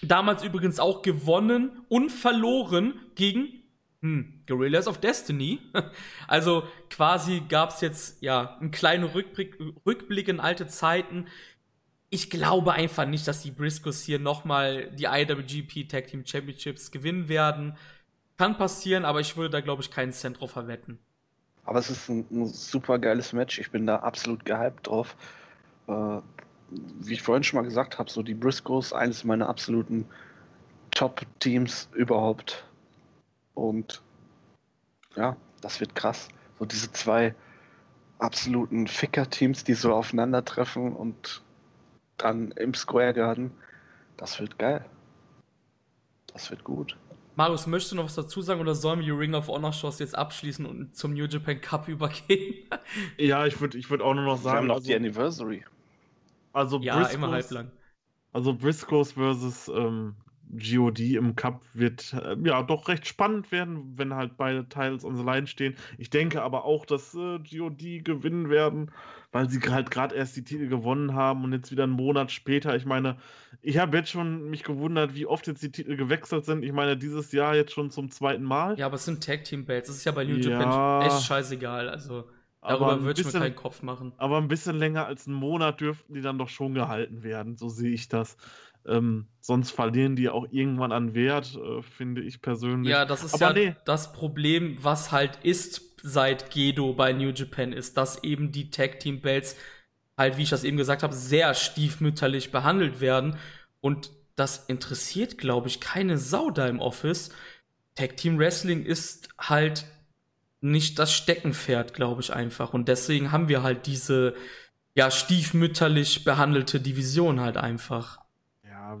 Damals 0.00 0.42
übrigens 0.42 0.80
auch 0.80 1.02
gewonnen 1.02 1.84
und 1.90 2.10
verloren 2.10 2.94
gegen 3.14 3.62
hm, 4.00 4.42
Gorillas 4.46 4.86
of 4.86 4.98
Destiny. 4.98 5.60
also 6.28 6.62
quasi 6.88 7.42
gab 7.46 7.70
es 7.70 7.82
jetzt 7.82 8.22
ja 8.22 8.56
einen 8.60 8.70
kleinen 8.70 9.04
Rückblick, 9.04 9.58
Rückblick 9.84 10.28
in 10.28 10.40
alte 10.40 10.66
Zeiten 10.68 11.26
ich 12.14 12.30
glaube 12.30 12.72
einfach 12.72 13.06
nicht, 13.06 13.26
dass 13.26 13.42
die 13.42 13.50
Briscoes 13.50 14.02
hier 14.04 14.20
nochmal 14.20 14.88
die 14.92 15.06
IWGP 15.06 15.88
Tag 15.88 16.06
Team 16.06 16.24
Championships 16.24 16.92
gewinnen 16.92 17.28
werden. 17.28 17.76
Kann 18.36 18.56
passieren, 18.56 19.04
aber 19.04 19.18
ich 19.18 19.36
würde 19.36 19.50
da, 19.50 19.60
glaube 19.60 19.82
ich, 19.82 19.90
keinen 19.90 20.12
Cent 20.12 20.40
drauf 20.40 20.52
verwetten. 20.52 21.00
Aber 21.64 21.78
es 21.78 21.90
ist 21.90 22.08
ein, 22.08 22.26
ein 22.30 22.46
super 22.46 22.98
geiles 22.98 23.32
Match. 23.32 23.58
Ich 23.58 23.70
bin 23.70 23.86
da 23.86 23.96
absolut 23.96 24.44
gehypt 24.44 24.86
drauf. 24.86 25.16
Äh, 25.88 26.20
wie 26.70 27.12
ich 27.12 27.22
vorhin 27.22 27.44
schon 27.44 27.58
mal 27.58 27.64
gesagt 27.64 27.98
habe, 27.98 28.10
so 28.10 28.22
die 28.22 28.34
Briscoes, 28.34 28.92
eines 28.92 29.24
meiner 29.24 29.48
absoluten 29.48 30.06
Top-Teams 30.90 31.88
überhaupt. 31.92 32.64
Und 33.54 34.02
ja, 35.16 35.36
das 35.60 35.80
wird 35.80 35.94
krass. 35.94 36.28
So 36.58 36.64
diese 36.64 36.90
zwei 36.92 37.34
absoluten 38.18 38.86
Ficker-Teams, 38.86 39.64
die 39.64 39.74
so 39.74 39.92
aufeinandertreffen 39.92 40.94
und 40.94 41.42
dann 42.16 42.52
im 42.52 42.74
Square 42.74 43.14
Garden. 43.14 43.50
Das 44.16 44.40
wird 44.40 44.58
geil. 44.58 44.84
Das 46.32 46.50
wird 46.50 46.64
gut. 46.64 46.96
Marius, 47.36 47.66
möchtest 47.66 47.92
du 47.92 47.96
noch 47.96 48.04
was 48.04 48.14
dazu 48.14 48.42
sagen 48.42 48.60
oder 48.60 48.74
sollen 48.74 49.00
wir 49.00 49.06
die 49.06 49.10
Ring 49.10 49.34
of 49.34 49.48
Honor 49.48 49.72
Shows 49.72 49.98
jetzt 49.98 50.16
abschließen 50.16 50.64
und 50.66 50.94
zum 50.94 51.14
New 51.14 51.26
Japan 51.26 51.60
Cup 51.60 51.88
übergehen? 51.88 52.68
ja, 53.18 53.46
ich 53.46 53.60
würde 53.60 53.78
ich 53.78 53.90
würd 53.90 54.02
auch 54.02 54.14
nur 54.14 54.24
noch 54.24 54.36
sagen. 54.36 54.54
Wir 54.54 54.58
haben 54.58 54.66
noch 54.68 54.74
also, 54.76 54.86
die 54.86 54.94
Anniversary. 54.94 55.64
Also 56.52 56.78
ja, 56.80 56.96
Briscoes, 56.96 57.14
immer 57.14 57.30
halblang. 57.30 57.70
Also 58.32 58.54
Briscoes 58.54 59.12
versus 59.12 59.68
ähm, 59.68 60.14
GOD 60.50 61.00
im 61.14 61.36
Cup 61.36 61.62
wird 61.72 62.12
äh, 62.12 62.36
ja 62.44 62.62
doch 62.62 62.88
recht 62.88 63.06
spannend 63.06 63.50
werden, 63.50 63.94
wenn 63.96 64.14
halt 64.14 64.36
beide 64.36 64.68
Titles 64.68 65.04
on 65.04 65.16
the 65.16 65.24
line 65.24 65.46
stehen. 65.46 65.74
Ich 65.98 66.10
denke 66.10 66.42
aber 66.42 66.64
auch, 66.64 66.86
dass 66.86 67.14
äh, 67.14 67.38
GOD 67.38 68.04
gewinnen 68.04 68.50
werden, 68.50 68.90
weil 69.32 69.48
sie 69.48 69.60
halt 69.60 69.90
gerade 69.90 70.14
erst 70.14 70.36
die 70.36 70.44
Titel 70.44 70.68
gewonnen 70.68 71.14
haben 71.14 71.44
und 71.44 71.52
jetzt 71.52 71.70
wieder 71.72 71.84
einen 71.84 71.92
Monat 71.92 72.30
später. 72.30 72.76
Ich 72.76 72.84
meine, 72.84 73.16
ich 73.62 73.78
habe 73.78 73.96
jetzt 73.96 74.10
schon 74.10 74.50
mich 74.50 74.62
gewundert, 74.62 75.14
wie 75.14 75.26
oft 75.26 75.46
jetzt 75.46 75.62
die 75.62 75.72
Titel 75.72 75.96
gewechselt 75.96 76.44
sind. 76.44 76.62
Ich 76.62 76.72
meine, 76.72 76.96
dieses 76.96 77.32
Jahr 77.32 77.56
jetzt 77.56 77.72
schon 77.72 77.90
zum 77.90 78.10
zweiten 78.10 78.44
Mal. 78.44 78.78
Ja, 78.78 78.86
aber 78.86 78.96
es 78.96 79.04
sind 79.04 79.24
Tag 79.24 79.44
Team 79.44 79.64
Belts. 79.64 79.88
Das 79.88 79.96
ist 79.96 80.04
ja 80.04 80.12
bei 80.12 80.24
New 80.24 80.36
ja, 80.36 80.50
Japan 80.50 81.06
echt 81.06 81.22
scheißegal. 81.22 81.88
Also 81.88 82.28
darüber 82.60 83.02
würde 83.02 83.20
ich 83.20 83.26
mir 83.26 83.32
keinen 83.32 83.56
Kopf 83.56 83.82
machen. 83.82 84.12
Aber 84.18 84.38
ein 84.38 84.48
bisschen 84.48 84.76
länger 84.76 85.06
als 85.06 85.26
einen 85.26 85.36
Monat 85.36 85.80
dürften 85.80 86.14
die 86.14 86.20
dann 86.20 86.38
doch 86.38 86.48
schon 86.48 86.74
gehalten 86.74 87.22
werden. 87.22 87.56
So 87.56 87.68
sehe 87.68 87.92
ich 87.92 88.08
das. 88.08 88.36
Ähm, 88.86 89.28
sonst 89.40 89.70
verlieren 89.70 90.16
die 90.16 90.28
auch 90.28 90.46
irgendwann 90.50 90.92
an 90.92 91.14
Wert, 91.14 91.56
äh, 91.56 91.82
finde 91.82 92.22
ich 92.22 92.42
persönlich. 92.42 92.90
Ja, 92.90 93.04
das 93.04 93.24
ist 93.24 93.34
Aber 93.34 93.58
ja 93.58 93.70
nee. 93.70 93.76
das 93.84 94.12
Problem, 94.12 94.76
was 94.80 95.12
halt 95.12 95.38
ist 95.42 95.82
seit 96.02 96.50
Gedo 96.50 96.92
bei 96.92 97.12
New 97.12 97.30
Japan, 97.30 97.72
ist, 97.72 97.96
dass 97.96 98.22
eben 98.22 98.52
die 98.52 98.70
Tag 98.70 99.00
Team 99.00 99.20
Belts 99.20 99.56
halt, 100.16 100.36
wie 100.36 100.42
ich 100.42 100.50
das 100.50 100.64
eben 100.64 100.76
gesagt 100.76 101.02
habe, 101.02 101.14
sehr 101.14 101.54
stiefmütterlich 101.54 102.52
behandelt 102.52 103.00
werden. 103.00 103.36
Und 103.80 104.10
das 104.36 104.66
interessiert, 104.66 105.38
glaube 105.38 105.68
ich, 105.68 105.80
keine 105.80 106.18
Sau 106.18 106.50
da 106.50 106.66
im 106.68 106.80
Office. 106.80 107.30
Tag 107.94 108.16
Team 108.16 108.38
Wrestling 108.38 108.84
ist 108.84 109.28
halt 109.38 109.86
nicht 110.60 110.98
das 110.98 111.12
Steckenpferd, 111.12 111.94
glaube 111.94 112.20
ich 112.22 112.32
einfach. 112.32 112.74
Und 112.74 112.88
deswegen 112.88 113.32
haben 113.32 113.48
wir 113.48 113.62
halt 113.62 113.86
diese 113.86 114.34
ja 114.94 115.10
stiefmütterlich 115.10 116.24
behandelte 116.24 116.80
Division 116.80 117.40
halt 117.40 117.56
einfach 117.56 118.23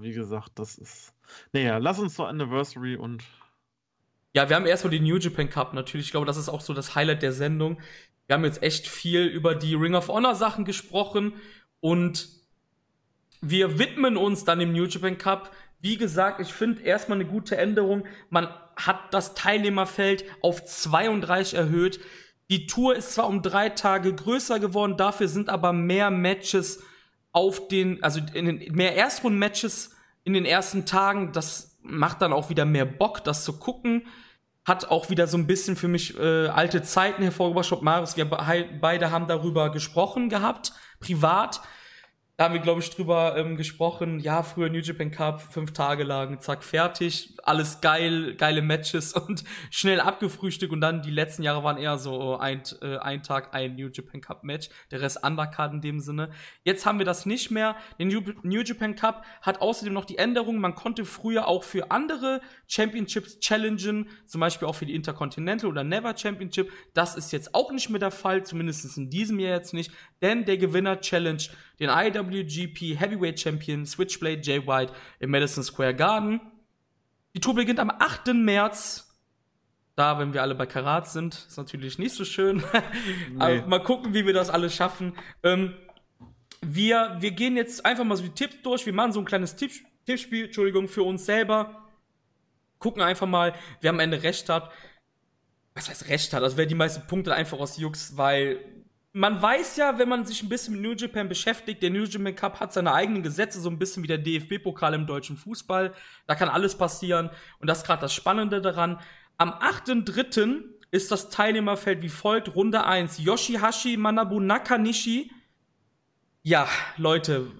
wie 0.02 0.12
gesagt, 0.12 0.52
das 0.56 0.76
ist. 0.76 1.12
Naja, 1.52 1.78
lass 1.78 1.98
uns 1.98 2.14
zur 2.14 2.28
Anniversary 2.28 2.96
und. 2.96 3.24
Ja, 4.34 4.48
wir 4.48 4.56
haben 4.56 4.66
erstmal 4.66 4.90
den 4.90 5.04
New 5.04 5.16
Japan 5.16 5.48
Cup 5.48 5.74
natürlich. 5.74 6.06
Ich 6.06 6.10
glaube, 6.10 6.26
das 6.26 6.36
ist 6.36 6.48
auch 6.48 6.60
so 6.60 6.74
das 6.74 6.94
Highlight 6.94 7.22
der 7.22 7.32
Sendung. 7.32 7.80
Wir 8.26 8.34
haben 8.34 8.44
jetzt 8.44 8.62
echt 8.62 8.88
viel 8.88 9.26
über 9.26 9.54
die 9.54 9.74
Ring 9.74 9.94
of 9.94 10.08
Honor 10.08 10.34
Sachen 10.34 10.64
gesprochen 10.64 11.34
und 11.80 12.28
wir 13.40 13.78
widmen 13.78 14.16
uns 14.16 14.44
dann 14.44 14.58
dem 14.58 14.72
New 14.72 14.86
Japan 14.86 15.18
Cup. 15.18 15.54
Wie 15.80 15.98
gesagt, 15.98 16.40
ich 16.40 16.52
finde 16.52 16.82
erstmal 16.82 17.20
eine 17.20 17.28
gute 17.28 17.56
Änderung. 17.56 18.04
Man 18.30 18.48
hat 18.76 19.12
das 19.12 19.34
Teilnehmerfeld 19.34 20.24
auf 20.40 20.64
32 20.64 21.54
erhöht. 21.54 22.00
Die 22.50 22.66
Tour 22.66 22.96
ist 22.96 23.12
zwar 23.12 23.28
um 23.28 23.42
drei 23.42 23.68
Tage 23.68 24.14
größer 24.14 24.58
geworden, 24.60 24.96
dafür 24.96 25.28
sind 25.28 25.48
aber 25.48 25.72
mehr 25.72 26.10
Matches 26.10 26.82
auf 27.34 27.68
den, 27.68 28.02
also 28.02 28.20
in 28.32 28.46
den, 28.46 28.72
mehr 28.72 28.94
Erstrunden-Matches 28.94 29.90
in 30.22 30.32
den 30.32 30.46
ersten 30.46 30.86
Tagen, 30.86 31.32
das 31.32 31.78
macht 31.82 32.22
dann 32.22 32.32
auch 32.32 32.48
wieder 32.48 32.64
mehr 32.64 32.86
Bock, 32.86 33.22
das 33.24 33.44
zu 33.44 33.58
gucken. 33.58 34.06
Hat 34.64 34.86
auch 34.86 35.10
wieder 35.10 35.26
so 35.26 35.36
ein 35.36 35.46
bisschen 35.46 35.76
für 35.76 35.88
mich 35.88 36.18
äh, 36.18 36.46
alte 36.46 36.82
Zeiten 36.82 37.22
hervorgebracht. 37.22 37.82
Marius, 37.82 38.16
wir 38.16 38.24
beide 38.24 39.10
haben 39.10 39.26
darüber 39.26 39.70
gesprochen 39.70 40.30
gehabt, 40.30 40.72
privat 41.00 41.60
da 42.36 42.44
haben 42.44 42.54
wir, 42.54 42.60
glaube 42.60 42.80
ich, 42.80 42.90
drüber 42.90 43.36
ähm, 43.36 43.56
gesprochen. 43.56 44.18
Ja, 44.18 44.42
früher 44.42 44.68
New 44.68 44.80
Japan 44.80 45.12
Cup, 45.12 45.40
fünf 45.40 45.72
Tage 45.72 46.02
lang, 46.02 46.40
zack, 46.40 46.64
fertig. 46.64 47.32
Alles 47.44 47.80
geil, 47.80 48.34
geile 48.34 48.60
Matches 48.60 49.12
und 49.14 49.44
schnell 49.70 50.00
abgefrühstückt. 50.00 50.72
Und 50.72 50.80
dann 50.80 51.00
die 51.02 51.12
letzten 51.12 51.44
Jahre 51.44 51.62
waren 51.62 51.76
eher 51.76 51.96
so 51.96 52.36
ein, 52.36 52.62
äh, 52.82 52.96
ein 52.96 53.22
Tag, 53.22 53.54
ein 53.54 53.76
New 53.76 53.88
Japan 53.88 54.20
Cup 54.20 54.42
Match. 54.42 54.68
Der 54.90 55.00
Rest 55.00 55.22
Undercard 55.22 55.74
in 55.74 55.80
dem 55.80 56.00
Sinne. 56.00 56.30
Jetzt 56.64 56.86
haben 56.86 56.98
wir 56.98 57.06
das 57.06 57.24
nicht 57.24 57.52
mehr. 57.52 57.76
Der 58.00 58.06
New, 58.06 58.20
New 58.42 58.62
Japan 58.62 58.96
Cup 58.96 59.24
hat 59.40 59.60
außerdem 59.60 59.94
noch 59.94 60.04
die 60.04 60.18
Änderung. 60.18 60.58
Man 60.58 60.74
konnte 60.74 61.04
früher 61.04 61.46
auch 61.46 61.62
für 61.62 61.92
andere 61.92 62.40
Championships 62.66 63.38
challengen. 63.38 64.08
Zum 64.26 64.40
Beispiel 64.40 64.66
auch 64.66 64.74
für 64.74 64.86
die 64.86 64.96
Intercontinental 64.96 65.70
oder 65.70 65.84
Never 65.84 66.16
Championship. 66.16 66.72
Das 66.94 67.14
ist 67.14 67.30
jetzt 67.30 67.54
auch 67.54 67.70
nicht 67.70 67.90
mehr 67.90 68.00
der 68.00 68.10
Fall. 68.10 68.44
Zumindest 68.44 68.98
in 68.98 69.08
diesem 69.08 69.38
Jahr 69.38 69.54
jetzt 69.54 69.72
nicht. 69.72 69.92
Denn 70.20 70.44
der 70.44 70.58
Gewinner 70.58 71.00
challenge 71.00 71.44
den 71.80 71.90
IWGP 71.90 72.98
Heavyweight 72.98 73.40
Champion 73.40 73.86
Switchblade 73.86 74.40
Jay 74.42 74.66
White 74.66 74.92
im 75.18 75.30
Madison 75.30 75.62
Square 75.62 75.94
Garden. 75.94 76.40
Die 77.34 77.40
Tour 77.40 77.54
beginnt 77.54 77.80
am 77.80 77.90
8. 77.90 78.34
März. 78.34 79.10
Da, 79.96 80.18
wenn 80.18 80.34
wir 80.34 80.42
alle 80.42 80.54
bei 80.56 80.66
Karat 80.66 81.08
sind, 81.08 81.34
ist 81.34 81.56
natürlich 81.56 81.98
nicht 81.98 82.14
so 82.14 82.24
schön. 82.24 82.62
Nee. 83.30 83.40
Aber 83.40 83.66
mal 83.66 83.82
gucken, 83.82 84.14
wie 84.14 84.26
wir 84.26 84.32
das 84.32 84.50
alles 84.50 84.74
schaffen. 84.74 85.16
Ähm, 85.42 85.74
wir, 86.60 87.16
wir 87.20 87.32
gehen 87.32 87.56
jetzt 87.56 87.84
einfach 87.84 88.04
mal 88.04 88.16
so 88.16 88.22
die 88.22 88.30
Tipps 88.30 88.62
durch. 88.62 88.86
Wir 88.86 88.92
machen 88.92 89.12
so 89.12 89.20
ein 89.20 89.24
kleines 89.24 89.56
Tipp, 89.56 89.72
Tippspiel, 90.06 90.46
Entschuldigung, 90.46 90.88
für 90.88 91.02
uns 91.02 91.26
selber. 91.26 91.88
Gucken 92.78 93.02
einfach 93.02 93.26
mal, 93.26 93.54
wer 93.80 93.90
am 93.90 94.00
Ende 94.00 94.22
recht 94.22 94.48
hat. 94.48 94.70
Was 95.74 95.88
heißt 95.88 96.08
recht 96.08 96.32
hat? 96.32 96.42
Also 96.42 96.56
wer 96.56 96.66
die 96.66 96.74
meisten 96.74 97.06
Punkte 97.06 97.34
einfach 97.34 97.58
aus 97.58 97.76
Jux, 97.76 98.16
weil 98.16 98.64
man 99.16 99.40
weiß 99.40 99.76
ja, 99.76 99.96
wenn 99.96 100.08
man 100.08 100.26
sich 100.26 100.42
ein 100.42 100.48
bisschen 100.48 100.74
mit 100.74 100.82
New 100.82 100.92
Japan 100.92 101.28
beschäftigt, 101.28 101.80
der 101.84 101.90
New 101.90 102.02
Japan 102.02 102.34
Cup 102.34 102.58
hat 102.58 102.72
seine 102.72 102.92
eigenen 102.92 103.22
Gesetze, 103.22 103.60
so 103.60 103.70
ein 103.70 103.78
bisschen 103.78 104.02
wie 104.02 104.08
der 104.08 104.18
DFB-Pokal 104.18 104.92
im 104.92 105.06
deutschen 105.06 105.36
Fußball. 105.36 105.94
Da 106.26 106.34
kann 106.34 106.48
alles 106.48 106.76
passieren. 106.76 107.30
Und 107.60 107.68
das 107.68 107.78
ist 107.78 107.86
gerade 107.86 108.00
das 108.00 108.12
Spannende 108.12 108.60
daran. 108.60 108.98
Am 109.36 109.50
8.3. 109.50 110.64
ist 110.90 111.12
das 111.12 111.30
Teilnehmerfeld 111.30 112.02
wie 112.02 112.08
folgt. 112.08 112.56
Runde 112.56 112.84
1. 112.84 113.18
Yoshihashi 113.18 113.96
Manabu 113.96 114.40
Nakanishi. 114.40 115.30
Ja, 116.42 116.68
Leute. 116.96 117.52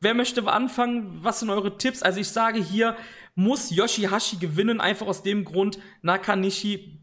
Wer 0.00 0.14
möchte 0.14 0.50
anfangen? 0.50 1.18
Was 1.22 1.40
sind 1.40 1.50
eure 1.50 1.76
Tipps? 1.76 2.02
Also 2.02 2.20
ich 2.20 2.28
sage 2.28 2.62
hier, 2.62 2.96
muss 3.34 3.70
Yoshihashi 3.70 4.36
gewinnen, 4.36 4.80
einfach 4.80 5.06
aus 5.06 5.22
dem 5.22 5.44
Grund, 5.44 5.78
Nakanishi 6.00 7.02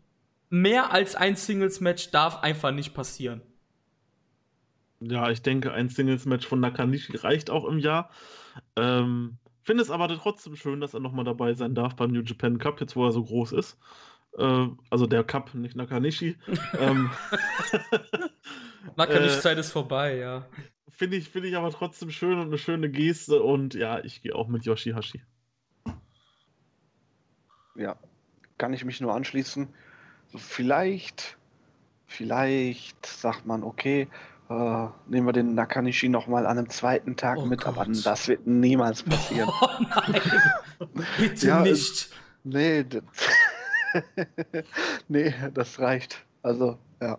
mehr 0.54 0.94
als 0.94 1.16
ein 1.16 1.36
Singles-Match 1.36 2.12
darf 2.12 2.44
einfach 2.44 2.72
nicht 2.72 2.94
passieren. 2.94 3.42
Ja, 5.00 5.32
ich 5.32 5.42
denke, 5.42 5.74
ein 5.74 5.90
Singles-Match 5.90 6.46
von 6.46 6.60
Nakanishi 6.60 7.18
reicht 7.18 7.50
auch 7.50 7.66
im 7.66 7.80
Jahr. 7.80 8.12
Ähm, 8.76 9.40
Finde 9.64 9.82
es 9.82 9.90
aber 9.90 10.08
trotzdem 10.10 10.56
schön, 10.56 10.80
dass 10.80 10.94
er 10.94 11.00
nochmal 11.00 11.26
dabei 11.26 11.56
sein 11.56 11.74
darf 11.74 11.96
beim 11.96 12.12
New 12.12 12.22
Japan 12.22 12.60
Cup, 12.60 12.80
jetzt 12.82 12.96
wo 12.96 13.04
er 13.04 13.12
so 13.12 13.24
groß 13.24 13.54
ist. 13.54 13.80
Äh, 14.38 14.68
also 14.92 15.08
der 15.08 15.24
Cup, 15.24 15.56
nicht 15.56 15.76
Nakanishi. 15.76 16.38
ähm, 16.80 17.10
Nakanishi-Zeit 18.96 19.58
äh, 19.58 19.60
ist 19.60 19.72
vorbei, 19.72 20.18
ja. 20.18 20.46
Finde 20.88 21.18
ich, 21.18 21.30
find 21.30 21.48
ich 21.48 21.58
aber 21.58 21.72
trotzdem 21.72 22.12
schön 22.12 22.38
und 22.38 22.46
eine 22.46 22.60
schöne 22.60 22.92
Geste 22.92 23.42
und 23.42 23.74
ja, 23.74 24.04
ich 24.04 24.22
gehe 24.22 24.36
auch 24.36 24.48
mit 24.48 24.66
Yoshihashi. 24.66 25.24
Ja, 27.76 27.98
kann 28.60 28.74
ich 28.74 28.86
mich 28.86 29.02
nur 29.02 29.16
anschließen 29.16 29.74
vielleicht, 30.36 31.38
vielleicht 32.08 33.06
sagt 33.06 33.46
man, 33.46 33.64
okay, 33.64 34.08
äh, 34.50 34.88
nehmen 35.08 35.28
wir 35.28 35.34
den 35.34 35.56
Nakanishi 35.56 36.10
nochmal 36.10 36.46
an 36.46 36.58
einem 36.58 36.70
zweiten 36.70 37.16
Tag 37.16 37.38
oh 37.40 37.46
mit, 37.46 37.62
Gott. 37.62 37.78
aber 37.78 37.86
das 37.86 38.28
wird 38.28 38.46
niemals 38.46 39.04
passieren. 39.04 39.50
Oh 39.60 39.68
nein, 39.80 40.22
bitte 41.18 41.48
ja, 41.48 41.62
nicht. 41.62 42.10
Nee, 42.44 42.86
nee, 45.08 45.34
das 45.54 45.80
reicht. 45.80 46.26
Also, 46.42 46.78
ja, 47.02 47.18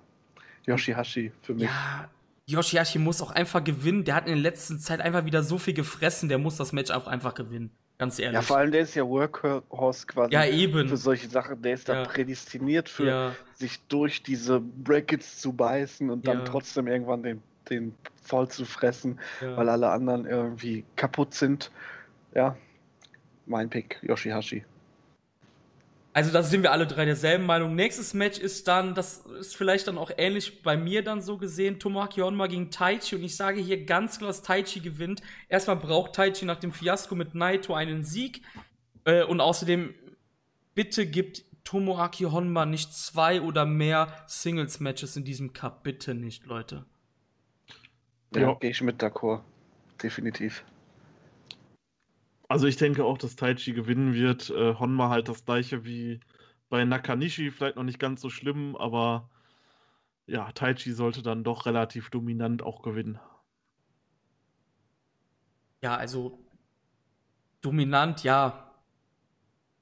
Yoshihashi 0.66 1.32
für 1.42 1.54
mich. 1.54 1.64
Ja, 1.64 2.08
Yoshihashi 2.46 2.98
muss 2.98 3.22
auch 3.22 3.30
einfach 3.30 3.64
gewinnen. 3.64 4.04
Der 4.04 4.16
hat 4.16 4.26
in 4.26 4.34
der 4.34 4.42
letzten 4.42 4.78
Zeit 4.78 5.00
einfach 5.00 5.24
wieder 5.24 5.42
so 5.42 5.58
viel 5.58 5.74
gefressen, 5.74 6.28
der 6.28 6.38
muss 6.38 6.56
das 6.56 6.72
Match 6.72 6.90
auch 6.90 7.06
einfach 7.06 7.34
gewinnen. 7.34 7.70
Ganz 7.98 8.18
ehrlich. 8.18 8.34
Ja, 8.34 8.42
vor 8.42 8.58
allem 8.58 8.72
der 8.72 8.80
ist 8.80 8.94
ja 8.94 9.06
Workhorse 9.06 10.06
quasi 10.06 10.32
ja, 10.32 10.44
eben. 10.44 10.88
für 10.88 10.96
solche 10.96 11.28
Sachen. 11.28 11.62
Der 11.62 11.74
ist 11.74 11.86
ja. 11.88 12.02
da 12.02 12.08
prädestiniert 12.08 12.88
für 12.88 13.06
ja. 13.06 13.34
sich 13.54 13.80
durch 13.86 14.22
diese 14.22 14.60
Brackets 14.60 15.40
zu 15.40 15.52
beißen 15.52 16.10
und 16.10 16.26
dann 16.26 16.38
ja. 16.38 16.44
trotzdem 16.44 16.88
irgendwann 16.88 17.22
den 17.22 17.42
den 17.70 17.94
voll 18.22 18.48
zu 18.48 18.64
fressen, 18.64 19.18
weil 19.40 19.68
alle 19.68 19.90
anderen 19.90 20.26
irgendwie 20.26 20.84
kaputt 20.96 21.34
sind. 21.34 21.70
Ja, 22.34 22.56
mein 23.46 23.70
Pick, 23.70 23.98
Yoshihashi. 24.02 24.64
Also 26.14 26.30
da 26.30 26.44
sind 26.44 26.62
wir 26.62 26.70
alle 26.70 26.86
drei 26.86 27.04
derselben 27.06 27.44
Meinung. 27.44 27.74
Nächstes 27.74 28.14
Match 28.14 28.38
ist 28.38 28.68
dann, 28.68 28.94
das 28.94 29.26
ist 29.40 29.56
vielleicht 29.56 29.88
dann 29.88 29.98
auch 29.98 30.12
ähnlich 30.16 30.62
bei 30.62 30.76
mir 30.76 31.02
dann 31.02 31.20
so 31.20 31.38
gesehen, 31.38 31.80
Tomoaki 31.80 32.20
Honma 32.20 32.46
gegen 32.46 32.70
Taichi 32.70 33.16
und 33.16 33.24
ich 33.24 33.36
sage 33.36 33.60
hier 33.60 33.84
ganz 33.84 34.18
klar, 34.18 34.28
dass 34.28 34.42
Taichi 34.42 34.78
gewinnt. 34.78 35.22
Erstmal 35.48 35.74
braucht 35.74 36.12
Taichi 36.12 36.44
nach 36.44 36.60
dem 36.60 36.70
Fiasko 36.70 37.16
mit 37.16 37.34
Naito 37.34 37.74
einen 37.74 38.04
Sieg 38.04 38.42
äh, 39.04 39.24
und 39.24 39.40
außerdem 39.40 39.92
bitte 40.76 41.04
gibt 41.04 41.42
Tomoaki 41.64 42.24
Honma 42.24 42.64
nicht 42.64 42.94
zwei 42.94 43.40
oder 43.42 43.66
mehr 43.66 44.06
Singles-Matches 44.28 45.16
in 45.16 45.24
diesem 45.24 45.52
Cup. 45.52 45.82
Bitte 45.82 46.14
nicht, 46.14 46.46
Leute. 46.46 46.84
Ja, 48.32 48.42
ja. 48.42 48.54
gehe 48.54 48.70
ich 48.70 48.80
mit 48.82 49.02
d'accord. 49.02 49.40
Definitiv. 50.00 50.64
Also 52.48 52.66
ich 52.66 52.76
denke 52.76 53.04
auch, 53.04 53.18
dass 53.18 53.36
Taichi 53.36 53.72
gewinnen 53.72 54.14
wird. 54.14 54.50
Äh, 54.50 54.74
Honma 54.74 55.08
halt 55.08 55.28
das 55.28 55.44
gleiche 55.44 55.84
wie 55.84 56.20
bei 56.68 56.84
Nakanishi, 56.84 57.50
vielleicht 57.50 57.76
noch 57.76 57.84
nicht 57.84 57.98
ganz 57.98 58.20
so 58.20 58.30
schlimm, 58.30 58.76
aber 58.76 59.30
ja, 60.26 60.50
Taichi 60.52 60.92
sollte 60.92 61.22
dann 61.22 61.44
doch 61.44 61.66
relativ 61.66 62.10
dominant 62.10 62.62
auch 62.62 62.82
gewinnen. 62.82 63.18
Ja, 65.82 65.96
also 65.96 66.38
dominant, 67.60 68.24
ja. 68.24 68.63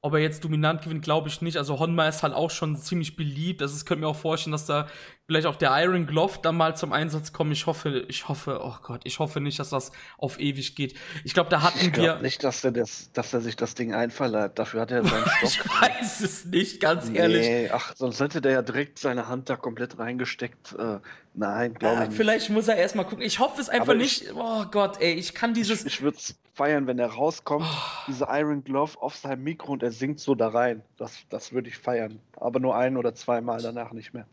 Ob 0.05 0.15
er 0.15 0.19
jetzt 0.19 0.43
dominant 0.43 0.83
gewinnt, 0.83 1.03
glaube 1.03 1.29
ich 1.29 1.43
nicht. 1.43 1.57
Also 1.57 1.79
Honma 1.79 2.09
ist 2.09 2.25
halt 2.25 2.35
auch 2.35 2.51
schon 2.51 2.77
ziemlich 2.77 3.15
beliebt. 3.15 3.63
Also 3.63 3.77
ich 3.77 3.87
könnte 3.87 4.01
mir 4.01 4.09
auch 4.09 4.17
vorstellen, 4.17 4.51
dass 4.51 4.67
da 4.67 4.89
vielleicht 5.27 5.47
auch 5.47 5.55
der 5.55 5.71
Iron 5.81 6.07
Glove 6.07 6.41
dann 6.43 6.57
mal 6.57 6.77
zum 6.77 6.93
Einsatz 6.93 7.33
kommt. 7.33 7.53
Ich 7.53 7.67
hoffe, 7.67 8.05
ich 8.09 8.29
hoffe, 8.29 8.61
oh 8.65 8.75
Gott, 8.83 9.03
ich 9.05 9.21
hoffe 9.21 9.41
nicht, 9.41 9.61
dass 9.61 9.71
das 9.71 9.93
auf 10.19 10.41
ewig 10.41 10.75
geht. 10.75 10.99
Ich 11.23 11.35
glaube, 11.35 11.51
da 11.51 11.63
hatten 11.63 11.87
ich 11.87 11.97
wir. 11.97 12.17
nicht, 12.17 12.43
dass 12.43 12.65
er, 12.65 12.73
das, 12.73 13.13
dass 13.13 13.33
er 13.33 13.41
sich 13.41 13.55
das 13.55 13.77
Ding 13.77 13.95
einverleibt. 13.95 14.59
Dafür 14.59 14.81
hat 14.81 14.91
er 14.91 15.05
seinen 15.05 15.25
Stock. 15.27 15.43
ich 15.45 15.65
weiß 15.65 16.21
es 16.21 16.45
nicht, 16.47 16.81
ganz 16.81 17.09
nee, 17.09 17.19
ehrlich. 17.19 17.73
Ach, 17.73 17.95
sonst 17.95 18.19
hätte 18.19 18.41
der 18.41 18.53
ja 18.53 18.63
direkt 18.63 18.99
seine 18.99 19.29
Hand 19.29 19.51
da 19.51 19.57
komplett 19.57 19.99
reingesteckt. 20.01 20.75
Äh, 20.77 20.99
nein, 21.35 21.75
glaube 21.75 21.97
äh, 21.97 22.03
ich 22.03 22.09
nicht. 22.09 22.17
Vielleicht 22.17 22.51
muss 22.51 22.69
er 22.69 22.77
erstmal 22.77 23.07
gucken. 23.07 23.25
Ich 23.25 23.39
hoffe 23.39 23.61
es 23.61 23.69
einfach 23.69 23.95
nicht. 23.95 24.33
oh 24.35 24.65
Gott, 24.71 25.01
ey, 25.01 25.15
ich 25.15 25.35
kann 25.35 25.55
dieses. 25.55 25.85
Ich, 25.85 25.95
ich 25.95 26.03
würde 26.03 26.17
es 26.19 26.35
feiern, 26.55 26.87
wenn 26.87 26.99
er 26.99 27.09
rauskommt, 27.09 27.67
oh. 27.67 28.05
diese 28.09 28.27
Iron 28.31 28.65
Glove 28.65 29.01
auf 29.01 29.17
seinem 29.17 29.43
Mikro 29.45 29.73
und 29.73 29.83
er 29.83 29.93
singt 29.93 30.21
so 30.21 30.35
da 30.35 30.49
rein. 30.49 30.83
Das, 30.97 31.17
das 31.31 31.53
würde 31.53 31.69
ich 31.69 31.79
feiern. 31.79 32.21
Aber 32.37 32.61
nur 32.61 32.77
ein 32.77 32.97
oder 32.97 33.15
zweimal 33.15 33.63
danach 33.63 33.93
nicht 33.93 34.13
mehr. 34.13 34.27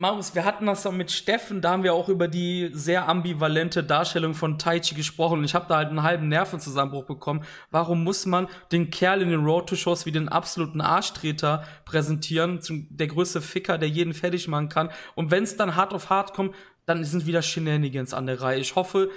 Marius, 0.00 0.36
wir 0.36 0.44
hatten 0.44 0.66
das 0.66 0.86
auch 0.86 0.92
mit 0.92 1.10
Steffen, 1.10 1.60
da 1.60 1.72
haben 1.72 1.82
wir 1.82 1.92
auch 1.92 2.08
über 2.08 2.28
die 2.28 2.70
sehr 2.72 3.08
ambivalente 3.08 3.82
Darstellung 3.82 4.32
von 4.32 4.56
Taichi 4.56 4.94
gesprochen 4.94 5.40
und 5.40 5.44
ich 5.44 5.56
habe 5.56 5.66
da 5.68 5.74
halt 5.74 5.88
einen 5.88 6.04
halben 6.04 6.28
Nervenzusammenbruch 6.28 7.02
bekommen. 7.02 7.42
Warum 7.72 8.04
muss 8.04 8.24
man 8.24 8.46
den 8.70 8.90
Kerl 8.90 9.22
in 9.22 9.30
den 9.30 9.44
Road-to-Shows 9.44 10.06
wie 10.06 10.12
den 10.12 10.28
absoluten 10.28 10.80
Arschtreter 10.80 11.64
präsentieren, 11.84 12.60
der 12.90 13.08
größte 13.08 13.40
Ficker, 13.40 13.76
der 13.76 13.88
jeden 13.88 14.14
fertig 14.14 14.46
machen 14.46 14.68
kann 14.68 14.90
und 15.16 15.32
wenn 15.32 15.42
es 15.42 15.56
dann 15.56 15.74
hart 15.74 15.92
auf 15.92 16.10
hart 16.10 16.32
kommt, 16.32 16.54
dann 16.86 17.02
sind 17.02 17.26
wieder 17.26 17.42
Shenanigans 17.42 18.14
an 18.14 18.26
der 18.26 18.40
Reihe. 18.40 18.60
Ich 18.60 18.76
hoffe, 18.76 19.10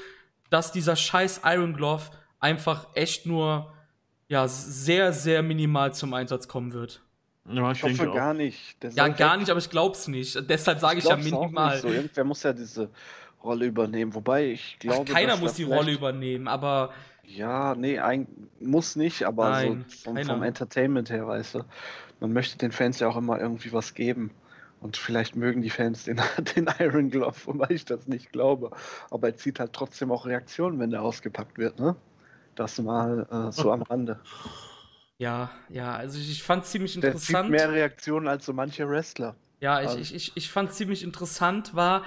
dass 0.49 0.71
dieser 0.71 0.95
scheiß 0.95 1.41
Iron 1.45 1.75
Glove 1.75 2.09
einfach 2.39 2.87
echt 2.95 3.27
nur 3.27 3.71
ja, 4.29 4.47
sehr, 4.47 5.13
sehr 5.13 5.43
minimal 5.43 5.93
zum 5.93 6.15
Einsatz 6.15 6.47
kommen 6.47 6.73
wird. 6.73 7.03
Ja, 7.49 7.71
ich, 7.71 7.83
ich 7.83 7.99
hoffe 7.99 8.11
gar 8.11 8.33
nicht. 8.33 8.77
ja, 8.93 9.07
gar 9.07 9.37
nicht, 9.37 9.49
aber 9.49 9.59
ich 9.59 9.69
glaub's 9.69 10.07
nicht. 10.07 10.49
Deshalb 10.49 10.79
sage 10.79 10.99
ich, 10.99 11.05
ich 11.05 11.09
ja 11.09 11.17
minimal. 11.17 11.77
So. 11.79 11.87
Irgendwer 11.87 12.23
muss 12.23 12.43
ja 12.43 12.53
diese 12.53 12.89
Rolle 13.43 13.65
übernehmen. 13.65 14.13
Wobei 14.13 14.51
ich 14.51 14.77
glaube. 14.79 15.05
Ach, 15.09 15.13
keiner 15.13 15.37
muss 15.37 15.55
die 15.55 15.63
Rolle 15.63 15.91
übernehmen, 15.91 16.47
aber. 16.47 16.91
Ja, 17.23 17.75
nee, 17.75 17.97
ein, 17.99 18.27
muss 18.59 18.95
nicht, 18.95 19.23
aber 19.23 19.51
Nein, 19.51 19.85
so 19.87 20.11
vom, 20.11 20.23
vom, 20.25 20.43
Entertainment 20.43 21.09
her, 21.09 21.27
weißt 21.27 21.55
du. 21.55 21.63
Man 22.19 22.33
möchte 22.33 22.57
den 22.57 22.71
Fans 22.71 22.99
ja 22.99 23.07
auch 23.07 23.15
immer 23.15 23.39
irgendwie 23.39 23.71
was 23.71 23.93
geben. 23.93 24.31
Und 24.81 24.97
vielleicht 24.97 25.35
mögen 25.35 25.61
die 25.61 25.69
Fans 25.69 26.05
den, 26.05 26.19
den 26.55 26.67
Iron 26.79 27.09
Glove, 27.09 27.35
wobei 27.45 27.67
ich 27.69 27.85
das 27.85 28.07
nicht 28.07 28.31
glaube. 28.31 28.71
Aber 29.11 29.27
er 29.27 29.35
zieht 29.35 29.59
halt 29.59 29.73
trotzdem 29.73 30.11
auch 30.11 30.25
Reaktionen, 30.25 30.79
wenn 30.79 30.89
der 30.89 31.03
ausgepackt 31.03 31.57
wird, 31.57 31.79
ne? 31.79 31.95
Das 32.55 32.79
mal 32.79 33.27
äh, 33.31 33.51
so 33.51 33.71
am 33.71 33.83
Rande. 33.83 34.19
Ja, 35.21 35.51
ja, 35.69 35.93
also 35.93 36.17
ich, 36.17 36.31
ich 36.31 36.41
fand 36.41 36.65
ziemlich 36.65 36.95
interessant. 36.95 37.29
Der 37.29 37.41
zieht 37.43 37.51
mehr 37.51 37.71
Reaktionen 37.71 38.27
als 38.27 38.43
so 38.43 38.53
manche 38.53 38.89
Wrestler. 38.89 39.35
Ja, 39.59 39.79
ich, 39.79 39.89
also. 39.89 39.99
ich, 39.99 40.15
ich, 40.15 40.31
ich 40.35 40.49
fand 40.49 40.73
ziemlich 40.73 41.03
interessant 41.03 41.75
war 41.75 42.05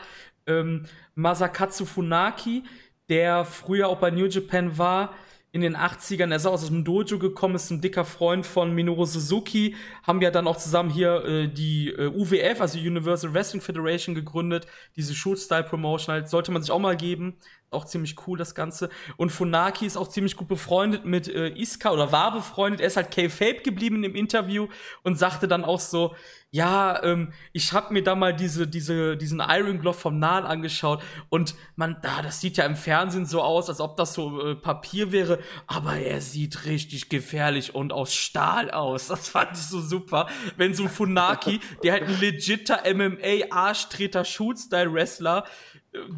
ähm, 0.49 0.87
Masakatsu 1.15 1.85
Funaki, 1.85 2.65
der 3.09 3.45
früher 3.45 3.87
auch 3.87 3.99
bei 3.99 4.11
New 4.11 4.27
Japan 4.27 4.77
war, 4.79 5.15
in 5.55 5.61
den 5.61 5.77
80ern, 5.77 6.31
er 6.31 6.37
ist 6.37 6.47
aus 6.47 6.67
dem 6.67 6.83
Dojo 6.83 7.21
gekommen, 7.21 7.55
ist 7.55 7.71
ein 7.71 7.81
dicker 7.81 8.05
Freund 8.05 8.45
von 8.45 8.75
Minoru 8.75 9.05
Suzuki, 9.05 9.77
haben 10.03 10.21
ja 10.21 10.33
dann 10.33 10.49
auch 10.49 10.57
zusammen 10.57 10.91
hier 10.91 11.25
äh, 11.25 11.47
die 11.47 11.91
äh, 11.91 12.09
UWF, 12.09 12.61
also 12.61 12.77
Universal 12.77 13.33
Wrestling 13.35 13.63
Federation 13.63 14.17
gegründet, 14.17 14.67
diese 14.97 15.15
Shoot-Style 15.15 15.63
Promotion 15.63 16.13
halt, 16.13 16.29
sollte 16.29 16.51
man 16.51 16.61
sich 16.61 16.73
auch 16.73 16.81
mal 16.81 16.97
geben 16.97 17.37
auch 17.75 17.85
ziemlich 17.85 18.17
cool, 18.27 18.39
das 18.39 18.55
Ganze. 18.55 18.89
Und 19.17 19.31
Funaki 19.31 19.85
ist 19.85 19.97
auch 19.97 20.09
ziemlich 20.09 20.37
gut 20.37 20.49
befreundet 20.49 21.05
mit 21.05 21.29
äh, 21.29 21.49
Iska 21.49 21.91
oder 21.91 22.13
war 22.13 22.33
befreundet. 22.33 22.81
Er 22.81 22.87
ist 22.87 22.97
halt 22.97 23.11
K-Fape 23.11 23.63
geblieben 23.63 24.05
im 24.05 24.15
Interview 24.15 24.69
und 25.03 25.19
sagte 25.19 25.49
dann 25.49 25.65
auch 25.65 25.81
so, 25.81 26.15
ja, 26.55 27.03
ähm, 27.03 27.33
ich 27.53 27.73
habe 27.73 27.93
mir 27.93 28.05
da 28.05 28.15
mal 28.15 28.33
diese, 28.33 28.69
diese, 28.69 29.17
diesen 29.17 29.43
Iron 29.45 29.81
Glove 29.81 29.99
vom 29.99 30.21
Nahen 30.21 30.45
angeschaut 30.45 31.03
und 31.29 31.57
man, 31.75 31.97
da, 32.01 32.23
das 32.23 32.41
sieht 32.41 32.59
ja 32.59 32.65
im 32.65 32.77
Fernsehen 32.77 33.27
so 33.27 33.43
aus, 33.43 33.69
als 33.69 33.81
ob 33.81 33.97
das 33.97 34.15
so 34.15 34.41
äh, 34.41 34.55
Papier 34.55 35.11
wäre, 35.11 35.41
aber 35.67 35.97
er 35.97 36.21
sieht 36.21 36.67
richtig 36.67 37.09
gefährlich 37.09 37.75
und 37.75 37.93
aus 37.93 38.15
Stahl 38.15 38.71
aus. 38.71 39.09
Das 39.09 39.29
fand 39.29 39.57
ich 39.57 39.65
so 39.65 39.81
super. 39.81 40.29
Wenn 40.57 40.75
so 40.75 40.85
ein 40.85 40.89
Funaki, 40.89 41.59
der 41.83 41.95
halt 41.95 42.05
ein 42.05 42.21
legitter 42.21 42.83
MMA-Arschtreter-Shoot-Style-Wrestler 42.87 45.47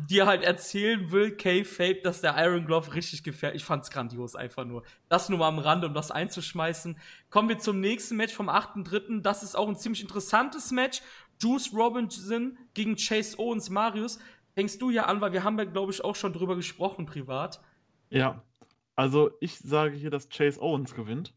dir 0.09 0.27
halt 0.27 0.43
erzählen 0.43 1.11
will, 1.11 1.37
K-Fape, 1.37 2.01
dass 2.03 2.21
der 2.21 2.35
Iron 2.39 2.65
Glove 2.65 2.95
richtig 2.95 3.23
gefährlich. 3.23 3.63
Ich 3.63 3.67
fand's 3.67 3.91
grandios 3.91 4.35
einfach 4.35 4.65
nur. 4.65 4.83
Das 5.09 5.29
nur 5.29 5.39
mal 5.39 5.49
am 5.49 5.59
Rande, 5.59 5.87
um 5.87 5.95
das 5.95 6.11
einzuschmeißen. 6.11 6.99
Kommen 7.31 7.49
wir 7.49 7.59
zum 7.59 7.81
nächsten 7.81 8.17
Match 8.17 8.35
vom 8.35 8.49
8.3. 8.49 9.21
Das 9.21 9.43
ist 9.43 9.55
auch 9.55 9.69
ein 9.69 9.77
ziemlich 9.77 10.03
interessantes 10.03 10.71
Match. 10.71 11.03
Juice 11.41 11.73
Robinson 11.75 12.57
gegen 12.73 12.97
Chase 12.97 13.39
Owens. 13.39 13.69
Marius, 13.69 14.19
fängst 14.55 14.81
du 14.81 14.91
ja 14.91 15.05
an, 15.05 15.21
weil 15.21 15.33
wir 15.33 15.45
haben 15.45 15.59
ja, 15.59 15.65
glaube 15.65 15.93
ich, 15.93 16.03
auch 16.03 16.17
schon 16.17 16.33
drüber 16.33 16.57
gesprochen 16.57 17.05
privat. 17.05 17.61
Ja, 18.09 18.43
also 18.95 19.31
ich 19.41 19.59
sage 19.59 19.95
hier, 19.97 20.11
dass 20.11 20.31
Chase 20.31 20.61
Owens 20.63 20.95
gewinnt. 20.95 21.35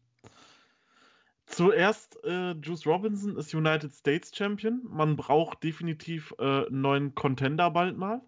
Zuerst, 1.44 2.22
äh, 2.24 2.52
Juice 2.52 2.86
Robinson 2.86 3.36
ist 3.36 3.52
United 3.52 3.92
States 3.92 4.30
Champion. 4.34 4.82
Man 4.88 5.16
braucht 5.16 5.62
definitiv 5.64 6.32
äh, 6.38 6.62
neuen 6.70 7.14
Contender 7.14 7.70
bald 7.70 7.98
mal. 7.98 8.22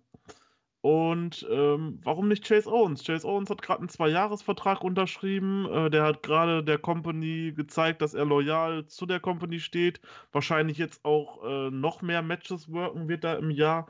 Und 0.82 1.46
ähm, 1.48 2.00
warum 2.02 2.26
nicht 2.26 2.44
Chase 2.44 2.68
Owens? 2.68 3.04
Chase 3.04 3.26
Owens 3.26 3.48
hat 3.50 3.62
gerade 3.62 3.78
einen 3.78 3.88
Zwei-Jahres-Vertrag 3.88 4.82
unterschrieben. 4.82 5.66
Äh, 5.70 5.90
der 5.90 6.02
hat 6.02 6.24
gerade 6.24 6.64
der 6.64 6.78
Company 6.78 7.52
gezeigt, 7.56 8.02
dass 8.02 8.14
er 8.14 8.24
loyal 8.24 8.86
zu 8.88 9.06
der 9.06 9.20
Company 9.20 9.60
steht. 9.60 10.00
Wahrscheinlich 10.32 10.78
jetzt 10.78 11.04
auch 11.04 11.44
äh, 11.44 11.70
noch 11.70 12.02
mehr 12.02 12.20
Matches 12.22 12.72
worken 12.72 13.09
wird 13.09 13.22
da 13.22 13.34
im 13.34 13.52
Jahr. 13.52 13.86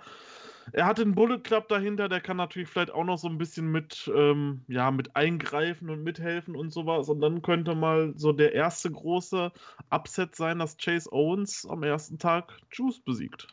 Er 0.73 0.85
hat 0.85 0.99
den 0.99 1.15
Bullet 1.15 1.39
Club 1.41 1.69
dahinter, 1.69 2.11
der 2.11 2.21
kann 2.21 2.37
natürlich 2.37 2.69
vielleicht 2.69 2.93
auch 2.93 3.05
noch 3.05 3.19
so 3.19 3.27
ein 3.27 3.39
bisschen 3.39 3.73
mit, 3.73 4.11
ähm, 4.15 4.63
ja, 4.69 4.91
mit 4.91 5.17
eingreifen 5.17 5.89
und 5.89 6.05
mithelfen 6.05 6.55
und 6.55 6.73
sowas. 6.73 7.09
Und 7.09 7.23
dann 7.23 7.41
könnte 7.41 7.75
mal 7.75 8.13
so 8.17 8.33
der 8.33 8.53
erste 8.53 8.91
große 8.91 9.51
Upset 9.91 10.37
sein, 10.37 10.59
dass 10.59 10.77
Chase 10.77 11.11
Owens 11.11 11.67
am 11.67 11.83
ersten 11.83 12.19
Tag 12.19 12.59
Juice 12.71 13.01
besiegt. 13.01 13.49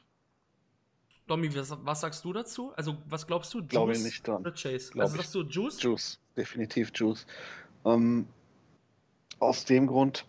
Domi, 1.29 1.55
was, 1.55 1.77
was, 1.83 2.01
sagst 2.01 2.25
du 2.25 2.33
dazu? 2.33 2.71
Also, 2.75 2.97
was 3.07 3.27
glaubst 3.27 3.53
du? 3.53 3.59
Juice 3.59 3.69
Glaube 3.69 3.91
ich 3.93 4.03
nicht 4.03 4.27
dran. 4.27 4.41
oder 4.41 4.51
Chase? 4.51 4.91
Glaub 4.91 5.03
also, 5.03 5.17
sagst 5.17 5.35
du 5.35 5.43
Juice? 5.43 5.81
Juice, 5.81 6.19
definitiv 6.35 6.91
Juice. 6.95 7.27
Ähm, 7.85 8.27
aus 9.39 9.65
dem 9.65 9.87
Grund, 9.87 10.25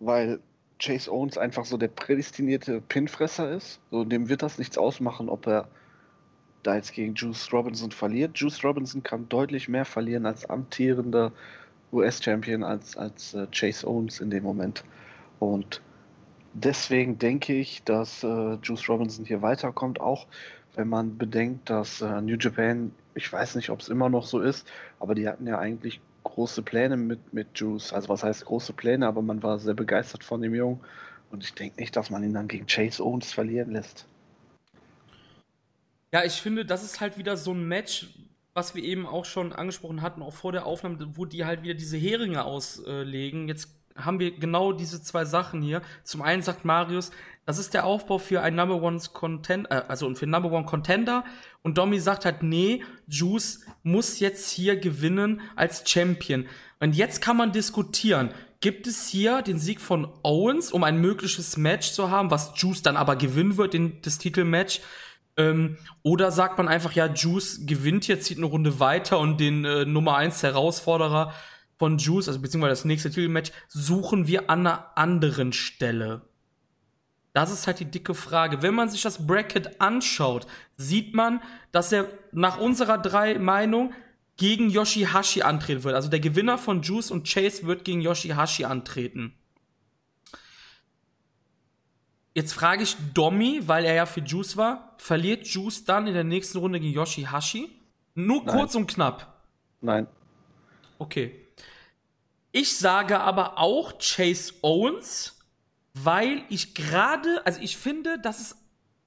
weil 0.00 0.40
Chase 0.80 1.12
Owens 1.12 1.38
einfach 1.38 1.64
so 1.64 1.76
der 1.76 1.88
prädestinierte 1.88 2.80
Pinfresser 2.80 3.52
ist. 3.52 3.80
So, 3.90 4.04
dem 4.04 4.28
wird 4.28 4.42
das 4.42 4.58
nichts 4.58 4.76
ausmachen, 4.76 5.28
ob 5.28 5.46
er 5.46 5.68
da 6.64 6.74
jetzt 6.74 6.92
gegen 6.92 7.14
Juice 7.14 7.52
Robinson 7.52 7.92
verliert. 7.92 8.36
Juice 8.36 8.64
Robinson 8.64 9.02
kann 9.02 9.28
deutlich 9.28 9.68
mehr 9.68 9.84
verlieren 9.84 10.26
als 10.26 10.44
amtierender 10.44 11.32
US-Champion 11.92 12.64
als, 12.64 12.96
als 12.96 13.34
äh, 13.34 13.46
Chase 13.52 13.86
Owens 13.86 14.20
in 14.20 14.30
dem 14.30 14.42
Moment. 14.42 14.82
Und 15.38 15.82
deswegen 16.54 17.18
denke 17.18 17.54
ich, 17.54 17.82
dass 17.84 18.22
äh, 18.22 18.54
Juice 18.62 18.88
Robinson 18.88 19.24
hier 19.24 19.42
weiterkommt, 19.42 20.00
auch 20.00 20.26
wenn 20.74 20.88
man 20.88 21.18
bedenkt, 21.18 21.68
dass 21.68 22.00
äh, 22.00 22.20
New 22.20 22.36
Japan, 22.36 22.92
ich 23.14 23.30
weiß 23.32 23.56
nicht, 23.56 23.70
ob 23.70 23.80
es 23.80 23.88
immer 23.88 24.08
noch 24.08 24.24
so 24.24 24.40
ist, 24.40 24.66
aber 25.00 25.14
die 25.14 25.28
hatten 25.28 25.46
ja 25.46 25.58
eigentlich 25.58 26.00
große 26.24 26.62
Pläne 26.62 26.96
mit, 26.96 27.32
mit 27.32 27.48
Juice. 27.54 27.92
Also 27.92 28.08
was 28.08 28.22
heißt 28.22 28.44
große 28.44 28.72
Pläne, 28.72 29.06
aber 29.06 29.22
man 29.22 29.42
war 29.42 29.58
sehr 29.58 29.74
begeistert 29.74 30.24
von 30.24 30.40
dem 30.40 30.54
Jungen. 30.54 30.80
Und 31.30 31.44
ich 31.44 31.54
denke 31.54 31.80
nicht, 31.80 31.96
dass 31.96 32.10
man 32.10 32.22
ihn 32.22 32.34
dann 32.34 32.48
gegen 32.48 32.66
Chase 32.66 33.02
Owens 33.02 33.32
verlieren 33.32 33.72
lässt. 33.72 34.06
Ja, 36.12 36.24
ich 36.24 36.42
finde, 36.42 36.64
das 36.64 36.84
ist 36.84 37.00
halt 37.00 37.16
wieder 37.16 37.36
so 37.36 37.52
ein 37.52 37.66
Match, 37.66 38.08
was 38.54 38.74
wir 38.74 38.82
eben 38.82 39.06
auch 39.06 39.24
schon 39.24 39.52
angesprochen 39.52 40.02
hatten, 40.02 40.22
auch 40.22 40.34
vor 40.34 40.52
der 40.52 40.66
Aufnahme, 40.66 40.98
wo 41.16 41.24
die 41.24 41.46
halt 41.46 41.62
wieder 41.62 41.74
diese 41.74 41.96
Heringe 41.96 42.44
auslegen. 42.44 43.48
Jetzt 43.48 43.81
haben 43.96 44.18
wir 44.18 44.38
genau 44.38 44.72
diese 44.72 45.02
zwei 45.02 45.24
Sachen 45.24 45.62
hier. 45.62 45.82
Zum 46.02 46.22
einen 46.22 46.42
sagt 46.42 46.64
Marius, 46.64 47.10
das 47.44 47.58
ist 47.58 47.74
der 47.74 47.84
Aufbau 47.84 48.18
für 48.18 48.40
ein 48.40 48.54
Number 48.54 48.80
One 48.80 49.00
Contender, 49.12 49.70
äh, 49.70 49.82
also 49.88 50.14
für 50.14 50.26
Number 50.26 50.52
One 50.52 50.64
Contender. 50.64 51.24
Und 51.62 51.78
Domi 51.78 51.98
sagt 51.98 52.24
halt, 52.24 52.42
nee, 52.42 52.82
Juice 53.08 53.66
muss 53.82 54.20
jetzt 54.20 54.50
hier 54.50 54.76
gewinnen 54.76 55.40
als 55.56 55.88
Champion. 55.88 56.46
Und 56.80 56.94
jetzt 56.94 57.20
kann 57.20 57.36
man 57.36 57.52
diskutieren. 57.52 58.30
Gibt 58.60 58.86
es 58.86 59.08
hier 59.08 59.42
den 59.42 59.58
Sieg 59.58 59.80
von 59.80 60.08
Owens, 60.22 60.70
um 60.70 60.84
ein 60.84 61.00
mögliches 61.00 61.56
Match 61.56 61.90
zu 61.92 62.10
haben, 62.10 62.30
was 62.30 62.52
Juice 62.56 62.82
dann 62.82 62.96
aber 62.96 63.16
gewinnen 63.16 63.56
wird, 63.56 63.74
den, 63.74 64.00
das 64.02 64.18
Titelmatch? 64.18 64.80
Ähm, 65.36 65.78
oder 66.02 66.30
sagt 66.30 66.58
man 66.58 66.68
einfach, 66.68 66.92
ja, 66.92 67.06
Juice 67.06 67.66
gewinnt 67.66 68.06
jetzt, 68.06 68.26
zieht 68.26 68.38
eine 68.38 68.46
Runde 68.46 68.78
weiter 68.78 69.18
und 69.18 69.40
den 69.40 69.64
äh, 69.64 69.84
Nummer 69.84 70.16
1 70.16 70.42
Herausforderer 70.42 71.32
von 71.82 71.98
Juice, 71.98 72.28
also 72.28 72.40
beziehungsweise 72.40 72.70
das 72.70 72.84
nächste 72.84 73.10
Titelmatch, 73.10 73.50
suchen 73.66 74.28
wir 74.28 74.48
an 74.48 74.60
einer 74.60 74.96
anderen 74.96 75.52
Stelle. 75.52 76.22
Das 77.32 77.50
ist 77.50 77.66
halt 77.66 77.80
die 77.80 77.90
dicke 77.90 78.14
Frage. 78.14 78.62
Wenn 78.62 78.72
man 78.72 78.88
sich 78.88 79.02
das 79.02 79.26
Bracket 79.26 79.80
anschaut, 79.80 80.46
sieht 80.76 81.12
man, 81.12 81.42
dass 81.72 81.90
er 81.90 82.06
nach 82.30 82.58
unserer 82.58 82.98
drei 82.98 83.36
Meinung 83.36 83.92
gegen 84.36 84.70
Yoshihashi 84.70 85.42
antreten 85.42 85.82
wird. 85.82 85.96
Also 85.96 86.08
der 86.08 86.20
Gewinner 86.20 86.56
von 86.56 86.82
Juice 86.82 87.10
und 87.10 87.26
Chase 87.28 87.66
wird 87.66 87.84
gegen 87.84 88.00
Yoshihashi 88.00 88.64
antreten. 88.64 89.34
Jetzt 92.32 92.52
frage 92.52 92.84
ich 92.84 92.94
Domi, 93.12 93.62
weil 93.66 93.84
er 93.84 93.94
ja 93.94 94.06
für 94.06 94.20
Juice 94.20 94.56
war, 94.56 94.94
verliert 94.98 95.48
Juice 95.48 95.84
dann 95.84 96.06
in 96.06 96.14
der 96.14 96.22
nächsten 96.22 96.58
Runde 96.58 96.78
gegen 96.78 96.94
Yoshihashi? 96.94 97.72
Nur 98.14 98.44
Nein. 98.44 98.56
kurz 98.56 98.76
und 98.76 98.86
knapp. 98.86 99.42
Nein. 99.80 100.06
Okay. 101.00 101.41
Ich 102.52 102.76
sage 102.76 103.20
aber 103.20 103.58
auch 103.58 103.98
Chase 103.98 104.52
Owens, 104.60 105.40
weil 105.94 106.44
ich 106.50 106.74
gerade, 106.74 107.44
also 107.46 107.60
ich 107.60 107.78
finde, 107.78 108.18
dass 108.18 108.40
es, 108.40 108.56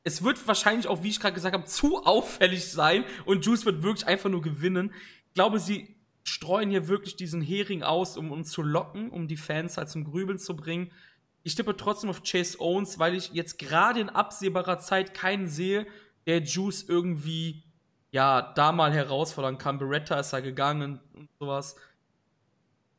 es 0.03 0.23
wird 0.23 0.47
wahrscheinlich 0.47 0.88
auch, 0.88 1.03
wie 1.03 1.09
ich 1.09 1.19
gerade 1.19 1.35
gesagt 1.35 1.53
habe, 1.53 1.65
zu 1.65 2.03
auffällig 2.03 2.65
sein 2.65 3.05
und 3.26 3.45
Juice 3.45 3.65
wird 3.65 3.84
wirklich 3.84 4.07
einfach 4.07 4.30
nur 4.30 4.41
gewinnen. 4.41 4.93
Ich 5.27 5.34
glaube, 5.35 5.59
sie 5.59 5.95
streuen 6.23 6.72
hier 6.72 6.88
wirklich 6.88 7.15
diesen 7.15 7.41
Hering 7.41 7.84
aus, 7.84 8.17
um 8.17 8.31
uns 8.31 8.49
zu 8.49 8.63
locken, 8.63 9.11
um 9.11 9.27
die 9.27 9.38
Fans 9.38 9.77
halt 9.77 9.89
zum 9.89 10.03
Grübeln 10.03 10.39
zu 10.39 10.55
bringen. 10.55 10.91
Ich 11.43 11.53
tippe 11.53 11.77
trotzdem 11.77 12.09
auf 12.09 12.23
Chase 12.23 12.59
Owens, 12.59 12.97
weil 12.97 13.13
ich 13.13 13.31
jetzt 13.34 13.59
gerade 13.59 13.99
in 13.99 14.09
absehbarer 14.09 14.80
Zeit 14.80 15.13
keinen 15.13 15.47
sehe, 15.47 15.85
der 16.26 16.41
Juice 16.41 16.84
irgendwie, 16.88 17.63
ja, 18.09 18.41
da 18.55 18.72
mal 18.72 18.91
herausfordern 18.91 19.59
kann. 19.59 19.77
Beretta 19.77 20.19
ist 20.19 20.34
da 20.34 20.39
gegangen 20.39 20.99
und 21.13 21.30
sowas. 21.38 21.76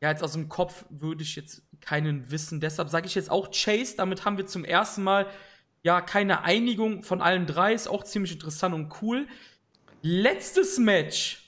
Ja, 0.01 0.10
jetzt 0.10 0.23
aus 0.23 0.32
dem 0.32 0.48
Kopf 0.48 0.85
würde 0.90 1.23
ich 1.23 1.36
jetzt 1.36 1.62
keinen 1.81 2.31
wissen. 2.31 2.60
Deshalb 2.60 2.89
sage 2.90 3.06
ich 3.06 3.14
jetzt 3.14 3.31
auch 3.31 3.51
Chase. 3.51 3.97
Damit 3.97 4.24
haben 4.24 4.36
wir 4.36 4.47
zum 4.47 4.64
ersten 4.64 5.02
Mal 5.02 5.27
ja 5.82 6.01
keine 6.01 6.43
Einigung 6.43 7.02
von 7.02 7.23
allen 7.23 7.47
drei. 7.47 7.73
Ist 7.73 7.89
auch 7.89 8.05
ziemlich 8.05 8.32
interessant 8.32 8.74
und 8.74 8.93
cool. 9.02 9.27
Letztes 10.02 10.78
Match 10.78 11.43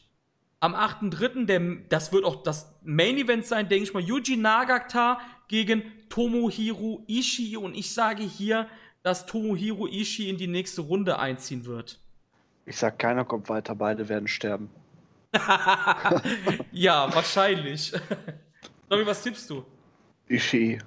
am 0.61 0.75
8.3., 0.75 1.47
der- 1.47 1.77
das 1.89 2.13
wird 2.13 2.25
auch 2.25 2.43
das 2.43 2.75
Main 2.83 3.17
Event 3.19 3.47
sein, 3.47 3.69
denke 3.69 3.85
ich 3.85 3.95
mal. 3.95 4.03
Yuji 4.03 4.37
Nagata 4.37 5.21
gegen 5.47 5.83
Tomohiro 6.09 7.05
Ishii. 7.07 7.57
Und 7.57 7.75
ich 7.77 7.93
sage 7.95 8.23
hier, 8.23 8.67
dass 9.03 9.27
Tomohiro 9.27 9.87
Ishii 9.87 10.29
in 10.31 10.37
die 10.39 10.47
nächste 10.49 10.81
Runde 10.81 11.19
einziehen 11.19 11.65
wird. 11.67 12.01
Ich 12.67 12.77
sag, 12.77 12.99
keiner 12.99 13.25
kommt 13.25 13.49
weiter, 13.49 13.75
beide 13.75 14.09
werden 14.09 14.27
sterben. 14.29 14.69
ja, 16.73 17.15
wahrscheinlich. 17.15 17.93
Tommy, 18.89 19.07
was 19.07 19.23
tippst 19.23 19.49
du? 19.51 19.65
Ishii. 20.29 20.79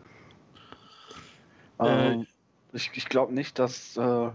Äh, 1.79 2.11
Ähm, 2.13 2.27
ich 2.73 2.91
ich 2.93 3.07
glaube 3.09 3.33
nicht, 3.33 3.59
dass. 3.59 3.97
Äh, 3.97 4.29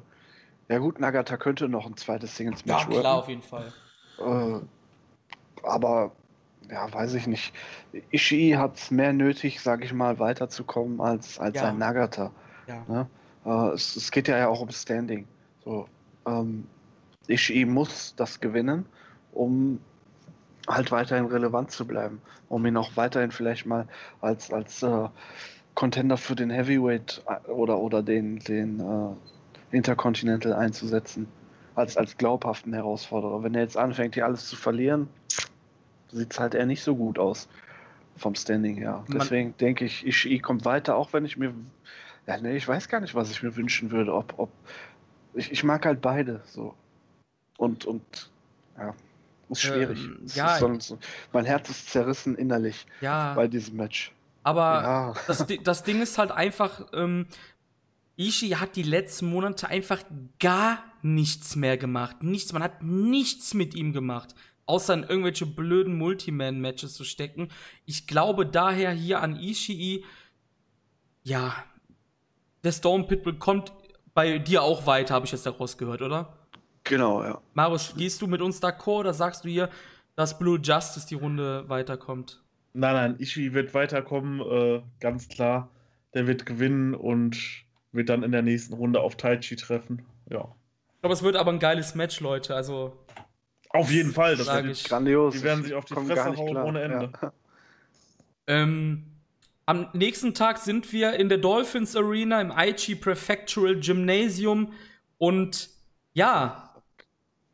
ja, 0.69 0.79
gut, 0.79 0.99
Nagata 0.99 1.37
könnte 1.37 1.69
noch 1.69 1.87
ein 1.87 1.97
zweites 1.97 2.37
Singles-Match 2.37 2.89
worken. 2.89 3.29
jeden 3.29 3.43
Fall. 3.43 3.73
Äh, 4.19 4.61
aber, 5.63 6.11
ja, 6.69 6.93
weiß 6.93 7.15
ich 7.15 7.27
nicht. 7.29 7.55
Ishii 8.11 8.53
hat 8.53 8.77
es 8.77 8.91
mehr 8.91 9.13
nötig, 9.13 9.61
sag 9.61 9.85
ich 9.85 9.93
mal, 9.93 10.19
weiterzukommen 10.19 11.01
als, 11.01 11.39
als 11.39 11.57
Ja. 11.57 11.69
ein 11.69 11.79
Nagata. 11.79 12.33
Ja. 12.67 12.85
Ne? 12.89 13.07
Äh, 13.45 13.75
es, 13.75 13.95
es 13.95 14.11
geht 14.11 14.27
ja 14.27 14.49
auch 14.49 14.61
um 14.61 14.71
Standing. 14.71 15.27
So, 15.65 15.89
ähm, 16.27 16.67
Ishii 17.29 17.65
muss 17.65 18.15
das 18.17 18.41
gewinnen, 18.41 18.87
um 19.33 19.81
halt 20.67 20.91
weiterhin 20.91 21.27
relevant 21.27 21.71
zu 21.71 21.87
bleiben, 21.87 22.21
um 22.49 22.65
ihn 22.67 22.77
auch 22.77 22.97
weiterhin 22.97 23.31
vielleicht 23.31 23.67
mal 23.67 23.87
als, 24.21 24.53
als 24.53 24.83
äh, 24.83 25.09
Contender 25.75 26.17
für 26.17 26.35
den 26.35 26.51
Heavyweight 26.51 27.23
äh, 27.29 27.51
oder, 27.51 27.79
oder 27.79 28.03
den, 28.03 28.39
den 28.41 28.81
äh, 28.81 29.77
Intercontinental 29.77 30.53
einzusetzen, 30.55 31.29
als, 31.75 31.97
als 31.97 32.17
glaubhaften 32.17 32.73
Herausforderer. 32.73 33.43
Wenn 33.43 33.55
er 33.55 33.63
jetzt 33.63 33.77
anfängt, 33.77 34.15
hier 34.15 34.25
alles 34.25 34.47
zu 34.49 34.57
verlieren, 34.57 35.09
sieht 36.11 36.33
es 36.33 36.41
halt 36.41 36.55
eher 36.55 36.67
nicht 36.67 36.83
so 36.83 36.95
gut 36.97 37.19
aus 37.19 37.49
vom 38.17 38.35
Standing 38.35 38.77
her. 38.77 39.05
Man- 39.09 39.19
Deswegen 39.19 39.55
denke 39.59 39.85
ich, 39.85 40.07
Ishii 40.07 40.39
kommt 40.39 40.65
weiter, 40.65 40.97
auch 40.97 41.13
wenn 41.13 41.25
ich 41.25 41.37
mir, 41.37 41.53
ja, 42.27 42.39
nee, 42.39 42.57
ich 42.57 42.67
weiß 42.67 42.89
gar 42.89 43.01
nicht, 43.01 43.15
was 43.15 43.31
ich 43.31 43.43
mir 43.43 43.55
wünschen 43.57 43.91
würde, 43.91 44.15
ob, 44.15 44.35
ob, 44.39 44.51
ich, 45.35 45.53
ich 45.53 45.65
mag 45.65 45.85
halt 45.85 46.01
beide, 46.01 46.41
so. 46.47 46.75
Und, 47.59 47.85
und, 47.85 48.31
ja, 48.79 48.95
ist 49.51 49.63
schwierig. 49.63 49.99
Ähm, 49.99 50.21
ja, 50.35 50.57
ist 50.57 50.89
so, 50.89 50.99
mein 51.33 51.45
Herz 51.45 51.69
ist 51.71 51.91
zerrissen 51.91 52.37
innerlich 52.37 52.87
Ja, 53.01 53.35
bei 53.35 53.49
diesem 53.49 53.77
Match. 53.77 54.13
aber 54.43 54.61
Ja, 54.61 55.15
das, 55.27 55.47
das 55.63 55.83
Ding 55.83 56.01
ist 56.03 56.19
halt 56.19 56.31
einfach, 56.31 56.87
ähm, 56.93 57.27
Ishii 58.17 58.51
hat 58.51 58.77
die 58.77 58.83
letzten 58.83 59.29
Monate 59.31 59.69
einfach 59.69 60.03
gar 60.41 60.83
nichts 61.03 61.55
mehr 61.55 61.77
gemacht. 61.77 62.23
Nichts, 62.23 62.53
man 62.53 62.63
hat 62.63 62.83
nichts 62.83 63.55
mit 63.55 63.75
ihm 63.75 63.93
gemacht. 63.93 64.35
Außer 64.65 64.95
in 64.95 65.05
irgendwelche 65.05 65.47
blöden 65.47 65.97
Multiman-Matches 65.97 66.95
zu 66.95 67.05
stecken. 67.05 67.49
Ich 67.85 68.07
glaube 68.07 68.47
daher 68.47 68.91
hier 68.91 69.21
an 69.23 69.37
Ishii, 69.39 70.05
ja, 71.23 71.55
der 72.65 72.73
Stone 72.73 73.05
Pitbull 73.05 73.35
kommt 73.39 73.73
bei 74.15 74.39
dir 74.39 74.63
auch 74.63 74.87
weiter, 74.87 75.15
habe 75.15 75.27
ich 75.27 75.33
jetzt 75.33 75.47
daraus 75.47 75.77
gehört, 75.79 76.03
oder? 76.03 76.36
Genau, 76.89 77.23
ja. 77.23 77.41
Marius, 77.55 77.95
gehst 77.97 78.23
du 78.23 78.27
mit 78.27 78.41
uns 78.41 78.63
d'accord 78.63 79.01
oder 79.01 79.15
sagst 79.15 79.45
du 79.45 79.49
hier, 79.49 79.69
dass 80.15 80.39
Blue 80.39 80.59
Justice 80.63 81.07
die 81.07 81.15
Runde 81.15 81.69
weiterkommt? 81.69 82.43
Nein, 82.73 82.95
nein, 82.95 83.17
Ishii 83.21 83.53
wird 83.55 83.75
weiterkommen, 83.75 84.41
äh, 84.41 84.83
ganz 85.01 85.29
klar. 85.29 85.69
Der 86.15 86.27
wird 86.27 86.47
gewinnen 86.47 86.95
und 86.95 87.37
wird 87.93 88.09
dann 88.09 88.23
in 88.23 88.33
der 88.33 88.43
nächsten 88.43 88.75
Runde 88.75 89.01
auf 89.01 89.17
Taichi 89.17 89.57
treffen. 89.57 90.05
Ja. 90.31 90.49
Ich 90.95 91.01
glaube, 91.03 91.15
es 91.15 91.23
wird 91.23 91.37
aber 91.37 91.53
ein 91.53 91.59
geiles 91.59 91.95
Match, 91.95 92.21
Leute. 92.21 92.55
Also, 92.55 92.97
Auf 93.71 93.91
jeden 93.91 94.13
Fall. 94.13 94.37
Das 94.37 94.47
wird, 94.47 94.67
ich. 94.67 94.85
Grandios. 94.85 95.35
Die 95.35 95.43
werden 95.43 95.61
Ich 95.61 95.67
sich 95.67 95.75
auf 95.75 95.85
die 95.85 95.95
komm 95.95 96.07
Fresse 96.07 96.37
hauen 96.37 96.51
klar. 96.51 96.65
ohne 96.65 96.81
Ende. 96.83 97.13
Ja. 97.21 97.33
Ähm, 98.47 99.05
am 99.67 99.89
nächsten 99.93 100.35
Tag 100.35 100.59
sind 100.59 100.93
wir 100.93 101.15
in 101.15 101.29
der 101.29 101.39
Dolphins 101.39 101.97
Arena 101.97 102.41
im 102.41 102.53
Aichi 102.53 102.95
Prefectural 102.95 103.81
Gymnasium 103.81 104.73
und 105.19 105.69
ja, 106.13 106.66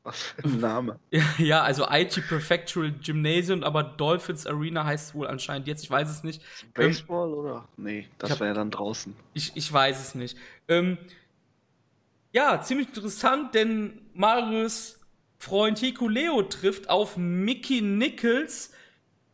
Was 0.05 0.21
für 0.21 0.45
ein 0.45 0.59
Name. 0.61 0.99
ja, 1.39 1.63
also 1.63 1.87
Aichi 1.87 2.21
Prefectural 2.23 2.91
Gymnasium, 2.93 3.63
aber 3.63 3.83
Dolphins 3.85 4.47
Arena 4.47 4.85
heißt 4.85 5.09
es 5.11 5.15
wohl 5.15 5.29
anscheinend 5.29 5.69
jetzt, 5.69 5.85
ich 5.85 5.91
weiß 5.91 6.09
es 6.11 6.25
nicht. 6.25 6.43
Baseball 6.75 7.33
oder? 7.33 7.69
Nee, 7.77 8.09
das 8.19 8.31
wäre 8.41 8.47
ja 8.49 8.55
dann 8.55 8.71
draußen. 8.71 9.15
Ich, 9.35 9.53
ich 9.55 9.73
weiß 9.73 10.01
es 10.01 10.15
nicht. 10.15 10.37
Ähm, 10.67 10.99
ja, 12.33 12.61
ziemlich 12.63 12.89
interessant, 12.89 13.55
denn 13.55 14.01
Marius 14.15 14.99
Freund 15.39 15.79
Hikuleo 15.79 16.43
trifft 16.43 16.89
auf 16.89 17.17
Mickey 17.17 17.81
Nichols. 17.81 18.73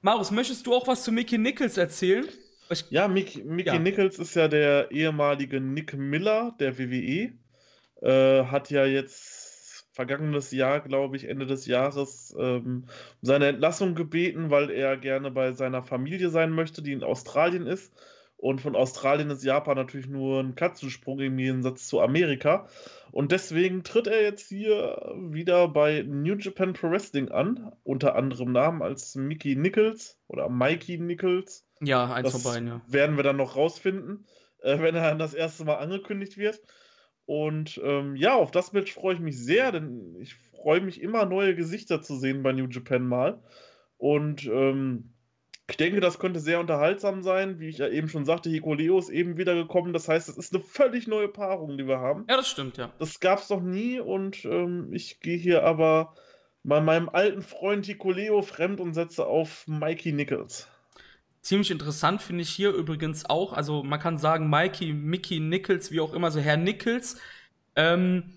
Marius, 0.01 0.31
möchtest 0.31 0.67
du 0.67 0.75
auch 0.75 0.87
was 0.87 1.05
zu 1.05 1.13
Mickey 1.13 1.39
Nichols 1.39 1.77
erzählen? 1.77 2.27
Ich, 2.71 2.85
Ja, 2.91 3.09
Mickey, 3.09 3.43
Mickey 3.43 3.69
Ja. 3.69 3.79
Nichols 3.79 4.19
ist 4.19 4.35
ja 4.35 4.49
der 4.49 4.91
ehemalige 4.91 5.61
Nick 5.61 5.95
Miller 5.95 6.55
der 6.61 6.79
WWE. 6.79 7.33
Äh, 8.01 8.45
hat 8.45 8.71
ja 8.71 8.85
jetzt 8.85 9.48
vergangenes 9.99 10.53
Jahr, 10.53 10.79
glaube 10.79 11.17
ich, 11.17 11.29
Ende 11.29 11.45
des 11.45 11.67
Jahres, 11.67 12.33
ähm, 12.39 12.85
um 12.85 12.85
seine 13.21 13.49
Entlassung 13.49 13.97
gebeten, 13.97 14.49
weil 14.49 14.71
er 14.71 14.97
gerne 14.97 15.33
bei 15.33 15.51
seiner 15.51 15.83
Familie 15.83 16.31
sein 16.31 16.53
möchte, 16.53 16.83
die 16.83 16.93
in 16.93 17.03
Australien 17.03 17.67
ist. 17.67 17.93
Und 18.37 18.61
von 18.61 18.77
Australien 18.77 19.29
ist 19.31 19.43
Japan 19.43 19.75
natürlich 19.77 20.07
nur 20.07 20.39
ein 20.39 20.55
Katzensprung 20.55 21.19
im 21.19 21.37
Gegensatz 21.37 21.89
zu 21.89 22.01
Amerika. 22.01 22.69
Und 23.11 23.33
deswegen 23.33 23.83
tritt 23.83 24.07
er 24.07 24.23
jetzt 24.23 24.49
hier 24.49 25.17
wieder 25.17 25.67
bei 25.67 26.05
New 26.07 26.37
Japan 26.37 26.75
Pro 26.75 26.93
Wrestling 26.93 27.33
an, 27.33 27.73
unter 27.83 28.15
anderem 28.15 28.53
Namen 28.53 28.83
als 28.83 29.17
Mickey 29.17 29.57
Nichols 29.57 30.17
oder 30.29 30.49
Mikey 30.49 30.99
Nichols. 30.99 31.67
ja, 31.81 32.07
eins 32.13 32.31
Das 32.31 32.41
von 32.41 32.53
beiden, 32.53 32.69
ja. 32.69 32.81
werden 32.87 33.17
wir 33.17 33.25
dann 33.25 33.37
noch 33.37 33.57
rausfinden, 33.57 34.25
äh, 34.63 34.79
wenn 34.79 34.95
er 34.95 35.09
dann 35.09 35.19
das 35.19 35.35
erste 35.35 35.65
Mal 35.65 35.79
angekündigt 35.79 36.39
wird. 36.39 36.61
Und 37.29 37.79
ähm, 37.85 38.17
ja, 38.17 38.37
auf 38.37 38.51
das 38.51 38.73
Match 38.73 38.95
freue 38.95 39.13
ich 39.13 39.21
mich 39.21 39.39
sehr, 39.39 39.71
denn 39.71 40.17
ich 40.19 40.35
freue 40.35 40.81
mich 40.81 41.03
immer, 41.03 41.27
neue 41.27 41.55
Gesichter 41.55 42.01
zu 42.01 42.17
sehen 42.17 42.43
bei 42.43 42.55
New 42.55 42.69
Japan 42.69 43.07
mal. 43.07 43.43
Und 43.99 44.47
ähm, 44.47 45.13
ich 45.69 45.77
denke, 45.77 46.01
das 46.01 46.19
könnte 46.19 46.41
sehr 46.41 46.59
unterhaltsam 46.59 47.23
sein. 47.23 47.61
Wie 47.61 47.69
ich 47.69 47.77
ja 47.77 47.89
eben 47.89 48.09
schon 48.09 48.25
sagte, 48.25 48.49
Hikoleo 48.49 48.99
ist 48.99 49.11
eben 49.11 49.37
wieder 49.37 49.55
gekommen. 49.55 49.93
Das 49.93 50.09
heißt, 50.09 50.31
es 50.31 50.39
ist 50.39 50.55
eine 50.55 50.65
völlig 50.65 51.07
neue 51.07 51.29
Paarung, 51.29 51.77
die 51.77 51.87
wir 51.87 51.99
haben. 51.99 52.25
Ja, 52.31 52.39
das 52.39 52.49
stimmt, 52.49 52.79
ja. 52.79 52.95
Das 52.99 53.21
gab 53.21 53.41
es 53.41 53.51
noch 53.51 53.61
nie 53.61 54.01
und 54.01 54.47
ähm, 54.47 54.89
ich 54.95 55.21
gehe 55.21 55.37
hier 55.37 55.65
aber 55.65 56.15
bei 56.65 56.81
meinem 56.81 57.11
alten 57.11 57.43
Freund 57.43 57.85
Hikoleo 57.85 58.41
fremd 58.41 58.81
und 58.81 58.95
setze 58.95 59.27
auf 59.27 59.69
Mikey 59.69 60.13
Nichols. 60.13 60.67
Ziemlich 61.49 61.71
interessant 61.71 62.21
finde 62.21 62.43
ich 62.43 62.51
hier 62.51 62.75
übrigens 62.75 63.25
auch, 63.25 63.55
also 63.55 63.83
man 63.83 63.99
kann 63.99 64.19
sagen 64.19 64.51
Mikey, 64.51 64.93
Mickey 64.93 65.41
Nichols, 65.41 65.91
wie 65.91 65.99
auch 65.99 66.13
immer, 66.13 66.31
so 66.31 66.41
Herr 66.41 66.59
Nichols, 66.59 67.19
ähm, 67.75 68.35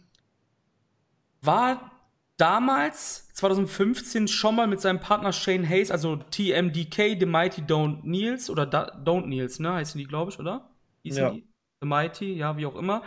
war 1.41 1.91
damals, 2.37 3.27
2015, 3.33 4.29
schon 4.29 4.55
mal 4.55 4.65
mit 4.65 4.79
seinem 4.79 5.01
Partner 5.01 5.33
Shane 5.33 5.67
Hayes, 5.67 5.91
also 5.91 6.15
TMDK, 6.15 7.19
The 7.19 7.25
Mighty 7.25 7.63
Don't 7.63 8.03
Kneels, 8.03 8.49
oder 8.49 8.65
da, 8.65 8.85
Don't 9.03 9.23
Kneels, 9.23 9.59
ne, 9.59 9.73
heißen 9.73 9.99
die, 9.99 10.07
glaube 10.07 10.31
ich, 10.31 10.39
oder? 10.39 10.69
Hießen 11.03 11.21
Ja. 11.21 11.31
die? 11.31 11.43
The 11.81 11.87
Mighty, 11.87 12.33
ja, 12.35 12.55
wie 12.55 12.65
auch 12.65 12.77
immer. 12.77 13.03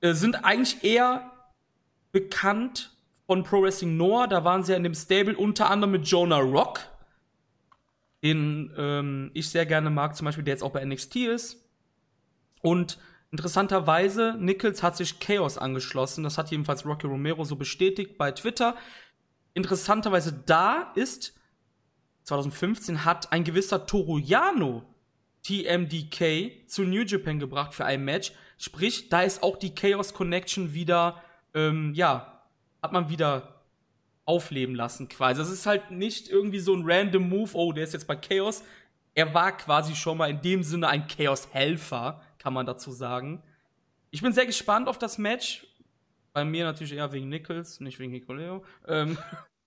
Äh, 0.00 0.14
sind 0.14 0.44
eigentlich 0.44 0.82
eher 0.82 1.30
bekannt 2.10 2.96
von 3.28 3.44
Pro 3.44 3.62
Wrestling 3.62 3.96
Noah, 3.96 4.26
da 4.26 4.42
waren 4.42 4.64
sie 4.64 4.72
ja 4.72 4.76
in 4.76 4.82
dem 4.82 4.94
Stable 4.96 5.36
unter 5.36 5.70
anderem 5.70 5.92
mit 5.92 6.08
Jonah 6.08 6.40
Rock, 6.40 6.80
den 8.22 8.72
ähm, 8.76 9.30
ich 9.34 9.48
sehr 9.48 9.66
gerne 9.66 9.90
mag, 9.90 10.16
zum 10.16 10.26
Beispiel, 10.26 10.44
der 10.44 10.54
jetzt 10.54 10.62
auch 10.62 10.72
bei 10.72 10.84
NXT 10.84 11.16
ist. 11.16 11.64
Und 12.62 12.98
interessanterweise, 13.30 14.36
Nichols 14.38 14.82
hat 14.82 14.96
sich 14.96 15.20
Chaos 15.20 15.56
angeschlossen. 15.56 16.24
Das 16.24 16.36
hat 16.36 16.50
jedenfalls 16.50 16.84
Rocky 16.84 17.06
Romero 17.06 17.44
so 17.44 17.56
bestätigt 17.56 18.18
bei 18.18 18.32
Twitter. 18.32 18.76
Interessanterweise 19.54 20.42
da 20.46 20.92
ist, 20.94 21.34
2015 22.24 23.04
hat 23.04 23.32
ein 23.32 23.44
gewisser 23.44 23.86
Toru 23.86 24.18
Yano 24.18 24.84
TMDK 25.42 26.68
zu 26.68 26.82
New 26.82 27.02
Japan 27.02 27.38
gebracht 27.38 27.74
für 27.74 27.84
ein 27.84 28.04
Match. 28.04 28.32
Sprich, 28.58 29.08
da 29.08 29.22
ist 29.22 29.42
auch 29.42 29.56
die 29.56 29.74
Chaos 29.74 30.12
Connection 30.12 30.74
wieder, 30.74 31.22
ähm, 31.54 31.94
ja, 31.94 32.42
hat 32.82 32.92
man 32.92 33.08
wieder 33.08 33.59
aufleben 34.30 34.76
lassen 34.76 35.08
quasi. 35.08 35.40
Das 35.40 35.50
ist 35.50 35.66
halt 35.66 35.90
nicht 35.90 36.28
irgendwie 36.28 36.60
so 36.60 36.72
ein 36.72 36.82
random 36.84 37.28
Move, 37.28 37.50
oh, 37.54 37.72
der 37.72 37.84
ist 37.84 37.92
jetzt 37.92 38.06
bei 38.06 38.14
Chaos. 38.14 38.62
Er 39.14 39.34
war 39.34 39.56
quasi 39.56 39.96
schon 39.96 40.18
mal 40.18 40.30
in 40.30 40.40
dem 40.40 40.62
Sinne 40.62 40.88
ein 40.88 41.08
Chaos-Helfer, 41.08 42.22
kann 42.38 42.54
man 42.54 42.64
dazu 42.64 42.92
sagen. 42.92 43.42
Ich 44.12 44.22
bin 44.22 44.32
sehr 44.32 44.46
gespannt 44.46 44.88
auf 44.88 44.98
das 44.98 45.18
Match. 45.18 45.66
Bei 46.32 46.44
mir 46.44 46.64
natürlich 46.64 46.92
eher 46.92 47.10
wegen 47.10 47.28
Nichols, 47.28 47.80
nicht 47.80 47.98
wegen 47.98 48.12
Hikoleo. 48.12 48.64
Ähm, 48.86 49.18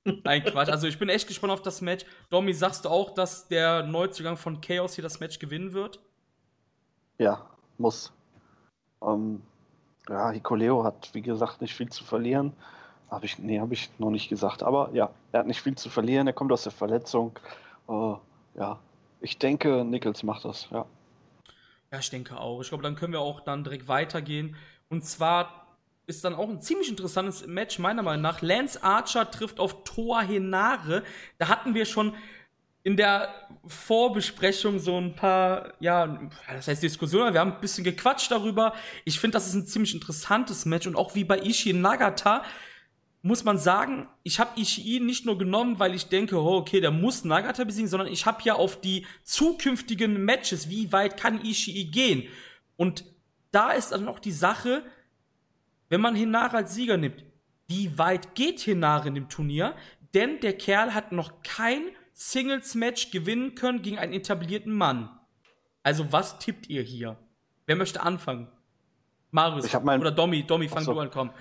Nein, 0.24 0.44
Quatsch. 0.44 0.70
Also 0.70 0.88
ich 0.88 0.98
bin 0.98 1.10
echt 1.10 1.28
gespannt 1.28 1.52
auf 1.52 1.62
das 1.62 1.82
Match. 1.82 2.06
Domi, 2.30 2.54
sagst 2.54 2.86
du 2.86 2.90
auch, 2.90 3.14
dass 3.14 3.50
der 3.50 3.84
Neuzugang 3.84 4.38
von 4.38 4.62
Chaos 4.62 4.96
hier 4.96 5.02
das 5.02 5.20
Match 5.20 5.40
gewinnen 5.40 5.74
wird? 5.74 6.00
Ja, 7.18 7.50
muss. 7.78 8.14
Ähm, 9.02 9.42
ja, 10.08 10.32
Hikoleo 10.32 10.86
hat, 10.86 11.10
wie 11.14 11.22
gesagt, 11.22 11.62
nicht 11.62 11.74
viel 11.74 11.90
zu 11.90 12.06
verlieren. 12.06 12.54
Habe 13.14 13.26
ich, 13.26 13.38
nee, 13.38 13.60
habe 13.60 13.74
ich 13.74 13.90
noch 14.00 14.10
nicht 14.10 14.28
gesagt. 14.28 14.64
Aber 14.64 14.90
ja, 14.94 15.12
er 15.32 15.42
hat 15.42 15.48
nicht 15.48 15.62
viel 15.62 15.76
zu 15.76 15.90
verlieren. 15.90 16.26
Er 16.26 16.34
kommt 16.34 16.52
aus 16.52 16.64
der 16.64 16.72
Verletzung. 16.72 17.38
Äh, 17.88 18.16
ja, 18.56 18.80
ich 19.22 19.38
denke, 19.38 19.86
Nichols 19.86 20.24
macht 20.24 20.46
das, 20.46 20.68
ja. 20.72 20.86
Ja, 21.92 22.00
ich 22.00 22.10
denke 22.10 22.40
auch. 22.40 22.62
Ich 22.62 22.70
glaube, 22.70 22.82
dann 22.82 22.96
können 22.96 23.14
wir 23.14 23.20
auch 23.20 23.42
dann 23.42 23.64
direkt 23.64 23.88
weitergehen. 23.88 24.56
Und 24.90 25.06
zwar 25.06 25.78
ist 26.08 26.26
dann 26.26 26.34
auch 26.34 26.50
ein 26.50 26.60
ziemlich 26.60 26.90
interessantes 26.90 27.46
Match, 27.46 27.78
meiner 27.78 28.02
Meinung 28.02 28.24
nach. 28.24 28.42
Lance 28.42 28.84
Archer 28.84 29.30
trifft 29.30 29.60
auf 29.60 29.84
Toa 29.84 30.22
Henare. 30.22 31.04
Da 31.38 31.50
hatten 31.50 31.76
wir 31.76 31.86
schon 31.86 32.16
in 32.82 32.98
der 32.98 33.30
Vorbesprechung 33.66 34.80
so 34.80 34.98
ein 34.98 35.16
paar, 35.16 35.74
ja, 35.80 36.20
das 36.50 36.68
heißt 36.68 36.84
Diskussionen, 36.84 37.34
wir 37.34 37.40
haben 37.40 37.54
ein 37.54 37.62
bisschen 37.62 37.84
gequatscht 37.84 38.30
darüber. 38.30 38.74
Ich 39.06 39.20
finde, 39.20 39.36
das 39.36 39.48
ist 39.48 39.54
ein 39.54 39.66
ziemlich 39.66 39.94
interessantes 39.94 40.66
Match 40.66 40.88
und 40.88 40.96
auch 40.96 41.16
wie 41.16 41.24
bei 41.24 41.40
Ishii 41.40 41.74
Nagata 41.74 42.44
muss 43.24 43.46
man 43.46 43.58
sagen, 43.58 44.08
ich 44.24 44.40
habe 44.40 44.60
Ishii 44.60 45.00
nicht 45.00 45.26
nur 45.26 45.38
genommen, 45.38 45.80
weil 45.80 45.96
ich 45.96 46.10
denke, 46.10 46.38
oh, 46.38 46.58
okay, 46.58 46.82
der 46.82 46.92
muss 46.92 47.24
Nagata 47.24 47.64
besiegen, 47.64 47.90
sondern 47.90 48.10
ich 48.10 48.26
habe 48.26 48.44
ja 48.44 48.56
auf 48.56 48.82
die 48.82 49.08
zukünftigen 49.24 50.26
Matches, 50.26 50.70
wie 50.70 50.92
weit 50.92 51.18
kann 51.18 51.44
Ishii 51.44 51.86
gehen? 51.86 52.28
Und 52.76 53.06
da 53.52 53.72
ist 53.72 53.94
dann 53.94 54.10
auch 54.10 54.20
die 54.20 54.34
Sache, 54.34 54.84
wenn 55.88 56.02
man 56.02 56.16
Hinare 56.16 56.58
als 56.58 56.76
Sieger 56.76 56.98
nimmt, 56.98 57.24
wie 57.68 57.98
weit 57.98 58.36
geht 58.36 58.60
Hinare 58.60 59.08
in 59.08 59.16
dem 59.16 59.30
Turnier? 59.30 59.74
Denn 60.14 60.42
der 60.42 60.58
Kerl 60.58 60.94
hat 60.94 61.14
noch 61.14 61.42
kein 61.44 61.82
Singles-Match 62.12 63.12
gewinnen 63.12 63.56
können 63.56 63.82
gegen 63.82 64.00
einen 64.00 64.14
etablierten 64.14 64.74
Mann. 64.74 65.10
Also 65.82 66.12
was 66.12 66.40
tippt 66.40 66.70
ihr 66.70 66.82
hier? 66.82 67.18
Wer 67.68 67.78
möchte 67.78 68.02
anfangen? 68.02 68.50
Marius 69.32 69.74
oder 69.74 70.12
Domi, 70.12 70.44
Domi, 70.44 70.68
fang 70.68 70.84
so. 70.84 70.94
du 70.94 71.00
an, 71.00 71.10
komm. 71.10 71.32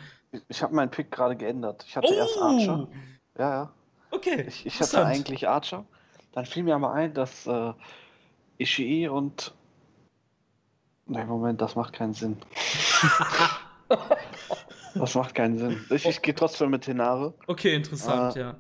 Ich, 0.49 0.63
habe 0.63 0.75
meinen 0.75 0.91
Pick 0.91 1.11
gerade 1.11 1.37
geändert. 1.37 1.85
Ich 1.87 1.97
hatte 1.97 2.15
erst 2.15 2.39
Archer. 2.39 2.89
Ja, 3.39 3.51
ja. 3.51 3.73
Okay. 4.11 4.45
Ich, 4.49 4.65
ich 4.67 4.81
hatte 4.81 5.05
eigentlich 5.05 5.49
Archer. 5.49 5.85
Dann 6.33 6.47
fiel 6.47 6.63
mir 6.63 6.75
aber 6.75 6.93
ein, 6.93 7.13
dass 7.15 7.47
äh, 7.47 7.73
Ishii 8.59 9.09
und. 9.09 9.55
Nein, 11.07 11.27
Moment, 11.29 11.61
das 11.61 11.75
macht 11.77 11.93
keinen 11.93 12.15
Sinn. 12.15 12.39
das 14.95 15.15
macht 15.15 15.35
keinen 15.35 15.59
Sinn. 15.59 15.85
Ich, 15.91 16.07
ich 16.07 16.23
gehe 16.23 16.35
trotzdem 16.35 16.71
mit 16.71 16.85
Tenare, 16.85 17.35
Okay, 17.47 17.75
interessant, 17.75 18.37
Ah. 18.37 18.41
ja. 18.41 18.57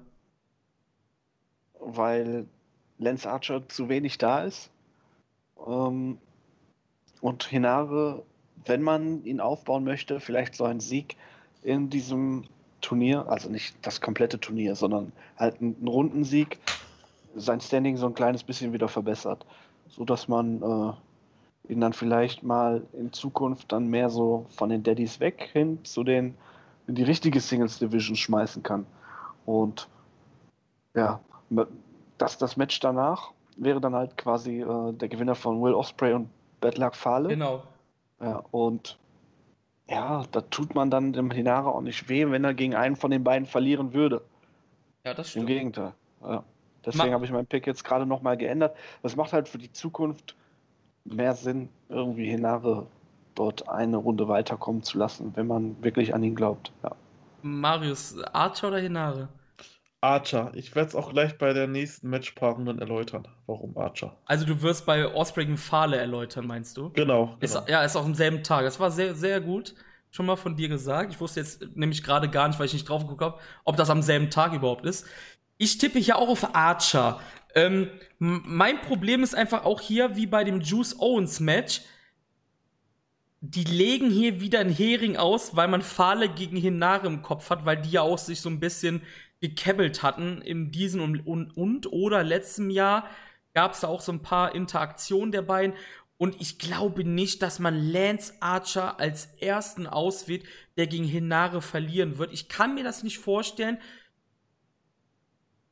weil 1.81 2.47
Lance 2.99 3.31
Archer 3.31 3.67
zu 3.69 3.89
wenig 3.89 4.19
da 4.19 4.43
ist. 4.45 4.71
Ähm, 5.67 6.19
und 7.21 7.45
Hinare, 7.45 8.25
wenn 8.67 8.83
man 8.83 9.25
ihn 9.25 9.41
aufbauen 9.41 9.85
möchte, 9.85 10.21
vielleicht 10.21 10.55
so 10.57 10.65
ein 10.65 10.81
Sieg 10.81 11.17
in 11.63 11.91
diesem 11.91 12.45
Turnier, 12.81 13.27
also 13.29 13.49
nicht 13.49 13.75
das 13.83 14.01
komplette 14.01 14.41
Turnier, 14.41 14.75
sondern 14.75 15.13
halt 15.37 15.61
ein, 15.61 15.77
ein 15.81 15.89
Rundensieg, 15.89 16.59
sein 17.37 17.61
Standing 17.61 17.97
so 17.97 18.07
ein 18.07 18.15
kleines 18.15 18.43
bisschen 18.43 18.73
wieder 18.73 18.89
verbessert, 18.89 19.47
so 19.89 20.05
dass 20.05 20.29
man 20.29 20.63
äh, 20.63 21.73
ihn 21.73 21.81
dann 21.81 21.93
vielleicht 21.93 22.43
mal 22.43 22.83
in 22.93 23.13
Zukunft 23.13 23.73
dann 23.73 23.89
mehr 23.89 24.11
so 24.11 24.47
von 24.51 24.69
den 24.69 24.83
Daddies 24.83 25.21
weg 25.21 25.51
hin 25.53 25.79
zu 25.85 26.05
den 26.05 26.35
in 26.89 26.97
die 26.97 27.05
richtige 27.05 27.41
Singles 27.41 27.79
Division 27.79 28.17
schmeißen 28.17 28.63
kann. 28.63 28.87
Und 29.47 29.89
ja, 30.95 31.21
das, 32.19 32.39
das 32.39 32.57
Match 32.57 32.81
danach 32.81 33.31
wäre 33.57 33.81
dann 33.81 33.95
halt 33.95 34.17
quasi 34.17 34.61
äh, 34.61 34.93
der 34.93 35.09
Gewinner 35.09 35.35
von 35.35 35.63
Will 35.63 35.75
Osprey 35.75 36.13
und 36.13 36.29
Bad 36.61 36.79
Luck 36.79 36.97
Fale. 36.97 37.29
Genau. 37.29 37.63
Ja, 38.21 38.43
und 38.51 38.99
ja, 39.89 40.25
da 40.31 40.41
tut 40.43 40.75
man 40.75 40.91
dann 40.91 41.13
dem 41.13 41.31
Hinare 41.31 41.71
auch 41.71 41.81
nicht 41.81 42.09
weh, 42.09 42.31
wenn 42.31 42.45
er 42.45 42.55
gegen 42.55 42.75
einen 42.75 42.97
von 42.97 43.11
den 43.11 43.25
beiden 43.25 43.47
verlieren 43.47 43.93
würde. 43.93 44.23
Ja, 45.05 45.15
das 45.15 45.29
Im 45.29 45.31
stimmt. 45.31 45.47
Gegenteil. 45.49 45.93
Ja. 46.23 46.45
Deswegen 46.85 47.13
habe 47.13 47.25
ich 47.25 47.31
meinen 47.31 47.47
Pick 47.47 47.67
jetzt 47.67 47.85
gerade 47.85 48.07
nochmal 48.07 48.37
geändert. 48.37 48.77
Das 49.03 49.17
macht 49.17 49.33
halt 49.33 49.49
für 49.49 49.59
die 49.59 49.73
Zukunft 49.73 50.35
mehr 51.05 51.35
Sinn, 51.35 51.69
irgendwie 51.89 52.27
Hinare 52.27 52.87
dort 53.35 53.69
eine 53.69 53.97
Runde 53.97 54.29
weiterkommen 54.29 54.83
zu 54.83 54.99
lassen, 54.99 55.33
wenn 55.35 55.47
man 55.47 55.83
wirklich 55.83 56.15
an 56.15 56.23
ihn 56.23 56.35
glaubt. 56.35 56.73
Ja. 56.83 56.93
Marius, 57.43 58.17
Archer 58.33 58.69
oder 58.69 58.79
Hinare? 58.79 59.29
Archer. 60.03 60.51
Ich 60.55 60.75
werde 60.75 60.89
es 60.89 60.95
auch 60.95 61.13
gleich 61.13 61.39
bei 61.39 61.53
der 61.53 61.69
nächsten 61.69 62.11
Matchpaarung 62.11 62.67
dann 62.67 62.79
erläutern, 62.81 63.29
warum 63.47 63.77
Archer. 63.79 64.17
Also 64.27 64.45
du 64.45 64.61
wirst 64.61 64.85
bei 64.85 65.07
Osprey 65.15 65.45
gegen 65.45 65.57
Fale 65.57 65.97
erläutern, 65.97 66.47
meinst 66.47 66.77
du? 66.77 66.91
Genau. 66.91 67.37
Ist, 67.41 67.55
genau. 67.55 67.67
ja, 67.69 67.85
ist 67.85 67.97
auch 67.97 68.05
am 68.05 68.15
selben 68.15 68.43
Tag. 68.43 68.65
Das 68.65 68.81
war 68.81 68.91
sehr, 68.91 69.15
sehr 69.15 69.41
gut. 69.41 69.75
Schon 70.11 70.27
mal 70.27 70.37
von 70.37 70.57
dir 70.57 70.69
gesagt. 70.69 71.13
Ich 71.13 71.21
wusste 71.21 71.41
jetzt 71.41 71.77
nämlich 71.77 72.03
gerade 72.03 72.29
gar 72.29 72.49
nicht, 72.49 72.59
weil 72.59 72.67
ich 72.67 72.73
nicht 72.73 72.89
drauf 72.89 73.03
geguckt 73.03 73.23
habe, 73.23 73.39
ob 73.65 73.77
das 73.77 73.91
am 73.91 74.03
selben 74.03 74.29
Tag 74.29 74.53
überhaupt 74.53 74.85
ist. 74.85 75.07
Ich 75.57 75.79
tippe 75.79 76.01
hier 76.01 76.19
auch 76.19 76.29
auf 76.29 76.55
Archer. 76.55 77.21
Ähm, 77.55 77.89
mein 78.19 78.81
Problem 78.81 79.23
ist 79.23 79.35
einfach 79.35 79.65
auch 79.65 79.81
hier, 79.81 80.17
wie 80.17 80.27
bei 80.27 80.43
dem 80.43 80.61
Juice 80.61 80.99
Owens 80.99 81.39
Match, 81.39 81.83
die 83.41 83.65
legen 83.65 84.11
hier 84.11 84.41
wieder 84.41 84.61
ein 84.61 84.71
Hering 84.71 85.17
aus, 85.17 85.55
weil 85.57 85.69
man 85.69 85.83
Fale 85.83 86.29
gegen 86.29 86.57
Hinare 86.57 87.07
im 87.07 87.23
Kopf 87.23 87.51
hat, 87.51 87.65
weil 87.65 87.77
die 87.77 87.91
ja 87.91 88.03
auch 88.03 88.19
sich 88.19 88.41
so 88.41 88.49
ein 88.49 88.61
bisschen 88.61 89.03
gekebbelt 89.43 90.03
hatten 90.05 90.41
in 90.41 90.71
diesem 90.71 91.03
und, 91.03 91.27
und, 91.27 91.57
und 91.57 91.93
oder 91.93 92.23
letztem 92.23 92.71
Jahr 92.71 93.09
gab 93.55 93.73
es 93.73 93.81
da 93.81 93.89
auch 93.89 94.01
so 94.01 94.13
ein 94.13 94.23
paar 94.23 94.55
Interaktionen 94.55 95.33
der 95.33 95.43
beiden. 95.43 95.77
Und 96.17 96.41
ich 96.41 96.61
glaube 96.61 97.03
nicht, 97.03 97.43
dass 97.43 97.59
man 97.59 97.91
Lance 97.91 98.35
Archer 98.39 99.01
als 99.01 99.27
ersten 99.41 99.89
auswählt, 99.89 100.45
der 100.77 100.87
gegen 100.87 101.05
Hinare 101.05 101.61
verlieren 101.61 102.19
wird. 102.19 102.33
Ich 102.33 102.49
kann 102.49 102.77
mir 102.77 102.85
das 102.85 103.03
nicht 103.03 103.19
vorstellen. 103.19 103.79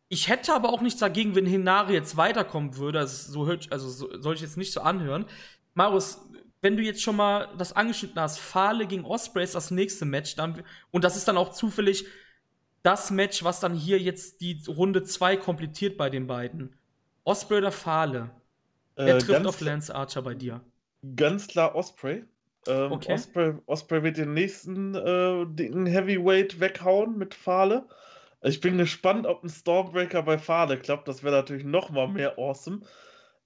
Ich 0.09 0.29
hätte 0.29 0.53
aber 0.53 0.71
auch 0.71 0.81
nichts 0.81 0.99
dagegen, 0.99 1.37
wenn 1.37 1.47
Hinare 1.47 1.93
jetzt 1.93 2.17
weiterkommen 2.17 2.77
würde. 2.77 2.99
Also, 2.99 3.33
so 3.33 3.57
also 3.71 3.89
so, 3.89 4.21
soll 4.21 4.35
ich 4.35 4.41
jetzt 4.41 4.57
nicht 4.57 4.73
so 4.73 4.81
anhören. 4.81 5.27
Marius, 5.75 6.21
wenn 6.61 6.77
du 6.77 6.83
jetzt 6.83 7.03
schon 7.03 7.15
mal 7.15 7.49
das 7.57 7.73
angeschnitten 7.73 8.21
hast, 8.21 8.41
Fahle 8.41 8.89
gegen 8.89 9.05
Osprey 9.05 9.45
ist 9.45 9.55
das 9.55 9.71
nächste 9.71 10.05
Match, 10.05 10.35
dann, 10.35 10.65
und 10.91 11.05
das 11.05 11.17
ist 11.17 11.29
dann 11.29 11.37
auch 11.37 11.53
zufällig 11.53 12.07
das 12.83 13.11
Match, 13.11 13.45
was 13.45 13.61
dann 13.61 13.75
hier 13.75 13.99
jetzt 14.01 14.41
die 14.41 14.63
Runde 14.69 15.03
2 15.03 15.37
komplettiert 15.37 15.97
bei 15.97 16.11
den 16.11 16.27
beiden. 16.27 16.75
Osprey 17.25 17.59
oder 17.59 17.73
Fahle? 17.73 18.31
Wer 18.97 19.17
Äh, 19.17 19.19
trifft 19.19 19.47
auf 19.47 19.61
Lance 19.61 19.95
Archer 19.95 20.23
bei 20.23 20.35
dir? 20.35 20.61
ganz 21.17 21.47
klar 21.49 21.75
Osprey. 21.75 22.25
Ähm, 22.67 22.93
Okay. 22.93 23.13
Osprey, 23.15 23.55
Osprey 23.67 24.03
wird 24.03 24.17
den 24.19 24.35
nächsten 24.35 24.95
äh, 24.95 25.47
dicken 25.47 25.87
Heavyweight 25.87 26.61
weghauen 26.61 27.17
mit 27.19 27.35
Fahle. 27.35 27.87
Ich 28.43 28.61
bin 28.61 28.79
gespannt, 28.79 29.27
ob 29.27 29.43
ein 29.45 29.49
Stormbreaker 29.51 30.23
bei 30.23 30.39
Fahle 30.39 30.79
klappt. 30.79 31.09
Das 31.09 31.23
wäre 31.23 31.35
natürlich 31.37 31.65
noch 31.65 31.91
mal 31.91 32.09
mehr 32.09 32.39
awesome. 32.39 32.81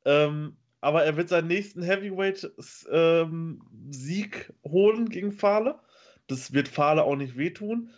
Ähm, 0.05 0.57
aber 0.81 1.05
er 1.05 1.17
wird 1.17 1.29
seinen 1.31 1.49
nächsten 1.49 1.83
Heavyweight-Sieg 1.83 4.53
holen 4.65 5.09
gegen 5.09 5.33
Fahle. 5.33 5.79
Das 6.27 6.53
wird 6.53 6.69
Fahle 6.69 7.05
auch 7.05 7.17
nicht 7.17 7.37
wehtun. 7.37 7.91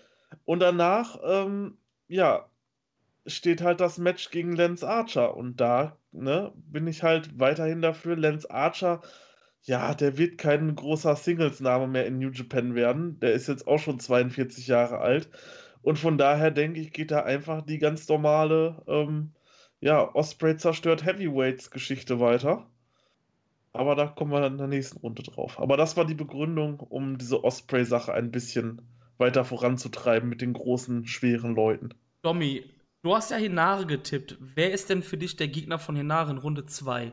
Und 0.46 0.60
danach, 0.60 1.18
ähm, 1.24 1.76
ja, 2.08 2.48
steht 3.26 3.60
halt 3.60 3.80
das 3.80 3.98
Match 3.98 4.30
gegen 4.30 4.56
Lance 4.56 4.88
Archer. 4.88 5.36
Und 5.36 5.60
da 5.60 5.98
ne, 6.12 6.52
bin 6.56 6.86
ich 6.86 7.02
halt 7.02 7.38
weiterhin 7.38 7.82
dafür. 7.82 8.16
Lance 8.16 8.50
Archer, 8.50 9.02
ja, 9.62 9.94
der 9.94 10.16
wird 10.16 10.38
kein 10.38 10.74
großer 10.74 11.16
Singles-Name 11.16 11.88
mehr 11.88 12.06
in 12.06 12.18
New 12.18 12.30
Japan 12.30 12.74
werden. 12.74 13.18
Der 13.20 13.32
ist 13.32 13.48
jetzt 13.48 13.66
auch 13.66 13.78
schon 13.78 13.98
42 14.00 14.68
Jahre 14.68 14.98
alt. 14.98 15.28
Und 15.82 15.98
von 15.98 16.16
daher 16.18 16.50
denke 16.52 16.80
ich, 16.80 16.92
geht 16.92 17.10
da 17.10 17.22
einfach 17.24 17.62
die 17.62 17.78
ganz 17.78 18.08
normale, 18.08 18.82
ähm, 18.86 19.32
ja, 19.80 20.14
Osprey 20.14 20.56
zerstört 20.56 21.04
Heavyweights-Geschichte 21.04 22.20
weiter. 22.20 22.66
Aber 23.72 23.94
da 23.96 24.06
kommen 24.06 24.32
wir 24.32 24.40
dann 24.40 24.52
in 24.52 24.58
der 24.58 24.68
nächsten 24.68 24.98
Runde 24.98 25.22
drauf. 25.22 25.60
Aber 25.60 25.76
das 25.76 25.96
war 25.96 26.06
die 26.06 26.14
Begründung, 26.14 26.80
um 26.80 27.18
diese 27.18 27.44
Osprey-Sache 27.44 28.14
ein 28.14 28.30
bisschen 28.30 28.80
weiter 29.18 29.44
voranzutreiben 29.44 30.28
mit 30.28 30.40
den 30.40 30.52
großen, 30.52 31.06
schweren 31.06 31.54
Leuten. 31.54 31.90
Domi, 32.22 32.64
du 33.02 33.14
hast 33.14 33.30
ja 33.30 33.36
Hinare 33.36 33.86
getippt. 33.86 34.36
Wer 34.40 34.72
ist 34.72 34.90
denn 34.90 35.02
für 35.02 35.16
dich 35.16 35.36
der 35.36 35.48
Gegner 35.48 35.78
von 35.78 35.96
Hinare 35.96 36.30
in 36.30 36.38
Runde 36.38 36.66
2? 36.66 37.12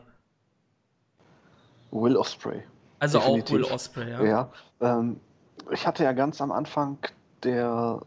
Will 1.90 2.16
Osprey. 2.16 2.62
Also 2.98 3.18
auch 3.18 3.24
Definitiv. 3.24 3.54
Will 3.54 3.64
Osprey, 3.64 4.10
ja. 4.10 4.24
Ja, 4.24 4.52
ähm, 4.80 5.20
ich 5.70 5.86
hatte 5.86 6.04
ja 6.04 6.12
ganz 6.12 6.40
am 6.40 6.52
Anfang 6.52 6.98
der 7.42 8.00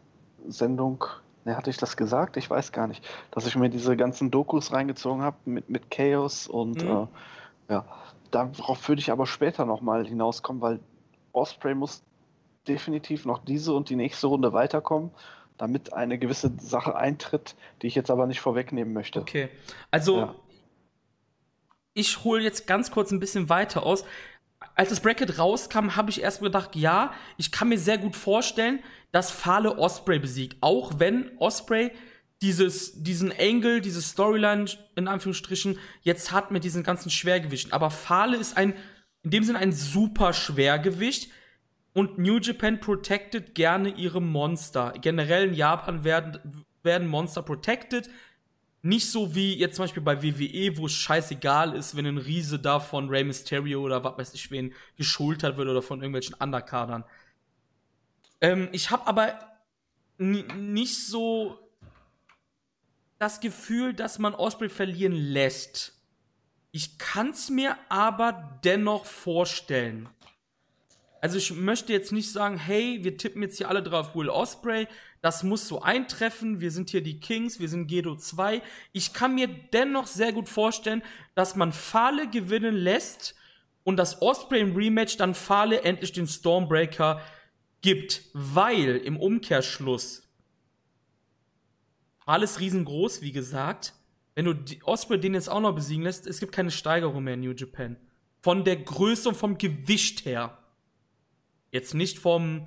Sendung, 0.46 1.04
ne, 1.44 1.56
hatte 1.56 1.70
ich 1.70 1.76
das 1.76 1.96
gesagt? 1.96 2.36
Ich 2.36 2.48
weiß 2.50 2.72
gar 2.72 2.86
nicht, 2.86 3.06
dass 3.30 3.46
ich 3.46 3.56
mir 3.56 3.70
diese 3.70 3.96
ganzen 3.96 4.30
Dokus 4.30 4.72
reingezogen 4.72 5.22
habe 5.22 5.36
mit, 5.46 5.70
mit 5.70 5.90
Chaos 5.90 6.46
und 6.46 6.82
Mhm. 6.82 7.08
äh, 7.68 7.72
ja, 7.72 7.84
darauf 8.30 8.88
würde 8.88 9.00
ich 9.00 9.10
aber 9.10 9.26
später 9.26 9.64
nochmal 9.64 10.06
hinauskommen, 10.06 10.60
weil 10.62 10.80
Osprey 11.32 11.74
muss 11.74 12.02
definitiv 12.68 13.24
noch 13.24 13.44
diese 13.44 13.72
und 13.72 13.88
die 13.88 13.96
nächste 13.96 14.26
Runde 14.26 14.52
weiterkommen, 14.52 15.10
damit 15.56 15.92
eine 15.92 16.18
gewisse 16.18 16.52
Sache 16.58 16.96
eintritt, 16.96 17.56
die 17.82 17.88
ich 17.88 17.94
jetzt 17.94 18.10
aber 18.10 18.26
nicht 18.26 18.40
vorwegnehmen 18.40 18.92
möchte. 18.92 19.20
Okay. 19.20 19.48
Also, 19.90 20.18
Ja. 20.18 20.34
ich 21.94 22.24
hole 22.24 22.42
jetzt 22.42 22.66
ganz 22.66 22.90
kurz 22.90 23.10
ein 23.10 23.20
bisschen 23.20 23.48
weiter 23.48 23.84
aus. 23.84 24.04
Als 24.74 24.90
das 24.90 25.00
Bracket 25.00 25.38
rauskam, 25.38 25.96
habe 25.96 26.10
ich 26.10 26.22
erst 26.22 26.40
gedacht, 26.40 26.76
ja, 26.76 27.12
ich 27.36 27.50
kann 27.52 27.68
mir 27.68 27.78
sehr 27.78 27.98
gut 27.98 28.16
vorstellen, 28.16 28.80
dass 29.12 29.30
Fahle 29.30 29.78
Osprey 29.78 30.18
besiegt. 30.18 30.56
Auch 30.60 30.98
wenn 30.98 31.30
Osprey 31.38 31.90
dieses, 32.42 33.02
diesen 33.02 33.32
Angle, 33.36 33.80
diese 33.80 34.02
Storyline 34.02 34.66
in 34.94 35.08
Anführungsstrichen 35.08 35.78
jetzt 36.02 36.30
hat 36.30 36.50
mit 36.50 36.62
diesen 36.62 36.84
ganzen 36.84 37.10
Schwergewichten. 37.10 37.72
Aber 37.72 37.90
Fahle 37.90 38.36
ist 38.36 38.56
ein, 38.56 38.74
in 39.22 39.30
dem 39.30 39.44
Sinne 39.44 39.58
ein 39.58 39.72
super 39.72 40.32
Schwergewicht. 40.32 41.32
Und 41.94 42.18
New 42.18 42.38
Japan 42.38 42.80
protected 42.80 43.54
gerne 43.54 43.90
ihre 43.90 44.20
Monster. 44.22 44.92
Generell 45.00 45.48
in 45.48 45.54
Japan 45.54 46.04
werden, 46.04 46.64
werden 46.82 47.08
Monster 47.08 47.42
protected. 47.42 48.08
Nicht 48.82 49.10
so 49.10 49.34
wie 49.34 49.56
jetzt 49.58 49.76
zum 49.76 49.84
Beispiel 49.84 50.02
bei 50.02 50.22
WWE, 50.22 50.76
wo 50.78 50.86
es 50.86 50.92
scheißegal 50.92 51.74
ist, 51.74 51.96
wenn 51.96 52.06
ein 52.06 52.18
Riese 52.18 52.60
da 52.60 52.78
von 52.78 53.08
Rey 53.08 53.24
Mysterio 53.24 53.82
oder 53.82 54.04
was 54.04 54.16
weiß 54.18 54.34
ich 54.34 54.50
wen 54.50 54.72
geschultert 54.96 55.56
wird 55.56 55.68
oder 55.68 55.82
von 55.82 56.00
irgendwelchen 56.00 56.34
Underkadern. 56.34 57.04
Ähm, 58.40 58.68
ich 58.70 58.90
habe 58.90 59.06
aber 59.08 59.36
ni- 60.18 60.44
nicht 60.56 61.06
so 61.06 61.58
das 63.18 63.40
Gefühl, 63.40 63.94
dass 63.94 64.20
man 64.20 64.34
Osprey 64.34 64.68
verlieren 64.68 65.12
lässt. 65.12 65.94
Ich 66.70 66.98
kann's 66.98 67.50
mir 67.50 67.76
aber 67.88 68.60
dennoch 68.62 69.06
vorstellen. 69.06 70.08
Also 71.20 71.36
ich 71.36 71.52
möchte 71.52 71.92
jetzt 71.92 72.12
nicht 72.12 72.30
sagen, 72.30 72.58
hey, 72.58 73.00
wir 73.02 73.16
tippen 73.16 73.42
jetzt 73.42 73.58
hier 73.58 73.68
alle 73.68 73.82
drauf 73.82 74.14
Will 74.14 74.28
Osprey, 74.28 74.86
das 75.20 75.42
muss 75.42 75.66
so 75.66 75.82
eintreffen, 75.82 76.60
wir 76.60 76.70
sind 76.70 76.90
hier 76.90 77.02
die 77.02 77.18
Kings, 77.18 77.58
wir 77.58 77.68
sind 77.68 77.88
Gedo 77.88 78.14
2. 78.14 78.62
Ich 78.92 79.12
kann 79.12 79.34
mir 79.34 79.48
dennoch 79.48 80.06
sehr 80.06 80.32
gut 80.32 80.48
vorstellen, 80.48 81.02
dass 81.34 81.56
man 81.56 81.72
Fale 81.72 82.28
gewinnen 82.28 82.76
lässt 82.76 83.34
und 83.82 83.96
das 83.96 84.22
Osprey 84.22 84.60
im 84.60 84.76
Rematch 84.76 85.16
dann 85.16 85.34
Fale 85.34 85.82
endlich 85.82 86.12
den 86.12 86.28
Stormbreaker 86.28 87.20
gibt, 87.80 88.22
weil 88.32 88.96
im 88.96 89.16
Umkehrschluss 89.16 90.22
alles 92.26 92.60
riesengroß, 92.60 93.22
wie 93.22 93.32
gesagt. 93.32 93.94
Wenn 94.34 94.44
du 94.44 94.54
Osprey 94.84 95.18
den 95.18 95.34
jetzt 95.34 95.48
auch 95.48 95.60
noch 95.60 95.74
besiegen 95.74 96.04
lässt, 96.04 96.26
es 96.26 96.38
gibt 96.38 96.52
keine 96.52 96.70
Steigerung 96.70 97.24
mehr 97.24 97.34
in 97.34 97.40
New 97.40 97.52
Japan. 97.52 97.96
Von 98.40 98.62
der 98.62 98.76
Größe 98.76 99.30
und 99.30 99.34
vom 99.34 99.58
Gewicht 99.58 100.24
her. 100.24 100.58
Jetzt 101.70 101.94
nicht 101.94 102.18
vom, 102.18 102.66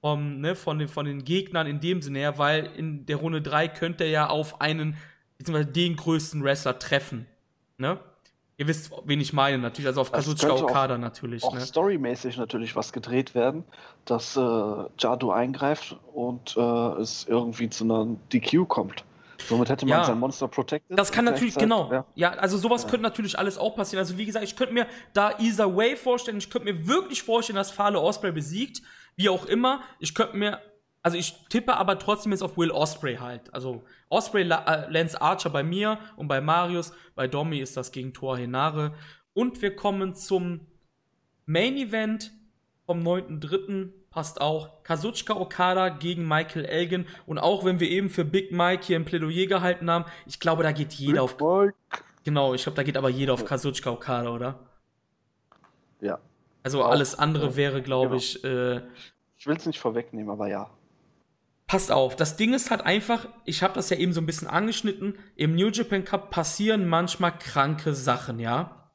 vom, 0.00 0.40
ne, 0.40 0.54
von 0.56 0.78
den, 0.78 0.88
von 0.88 1.06
den 1.06 1.24
Gegnern 1.24 1.66
in 1.66 1.80
dem 1.80 2.02
Sinne 2.02 2.18
her, 2.20 2.38
weil 2.38 2.66
in 2.76 3.06
der 3.06 3.16
Runde 3.16 3.40
3 3.42 3.68
könnte 3.68 4.04
er 4.04 4.10
ja 4.10 4.28
auf 4.28 4.60
einen, 4.60 4.96
beziehungsweise 5.38 5.70
den 5.70 5.96
größten 5.96 6.42
Wrestler 6.42 6.78
treffen. 6.78 7.26
Ne? 7.78 7.98
Ihr 8.58 8.66
wisst, 8.68 8.92
wen 9.04 9.20
ich 9.20 9.32
meine, 9.32 9.58
natürlich, 9.58 9.86
also 9.88 10.02
auf 10.02 10.10
Das 10.10 10.24
Kazuchika 10.26 10.48
könnte 10.48 10.64
auch- 10.64 10.70
Okada 10.70 10.98
natürlich, 10.98 11.42
Auch 11.42 11.54
ne? 11.54 11.60
storymäßig 11.60 12.36
natürlich 12.36 12.76
was 12.76 12.92
gedreht 12.92 13.34
werden, 13.34 13.64
dass 14.04 14.36
äh, 14.36 14.40
Jado 14.98 15.30
eingreift 15.32 15.96
und 16.12 16.56
äh, 16.56 16.60
es 17.00 17.24
irgendwie 17.28 17.70
zu 17.70 17.84
einer 17.84 18.06
DQ 18.32 18.66
kommt. 18.68 19.04
Somit 19.48 19.68
hätte 19.68 19.86
man 19.86 19.98
Ja. 19.98 20.04
sein 20.04 20.18
Monster 20.18 20.48
protected. 20.48 20.98
Das 20.98 21.10
kann 21.12 21.24
natürlich, 21.24 21.54
genau. 21.56 22.04
Ja, 22.14 22.30
also 22.32 22.56
sowas 22.58 22.86
könnte 22.86 23.02
natürlich 23.02 23.38
alles 23.38 23.58
auch 23.58 23.74
passieren. 23.76 24.00
Also 24.00 24.18
wie 24.18 24.24
gesagt, 24.26 24.44
ich 24.44 24.56
könnte 24.56 24.74
mir 24.74 24.86
da 25.12 25.38
either 25.38 25.74
way 25.76 25.96
vorstellen, 25.96 26.38
ich 26.38 26.50
könnte 26.50 26.72
mir 26.72 26.86
wirklich 26.86 27.22
vorstellen, 27.22 27.56
dass 27.56 27.70
Fale 27.70 28.00
Osprey 28.00 28.32
besiegt, 28.32 28.82
wie 29.16 29.28
auch 29.28 29.46
immer. 29.46 29.80
Ich 29.98 30.14
könnte 30.14 30.36
mir, 30.36 30.60
also 31.02 31.16
ich 31.16 31.34
tippe 31.48 31.76
aber 31.76 31.98
trotzdem 31.98 32.32
jetzt 32.32 32.42
auf 32.42 32.56
Will 32.56 32.70
Osprey 32.70 33.16
halt. 33.16 33.52
Also 33.52 33.82
Osprey, 34.08 34.42
La 34.44 34.64
äh, 34.64 34.90
Lance 34.90 35.20
Archer 35.20 35.50
bei 35.50 35.62
mir 35.62 35.98
und 36.16 36.28
bei 36.28 36.40
Marius, 36.40 36.92
bei 37.14 37.26
Domi 37.28 37.58
ist 37.58 37.76
das 37.76 37.92
gegen 37.92 38.12
Thor 38.14 38.38
Henare. 38.38 38.94
Und 39.34 39.60
wir 39.62 39.74
kommen 39.74 40.14
zum 40.14 40.66
Main 41.46 41.76
Event 41.76 42.32
vom 42.86 43.00
9.3. 43.02 43.90
passt 44.12 44.40
auch. 44.40 44.82
Kazuchika 44.84 45.34
Okada 45.34 45.88
gegen 45.88 46.28
Michael 46.28 46.64
Elgin. 46.66 47.06
Und 47.26 47.38
auch 47.38 47.64
wenn 47.64 47.80
wir 47.80 47.90
eben 47.90 48.10
für 48.10 48.24
Big 48.24 48.52
Mike 48.52 48.84
hier 48.84 48.96
ein 48.96 49.04
Plädoyer 49.04 49.46
gehalten 49.46 49.90
haben, 49.90 50.04
ich 50.26 50.38
glaube, 50.38 50.62
da 50.62 50.70
geht 50.70 50.92
jeder 50.92 51.22
auf. 51.22 51.38
Mike. 51.40 51.74
Genau, 52.24 52.54
ich 52.54 52.62
glaube, 52.62 52.76
da 52.76 52.84
geht 52.84 52.96
aber 52.96 53.08
jeder 53.08 53.32
auf 53.32 53.44
Kazuchika 53.44 53.90
Okada, 53.90 54.30
oder? 54.30 54.60
Ja. 56.00 56.20
Also 56.62 56.84
alles 56.84 57.18
andere 57.18 57.46
ja, 57.46 57.56
wäre, 57.56 57.82
glaube 57.82 58.10
genau. 58.10 58.18
ich, 58.18 58.44
äh, 58.44 58.82
Ich 59.36 59.46
will 59.46 59.56
es 59.56 59.66
nicht 59.66 59.80
vorwegnehmen, 59.80 60.30
aber 60.30 60.46
ja. 60.46 60.70
Passt 61.66 61.90
auf, 61.90 62.14
das 62.14 62.36
Ding 62.36 62.52
ist 62.54 62.70
halt 62.70 62.82
einfach, 62.82 63.26
ich 63.44 63.62
habe 63.62 63.74
das 63.74 63.88
ja 63.88 63.96
eben 63.96 64.12
so 64.12 64.20
ein 64.20 64.26
bisschen 64.26 64.46
angeschnitten, 64.46 65.18
im 65.36 65.56
New 65.56 65.68
Japan 65.68 66.04
Cup 66.04 66.30
passieren 66.30 66.86
manchmal 66.86 67.36
kranke 67.36 67.94
Sachen, 67.94 68.38
ja? 68.38 68.90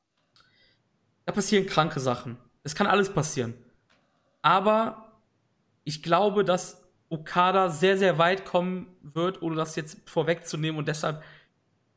Da 1.25 1.33
passieren 1.33 1.65
kranke 1.65 1.99
Sachen. 1.99 2.37
Es 2.63 2.75
kann 2.75 2.87
alles 2.87 3.11
passieren. 3.11 3.55
Aber 4.41 5.06
ich 5.87 6.03
glaube, 6.03 6.43
dass 6.43 6.85
Okada 7.07 7.69
sehr, 7.69 7.97
sehr 7.97 8.17
weit 8.17 8.43
kommen 8.43 8.87
wird, 9.01 9.41
ohne 9.41 9.55
das 9.55 9.77
jetzt 9.77 9.97
vorwegzunehmen 10.09 10.77
und 10.77 10.89
deshalb 10.89 11.23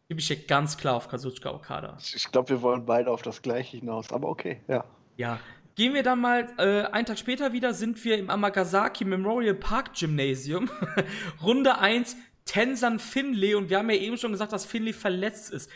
gebe 0.07 0.20
ich 0.20 0.28
hier 0.28 0.47
ganz 0.47 0.77
klar 0.77 0.94
auf 0.94 1.09
Kazuchika 1.09 1.51
Okada. 1.51 1.99
Ich, 2.01 2.31
glaube, 2.31 2.51
wir 2.51 2.62
wollen 2.62 2.86
beide 2.86 3.10
auf 3.10 3.23
das 3.23 3.43
Gleiche 3.43 3.78
hinaus, 3.78 4.12
aber 4.12 4.28
okay, 4.28 4.60
ja. 4.69 4.85
Ja. 5.17 5.41
Gehen 5.75 5.93
wir 5.93 6.05
dann 6.05 6.20
mal, 6.20 6.49
äh, 6.59 6.85
einen 6.93 7.05
Tag 7.05 7.19
später 7.19 7.52
wieder, 7.52 7.75
sind 7.75 8.05
wir 8.05 8.17
im 8.17 8.31
Amagasaki 8.31 9.05
Memorial 9.05 9.57
Park 9.57 9.94
Gymnasium. 9.94 10.70
Runde 11.43 11.78
1, 11.78 12.17
Tensan 12.44 13.01
Finley. 13.01 13.57
Und 13.57 13.70
wir 13.70 13.78
haben 13.78 13.91
ja 13.91 13.97
eben 13.97 14.17
schon 14.19 14.31
gesagt, 14.31 14.52
dass 14.52 14.67
Finley 14.67 14.93
verletzt 14.93 15.51
ist. 15.52 15.69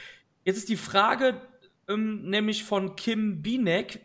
Jetzt 0.45 0.59
ist 0.59 0.69
die 0.69 0.77
Frage, 0.77 1.41
ähm, 1.89 2.29
nämlich 2.31 2.63
von 2.63 2.95
Kim 2.95 3.43
Binek, 3.43 4.01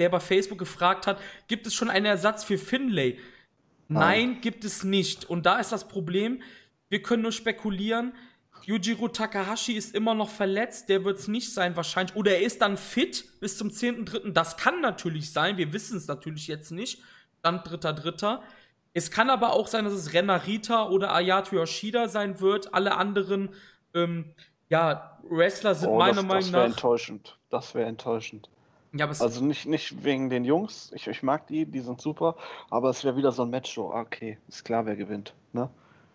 der 0.00 0.08
bei 0.08 0.18
Facebook 0.20 0.58
gefragt 0.58 1.06
hat, 1.06 1.20
gibt 1.46 1.66
es 1.66 1.74
schon 1.74 1.90
einen 1.90 2.06
Ersatz 2.06 2.42
für 2.42 2.58
Finlay? 2.58 3.18
Nein, 3.88 4.40
gibt 4.40 4.64
es 4.64 4.82
nicht. 4.84 5.28
Und 5.28 5.46
da 5.46 5.58
ist 5.58 5.72
das 5.72 5.86
Problem, 5.88 6.42
wir 6.88 7.02
können 7.02 7.22
nur 7.22 7.32
spekulieren. 7.32 8.12
Yujiro 8.64 9.08
Takahashi 9.08 9.72
ist 9.72 9.94
immer 9.94 10.14
noch 10.14 10.28
verletzt, 10.28 10.88
der 10.88 11.04
wird 11.04 11.18
es 11.18 11.28
nicht 11.28 11.52
sein 11.52 11.76
wahrscheinlich. 11.76 12.14
Oder 12.16 12.32
er 12.36 12.42
ist 12.42 12.60
dann 12.62 12.76
fit 12.76 13.24
bis 13.40 13.56
zum 13.58 13.68
10.3. 13.68 14.32
Das 14.32 14.56
kann 14.56 14.80
natürlich 14.80 15.32
sein, 15.32 15.56
wir 15.56 15.72
wissen 15.72 15.96
es 15.96 16.06
natürlich 16.06 16.46
jetzt 16.46 16.70
nicht. 16.70 17.02
Dann 17.42 17.60
3.3. 17.60 18.38
Es 18.92 19.10
kann 19.10 19.30
aber 19.30 19.52
auch 19.52 19.66
sein, 19.66 19.84
dass 19.84 19.94
es 19.94 20.12
Renarita 20.12 20.88
oder 20.88 21.14
Ayato 21.14 21.56
Yoshida 21.56 22.08
sein 22.08 22.40
wird. 22.40 22.74
Alle 22.74 22.96
anderen 22.96 23.50
ähm, 23.94 24.34
ja, 24.68 25.18
Wrestler 25.28 25.74
sind 25.74 25.88
Oh, 25.90 25.98
meiner 25.98 26.16
das, 26.16 26.24
Meinung 26.24 26.40
das 26.42 26.52
wäre 26.52 26.62
nach. 26.68 26.76
enttäuschend. 26.76 27.38
Das 27.50 27.74
wäre 27.74 27.88
enttäuschend. 27.88 28.48
Ja, 28.92 29.06
Also 29.08 29.44
nicht, 29.44 29.66
nicht 29.66 30.02
wegen 30.04 30.30
den 30.30 30.44
Jungs. 30.44 30.90
Ich, 30.94 31.06
ich 31.06 31.22
mag 31.22 31.46
die, 31.46 31.64
die 31.64 31.80
sind 31.80 32.00
super. 32.00 32.36
Aber 32.70 32.90
es 32.90 33.04
wäre 33.04 33.16
wieder 33.16 33.30
so 33.32 33.42
ein 33.42 33.50
Match. 33.50 33.72
So, 33.74 33.92
ah, 33.92 34.00
okay, 34.00 34.38
ist 34.48 34.64
klar, 34.64 34.84
wer 34.86 34.96
gewinnt. 34.96 35.34
Ne? 35.52 35.68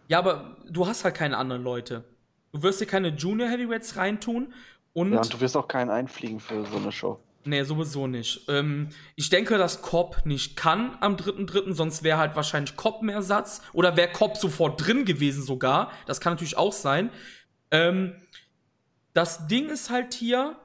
ja, 0.07 0.19
aber 0.19 0.57
du 0.69 0.85
hast 0.85 1.03
halt 1.03 1.15
keine 1.15 1.37
anderen 1.37 1.63
Leute. 1.63 2.03
Du 2.51 2.63
wirst 2.63 2.79
dir 2.81 2.85
keine 2.85 3.09
Junior 3.09 3.49
Heavyweights 3.49 3.97
reintun. 3.97 4.53
Und, 4.93 5.13
Ja, 5.13 5.21
und 5.21 5.33
du 5.33 5.39
wirst 5.41 5.57
auch 5.57 5.67
keinen 5.67 5.89
einfliegen 5.89 6.39
für 6.39 6.65
so 6.65 6.77
eine 6.77 6.91
Show. 6.91 7.19
nee, 7.43 7.63
sowieso 7.63 8.07
nicht. 8.07 8.47
Ähm, 8.49 8.89
ich 9.15 9.29
denke, 9.29 9.57
dass 9.57 9.81
Cobb 9.81 10.25
nicht 10.25 10.55
kann 10.55 10.97
am 11.01 11.15
3.3., 11.15 11.73
sonst 11.73 12.03
wäre 12.03 12.17
halt 12.17 12.35
wahrscheinlich 12.35 12.75
Cobb 12.75 13.01
ein 13.01 13.09
Ersatz. 13.09 13.61
Oder 13.73 13.95
wäre 13.97 14.11
Cobb 14.11 14.37
sofort 14.37 14.85
drin 14.85 15.05
gewesen 15.05 15.43
sogar. 15.43 15.91
Das 16.07 16.19
kann 16.21 16.33
natürlich 16.33 16.57
auch 16.57 16.73
sein. 16.73 17.09
Ähm, 17.71 18.15
das 19.13 19.47
Ding 19.47 19.69
ist 19.69 19.89
halt 19.89 20.13
hier, 20.13 20.55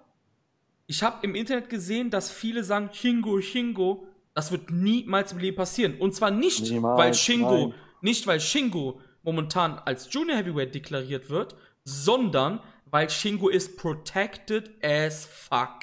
ich 0.90 1.04
habe 1.04 1.18
im 1.22 1.36
Internet 1.36 1.68
gesehen, 1.68 2.10
dass 2.10 2.32
viele 2.32 2.64
sagen, 2.64 2.90
Shingo, 2.92 3.40
Shingo, 3.40 4.08
das 4.34 4.50
wird 4.50 4.72
niemals 4.72 5.30
im 5.30 5.38
Leben 5.38 5.56
passieren. 5.56 5.94
Und 6.00 6.16
zwar 6.16 6.32
nicht, 6.32 6.62
Niemals, 6.62 6.98
weil 6.98 7.14
Shingo, 7.14 7.68
nein. 7.68 7.74
nicht 8.00 8.26
weil 8.26 8.40
Shingo 8.40 9.00
momentan 9.22 9.78
als 9.78 10.12
Junior 10.12 10.36
Heavyweight 10.36 10.74
deklariert 10.74 11.30
wird, 11.30 11.54
sondern 11.84 12.58
weil 12.86 13.08
Shingo 13.08 13.48
ist 13.48 13.76
protected 13.76 14.72
as 14.84 15.26
fuck. 15.26 15.78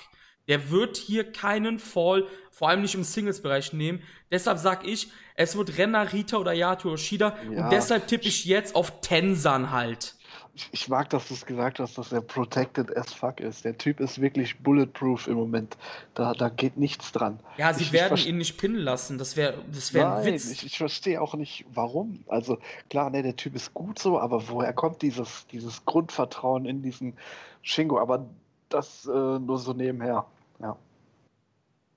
Der 0.49 0.71
wird 0.71 0.97
hier 0.97 1.31
keinen 1.31 1.79
Fall, 1.79 2.27
vor 2.51 2.67
allem 2.67 2.81
nicht 2.81 2.95
im 2.95 3.05
Singles-Bereich 3.05 3.71
nehmen. 3.71 4.03
Deshalb 4.29 4.57
sag 4.57 4.85
ich, 4.85 5.09
es 5.35 5.55
wird 5.55 5.77
Renna, 5.77 6.01
Rita 6.01 6.35
oder 6.35 6.51
Yato 6.51 6.89
Yoshida. 6.89 7.37
Ja. 7.49 7.63
Und 7.63 7.71
deshalb 7.71 8.07
tippe 8.07 8.27
ich 8.27 8.43
jetzt 8.43 8.75
auf 8.75 8.99
Tensan 8.99 9.71
halt. 9.71 10.16
Ich, 10.57 10.69
ich 10.71 10.89
mag, 10.89 11.07
dass 11.11 11.27
du 11.27 11.35
es 11.35 11.45
gesagt 11.45 11.77
hast, 11.79 11.99
dass 11.99 12.11
er 12.11 12.21
protected 12.21 12.97
as 12.97 13.13
fuck 13.13 13.39
ist. 13.39 13.63
Der 13.63 13.77
Typ 13.77 13.99
ist 13.99 14.19
wirklich 14.19 14.57
bulletproof 14.57 15.27
im 15.27 15.35
Moment. 15.35 15.77
Da, 16.15 16.33
da 16.33 16.49
geht 16.49 16.77
nichts 16.77 17.11
dran. 17.11 17.39
Ja, 17.57 17.71
sie 17.75 17.83
Ich- 17.83 17.91
werden 17.93 18.17
ihn 18.17 18.39
nicht 18.39 18.57
pinnen 18.57 18.79
lassen. 18.79 19.19
Das 19.19 19.37
wäre 19.37 19.63
das 19.71 19.93
wär 19.93 20.07
ein 20.07 20.23
Nein, 20.23 20.33
Witz. 20.33 20.49
ich, 20.51 20.65
ich 20.65 20.77
verstehe 20.79 21.21
auch 21.21 21.35
nicht, 21.35 21.63
warum. 21.71 22.23
Also 22.27 22.57
klar, 22.89 23.11
ne, 23.11 23.21
der 23.21 23.35
Typ 23.35 23.53
ist 23.55 23.75
gut 23.75 23.99
so, 23.99 24.19
aber 24.19 24.49
woher 24.49 24.73
kommt 24.73 25.03
dieses, 25.03 25.45
dieses 25.51 25.85
Grundvertrauen 25.85 26.65
in 26.65 26.81
diesen 26.81 27.13
Shingo? 27.61 27.99
Aber 27.99 28.25
das 28.69 29.05
äh, 29.05 29.11
nur 29.11 29.59
so 29.59 29.73
nebenher. 29.73 30.25
Ja. 30.59 30.75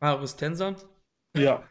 Marius 0.01 0.37
Tensan? 0.37 0.77
Ja. 1.35 1.63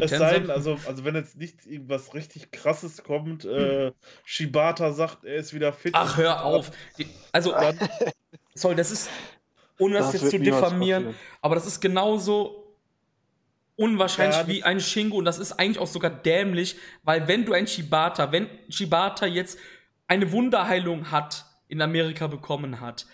Es 0.00 0.10
sei 0.10 0.38
denn, 0.40 0.50
also, 0.50 0.78
also 0.86 1.04
wenn 1.04 1.14
jetzt 1.14 1.36
nicht 1.36 1.66
irgendwas 1.66 2.14
richtig 2.14 2.50
krasses 2.50 3.02
kommt, 3.02 3.44
äh, 3.44 3.92
Shibata 4.24 4.92
sagt, 4.92 5.24
er 5.24 5.36
ist 5.36 5.54
wieder 5.54 5.72
fit. 5.72 5.94
Ach, 5.96 6.16
hör 6.16 6.44
auf. 6.44 6.70
Die- 6.98 7.06
Also, 7.32 7.54
sorry, 8.54 8.74
das 8.74 8.90
ist, 8.90 9.10
ohne 9.78 9.94
das, 9.98 10.12
Das 10.12 10.22
jetzt 10.22 10.30
zu 10.32 10.38
diffamieren, 10.38 11.04
passieren. 11.04 11.14
aber 11.42 11.54
das 11.54 11.66
ist 11.66 11.80
genauso 11.80 12.62
unwahrscheinlich 13.76 14.36
Ja, 14.38 14.46
wie 14.48 14.62
ein 14.64 14.80
Shingo 14.80 15.16
und 15.18 15.24
das 15.26 15.38
ist 15.38 15.52
eigentlich 15.52 15.78
auch 15.78 15.86
sogar 15.86 16.10
dämlich, 16.10 16.76
weil 17.02 17.28
wenn 17.28 17.44
du 17.44 17.52
ein 17.52 17.66
Shibata, 17.66 18.32
wenn 18.32 18.48
Shibata 18.70 19.26
jetzt 19.26 19.58
eine 20.06 20.32
Wunderheilung 20.32 21.10
hat, 21.10 21.44
in 21.68 21.82
Amerika 21.82 22.26
bekommen 22.28 22.80
hat, 22.80 23.06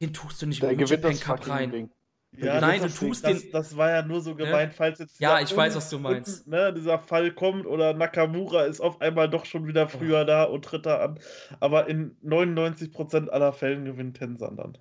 den 0.00 0.12
tust 0.12 0.42
du 0.42 0.46
nicht 0.46 0.62
Der 0.62 0.72
mit 0.74 0.88
Japan 0.88 1.20
Cup 1.20 1.48
rein. 1.48 1.70
Ding. 1.70 1.90
Ja, 2.38 2.60
Nein, 2.60 2.80
das, 2.82 2.94
du 2.98 3.06
tust 3.06 3.24
das, 3.24 3.42
den- 3.42 3.52
das 3.52 3.76
war 3.76 3.90
ja 3.90 4.02
nur 4.02 4.20
so 4.20 4.34
gemeint, 4.34 4.74
falls 4.74 4.98
jetzt 4.98 5.20
Ja, 5.20 5.38
dieser 5.38 5.50
ich 5.52 5.56
weiß, 5.56 5.76
was 5.76 5.90
du 5.90 5.98
meinst. 5.98 6.46
Ne, 6.46 6.72
dieser 6.72 6.98
Fall 6.98 7.30
kommt 7.32 7.66
oder 7.66 7.94
Nakamura 7.94 8.64
ist 8.64 8.80
auf 8.80 9.00
einmal 9.00 9.28
doch 9.30 9.44
schon 9.46 9.66
wieder 9.66 9.88
früher 9.88 10.22
Oh. 10.22 10.24
da 10.24 10.44
und 10.44 10.64
tritt 10.64 10.86
da 10.86 10.98
an. 11.04 11.18
Aber 11.60 11.88
in 11.88 12.16
99% 12.22 13.28
aller 13.30 13.52
Fällen 13.52 13.84
gewinnt 13.84 14.16
Tensan 14.16 14.56
dann. 14.56 14.78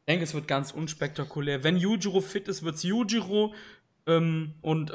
Ich 0.00 0.06
denke, 0.12 0.24
es 0.24 0.34
wird 0.34 0.46
ganz 0.48 0.70
unspektakulär. 0.72 1.64
Wenn 1.64 1.76
Yujiro 1.76 2.20
fit 2.20 2.48
ist, 2.48 2.62
wird's 2.62 2.82
Yujiro. 2.82 3.54
Ähm, 4.06 4.54
und 4.60 4.92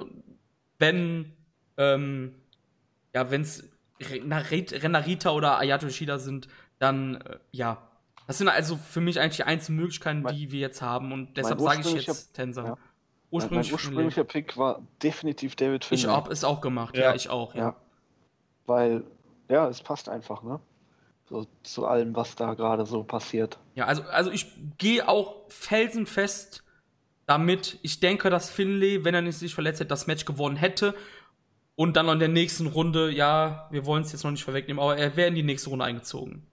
wenn, 0.78 1.34
ähm, 1.78 2.36
ja, 3.16 3.32
wenn's 3.32 3.64
Renarit- 4.00 4.84
Renarita 4.84 5.32
oder 5.32 5.58
Ayato 5.58 5.88
Yoshida 5.88 6.20
sind, 6.20 6.48
dann, 6.78 7.16
äh, 7.22 7.38
ja. 7.52 7.89
Das 8.30 8.38
sind 8.38 8.48
also 8.48 8.76
für 8.78 9.02
mich 9.02 9.20
eigentlich 9.20 9.38
die 9.38 9.44
einzigen 9.44 9.76
Möglichkeiten, 9.78 10.22
Mein- 10.22 10.36
die 10.36 10.52
wir 10.52 10.60
jetzt 10.60 10.84
haben. 10.84 11.12
Und 11.12 11.36
deshalb 11.36 11.60
mein 11.60 11.82
sage 11.82 11.98
ich 11.98 12.06
jetzt 12.06 12.34
Tensan. 12.34 12.66
ja. 12.66 12.72
Mein, 12.72 12.78
mein 12.80 12.88
Ursprünglich 13.32 13.74
ursprünglicher 13.74 14.24
Pick 14.24 14.56
war 14.56 14.82
definitiv 15.02 15.56
David 15.56 15.84
Ich 15.84 16.02
Finlay. 16.02 16.16
hab 16.16 16.30
es 16.32 16.44
auch 16.44 16.62
gemacht, 16.62 16.96
ja, 16.96 17.06
Ja. 17.10 17.16
ich 17.16 17.30
auch, 17.30 17.56
ja. 17.56 17.62
Ja. 17.62 17.76
Weil, 18.68 19.04
ja, 19.50 19.68
es 19.68 19.82
passt 19.82 20.10
einfach, 20.10 20.44
ne? 20.44 20.60
So 21.28 21.48
zu 21.64 21.86
allem, 21.88 22.16
was 22.16 22.36
da 22.36 22.54
gerade 22.54 22.86
so 22.86 23.04
passiert. 23.04 23.58
Ja, 23.74 23.86
also, 23.86 24.04
also 24.04 24.30
ich 24.32 24.46
gehe 24.78 25.08
auch 25.08 25.36
felsenfest 25.48 26.64
damit. 27.26 27.80
Ich 27.82 28.00
denke, 28.00 28.30
dass 28.30 28.50
Finlay, 28.52 29.04
wenn 29.06 29.16
er 29.16 29.22
nicht 29.24 29.38
sich 29.40 29.54
verletzt 29.56 29.80
hätte, 29.80 29.90
das 29.90 30.06
Match 30.08 30.26
gewonnen 30.26 30.56
hätte. 30.56 30.94
Und 31.76 31.96
dann 31.96 32.06
noch 32.08 32.14
in 32.14 32.20
der 32.20 32.28
nächsten 32.30 32.68
Runde, 32.68 33.10
ja, 33.12 33.68
wir 33.72 33.86
wollen 33.88 34.04
es 34.04 34.12
jetzt 34.12 34.24
noch 34.24 34.32
nicht 34.32 34.44
vorwegnehmen, 34.44 34.80
aber 34.84 34.98
er 34.98 35.16
wäre 35.16 35.30
in 35.30 35.36
die 35.36 35.44
nächste 35.44 35.70
Runde 35.72 35.86
eingezogen. 35.86 36.46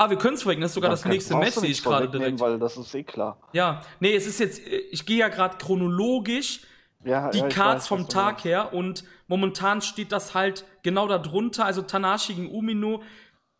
Ah, 0.00 0.08
wir 0.08 0.16
können 0.16 0.34
es 0.34 0.42
vorwegnehmen, 0.44 0.62
das 0.62 0.70
ist 0.70 0.74
sogar 0.76 0.90
das 0.90 1.02
kann- 1.02 1.10
nächste 1.12 1.36
Match, 1.36 1.54
sehe 1.56 1.70
ich 1.70 1.82
gerade 1.82 2.08
direkt. 2.08 2.38
Weil 2.40 2.58
das 2.58 2.76
ist 2.76 2.94
eh 2.94 3.02
klar. 3.02 3.36
Ja, 3.52 3.82
nee, 4.00 4.14
es 4.14 4.26
ist 4.26 4.38
jetzt, 4.40 4.60
ich 4.66 5.04
gehe 5.04 5.18
ja 5.18 5.28
gerade 5.28 5.56
chronologisch 5.58 6.60
Ja, 7.04 7.30
die 7.30 7.38
ja, 7.38 7.48
Cards 7.48 7.82
weiß, 7.82 7.88
vom 7.88 8.08
Tag 8.08 8.44
her 8.44 8.72
und 8.72 9.04
momentan 9.26 9.82
steht 9.82 10.12
das 10.12 10.34
halt 10.34 10.64
genau 10.82 11.08
da 11.08 11.18
drunter, 11.18 11.64
also 11.64 11.82
Tanahashi 11.82 12.34
gegen 12.34 12.50
Umino 12.50 13.02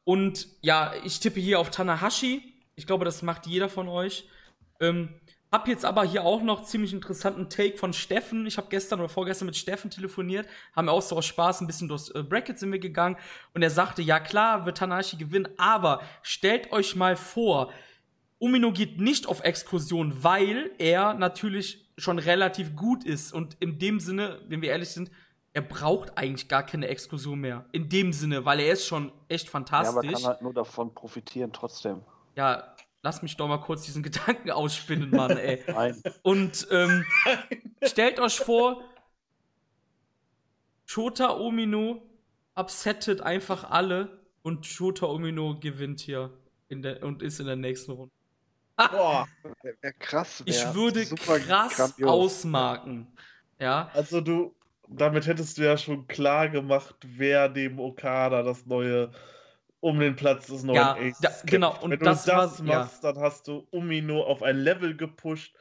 und 0.05 0.47
ja, 0.63 0.93
ich 1.05 1.21
tippe 1.21 1.41
hier 1.41 1.59
auf 1.61 1.71
Tanahashi. 1.71 2.55
Ich 2.77 2.87
glaube, 2.87 3.05
das 3.05 3.23
macht 3.23 3.47
jeder 3.47 3.69
von 3.69 3.89
euch. 3.89 4.29
Ähm, 4.81 5.09
hab 5.51 5.67
jetzt 5.69 5.85
aber 5.85 6.05
hier 6.05 6.25
auch 6.25 6.43
noch 6.43 6.65
ziemlich 6.65 6.93
interessanten 6.93 7.49
Take 7.49 7.79
von 7.79 7.93
Steffen. 7.93 8.47
Ich 8.47 8.59
habe 8.59 8.69
gestern 8.69 9.01
oder 9.01 9.09
vorgestern 9.09 9.47
mit 9.47 9.57
Steffen 9.57 9.91
telefoniert, 9.91 10.47
haben 10.77 10.89
auch 10.89 11.03
so 11.03 11.17
aus 11.17 11.27
Spaß 11.27 11.61
ein 11.63 11.67
bisschen 11.67 11.89
durchs 11.89 12.11
äh, 12.11 12.23
Bracket 12.23 12.59
sind 12.59 12.71
wir 12.73 12.79
gegangen 12.79 13.17
und 13.55 13.63
er 13.63 13.71
sagte, 13.71 14.03
ja 14.03 14.21
klar, 14.21 14.67
wird 14.67 14.79
Tanahashi 14.79 15.17
gewinnen, 15.17 15.49
aber 15.57 16.03
stellt 16.23 16.71
euch 16.73 16.97
mal 16.97 17.17
vor, 17.17 17.73
Umino 18.39 18.73
geht 18.73 19.01
nicht 19.01 19.27
auf 19.27 19.43
Exkursion, 19.43 20.23
weil 20.23 20.71
er 20.79 21.15
natürlich 21.15 21.89
schon 21.97 22.19
relativ 22.19 22.77
gut 22.77 23.03
ist. 23.05 23.33
Und 23.33 23.57
in 23.59 23.79
dem 23.79 23.99
Sinne, 23.99 24.41
wenn 24.47 24.63
wir 24.63 24.71
ehrlich 24.71 24.91
sind, 24.91 25.11
er 25.55 25.63
braucht 25.63 26.17
eigentlich 26.17 26.47
gar 26.47 26.63
keine 26.63 26.87
Exkursion 26.87 27.41
mehr. 27.41 27.65
In 27.73 27.89
dem 27.89 28.13
Sinne, 28.13 28.45
weil 28.45 28.61
er 28.61 28.73
ist 28.73 28.87
schon 28.87 29.11
echt 29.29 29.47
Ja, 29.47 29.51
fantastisch. 29.51 29.97
aber 29.97 30.05
Ja, 30.05 30.13
kann 30.13 30.25
halt 30.25 30.43
nur 30.43 30.55
davon 30.55 30.95
profitieren 30.95 31.53
trotzdem. 31.53 32.03
Lass 33.03 33.23
mich 33.23 33.37
doch 33.37 33.49
mal 33.49 33.59
kurz 33.59 33.83
diesen 33.83 34.03
Gedanken 34.09 34.51
ausspinnen, 34.51 35.11
Mann, 35.11 35.37
ey. 35.37 35.63
Nein. 35.69 36.03
Und 36.23 36.67
ähm, 36.71 37.05
stellt 37.83 38.21
euch 38.21 38.39
vor, 38.39 38.83
Shota 40.87 41.37
Omino 41.37 42.03
upsettet 42.55 43.21
einfach 43.21 43.71
alle 43.71 44.23
und 44.43 44.67
Shota 44.67 45.07
Omino 45.07 45.59
gewinnt 45.61 46.01
hier 46.01 46.33
in 46.69 46.83
der, 46.83 47.03
und 47.03 47.23
ist 47.23 47.41
in 47.41 47.47
der 47.47 47.57
nächsten 47.57 47.93
Runde. 47.93 48.13
Boah, 48.77 49.27
Wär, 49.63 49.75
wär 49.81 49.93
krass. 49.95 50.43
Ich 50.47 50.65
wär 50.65 50.75
würde 50.75 51.05
super 51.05 51.41
krass 51.41 51.77
grandios. 51.77 52.09
ausmarken. 52.09 53.09
Ja, 53.59 53.91
also 53.93 54.21
du, 54.21 54.55
damit 54.87 55.27
hättest 55.27 55.59
du 55.59 55.63
ja 55.65 55.77
schon 55.77 56.07
klar 56.07 56.49
gemacht, 56.49 56.95
wer 57.05 57.49
dem 57.49 57.81
Okada 57.81 58.43
das 58.43 58.67
neue 58.67 59.11
um 59.81 59.99
den 60.01 60.17
Platz 60.17 60.47
des 60.47 60.63
neuen 60.65 60.77
Ja, 60.77 60.93
Aces 60.95 61.19
da- 61.21 61.29
kämpft. 61.29 61.47
genau, 61.47 61.77
und 61.81 61.91
Wenn 61.93 62.01
das 62.01 62.25
du 62.25 62.31
das 62.33 62.59
war- 62.61 62.67
ja. 62.67 62.79
machst, 62.81 63.05
dann 63.05 63.19
hast 63.19 63.47
du 63.49 63.67
Umino 63.71 64.23
auf 64.23 64.43
ein 64.43 64.57
Level 64.57 64.97
gepusht, 64.97 65.55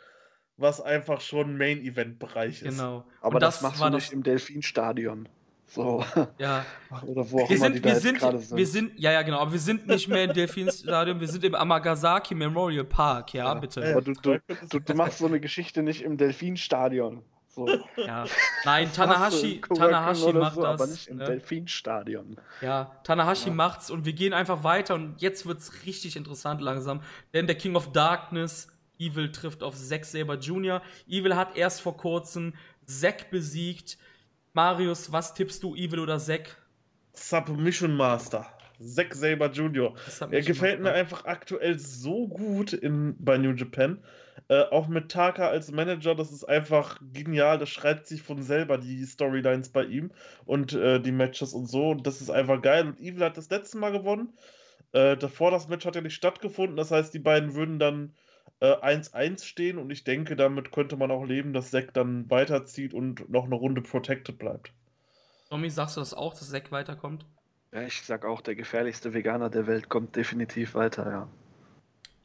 was 0.58 0.82
einfach 0.82 1.22
schon 1.22 1.58
Main-Event-Bereich 1.58 2.64
ist. 2.64 2.78
genau. 2.78 3.04
Aber 3.22 3.36
und 3.36 3.42
das, 3.44 3.56
das, 3.56 3.62
machst 3.64 3.80
war 3.80 3.90
du 3.92 3.98
nicht 3.98 4.08
das. 4.08 4.14
im 4.14 4.24
Delfinstadion. 4.24 5.30
So. 5.70 6.04
Ja, 6.40 6.66
Oder 7.06 7.30
wo 7.30 7.42
auch 7.44 7.50
wir 7.50 7.58
immer 7.58 7.70
die 7.70 7.74
sind, 7.76 7.80
da 7.80 7.84
wir 7.84 7.92
jetzt 7.94 8.02
sind, 8.02 8.20
gerade 8.20 8.40
sind. 8.40 8.58
wir 8.58 8.66
sind, 8.68 8.92
ja, 9.00 9.12
ja, 9.12 9.22
genau, 9.22 9.40
aber 9.40 9.52
wir 9.52 9.60
sind 9.60 9.86
nicht 9.86 10.08
mehr 10.08 10.24
im 10.24 10.34
Delfinstadion, 10.34 11.20
wir 11.20 11.28
sind 11.28 11.44
im 11.44 11.54
Amagasaki 11.56 12.34
Memorial 12.36 12.86
Park, 12.86 13.34
ja, 13.34 13.46
Ja. 13.46 13.54
bitte. 13.56 13.82
Ja, 13.82 13.92
Aber 13.92 14.02
du, 14.02 14.14
du, 14.14 14.40
da 14.48 14.56
du, 14.70 14.80
du 14.80 14.94
machst 14.96 15.18
so 15.20 15.26
eine 15.28 15.40
Geschichte 15.42 15.84
nicht 15.84 16.02
im 16.04 16.16
Delfinstadion. 16.18 17.22
So. 17.58 17.68
Ja. 17.98 18.26
Nein, 18.66 18.94
Tanahashi, 18.94 19.62
Tanahashi 19.62 20.32
macht 20.32 20.54
so, 20.54 20.62
das. 20.62 20.80
Aber 20.80 20.86
nicht 20.86 21.08
im 21.08 21.18
ne? 21.18 21.26
Delfinstadion. 21.26 22.38
Ja, 22.62 22.92
Tanahashi 23.04 23.50
Ja. 23.50 23.56
macht's 23.56 23.90
und 23.90 24.06
wir 24.06 24.14
gehen 24.14 24.32
einfach 24.32 24.64
weiter 24.64 24.94
und 24.94 25.20
jetzt 25.24 25.48
wird's 25.48 25.84
richtig 25.88 26.16
interessant 26.16 26.62
langsam, 26.62 27.02
denn 27.34 27.48
der 27.48 27.58
King 27.58 27.76
of 27.76 27.92
Darkness, 27.92 28.68
Evil 29.00 29.32
trifft 29.32 29.64
auf 29.64 29.76
Zack 29.76 30.06
Saber 30.06 30.36
Jr. 30.36 30.84
Evil 31.08 31.36
hat 31.36 31.58
erst 31.58 31.82
vor 31.82 31.98
kurzem 31.98 32.54
Zack 32.86 33.32
besiegt. 33.32 33.98
Marius, 34.54 35.12
was 35.12 35.34
tippst 35.34 35.64
du, 35.64 35.76
Evil 35.76 36.00
oder 36.00 36.20
Zack? 36.20 36.58
Submission 37.14 37.96
Master. 37.96 38.46
Zack 38.80 39.16
Saber 39.16 39.50
Jr. 39.52 39.96
Er 40.30 40.42
gefällt 40.42 40.82
mir 40.82 40.92
einfach 40.92 41.26
aktuell 41.26 41.80
so 41.80 42.28
gut 42.28 42.74
in, 42.74 43.16
bei 43.18 43.40
New 43.40 43.54
Japan. 43.54 43.98
Äh, 44.50 44.64
auch 44.64 44.88
mit 44.88 45.12
Taka 45.12 45.48
als 45.48 45.72
Manager, 45.72 46.16
das 46.16 46.32
ist 46.32 46.44
einfach 46.44 47.00
genial. 47.14 47.58
Das 47.58 47.70
schreibt 47.70 48.08
sich 48.08 48.22
von 48.22 48.42
selber, 48.42 48.78
die 48.78 49.04
Storylines 49.06 49.70
bei 49.70 49.84
ihm 49.84 50.12
und 50.46 50.74
äh, 50.74 51.00
die 51.00 51.12
Matches 51.12 51.54
und 51.54 51.68
so. 51.68 51.90
Und 51.90 52.08
das 52.08 52.22
ist 52.22 52.30
einfach 52.30 52.62
geil. 52.62 52.88
Und 52.88 53.00
Evil 53.00 53.24
hat 53.24 53.38
das 53.38 53.50
letzte 53.50 53.78
Mal 53.78 53.92
gewonnen. 53.92 54.34
Äh, 54.94 55.18
davor 55.18 55.52
das 55.52 55.68
Match 55.68 55.86
hat 55.86 55.96
ja 55.96 56.02
nicht 56.02 56.16
stattgefunden. 56.16 56.78
Das 56.78 56.92
heißt, 56.92 57.14
die 57.14 57.20
beiden 57.20 57.56
würden 57.56 57.80
dann 57.80 58.14
1-1 58.62 59.14
äh, 59.14 59.46
stehen. 59.46 59.78
Und 59.78 59.92
ich 59.92 60.04
denke, 60.04 60.36
damit 60.36 60.72
könnte 60.72 60.98
man 60.98 61.12
auch 61.12 61.26
leben, 61.26 61.54
dass 61.54 61.72
Zack 61.72 61.94
dann 61.94 62.30
weiterzieht 62.30 62.94
und 62.94 63.30
noch 63.30 63.46
eine 63.46 63.56
Runde 63.56 63.82
protected 63.82 64.38
bleibt. 64.38 64.72
Tommy, 65.50 65.70
sagst 65.70 65.98
du 65.98 66.02
das 66.02 66.14
auch, 66.14 66.34
dass 66.34 66.50
Zack 66.50 66.72
weiterkommt? 66.72 67.26
Ja, 67.72 67.82
ich 67.82 68.02
sag 68.02 68.26
auch, 68.26 68.42
der 68.42 68.56
gefährlichste 68.56 69.14
Veganer 69.14 69.50
der 69.50 69.68
Welt 69.68 69.90
kommt 69.90 70.16
definitiv 70.16 70.74
weiter, 70.74 71.10
ja. 71.10 71.28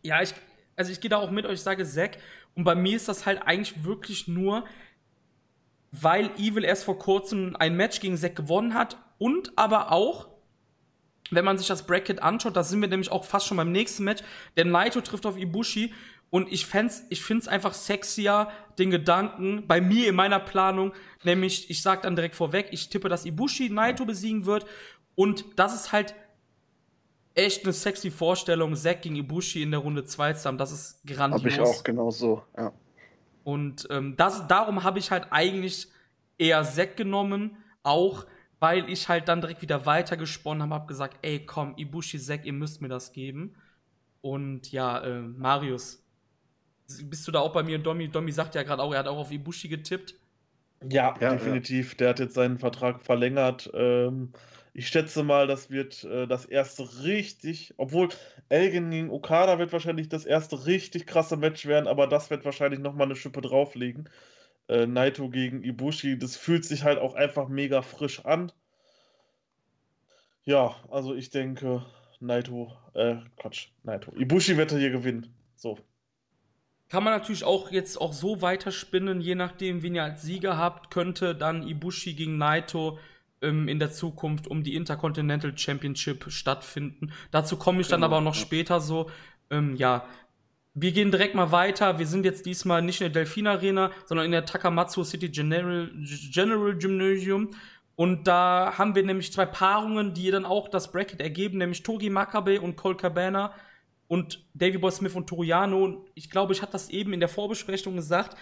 Ja, 0.02 0.23
ich, 0.23 0.34
also 0.76 0.92
ich 0.92 1.01
gehe 1.01 1.10
da 1.10 1.18
auch 1.18 1.31
mit 1.31 1.47
euch, 1.47 1.55
ich 1.55 1.62
sage 1.62 1.84
Zack. 1.84 2.18
Und 2.55 2.65
bei 2.65 2.75
mir 2.75 2.97
ist 2.97 3.09
das 3.09 3.26
halt 3.26 3.42
eigentlich 3.42 3.84
wirklich 3.84 4.28
nur, 4.28 4.65
weil 5.91 6.31
Evil 6.39 6.65
erst 6.65 6.84
vor 6.84 6.99
kurzem 6.99 7.57
ein 7.57 7.76
Match 7.76 8.01
gegen 8.01 8.17
Zack 8.17 8.36
gewonnen 8.36 8.75
hat 8.75 8.97
und 9.18 9.52
aber 9.57 9.92
auch, 9.92 10.28
wenn 11.31 11.44
man 11.44 11.59
sich 11.59 11.67
das 11.67 11.86
Bracket 11.86 12.23
anschaut, 12.23 12.57
da 12.57 12.62
sind 12.62 12.81
wir 12.81 12.89
nämlich 12.89 13.10
auch 13.10 13.25
fast 13.25 13.47
schon 13.47 13.57
beim 13.57 13.73
nächsten 13.73 14.05
Match, 14.05 14.23
der 14.57 14.65
Naito 14.65 15.01
trifft 15.01 15.26
auf 15.26 15.39
Ibushi 15.39 15.92
und 16.33 16.51
ich, 16.51 16.67
ich 17.10 17.23
finde 17.23 17.42
es 17.42 17.49
einfach 17.49 17.75
sexier, 17.75 18.49
den 18.78 18.91
Gedanken, 18.91 19.67
bei 19.67 19.83
mir 19.83 20.09
in 20.09 20.15
meiner 20.15 20.41
Planung, 20.41 20.94
nämlich, 21.25 21.68
ich 21.68 21.83
sag 21.83 22.02
dann 22.02 22.17
direkt 22.17 22.34
vorweg, 22.34 22.68
ich 22.70 22.89
tippe, 22.89 23.10
dass 23.10 23.26
Ibushi 23.26 23.68
Naito 23.68 24.07
besiegen 24.07 24.47
wird. 24.47 24.65
Und 25.15 25.44
das 25.57 25.75
ist 25.75 25.92
halt 25.92 26.15
echt 27.35 27.65
eine 27.65 27.73
sexy 27.73 28.11
Vorstellung, 28.11 28.75
Zack 28.75 29.02
gegen 29.02 29.17
Ibushi 29.17 29.62
in 29.62 29.70
der 29.70 29.81
Runde 29.81 30.05
2 30.05 30.35
zu 30.35 30.49
haben. 30.49 30.59
Das 30.59 30.73
ist 30.73 31.07
grandios. 31.07 31.43
Hab 31.43 31.51
ich 31.51 31.61
auch 31.61 31.85
genau 31.85 32.11
so, 32.11 32.43
ja. 32.57 32.73
Und 33.44 33.89
ähm, 33.91 34.17
das, 34.17 34.47
darum 34.47 34.85
habe 34.85 34.99
ich 34.99 35.11
halt 35.11 35.27
eigentlich 35.31 35.89
eher 36.39 36.62
Zack 36.62 36.97
genommen, 36.97 37.57
auch 37.83 38.27
weil 38.61 38.89
ich 38.89 39.09
halt 39.09 39.27
dann 39.27 39.41
direkt 39.41 39.62
wieder 39.62 39.86
weitergesponnen 39.86 40.62
habe, 40.62 40.75
habe 40.75 40.86
gesagt, 40.86 41.19
ey, 41.23 41.44
komm, 41.44 41.75
Ibushi, 41.77 42.20
Zack, 42.20 42.44
ihr 42.44 42.52
müsst 42.52 42.81
mir 42.81 42.89
das 42.89 43.12
geben. 43.12 43.57
Und 44.20 44.70
ja, 44.70 45.01
äh, 45.01 45.20
Marius, 45.20 46.05
bist 47.05 47.27
du 47.27 47.33
da 47.33 47.41
auch 47.41 47.52
bei 47.52 47.65
mir? 47.65 47.78
Domi, 47.78 48.09
Domi 48.09 48.31
sagt 48.31 48.55
ja 48.55 48.62
gerade 48.62 48.83
auch, 48.83 48.93
er 48.93 49.01
hat 49.01 49.09
auch 49.09 49.19
auf 49.19 49.33
Ibushi 49.33 49.69
getippt. 49.69 50.15
Ja, 50.89 51.15
ja 51.20 51.31
definitiv. 51.35 51.93
Ja. 51.93 51.97
Der 51.99 52.09
hat 52.11 52.20
jetzt 52.20 52.35
seinen 52.35 52.59
Vertrag 52.59 53.02
verlängert. 53.02 53.70
Ähm, 53.75 54.33
ich 54.75 54.89
schätze 54.89 55.23
mal, 55.23 55.47
das 55.47 55.70
wird 55.70 56.05
äh, 56.05 56.26
das 56.26 56.47
erste 56.47 57.05
richtig, 57.05 57.75
obwohl 57.76 58.09
Elgin 58.49 58.91
gegen 58.91 59.10
Okada 59.10 59.59
wird 59.59 59.73
wahrscheinlich 59.73 60.09
das 60.09 60.25
erste 60.25 60.67
richtig 60.67 61.07
krasse 61.07 61.36
Match 61.36 61.67
werden, 61.67 61.86
aber 61.86 62.07
das 62.07 62.31
wird 62.31 62.44
wahrscheinlich 62.44 62.81
nochmal 62.81 63.07
eine 63.07 63.17
Schippe 63.17 63.42
drauflegen. 63.42 64.09
Äh, 64.68 64.86
Naito 64.86 65.28
gegen 65.28 65.62
Ibushi, 65.62 66.18
das 66.18 66.36
fühlt 66.36 66.65
sich 66.65 66.84
halt 66.84 66.99
auch 66.99 67.15
einfach 67.15 67.49
mega 67.49 67.83
frisch 67.83 68.25
an. 68.25 68.51
Ja, 70.44 70.75
also 70.91 71.15
ich 71.15 71.31
denke, 71.31 71.84
Naito, 72.20 72.73
äh, 72.94 73.17
Quatsch, 73.36 73.68
Naito. 73.83 74.12
Ibushi 74.17 74.57
wird 74.57 74.73
er 74.73 74.78
hier 74.78 74.91
gewinnen. 74.91 75.34
So. 75.55 75.78
Kann 76.89 77.05
man 77.05 77.12
natürlich 77.12 77.44
auch 77.44 77.70
jetzt 77.70 78.01
auch 78.01 78.12
so 78.12 78.42
weiterspinnen, 78.42 79.20
je 79.20 79.34
nachdem, 79.34 79.83
wen 79.83 79.94
ihr 79.94 80.05
als 80.05 80.23
Sieger 80.23 80.57
habt, 80.57 80.91
könnte 80.91 81.34
dann 81.34 81.67
Ibushi 81.67 82.15
gegen 82.15 82.39
Naito 82.39 82.99
ähm, 83.43 83.69
in 83.69 83.79
der 83.79 83.93
Zukunft 83.93 84.47
um 84.49 84.62
die 84.62 84.75
Intercontinental 84.75 85.57
Championship 85.57 86.27
stattfinden. 86.29 87.12
Dazu 87.31 87.57
komme 87.57 87.81
ich 87.81 87.89
genau, 87.89 87.97
dann 87.97 88.05
aber 88.05 88.17
auch 88.19 88.23
noch 88.23 88.35
später 88.35 88.81
so. 88.81 89.11
Ähm, 89.51 89.77
ja, 89.77 90.05
wir 90.75 90.93
gehen 90.93 91.11
direkt 91.11 91.35
mal 91.35 91.53
weiter. 91.53 91.99
Wir 91.99 92.07
sind 92.07 92.25
jetzt 92.25 92.47
diesmal 92.47 92.81
nicht 92.81 93.01
in 93.01 93.12
der 93.12 93.23
Delfin 93.23 93.47
Arena, 93.47 93.91
sondern 94.07 94.27
in 94.27 94.33
der 94.33 94.47
Takamatsu 94.47 95.05
City 95.05 95.29
General, 95.29 95.91
General 96.33 96.75
Gymnasium. 96.77 97.51
Und 97.95 98.27
da 98.27 98.75
haben 98.79 98.95
wir 98.95 99.03
nämlich 99.03 99.33
zwei 99.33 99.45
Paarungen, 99.45 100.15
die 100.15 100.31
dann 100.31 100.47
auch 100.47 100.69
das 100.69 100.91
Bracket 100.91 101.21
ergeben, 101.21 101.59
nämlich 101.59 101.83
Togi 101.83 102.09
Makabe 102.09 102.61
und 102.61 102.77
Cole 102.77 102.97
Cabana 102.97 103.53
und 104.09 104.45
Davy 104.55 104.79
Boy 104.79 104.91
Smith 104.91 105.15
und 105.15 105.27
Toriano. 105.27 106.05
Ich 106.15 106.31
glaube, 106.31 106.53
ich 106.53 106.62
hatte 106.62 106.73
das 106.73 106.89
eben 106.91 107.12
in 107.12 107.21
der 107.21 107.29
Vorbesprechung 107.29 107.97
gesagt. 107.97 108.37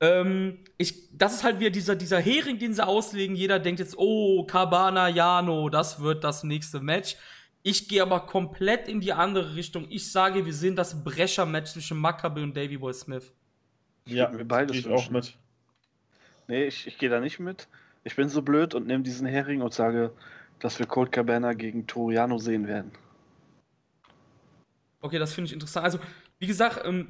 Ähm, 0.00 0.58
ich, 0.78 1.16
das 1.16 1.34
ist 1.34 1.44
halt 1.44 1.60
wieder 1.60 1.70
dieser, 1.70 1.94
dieser 1.94 2.18
Hering, 2.20 2.58
den 2.58 2.72
sie 2.72 2.86
auslegen. 2.86 3.36
Jeder 3.36 3.58
denkt 3.58 3.80
jetzt, 3.80 3.94
oh, 3.98 4.44
Cabana, 4.44 5.08
Jano, 5.08 5.68
das 5.68 6.00
wird 6.00 6.24
das 6.24 6.42
nächste 6.42 6.80
Match. 6.80 7.16
Ich 7.62 7.88
gehe 7.88 8.00
aber 8.02 8.20
komplett 8.20 8.88
in 8.88 9.00
die 9.00 9.12
andere 9.12 9.54
Richtung. 9.54 9.86
Ich 9.90 10.10
sage, 10.10 10.46
wir 10.46 10.54
sehen 10.54 10.74
das 10.74 11.04
Brecher-Match 11.04 11.72
zwischen 11.72 11.98
Maccabi 11.98 12.42
und 12.42 12.56
Davy 12.56 12.78
Boy 12.78 12.94
Smith. 12.94 13.32
Ja, 14.06 14.36
wir 14.36 14.48
beide 14.48 14.74
ich 14.74 14.88
auch 14.88 15.10
mit. 15.10 15.36
Nee, 16.48 16.64
ich, 16.64 16.86
ich 16.86 16.96
gehe 16.96 17.10
da 17.10 17.20
nicht 17.20 17.38
mit. 17.38 17.68
Ich 18.02 18.16
bin 18.16 18.30
so 18.30 18.40
blöd 18.40 18.74
und 18.74 18.86
nehme 18.86 19.04
diesen 19.04 19.26
Hering 19.26 19.60
und 19.60 19.74
sage, 19.74 20.12
dass 20.58 20.78
wir 20.78 20.86
Colt 20.86 21.12
Cabana 21.12 21.52
gegen 21.52 21.86
Toriano 21.86 22.38
sehen 22.38 22.66
werden. 22.66 22.92
Okay, 25.02 25.18
das 25.18 25.34
finde 25.34 25.48
ich 25.48 25.52
interessant. 25.52 25.84
Also, 25.84 25.98
wie 26.38 26.46
gesagt, 26.46 26.86
ähm, 26.86 27.08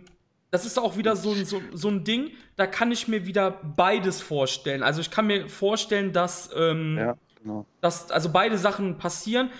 das 0.50 0.66
ist 0.66 0.78
auch 0.78 0.96
wieder 0.96 1.16
so, 1.16 1.34
so, 1.44 1.62
so 1.72 1.88
ein 1.88 2.04
Ding, 2.04 2.32
da 2.56 2.66
kann 2.66 2.90
ich 2.90 3.08
mir 3.08 3.26
wieder 3.26 3.50
beides 3.50 4.20
vorstellen. 4.20 4.82
Also 4.82 5.00
ich 5.00 5.10
kann 5.10 5.26
mir 5.26 5.48
vorstellen, 5.48 6.12
dass, 6.12 6.50
ähm, 6.56 6.96
ja, 6.98 7.16
genau. 7.42 7.66
dass 7.80 8.10
also 8.10 8.30
beide 8.30 8.58
Sachen 8.58 8.98
passieren. 8.98 9.50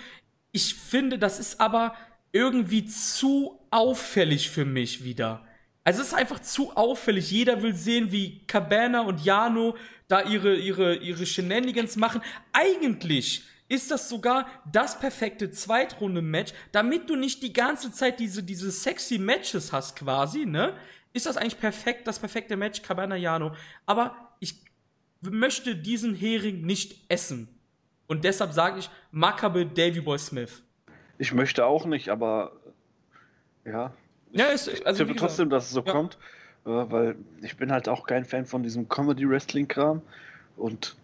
Ich 0.51 0.75
finde, 0.75 1.17
das 1.17 1.39
ist 1.39 1.61
aber 1.61 1.95
irgendwie 2.33 2.85
zu 2.85 3.59
auffällig 3.71 4.49
für 4.49 4.65
mich 4.65 5.03
wieder. 5.03 5.45
Also 5.83 6.01
es 6.01 6.09
ist 6.09 6.13
einfach 6.13 6.39
zu 6.39 6.75
auffällig. 6.75 7.31
Jeder 7.31 7.63
will 7.63 7.73
sehen, 7.73 8.11
wie 8.11 8.45
Cabana 8.45 9.01
und 9.01 9.23
Jano 9.23 9.75
da 10.07 10.21
ihre, 10.21 10.55
ihre, 10.55 10.95
ihre 10.95 11.25
Shenanigans 11.25 11.95
machen. 11.95 12.21
Eigentlich 12.53 13.43
ist 13.71 13.89
das 13.89 14.09
sogar 14.09 14.47
das 14.69 14.99
perfekte 14.99 15.49
Zweitrunde-Match, 15.49 16.51
damit 16.73 17.09
du 17.09 17.15
nicht 17.15 17.41
die 17.41 17.53
ganze 17.53 17.93
Zeit 17.93 18.19
diese, 18.19 18.43
diese 18.43 18.69
sexy 18.69 19.17
Matches 19.17 19.71
hast 19.71 19.95
quasi, 19.95 20.45
ne? 20.45 20.75
Ist 21.13 21.25
das 21.25 21.37
eigentlich 21.37 21.57
perfekt, 21.57 22.05
das 22.05 22.19
perfekte 22.19 22.57
Match, 22.57 22.81
Cabana 22.81 23.15
Jano. 23.15 23.53
Aber 23.85 24.35
ich 24.41 24.61
möchte 25.21 25.73
diesen 25.75 26.13
Hering 26.13 26.65
nicht 26.65 27.05
essen. 27.09 27.47
Und 28.07 28.25
deshalb 28.25 28.51
sage 28.51 28.79
ich 28.79 28.89
Makabe 29.11 29.65
Davy 29.65 30.01
Boy 30.01 30.19
Smith. 30.19 30.63
Ich 31.17 31.33
möchte 31.33 31.65
auch 31.65 31.85
nicht, 31.85 32.09
aber 32.09 32.51
ja. 33.63 33.93
Ja, 34.33 34.47
ist, 34.47 34.85
also 34.85 35.03
ich 35.03 35.07
tippe 35.07 35.17
trotzdem, 35.17 35.49
dass 35.49 35.65
es 35.65 35.71
so 35.71 35.83
ja. 35.85 35.93
kommt, 35.93 36.17
äh, 36.65 36.69
weil 36.69 37.15
ich 37.41 37.55
bin 37.55 37.71
halt 37.71 37.87
auch 37.87 38.05
kein 38.05 38.25
Fan 38.25 38.45
von 38.45 38.63
diesem 38.63 38.89
Comedy-Wrestling-Kram. 38.89 40.01
Und 40.57 40.97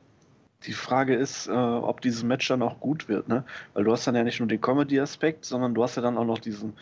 die 0.63 0.73
Frage 0.73 1.15
ist, 1.15 1.47
äh, 1.47 1.51
ob 1.51 2.01
dieses 2.01 2.23
Match 2.23 2.47
dann 2.47 2.61
auch 2.61 2.79
gut 2.79 3.07
wird, 3.07 3.27
ne? 3.27 3.43
Weil 3.73 3.83
du 3.83 3.91
hast 3.91 4.07
dann 4.07 4.15
ja 4.15 4.23
nicht 4.23 4.39
nur 4.39 4.47
den 4.47 4.61
Comedy-Aspekt, 4.61 5.45
sondern 5.45 5.73
du 5.75 5.83
hast 5.83 5.95
ja 5.95 6.01
dann 6.01 6.17
auch 6.17 6.25
noch 6.25 6.39
diesen 6.39 6.73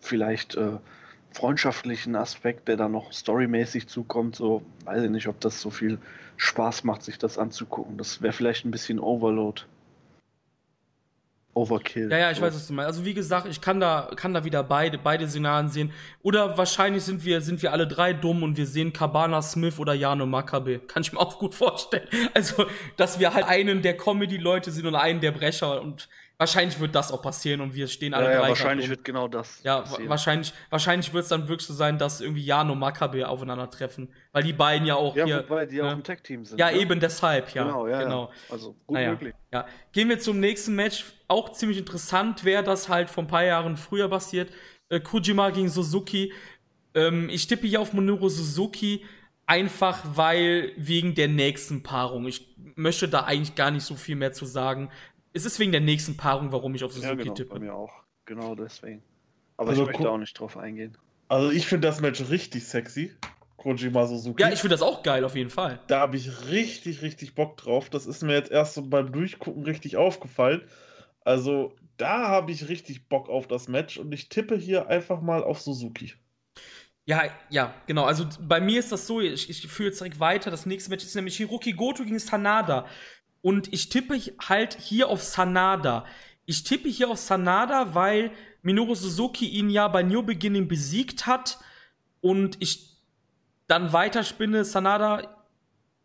vielleicht 0.00 0.56
äh, 0.56 0.78
freundschaftlichen 1.32 2.16
Aspekt, 2.16 2.68
der 2.68 2.76
dann 2.76 2.92
noch 2.92 3.12
storymäßig 3.12 3.86
zukommt. 3.86 4.36
So, 4.36 4.62
weiß 4.84 5.04
ich 5.04 5.10
nicht, 5.10 5.28
ob 5.28 5.40
das 5.40 5.60
so 5.60 5.70
viel 5.70 5.98
Spaß 6.36 6.84
macht, 6.84 7.04
sich 7.04 7.18
das 7.18 7.38
anzugucken. 7.38 7.96
Das 7.96 8.22
wäre 8.22 8.32
vielleicht 8.32 8.64
ein 8.64 8.70
bisschen 8.70 8.98
Overload. 8.98 9.62
Overkill. 11.54 12.10
Ja, 12.10 12.18
ja, 12.18 12.30
ich 12.30 12.40
weiß, 12.40 12.54
was 12.54 12.66
du 12.66 12.72
meinst. 12.72 12.86
Also 12.88 13.04
wie 13.04 13.12
gesagt, 13.12 13.46
ich 13.46 13.60
kann 13.60 13.78
da, 13.78 14.10
kann 14.16 14.32
da 14.32 14.44
wieder 14.44 14.62
beide, 14.62 14.96
beide 14.96 15.28
Szenarien 15.28 15.68
sehen. 15.68 15.92
Oder 16.22 16.56
wahrscheinlich 16.56 17.02
sind 17.02 17.24
wir, 17.24 17.42
sind 17.42 17.62
wir 17.62 17.72
alle 17.72 17.86
drei 17.86 18.14
dumm 18.14 18.42
und 18.42 18.56
wir 18.56 18.66
sehen 18.66 18.92
Cabana 18.92 19.42
Smith 19.42 19.78
oder 19.78 19.92
Jano 19.92 20.24
Makabe. 20.24 20.78
Kann 20.78 21.02
ich 21.02 21.12
mir 21.12 21.18
auch 21.18 21.38
gut 21.38 21.54
vorstellen. 21.54 22.08
Also, 22.32 22.64
dass 22.96 23.20
wir 23.20 23.34
halt 23.34 23.46
einen 23.46 23.82
der 23.82 23.96
Comedy-Leute 23.96 24.70
sind 24.70 24.86
und 24.86 24.94
einen 24.94 25.20
der 25.20 25.32
Brecher 25.32 25.82
und 25.82 26.08
wahrscheinlich 26.42 26.80
wird 26.80 26.92
das 26.96 27.12
auch 27.12 27.22
passieren 27.22 27.60
und 27.60 27.72
wir 27.72 27.86
stehen 27.86 28.14
alle 28.14 28.26
ja, 28.26 28.32
drei. 28.32 28.42
Ja, 28.42 28.48
wahrscheinlich 28.48 28.88
wird 28.88 29.04
genau 29.04 29.28
das. 29.28 29.60
Ja, 29.62 29.80
passieren. 29.82 30.08
wahrscheinlich, 30.08 30.52
wahrscheinlich 30.70 31.12
wird 31.12 31.22
es 31.22 31.28
dann 31.28 31.46
wirklich 31.46 31.66
so 31.68 31.74
sein, 31.74 31.98
dass 31.98 32.20
irgendwie 32.20 32.44
Jano 32.44 32.74
Makabe 32.74 33.28
aufeinandertreffen. 33.28 34.12
Weil 34.32 34.42
die 34.42 34.52
beiden 34.52 34.84
ja 34.86 34.96
auch 34.96 35.14
ja, 35.14 35.24
hier. 35.24 35.44
Wobei 35.48 35.66
die 35.66 35.76
ja 35.76 35.88
auch 35.88 35.92
im 35.92 36.02
Tech-Team 36.02 36.44
sind. 36.44 36.58
Ja, 36.58 36.70
ja, 36.70 36.78
eben 36.78 36.98
deshalb, 36.98 37.54
ja. 37.54 37.62
Genau, 37.62 37.86
ja. 37.86 38.02
Genau. 38.02 38.32
Also 38.50 38.72
gut 38.86 38.96
naja, 38.96 39.10
möglich. 39.10 39.34
Ja. 39.52 39.66
Gehen 39.92 40.08
wir 40.08 40.18
zum 40.18 40.40
nächsten 40.40 40.74
Match. 40.74 41.04
Auch 41.28 41.52
ziemlich 41.52 41.78
interessant 41.78 42.44
wäre 42.44 42.64
das 42.64 42.88
halt 42.88 43.08
vor 43.08 43.22
ein 43.22 43.28
paar 43.28 43.44
Jahren 43.44 43.76
früher 43.76 44.08
passiert. 44.08 44.50
Äh, 44.88 44.98
Kujima 44.98 45.50
gegen 45.50 45.68
Suzuki. 45.68 46.32
Ähm, 46.94 47.28
ich 47.30 47.46
tippe 47.46 47.68
hier 47.68 47.80
auf 47.80 47.92
Monuro 47.92 48.28
Suzuki. 48.28 49.04
Einfach 49.46 50.00
weil 50.14 50.72
wegen 50.76 51.14
der 51.14 51.28
nächsten 51.28 51.82
Paarung. 51.82 52.26
Ich 52.26 52.56
möchte 52.74 53.08
da 53.08 53.20
eigentlich 53.20 53.54
gar 53.54 53.70
nicht 53.70 53.84
so 53.84 53.94
viel 53.94 54.16
mehr 54.16 54.32
zu 54.32 54.44
sagen. 54.44 54.90
Es 55.32 55.44
ist 55.44 55.58
wegen 55.58 55.72
der 55.72 55.80
nächsten 55.80 56.16
Paarung, 56.16 56.52
warum 56.52 56.74
ich 56.74 56.84
auf 56.84 56.92
Suzuki 56.92 57.08
ja, 57.08 57.14
genau, 57.14 57.34
tippe. 57.34 57.54
Bei 57.54 57.60
mir 57.60 57.74
auch. 57.74 57.92
Genau 58.24 58.54
deswegen. 58.54 59.02
Aber 59.56 59.70
also, 59.70 59.82
ich 59.82 59.88
möchte 59.88 60.10
auch 60.10 60.18
nicht 60.18 60.38
drauf 60.38 60.56
eingehen. 60.56 60.96
Also 61.28 61.50
ich 61.50 61.66
finde 61.66 61.88
das 61.88 62.00
Match 62.00 62.28
richtig 62.30 62.66
sexy. 62.66 63.14
Kojima 63.56 64.06
Suzuki. 64.06 64.42
Ja, 64.42 64.50
ich 64.50 64.60
finde 64.60 64.74
das 64.74 64.82
auch 64.82 65.02
geil, 65.02 65.24
auf 65.24 65.36
jeden 65.36 65.50
Fall. 65.50 65.78
Da 65.86 66.00
habe 66.00 66.16
ich 66.16 66.48
richtig, 66.50 67.02
richtig 67.02 67.34
Bock 67.34 67.56
drauf. 67.56 67.90
Das 67.90 68.06
ist 68.06 68.22
mir 68.22 68.34
jetzt 68.34 68.50
erst 68.50 68.74
so 68.74 68.82
beim 68.82 69.12
Durchgucken 69.12 69.62
richtig 69.62 69.96
aufgefallen. 69.96 70.62
Also 71.20 71.72
da 71.96 72.28
habe 72.28 72.50
ich 72.50 72.68
richtig 72.68 73.08
Bock 73.08 73.28
auf 73.28 73.46
das 73.46 73.68
Match 73.68 73.98
und 73.98 74.12
ich 74.12 74.28
tippe 74.28 74.56
hier 74.56 74.88
einfach 74.88 75.20
mal 75.20 75.44
auf 75.44 75.60
Suzuki. 75.60 76.14
Ja, 77.04 77.22
ja, 77.50 77.74
genau. 77.86 78.04
Also 78.04 78.26
bei 78.40 78.60
mir 78.60 78.78
ist 78.78 78.92
das 78.92 79.06
so, 79.06 79.20
ich, 79.20 79.48
ich 79.48 79.66
führe 79.68 79.88
jetzt 79.88 80.00
direkt 80.00 80.20
weiter. 80.20 80.50
Das 80.50 80.66
nächste 80.66 80.90
Match 80.90 81.04
ist 81.04 81.14
nämlich 81.14 81.36
Hiroki 81.36 81.72
Goto 81.72 82.04
gegen 82.04 82.18
Sanada. 82.18 82.86
Und 83.42 83.72
ich 83.72 83.88
tippe 83.88 84.18
halt 84.48 84.78
hier 84.80 85.08
auf 85.08 85.22
Sanada. 85.22 86.06
Ich 86.46 86.62
tippe 86.64 86.88
hier 86.88 87.10
auf 87.10 87.18
Sanada, 87.18 87.94
weil 87.94 88.30
Minoru 88.62 88.94
Suzuki 88.94 89.46
ihn 89.48 89.68
ja 89.68 89.88
bei 89.88 90.02
New 90.02 90.22
Beginning 90.22 90.68
besiegt 90.68 91.26
hat. 91.26 91.58
Und 92.20 92.56
ich 92.60 92.96
dann 93.66 93.92
weiterspinne, 93.92 94.64
Sanada 94.64 95.44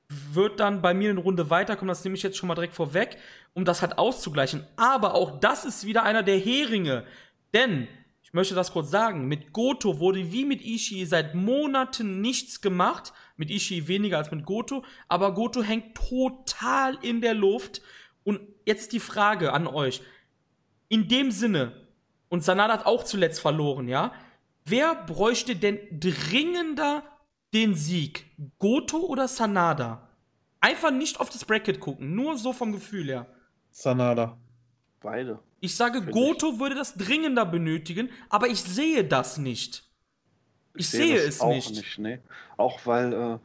wird 0.09 0.59
dann 0.59 0.81
bei 0.81 0.93
mir 0.93 1.09
eine 1.09 1.19
Runde 1.19 1.49
weiterkommen, 1.49 1.89
das 1.89 2.03
nehme 2.03 2.15
ich 2.15 2.23
jetzt 2.23 2.37
schon 2.37 2.47
mal 2.47 2.55
direkt 2.55 2.73
vorweg, 2.73 3.17
um 3.53 3.65
das 3.65 3.81
halt 3.81 3.97
auszugleichen. 3.97 4.65
Aber 4.77 5.13
auch 5.13 5.39
das 5.39 5.65
ist 5.65 5.85
wieder 5.85 6.03
einer 6.03 6.23
der 6.23 6.39
Heringe. 6.39 7.05
Denn 7.53 7.87
möchte 8.37 8.55
das 8.55 8.71
kurz 8.71 8.89
sagen. 8.91 9.27
Mit 9.27 9.51
Goto 9.51 9.99
wurde 9.99 10.31
wie 10.31 10.45
mit 10.45 10.61
Ishii 10.63 11.05
seit 11.05 11.35
Monaten 11.35 12.21
nichts 12.21 12.61
gemacht. 12.61 13.11
Mit 13.35 13.49
Ishii 13.49 13.87
weniger 13.87 14.19
als 14.19 14.31
mit 14.31 14.45
Goto. 14.45 14.83
Aber 15.07 15.33
Goto 15.33 15.61
hängt 15.61 15.95
total 15.95 16.97
in 17.01 17.19
der 17.19 17.33
Luft. 17.33 17.81
Und 18.23 18.39
jetzt 18.65 18.93
die 18.93 18.99
Frage 18.99 19.53
an 19.53 19.67
euch. 19.67 20.01
In 20.87 21.07
dem 21.07 21.31
Sinne, 21.31 21.87
und 22.29 22.43
Sanada 22.43 22.73
hat 22.73 22.85
auch 22.85 23.03
zuletzt 23.03 23.39
verloren, 23.39 23.87
ja? 23.87 24.13
Wer 24.65 24.95
bräuchte 24.95 25.55
denn 25.55 25.79
dringender 25.91 27.03
den 27.53 27.73
Sieg? 27.73 28.25
Goto 28.59 28.97
oder 28.97 29.27
Sanada? 29.27 30.09
Einfach 30.59 30.91
nicht 30.91 31.19
auf 31.19 31.29
das 31.29 31.43
Bracket 31.45 31.79
gucken, 31.79 32.15
nur 32.15 32.37
so 32.37 32.53
vom 32.53 32.71
Gefühl 32.71 33.07
her. 33.07 33.27
Sanada. 33.71 34.37
Beide. 35.01 35.39
Ich 35.59 35.75
sage, 35.75 36.01
Goto 36.01 36.51
ich. 36.53 36.59
würde 36.59 36.75
das 36.75 36.95
dringender 36.95 37.45
benötigen, 37.45 38.09
aber 38.29 38.47
ich 38.47 38.61
sehe 38.61 39.03
das 39.03 39.37
nicht. 39.37 39.83
Ich, 40.75 40.81
ich 40.81 40.89
sehe, 40.89 41.17
es 41.17 41.41
auch 41.41 41.49
nicht. 41.49 41.71
nicht 41.71 41.97
nee. 41.97 42.19
Auch 42.57 42.85
weil, 42.85 43.13
äh, 43.13 43.39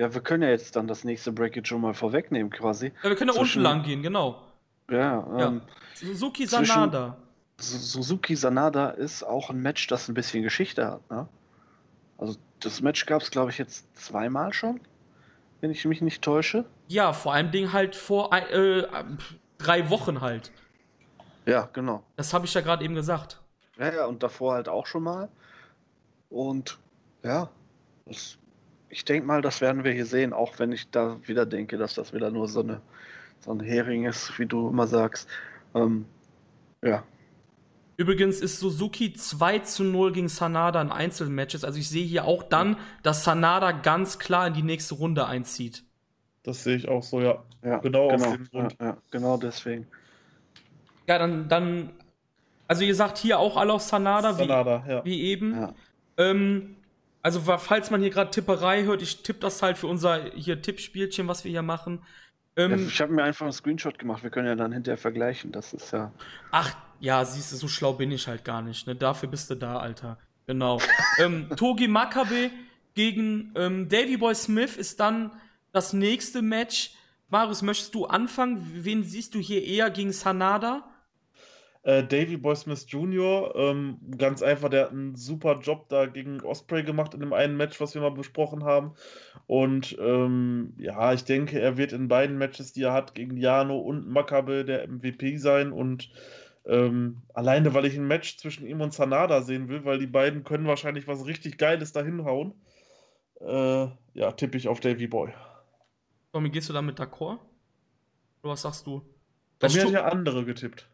ja, 0.00 0.14
wir 0.14 0.20
können 0.20 0.44
ja 0.44 0.50
jetzt 0.50 0.76
dann 0.76 0.86
das 0.86 1.02
nächste 1.04 1.32
Bracket 1.32 1.66
schon 1.66 1.80
mal 1.80 1.94
vorwegnehmen, 1.94 2.50
quasi. 2.50 2.92
Ja, 3.02 3.10
wir 3.10 3.16
können 3.16 3.32
ja 3.34 3.40
unten 3.40 3.60
lang 3.60 3.82
gehen, 3.82 4.02
genau. 4.02 4.42
Ja, 4.90 5.26
ähm, 5.38 5.62
ja. 6.00 6.06
Suzuki 6.14 6.46
Sanada. 6.46 7.16
Suzuki 7.58 8.36
Sanada 8.36 8.90
ist 8.90 9.24
auch 9.24 9.50
ein 9.50 9.60
Match, 9.60 9.86
das 9.88 10.08
ein 10.08 10.14
bisschen 10.14 10.42
Geschichte 10.42 10.86
hat, 10.86 11.10
ne? 11.10 11.26
Also, 12.18 12.36
das 12.60 12.80
Match 12.80 13.04
gab 13.06 13.22
es, 13.22 13.30
glaube 13.30 13.50
ich, 13.50 13.58
jetzt 13.58 13.94
zweimal 13.96 14.52
schon, 14.52 14.80
wenn 15.60 15.70
ich 15.70 15.84
mich 15.84 16.00
nicht 16.00 16.22
täusche. 16.22 16.64
Ja, 16.88 17.12
vor 17.12 17.34
allem 17.34 17.50
Ding 17.50 17.72
halt 17.72 17.96
vor 17.96 18.32
äh, 18.32 18.86
drei 19.58 19.90
Wochen 19.90 20.20
halt. 20.20 20.52
Ja, 21.46 21.68
genau. 21.72 22.02
Das 22.16 22.34
habe 22.34 22.46
ich 22.46 22.54
ja 22.54 22.60
gerade 22.60 22.84
eben 22.84 22.94
gesagt. 22.94 23.40
Ja, 23.78 23.92
ja, 23.92 24.06
und 24.06 24.22
davor 24.22 24.54
halt 24.54 24.68
auch 24.68 24.86
schon 24.86 25.04
mal. 25.04 25.28
Und 26.28 26.78
ja, 27.22 27.50
das, 28.06 28.38
ich 28.88 29.04
denke 29.04 29.26
mal, 29.26 29.42
das 29.42 29.60
werden 29.60 29.84
wir 29.84 29.92
hier 29.92 30.06
sehen, 30.06 30.32
auch 30.32 30.58
wenn 30.58 30.72
ich 30.72 30.90
da 30.90 31.18
wieder 31.26 31.46
denke, 31.46 31.76
dass 31.76 31.94
das 31.94 32.12
wieder 32.12 32.30
nur 32.30 32.48
so, 32.48 32.60
eine, 32.60 32.80
so 33.40 33.52
ein 33.52 33.60
Hering 33.60 34.04
ist, 34.04 34.38
wie 34.38 34.46
du 34.46 34.68
immer 34.68 34.86
sagst. 34.86 35.28
Ähm, 35.74 36.06
ja. 36.82 37.04
Übrigens 37.96 38.40
ist 38.40 38.58
Suzuki 38.58 39.14
2 39.14 39.60
zu 39.60 39.84
0 39.84 40.12
gegen 40.12 40.28
Sanada 40.28 40.82
in 40.82 40.90
Einzelmatches. 40.90 41.64
Also 41.64 41.78
ich 41.78 41.88
sehe 41.88 42.04
hier 42.04 42.24
auch 42.24 42.42
dann, 42.42 42.76
dass 43.02 43.24
Sanada 43.24 43.72
ganz 43.72 44.18
klar 44.18 44.48
in 44.48 44.54
die 44.54 44.62
nächste 44.62 44.96
Runde 44.96 45.26
einzieht. 45.26 45.84
Das 46.42 46.62
sehe 46.62 46.76
ich 46.76 46.88
auch 46.88 47.02
so, 47.02 47.20
ja. 47.20 47.42
ja 47.64 47.78
genau, 47.78 48.08
genau. 48.08 48.36
Ja, 48.52 48.68
ja, 48.80 48.96
genau 49.10 49.36
deswegen. 49.36 49.86
Ja, 51.06 51.18
dann, 51.18 51.48
dann, 51.48 51.90
also 52.68 52.84
ihr 52.84 52.94
sagt 52.94 53.18
hier 53.18 53.38
auch 53.38 53.56
alle 53.56 53.72
auf 53.72 53.82
Sanada, 53.82 54.32
Sanada 54.32 54.84
wie, 54.84 54.90
ja. 54.90 55.04
wie 55.04 55.22
eben. 55.22 55.54
Ja. 55.54 55.74
Ähm, 56.16 56.76
also 57.22 57.40
falls 57.40 57.90
man 57.90 58.00
hier 58.00 58.10
gerade 58.10 58.30
Tipperei 58.30 58.84
hört, 58.84 59.02
ich 59.02 59.22
tippe 59.22 59.40
das 59.40 59.60
halt 59.60 59.78
für 59.78 59.88
unser 59.88 60.30
hier 60.34 60.62
Tippspielchen, 60.62 61.26
was 61.26 61.44
wir 61.44 61.50
hier 61.50 61.62
machen. 61.62 62.00
Ähm, 62.56 62.70
ja, 62.70 62.76
ich 62.86 63.00
habe 63.00 63.12
mir 63.12 63.24
einfach 63.24 63.44
einen 63.44 63.52
Screenshot 63.52 63.98
gemacht, 63.98 64.22
wir 64.22 64.30
können 64.30 64.46
ja 64.46 64.54
dann 64.54 64.72
hinterher 64.72 64.96
vergleichen, 64.96 65.52
das 65.52 65.72
ist 65.72 65.92
ja... 65.92 66.12
Ach, 66.52 66.74
ja, 67.00 67.24
siehst 67.24 67.52
du, 67.52 67.56
so 67.56 67.68
schlau 67.68 67.92
bin 67.92 68.10
ich 68.12 68.28
halt 68.28 68.44
gar 68.44 68.62
nicht, 68.62 68.86
ne? 68.86 68.94
Dafür 68.94 69.28
bist 69.28 69.50
du 69.50 69.56
da, 69.56 69.78
Alter. 69.78 70.18
Genau. 70.46 70.80
ähm, 71.18 71.50
Togi 71.56 71.88
Makabe 71.88 72.50
gegen 72.94 73.52
ähm, 73.56 73.88
Davy 73.88 74.16
Boy 74.16 74.34
Smith 74.34 74.76
ist 74.76 75.00
dann 75.00 75.32
das 75.72 75.92
nächste 75.92 76.42
Match. 76.42 76.92
Marius, 77.28 77.62
möchtest 77.62 77.94
du 77.94 78.06
anfangen? 78.06 78.64
Wen 78.72 79.02
siehst 79.02 79.34
du 79.34 79.38
hier 79.38 79.64
eher 79.64 79.90
gegen 79.90 80.12
Sanada? 80.12 80.88
Äh, 81.86 82.02
Davy 82.02 82.36
Boy 82.36 82.56
Smith 82.56 82.84
Jr., 82.88 83.54
ähm, 83.54 83.98
ganz 84.18 84.42
einfach, 84.42 84.68
der 84.68 84.86
hat 84.86 84.90
einen 84.90 85.14
super 85.14 85.60
Job 85.60 85.88
da 85.88 86.06
gegen 86.06 86.40
Osprey 86.40 86.82
gemacht 86.82 87.14
in 87.14 87.20
dem 87.20 87.32
einen 87.32 87.56
Match, 87.56 87.80
was 87.80 87.94
wir 87.94 88.02
mal 88.02 88.10
besprochen 88.10 88.64
haben. 88.64 88.94
Und 89.46 89.96
ähm, 90.00 90.74
ja, 90.78 91.12
ich 91.12 91.22
denke, 91.22 91.60
er 91.60 91.76
wird 91.76 91.92
in 91.92 92.08
beiden 92.08 92.38
Matches, 92.38 92.72
die 92.72 92.82
er 92.82 92.92
hat, 92.92 93.14
gegen 93.14 93.36
Jano 93.36 93.78
und 93.78 94.08
Makabe 94.08 94.64
der 94.64 94.88
MVP 94.88 95.36
sein. 95.36 95.70
Und 95.70 96.10
ähm, 96.64 97.22
alleine, 97.34 97.72
weil 97.72 97.84
ich 97.84 97.96
ein 97.96 98.08
Match 98.08 98.36
zwischen 98.38 98.66
ihm 98.66 98.80
und 98.80 98.92
Sanada 98.92 99.42
sehen 99.42 99.68
will, 99.68 99.84
weil 99.84 100.00
die 100.00 100.08
beiden 100.08 100.42
können 100.42 100.66
wahrscheinlich 100.66 101.06
was 101.06 101.24
richtig 101.24 101.56
Geiles 101.56 101.92
da 101.92 102.02
hinhauen. 102.02 102.52
Äh, 103.38 103.86
ja, 104.14 104.32
tippe 104.32 104.58
ich 104.58 104.66
auf 104.66 104.80
Davy 104.80 105.06
Boy. 105.06 105.32
Tommy, 106.32 106.50
gehst 106.50 106.68
du 106.68 106.72
damit 106.72 106.98
d'accord? 106.98 107.38
Oder 108.42 108.54
was 108.54 108.62
sagst 108.62 108.88
du? 108.88 109.02
Bei 109.60 109.68
mir 109.68 109.84
hat 109.84 109.90
ja 109.92 110.04
andere 110.06 110.44
getippt. 110.44 110.88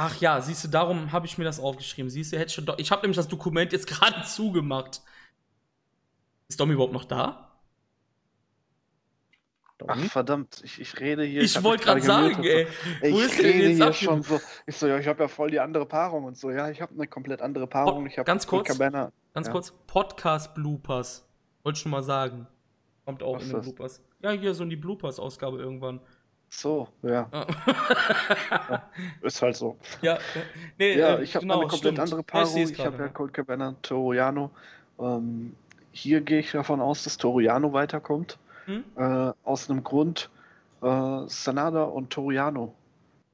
Ach 0.00 0.20
ja, 0.20 0.40
siehst 0.40 0.62
du, 0.62 0.68
darum 0.68 1.10
habe 1.10 1.26
ich 1.26 1.38
mir 1.38 1.44
das 1.44 1.58
aufgeschrieben. 1.58 2.08
Siehst 2.08 2.32
du, 2.32 2.38
hätte 2.38 2.52
schon 2.52 2.72
ich 2.76 2.92
habe 2.92 3.02
nämlich 3.02 3.16
das 3.16 3.26
Dokument 3.26 3.72
jetzt 3.72 3.86
gerade 3.88 4.22
zugemacht. 4.22 5.02
Ist 6.46 6.60
Dom 6.60 6.70
überhaupt 6.70 6.92
noch 6.92 7.04
da? 7.04 7.50
Ach 9.84 10.00
verdammt, 10.04 10.60
ich, 10.62 10.80
ich 10.80 11.00
rede 11.00 11.24
hier. 11.24 11.42
Ich, 11.42 11.56
ich 11.56 11.64
wollte 11.64 11.82
gerade 11.82 12.00
sagen, 12.00 12.44
ey. 12.44 12.68
ey 13.00 13.12
wo 13.12 13.18
ist 13.18 13.42
denn 13.42 13.58
jetzt 13.60 13.82
hier 13.82 13.92
schon 13.92 14.22
so? 14.22 14.40
Ich 14.66 14.76
so, 14.76 14.86
ja, 14.86 14.98
ich 14.98 15.08
habe 15.08 15.24
ja 15.24 15.28
voll 15.28 15.50
die 15.50 15.58
andere 15.58 15.84
Paarung 15.84 16.26
und 16.26 16.38
so. 16.38 16.52
Ja, 16.52 16.70
ich 16.70 16.80
habe 16.80 16.94
eine 16.94 17.08
komplett 17.08 17.42
andere 17.42 17.66
Paarung. 17.66 18.06
Ich 18.06 18.14
ganz 18.24 18.46
kurz, 18.46 18.68
Cabana. 18.68 19.10
ganz 19.34 19.48
ja. 19.48 19.52
kurz, 19.52 19.72
Podcast 19.88 20.54
Bloopers. 20.54 21.28
Wollte 21.64 21.76
ich 21.76 21.82
schon 21.82 21.90
mal 21.90 22.04
sagen. 22.04 22.46
Kommt 23.04 23.24
auch 23.24 23.34
Was 23.34 23.46
in 23.46 23.50
den 23.50 23.62
Bloopers. 23.62 24.00
Ja, 24.20 24.30
hier 24.30 24.54
so 24.54 24.62
in 24.62 24.70
die 24.70 24.76
Bloopers-Ausgabe 24.76 25.58
irgendwann. 25.58 26.00
So, 26.50 26.88
ja. 27.02 27.28
ja. 27.32 27.46
Ist 29.22 29.42
halt 29.42 29.56
so. 29.56 29.76
Ja, 30.00 30.18
nee, 30.78 30.98
ja 30.98 31.16
äh, 31.16 31.22
ich 31.22 31.34
habe 31.34 31.44
genau, 31.44 31.60
eine 31.60 31.68
komplett 31.68 31.94
stimmt. 31.94 32.00
andere 32.00 32.22
Paarung. 32.22 32.56
Ja, 32.56 32.64
ich, 32.64 32.78
habe 32.78 32.98
ja 32.98 33.08
Colt 33.08 33.34
Cabana, 33.34 33.74
Toriano. 33.82 34.50
Ähm, 34.98 35.54
hier 35.92 36.20
gehe 36.20 36.40
ich 36.40 36.52
davon 36.52 36.80
aus, 36.80 37.04
dass 37.04 37.16
Toriano 37.18 37.72
weiterkommt. 37.72 38.38
Hm? 38.64 38.84
Äh, 38.96 39.32
aus 39.44 39.70
einem 39.70 39.84
Grund, 39.84 40.30
äh, 40.82 41.20
Sanada 41.26 41.84
und 41.84 42.10
Toriano, 42.10 42.74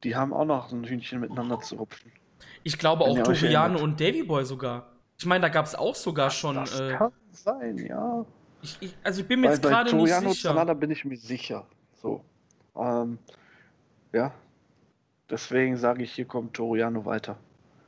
die 0.02 0.16
haben 0.16 0.32
auch 0.32 0.44
noch 0.44 0.72
ein 0.72 0.84
Hühnchen 0.84 1.20
miteinander 1.20 1.60
zu 1.60 1.76
rupfen. 1.76 2.12
Ich 2.62 2.78
glaube 2.78 3.04
Wenn 3.04 3.20
auch 3.20 3.24
Toriano 3.24 3.78
und 3.80 4.00
Davy 4.00 4.22
Boy 4.22 4.44
sogar. 4.44 4.86
Ich 5.18 5.26
meine, 5.26 5.42
da 5.42 5.48
gab 5.48 5.66
es 5.66 5.74
auch 5.74 5.94
sogar 5.94 6.30
schon. 6.30 6.56
Das 6.56 6.78
äh, 6.78 6.94
kann 6.94 7.12
sein, 7.30 7.78
ja. 7.78 8.24
Ich, 8.62 8.76
ich, 8.80 8.96
also 9.04 9.20
ich 9.20 9.28
bin 9.28 9.40
mir 9.40 9.50
jetzt 9.50 9.62
gerade 9.62 9.94
nicht 9.94 10.06
sicher. 10.06 10.16
Toriano 10.16 10.28
und 10.30 10.36
Sanada 10.36 10.74
bin 10.74 10.90
ich 10.90 11.04
mir 11.04 11.16
sicher. 11.16 11.66
So. 12.00 12.24
Ähm, 12.76 13.18
ja, 14.12 14.32
deswegen 15.30 15.76
sage 15.76 16.02
ich, 16.02 16.12
hier 16.12 16.26
kommt 16.26 16.54
Toriano 16.54 17.04
weiter. 17.04 17.36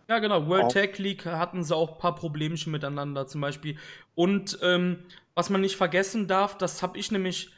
Ja, 0.09 0.19
genau. 0.21 0.47
World 0.47 0.65
auch. 0.65 0.73
Tag 0.73 0.99
League 0.99 1.27
hatten 1.27 1.65
sie 1.65 1.75
auch 1.75 1.95
ein 1.95 1.99
paar 1.99 2.15
Problemchen 2.15 2.71
miteinander 2.71 3.27
zum 3.27 3.41
Beispiel. 3.41 3.77
Und 4.15 4.59
ähm, 4.63 5.01
was 5.35 5.51
man 5.51 5.61
nicht 5.61 5.77
vergessen 5.77 6.29
darf, 6.29 6.57
das 6.57 6.83
habe 6.83 6.99
ich 6.99 7.11
nämlich 7.11 7.51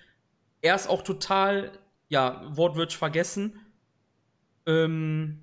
erst 0.62 0.88
auch 0.88 1.02
total, 1.02 1.72
ja, 2.08 2.42
wortwörtlich 2.48 2.96
vergessen. 2.96 3.60
Ähm, 4.66 5.42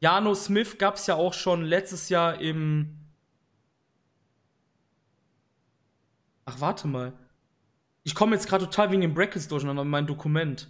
Jano 0.00 0.34
Smith 0.34 0.78
gab 0.78 0.96
es 0.96 1.06
ja 1.06 1.14
auch 1.14 1.34
schon 1.34 1.62
letztes 1.62 2.08
Jahr 2.08 2.40
im. 2.40 2.98
Ach, 6.44 6.60
warte 6.60 6.86
mal. 6.86 7.12
Ich 8.02 8.14
komme 8.14 8.34
jetzt 8.34 8.48
gerade 8.48 8.66
total 8.66 8.90
wegen 8.90 9.00
den 9.00 9.14
Brackets 9.14 9.48
durcheinander 9.48 9.82
in 9.82 9.88
mein 9.88 10.06
Dokument. 10.06 10.68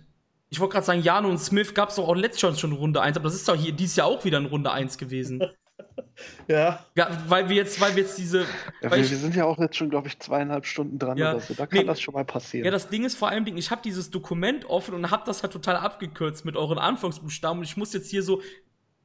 Ich 0.54 0.60
wollte 0.60 0.74
gerade 0.74 0.86
sagen, 0.86 1.02
Jano 1.02 1.28
und 1.28 1.38
Smith 1.38 1.74
gab 1.74 1.88
es 1.88 1.96
doch 1.96 2.06
auch 2.06 2.14
letztes 2.14 2.42
Jahr 2.42 2.54
schon 2.54 2.70
Runde 2.70 3.02
1, 3.02 3.16
aber 3.16 3.24
das 3.24 3.34
ist 3.34 3.48
doch 3.48 3.56
hier 3.56 3.72
dieses 3.72 3.96
Jahr 3.96 4.06
auch 4.06 4.24
wieder 4.24 4.38
in 4.38 4.46
Runde 4.46 4.70
1 4.70 4.98
gewesen. 4.98 5.42
ja. 6.46 6.86
Ja, 6.96 7.24
weil 7.26 7.48
wir 7.48 7.56
jetzt, 7.56 7.80
weil 7.80 7.96
wir 7.96 8.04
jetzt 8.04 8.16
diese. 8.16 8.42
Ja, 8.80 8.92
wir, 8.92 8.98
ich, 8.98 9.10
wir, 9.10 9.18
sind 9.18 9.34
ja 9.34 9.46
auch 9.46 9.58
jetzt 9.58 9.74
schon, 9.74 9.90
glaube 9.90 10.06
ich, 10.06 10.16
zweieinhalb 10.20 10.64
Stunden 10.64 10.96
dran 11.00 11.18
ja, 11.18 11.32
oder 11.32 11.40
so. 11.40 11.54
Da 11.54 11.66
kann 11.66 11.80
nee, 11.80 11.84
das 11.84 12.00
schon 12.00 12.14
mal 12.14 12.24
passieren. 12.24 12.64
Ja, 12.64 12.70
das 12.70 12.88
Ding 12.88 13.04
ist 13.04 13.16
vor 13.16 13.30
allem, 13.30 13.44
ich 13.48 13.72
habe 13.72 13.82
dieses 13.82 14.12
Dokument 14.12 14.64
offen 14.66 14.94
und 14.94 15.10
habe 15.10 15.24
das 15.26 15.42
halt 15.42 15.52
total 15.52 15.74
abgekürzt 15.74 16.44
mit 16.44 16.56
euren 16.56 16.78
Anfangsbuchstaben 16.78 17.58
und 17.58 17.64
ich 17.64 17.76
muss 17.76 17.92
jetzt 17.92 18.08
hier 18.08 18.22
so 18.22 18.40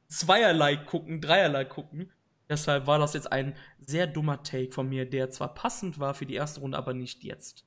zweierlei 0.06 0.76
gucken, 0.76 1.20
dreierlei 1.20 1.64
gucken. 1.64 2.12
Deshalb 2.48 2.86
war 2.86 3.00
das 3.00 3.14
jetzt 3.14 3.32
ein 3.32 3.56
sehr 3.80 4.06
dummer 4.06 4.44
Take 4.44 4.70
von 4.70 4.88
mir, 4.88 5.04
der 5.04 5.30
zwar 5.30 5.52
passend 5.52 5.98
war 5.98 6.14
für 6.14 6.26
die 6.26 6.34
erste 6.34 6.60
Runde, 6.60 6.78
aber 6.78 6.94
nicht 6.94 7.24
jetzt. 7.24 7.64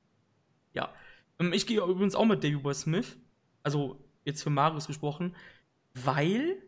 Ja. 0.71 0.93
Ähm, 1.37 1.51
ich 1.51 1.67
gehe 1.67 1.81
übrigens 1.81 2.15
auch 2.15 2.25
mit 2.25 2.45
Davy 2.45 2.55
Boy 2.55 2.73
Smith 2.73 3.17
also 3.63 3.99
jetzt 4.25 4.43
für 4.43 4.49
Marius 4.49 4.87
gesprochen, 4.87 5.35
weil 5.93 6.61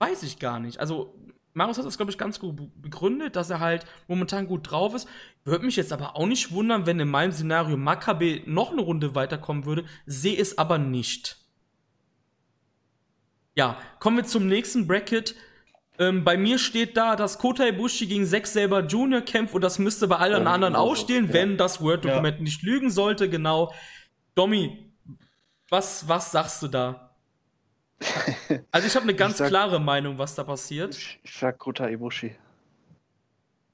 weiß 0.00 0.22
ich 0.24 0.38
gar 0.38 0.58
nicht. 0.58 0.80
Also, 0.80 1.14
Marius 1.52 1.78
hat 1.78 1.84
das, 1.84 1.96
glaube 1.96 2.10
ich, 2.10 2.18
ganz 2.18 2.40
gut 2.40 2.56
begründet, 2.80 3.36
dass 3.36 3.50
er 3.50 3.60
halt 3.60 3.84
momentan 4.08 4.46
gut 4.46 4.70
drauf 4.70 4.94
ist. 4.94 5.08
Würde 5.44 5.64
mich 5.64 5.76
jetzt 5.76 5.92
aber 5.92 6.16
auch 6.16 6.26
nicht 6.26 6.52
wundern, 6.52 6.86
wenn 6.86 7.00
in 7.00 7.08
meinem 7.08 7.32
Szenario 7.32 7.76
Makabe 7.76 8.42
noch 8.46 8.72
eine 8.72 8.80
Runde 8.80 9.14
weiterkommen 9.14 9.64
würde, 9.64 9.84
sehe 10.06 10.38
es 10.38 10.58
aber 10.58 10.78
nicht. 10.78 11.38
Ja, 13.56 13.78
kommen 13.98 14.18
wir 14.18 14.24
zum 14.24 14.46
nächsten 14.46 14.86
Bracket. 14.86 15.34
Ähm, 15.98 16.24
bei 16.24 16.38
mir 16.38 16.58
steht 16.58 16.96
da, 16.96 17.16
dass 17.16 17.38
Kota 17.38 17.66
Ibushi 17.66 18.06
gegen 18.06 18.24
Zack 18.24 18.46
selber 18.46 18.86
Junior 18.86 19.20
kämpft 19.20 19.54
und 19.54 19.60
das 19.60 19.78
müsste 19.78 20.08
bei 20.08 20.16
allen 20.16 20.44
Ja, 20.44 20.52
anderen 20.52 20.74
genau 20.74 20.84
auch 20.84 20.96
so, 20.96 21.02
stehen, 21.02 21.26
ja. 21.26 21.32
wenn 21.34 21.56
das 21.58 21.82
Word-Dokument 21.82 22.40
nicht 22.40 22.62
lügen 22.62 22.90
sollte, 22.90 23.28
genau. 23.28 23.74
Domi, 24.34 24.89
was, 25.70 26.06
was 26.08 26.30
sagst 26.32 26.62
du 26.62 26.68
da? 26.68 27.10
Also 28.72 28.86
ich 28.86 28.94
habe 28.96 29.04
eine 29.04 29.14
ganz 29.14 29.38
sag- 29.38 29.48
klare 29.48 29.78
Meinung, 29.78 30.18
was 30.18 30.34
da 30.34 30.44
passiert. 30.44 30.94
Ich, 30.96 31.20
sag 31.24 31.58
Kota 31.58 31.88
Ibushi. 31.88 32.34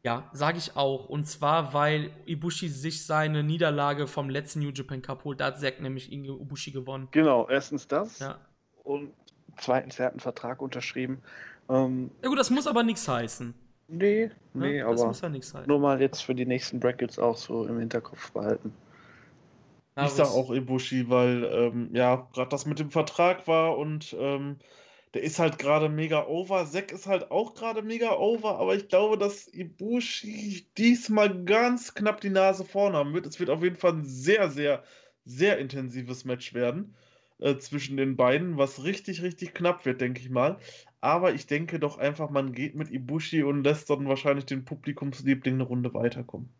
Ja, 0.03 0.29
sage 0.33 0.59
ich 0.59 0.77
auch. 0.77 1.09
Und 1.09 1.27
zwar, 1.27 1.73
weil 1.75 2.11
Ibushi 2.27 2.69
sich 2.69 3.05
seine 3.07 3.43
Niederlage 3.43 4.07
vom 4.07 4.31
letzten 4.31 4.61
New 4.61 4.71
Japan 4.71 5.03
Cup 5.03 5.25
holt. 5.25 5.41
Da 5.41 5.47
hat 5.47 5.61
Zack 5.61 5.81
nämlich 5.81 6.11
gegen 6.11 6.25
Ibushi 6.25 6.71
gewonnen. 6.71 7.09
Genau, 7.11 7.49
erstens 7.49 7.89
das. 7.89 8.21
Ja. 8.21 8.39
Und 8.85 9.13
zweitens, 9.59 9.99
er 9.99 10.07
hat 10.07 10.13
einen 10.13 10.21
Vertrag 10.21 10.63
unterschrieben. 10.63 11.23
Ähm, 11.69 12.11
Ja 12.23 12.29
gut, 12.29 12.39
das 12.39 12.51
muss 12.51 12.67
aber 12.69 12.85
nichts 12.85 13.09
heißen. 13.09 13.53
nee, 13.89 14.31
Ne? 14.55 14.67
nee, 14.67 14.79
das 14.81 15.01
aber 15.01 15.09
muss 15.09 15.21
ja 15.21 15.29
nichts 15.29 15.53
heißen. 15.53 15.69
nur 15.69 15.81
mal 15.81 16.01
jetzt 16.01 16.23
für 16.23 16.35
die 16.37 16.47
nächsten 16.47 16.79
Brackets 16.79 17.19
auch 17.19 17.37
so 17.37 17.67
im 17.67 17.79
Hinterkopf 17.81 18.31
behalten. 18.31 18.73
Ich 19.99 20.13
sag 20.13 20.29
auch 20.29 20.51
Ibushi, 20.51 21.09
weil 21.09 21.45
ähm, 21.45 21.91
ja, 21.95 22.29
gerade 22.33 22.51
das 22.51 22.67
mit 22.67 22.79
dem 22.79 22.91
Vertrag 22.91 23.47
war 23.49 23.79
und 23.79 24.15
ähm, 24.19 24.59
der 25.15 25.23
ist 25.23 25.39
halt 25.39 25.59
gerade 25.59 25.89
mega 25.89 26.27
over. 26.27 26.67
Zack 26.67 26.93
ist 26.93 27.07
halt 27.07 27.31
auch 27.31 27.55
gerade 27.55 27.83
mega 27.83 28.13
over, 28.17 28.59
aber 28.59 28.75
ich 28.77 28.89
glaube, 28.89 29.17
dass 29.19 29.49
Ibushi 29.49 30.67
diesmal 30.77 31.45
ganz 31.45 31.95
knapp 31.95 32.21
die 32.21 32.31
Nase 32.31 32.65
vorn 32.65 32.95
haben 32.95 33.15
wird. 33.15 33.27
Es 33.27 33.41
wird 33.41 33.51
auf 33.51 33.63
jeden 33.63 33.77
Fall 33.77 33.95
ein 33.95 34.05
sehr, 34.05 34.51
sehr, 34.51 34.83
sehr 35.25 35.59
intensives 35.59 36.25
Match 36.27 36.53
werden 36.55 36.95
äh, 37.39 37.57
zwischen 37.59 37.97
den 37.97 38.17
beiden, 38.17 38.59
was 38.59 38.85
richtig, 38.85 39.23
richtig 39.23 39.55
knapp 39.55 39.87
wird, 39.87 40.01
denke 40.03 40.21
ich 40.21 40.31
mal. 40.31 40.59
Aber 41.01 41.33
ich 41.35 41.47
denke 41.47 41.79
doch 41.79 41.99
einfach, 41.99 42.31
man 42.31 42.53
geht 42.53 42.75
mit 42.75 42.91
Ibushi 42.91 43.43
und 43.43 43.65
lässt 43.65 43.89
dann 43.91 44.07
wahrscheinlich 44.09 44.47
den 44.47 44.65
Publikumsliebling 44.67 45.55
eine 45.55 45.65
Runde 45.65 45.95
weiterkommen. 45.95 46.53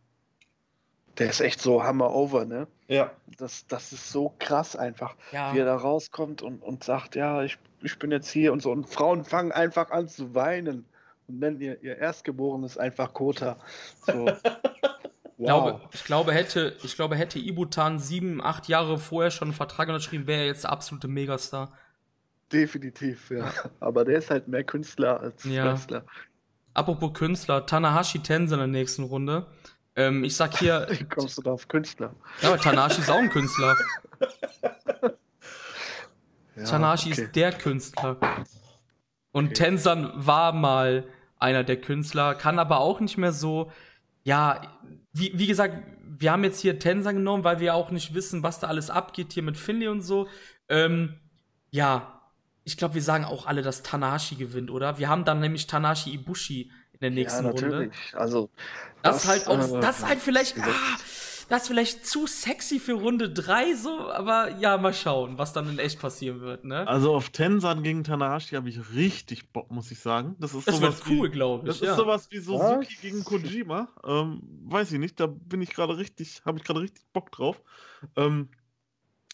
Der 1.19 1.31
ist 1.31 1.41
echt 1.41 1.61
so 1.61 1.83
hammer 1.83 2.15
over, 2.15 2.45
ne? 2.45 2.67
Ja. 2.89 3.11
Das, 3.39 3.67
das 3.67 3.93
ist 3.93 4.11
so 4.11 4.35
krass 4.39 4.77
einfach, 4.77 5.17
ja. 5.33 5.55
wie 5.55 5.59
er 5.59 5.65
da 5.65 5.77
rauskommt 5.77 6.43
und, 6.43 6.63
und 6.63 6.85
sagt, 6.85 7.17
ja, 7.17 7.43
ich, 7.43 7.59
ich 7.83 7.99
bin 7.99 8.11
jetzt 8.11 8.31
hier 8.31 8.53
und 8.53 8.63
so. 8.63 8.71
Und 8.71 8.89
Frauen 8.89 9.25
fangen 9.25 9.53
einfach 9.53 9.91
an 9.91 10.09
zu 10.09 10.35
weinen 10.35 10.85
und 11.27 11.39
nennen 11.41 11.61
ihr, 11.61 11.83
ihr 11.83 11.97
Erstgeborenes 11.99 12.77
einfach 12.79 13.13
Kota. 13.13 13.57
So. 14.07 14.31
Ich 15.39 15.45
glaube, 15.45 15.81
ich 15.93 16.05
glaube, 16.05 16.33
hätte, 16.33 16.77
ich 16.83 16.97
glaube, 16.97 17.15
hätte 17.15 17.39
Ibutan 17.39 17.99
sieben, 17.99 18.43
acht 18.43 18.69
Jahre 18.69 18.97
vorher 18.97 19.31
schon 19.31 19.49
einen 19.49 19.55
Vertrag 19.55 19.87
unterschrieben, 19.89 20.27
wäre 20.27 20.41
er 20.41 20.47
jetzt 20.47 20.65
der 20.65 20.73
absolute 20.73 21.09
Megastar. 21.09 21.73
Definitiv, 22.51 23.31
ja. 23.31 23.53
Aber 23.79 24.07
der 24.07 24.19
ist 24.19 24.31
halt 24.31 24.49
mehr 24.49 24.65
Künstler 24.65 25.21
als 25.21 25.45
Ja. 25.45 25.67
Wrestler. 25.67 26.07
Apropos 26.73 27.13
Künstler, 27.13 27.67
Tanahashi 27.67 28.21
Tense 28.21 28.55
in 28.55 28.61
der 28.61 28.67
nächsten 28.67 29.03
Runde. 29.03 29.47
Ähm, 29.97 30.25
ich 30.25 30.37
sag 30.37 30.59
hier, 30.59 30.87
Wie 30.91 31.05
kommst 31.05 31.39
du 31.39 31.43
da 31.43 31.53
auf 31.53 31.69
Künstler? 31.69 32.15
ja, 32.43 32.49
aber 32.51 32.59
Tanahashi 32.59 33.01
ist 33.01 33.11
auch 33.11 33.19
ein 33.19 33.31
Künstler. 33.31 33.77
Ja, 36.57 36.65
Tanahashi 36.65 37.13
okay. 37.13 37.23
ist 37.25 37.37
der 37.37 37.53
Künstler. 37.53 38.17
Und 39.31 39.47
Okay. 39.49 39.55
Tensan 39.55 40.11
war 40.15 40.53
mal 40.55 41.05
einer 41.39 41.65
der 41.65 41.79
Künstler, 41.79 42.35
kann 42.35 42.59
aber 42.59 42.81
auch 42.81 43.01
nicht 43.01 43.19
mehr 43.19 43.33
so. 43.33 43.71
Ja, 44.25 44.63
wie, 45.13 45.39
wie 45.39 45.47
gesagt, 45.47 45.83
wir 46.03 46.33
haben 46.33 46.45
jetzt 46.45 46.61
hier 46.61 46.79
Tensan 46.79 47.17
genommen, 47.17 47.45
weil 47.45 47.61
wir 47.61 47.75
auch 47.75 47.91
nicht 47.91 48.15
wissen, 48.15 48.43
was 48.43 48.59
da 48.59 48.69
alles 48.69 48.89
abgeht 48.89 49.35
hier 49.35 49.43
mit 49.43 49.59
Finley 49.59 49.89
und 49.89 50.01
so. 50.01 50.29
Ähm, 50.71 51.21
ja, 51.71 52.23
ich 52.65 52.79
glaube, 52.79 52.95
wir 52.95 53.03
sagen 53.03 53.27
auch 53.27 53.47
alle, 53.47 53.61
dass 53.61 53.83
Tanahashi 53.83 54.37
gewinnt, 54.37 54.71
oder? 54.71 54.99
Wir 54.99 55.11
haben 55.11 55.27
dann 55.27 55.41
nämlich 55.41 55.67
Tanahashi 55.67 56.15
Ibushi 56.15 56.73
in 56.97 57.01
der 57.01 57.11
nächsten 57.11 57.45
ja, 57.45 57.51
Runde. 57.51 57.69
natürlich. 57.69 57.95
Also, 58.15 58.51
Das, 59.03 59.19
ist 59.25 59.29
halt 59.29 59.47
auch, 59.47 59.77
äh, 59.77 59.81
das 59.81 59.99
ist 59.99 60.07
halt 60.09 60.21
vielleicht, 60.21 60.59
ah, 60.59 60.97
das 61.49 61.63
ist 61.63 61.69
vielleicht 61.69 62.07
zu 62.07 62.27
sexy 62.27 62.81
für 62.81 62.95
Runde 62.95 63.31
3 63.31 63.75
so, 63.75 64.11
aber 64.11 64.51
ja, 64.59 64.77
mal 64.79 64.93
schauen, 64.93 65.39
was 65.39 65.53
dann 65.53 65.69
in 65.69 65.79
echt 65.79 66.01
passieren 66.01 66.41
wird, 66.41 66.65
ne? 66.65 66.89
Also 66.89 67.15
auf 67.15 67.31
Tensan 67.31 67.83
gegen 67.85 68.03
Tanahashi 68.03 68.57
habe 68.57 68.69
ich 68.69 68.81
richtig 68.95 69.53
Bock, 69.53 69.71
muss 69.71 69.91
ich 69.93 70.01
sagen. 70.01 70.35
Das 70.41 70.55
ist 70.55 70.67
Das 70.67 70.77
sowas 70.79 71.03
cool, 71.09 71.29
wie, 71.29 71.33
glaube 71.33 71.67
Das 71.67 71.77
ich. 71.77 71.83
ist 71.83 71.89
ja. 71.89 71.95
sowas 71.95 72.29
wie 72.33 72.39
Suzuki 72.39 72.95
Was? 72.95 73.01
gegen 73.01 73.25
Kojima. 73.25 73.89
Ähm, 74.05 74.41
weiß 74.65 74.91
ich 74.93 74.99
nicht, 74.99 75.21
da 75.21 75.27
bin 75.29 75.63
ich 75.63 75.71
gerade 75.71 75.97
richtig, 75.99 76.43
habe 76.45 76.59
ich 76.59 76.65
gerade 76.65 76.81
richtig 76.81 77.05
Bock 77.13 77.31
drauf. 77.31 77.63
Ähm, 78.17 78.49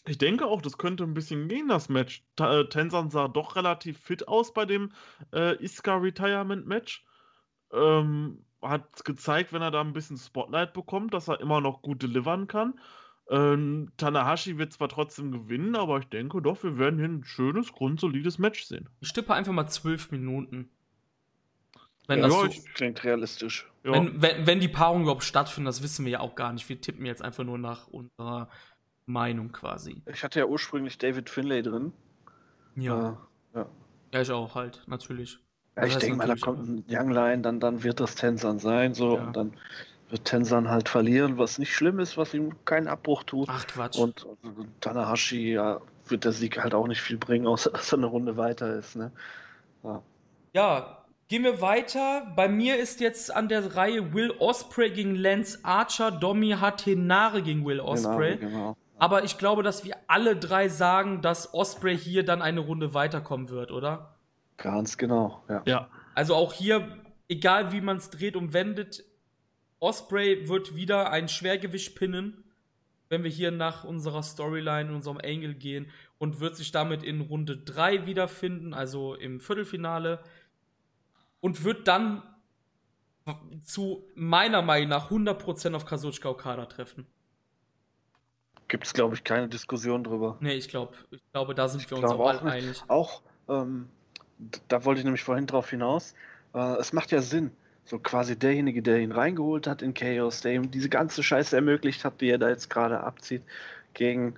ich 0.06 0.18
denke 0.18 0.46
auch, 0.46 0.60
das 0.60 0.78
könnte 0.78 1.04
ein 1.04 1.14
bisschen 1.14 1.48
gehen, 1.48 1.68
das 1.68 1.88
Match. 1.88 2.24
Ta 2.36 2.58
äh, 2.60 2.68
Tensan 2.68 3.08
sah 3.10 3.28
doch 3.28 3.54
relativ 3.56 3.98
fit 3.98 4.26
aus 4.28 4.52
bei 4.52 4.66
dem 4.66 4.92
äh, 5.32 5.54
Iska 5.64 5.96
Retirement 5.96 6.66
Match. 6.66 7.04
Ähm, 7.72 8.44
hat 8.60 9.04
gezeigt, 9.04 9.52
wenn 9.52 9.62
er 9.62 9.70
da 9.72 9.80
ein 9.80 9.92
bisschen 9.92 10.16
Spotlight 10.16 10.72
bekommt, 10.72 11.14
dass 11.14 11.28
er 11.28 11.40
immer 11.40 11.60
noch 11.60 11.82
gut 11.82 12.02
delivern 12.02 12.46
kann. 12.46 12.78
Ähm, 13.28 13.90
Tanahashi 13.96 14.58
wird 14.58 14.72
zwar 14.72 14.88
trotzdem 14.88 15.32
gewinnen, 15.32 15.74
aber 15.74 15.98
ich 15.98 16.06
denke 16.06 16.40
doch, 16.42 16.62
wir 16.62 16.78
werden 16.78 16.98
hier 16.98 17.08
ein 17.08 17.24
schönes, 17.24 17.72
grundsolides 17.72 18.38
Match 18.38 18.64
sehen. 18.64 18.88
Ich 19.00 19.12
tippe 19.12 19.34
einfach 19.34 19.52
mal 19.52 19.66
zwölf 19.68 20.10
Minuten. 20.10 20.68
Wenn, 22.08 22.18
ja, 22.20 22.26
das 22.26 22.34
so, 22.34 22.46
ich- 22.46 22.64
klingt 22.74 23.02
realistisch. 23.04 23.68
Ja. 23.84 23.92
wenn, 23.92 24.20
wenn, 24.20 24.46
wenn 24.46 24.60
die 24.60 24.68
Paarung 24.68 25.02
überhaupt 25.02 25.24
stattfindet, 25.24 25.68
das 25.70 25.82
wissen 25.82 26.04
wir 26.04 26.12
ja 26.12 26.20
auch 26.20 26.34
gar 26.34 26.52
nicht. 26.52 26.68
Wir 26.68 26.80
tippen 26.80 27.06
jetzt 27.06 27.22
einfach 27.22 27.42
nur 27.44 27.58
nach 27.58 27.88
unserer 27.88 28.48
Meinung 29.06 29.50
quasi. 29.50 30.02
Ich 30.06 30.22
hatte 30.22 30.38
ja 30.40 30.46
ursprünglich 30.46 30.98
David 30.98 31.30
Finlay 31.30 31.62
drin. 31.62 31.92
Ja, 32.76 33.18
Äh, 33.54 33.58
ja. 33.58 33.66
ja 34.12 34.20
ich 34.20 34.30
auch 34.30 34.54
halt, 34.54 34.82
natürlich. 34.86 35.38
Ja, 35.76 35.82
Das 35.82 35.92
ich 35.92 35.98
denke 35.98 36.16
mal, 36.18 36.26
da 36.26 36.34
kommt 36.36 36.68
ein 36.68 36.84
Young 36.88 37.10
Lion, 37.10 37.42
dann, 37.42 37.60
dann 37.60 37.82
wird 37.82 38.00
das 38.00 38.14
Tensan 38.14 38.58
sein, 38.58 38.94
so, 38.94 39.16
Ja. 39.16 39.24
und 39.24 39.36
dann 39.36 39.52
wird 40.10 40.24
Tensan 40.26 40.68
halt 40.68 40.88
verlieren, 40.90 41.38
was 41.38 41.58
nicht 41.58 41.74
schlimm 41.74 41.98
ist, 41.98 42.18
was 42.18 42.34
ihm 42.34 42.54
keinen 42.66 42.88
Abbruch 42.88 43.22
tut. 43.22 43.48
Ach 43.50 43.66
Quatsch. 43.66 43.96
Und 43.98 44.26
äh, 44.44 44.48
Tanahashi, 44.80 45.52
ja, 45.54 45.80
wird 46.06 46.24
der 46.24 46.32
Sieg 46.32 46.62
halt 46.62 46.74
auch 46.74 46.86
nicht 46.86 47.00
viel 47.00 47.16
bringen, 47.16 47.46
außer 47.46 47.70
dass 47.70 47.92
er 47.92 47.98
eine 47.98 48.06
Runde 48.06 48.36
weiter 48.36 48.74
ist, 48.74 48.96
ne? 48.96 49.10
Ja. 49.82 50.02
Ja, 50.52 50.98
gehen 51.28 51.44
wir 51.44 51.62
weiter. 51.62 52.30
Bei 52.36 52.46
mir 52.48 52.76
ist 52.78 53.00
jetzt 53.00 53.34
an 53.34 53.48
der 53.48 53.74
Reihe 53.74 54.12
Will 54.12 54.32
Osprey 54.38 54.90
gegen 54.90 55.14
Lance 55.16 55.60
Archer, 55.62 56.10
Domi 56.10 56.50
Hatenare 56.50 57.40
gegen 57.40 57.64
Will 57.64 57.80
Osprey. 57.80 58.36
Genau, 58.36 58.50
genau. 58.50 58.76
Aber 58.98 59.24
ich 59.24 59.38
glaube, 59.38 59.62
dass 59.62 59.84
wir 59.84 59.96
alle 60.06 60.36
drei 60.36 60.68
sagen, 60.68 61.22
dass 61.22 61.54
Osprey 61.54 61.96
hier 61.96 62.24
dann 62.24 62.42
eine 62.42 62.60
Runde 62.60 62.92
weiterkommen 62.92 63.48
wird, 63.48 63.70
oder? 63.72 64.14
Ganz 64.56 64.96
genau, 64.98 65.42
ja. 65.48 65.62
ja. 65.66 65.88
Also 66.14 66.34
auch 66.34 66.52
hier, 66.52 66.98
egal 67.28 67.72
wie 67.72 67.80
man 67.80 67.96
es 67.96 68.10
dreht 68.10 68.36
und 68.36 68.52
wendet, 68.52 69.04
Osprey 69.80 70.48
wird 70.48 70.76
wieder 70.76 71.10
ein 71.10 71.28
Schwergewicht 71.28 71.96
pinnen, 71.96 72.44
wenn 73.08 73.24
wir 73.24 73.30
hier 73.30 73.50
nach 73.50 73.84
unserer 73.84 74.22
Storyline, 74.22 74.90
in 74.90 74.94
unserem 74.94 75.18
Angle 75.18 75.54
gehen 75.54 75.90
und 76.18 76.40
wird 76.40 76.56
sich 76.56 76.70
damit 76.70 77.02
in 77.02 77.20
Runde 77.20 77.56
3 77.56 78.06
wiederfinden, 78.06 78.74
also 78.74 79.14
im 79.14 79.40
Viertelfinale 79.40 80.22
und 81.40 81.64
wird 81.64 81.88
dann 81.88 82.22
zu 83.64 84.04
meiner 84.14 84.62
Meinung 84.62 84.88
nach 84.88 85.10
100% 85.10 85.74
auf 85.74 85.84
Kazuchika 85.84 86.28
Okada 86.28 86.66
treffen. 86.66 87.06
Gibt 88.68 88.86
es, 88.86 88.94
glaube 88.94 89.14
ich, 89.14 89.24
keine 89.24 89.48
Diskussion 89.48 90.02
drüber. 90.02 90.38
Nee, 90.40 90.54
ich 90.54 90.68
glaube, 90.68 90.94
ich 91.10 91.20
glaube, 91.32 91.54
da 91.54 91.68
sind 91.68 91.82
Ich 91.82 91.90
wir 91.90 91.98
uns 91.98 92.10
auch 92.10 92.18
auch 92.18 92.28
alle 92.28 92.42
einig. 92.42 92.82
Auch, 92.88 93.22
ähm, 93.48 93.88
da 94.68 94.84
wollte 94.84 95.00
ich 95.00 95.04
nämlich 95.04 95.24
vorhin 95.24 95.46
drauf 95.46 95.70
hinaus, 95.70 96.14
äh, 96.54 96.76
es 96.76 96.92
macht 96.92 97.10
ja 97.12 97.20
Sinn. 97.22 97.50
So 97.84 97.98
quasi 97.98 98.38
derjenige, 98.38 98.80
der 98.80 99.00
ihn 99.00 99.12
reingeholt 99.12 99.66
hat 99.66 99.82
in 99.82 99.92
Chaos, 99.92 100.40
der 100.40 100.52
ihm 100.52 100.70
diese 100.70 100.88
ganze 100.88 101.22
Scheiße 101.22 101.56
ermöglicht 101.56 102.04
hat, 102.04 102.20
die 102.20 102.30
er 102.30 102.38
da 102.38 102.48
jetzt 102.48 102.70
gerade 102.70 103.00
abzieht, 103.00 103.42
gegen 103.94 104.36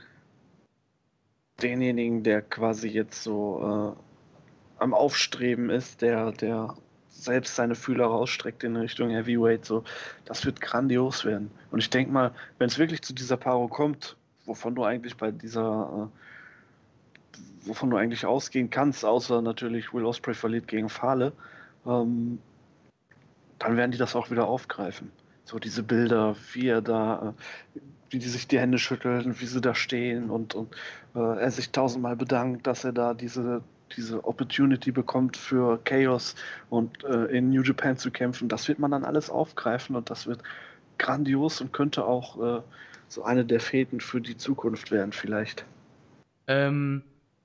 denjenigen, 1.62 2.22
der 2.22 2.42
quasi 2.42 2.88
jetzt 2.88 3.22
so 3.22 3.96
äh, 3.98 4.82
am 4.82 4.94
Aufstreben 4.94 5.70
ist, 5.70 6.02
der, 6.02 6.32
der 6.32 6.74
selbst 7.08 7.54
seine 7.54 7.74
Fühler 7.74 8.06
rausstreckt 8.06 8.64
in 8.64 8.76
Richtung 8.76 9.10
Heavyweight. 9.10 9.64
So, 9.64 9.84
das 10.24 10.44
wird 10.44 10.60
grandios 10.60 11.24
werden. 11.24 11.50
Und 11.70 11.78
ich 11.78 11.90
denke 11.90 12.12
mal, 12.12 12.32
wenn 12.58 12.68
es 12.68 12.78
wirklich 12.78 13.02
zu 13.02 13.14
dieser 13.14 13.36
Paarung 13.36 13.68
kommt, 13.68 14.16
wovon 14.46 14.74
du 14.74 14.84
eigentlich 14.84 15.16
bei 15.16 15.30
dieser 15.30 16.10
äh, 16.10 16.18
wovon 17.66 17.90
du 17.90 17.96
eigentlich 17.96 18.26
ausgehen 18.26 18.70
kannst, 18.70 19.04
außer 19.04 19.42
natürlich 19.42 19.92
Will 19.92 20.04
Osprey 20.04 20.34
verliert 20.34 20.68
gegen 20.68 20.88
Fale, 20.88 21.32
ähm, 21.86 22.38
dann 23.58 23.76
werden 23.76 23.92
die 23.92 23.98
das 23.98 24.14
auch 24.14 24.30
wieder 24.30 24.46
aufgreifen. 24.46 25.10
So 25.44 25.58
diese 25.58 25.82
Bilder, 25.82 26.36
wie 26.52 26.68
er 26.68 26.82
da, 26.82 27.34
äh, 27.74 27.80
wie 28.10 28.18
die 28.18 28.28
sich 28.28 28.46
die 28.46 28.58
Hände 28.58 28.78
schütteln, 28.78 29.38
wie 29.40 29.46
sie 29.46 29.60
da 29.60 29.74
stehen 29.74 30.30
und, 30.30 30.54
und 30.54 30.74
äh, 31.14 31.18
er 31.18 31.50
sich 31.50 31.70
tausendmal 31.70 32.16
bedankt, 32.16 32.66
dass 32.66 32.84
er 32.84 32.92
da 32.92 33.14
diese, 33.14 33.62
diese 33.96 34.24
Opportunity 34.24 34.90
bekommt 34.90 35.36
für 35.36 35.78
Chaos 35.84 36.34
und 36.70 37.04
äh, 37.04 37.24
in 37.36 37.50
New 37.50 37.62
Japan 37.62 37.96
zu 37.96 38.10
kämpfen. 38.10 38.48
Das 38.48 38.68
wird 38.68 38.78
man 38.78 38.90
dann 38.90 39.04
alles 39.04 39.30
aufgreifen 39.30 39.96
und 39.96 40.10
das 40.10 40.26
wird 40.26 40.42
grandios 40.98 41.60
und 41.60 41.72
könnte 41.72 42.04
auch 42.04 42.58
äh, 42.58 42.62
so 43.08 43.24
eine 43.24 43.44
der 43.44 43.60
Fäden 43.60 44.00
für 44.00 44.20
die 44.20 44.36
Zukunft 44.36 44.90
werden, 44.90 45.12
vielleicht. 45.12 45.64
Ähm, 46.46 47.02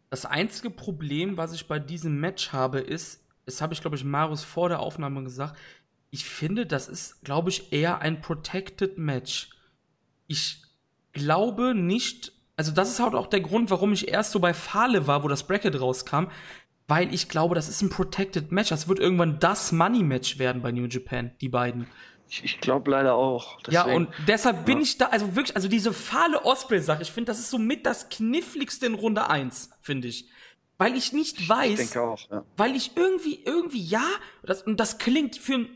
das 0.10 0.26
einzige 0.26 0.70
Problem, 0.70 1.38
was 1.38 1.54
ich 1.54 1.68
bei 1.68 1.80
diesem 1.80 2.20
Match 2.20 2.52
habe, 2.52 2.80
ist, 2.80 3.24
das 3.46 3.62
habe 3.62 3.74
ich, 3.74 3.82
glaube 3.82 3.96
ich, 3.96 4.04
Marius 4.04 4.44
vor 4.44 4.70
der 4.70 4.80
Aufnahme 4.80 5.24
gesagt, 5.24 5.58
ich 6.12 6.26
finde, 6.26 6.66
das 6.66 6.88
ist, 6.88 7.24
glaube 7.24 7.50
ich, 7.50 7.72
eher 7.72 8.00
ein 8.00 8.22
Protected 8.22 8.98
Match. 8.98 9.52
Ich 10.28 10.64
glaube 11.14 11.76
nicht, 11.76 12.32
also 12.56 12.72
das 12.72 12.90
ist 12.90 13.00
halt 13.00 13.14
auch 13.14 13.28
der 13.28 13.42
Grund, 13.42 13.70
warum 13.70 13.94
ich 13.94 14.08
erst 14.08 14.32
so 14.32 14.40
bei 14.40 14.54
Fahle 14.54 15.08
war, 15.08 15.24
wo 15.24 15.28
das 15.28 15.46
Bracket 15.46 15.80
rauskam, 15.80 16.26
weil 16.88 17.14
ich 17.14 17.30
glaube, 17.30 17.54
das 17.54 17.70
ist 17.70 17.84
ein 17.84 17.90
Protected 17.90 18.52
Match. 18.52 18.70
Das 18.70 18.88
wird 18.88 19.00
irgendwann 19.00 19.40
das 19.40 19.72
Money 19.72 20.04
Match 20.04 20.40
werden 20.40 20.64
bei 20.64 20.72
New 20.72 20.86
Japan, 20.86 21.32
die 21.40 21.50
beiden. 21.50 21.86
Ich, 22.30 22.44
ich 22.44 22.62
glaube 22.62 22.92
leider 22.92 23.16
auch. 23.16 23.60
Deswegen, 23.62 23.74
ja, 23.74 23.96
und 23.96 24.10
deshalb 24.28 24.66
bin 24.66 24.78
ja. 24.78 24.84
ich 24.84 24.98
da, 25.00 25.08
also 25.08 25.36
wirklich, 25.36 25.56
also 25.56 25.68
diese 25.68 25.94
fahle 25.94 26.46
Osprey-Sache, 26.46 27.02
ich 27.02 27.12
finde, 27.12 27.32
das 27.32 27.40
ist 27.40 27.50
so 27.50 27.58
mit 27.58 27.88
das 27.88 28.10
kniffligste 28.10 28.86
in 28.86 28.94
Runde 28.94 29.28
1, 29.28 29.72
finde 29.82 30.08
ich. 30.08 30.30
Weil 30.78 30.96
ich 30.96 31.12
nicht 31.12 31.42
ich 31.42 31.50
weiß, 31.50 31.78
denke 31.78 32.02
auch, 32.02 32.30
ja. 32.30 32.46
weil 32.56 32.76
ich 32.76 32.92
irgendwie, 32.96 33.44
irgendwie, 33.44 33.82
ja, 33.82 34.06
das, 34.44 34.62
und 34.62 34.80
das 34.80 35.00
klingt 35.00 35.38
für 35.38 35.56
ein 35.56 35.70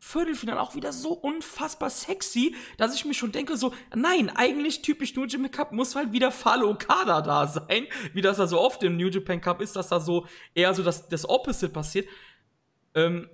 Viertelfinale 0.00 0.60
auch 0.60 0.74
wieder 0.74 0.92
so 0.92 1.10
unfassbar 1.10 1.90
sexy, 1.90 2.54
dass 2.78 2.94
ich 2.94 3.04
mir 3.04 3.14
schon 3.14 3.30
denke, 3.30 3.56
so, 3.56 3.74
nein, 3.94 4.30
eigentlich 4.34 4.80
typisch 4.80 5.14
New 5.14 5.26
Japan 5.26 5.50
Cup 5.50 5.72
muss 5.72 5.94
halt 5.94 6.12
wieder 6.12 6.32
Fale 6.32 6.66
Okada 6.66 7.20
da 7.20 7.46
sein, 7.46 7.86
wie 8.14 8.22
das 8.22 8.38
da 8.38 8.46
so 8.46 8.60
oft 8.60 8.82
im 8.82 8.96
New 8.96 9.08
Japan 9.08 9.40
Cup 9.40 9.60
ist, 9.60 9.76
dass 9.76 9.88
da 9.88 10.00
so 10.00 10.26
eher 10.54 10.72
so 10.72 10.82
das, 10.82 11.08
das 11.08 11.28
Opposite 11.28 11.72
passiert. 11.72 12.08
Ähm, 12.94 13.28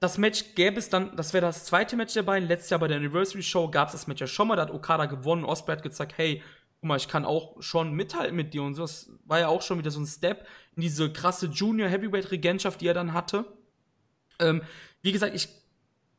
das 0.00 0.18
Match 0.18 0.54
gäbe 0.54 0.78
es 0.78 0.88
dann, 0.88 1.16
das 1.16 1.32
wäre 1.32 1.46
das 1.46 1.64
zweite 1.64 1.96
Match 1.96 2.14
der 2.14 2.22
beiden. 2.22 2.48
Letztes 2.48 2.70
Jahr 2.70 2.80
bei 2.80 2.88
der 2.88 2.98
Anniversary 2.98 3.42
Show 3.42 3.68
gab 3.68 3.88
es 3.88 3.92
das 3.92 4.06
Match 4.06 4.20
ja 4.20 4.26
schon 4.26 4.48
mal, 4.48 4.56
da 4.56 4.62
hat 4.62 4.70
Okada 4.70 5.06
gewonnen. 5.06 5.44
Osprey 5.44 5.74
hat 5.76 5.82
gezeigt, 5.82 6.16
hey, 6.16 6.42
guck 6.80 6.88
mal, 6.88 6.96
ich 6.96 7.08
kann 7.08 7.24
auch 7.24 7.60
schon 7.60 7.92
mithalten 7.92 8.36
mit 8.36 8.54
dir 8.54 8.62
und 8.62 8.74
so. 8.74 8.82
Das 8.82 9.10
war 9.24 9.40
ja 9.40 9.48
auch 9.48 9.62
schon 9.62 9.78
wieder 9.78 9.90
so 9.90 10.00
ein 10.00 10.06
Step 10.06 10.46
in 10.76 10.82
diese 10.82 11.12
krasse 11.12 11.46
Junior 11.46 11.88
Heavyweight 11.88 12.30
Regentschaft, 12.30 12.80
die 12.80 12.86
er 12.86 12.94
dann 12.94 13.12
hatte. 13.12 13.44
Ähm, 14.38 14.62
wie 15.02 15.10
gesagt, 15.10 15.34
ich 15.34 15.48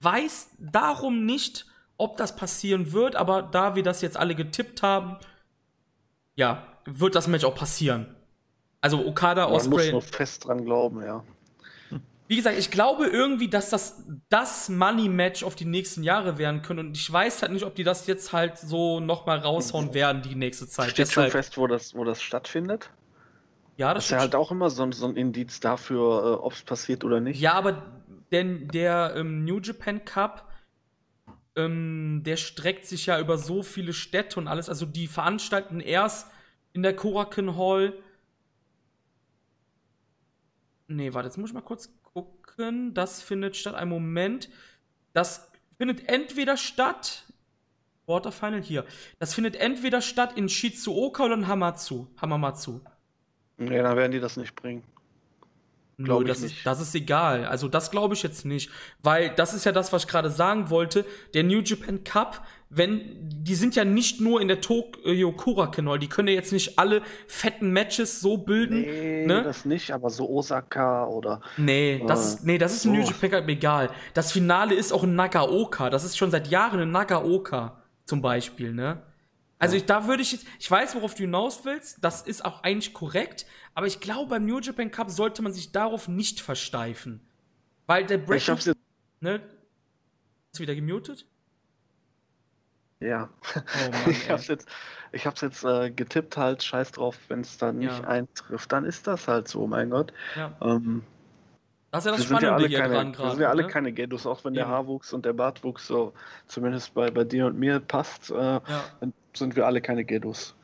weiß 0.01 0.49
darum 0.59 1.25
nicht, 1.25 1.65
ob 1.97 2.17
das 2.17 2.35
passieren 2.35 2.91
wird, 2.91 3.15
aber 3.15 3.41
da 3.41 3.75
wir 3.75 3.83
das 3.83 4.01
jetzt 4.01 4.17
alle 4.17 4.35
getippt 4.35 4.83
haben, 4.83 5.17
ja, 6.35 6.67
wird 6.85 7.15
das 7.15 7.27
Match 7.27 7.45
auch 7.45 7.55
passieren. 7.55 8.15
Also 8.81 9.05
Okada, 9.05 9.47
Osprey. 9.47 9.87
Man 9.87 9.95
muss 9.95 10.05
noch 10.05 10.15
fest 10.15 10.45
dran 10.45 10.63
glauben, 10.65 11.01
ja. 11.03 11.23
Wie 12.29 12.35
gesagt, 12.35 12.59
ich 12.59 12.69
glaube 12.69 13.07
irgendwie, 13.07 13.47
dass 13.47 13.71
das 13.71 14.03
das 14.29 14.69
Money-Match 14.69 15.43
auf 15.43 15.55
die 15.55 15.65
nächsten 15.65 16.03
Jahre 16.03 16.37
werden 16.37 16.61
können. 16.61 16.89
Und 16.89 16.95
ich 16.95 17.11
weiß 17.11 17.41
halt 17.41 17.51
nicht, 17.51 17.65
ob 17.65 17.73
die 17.73 17.83
das 17.83 18.05
jetzt 18.05 18.31
halt 18.33 18.59
so 18.59 18.99
nochmal 18.99 19.39
raushauen 19.39 19.95
werden, 19.95 20.21
die 20.21 20.35
nächste 20.35 20.67
Zeit. 20.67 20.91
Steht 20.91 21.07
Deshalb, 21.07 21.31
schon 21.31 21.41
fest, 21.41 21.57
wo 21.57 21.65
das, 21.65 21.95
wo 21.95 22.03
das 22.03 22.21
stattfindet? 22.21 22.91
Ja, 23.77 23.95
das, 23.95 24.03
das 24.03 24.05
ist 24.05 24.11
ja 24.11 24.19
halt 24.19 24.35
auch 24.35 24.51
immer 24.51 24.69
so, 24.69 24.91
so 24.91 25.07
ein 25.07 25.15
Indiz 25.15 25.59
dafür, 25.59 26.23
äh, 26.23 26.45
ob 26.45 26.53
es 26.53 26.61
passiert 26.61 27.03
oder 27.03 27.19
nicht. 27.19 27.41
Ja, 27.41 27.53
aber 27.53 27.81
denn 28.31 28.67
der 28.67 29.13
ähm, 29.15 29.43
New 29.43 29.59
Japan 29.59 30.05
Cup, 30.05 30.53
ähm, 31.55 32.21
der 32.23 32.37
streckt 32.37 32.85
sich 32.85 33.07
ja 33.07 33.19
über 33.19 33.39
so 33.39 33.63
viele 33.63 33.91
Städte 33.91 34.39
und 34.39 34.47
alles. 34.47 34.69
Also 34.69 34.85
die 34.85 35.07
veranstalten 35.07 35.79
erst 35.79 36.29
in 36.73 36.83
der 36.83 36.95
Korakin 36.95 37.57
Hall. 37.57 37.93
Nee, 40.87 41.11
warte, 41.15 41.27
jetzt 41.27 41.37
muss 41.39 41.49
ich 41.49 41.55
mal 41.55 41.61
kurz 41.61 41.91
gucken. 42.59 42.93
Das 42.93 43.21
findet 43.21 43.55
statt. 43.55 43.75
Ein 43.75 43.89
Moment. 43.89 44.49
Das 45.13 45.49
findet 45.77 46.07
entweder 46.09 46.57
statt. 46.57 47.23
Quarterfinal 48.05 48.61
hier. 48.61 48.85
Das 49.19 49.33
findet 49.33 49.55
entweder 49.55 50.01
statt 50.01 50.35
in 50.35 50.49
Shizuoka 50.49 51.25
oder 51.25 51.35
in 51.35 51.47
Hamamatsu. 51.47 52.07
Hamamatsu. 52.19 52.81
Nee, 53.57 53.81
dann 53.81 53.97
werden 53.97 54.11
die 54.11 54.19
das 54.19 54.37
nicht 54.37 54.55
bringen. 54.55 54.83
Nö, 55.99 56.23
das 56.23 56.41
ist, 56.41 56.55
das 56.63 56.79
ist 56.79 56.95
egal. 56.95 57.45
Also 57.45 57.67
das 57.67 57.91
glaube 57.91 58.13
ich 58.13 58.23
jetzt 58.23 58.45
nicht. 58.45 58.71
Weil 59.03 59.31
das 59.35 59.53
ist 59.53 59.65
ja 59.65 59.73
das, 59.73 59.91
was 59.91 60.03
ich 60.03 60.07
gerade 60.07 60.29
sagen 60.29 60.69
wollte. 60.69 61.05
Der 61.33 61.43
New 61.43 61.59
Japan 61.59 62.05
Cup, 62.05 62.45
wenn, 62.69 63.01
die 63.19 63.55
sind 63.55 63.75
ja 63.75 63.83
nicht 63.83 64.21
nur 64.21 64.39
in 64.39 64.47
der 64.47 64.61
Tokyo 64.61 65.33
Kurakenol, 65.33 65.99
die 65.99 66.07
können 66.07 66.29
ja 66.29 66.35
jetzt 66.35 66.53
nicht 66.53 66.79
alle 66.79 67.01
fetten 67.27 67.71
Matches 67.71 68.21
so 68.21 68.37
bilden. 68.37 68.81
Nee, 68.81 69.25
ne? 69.25 69.43
das 69.43 69.65
nicht, 69.65 69.91
aber 69.91 70.09
so 70.09 70.29
Osaka 70.29 71.05
oder. 71.07 71.41
Nee, 71.57 72.01
das, 72.07 72.35
äh, 72.35 72.39
nee, 72.43 72.57
das 72.57 72.75
ist 72.75 72.83
so. 72.83 72.89
New 72.89 73.01
Japan 73.01 73.31
Cup 73.31 73.49
egal. 73.49 73.89
Das 74.13 74.31
Finale 74.31 74.75
ist 74.75 74.93
auch 74.93 75.03
in 75.03 75.15
Nagaoka. 75.15 75.89
Das 75.89 76.05
ist 76.05 76.17
schon 76.17 76.31
seit 76.31 76.47
Jahren 76.47 76.79
in 76.79 76.91
Nagaoka 76.91 77.83
zum 78.05 78.21
Beispiel, 78.21 78.73
ne? 78.73 79.03
Also 79.59 79.75
ich, 79.75 79.85
da 79.85 80.07
würde 80.07 80.23
ich 80.23 80.31
jetzt, 80.31 80.45
ich 80.57 80.71
weiß, 80.71 80.95
worauf 80.95 81.13
du 81.13 81.23
hinaus 81.23 81.65
willst, 81.65 81.97
das 82.01 82.21
ist 82.21 82.45
auch 82.45 82.63
eigentlich 82.63 82.93
korrekt, 82.93 83.45
aber 83.73 83.87
ich 83.87 83.99
glaube, 83.99 84.29
beim 84.29 84.45
New 84.45 84.59
Japan 84.59 84.91
Cup 84.91 85.09
sollte 85.09 85.41
man 85.41 85.53
sich 85.53 85.71
darauf 85.71 86.07
nicht 86.07 86.41
versteifen. 86.41 87.21
Weil 87.87 88.05
der 88.05 88.17
Bracket, 88.17 88.41
ich 88.41 88.49
hab's 88.49 88.65
jetzt 88.65 88.79
ne? 89.21 89.41
Ist 90.51 90.59
wieder 90.59 90.75
gemutet? 90.75 91.25
Ja. 92.99 93.29
Oh 93.55 93.59
Mann, 93.91 94.09
ich 94.09 94.29
hab's 94.29 94.47
jetzt, 94.47 94.67
ich 95.11 95.25
hab's 95.25 95.41
jetzt 95.41 95.63
äh, 95.63 95.89
getippt 95.89 96.37
halt, 96.37 96.63
scheiß 96.63 96.91
drauf, 96.91 97.17
wenn 97.29 97.41
es 97.41 97.57
dann 97.57 97.79
nicht 97.79 97.99
ja. 97.99 98.07
eintrifft, 98.07 98.71
dann 98.71 98.85
ist 98.85 99.07
das 99.07 99.27
halt 99.27 99.47
so, 99.47 99.67
mein 99.67 99.89
Gott. 99.89 100.13
Ja. 100.35 100.55
Ähm, 100.61 101.03
das 101.91 102.05
ist 102.05 102.11
ja 102.11 102.17
das 102.17 102.25
Spannende 102.25 102.63
ja 102.63 102.67
hier 102.67 102.79
keine, 102.79 102.93
dran 102.93 103.13
gerade. 103.13 103.27
Wir 103.29 103.31
sind 103.31 103.41
ja 103.41 103.49
alle 103.49 103.63
ne? 103.63 103.67
keine 103.69 103.91
Gedos, 103.93 104.25
auch 104.27 104.43
wenn 104.43 104.53
ja. 104.53 104.65
der 104.65 104.67
Haarwuchs 104.67 105.13
und 105.13 105.25
der 105.25 105.33
Bartwuchs 105.33 105.87
so 105.87 106.13
zumindest 106.45 106.93
bei, 106.93 107.09
bei 107.09 107.23
dir 107.23 107.47
und 107.47 107.57
mir 107.57 107.79
passt, 107.79 108.29
äh, 108.29 108.35
ja. 108.35 108.61
dann 108.99 109.13
sind 109.33 109.55
wir 109.55 109.65
alle 109.65 109.81
keine 109.81 110.05
Gedos. 110.05 110.55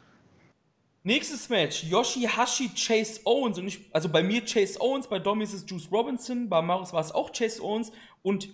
Nächstes 1.05 1.49
Match, 1.49 1.83
Yoshihashi 1.83 2.69
Chase 2.69 3.21
Owens. 3.25 3.59
Und 3.59 3.67
ich, 3.67 3.79
also 3.93 4.09
bei 4.09 4.23
mir 4.23 4.43
Chase 4.43 4.81
Owens, 4.81 5.07
bei 5.07 5.19
Domi 5.19 5.43
ist 5.43 5.53
es 5.53 5.63
Juice 5.67 5.87
Robinson, 5.91 6.49
bei 6.49 6.63
Marius 6.63 6.93
war 6.93 7.01
es 7.01 7.11
auch 7.11 7.31
Chase 7.31 7.61
Owens. 7.61 7.91
Und 8.23 8.49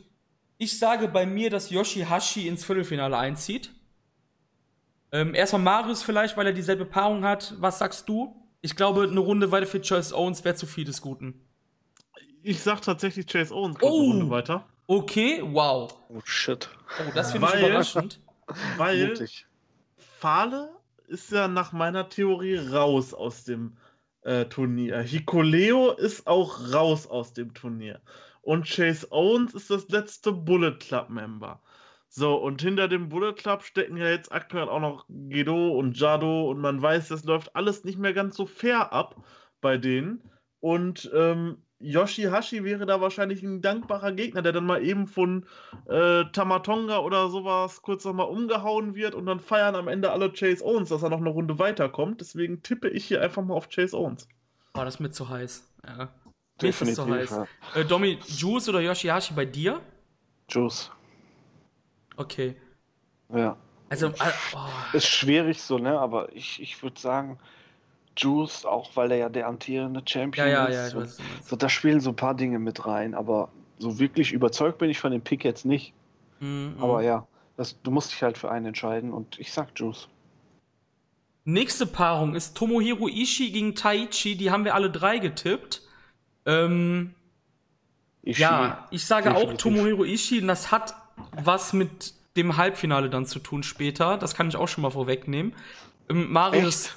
ich 0.58 0.78
sage 0.78 1.08
bei 1.08 1.26
mir, 1.26 1.50
dass 1.50 1.70
Yoshihashi 1.70 2.50
ins 2.50 2.66
Viertelfinale 2.66 3.18
einzieht. 3.18 3.72
Ähm, 5.14 5.34
erstmal 5.34 5.62
Marius 5.62 6.04
vielleicht, 6.04 6.36
weil 6.36 6.46
er 6.46 6.52
dieselbe 6.52 6.84
Paarung 6.84 7.24
hat. 7.24 7.56
Was 7.60 7.80
sagst 7.80 8.10
du? 8.10 8.36
Ich 8.60 8.76
glaube, 8.76 9.04
eine 9.04 9.22
Runde 9.22 9.50
weiter 9.54 9.66
für 9.66 9.80
Chase 9.80 10.14
Owens 10.14 10.44
wäre 10.44 10.56
zu 10.56 10.66
viel 10.66 10.84
des 10.84 11.02
Guten. 11.02 11.48
Ich 12.44 12.60
sag 12.60 12.82
tatsächlich 12.82 13.28
Chase 13.28 13.56
Owens 13.56 13.80
kommt 13.80 13.94
oh, 13.94 14.02
eine 14.02 14.12
Runde 14.12 14.30
weiter. 14.30 14.66
Okay, 14.88 15.42
wow. 15.42 15.90
Oh 16.10 16.20
shit. 16.26 16.70
Oh, 17.00 17.12
das 17.16 17.32
finde 17.32 17.48
ich 17.48 17.62
überraschend. 17.62 18.20
Weil 18.76 19.08
Mutig. 19.08 19.46
Fahle 20.20 20.81
ist 21.12 21.32
ja 21.32 21.48
nach 21.48 21.74
meiner 21.74 22.10
Theorie 22.10 22.56
raus 22.56 23.14
aus 23.14 23.44
dem 23.44 23.78
äh, 24.22 24.46
Turnier. 24.46 25.00
Hikuleo 25.02 25.92
ist 25.92 26.26
auch 26.26 26.74
raus 26.74 27.06
aus 27.06 27.34
dem 27.34 27.54
Turnier. 27.54 28.02
Und 28.42 28.66
Chase 28.68 29.08
Owens 29.12 29.54
ist 29.54 29.70
das 29.70 29.88
letzte 29.90 30.32
Bullet 30.32 30.78
Club-Member. 30.80 31.62
So, 32.08 32.36
und 32.36 32.62
hinter 32.62 32.88
dem 32.88 33.10
Bullet 33.10 33.34
Club 33.34 33.64
stecken 33.64 33.98
ja 33.98 34.10
jetzt 34.10 34.32
aktuell 34.32 34.68
auch 34.68 34.80
noch 34.80 35.06
Gedo 35.08 35.72
und 35.78 35.98
Jado 35.98 36.50
und 36.50 36.60
man 36.60 36.82
weiß, 36.82 37.10
das 37.10 37.24
läuft 37.24 37.56
alles 37.56 37.84
nicht 37.84 38.00
mehr 38.00 38.14
ganz 38.14 38.36
so 38.36 38.46
fair 38.46 38.92
ab 38.92 39.24
bei 39.62 39.78
denen. 39.78 40.24
Und 40.60 41.10
ähm, 41.14 41.64
Yoshihashi 41.82 42.64
wäre 42.64 42.86
da 42.86 43.02
wahrscheinlich 43.02 43.44
ein 43.44 43.62
dankbarer 43.62 44.12
Gegner, 44.12 44.42
der 44.42 44.52
dann 44.52 44.66
mal 44.66 44.84
eben 44.84 45.08
von 45.08 45.46
äh, 45.88 46.26
Tamatonga 46.32 47.00
oder 47.00 47.30
sowas 47.30 47.82
kurz 47.82 48.06
nochmal 48.06 48.28
umgehauen 48.28 48.96
wird 48.96 49.16
und 49.16 49.26
dann 49.26 49.40
feiern 49.40 49.76
am 49.76 49.88
Ende 49.88 50.12
alle 50.12 50.32
Chase 50.32 50.64
Owens, 50.64 50.90
dass 50.90 51.04
er 51.04 51.10
noch 51.10 51.20
eine 51.20 51.30
Runde 51.30 51.60
weiterkommt. 51.60 52.22
Deswegen 52.22 52.62
tippe 52.64 52.90
ich 52.90 53.06
hier 53.06 53.22
einfach 53.22 53.44
mal 53.44 53.56
auf 53.56 53.70
Chase 53.70 53.98
Owens. 53.98 54.28
War 54.74 54.86
das 54.86 55.00
mit 55.00 55.16
zu 55.16 55.30
heiß? 55.30 55.68
Ja. 55.86 56.10
Definitiv, 56.62 57.04
zu 57.04 57.10
heiß. 57.10 57.30
Ja. 57.32 57.48
Äh, 57.76 57.86
Domi, 57.86 58.20
Juice 58.28 58.70
oder 58.70 58.82
Yoshihashi 58.82 59.34
bei 59.34 59.46
dir? 59.46 59.82
Juice. 60.50 60.92
Okay. 62.18 62.56
Ja. 63.34 63.58
Also, 63.90 64.08
äh, 64.08 64.32
oh. 64.54 64.60
ist 64.94 65.08
schwierig 65.08 65.62
so, 65.62 65.78
ne? 65.78 66.00
Aber 66.00 66.34
ich, 66.34 66.62
ich 66.62 66.82
würde 66.82 67.00
sagen, 67.00 67.40
Juice, 68.18 68.66
auch 68.66 68.96
weil 68.96 69.12
er 69.12 69.18
ja 69.18 69.30
der 69.30 69.48
amtierende 69.48 70.02
Champion 70.06 70.48
ja, 70.48 70.54
ja, 70.54 70.66
ist. 70.66 70.76
Ja, 70.76 70.88
ich 70.88 70.96
weiß, 70.96 71.18
so, 71.44 71.56
da 71.56 71.70
spielen 71.70 72.00
so 72.00 72.10
ein 72.12 72.16
paar 72.16 72.36
Dinge 72.36 72.60
mit 72.60 72.86
rein, 72.86 73.16
aber 73.16 73.50
so 73.80 74.00
wirklich 74.00 74.32
überzeugt 74.32 74.78
bin 74.78 74.90
ich 74.90 75.00
von 75.00 75.12
dem 75.12 75.22
Pick 75.22 75.44
jetzt 75.44 75.66
nicht. 75.66 75.94
Mhm, 76.40 76.76
aber 76.80 77.00
mhm. 77.00 77.06
ja, 77.06 77.28
das, 77.58 77.82
du 77.82 77.92
musst 77.92 78.12
dich 78.12 78.22
halt 78.24 78.38
für 78.38 78.52
einen 78.52 78.68
entscheiden 78.68 79.12
und 79.12 79.40
ich 79.40 79.52
sag 79.52 79.70
Juice. 79.76 80.08
Nächste 81.44 81.88
Paarung 81.88 82.36
ist 82.36 82.56
Tomohiro 82.56 83.08
Ishii 83.08 83.52
gegen 83.52 83.76
Taichi, 83.76 84.36
die 84.36 84.52
haben 84.52 84.66
wir 84.66 84.76
alle 84.76 84.92
drei 84.92 85.18
getippt. 85.18 85.82
Ähm, 86.46 87.16
Ishii. 88.24 88.42
Ja, 88.42 88.88
ich 88.92 89.06
sage 89.06 89.30
Definitiv. 89.30 89.54
auch 89.54 89.58
Tomohiro 89.58 90.04
Ishii 90.04 90.42
und 90.42 90.48
das 90.48 90.72
hat 90.72 90.94
was 91.44 91.74
mit 91.74 92.14
dem 92.38 92.58
Halbfinale 92.58 93.10
dann 93.10 93.26
zu 93.26 93.40
tun 93.40 93.64
später. 93.64 94.18
Das 94.18 94.36
kann 94.36 94.48
ich 94.48 94.56
auch 94.56 94.68
schon 94.68 94.84
mal 94.84 94.92
vorwegnehmen. 94.92 95.54
Ähm, 96.10 96.32
Marius? 96.32 96.96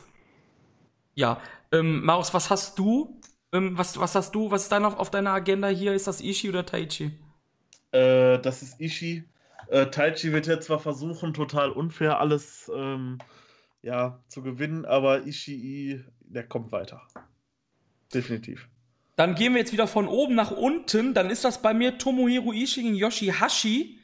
Ja, 1.15 1.41
Ähm, 1.73 2.05
Maus, 2.05 2.33
was 2.35 2.51
hast 2.51 2.79
du? 2.79 3.21
Ähm, 3.53 3.77
was, 3.77 3.99
was 3.99 4.15
hast 4.15 4.35
du? 4.35 4.51
Was 4.51 4.63
ist 4.65 4.73
dein 4.73 4.85
auf, 4.85 4.97
auf 4.97 5.11
deiner 5.11 5.31
Agenda 5.33 5.69
hier? 5.69 5.93
Ist 5.95 6.07
das 6.07 6.21
Ishii 6.21 6.51
oder 6.51 6.65
Taichi? 6.67 7.13
Äh, 7.93 8.39
das 8.41 8.63
ist 8.63 8.81
Ishii. 8.81 9.25
Äh, 9.69 9.87
Taichi 9.87 10.33
wird 10.33 10.47
jetzt 10.47 10.67
zwar 10.67 10.79
versuchen, 10.81 11.33
total 11.35 11.71
unfair 11.71 12.19
alles 12.21 12.71
ähm, 12.75 13.23
ja, 13.83 14.23
zu 14.29 14.43
gewinnen, 14.43 14.85
aber 14.85 15.27
Ishii, 15.27 16.05
der 16.21 16.47
kommt 16.47 16.73
weiter. 16.73 17.03
Definitiv. 18.13 18.69
Dann 19.17 19.35
gehen 19.35 19.53
wir 19.55 19.61
jetzt 19.61 19.73
wieder 19.73 19.87
von 19.87 20.09
oben 20.09 20.35
nach 20.35 20.51
unten. 20.51 21.15
Dann 21.15 21.31
ist 21.31 21.45
das 21.45 21.63
bei 21.63 21.73
mir 21.75 21.99
Tomohiro 21.99 22.53
Ishii 22.53 22.83
gegen 22.83 22.95
Yoshihashi. 22.97 24.01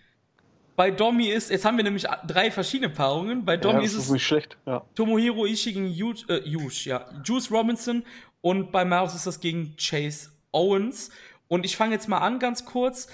Bei 0.81 0.91
Domi 0.91 1.26
ist, 1.26 1.50
jetzt 1.50 1.67
haben 1.67 1.76
wir 1.76 1.84
nämlich 1.84 2.07
drei 2.26 2.50
verschiedene 2.50 2.89
Paarungen. 2.89 3.44
Bei 3.44 3.59
Domi 3.59 3.81
ja, 3.81 3.84
ist 3.84 3.99
das 3.99 4.05
es 4.05 4.10
nicht 4.12 4.25
schlecht. 4.25 4.57
Ja. 4.65 4.83
Tomohiro 4.94 5.44
Ishii 5.44 5.75
gegen 5.75 5.92
Yu- 5.92 6.15
äh, 6.26 6.41
Yush, 6.49 6.86
ja. 6.86 7.05
Juice 7.23 7.50
Robinson. 7.50 8.02
Und 8.41 8.73
bei 8.73 8.86
Miles 8.86 9.15
ist 9.15 9.26
das 9.26 9.41
gegen 9.41 9.76
Chase 9.76 10.31
Owens. 10.52 11.10
Und 11.49 11.67
ich 11.67 11.76
fange 11.76 11.92
jetzt 11.92 12.09
mal 12.09 12.20
an 12.20 12.39
ganz 12.39 12.65
kurz. 12.65 13.09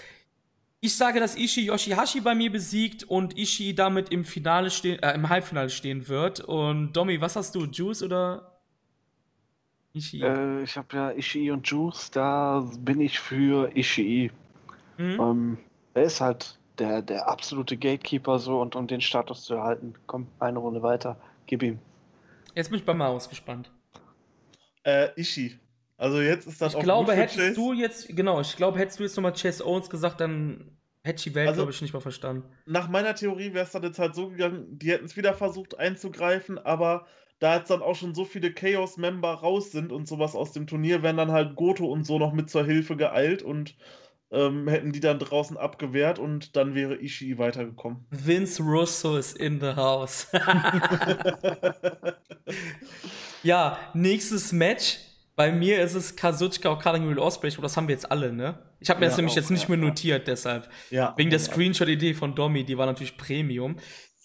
Ich 0.78 0.96
sage, 0.96 1.18
dass 1.18 1.36
Ishii 1.36 1.64
Yoshihashi 1.66 2.20
bei 2.20 2.36
mir 2.36 2.52
besiegt 2.52 3.02
und 3.02 3.36
Ishii 3.36 3.74
damit 3.74 4.10
im 4.10 4.24
Finale 4.24 4.70
stehen, 4.70 5.02
äh, 5.02 5.14
im 5.14 5.28
Halbfinale 5.28 5.68
stehen 5.70 6.06
wird. 6.06 6.38
Und 6.38 6.92
Domi, 6.92 7.20
was 7.20 7.34
hast 7.34 7.56
du? 7.56 7.64
Juice 7.64 8.04
oder 8.04 8.60
Ishii? 9.92 10.22
Äh, 10.22 10.62
ich 10.62 10.76
habe 10.76 10.96
ja 10.96 11.10
Ishii 11.10 11.50
und 11.50 11.66
Juice, 11.66 12.12
da 12.12 12.64
bin 12.78 13.00
ich 13.00 13.18
für 13.18 13.76
Ishii. 13.76 14.30
Hm? 14.98 15.20
Ähm, 15.20 15.58
er 15.94 16.04
ist 16.04 16.20
halt 16.20 16.60
der, 16.78 17.02
der 17.02 17.28
absolute 17.28 17.76
Gatekeeper 17.76 18.38
so 18.38 18.60
und 18.60 18.76
um 18.76 18.86
den 18.86 19.00
Status 19.00 19.44
zu 19.44 19.55
erhalten. 19.55 19.94
Komm, 20.06 20.26
eine 20.38 20.58
Runde 20.58 20.82
weiter, 20.82 21.16
gib 21.46 21.62
ihm. 21.62 21.78
Jetzt 22.55 22.70
bin 22.70 22.78
ich 22.78 22.84
bei 22.84 22.94
Maus 22.94 23.28
gespannt. 23.28 23.70
Äh, 24.84 25.08
Ishii. 25.20 25.58
Also 25.98 26.20
jetzt 26.20 26.46
ist 26.46 26.60
das 26.60 26.72
Ich 26.72 26.78
auch 26.78 26.82
glaube, 26.82 27.06
gut 27.06 27.14
für 27.14 27.20
hättest 27.20 27.38
Chase. 27.38 27.55
du 27.55 27.72
jetzt, 27.72 28.14
genau, 28.16 28.40
ich 28.40 28.56
glaube, 28.56 28.78
hättest 28.78 28.98
du 28.98 29.05
jetzt 29.05 29.16
nochmal 29.16 29.32
Chase 29.32 29.64
Owens 29.66 29.88
gesagt, 29.88 30.20
dann 30.20 30.70
hätte 31.02 31.18
ich 31.18 31.24
die 31.24 31.34
Welt, 31.34 31.48
Also- 31.48 31.60
glaube 31.62 31.72
ich, 31.72 31.80
nicht 31.82 31.94
mal 31.94 32.00
verstanden. 32.00 32.44
Nach 32.66 32.88
meiner 32.88 33.14
Theorie 33.14 33.55
wäre 33.55 33.64
es 33.64 33.72
dann 33.72 33.82
jetzt 33.82 33.98
halt 33.98 34.14
so 34.14 34.28
gegangen, 34.28 34.66
die 34.78 34.90
hätten 34.90 35.06
es 35.06 35.16
wieder 35.16 35.32
versucht 35.34 35.78
einzugreifen, 35.78 36.58
aber 36.58 37.06
da 37.38 37.56
jetzt 37.56 37.70
dann 37.70 37.82
auch 37.82 37.94
schon 37.94 38.14
so 38.14 38.24
viele 38.24 38.52
Chaos-Member 38.52 39.28
raus 39.34 39.70
sind 39.72 39.92
und 39.92 40.06
sowas 40.08 40.34
aus 40.34 40.52
dem 40.52 40.66
Turnier, 40.66 41.02
wären 41.02 41.16
dann 41.16 41.32
halt 41.32 41.55
Goto 41.56 41.86
und 41.86 42.05
so 42.05 42.18
noch 42.18 42.32
mit 42.32 42.50
zur 42.50 42.64
Hilfe 42.64 42.96
geeilt 42.96 43.42
und 43.42 43.74
ähm, 44.30 44.66
hätten 44.68 44.92
die 44.92 45.00
dann 45.00 45.18
draußen 45.18 45.56
abgewehrt 45.56 46.18
und 46.18 46.56
dann 46.56 46.74
wäre 46.74 46.96
Ishii 46.96 47.38
weitergekommen. 47.38 48.05
Vince 48.10 48.62
Russo 48.62 49.16
is 49.16 49.32
in 49.32 49.60
the 49.60 49.74
house. 49.76 50.26
ja, 53.42 53.78
nächstes 53.94 54.52
Match. 54.52 54.98
Bei 55.36 55.52
mir 55.52 55.82
ist 55.82 55.94
es 55.94 56.16
Kazuchika 56.16 56.70
Okada 56.70 56.96
gegen 56.96 57.10
Will 57.10 57.18
Ospreay. 57.18 57.52
Das 57.60 57.76
haben 57.76 57.88
wir 57.88 57.94
jetzt 57.94 58.10
alle, 58.10 58.32
ne? 58.32 58.58
Ich 58.80 58.88
habe 58.88 59.00
mir 59.00 59.06
Ja, 59.06 59.10
das 59.10 59.16
nämlich 59.18 59.32
auch, 59.34 59.36
jetzt 59.36 59.50
nicht 59.50 59.64
ja, 59.64 59.68
mehr 59.76 59.78
ja. 59.78 59.84
notiert, 59.90 60.28
deshalb. 60.28 60.68
ja. 60.90 61.12
Wegen 61.16 61.28
der 61.30 61.38
Screenshot-Idee 61.38 62.14
von 62.14 62.34
Domi, 62.34 62.64
die 62.64 62.78
war 62.78 62.86
natürlich 62.86 63.16
Premium. 63.18 63.76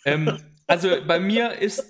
Ähm, 0.05 0.39
also 0.67 0.89
bei 1.05 1.19
mir 1.19 1.51
ist, 1.59 1.83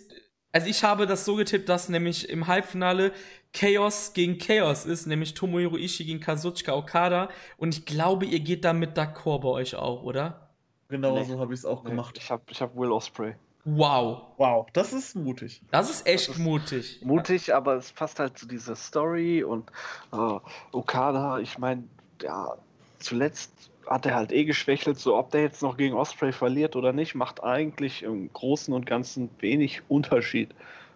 also 0.51 0.67
ich 0.67 0.83
habe 0.83 1.07
das 1.07 1.25
so 1.25 1.35
getippt, 1.35 1.69
dass 1.69 1.89
nämlich 1.89 2.29
im 2.29 2.47
Halbfinale 2.47 3.11
Chaos 3.53 4.13
gegen 4.13 4.37
Chaos 4.37 4.85
ist, 4.85 5.05
nämlich 5.07 5.33
Tomohiro 5.33 5.77
Ishii 5.77 6.05
gegen 6.05 6.19
Kazuchika 6.19 6.73
Okada. 6.73 7.29
Und 7.57 7.75
ich 7.77 7.85
glaube, 7.85 8.25
ihr 8.25 8.39
geht 8.39 8.63
damit 8.65 8.97
d'accord 8.97 9.41
bei 9.41 9.49
euch 9.49 9.75
auch, 9.75 10.03
oder? 10.03 10.49
Genau 10.89 11.15
Nee. 11.17 11.23
so 11.25 11.39
habe 11.39 11.53
ich 11.53 11.59
es 11.61 11.65
auch 11.65 11.83
Nee, 11.83 11.91
gemacht. 11.91 12.17
Ich 12.17 12.29
habe 12.29 12.43
ich 12.49 12.61
hab 12.61 12.75
Will 12.75 12.91
Osprey. 12.91 13.35
Wow. 13.63 14.23
Wow, 14.37 14.67
das 14.73 14.91
ist 14.91 15.15
mutig. 15.15 15.61
Das 15.71 15.89
ist 15.89 16.05
echt 16.07 16.29
Das 16.29 16.35
ist- 16.35 16.41
mutig. 16.41 16.99
Mutig, 17.03 17.53
aber 17.53 17.75
es 17.75 17.91
passt 17.91 18.19
halt 18.19 18.37
zu 18.37 18.45
dieser 18.47 18.75
Story 18.75 19.43
und 19.43 19.69
äh, 20.11 20.39
Okada, 20.71 21.39
ich 21.39 21.57
meine, 21.57 21.83
ja, 22.21 22.55
zuletzt 22.99 23.51
hat 23.87 24.05
er 24.05 24.15
halt 24.15 24.31
eh 24.31 24.45
geschwächelt, 24.45 24.99
so 24.99 25.17
ob 25.17 25.31
der 25.31 25.41
jetzt 25.41 25.61
noch 25.61 25.77
gegen 25.77 25.95
Osprey 25.95 26.31
verliert 26.31 26.75
oder 26.75 26.93
nicht, 26.93 27.15
macht 27.15 27.43
eigentlich 27.43 28.03
im 28.03 28.31
Großen 28.31 28.73
und 28.73 28.85
Ganzen 28.85 29.29
wenig 29.39 29.81
Unterschied. 29.87 30.53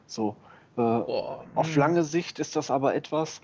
So, 0.08 0.36
äh, 0.78 0.82
auf 0.82 1.68
hm. 1.68 1.78
lange 1.78 2.04
Sicht 2.04 2.40
ist 2.40 2.56
das 2.56 2.72
aber 2.72 2.96
etwas, 2.96 3.42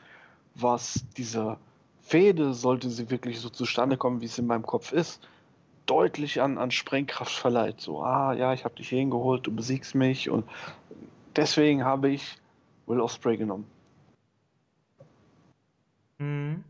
was 0.55 1.03
diese 1.17 1.57
Fehde, 2.01 2.53
sollte 2.53 2.89
sie 2.89 3.09
wirklich 3.09 3.39
so 3.39 3.49
zustande 3.49 3.97
kommen, 3.97 4.21
wie 4.21 4.25
es 4.25 4.37
in 4.37 4.47
meinem 4.47 4.65
Kopf 4.65 4.91
ist, 4.91 5.27
deutlich 5.85 6.41
an, 6.41 6.57
an 6.57 6.71
Sprengkraft 6.71 7.33
verleiht. 7.33 7.81
So, 7.81 8.01
ah 8.03 8.33
ja, 8.33 8.53
ich 8.53 8.63
habe 8.63 8.75
dich 8.75 8.89
hier 8.89 8.99
hingeholt, 8.99 9.47
du 9.47 9.55
besiegst 9.55 9.95
mich 9.95 10.29
und 10.29 10.45
deswegen 11.35 11.83
habe 11.83 12.09
ich 12.09 12.37
Will 12.87 12.99
Osprey 12.99 13.37
genommen. 13.37 13.65
Mhm. 16.19 16.63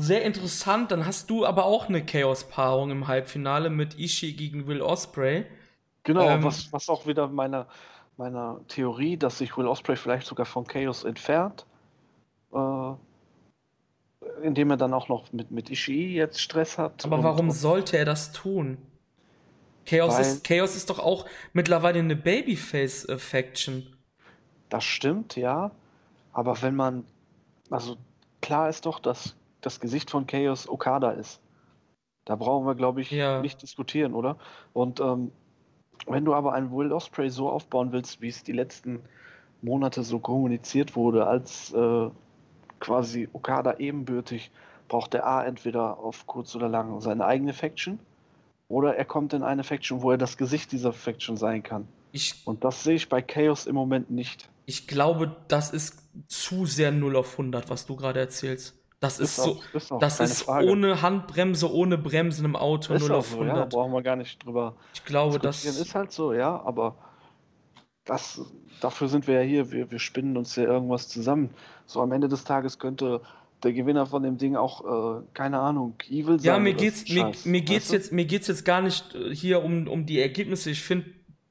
Sehr 0.00 0.22
interessant. 0.24 0.90
Dann 0.90 1.06
hast 1.06 1.30
du 1.30 1.44
aber 1.46 1.64
auch 1.64 1.88
eine 1.88 2.04
Chaos-Paarung 2.04 2.90
im 2.90 3.06
Halbfinale 3.08 3.70
mit 3.70 3.98
Ishii 3.98 4.32
gegen 4.34 4.66
Will 4.66 4.82
Osprey. 4.82 5.46
Genau, 6.02 6.28
Ähm, 6.28 6.42
was, 6.44 6.72
was 6.72 6.88
auch 6.88 7.06
wieder 7.06 7.28
meiner 7.28 7.66
meiner 8.16 8.60
Theorie, 8.68 9.16
dass 9.16 9.38
sich 9.38 9.56
Will 9.56 9.66
Osprey 9.66 9.96
vielleicht 9.96 10.26
sogar 10.26 10.44
von 10.44 10.66
Chaos 10.66 11.04
entfernt, 11.04 11.64
äh, 12.52 12.92
indem 14.42 14.70
er 14.70 14.76
dann 14.76 14.92
auch 14.92 15.08
noch 15.08 15.32
mit, 15.32 15.50
mit 15.50 15.70
Ishii 15.70 16.14
jetzt 16.16 16.38
Stress 16.40 16.76
hat. 16.76 17.04
Aber 17.06 17.16
und- 17.16 17.24
warum 17.24 17.48
und- 17.48 17.54
sollte 17.54 17.96
er 17.96 18.04
das 18.04 18.32
tun? 18.32 18.76
Chaos 19.86 20.18
ist, 20.18 20.44
Chaos 20.44 20.76
ist 20.76 20.90
doch 20.90 20.98
auch 20.98 21.24
mittlerweile 21.54 21.98
eine 21.98 22.14
Babyface-Faction. 22.14 23.96
Das 24.68 24.84
stimmt, 24.84 25.36
ja. 25.36 25.70
Aber 26.34 26.60
wenn 26.62 26.76
man, 26.76 27.04
also 27.70 27.96
klar 28.42 28.68
ist 28.68 28.84
doch, 28.84 29.00
dass 29.00 29.34
das 29.60 29.80
Gesicht 29.80 30.10
von 30.10 30.26
Chaos 30.26 30.68
Okada 30.68 31.10
ist. 31.12 31.40
Da 32.24 32.36
brauchen 32.36 32.66
wir, 32.66 32.74
glaube 32.74 33.00
ich, 33.00 33.10
Ja. 33.10 33.40
nicht 33.40 33.60
diskutieren, 33.62 34.14
oder? 34.14 34.36
Und 34.72 35.00
ähm, 35.00 35.32
wenn 36.06 36.24
du 36.24 36.34
aber 36.34 36.52
einen 36.52 36.70
Will 36.70 36.92
Osprey 36.92 37.30
so 37.30 37.48
aufbauen 37.50 37.92
willst, 37.92 38.20
wie 38.20 38.28
es 38.28 38.42
die 38.42 38.52
letzten 38.52 39.00
Monate 39.62 40.02
so 40.02 40.18
kommuniziert 40.18 40.96
wurde, 40.96 41.26
als 41.26 41.72
äh, 41.72 42.10
quasi 42.78 43.28
Okada 43.32 43.76
ebenbürtig, 43.78 44.50
braucht 44.88 45.14
er 45.14 45.26
A 45.26 45.44
entweder 45.44 45.98
auf 45.98 46.26
kurz 46.26 46.54
oder 46.56 46.68
lang 46.68 47.00
seine 47.00 47.24
eigene 47.26 47.52
Faction 47.52 47.98
oder 48.68 48.96
er 48.96 49.04
kommt 49.04 49.32
in 49.32 49.42
eine 49.42 49.62
Faction, 49.64 50.02
wo 50.02 50.10
er 50.10 50.18
das 50.18 50.36
Gesicht 50.36 50.72
dieser 50.72 50.92
Faction 50.92 51.36
sein 51.36 51.62
kann. 51.62 51.86
Ich, 52.12 52.42
Und 52.46 52.64
das 52.64 52.82
sehe 52.82 52.94
ich 52.96 53.08
bei 53.08 53.22
Chaos 53.22 53.66
im 53.66 53.74
Moment 53.74 54.10
nicht. 54.10 54.48
ich 54.66 54.88
glaube, 54.88 55.36
das 55.48 55.70
ist 55.70 56.02
zu 56.28 56.66
sehr 56.66 56.90
0 56.92 57.16
auf 57.16 57.32
100, 57.32 57.68
was 57.70 57.86
du 57.86 57.94
gerade 57.96 58.18
erzählst. 58.20 58.79
Das 59.00 59.18
ist, 59.18 59.36
so, 59.36 59.42
auch- 59.42 59.74
ist 59.74 59.90
das 59.98 60.20
ist 60.20 60.42
Frage. 60.42 60.68
ohne 60.70 61.00
Handbremse, 61.00 61.72
ohne 61.72 61.96
Bremsen 61.96 62.44
im 62.44 62.54
Auto, 62.54 62.92
Ist 62.92 63.00
0 63.02 63.12
auch 63.12 63.18
auf 63.18 63.28
so, 63.28 63.42
ja, 63.42 63.48
100. 63.52 63.70
brauchen 63.70 63.92
wir 63.92 64.02
gar 64.02 64.16
nicht 64.16 64.44
drüber 64.44 64.76
ich 64.92 65.04
glaube, 65.06 65.38
das. 65.38 65.64
Ist 65.64 65.94
halt 65.94 66.12
so, 66.12 66.34
ja, 66.34 66.60
aber 66.62 66.96
das, 68.04 68.42
dafür 68.80 69.08
sind 69.08 69.26
wir 69.26 69.36
ja 69.36 69.40
hier. 69.40 69.70
Wir, 69.72 69.90
wir 69.90 69.98
spinnen 69.98 70.36
uns 70.36 70.54
ja 70.56 70.64
irgendwas 70.64 71.08
zusammen. 71.08 71.50
So 71.86 72.02
am 72.02 72.12
Ende 72.12 72.28
des 72.28 72.44
Tages 72.44 72.78
könnte 72.78 73.22
der 73.62 73.72
Gewinner 73.72 74.06
von 74.06 74.22
dem 74.22 74.36
Ding 74.36 74.56
auch, 74.56 75.20
äh, 75.20 75.22
keine 75.32 75.60
Ahnung, 75.60 75.94
Evil 76.08 76.38
sein. 76.38 76.46
Ja, 76.46 76.58
mir 76.58 76.74
geht's, 76.74 77.08
mir, 77.08 77.32
mir 77.44 77.60
geht's 77.62 77.84
weißt 77.86 77.90
du? 77.90 77.94
jetzt, 77.96 78.12
mir 78.12 78.24
geht's 78.26 78.46
jetzt 78.48 78.64
gar 78.64 78.82
nicht 78.82 79.14
äh, 79.14 79.34
hier 79.34 79.62
um, 79.64 79.86
um 79.88 80.04
die 80.06 80.20
Ergebnisse. 80.20 80.70
Ich 80.70 80.82
finde 80.82 81.06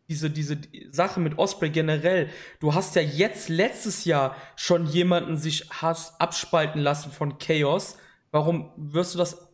diese, 0.10 0.30
diese 0.30 0.58
Sache 0.92 1.20
mit 1.20 1.38
Osprey 1.38 1.70
generell. 1.70 2.30
Du 2.60 2.74
hast 2.74 2.96
ja 2.96 3.02
jetzt 3.02 3.48
letztes 3.48 4.06
Jahr 4.06 4.36
schon 4.56 4.86
jemanden 4.88 5.38
sich 5.38 5.70
Hass 5.70 6.20
abspalten 6.20 6.82
lassen 6.82 7.12
von 7.12 7.38
Chaos. 7.38 7.98
Warum 8.32 8.72
wirst 8.76 9.14
du 9.14 9.20
das 9.20 9.48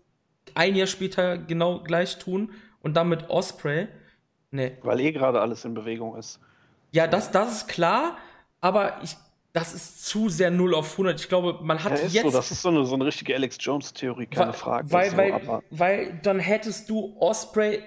ein 0.56 0.76
Jahr 0.76 0.88
später 0.88 1.38
genau 1.38 1.84
gleich 1.84 2.18
tun 2.18 2.52
und 2.82 2.96
dann 2.96 3.10
mit 3.10 3.30
Osprey? 3.30 3.88
Nee. 4.52 4.78
Weil 4.82 5.02
eh 5.02 5.12
gerade 5.12 5.42
alles 5.42 5.66
in 5.66 5.74
Bewegung 5.74 6.16
ist. 6.18 6.40
Ja, 6.92 7.08
das, 7.08 7.32
das 7.32 7.52
ist 7.52 7.68
klar, 7.68 8.18
aber 8.62 9.00
ich, 9.04 9.18
das 9.52 9.74
ist 9.74 10.06
zu 10.06 10.30
sehr 10.30 10.52
0 10.52 10.74
auf 10.76 10.92
100. 10.94 11.20
Ich 11.20 11.28
glaube, 11.28 11.60
man 11.62 11.84
hat 11.84 12.00
Ja, 12.00 12.06
jetzt 12.08 12.24
so, 12.24 12.32
das 12.32 12.52
ist 12.52 12.62
so 12.62 12.70
eine, 12.70 12.86
so 12.86 12.96
eine 12.96 13.06
richtige 13.06 13.36
Alex 13.36 13.58
Jones-Theorie, 13.60 14.28
keine 14.28 14.50
Wa- 14.50 14.54
Frage. 14.54 14.92
Weil, 14.92 15.12
so, 15.12 15.18
weil, 15.18 15.62
weil 15.72 16.20
dann 16.24 16.40
hättest 16.40 16.90
du 16.90 17.16
Osprey, 17.20 17.82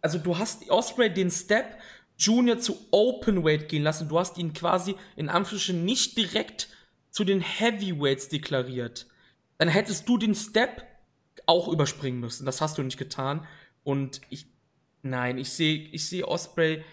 also 0.00 0.18
du 0.18 0.38
hast 0.38 0.70
Osprey 0.70 1.12
den 1.12 1.30
Step 1.30 1.76
Junior 2.18 2.58
zu 2.58 2.76
Openweight 2.90 3.68
gehen 3.68 3.82
lassen. 3.82 4.08
Du 4.08 4.18
hast 4.18 4.38
ihn 4.38 4.52
quasi 4.52 4.96
in 5.16 5.28
Anführungsstrichen 5.28 5.84
nicht 5.84 6.16
direkt 6.18 6.68
zu 7.10 7.24
den 7.24 7.40
Heavyweights 7.40 8.28
deklariert. 8.28 9.06
Dann 9.56 9.68
hättest 9.68 10.08
du 10.08 10.18
den 10.18 10.34
Step 10.34 10.84
auch 11.46 11.68
überspringen 11.68 12.20
müssen. 12.20 12.44
Das 12.44 12.60
hast 12.60 12.76
du 12.76 12.82
nicht 12.82 12.98
getan. 12.98 13.46
Und 13.84 14.20
ich, 14.28 14.46
nein, 15.02 15.38
ich 15.38 15.50
sehe, 15.50 15.78
ich 15.78 16.08
sehe 16.08 16.26
Osprey 16.26 16.84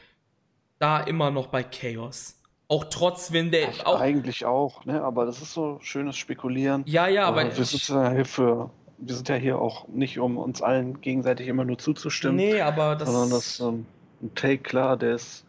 da 0.80 1.02
immer 1.02 1.32
noch 1.32 1.48
bei 1.48 1.64
Chaos. 1.64 2.40
Auch 2.68 2.86
trotz, 2.86 3.32
wenn 3.32 3.52
der, 3.52 3.70
ich 3.70 3.86
auch, 3.86 4.00
eigentlich 4.00 4.46
auch, 4.46 4.86
ne? 4.86 5.04
Aber 5.04 5.26
das 5.26 5.42
ist 5.42 5.54
so 5.54 5.78
schönes 5.82 6.18
Spekulieren. 6.18 6.84
ja, 6.88 7.08
ja, 7.08 7.28
aber 7.28 7.44
wir 7.44 7.66
sind 7.66 7.88
ja 7.88 8.12
hier 8.12 8.26
für, 8.26 8.72
wir 8.98 9.16
sind 9.16 9.30
ja 9.30 9.36
hier 9.36 9.60
auch 9.60 9.88
nicht, 9.88 10.18
um 10.18 10.38
uns 10.38 10.64
allen 10.64 11.00
gegenseitig 11.02 11.48
immer 11.48 11.64
nur 11.64 11.78
zuzustimmen. 11.78 12.38
nee, 12.38 12.62
aber 12.62 12.96
das, 12.96 13.12
sondern 13.12 13.30
das 13.30 13.60
ähm, 13.60 13.86
ein 14.26 14.36
Take, 14.36 14.64
klar, 14.64 14.98
der 14.98 15.16
ist 15.16 15.46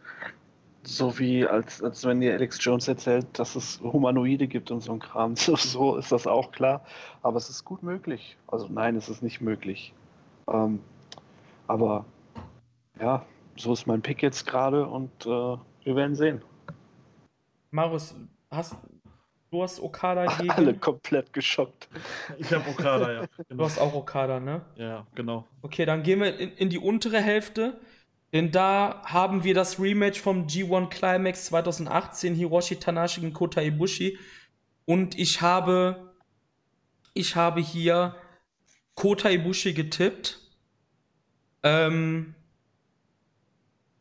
so 0.83 1.19
wie 1.19 1.45
als, 1.45 1.83
als 1.83 2.05
wenn 2.05 2.21
dir 2.21 2.33
Alex 2.33 2.63
Jones 2.63 2.87
erzählt, 2.87 3.27
dass 3.33 3.55
es 3.55 3.81
Humanoide 3.81 4.47
gibt 4.47 4.71
und 4.71 4.81
so 4.81 4.93
ein 4.93 4.99
Kram. 4.99 5.35
So, 5.35 5.55
so 5.55 5.97
ist 5.97 6.11
das 6.11 6.27
auch 6.27 6.51
klar. 6.51 6.85
Aber 7.21 7.37
es 7.37 7.49
ist 7.49 7.65
gut 7.65 7.83
möglich. 7.83 8.37
Also 8.47 8.67
nein, 8.69 8.95
es 8.95 9.09
ist 9.09 9.21
nicht 9.21 9.41
möglich. 9.41 9.93
Ähm, 10.47 10.79
aber 11.67 12.05
ja, 13.01 13.25
so 13.57 13.73
ist 13.73 13.85
mein 13.85 14.01
Pick 14.01 14.21
jetzt 14.21 14.47
gerade 14.47 14.87
und 14.87 15.11
äh, 15.25 15.57
wir 15.83 15.95
werden 15.95 16.15
sehen. 16.15 16.41
Marius, 17.71 18.15
hast 18.49 18.77
du 19.51 19.63
hast 19.63 19.81
Okada 19.81 20.25
gegen... 20.37 20.51
Alle 20.51 20.73
komplett 20.73 21.33
geschockt. 21.33 21.89
Ich 22.37 22.51
habe 22.53 22.69
Okada, 22.69 23.11
ja. 23.11 23.25
Genau. 23.49 23.57
Du 23.57 23.65
hast 23.65 23.79
auch 23.79 23.93
Okada, 23.93 24.39
ne? 24.39 24.61
Ja, 24.75 25.05
genau. 25.15 25.45
Okay, 25.61 25.85
dann 25.85 26.03
gehen 26.03 26.21
wir 26.21 26.39
in, 26.39 26.51
in 26.53 26.69
die 26.69 26.79
untere 26.79 27.19
Hälfte. 27.19 27.77
Denn 28.37 28.51
da 28.51 29.01
haben 29.03 29.43
wir 29.43 29.55
das 29.55 29.79
Rematch 29.79 30.21
vom 30.21 30.45
G1 30.45 30.89
Climax 30.89 31.45
2018, 31.45 32.35
Hiroshi 32.35 32.75
Tanashi 32.75 33.21
gegen 33.21 33.33
Kota 33.33 33.61
Ibushi. 33.61 34.19
Und 34.85 35.17
ich 35.17 35.41
habe, 35.41 36.13
ich 37.15 37.35
habe 37.35 37.61
hier 37.61 38.15
Kota 38.93 39.31
Ibushi 39.31 39.73
getippt. 39.73 40.37
Ähm, 41.63 42.35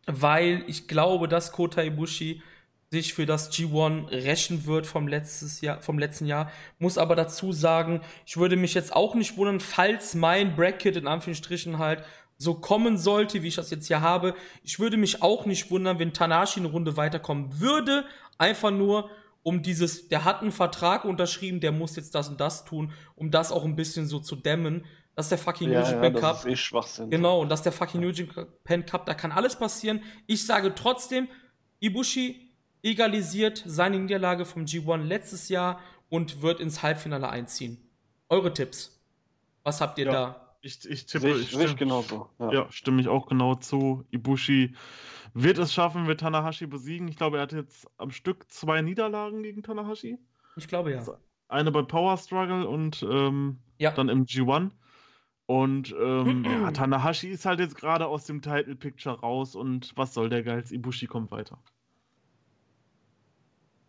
weil 0.06 0.64
ich 0.66 0.86
glaube, 0.86 1.28
dass 1.28 1.52
Kota 1.52 1.82
Ibushi 1.82 2.42
sich 2.90 3.14
für 3.14 3.24
das 3.24 3.50
G1 3.50 4.10
rächen 4.10 4.66
wird 4.66 4.86
vom, 4.86 5.08
letztes 5.08 5.62
Jahr, 5.62 5.80
vom 5.80 5.98
letzten 5.98 6.26
Jahr. 6.26 6.52
Muss 6.78 6.98
aber 6.98 7.16
dazu 7.16 7.54
sagen, 7.54 8.02
ich 8.26 8.36
würde 8.36 8.56
mich 8.56 8.74
jetzt 8.74 8.94
auch 8.94 9.14
nicht 9.14 9.38
wundern, 9.38 9.60
falls 9.60 10.14
mein 10.14 10.56
Bracket 10.56 10.96
in 10.96 11.06
Anführungsstrichen 11.06 11.78
halt 11.78 12.04
so 12.38 12.54
kommen 12.54 12.98
sollte, 12.98 13.42
wie 13.42 13.48
ich 13.48 13.56
das 13.56 13.70
jetzt 13.70 13.86
hier 13.86 14.00
habe. 14.00 14.34
Ich 14.62 14.78
würde 14.78 14.96
mich 14.96 15.22
auch 15.22 15.46
nicht 15.46 15.70
wundern, 15.70 15.98
wenn 15.98 16.12
Tanashi 16.12 16.60
eine 16.60 16.68
Runde 16.68 16.96
weiterkommen 16.96 17.60
würde. 17.60 18.04
Einfach 18.38 18.70
nur, 18.70 19.10
um 19.42 19.62
dieses, 19.62 20.08
der 20.08 20.24
hat 20.24 20.42
einen 20.42 20.52
Vertrag 20.52 21.04
unterschrieben, 21.04 21.60
der 21.60 21.72
muss 21.72 21.96
jetzt 21.96 22.14
das 22.14 22.28
und 22.28 22.40
das 22.40 22.64
tun, 22.64 22.92
um 23.14 23.30
das 23.30 23.52
auch 23.52 23.64
ein 23.64 23.76
bisschen 23.76 24.06
so 24.06 24.18
zu 24.18 24.36
dämmen. 24.36 24.84
Das 25.14 25.26
ist 25.26 25.30
der 25.30 25.38
fucking 25.38 25.70
ja, 25.70 25.80
New 25.80 25.86
Japan 25.88 26.14
ja, 26.14 26.20
Cup. 26.20 26.44
Ist 26.44 26.72
eh. 26.98 27.06
Genau, 27.08 27.40
und 27.40 27.48
das 27.48 27.60
ist 27.60 27.64
der 27.64 27.72
fucking 27.72 28.00
New 28.02 28.10
Japan 28.10 28.84
Cup, 28.84 29.06
da 29.06 29.14
kann 29.14 29.32
alles 29.32 29.56
passieren. 29.56 30.02
Ich 30.26 30.44
sage 30.44 30.74
trotzdem, 30.74 31.28
Ibushi 31.80 32.52
egalisiert 32.82 33.62
seine 33.64 33.98
Niederlage 33.98 34.44
vom 34.44 34.64
G1 34.64 35.04
letztes 35.04 35.48
Jahr 35.48 35.80
und 36.10 36.42
wird 36.42 36.60
ins 36.60 36.82
Halbfinale 36.82 37.28
einziehen. 37.28 37.78
Eure 38.28 38.52
Tipps. 38.52 39.00
Was 39.62 39.80
habt 39.80 39.98
ihr 39.98 40.06
ja. 40.06 40.12
da? 40.12 40.45
Ich, 40.66 40.84
ich 40.90 41.06
tippe, 41.06 41.30
ich, 41.30 41.50
stimme, 41.50 41.76
genauso. 41.76 42.28
Ja. 42.40 42.52
ja, 42.52 42.72
stimme 42.72 43.00
ich 43.00 43.06
auch 43.06 43.28
genau 43.28 43.54
zu. 43.54 44.04
Ibushi 44.10 44.74
wird 45.32 45.58
es 45.58 45.72
schaffen, 45.72 46.08
wird 46.08 46.20
Tanahashi 46.20 46.66
besiegen. 46.66 47.06
Ich 47.06 47.16
glaube, 47.16 47.36
er 47.36 47.44
hat 47.44 47.52
jetzt 47.52 47.86
am 47.98 48.10
Stück 48.10 48.50
zwei 48.50 48.82
Niederlagen 48.82 49.44
gegen 49.44 49.62
Tanahashi. 49.62 50.18
Ich 50.56 50.66
glaube 50.66 50.90
ja. 50.90 51.04
Eine 51.46 51.70
bei 51.70 51.82
Power 51.82 52.16
Struggle 52.16 52.66
und 52.66 53.06
ähm, 53.08 53.58
ja. 53.78 53.92
dann 53.92 54.08
im 54.08 54.24
G1. 54.24 54.72
Und 55.46 55.94
ähm, 55.96 56.44
ja, 56.50 56.72
Tanahashi 56.72 57.28
ist 57.28 57.46
halt 57.46 57.60
jetzt 57.60 57.76
gerade 57.76 58.08
aus 58.08 58.24
dem 58.24 58.42
Title 58.42 58.74
Picture 58.74 59.20
raus 59.20 59.54
und 59.54 59.92
was 59.94 60.14
soll 60.14 60.28
der 60.28 60.42
Geiz? 60.42 60.72
Ibushi 60.72 61.06
kommt 61.06 61.30
weiter. 61.30 61.62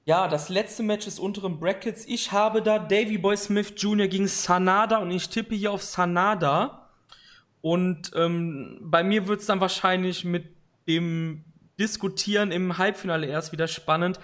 Ja, 0.08 0.30
das 0.30 0.48
letzte 0.48 0.84
Match 0.84 1.04
des 1.04 1.20
unteren 1.20 1.60
Brackets. 1.60 2.06
Ich 2.08 2.32
habe 2.32 2.62
da 2.62 2.80
Davy 2.80 3.18
Boy 3.18 3.36
Smith 3.36 3.74
Jr. 3.76 4.08
gegen 4.08 4.30
Sanada 4.30 5.00
und 5.00 5.12
ich 5.12 5.28
tippe 5.28 5.54
hier 5.54 5.74
auf 5.74 5.84
Sanada. 5.84 6.88
Und 7.60 8.14
ähm, 8.16 8.80
bei 8.82 9.04
mir 9.04 9.28
wird 9.28 9.42
es 9.42 9.48
dann 9.48 9.60
wahrscheinlich 9.60 10.24
mit 10.24 10.46
dem 10.88 11.44
Diskutieren 11.78 12.54
im 12.54 12.78
Halbfinale 12.78 13.28
erst 13.28 13.52
wieder 13.52 13.68
spannend. 13.68 14.18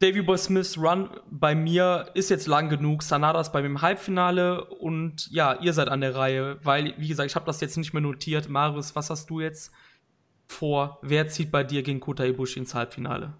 Davy 0.00 0.22
Boy 0.22 0.38
Smiths 0.38 0.76
Run 0.76 1.08
bei 1.30 1.54
mir 1.54 2.10
ist 2.14 2.28
jetzt 2.28 2.48
lang 2.48 2.68
genug. 2.68 3.04
Sanada 3.04 3.40
ist 3.40 3.52
bei 3.52 3.60
mir 3.60 3.68
im 3.68 3.80
Halbfinale 3.80 4.64
und 4.64 5.30
ja, 5.30 5.54
ihr 5.60 5.72
seid 5.72 5.86
an 5.86 6.00
der 6.00 6.16
Reihe, 6.16 6.58
weil, 6.64 6.94
wie 6.98 7.06
gesagt, 7.06 7.30
ich 7.30 7.36
habe 7.36 7.46
das 7.46 7.60
jetzt 7.60 7.76
nicht 7.76 7.92
mehr 7.92 8.02
notiert. 8.02 8.48
Marius, 8.48 8.96
was 8.96 9.08
hast 9.08 9.30
du 9.30 9.38
jetzt 9.38 9.70
vor? 10.48 10.98
Wer 11.02 11.28
zieht 11.28 11.52
bei 11.52 11.62
dir 11.62 11.84
gegen 11.84 12.00
Kota 12.00 12.24
Ibushi 12.24 12.58
ins 12.58 12.74
Halbfinale? 12.74 13.32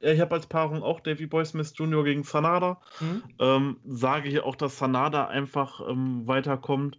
Ja, 0.00 0.12
ich 0.12 0.20
habe 0.20 0.34
als 0.34 0.46
Paarung 0.46 0.82
auch 0.82 1.00
Davy 1.00 1.26
Boy 1.26 1.44
Smith 1.44 1.72
Jr. 1.76 2.04
gegen 2.04 2.22
Sanada. 2.22 2.80
Mhm. 3.00 3.22
Ähm, 3.38 3.76
sage 3.86 4.28
hier 4.28 4.44
auch, 4.44 4.54
dass 4.54 4.78
Sanada 4.78 5.26
einfach 5.26 5.80
ähm, 5.88 6.26
weiterkommt, 6.26 6.98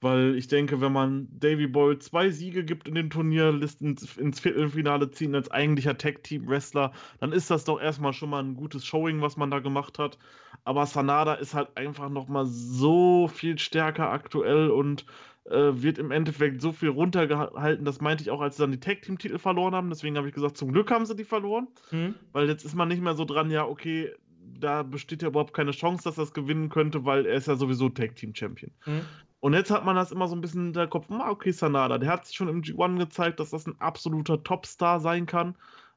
weil 0.00 0.36
ich 0.36 0.48
denke, 0.48 0.80
wenn 0.80 0.92
man 0.92 1.28
Davy 1.32 1.66
Boy 1.66 1.98
zwei 1.98 2.30
Siege 2.30 2.64
gibt 2.64 2.86
in 2.86 2.94
den 2.94 3.08
Turnierlisten 3.08 3.90
ins, 3.90 4.16
ins 4.16 4.40
Viertelfinale 4.40 5.10
ziehen 5.10 5.34
als 5.34 5.50
eigentlicher 5.50 5.96
Tag-Team-Wrestler, 5.96 6.92
dann 7.20 7.32
ist 7.32 7.50
das 7.50 7.64
doch 7.64 7.80
erstmal 7.80 8.12
schon 8.12 8.30
mal 8.30 8.42
ein 8.42 8.56
gutes 8.56 8.84
Showing, 8.84 9.22
was 9.22 9.36
man 9.38 9.50
da 9.50 9.60
gemacht 9.60 9.98
hat. 9.98 10.18
Aber 10.64 10.84
Sanada 10.86 11.34
ist 11.34 11.54
halt 11.54 11.76
einfach 11.76 12.10
nochmal 12.10 12.46
so 12.46 13.28
viel 13.28 13.58
stärker 13.58 14.10
aktuell 14.10 14.70
und 14.70 15.06
wird 15.50 15.98
im 15.98 16.10
Endeffekt 16.10 16.62
so 16.62 16.72
viel 16.72 16.88
runtergehalten. 16.88 17.84
Das 17.84 18.00
meinte 18.00 18.22
ich 18.22 18.30
auch, 18.30 18.40
als 18.40 18.56
sie 18.56 18.62
dann 18.62 18.72
die 18.72 18.80
Tag-Team-Titel 18.80 19.38
verloren 19.38 19.74
haben. 19.74 19.90
Deswegen 19.90 20.16
habe 20.16 20.28
ich 20.28 20.34
gesagt, 20.34 20.56
zum 20.56 20.72
Glück 20.72 20.90
haben 20.90 21.04
sie 21.04 21.14
die 21.14 21.24
verloren. 21.24 21.68
Mhm. 21.90 22.14
Weil 22.32 22.48
jetzt 22.48 22.64
ist 22.64 22.74
man 22.74 22.88
nicht 22.88 23.02
mehr 23.02 23.14
so 23.14 23.24
dran, 23.24 23.50
ja, 23.50 23.66
okay, 23.66 24.12
da 24.58 24.82
besteht 24.82 25.22
ja 25.22 25.28
überhaupt 25.28 25.52
keine 25.52 25.72
Chance, 25.72 26.04
dass 26.04 26.18
es 26.18 26.32
gewinnen 26.32 26.68
könnte, 26.70 27.04
weil 27.04 27.26
er 27.26 27.34
ist 27.34 27.48
ja 27.48 27.56
sowieso 27.56 27.88
Tag-Team-Champion. 27.88 28.72
Mhm. 28.86 29.02
Und 29.40 29.52
jetzt 29.52 29.70
hat 29.70 29.84
man 29.84 29.96
das 29.96 30.12
immer 30.12 30.28
so 30.28 30.34
ein 30.34 30.40
bisschen 30.40 30.68
in 30.68 30.72
der 30.72 30.86
Kopf, 30.86 31.10
ah, 31.10 31.30
okay, 31.30 31.50
Sanada, 31.50 31.98
der 31.98 32.10
hat 32.10 32.26
sich 32.26 32.34
schon 32.34 32.48
im 32.48 32.62
G1 32.62 32.96
gezeigt, 32.96 33.40
dass 33.40 33.50
das 33.50 33.66
ein 33.66 33.78
absoluter 33.78 34.42
Topstar 34.42 35.00
sein 35.00 35.26
kann, 35.26 35.54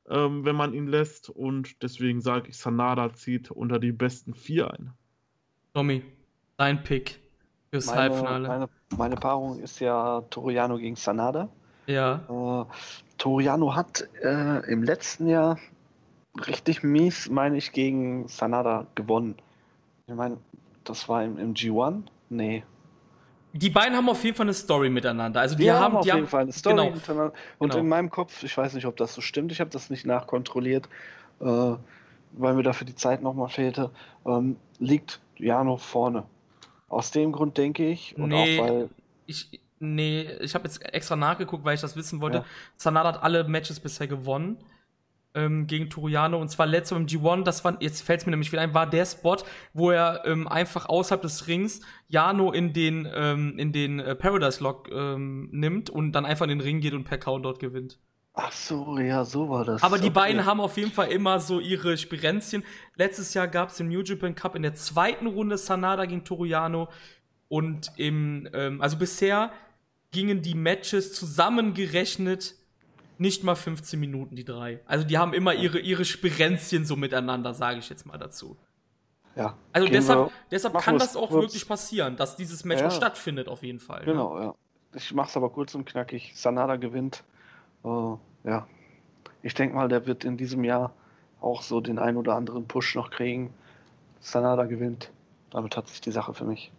ähm, 0.10 0.44
wenn 0.44 0.58
man 0.58 0.74
ihn 0.74 0.88
lässt. 0.88 1.30
Und 1.30 1.82
deswegen 1.82 2.20
sage 2.20 2.50
ich, 2.50 2.58
Sanada 2.58 3.14
zieht 3.14 3.50
unter 3.50 3.80
die 3.80 3.94
besten 3.94 4.34
vier 4.34 4.74
ein. 4.74 4.92
Tommy, 5.74 6.04
dein 6.58 6.84
Pick 6.84 7.22
fürs 7.70 7.88
meine, 7.88 8.00
Halbfinale. 8.02 8.48
Meine, 8.48 8.70
meine 8.98 9.16
Paarung 9.16 9.60
ist 9.60 9.80
ja 9.80 10.22
Toriano 10.30 10.78
gegen 10.78 10.96
Sanada. 10.96 11.50
Ja. 11.88 12.22
Äh, 12.30 12.66
Toriano 13.18 13.76
hat 13.76 14.08
äh, 14.22 14.72
im 14.72 14.84
letzten 14.84 15.28
Jahr 15.28 15.58
richtig 16.46 16.84
mies, 16.84 17.30
meine 17.30 17.58
ich, 17.58 17.72
gegen 17.72 18.28
Sanada 18.28 18.88
gewonnen. 18.96 19.36
Ich 20.08 20.14
meine, 20.14 20.38
das 20.84 21.10
war 21.10 21.24
im, 21.24 21.38
im 21.38 21.54
G1? 21.54 22.04
Nee. 22.30 22.64
Die 23.54 23.70
beiden 23.70 23.96
haben 23.96 24.10
auf 24.10 24.24
jeden 24.24 24.36
Fall 24.36 24.46
eine 24.46 24.54
Story 24.54 24.90
miteinander. 24.90 25.40
Also 25.40 25.56
die, 25.56 25.64
die 25.64 25.72
haben, 25.72 25.84
haben 25.84 25.98
auf 25.98 26.04
die 26.04 26.10
jeden 26.10 26.22
haben, 26.22 26.28
Fall 26.28 26.42
eine 26.42 26.52
Story 26.52 26.76
genau. 26.76 26.92
miteinander. 26.92 27.34
Und 27.58 27.70
genau. 27.70 27.82
in 27.82 27.90
meinem 27.90 28.10
Kopf, 28.10 28.44
ich 28.44 28.56
weiß 28.56 28.74
nicht, 28.74 28.86
ob 28.86 28.98
das 28.98 29.14
so 29.14 29.22
stimmt, 29.22 29.52
ich 29.52 29.60
habe 29.60 29.70
das 29.70 29.90
nicht 29.90 30.06
nachkontrolliert, 30.06 30.88
äh, 31.40 31.46
weil 31.46 32.54
mir 32.54 32.64
dafür 32.64 32.86
die 32.86 32.96
Zeit 32.96 33.24
nochmal 33.24 33.50
fehlte, 33.50 33.90
ähm, 34.26 34.58
liegt 34.80 35.22
Jano 35.38 35.78
vorne. 35.78 36.24
Aus 36.88 37.12
dem 37.12 37.32
Grund 37.32 37.58
denke 37.58 37.88
ich. 37.90 38.16
Und 38.18 38.30
nee, 38.30 38.60
auch 38.60 38.64
weil. 38.64 38.90
Ich, 39.26 39.62
nee, 39.80 40.30
ich 40.40 40.56
habe 40.56 40.66
jetzt 40.66 40.84
extra 40.94 41.16
nachgeguckt, 41.16 41.66
weil 41.66 41.76
ich 41.76 41.82
das 41.82 41.96
wissen 41.96 42.22
wollte. 42.22 42.40
Ja. 42.40 42.46
Sanada 42.78 43.14
hat 43.14 43.24
alle 43.24 43.44
Matches 43.44 43.80
bisher 43.80 44.08
gewonnen 44.08 44.58
ähm, 45.38 45.68
gegen 45.68 45.90
Turiano 45.90 46.40
und 46.42 46.50
zwar 46.50 46.66
letztes 46.66 46.98
im 46.98 47.06
G1. 47.06 47.44
Das 47.44 47.64
war, 47.64 47.78
jetzt 47.82 48.02
fällt 48.02 48.22
es 48.22 48.26
mir 48.26 48.32
nämlich 48.32 48.52
wieder 48.52 48.62
ein, 48.62 48.74
war 48.74 48.90
der 48.90 49.06
Spot, 49.06 49.38
wo 49.74 49.92
er 49.92 50.24
ähm, 50.26 50.48
einfach 50.48 50.88
außerhalb 50.90 51.22
des 51.22 51.48
Rings 51.48 51.82
Jano 52.08 52.52
in 52.52 52.74
den, 52.74 53.08
ähm, 53.14 53.58
in 53.58 53.72
den 53.72 54.00
äh, 54.00 54.16
Paradise 54.16 54.62
Lock 54.64 54.90
ähm, 54.92 55.50
nimmt 55.52 55.90
und 55.90 56.12
dann 56.14 56.26
einfach 56.26 56.46
in 56.46 56.50
den 56.50 56.62
Ring 56.62 56.82
geht 56.82 56.94
und 56.94 57.04
per 57.04 57.20
Count 57.20 57.46
dort 57.46 57.60
gewinnt. 57.60 58.00
Ach 58.40 58.52
so, 58.52 59.00
ja, 59.00 59.26
so 59.26 59.50
war 59.50 59.66
das. 59.66 59.82
Aber 59.82 59.98
die 59.98 60.06
okay. 60.06 60.14
beiden 60.14 60.46
haben 60.46 60.62
auf 60.62 60.78
jeden 60.78 60.92
Fall 60.92 61.08
immer 61.08 61.40
so 61.40 61.60
ihre 61.60 61.98
Spirenzchen. 61.98 62.64
Letztes 62.96 63.34
Jahr 63.34 63.48
gab 63.48 63.70
es 63.70 63.80
im 63.80 63.88
New 63.88 64.04
Japan 64.04 64.36
Cup 64.36 64.56
in 64.56 64.62
der 64.62 64.76
zweiten 64.76 65.26
Runde 65.26 65.58
Sanada 65.58 66.06
gegen 66.06 66.24
Toruyano. 66.24 66.88
Und 67.50 67.92
im, 67.98 68.48
ähm, 68.54 68.80
also 68.80 68.98
bisher 68.98 69.52
gingen 70.12 70.44
die 70.44 70.54
Matches 70.54 71.14
zusammengerechnet 71.14 72.54
nicht 73.18 73.44
mal 73.44 73.56
15 73.56 74.00
Minuten, 74.00 74.36
die 74.36 74.46
drei. 74.46 74.82
Also 74.86 75.04
die 75.04 75.18
haben 75.18 75.34
immer 75.34 75.56
ihre, 75.56 75.80
ihre 75.80 76.06
Spirenzchen 76.06 76.86
so 76.86 76.96
miteinander, 76.96 77.56
sage 77.56 77.80
ich 77.80 77.90
jetzt 77.90 78.06
mal 78.06 78.20
dazu. 78.20 78.56
Ja. 79.36 79.58
Also 79.74 79.88
deshalb, 79.88 80.32
deshalb 80.52 80.78
kann 80.78 81.00
das 81.00 81.16
auch 81.16 81.30
kurz. 81.30 81.46
wirklich 81.46 81.68
passieren, 81.68 82.16
dass 82.18 82.36
dieses 82.36 82.66
Match 82.66 82.82
ja. 82.82 82.88
auch 82.90 82.92
stattfindet, 82.92 83.48
auf 83.48 83.64
jeden 83.64 83.80
Fall. 83.80 84.02
Ne? 84.02 84.12
Genau, 84.12 84.38
ne? 84.38 84.46
ja. 84.46 84.56
Ich 84.94 85.12
mach's 85.12 85.36
aber 85.36 85.50
kurz 85.50 85.74
und 85.74 85.86
knackig. 85.86 86.34
Sanada 86.36 86.76
gewinnt. 86.76 87.24
Uh, 87.88 88.18
ja, 88.44 88.68
ich 89.42 89.54
denke 89.54 89.76
mal, 89.76 89.88
der 89.88 90.06
wird 90.06 90.26
in 90.26 90.36
diesem 90.36 90.64
Jahr 90.64 90.94
auch 91.40 91.62
so 91.62 91.80
den 91.80 92.00
ein 92.00 92.18
oder 92.18 92.36
anderen 92.36 92.68
Push 92.68 92.96
noch 92.96 93.10
kriegen. 93.10 93.54
Sanada 94.20 94.66
gewinnt. 94.66 95.12
Damit 95.52 95.78
hat 95.78 95.88
sich 95.88 96.02
die 96.02 96.12
Sache 96.12 96.34
für 96.34 96.44
mich. 96.44 96.72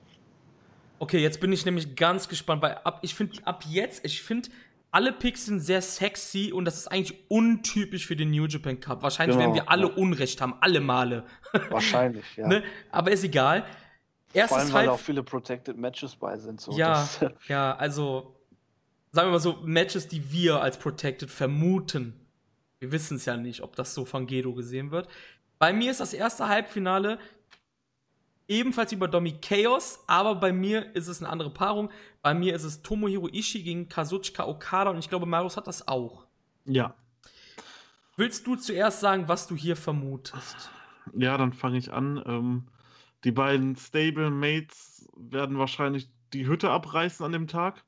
Okay, 0.98 1.18
jetzt 1.18 1.40
bin 1.40 1.52
ich 1.52 1.64
nämlich 1.64 1.96
ganz 1.96 2.28
gespannt, 2.28 2.60
weil 2.60 2.74
ab, 2.84 2.98
ich 3.02 3.14
finde 3.14 3.38
ab 3.46 3.64
jetzt, 3.66 4.04
ich 4.04 4.22
finde, 4.22 4.50
alle 4.90 5.12
Picks 5.12 5.46
sind 5.46 5.60
sehr 5.60 5.80
sexy 5.80 6.52
und 6.52 6.64
das 6.64 6.76
ist 6.76 6.88
eigentlich 6.88 7.16
untypisch 7.28 8.06
für 8.06 8.16
den 8.16 8.30
New 8.30 8.46
Japan 8.46 8.80
Cup. 8.80 9.02
Wahrscheinlich 9.02 9.36
genau, 9.36 9.54
werden 9.54 9.64
wir 9.64 9.70
alle 9.70 9.88
ja. 9.88 9.94
Unrecht 9.94 10.40
haben, 10.40 10.56
alle 10.60 10.80
Male. 10.80 11.24
Wahrscheinlich, 11.70 12.24
ja. 12.36 12.48
ne? 12.48 12.62
Aber 12.90 13.12
ist 13.12 13.24
egal. 13.24 13.64
Erstes 14.34 14.48
Vor 14.48 14.58
allem, 14.58 14.72
weil 14.74 14.86
da 14.86 14.92
auch 14.92 14.98
viele 14.98 15.22
Protected 15.22 15.78
Matches 15.78 16.16
bei 16.16 16.36
sind. 16.36 16.60
So. 16.60 16.72
Ja, 16.72 17.08
ja, 17.46 17.74
also 17.76 18.34
sagen 19.18 19.30
wir 19.30 19.32
mal 19.32 19.40
so, 19.40 19.58
Matches, 19.64 20.06
die 20.06 20.30
wir 20.30 20.62
als 20.62 20.78
Protected 20.78 21.28
vermuten. 21.28 22.14
Wir 22.78 22.92
wissen 22.92 23.16
es 23.16 23.24
ja 23.24 23.36
nicht, 23.36 23.62
ob 23.62 23.74
das 23.74 23.92
so 23.92 24.04
von 24.04 24.28
Gedo 24.28 24.54
gesehen 24.54 24.92
wird. 24.92 25.08
Bei 25.58 25.72
mir 25.72 25.90
ist 25.90 25.98
das 25.98 26.12
erste 26.12 26.46
Halbfinale 26.46 27.18
ebenfalls 28.46 28.92
über 28.92 29.08
Domi 29.08 29.32
Chaos, 29.40 29.98
aber 30.06 30.36
bei 30.36 30.52
mir 30.52 30.94
ist 30.94 31.08
es 31.08 31.20
eine 31.20 31.30
andere 31.30 31.50
Paarung. 31.50 31.90
Bei 32.22 32.32
mir 32.32 32.54
ist 32.54 32.62
es 32.62 32.82
Tomohiro 32.82 33.26
Ishii 33.26 33.64
gegen 33.64 33.88
Kazuchika 33.88 34.46
Okada 34.46 34.90
und 34.90 34.98
ich 34.98 35.08
glaube, 35.08 35.26
Marius 35.26 35.56
hat 35.56 35.66
das 35.66 35.88
auch. 35.88 36.24
Ja. 36.64 36.94
Willst 38.16 38.46
du 38.46 38.54
zuerst 38.54 39.00
sagen, 39.00 39.26
was 39.26 39.48
du 39.48 39.56
hier 39.56 39.74
vermutest? 39.74 40.70
Ja, 41.12 41.36
dann 41.36 41.52
fange 41.52 41.78
ich 41.78 41.92
an. 41.92 42.22
Ähm, 42.24 42.68
die 43.24 43.32
beiden 43.32 43.74
Stable-Mates 43.74 45.08
werden 45.16 45.58
wahrscheinlich 45.58 46.08
die 46.32 46.46
Hütte 46.46 46.70
abreißen 46.70 47.26
an 47.26 47.32
dem 47.32 47.48
Tag 47.48 47.82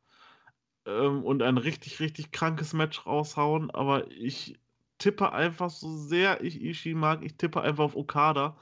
ähm, 0.91 1.23
und 1.25 1.43
ein 1.43 1.59
richtig, 1.59 2.01
richtig 2.01 2.33
krankes 2.33 2.73
Match 2.73 3.07
raushauen, 3.07 3.71
aber 3.71 4.11
ich 4.11 4.59
tippe 4.99 5.33
einfach 5.33 5.71
so 5.71 5.97
sehr 5.97 6.43
ich 6.45 6.63
Ishii 6.63 6.95
mag, 6.95 7.25
ich 7.25 7.37
tippe 7.37 7.61
einfach 7.63 7.85
auf 7.85 7.97
Okada, 7.97 8.57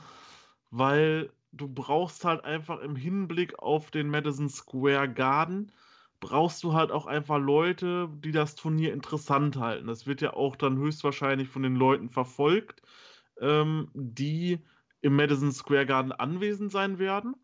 weil 0.70 1.30
du 1.52 1.68
brauchst 1.68 2.24
halt 2.24 2.44
einfach 2.44 2.80
im 2.80 2.96
Hinblick 2.96 3.58
auf 3.58 3.90
den 3.90 4.08
Madison 4.10 4.48
Square 4.48 5.12
Garden, 5.12 5.72
brauchst 6.20 6.62
du 6.64 6.74
halt 6.74 6.90
auch 6.92 7.06
einfach 7.06 7.38
Leute, 7.38 8.08
die 8.24 8.32
das 8.32 8.54
Turnier 8.54 8.92
interessant 8.92 9.56
halten. 9.56 9.86
Das 9.86 10.06
wird 10.06 10.20
ja 10.20 10.34
auch 10.34 10.56
dann 10.56 10.78
höchstwahrscheinlich 10.78 11.48
von 11.48 11.62
den 11.62 11.76
Leuten 11.76 12.10
verfolgt, 12.10 12.82
ähm, 13.40 13.90
die 13.94 14.58
im 15.00 15.16
Madison 15.16 15.52
Square 15.52 15.86
Garden 15.86 16.12
anwesend 16.12 16.72
sein 16.72 16.98
werden. 16.98 17.36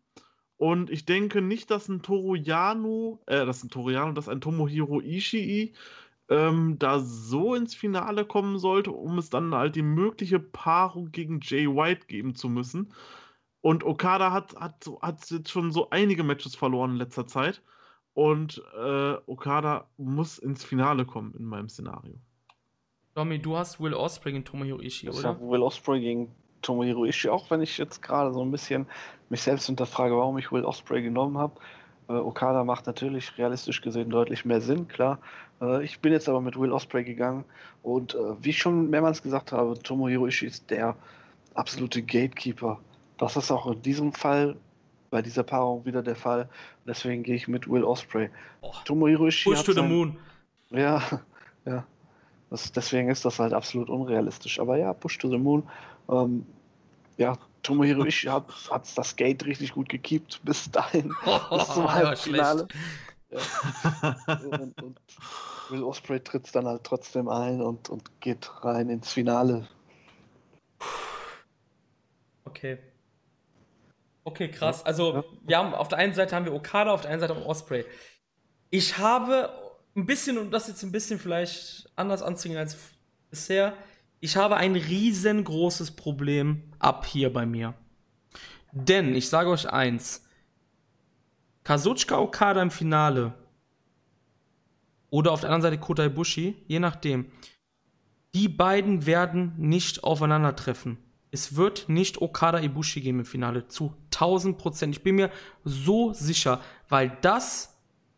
Und 0.57 0.89
ich 0.89 1.05
denke 1.05 1.41
nicht, 1.41 1.69
dass 1.69 1.89
ein 1.89 2.01
Toriano, 2.01 3.19
äh, 3.25 3.45
dass 3.45 3.63
ein 3.63 3.69
Toriano, 3.69 4.13
dass 4.13 4.29
ein 4.29 4.41
Tomohiro 4.41 5.01
Ishii 5.01 5.73
ähm, 6.29 6.79
da 6.79 6.99
so 6.99 7.55
ins 7.55 7.75
Finale 7.75 8.25
kommen 8.25 8.57
sollte, 8.57 8.91
um 8.91 9.17
es 9.17 9.29
dann 9.29 9.53
halt 9.53 9.75
die 9.75 9.81
mögliche 9.81 10.39
Paarung 10.39 11.11
gegen 11.11 11.39
Jay 11.41 11.67
White 11.67 12.07
geben 12.07 12.35
zu 12.35 12.49
müssen. 12.49 12.93
Und 13.61 13.83
Okada 13.83 14.31
hat, 14.31 14.55
hat, 14.55 14.85
hat 15.01 15.29
jetzt 15.29 15.49
schon 15.49 15.71
so 15.71 15.89
einige 15.89 16.23
Matches 16.23 16.55
verloren 16.55 16.91
in 16.91 16.97
letzter 16.97 17.27
Zeit. 17.27 17.61
Und 18.13 18.63
äh, 18.77 19.15
Okada 19.25 19.89
muss 19.97 20.37
ins 20.37 20.63
Finale 20.63 21.05
kommen 21.05 21.33
in 21.33 21.43
meinem 21.45 21.67
Szenario. 21.67 22.15
Tommy, 23.13 23.39
du 23.39 23.57
hast 23.57 23.79
Will 23.79 23.93
Osprey 23.93 24.31
gegen 24.31 24.45
Tomohiro 24.45 24.79
Ishii, 24.79 25.09
Ich 25.09 25.17
oder? 25.17 25.29
habe 25.29 25.49
Will 25.49 25.61
Osprey 25.61 25.99
gegen 25.99 26.35
Tomohiro 26.65 27.05
Ishii, 27.05 27.29
auch 27.29 27.49
wenn 27.51 27.61
ich 27.61 27.77
jetzt 27.77 28.01
gerade 28.01 28.33
so 28.33 28.41
ein 28.41 28.51
bisschen 28.51 28.85
mich 29.29 29.41
selbst 29.41 29.67
hinterfrage, 29.67 30.17
warum 30.17 30.37
ich 30.37 30.51
Will 30.51 30.65
Osprey 30.65 31.01
genommen 31.01 31.37
habe. 31.37 31.53
Äh, 32.09 32.13
Okada 32.13 32.63
macht 32.63 32.87
natürlich 32.87 33.37
realistisch 33.37 33.81
gesehen 33.81 34.09
deutlich 34.09 34.45
mehr 34.45 34.61
Sinn, 34.61 34.87
klar. 34.87 35.19
Äh, 35.61 35.83
ich 35.83 35.99
bin 35.99 36.11
jetzt 36.11 36.27
aber 36.27 36.41
mit 36.41 36.59
Will 36.59 36.71
Osprey 36.71 37.03
gegangen 37.03 37.45
und 37.83 38.15
äh, 38.15 38.17
wie 38.41 38.49
ich 38.49 38.57
schon 38.57 38.89
mehrmals 38.89 39.21
gesagt 39.21 39.51
habe, 39.51 39.77
Tomohiro 39.81 40.27
Ishii 40.27 40.47
ist 40.47 40.69
der 40.69 40.95
absolute 41.53 42.01
Gatekeeper. 42.01 42.79
Das 43.17 43.37
ist 43.37 43.51
auch 43.51 43.67
in 43.67 43.81
diesem 43.81 44.13
Fall 44.13 44.55
bei 45.09 45.21
dieser 45.21 45.43
Paarung 45.43 45.85
wieder 45.85 46.01
der 46.01 46.15
Fall. 46.15 46.49
Deswegen 46.85 47.23
gehe 47.23 47.35
ich 47.35 47.47
mit 47.47 47.69
Will 47.69 47.83
Osprey. 47.83 48.29
Oh, 48.61 48.73
Tomohiro 48.85 49.27
Ishii 49.27 49.51
Push 49.51 49.59
hat 49.59 49.65
to 49.65 49.73
the 49.73 49.81
Moon. 49.81 50.17
ja, 50.71 51.01
ja. 51.65 51.85
Das, 52.49 52.71
deswegen 52.71 53.09
ist 53.09 53.25
das 53.25 53.39
halt 53.39 53.53
absolut 53.53 53.89
unrealistisch. 53.89 54.59
Aber 54.59 54.77
ja, 54.77 54.93
Push 54.93 55.17
to 55.17 55.29
the 55.29 55.37
Moon. 55.37 55.63
Ähm, 56.09 56.45
ja, 57.17 57.37
Tomohiro 57.63 58.05
Ishii 58.05 58.29
hat, 58.29 58.47
hat 58.69 58.97
das 58.97 59.15
Gate 59.15 59.45
richtig 59.45 59.73
gut 59.73 59.89
gekiept 59.89 60.41
bis 60.43 60.69
dahin, 60.71 61.13
bis 61.49 61.67
zum 61.67 61.91
Halbfinale. 61.91 62.67
Ja. 63.31 64.15
Und, 64.27 64.81
und 64.81 64.99
Will 65.69 65.83
Osprey 65.83 66.19
tritt 66.19 66.53
dann 66.55 66.67
halt 66.67 66.83
trotzdem 66.83 67.27
ein 67.27 67.61
und, 67.61 67.89
und 67.89 68.21
geht 68.21 68.49
rein 68.63 68.89
ins 68.89 69.11
Finale. 69.11 69.67
Okay. 72.45 72.77
Okay, 74.23 74.49
krass. 74.49 74.85
Also, 74.85 75.15
Ja. 75.15 75.23
wir 75.43 75.57
haben 75.57 75.73
auf 75.73 75.87
der 75.87 75.97
einen 75.99 76.13
Seite 76.13 76.35
haben 76.35 76.45
wir 76.45 76.53
Okada, 76.53 76.91
auf 76.91 77.01
der 77.01 77.11
einen 77.11 77.19
Seite 77.19 77.35
haben 77.35 77.41
wir 77.41 77.47
Osprey. 77.47 77.85
Ich 78.69 78.97
habe 78.97 79.49
ein 79.95 80.05
bisschen, 80.05 80.37
um 80.37 80.51
das 80.51 80.67
jetzt 80.67 80.83
ein 80.83 80.91
bisschen 80.91 81.19
vielleicht 81.19 81.89
anders 81.95 82.21
anzugehen 82.21 82.57
als 82.57 82.77
bisher, 83.29 83.73
ich 84.25 84.37
habe 84.37 84.57
ein 84.57 84.75
riesengroßes 84.75 85.91
Problem 85.91 86.63
ab 86.79 87.05
hier 87.05 87.31
bei 87.31 87.45
mir. 87.45 87.75
Denn, 88.71 89.13
ich 89.13 89.29
sage 89.29 89.51
euch 89.51 89.69
eins, 89.69 90.25
Kazuchika 91.63 92.17
Okada 92.17 92.59
im 92.63 92.71
Finale 92.71 93.35
oder 95.11 95.31
auf 95.31 95.41
der 95.41 95.51
anderen 95.51 95.61
Seite 95.61 95.79
Kota 95.79 96.05
Ibushi, 96.05 96.55
je 96.67 96.79
nachdem, 96.79 97.27
die 98.33 98.49
beiden 98.49 99.05
werden 99.05 99.53
nicht 99.57 100.03
aufeinandertreffen. 100.03 100.97
Es 101.29 101.55
wird 101.55 101.87
nicht 101.87 102.19
Okada 102.19 102.59
Ibushi 102.59 103.01
geben 103.01 103.19
im 103.19 103.25
Finale. 103.25 103.67
Zu 103.67 103.93
1000 104.05 104.57
Prozent. 104.57 104.95
Ich 104.95 105.03
bin 105.03 105.17
mir 105.17 105.29
so 105.63 106.13
sicher, 106.13 106.61
weil 106.89 107.15
das 107.21 107.77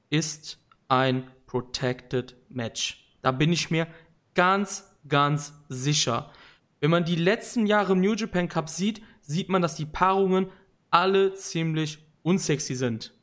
ist 0.09 0.57
ein 0.87 1.27
Protected 1.47 2.37
Match. 2.47 3.13
Da 3.21 3.33
bin 3.33 3.51
ich 3.51 3.69
mir 3.71 3.87
ganz, 4.35 4.96
ganz 5.09 5.53
sicher. 5.69 6.31
Wenn 6.79 6.91
man 6.91 7.05
die 7.05 7.15
letzten 7.15 7.65
Jahre 7.65 7.93
im 7.93 8.01
New 8.01 8.13
Japan 8.13 8.47
Cup 8.47 8.69
sieht, 8.69 9.01
sieht 9.21 9.49
man, 9.49 9.61
dass 9.61 9.75
die 9.75 9.85
Paarungen 9.85 10.47
alle 10.89 11.33
ziemlich 11.33 11.99
unsexy 12.23 12.75
sind. 12.75 13.13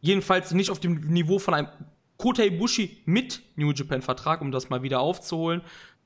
Jedenfalls 0.00 0.52
nicht 0.52 0.70
auf 0.70 0.80
dem 0.80 1.00
Niveau 1.00 1.38
von 1.38 1.54
einem 1.54 1.68
Kota 2.16 2.42
Ibushi 2.42 3.02
mit 3.04 3.42
New 3.56 3.72
Japan 3.72 4.02
Vertrag, 4.02 4.40
um 4.40 4.52
das 4.52 4.70
mal 4.70 4.82
wieder 4.82 5.00
aufzuholen, 5.00 5.62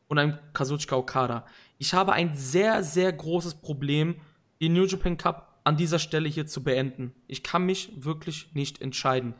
und 0.08 0.18
einem 0.18 0.38
Kazuchika 0.52 0.96
Okada. 0.96 1.46
Ich 1.78 1.94
habe 1.94 2.12
ein 2.12 2.34
sehr, 2.34 2.82
sehr 2.82 3.12
großes 3.12 3.54
Problem, 3.56 4.16
den 4.60 4.72
New 4.72 4.84
Japan 4.84 5.16
Cup 5.16 5.60
an 5.62 5.76
dieser 5.76 5.98
Stelle 5.98 6.28
hier 6.28 6.46
zu 6.46 6.64
beenden. 6.64 7.14
Ich 7.28 7.42
kann 7.42 7.64
mich 7.64 7.92
wirklich 7.96 8.52
nicht 8.54 8.82
entscheiden. 8.82 9.34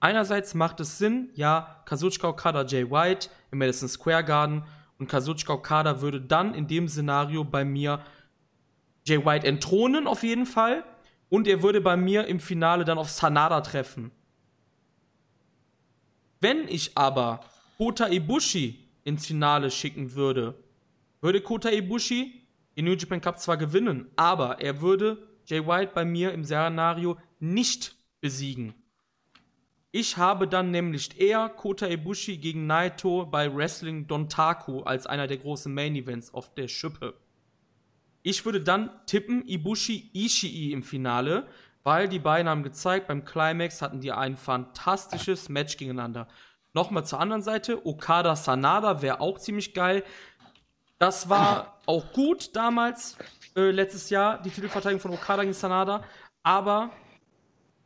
Einerseits 0.00 0.54
macht 0.54 0.80
es 0.80 0.98
Sinn, 0.98 1.30
ja, 1.34 1.82
Kazuchika 1.84 2.28
Okada, 2.28 2.64
Jay 2.64 2.88
White 2.88 3.30
im 3.50 3.58
Madison 3.58 3.88
Square 3.88 4.24
Garden 4.24 4.64
und 4.98 5.08
Kazuchika 5.08 5.54
Okada 5.54 6.00
würde 6.00 6.20
dann 6.20 6.54
in 6.54 6.68
dem 6.68 6.88
Szenario 6.88 7.44
bei 7.44 7.64
mir 7.64 8.04
Jay 9.04 9.24
White 9.24 9.46
entthronen 9.46 10.06
auf 10.06 10.22
jeden 10.22 10.46
Fall 10.46 10.84
und 11.28 11.48
er 11.48 11.62
würde 11.62 11.80
bei 11.80 11.96
mir 11.96 12.26
im 12.26 12.38
Finale 12.40 12.84
dann 12.84 12.98
auf 12.98 13.10
Sanada 13.10 13.60
treffen. 13.60 14.12
Wenn 16.40 16.68
ich 16.68 16.96
aber 16.96 17.40
Kota 17.76 18.08
Ibushi 18.08 18.88
ins 19.02 19.26
Finale 19.26 19.70
schicken 19.70 20.14
würde, 20.14 20.54
würde 21.20 21.40
Kota 21.40 21.70
Ibushi 21.70 22.46
den 22.76 22.84
New 22.84 22.94
Japan 22.94 23.20
Cup 23.20 23.40
zwar 23.40 23.56
gewinnen, 23.56 24.08
aber 24.14 24.60
er 24.60 24.80
würde 24.80 25.26
Jay 25.46 25.66
White 25.66 25.92
bei 25.94 26.04
mir 26.04 26.32
im 26.32 26.44
Szenario 26.44 27.18
nicht 27.40 27.96
besiegen. 28.20 28.74
Ich 30.00 30.16
habe 30.16 30.46
dann 30.46 30.70
nämlich 30.70 31.20
eher 31.20 31.48
Kota 31.48 31.88
Ibushi 31.88 32.36
gegen 32.36 32.68
Naito 32.68 33.26
bei 33.26 33.52
Wrestling 33.52 34.06
Dontaku 34.06 34.82
als 34.82 35.08
einer 35.08 35.26
der 35.26 35.38
großen 35.38 35.74
Main 35.74 35.96
Events 35.96 36.32
auf 36.32 36.54
der 36.54 36.68
Schippe. 36.68 37.14
Ich 38.22 38.44
würde 38.44 38.60
dann 38.60 38.90
tippen 39.06 39.44
Ibushi 39.48 40.12
Ishii 40.14 40.70
im 40.72 40.84
Finale, 40.84 41.48
weil 41.82 42.08
die 42.08 42.20
beiden 42.20 42.48
haben 42.48 42.62
gezeigt, 42.62 43.08
beim 43.08 43.24
Climax 43.24 43.82
hatten 43.82 44.00
die 44.00 44.12
ein 44.12 44.36
fantastisches 44.36 45.48
Match 45.48 45.76
gegeneinander. 45.76 46.28
Nochmal 46.74 47.04
zur 47.04 47.18
anderen 47.18 47.42
Seite, 47.42 47.84
Okada 47.84 48.36
Sanada 48.36 49.02
wäre 49.02 49.20
auch 49.20 49.40
ziemlich 49.40 49.74
geil. 49.74 50.04
Das 51.00 51.28
war 51.28 51.80
auch 51.86 52.12
gut 52.12 52.54
damals, 52.54 53.18
äh, 53.56 53.72
letztes 53.72 54.10
Jahr, 54.10 54.40
die 54.42 54.50
Titelverteidigung 54.50 55.00
von 55.00 55.10
Okada 55.10 55.42
gegen 55.42 55.54
Sanada. 55.54 56.04
Aber 56.44 56.92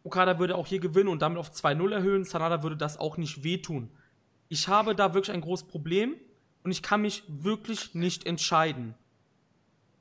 Okada 0.04 0.38
würde 0.38 0.56
auch 0.56 0.66
hier 0.66 0.80
gewinnen 0.80 1.08
und 1.08 1.22
damit 1.22 1.38
auf 1.38 1.50
2-0 1.50 1.92
erhöhen. 1.92 2.24
Sanada 2.24 2.62
würde 2.62 2.76
das 2.76 2.98
auch 2.98 3.16
nicht 3.16 3.44
wehtun. 3.44 3.90
Ich 4.48 4.68
habe 4.68 4.94
da 4.94 5.14
wirklich 5.14 5.34
ein 5.34 5.40
großes 5.40 5.66
Problem 5.68 6.16
und 6.64 6.70
ich 6.72 6.82
kann 6.82 7.02
mich 7.02 7.22
wirklich 7.28 7.94
nicht 7.94 8.26
entscheiden. 8.26 8.94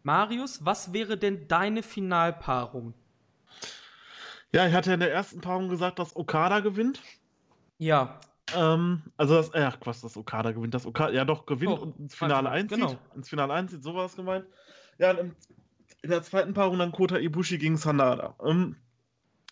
Marius, 0.03 0.65
was 0.65 0.93
wäre 0.93 1.17
denn 1.17 1.47
deine 1.47 1.83
Finalpaarung? 1.83 2.93
Ja, 4.53 4.67
ich 4.67 4.73
hatte 4.73 4.89
ja 4.89 4.95
in 4.95 4.99
der 4.99 5.13
ersten 5.13 5.41
Paarung 5.41 5.69
gesagt, 5.69 5.99
dass 5.99 6.15
Okada 6.15 6.59
gewinnt. 6.59 7.01
Ja, 7.77 8.19
Ähm, 8.53 9.03
also 9.15 9.35
das, 9.35 9.53
ach 9.53 9.79
Quatsch, 9.79 10.03
dass 10.03 10.17
Okada 10.17 10.51
gewinnt, 10.51 10.73
dass 10.73 10.85
Okada, 10.85 11.13
ja 11.13 11.23
doch, 11.23 11.45
gewinnt 11.45 11.71
Doch, 11.71 11.81
und 11.81 11.97
ins 11.99 12.15
Finale 12.15 12.49
einfach, 12.49 12.75
einzieht. 12.75 12.97
genau. 12.97 12.99
Ins 13.15 13.29
Finale 13.29 13.53
einzieht, 13.53 13.81
so 13.83 13.95
war 13.95 14.05
es 14.05 14.15
gemeint. 14.15 14.45
Ja, 14.97 15.11
im, 15.11 15.35
in 16.01 16.09
der 16.09 16.21
zweiten 16.23 16.53
Paarung 16.53 16.77
dann 16.79 16.91
Kota 16.91 17.17
Ibushi 17.17 17.57
gegen 17.59 17.77
Sanada. 17.77 18.35
Ähm, 18.43 18.75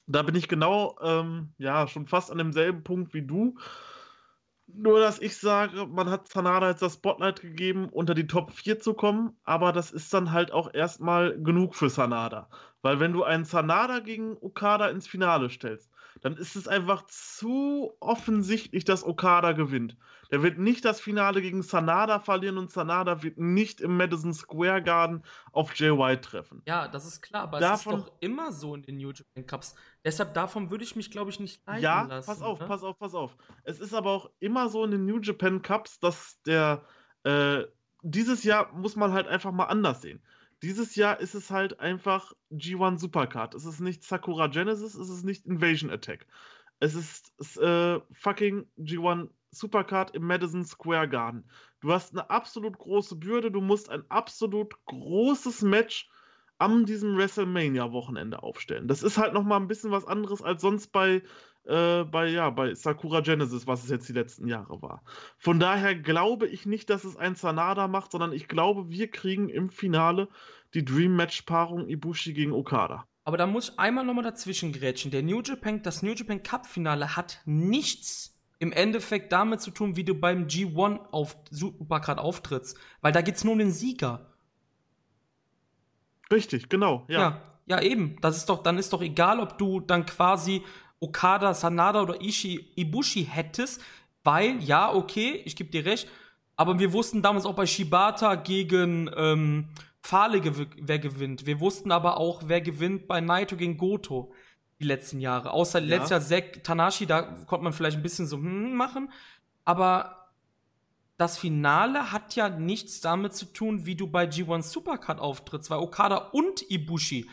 da 0.10 0.24
bin 0.24 0.36
ich 0.36 0.48
genau, 0.48 0.98
ähm, 1.02 1.54
ja, 1.58 1.88
schon 1.88 2.08
fast 2.08 2.32
an 2.32 2.38
demselben 2.40 2.84
Punkt 2.84 3.14
wie 3.14 3.22
du. 3.26 3.58
Nur, 4.72 5.00
dass 5.00 5.20
ich 5.20 5.36
sage, 5.38 5.88
man 5.88 6.12
hat 6.12 6.28
Sanada 6.28 6.70
jetzt 6.70 6.84
das 6.84 6.94
Spotlight 6.94 7.42
gegeben, 7.42 7.90
unter 7.90 8.14
die 8.14 8.28
Top 8.28 8.52
4 8.52 8.80
zu 8.80 8.94
kommen, 8.94 9.36
aber 9.44 9.72
das 9.72 9.90
ist 9.90 10.14
dann 10.14 10.32
halt 10.32 10.52
auch 10.52 10.72
erstmal 10.72 11.42
genug 11.42 11.74
für 11.76 11.90
Sanada. 11.90 12.50
Weil 12.84 13.00
wenn 13.00 13.12
du 13.14 13.24
einen 13.24 13.46
Sanada 13.46 14.00
gegen 14.00 14.38
Okada 14.42 14.88
ins 14.90 15.08
Finale 15.08 15.50
stellst, 15.50 15.90
dann 16.22 16.38
ist 16.38 16.56
es 16.56 16.68
einfach 16.68 17.06
zu 17.08 17.94
offensichtlich, 18.00 18.86
dass 18.86 19.04
Okada 19.04 19.54
gewinnt. 19.54 19.98
Der 20.32 20.44
wird 20.44 20.60
nicht 20.60 20.86
das 20.86 21.02
Finale 21.02 21.42
gegen 21.42 21.64
Sanada 21.64 22.20
verlieren 22.20 22.58
und 22.60 22.72
Sanada 22.72 23.24
wird 23.24 23.40
nicht 23.40 23.82
im 23.82 23.98
Madison 23.98 24.34
Square 24.34 24.84
Garden 24.84 25.24
auf 25.52 25.74
Jay 25.76 25.90
White 25.98 26.22
treffen. 26.22 26.62
Ja, 26.68 26.88
das 26.88 27.06
ist 27.08 27.22
klar, 27.22 27.44
aber 27.44 27.60
Davon- 27.60 27.96
es 27.96 28.00
ist 28.02 28.08
doch 28.10 28.14
immer 28.20 28.52
so 28.52 28.76
in 28.76 28.84
den 28.84 28.98
New 28.98 29.12
Japan 29.12 29.46
Cups. 29.48 29.76
Deshalb 30.06 30.34
davon 30.34 30.72
würde 30.72 30.84
ich 30.84 30.95
mich, 30.95 31.11
glaube 31.11 31.30
ich, 31.30 31.40
nicht 31.40 31.66
leiten 31.68 31.84
Ja, 31.84 32.03
lassen. 32.03 32.28
pass 32.28 32.42
auf, 32.42 32.60
ne? 32.60 32.68
pass 32.68 32.84
auf, 32.84 32.98
pass 32.98 33.14
auf. 33.14 33.36
Es 33.64 33.80
ist 33.80 33.94
aber 33.94 34.11
auch 34.11 34.30
immer 34.40 34.69
so 34.69 34.84
in 34.84 34.92
den 34.92 35.06
New 35.06 35.19
Japan 35.19 35.61
Cups, 35.61 36.00
dass 36.00 36.42
der 36.44 36.84
äh, 37.24 37.64
dieses 38.02 38.44
Jahr 38.44 38.72
muss 38.74 38.95
man 38.95 39.11
halt 39.11 39.28
einfach 39.28 39.52
mal 39.52 39.66
anders 39.66 40.02
sehen. 40.02 40.22
Dieses 40.61 40.95
Jahr 40.95 41.19
ist 41.19 41.36
es 41.36 41.52
halt 41.52 41.80
einfach 41.80 42.34
G1 42.52 43.00
Supercard. 43.00 43.56
Es 43.56 43.66
ist 43.66 43.80
nicht 43.80 44.03
Sakura 44.03 44.48
Genesis, 44.48 44.95
es 44.95 45.10
ist 45.10 45.24
nicht 45.24 45.45
Invasion 45.45 45.90
Attack. 45.90 46.26
Es 46.80 46.95
ist 46.95 47.34
es, 47.38 47.58
äh, 47.58 48.00
fucking 48.14 48.69
G1 48.78 49.30
Supercard 49.52 50.11
im 50.16 50.24
Madison 50.24 50.64
Square 50.64 51.10
Garden. 51.10 51.50
Du 51.82 51.92
hast 51.92 52.11
eine 52.14 52.30
absolut 52.30 52.78
große 52.78 53.16
Bürde, 53.16 53.52
du 53.52 53.61
musst 53.61 53.90
ein 53.90 54.03
absolut 54.10 54.74
großes 54.86 55.61
Match 55.61 56.10
am 56.60 56.86
diesem 56.86 57.18
WrestleMania-Wochenende 57.18 58.44
aufstellen. 58.44 58.88
Das 58.88 59.02
ist 59.02 59.18
halt 59.18 59.34
nochmal 59.34 59.60
ein 59.60 59.68
bisschen 59.68 59.92
was 59.92 60.06
anderes 60.06 60.42
als 60.42 60.62
sonst 60.62 60.92
bei, 60.92 61.24
äh, 61.64 62.04
bei, 62.04 62.28
ja, 62.28 62.50
bei 62.50 62.76
Sakura 62.76 63.22
Genesis, 63.22 63.66
was 63.66 63.84
es 63.84 63.90
jetzt 63.90 64.08
die 64.08 64.14
letzten 64.14 64.48
Jahre 64.48 64.82
war. 64.82 65.02
Von 65.38 65.60
daher 65.60 65.96
glaube 65.96 66.48
ich 66.48 66.66
nicht, 66.66 66.90
dass 66.90 67.06
es 67.06 67.18
ein 67.18 67.36
Sanada 67.36 67.88
macht, 67.88 68.12
sondern 68.12 68.34
ich 68.34 68.48
glaube, 68.48 68.90
wir 68.90 69.10
kriegen 69.10 69.50
im 69.50 69.70
Finale 69.70 70.28
die 70.74 70.86
Dream 70.86 71.16
Match-Paarung 71.16 71.88
Ibushi 71.88 72.34
gegen 72.34 72.52
Okada. 72.52 73.06
Aber 73.24 73.38
da 73.38 73.48
muss 73.48 73.70
ich 73.70 73.80
einmal 73.80 74.06
nochmal 74.06 74.24
dazwischen 74.24 74.74
grätschen. 74.74 75.12
Der 75.12 75.24
New 75.24 75.42
Japan, 75.42 75.82
das 75.82 76.04
New 76.04 76.14
Japan 76.14 76.44
Cup 76.44 76.66
Finale 76.66 77.16
hat 77.16 77.42
nichts 77.46 78.36
im 78.60 78.74
Endeffekt 78.74 79.32
damit 79.32 79.62
zu 79.62 79.72
tun, 79.72 79.96
wie 79.96 80.04
du 80.04 80.14
beim 80.14 80.48
G1 80.48 81.00
auf 81.12 81.38
Supercard 81.50 82.20
auftrittst. 82.20 82.78
Weil 83.02 83.14
da 83.14 83.22
geht's 83.22 83.44
nur 83.44 83.54
um 83.54 83.60
den 83.60 83.72
Sieger. 83.72 84.28
Richtig, 86.32 86.69
genau, 86.69 87.06
ja. 87.08 87.19
Ja. 87.19 87.41
ja, 87.66 87.82
eben. 87.82 88.17
Das 88.22 88.38
ist 88.38 88.49
doch, 88.49 88.64
dann 88.64 88.77
ist 88.77 88.93
doch 88.93 89.01
egal, 89.01 89.40
ob 89.40 89.58
du 89.58 89.80
dann 89.80 90.06
quasi 90.06 90.64
Okada, 90.99 91.53
Sanada 91.53 92.01
oder 92.01 92.22
Ishii, 92.22 92.72
Ibushi 92.75 93.25
hättest, 93.25 93.82
weil, 94.24 94.61
ja, 94.64 94.93
okay, 94.93 95.41
ich 95.45 95.56
gebe 95.56 95.69
dir 95.69 95.85
recht, 95.85 96.08
aber 96.56 96.77
wir 96.77 96.91
wussten 96.91 97.22
damals 97.22 97.45
auch 97.45 97.56
bei 97.56 97.66
Shibata 97.66 98.35
gegen 98.35 99.09
ähm, 99.16 99.69
Fale, 100.01 100.41
gew 100.41 100.66
wer 100.77 100.99
gewinnt. 100.99 101.45
Wir 101.45 101.59
wussten 101.59 101.91
aber 101.91 102.17
auch, 102.17 102.43
wer 102.45 102.61
gewinnt 102.61 103.08
bei 103.08 103.22
Naito 103.22 103.56
gegen 103.56 103.77
Goto 103.77 104.33
die 104.80 104.85
letzten 104.85 105.19
Jahre. 105.19 105.51
Außer 105.51 105.80
Ja. 105.80 105.85
letztes 105.85 106.09
Jahr 106.09 106.22
Zack 106.22 106.64
Tanashi, 106.64 107.06
da 107.06 107.22
konnte 107.22 107.64
man 107.64 107.74
vielleicht 107.74 107.98
ein 107.98 108.03
bisschen 108.03 108.27
so 108.27 108.38
hm 108.38 108.75
machen, 108.75 109.11
aber 109.66 110.18
das 111.19 111.38
Finale 111.38 112.14
hat 112.14 112.35
ja 112.35 112.48
nichts 112.48 113.01
damit 113.01 113.35
zu 113.35 113.45
tun, 113.45 113.85
wie 113.85 113.95
du 113.95 114.07
bei 114.07 114.23
G1 114.23 114.64
Supercard 114.64 115.19
auftrittst, 115.19 115.69
weil 115.69 115.80
Okada 115.80 116.15
und 116.15 116.72
Ibushi 116.72 117.30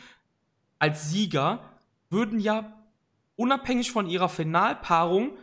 als 0.77 1.09
Sieger 1.09 1.61
würden 2.09 2.41
ja 2.41 2.73
unabhängig 3.37 3.91
von 3.91 4.07
ihrer 4.07 4.27
Finalpaarung 4.27 5.37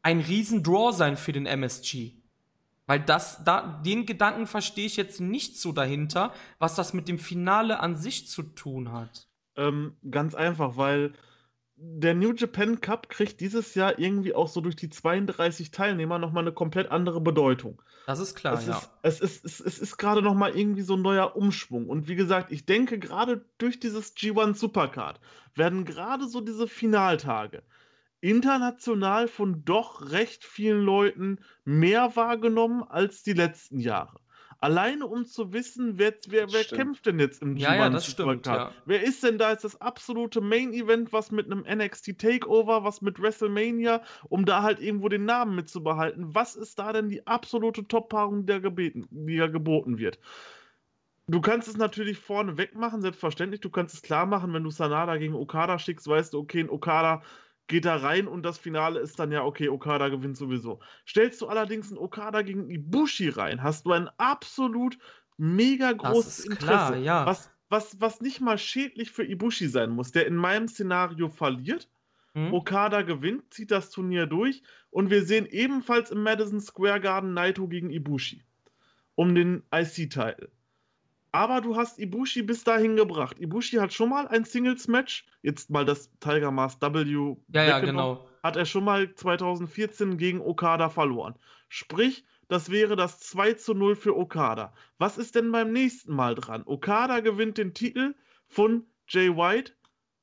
ein 0.00 0.20
Riesen-Draw 0.20 0.92
sein 0.92 1.18
für 1.18 1.32
den 1.32 1.44
MSG. 1.44 2.12
Weil 2.86 3.00
das, 3.00 3.44
da, 3.44 3.82
den 3.84 4.06
Gedanken 4.06 4.46
verstehe 4.46 4.86
ich 4.86 4.96
jetzt 4.96 5.20
nicht 5.20 5.58
so 5.58 5.72
dahinter, 5.72 6.32
was 6.58 6.76
das 6.76 6.94
mit 6.94 7.08
dem 7.08 7.18
Finale 7.18 7.80
an 7.80 7.94
sich 7.94 8.26
zu 8.26 8.42
tun 8.42 8.90
hat. 8.90 9.28
Ähm, 9.54 9.96
ganz 10.10 10.34
einfach, 10.34 10.78
weil 10.78 11.12
der 11.80 12.14
New 12.14 12.32
Japan 12.32 12.80
Cup 12.80 13.08
kriegt 13.08 13.40
dieses 13.40 13.74
Jahr 13.74 13.98
irgendwie 13.98 14.34
auch 14.34 14.48
so 14.48 14.60
durch 14.60 14.76
die 14.76 14.90
32 14.90 15.70
Teilnehmer 15.70 16.18
nochmal 16.18 16.42
eine 16.42 16.52
komplett 16.52 16.90
andere 16.90 17.20
Bedeutung. 17.20 17.80
Das 18.06 18.18
ist 18.18 18.34
klar, 18.34 18.54
es, 18.54 18.66
ja. 18.66 18.78
ist, 18.78 18.90
es 19.02 19.20
ist, 19.20 19.44
es, 19.44 19.60
es 19.60 19.78
ist 19.78 19.96
gerade 19.96 20.22
nochmal 20.22 20.56
irgendwie 20.56 20.82
so 20.82 20.94
ein 20.94 21.02
neuer 21.02 21.36
Umschwung. 21.36 21.88
Und 21.88 22.08
wie 22.08 22.16
gesagt, 22.16 22.50
ich 22.50 22.66
denke, 22.66 22.98
gerade 22.98 23.44
durch 23.58 23.78
dieses 23.78 24.16
G1 24.16 24.54
Supercard 24.54 25.20
werden 25.54 25.84
gerade 25.84 26.26
so 26.26 26.40
diese 26.40 26.66
Finaltage 26.66 27.62
international 28.20 29.28
von 29.28 29.64
doch 29.64 30.10
recht 30.10 30.44
vielen 30.44 30.82
Leuten 30.82 31.38
mehr 31.64 32.16
wahrgenommen 32.16 32.82
als 32.82 33.22
die 33.22 33.32
letzten 33.32 33.78
Jahre. 33.78 34.18
Alleine 34.60 35.06
um 35.06 35.24
zu 35.24 35.52
wissen, 35.52 35.98
wer, 35.98 36.14
wer, 36.28 36.52
wer 36.52 36.64
kämpft 36.64 37.06
denn 37.06 37.20
jetzt 37.20 37.42
im 37.42 37.54
G1 37.54 37.60
Ja, 37.60 37.74
ja, 37.76 37.90
das 37.90 38.06
stimmt, 38.06 38.46
ja. 38.46 38.72
Wer 38.86 39.02
ist 39.04 39.22
denn 39.22 39.38
da 39.38 39.52
jetzt 39.52 39.62
das 39.62 39.80
absolute 39.80 40.40
Main-Event, 40.40 41.12
was 41.12 41.30
mit 41.30 41.46
einem 41.46 41.64
NXT 41.64 42.18
Takeover, 42.18 42.82
was 42.82 43.00
mit 43.00 43.20
WrestleMania, 43.22 44.02
um 44.28 44.44
da 44.44 44.62
halt 44.62 44.80
irgendwo 44.80 45.08
den 45.08 45.24
Namen 45.24 45.54
mitzubehalten? 45.54 46.34
Was 46.34 46.56
ist 46.56 46.78
da 46.78 46.92
denn 46.92 47.08
die 47.08 47.24
absolute 47.26 47.86
Top-Paarung, 47.86 48.46
die, 48.46 49.06
die 49.10 49.36
da 49.36 49.46
geboten 49.46 49.98
wird? 49.98 50.18
Du 51.28 51.40
kannst 51.40 51.68
es 51.68 51.76
natürlich 51.76 52.18
vorne 52.18 52.56
wegmachen, 52.56 53.02
selbstverständlich. 53.02 53.60
Du 53.60 53.70
kannst 53.70 53.94
es 53.94 54.02
klar 54.02 54.26
machen, 54.26 54.52
wenn 54.54 54.64
du 54.64 54.70
Sanada 54.70 55.18
gegen 55.18 55.34
Okada 55.34 55.78
schickst, 55.78 56.08
weißt 56.08 56.32
du, 56.32 56.38
okay, 56.40 56.60
ein 56.60 56.70
Okada 56.70 57.22
geht 57.68 57.84
da 57.84 57.96
rein 57.96 58.26
und 58.26 58.42
das 58.42 58.58
Finale 58.58 59.00
ist 59.00 59.18
dann 59.18 59.30
ja, 59.30 59.44
okay, 59.44 59.68
Okada 59.68 60.08
gewinnt 60.08 60.36
sowieso. 60.36 60.80
Stellst 61.06 61.40
du 61.40 61.46
allerdings 61.46 61.88
einen 61.88 61.98
Okada 61.98 62.42
gegen 62.42 62.68
Ibushi 62.68 63.28
rein, 63.28 63.62
hast 63.62 63.86
du 63.86 63.92
ein 63.92 64.08
absolut 64.16 64.98
mega 65.36 65.92
großes 65.92 66.46
Interesse. 66.46 66.64
klar, 66.64 66.96
ja. 66.96 67.26
Was, 67.26 67.50
was, 67.68 68.00
was 68.00 68.20
nicht 68.20 68.40
mal 68.40 68.58
schädlich 68.58 69.12
für 69.12 69.24
Ibushi 69.24 69.68
sein 69.68 69.90
muss, 69.90 70.10
der 70.10 70.26
in 70.26 70.34
meinem 70.34 70.68
Szenario 70.68 71.28
verliert. 71.28 71.88
Hm? 72.34 72.52
Okada 72.52 73.02
gewinnt, 73.02 73.54
zieht 73.54 73.70
das 73.70 73.90
Turnier 73.90 74.26
durch 74.26 74.62
und 74.90 75.10
wir 75.10 75.24
sehen 75.24 75.46
ebenfalls 75.46 76.10
im 76.10 76.22
Madison 76.22 76.60
Square 76.60 77.00
Garden 77.00 77.32
Naito 77.32 77.68
gegen 77.68 77.90
Ibushi 77.90 78.42
um 79.14 79.34
den 79.34 79.64
IC-Title. 79.74 80.48
Aber 81.32 81.60
du 81.60 81.76
hast 81.76 81.98
Ibushi 81.98 82.42
bis 82.42 82.64
dahin 82.64 82.96
gebracht. 82.96 83.38
Ibushi 83.38 83.76
hat 83.76 83.92
schon 83.92 84.08
mal 84.08 84.26
ein 84.28 84.44
Singles-Match, 84.44 85.26
jetzt 85.42 85.70
mal 85.70 85.84
das 85.84 86.10
Tiger 86.20 86.50
Mask 86.50 86.80
W. 86.80 87.36
Ja, 87.52 87.64
ja, 87.64 87.80
genau. 87.80 88.28
Hat 88.42 88.56
er 88.56 88.64
schon 88.64 88.84
mal 88.84 89.14
2014 89.14 90.16
gegen 90.16 90.40
Okada 90.40 90.88
verloren. 90.88 91.34
Sprich, 91.68 92.24
das 92.48 92.70
wäre 92.70 92.96
das 92.96 93.20
2 93.20 93.54
zu 93.54 93.74
0 93.74 93.94
für 93.94 94.16
Okada. 94.16 94.72
Was 94.96 95.18
ist 95.18 95.34
denn 95.34 95.52
beim 95.52 95.72
nächsten 95.72 96.14
Mal 96.14 96.34
dran? 96.34 96.62
Okada 96.64 97.20
gewinnt 97.20 97.58
den 97.58 97.74
Titel 97.74 98.14
von 98.46 98.86
Jay 99.06 99.36
White. 99.36 99.72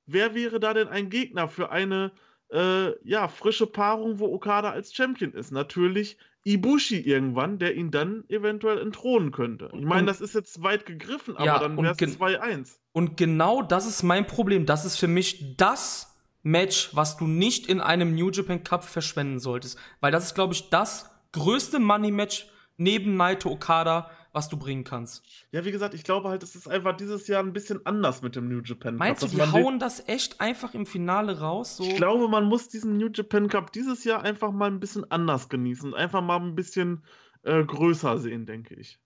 Wer 0.07 0.33
wäre 0.33 0.59
da 0.59 0.73
denn 0.73 0.87
ein 0.87 1.09
Gegner 1.09 1.47
für 1.47 1.71
eine 1.71 2.11
äh, 2.51 2.97
ja, 3.07 3.27
frische 3.27 3.67
Paarung, 3.67 4.19
wo 4.19 4.33
Okada 4.33 4.71
als 4.71 4.93
Champion 4.93 5.33
ist? 5.33 5.51
Natürlich 5.51 6.17
Ibushi 6.45 6.99
irgendwann, 6.99 7.57
der 7.57 7.75
ihn 7.75 7.89
dann 7.91 8.23
eventuell 8.29 8.79
entthronen 8.79 9.31
könnte. 9.31 9.69
Ich 9.73 9.83
meine, 9.83 10.05
das 10.05 10.21
ist 10.21 10.35
jetzt 10.35 10.61
weit 10.61 10.85
gegriffen, 10.85 11.35
aber 11.35 11.45
Ja, 11.45 11.59
dann 11.59 11.75
wäre 11.77 11.91
es 11.91 11.97
gen- 11.97 12.11
2-1. 12.11 12.77
Und 12.93 13.17
genau 13.17 13.61
das 13.63 13.87
ist 13.87 14.03
mein 14.03 14.27
Problem. 14.27 14.65
Das 14.65 14.85
ist 14.85 14.97
für 14.97 15.07
mich 15.07 15.57
das 15.57 16.15
Match, 16.43 16.91
was 16.93 17.17
du 17.17 17.25
nicht 17.25 17.67
in 17.67 17.81
einem 17.81 18.13
New 18.15 18.29
Japan 18.29 18.63
Cup 18.63 18.83
verschwenden 18.83 19.39
solltest. 19.39 19.79
Weil 19.99 20.11
das 20.11 20.25
ist, 20.25 20.35
glaube 20.35 20.53
ich, 20.53 20.69
das 20.69 21.09
größte 21.31 21.79
Money-Match 21.79 22.47
neben 22.77 23.17
Naito 23.17 23.49
Okada, 23.49 24.11
was 24.35 24.49
du 24.49 24.57
bringen 24.57 24.83
kannst. 24.83 25.23
Ja, 25.51 25.63
wie 25.65 25.71
gesagt, 25.71 25.93
ich 25.93 26.03
glaube 26.03 26.27
halt, 26.29 26.43
es 26.43 26.55
ist 26.55 26.67
einfach 26.67 26.95
dieses 26.97 27.27
Jahr 27.27 27.41
ein 27.41 27.53
bisschen 27.53 27.85
anders 27.85 28.21
mit 28.21 28.35
dem 28.35 28.49
New 28.49 28.59
Japan 28.61 28.95
Meinst 28.97 29.23
du, 29.23 29.27
Cup, 29.27 29.31
die 29.33 29.39
den- 29.41 29.51
hauen 29.53 29.79
das 29.79 30.07
echt 30.07 30.41
einfach 30.41 30.73
im 30.73 30.85
Finale 30.85 31.39
raus? 31.39 31.77
So? 31.77 31.83
Ich 31.85 31.95
glaube, 31.95 32.27
man 32.27 32.43
muss 32.45 32.67
diesen 32.67 32.97
New 32.97 33.07
Japan 33.13 33.47
Cup 33.47 33.71
dieses 33.71 34.03
Jahr 34.03 34.23
einfach 34.23 34.51
mal 34.51 34.69
ein 34.69 34.79
bisschen 34.81 35.09
anders 35.09 35.47
genießen. 35.49 35.93
Einfach 35.93 36.21
mal 36.21 36.37
ein 36.39 36.53
bisschen 36.53 37.03
äh, 37.43 37.63
größer 37.63 38.17
sehen, 38.17 38.45
denke 38.45 38.75
ich. 38.75 38.99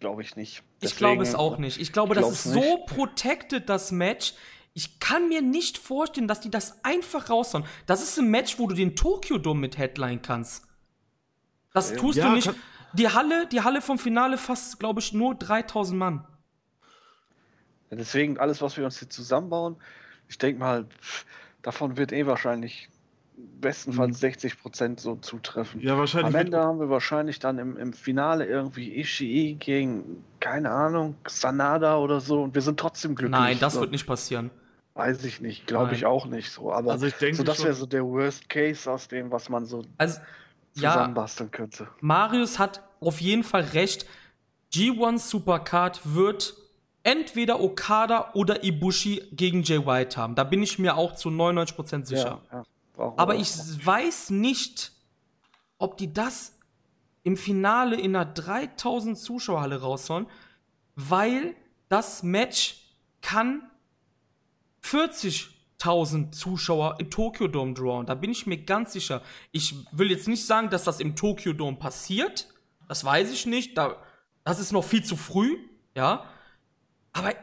Glaube 0.00 0.22
ich 0.22 0.36
nicht. 0.36 0.62
Ich 0.80 0.96
glaube 0.96 1.22
es 1.22 1.30
Deswegen- 1.30 1.40
auch 1.40 1.58
nicht. 1.58 1.80
Ich 1.80 1.92
glaube, 1.92 2.14
ich 2.14 2.20
das 2.20 2.46
ist 2.46 2.52
glaub's 2.52 2.66
so 2.66 2.94
protected, 2.94 3.68
das 3.68 3.92
Match. 3.92 4.34
Ich 4.74 4.98
kann 5.00 5.28
mir 5.28 5.42
nicht 5.42 5.76
vorstellen, 5.78 6.26
dass 6.28 6.40
die 6.40 6.50
das 6.50 6.82
einfach 6.84 7.28
raushauen. 7.28 7.64
Das 7.86 8.02
ist 8.02 8.18
ein 8.18 8.30
Match, 8.30 8.58
wo 8.58 8.66
du 8.66 8.74
den 8.74 8.96
Tokyo 8.96 9.36
Dome 9.38 9.60
mit 9.60 9.76
Headline 9.78 10.22
kannst. 10.22 10.66
Das 11.74 11.90
Ja. 11.90 11.96
tust 11.98 12.18
Ja, 12.18 12.28
du 12.28 12.34
nicht. 12.36 12.46
kann- 12.46 12.56
Die 12.94 13.08
Halle, 13.08 13.46
die 13.46 13.62
Halle 13.62 13.80
vom 13.80 13.98
Finale 13.98 14.38
fasst, 14.38 14.78
glaube 14.78 15.00
ich, 15.00 15.12
nur 15.12 15.34
3000 15.34 15.98
Mann. 15.98 16.24
Ja, 17.90 17.96
deswegen 17.96 18.38
alles, 18.38 18.62
was 18.62 18.76
wir 18.76 18.84
uns 18.84 18.98
hier 18.98 19.08
zusammenbauen, 19.08 19.76
ich 20.28 20.38
denke 20.38 20.60
mal, 20.60 20.86
davon 21.62 21.96
wird 21.96 22.12
eh 22.12 22.26
wahrscheinlich 22.26 22.88
bestenfalls 23.60 24.20
60 24.20 24.60
Prozent 24.60 25.00
so 25.00 25.16
zutreffen. 25.16 25.80
Ja, 25.80 25.96
wahrscheinlich. 25.96 26.34
Am 26.34 26.40
Ende 26.40 26.58
haben 26.58 26.80
wir 26.80 26.90
wahrscheinlich 26.90 27.38
dann 27.38 27.58
im, 27.58 27.76
im 27.76 27.92
Finale 27.92 28.46
irgendwie 28.46 28.98
Ishii 28.98 29.54
gegen, 29.54 30.24
keine 30.40 30.70
Ahnung, 30.70 31.16
Sanada 31.26 31.96
oder 31.96 32.20
so 32.20 32.42
und 32.42 32.54
wir 32.54 32.62
sind 32.62 32.78
trotzdem 32.78 33.14
glücklich. 33.14 33.38
Nein, 33.38 33.58
das 33.60 33.74
so. 33.74 33.80
wird 33.80 33.90
nicht 33.90 34.06
passieren. 34.06 34.50
Weiß 34.94 35.24
ich 35.24 35.40
nicht, 35.40 35.66
glaube 35.66 35.94
ich 35.94 36.04
auch 36.04 36.26
nicht 36.26 36.50
so. 36.50 36.70
Aber 36.70 36.92
Also 36.92 37.06
ich 37.06 37.14
denke 37.14 37.36
so, 37.36 37.44
das 37.44 37.64
wäre 37.64 37.72
so 37.72 37.86
der 37.86 38.04
Worst 38.04 38.50
Case 38.50 38.90
aus 38.90 39.08
dem, 39.08 39.30
was 39.30 39.48
man 39.48 39.64
so 39.64 39.82
Also, 39.96 40.20
ja, 40.74 40.92
zusammenbasteln 40.92 41.50
könnte. 41.50 41.88
Marius 42.00 42.58
hat 42.58 42.82
auf 43.00 43.20
jeden 43.20 43.44
Fall 43.44 43.62
recht. 43.62 44.06
G1 44.72 45.18
Supercard 45.18 46.00
wird 46.04 46.54
entweder 47.02 47.60
Okada 47.60 48.30
oder 48.34 48.64
Ibushi 48.64 49.22
gegen 49.32 49.62
Jay 49.62 49.84
White 49.84 50.16
haben. 50.16 50.34
Da 50.34 50.44
bin 50.44 50.62
ich 50.62 50.78
mir 50.78 50.96
auch 50.96 51.14
zu 51.14 51.28
99% 51.28 52.04
sicher. 52.04 52.40
Ja, 52.50 52.64
ja. 52.98 53.14
Aber 53.16 53.34
ich 53.34 53.50
weiß 53.84 54.30
nicht, 54.30 54.92
ob 55.78 55.96
die 55.96 56.12
das 56.12 56.58
im 57.24 57.36
Finale 57.36 57.96
in 57.96 58.14
einer 58.14 58.26
3000 58.26 59.18
Zuschauerhalle 59.18 59.80
raushauen, 59.80 60.26
weil 60.94 61.54
das 61.88 62.22
Match 62.22 62.82
kann 63.20 63.62
40.000 65.82 66.32
Zuschauer 66.32 66.96
im 66.98 67.10
Tokyo 67.10 67.48
Dome 67.48 67.74
drawen. 67.74 68.06
Da 68.06 68.14
bin 68.14 68.30
ich 68.30 68.46
mir 68.46 68.58
ganz 68.58 68.92
sicher. 68.92 69.22
Ich 69.50 69.74
will 69.92 70.10
jetzt 70.10 70.28
nicht 70.28 70.46
sagen, 70.46 70.70
dass 70.70 70.84
das 70.84 71.00
im 71.00 71.16
Tokyo 71.16 71.52
Dome 71.52 71.76
passiert. 71.76 72.48
Das 72.88 73.04
weiß 73.04 73.32
ich 73.32 73.46
nicht. 73.46 73.76
Da, 73.76 73.96
das 74.44 74.58
ist 74.58 74.72
noch 74.72 74.84
viel 74.84 75.04
zu 75.04 75.16
früh. 75.16 75.56
Ja. 75.96 76.28
Aber 77.12 77.34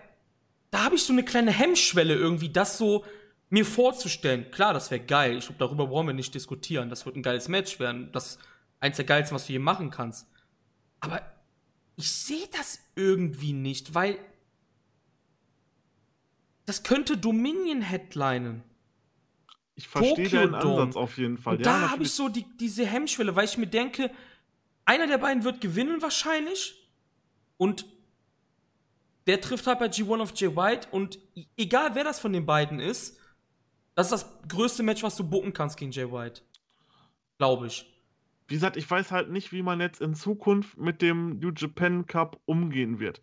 da 0.71 0.85
habe 0.85 0.95
ich 0.95 1.03
so 1.03 1.13
eine 1.13 1.23
kleine 1.23 1.51
Hemmschwelle 1.51 2.15
irgendwie, 2.15 2.49
das 2.49 2.77
so 2.77 3.05
mir 3.49 3.65
vorzustellen. 3.65 4.51
Klar, 4.51 4.73
das 4.73 4.91
wäre 4.91 5.03
geil. 5.03 5.37
Ich 5.37 5.45
glaube, 5.45 5.59
darüber 5.59 5.87
brauchen 5.87 6.07
wir 6.07 6.13
nicht 6.13 6.33
diskutieren. 6.33 6.89
Das 6.89 7.05
wird 7.05 7.15
ein 7.15 7.23
geiles 7.23 7.47
Match 7.47 7.79
werden. 7.79 8.11
Das 8.11 8.31
ist 8.31 8.39
eins 8.79 8.97
der 8.97 9.05
geilsten, 9.05 9.35
was 9.35 9.47
du 9.47 9.53
hier 9.53 9.59
machen 9.59 9.89
kannst. 9.89 10.27
Aber 10.99 11.21
ich 11.95 12.11
sehe 12.11 12.47
das 12.55 12.79
irgendwie 12.95 13.53
nicht, 13.53 13.93
weil 13.93 14.17
das 16.69 16.83
könnte 16.83 17.17
Dominion 17.17 17.81
headlinen. 17.81 18.63
Ich 19.73 19.87
verstehe 19.87 20.29
deinen. 20.29 20.53
Ansatz 20.53 20.95
auf 20.95 21.17
jeden 21.17 21.39
Fall. 21.39 21.55
Und 21.55 21.65
ja, 21.65 21.79
da 21.79 21.89
habe 21.89 22.03
ich 22.03 22.11
so 22.11 22.29
die, 22.29 22.45
diese 22.59 22.85
Hemmschwelle, 22.85 23.35
weil 23.35 23.45
ich 23.45 23.57
mir 23.57 23.65
denke, 23.65 24.11
einer 24.85 25.07
der 25.07 25.17
beiden 25.17 25.43
wird 25.43 25.61
gewinnen 25.61 25.99
wahrscheinlich. 26.03 26.87
Und 27.57 27.85
der 29.25 29.41
trifft 29.41 29.65
halt 29.65 29.79
bei 29.79 29.87
G1 29.87 30.21
of 30.21 30.33
Jay 30.35 30.55
White. 30.55 30.89
Und 30.91 31.17
e- 31.35 31.45
egal 31.57 31.95
wer 31.95 32.03
das 32.03 32.19
von 32.19 32.33
den 32.33 32.45
beiden 32.45 32.79
ist, 32.79 33.17
das 33.95 34.11
ist 34.11 34.11
das 34.11 34.47
größte 34.47 34.83
Match, 34.83 35.01
was 35.01 35.15
du 35.15 35.23
booken 35.23 35.53
kannst 35.53 35.75
gegen 35.75 35.91
Jay 35.91 36.11
White. 36.11 36.43
Glaube 37.39 37.65
ich. 37.65 37.91
Wie 38.47 38.53
gesagt, 38.53 38.77
ich 38.77 38.87
weiß 38.87 39.11
halt 39.11 39.31
nicht, 39.31 39.51
wie 39.51 39.63
man 39.63 39.81
jetzt 39.81 40.01
in 40.01 40.13
Zukunft 40.13 40.77
mit 40.77 41.01
dem 41.01 41.39
New 41.39 41.51
Japan 41.51 42.05
Cup 42.05 42.39
umgehen 42.45 42.99
wird. 42.99 43.21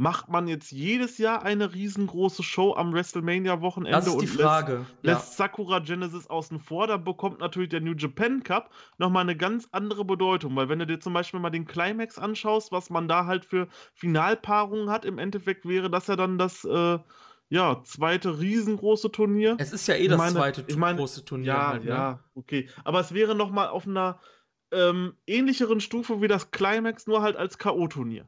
Macht 0.00 0.28
man 0.28 0.46
jetzt 0.46 0.70
jedes 0.70 1.18
Jahr 1.18 1.42
eine 1.42 1.74
riesengroße 1.74 2.44
Show 2.44 2.72
am 2.76 2.92
WrestleMania-Wochenende 2.92 3.90
Das 3.98 4.06
ist 4.06 4.12
die 4.12 4.18
und 4.26 4.36
lässt, 4.36 4.40
Frage. 4.40 4.86
Ja. 5.02 5.12
lässt 5.14 5.36
Sakura 5.36 5.80
Genesis 5.80 6.28
außen 6.28 6.60
vor, 6.60 6.86
da 6.86 6.96
bekommt 6.98 7.40
natürlich 7.40 7.70
der 7.70 7.80
New 7.80 7.94
Japan 7.94 8.44
Cup 8.44 8.70
nochmal 8.98 9.22
eine 9.22 9.36
ganz 9.36 9.66
andere 9.72 10.04
Bedeutung. 10.04 10.54
Weil 10.54 10.68
wenn 10.68 10.78
du 10.78 10.86
dir 10.86 11.00
zum 11.00 11.14
Beispiel 11.14 11.40
mal 11.40 11.50
den 11.50 11.66
Climax 11.66 12.16
anschaust, 12.16 12.70
was 12.70 12.90
man 12.90 13.08
da 13.08 13.26
halt 13.26 13.44
für 13.44 13.66
Finalpaarungen 13.94 14.88
hat, 14.88 15.04
im 15.04 15.18
Endeffekt 15.18 15.66
wäre 15.66 15.90
das 15.90 16.06
ja 16.06 16.14
dann 16.14 16.38
das 16.38 16.64
äh, 16.64 16.98
ja, 17.48 17.82
zweite 17.82 18.38
riesengroße 18.38 19.10
Turnier. 19.10 19.56
Es 19.58 19.72
ist 19.72 19.88
ja 19.88 19.96
eh 19.96 20.06
das 20.06 20.16
meine- 20.18 20.34
zweite 20.36 20.64
ich 20.68 20.76
meine, 20.76 20.98
große 20.98 21.24
Turnier. 21.24 21.46
Ja, 21.48 21.68
halt, 21.70 21.82
ne? 21.84 21.90
ja, 21.90 22.20
okay. 22.36 22.68
Aber 22.84 23.00
es 23.00 23.14
wäre 23.14 23.34
noch 23.34 23.50
mal 23.50 23.66
auf 23.66 23.84
einer 23.88 24.20
ähm, 24.70 25.14
ähnlicheren 25.26 25.80
Stufe 25.80 26.20
wie 26.22 26.28
das 26.28 26.52
Climax, 26.52 27.08
nur 27.08 27.20
halt 27.22 27.34
als 27.36 27.58
K.O.-Turnier. 27.58 28.26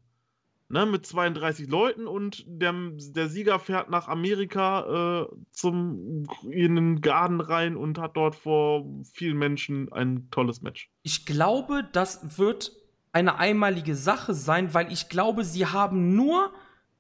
Ne, 0.73 0.87
mit 0.87 1.05
32 1.05 1.69
Leuten 1.69 2.07
und 2.07 2.45
der, 2.47 2.73
der 2.73 3.29
Sieger 3.29 3.59
fährt 3.59 3.91
nach 3.91 4.07
Amerika 4.07 5.25
äh, 5.25 5.27
zum 5.51 6.29
in 6.49 6.77
den 6.77 7.01
Garten 7.01 7.41
rein 7.41 7.77
und 7.77 7.99
hat 7.99 8.17
dort 8.17 8.37
vor 8.37 8.87
vielen 9.13 9.37
Menschen 9.37 9.93
ein 9.93 10.31
tolles 10.31 10.63
Match. 10.63 10.89
Ich 11.03 11.27
glaube, 11.27 11.89
das 11.93 12.39
wird 12.39 12.71
eine 13.11 13.41
einmalige 13.41 13.97
Sache 13.97 14.33
sein, 14.33 14.73
weil 14.73 14.93
ich 14.93 15.09
glaube, 15.09 15.43
sie 15.43 15.67
haben 15.67 16.15
nur 16.15 16.53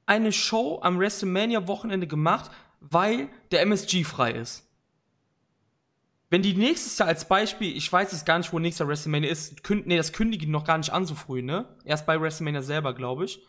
eine 0.04 0.32
Show 0.32 0.80
am 0.82 0.98
WrestleMania-Wochenende 0.98 2.08
gemacht, 2.08 2.50
weil 2.80 3.28
der 3.52 3.62
MSG 3.62 4.02
frei 4.02 4.32
ist. 4.32 4.68
Wenn 6.28 6.42
die 6.42 6.54
nächstes 6.54 6.98
Jahr 6.98 7.06
als 7.06 7.28
Beispiel, 7.28 7.76
ich 7.76 7.92
weiß 7.92 8.12
es 8.12 8.24
gar 8.24 8.38
nicht, 8.38 8.52
wo 8.52 8.58
nächster 8.58 8.88
WrestleMania 8.88 9.30
ist, 9.30 9.62
künd, 9.62 9.86
nee, 9.86 9.96
das 9.96 10.12
kündigen 10.12 10.50
noch 10.50 10.64
gar 10.64 10.78
nicht 10.78 10.92
an 10.92 11.06
so 11.06 11.14
früh, 11.14 11.40
ne? 11.40 11.68
Erst 11.84 12.04
bei 12.04 12.20
WrestleMania 12.20 12.62
selber, 12.62 12.94
glaube 12.94 13.26
ich. 13.26 13.40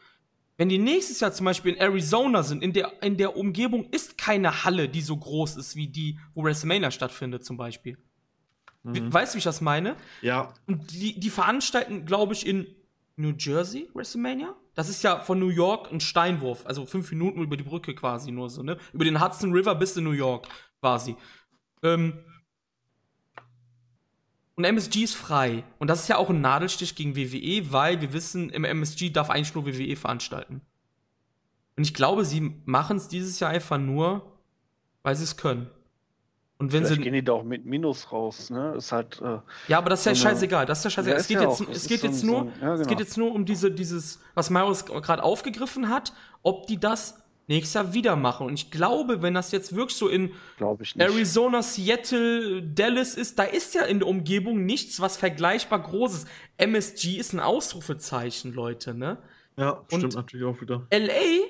Wenn 0.57 0.69
die 0.69 0.77
nächstes 0.77 1.19
Jahr 1.19 1.31
zum 1.31 1.45
Beispiel 1.45 1.73
in 1.73 1.79
Arizona 1.79 2.43
sind, 2.43 2.63
in 2.63 2.73
der, 2.73 3.01
in 3.01 3.17
der 3.17 3.35
Umgebung 3.35 3.89
ist 3.91 4.17
keine 4.17 4.63
Halle, 4.63 4.89
die 4.89 5.01
so 5.01 5.17
groß 5.17 5.57
ist 5.57 5.75
wie 5.75 5.87
die, 5.87 6.19
wo 6.33 6.43
WrestleMania 6.43 6.91
stattfindet, 6.91 7.43
zum 7.45 7.57
Beispiel. 7.57 7.97
Mhm. 8.83 9.13
Weißt 9.13 9.33
du, 9.33 9.35
wie 9.35 9.39
ich 9.39 9.43
das 9.43 9.61
meine? 9.61 9.95
Ja, 10.21 10.53
Und 10.67 10.91
die, 10.91 11.19
die 11.19 11.29
veranstalten, 11.29 12.05
glaube 12.05 12.33
ich, 12.33 12.45
in 12.45 12.67
New 13.15 13.33
Jersey 13.37 13.89
WrestleMania. 13.93 14.55
Das 14.73 14.89
ist 14.89 15.03
ja 15.03 15.19
von 15.19 15.39
New 15.39 15.49
York 15.49 15.91
ein 15.91 15.99
Steinwurf, 15.99 16.65
also 16.65 16.85
fünf 16.85 17.11
Minuten 17.11 17.41
über 17.41 17.57
die 17.57 17.63
Brücke 17.63 17.93
quasi 17.93 18.31
nur 18.31 18.49
so, 18.49 18.63
ne? 18.63 18.77
Über 18.93 19.03
den 19.03 19.23
Hudson 19.23 19.51
River 19.51 19.75
bis 19.75 19.97
in 19.97 20.05
New 20.05 20.11
York 20.11 20.47
quasi. 20.79 21.15
Ähm 21.83 22.13
und 24.55 24.63
MSG 24.63 25.03
ist 25.03 25.15
frei. 25.15 25.63
Und 25.79 25.89
das 25.89 26.01
ist 26.01 26.07
ja 26.07 26.17
auch 26.17 26.29
ein 26.29 26.41
Nadelstich 26.41 26.95
gegen 26.95 27.15
WWE, 27.15 27.71
weil 27.71 28.01
wir 28.01 28.13
wissen, 28.13 28.49
im 28.49 28.63
MSG 28.63 29.09
darf 29.09 29.29
eigentlich 29.29 29.55
nur 29.55 29.65
WWE 29.65 29.95
veranstalten. 29.95 30.61
Und 31.77 31.83
ich 31.83 31.93
glaube, 31.93 32.25
sie 32.25 32.53
machen 32.65 32.97
es 32.97 33.07
dieses 33.07 33.39
Jahr 33.39 33.49
einfach 33.49 33.77
nur, 33.77 34.37
weil 35.03 35.15
sie 35.15 35.23
es 35.23 35.37
können. 35.37 35.69
Und 36.59 36.73
wenn 36.73 36.83
Vielleicht 36.83 36.99
sie 36.99 37.03
gehen 37.05 37.13
die 37.13 37.23
da 37.23 37.33
auch 37.33 37.43
mit 37.43 37.65
Minus 37.65 38.11
raus, 38.11 38.51
ne? 38.51 38.75
Ist 38.77 38.91
halt. 38.91 39.19
Äh, 39.19 39.39
ja, 39.67 39.79
aber 39.79 39.89
das 39.89 40.01
ist 40.01 40.05
ja 40.05 40.13
So 40.13 40.21
scheißegal. 40.21 40.67
Das 40.67 40.77
ist 40.77 40.83
ja 40.83 40.89
scheißegal. 40.91 41.15
Ja, 41.15 41.19
es 41.21 41.27
geht 41.27 41.41
ja 41.41 41.49
jetzt, 41.49 41.61
es 41.61 41.87
geht 41.87 42.01
so 42.01 42.07
jetzt 42.07 42.23
nur, 42.23 42.39
so 42.41 42.45
ein- 42.45 42.53
ja, 42.61 42.73
es 42.73 42.79
geht 42.81 42.89
genau. 42.89 42.99
jetzt 42.99 43.17
nur 43.17 43.33
um 43.33 43.45
diese, 43.45 43.71
dieses, 43.71 44.19
was 44.35 44.51
Marius 44.51 44.85
gerade 44.85 45.23
aufgegriffen 45.23 45.89
hat, 45.89 46.13
ob 46.43 46.67
die 46.67 46.79
das 46.79 47.20
nächstes 47.51 47.73
Jahr 47.75 47.93
wieder 47.93 48.15
machen. 48.15 48.47
Und 48.47 48.53
ich 48.53 48.71
glaube, 48.71 49.21
wenn 49.21 49.33
das 49.33 49.51
jetzt 49.51 49.75
wirklich 49.75 49.97
so 49.97 50.07
in. 50.07 50.31
Arizona, 50.97 51.61
Seattle, 51.61 52.63
Dallas 52.63 53.15
ist, 53.15 53.37
da 53.39 53.43
ist 53.43 53.73
ja 53.75 53.83
in 53.83 53.99
der 53.99 54.07
Umgebung 54.07 54.65
nichts, 54.65 54.99
was 54.99 55.17
vergleichbar 55.17 55.81
Großes. 55.81 56.25
MSG 56.57 57.17
ist 57.17 57.33
ein 57.33 57.39
Ausrufezeichen, 57.39 58.53
Leute, 58.53 58.93
ne? 58.93 59.17
ja, 59.57 59.71
Und- 59.71 59.91
stimmt 59.99 60.15
natürlich 60.15 60.45
auch 60.45 60.59
wieder. 60.61 60.87
LA 60.91 61.45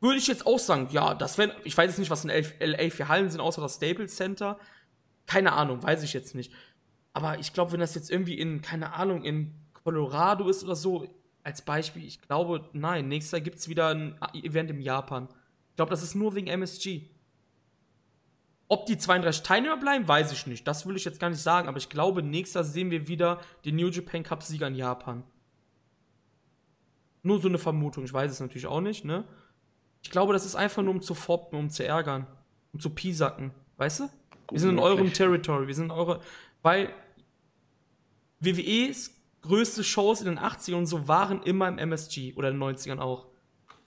würde 0.00 0.18
ich 0.18 0.26
jetzt 0.26 0.46
auch 0.46 0.58
sagen, 0.58 0.88
ja, 0.90 1.14
das 1.14 1.38
wäre, 1.38 1.54
ich 1.64 1.76
weiß 1.76 1.88
jetzt 1.90 1.98
nicht, 1.98 2.10
was 2.10 2.24
in 2.24 2.30
LA 2.30 2.90
für 2.90 3.08
Hallen 3.08 3.30
sind, 3.30 3.40
außer 3.40 3.62
das 3.62 3.76
Staples 3.76 4.16
Center. 4.16 4.58
Keine 5.26 5.52
Ahnung, 5.52 5.82
weiß 5.82 6.02
ich 6.02 6.12
jetzt 6.12 6.34
nicht. 6.34 6.52
Aber 7.12 7.38
ich 7.38 7.52
glaube, 7.52 7.72
wenn 7.72 7.80
das 7.80 7.94
jetzt 7.94 8.10
irgendwie 8.10 8.38
in, 8.38 8.62
keine 8.62 8.94
Ahnung, 8.94 9.22
in 9.22 9.54
Colorado 9.84 10.48
ist 10.48 10.64
oder 10.64 10.74
so, 10.74 11.06
als 11.42 11.62
Beispiel, 11.62 12.04
ich 12.04 12.20
glaube, 12.20 12.68
nein, 12.72 13.08
nächstes 13.08 13.32
Jahr 13.32 13.40
gibt 13.40 13.58
es 13.58 13.68
wieder 13.68 13.88
ein 13.88 14.16
Event 14.34 14.70
in 14.70 14.80
Japan. 14.80 15.28
Ich 15.70 15.76
glaube, 15.76 15.90
das 15.90 16.02
ist 16.02 16.14
nur 16.14 16.34
wegen 16.34 16.46
MSG. 16.46 17.08
Ob 18.68 18.86
die 18.86 18.96
32 18.96 19.42
Teilnehmer 19.42 19.76
bleiben, 19.76 20.06
weiß 20.06 20.32
ich 20.32 20.46
nicht. 20.46 20.66
Das 20.66 20.86
will 20.86 20.96
ich 20.96 21.04
jetzt 21.04 21.20
gar 21.20 21.30
nicht 21.30 21.42
sagen, 21.42 21.68
aber 21.68 21.78
ich 21.78 21.88
glaube, 21.88 22.22
nächstes 22.22 22.54
Jahr 22.54 22.64
sehen 22.64 22.90
wir 22.90 23.08
wieder 23.08 23.40
den 23.64 23.76
New 23.76 23.88
Japan 23.88 24.22
Cup-Sieger 24.22 24.68
in 24.68 24.74
Japan. 24.74 25.24
Nur 27.22 27.40
so 27.40 27.48
eine 27.48 27.58
Vermutung, 27.58 28.04
ich 28.04 28.12
weiß 28.12 28.30
es 28.30 28.40
natürlich 28.40 28.66
auch 28.66 28.80
nicht, 28.80 29.04
ne? 29.04 29.24
Ich 30.02 30.10
glaube, 30.10 30.32
das 30.32 30.44
ist 30.44 30.56
einfach 30.56 30.82
nur 30.82 30.94
um 30.94 31.02
zu 31.02 31.14
foppen, 31.14 31.58
um 31.58 31.70
zu 31.70 31.84
ärgern, 31.84 32.26
um 32.72 32.80
zu 32.80 32.90
piesacken, 32.90 33.52
weißt 33.76 34.00
du? 34.00 34.08
Wir 34.50 34.60
sind 34.60 34.70
in 34.70 34.78
eurem. 34.78 35.12
Territory, 35.12 35.66
wir 35.66 35.74
sind 35.74 35.86
in 35.86 35.90
eure, 35.92 36.20
weil 36.62 36.92
WWEs 38.40 39.14
größte 39.42 39.84
Shows 39.84 40.20
in 40.20 40.26
den 40.26 40.38
80ern 40.38 40.76
und 40.76 40.86
so 40.86 41.08
waren 41.08 41.42
immer 41.42 41.68
im 41.68 41.78
MSG 41.78 42.34
oder 42.34 42.48
in 42.48 42.58
den 42.58 42.62
90ern 42.62 42.98
auch. 42.98 43.26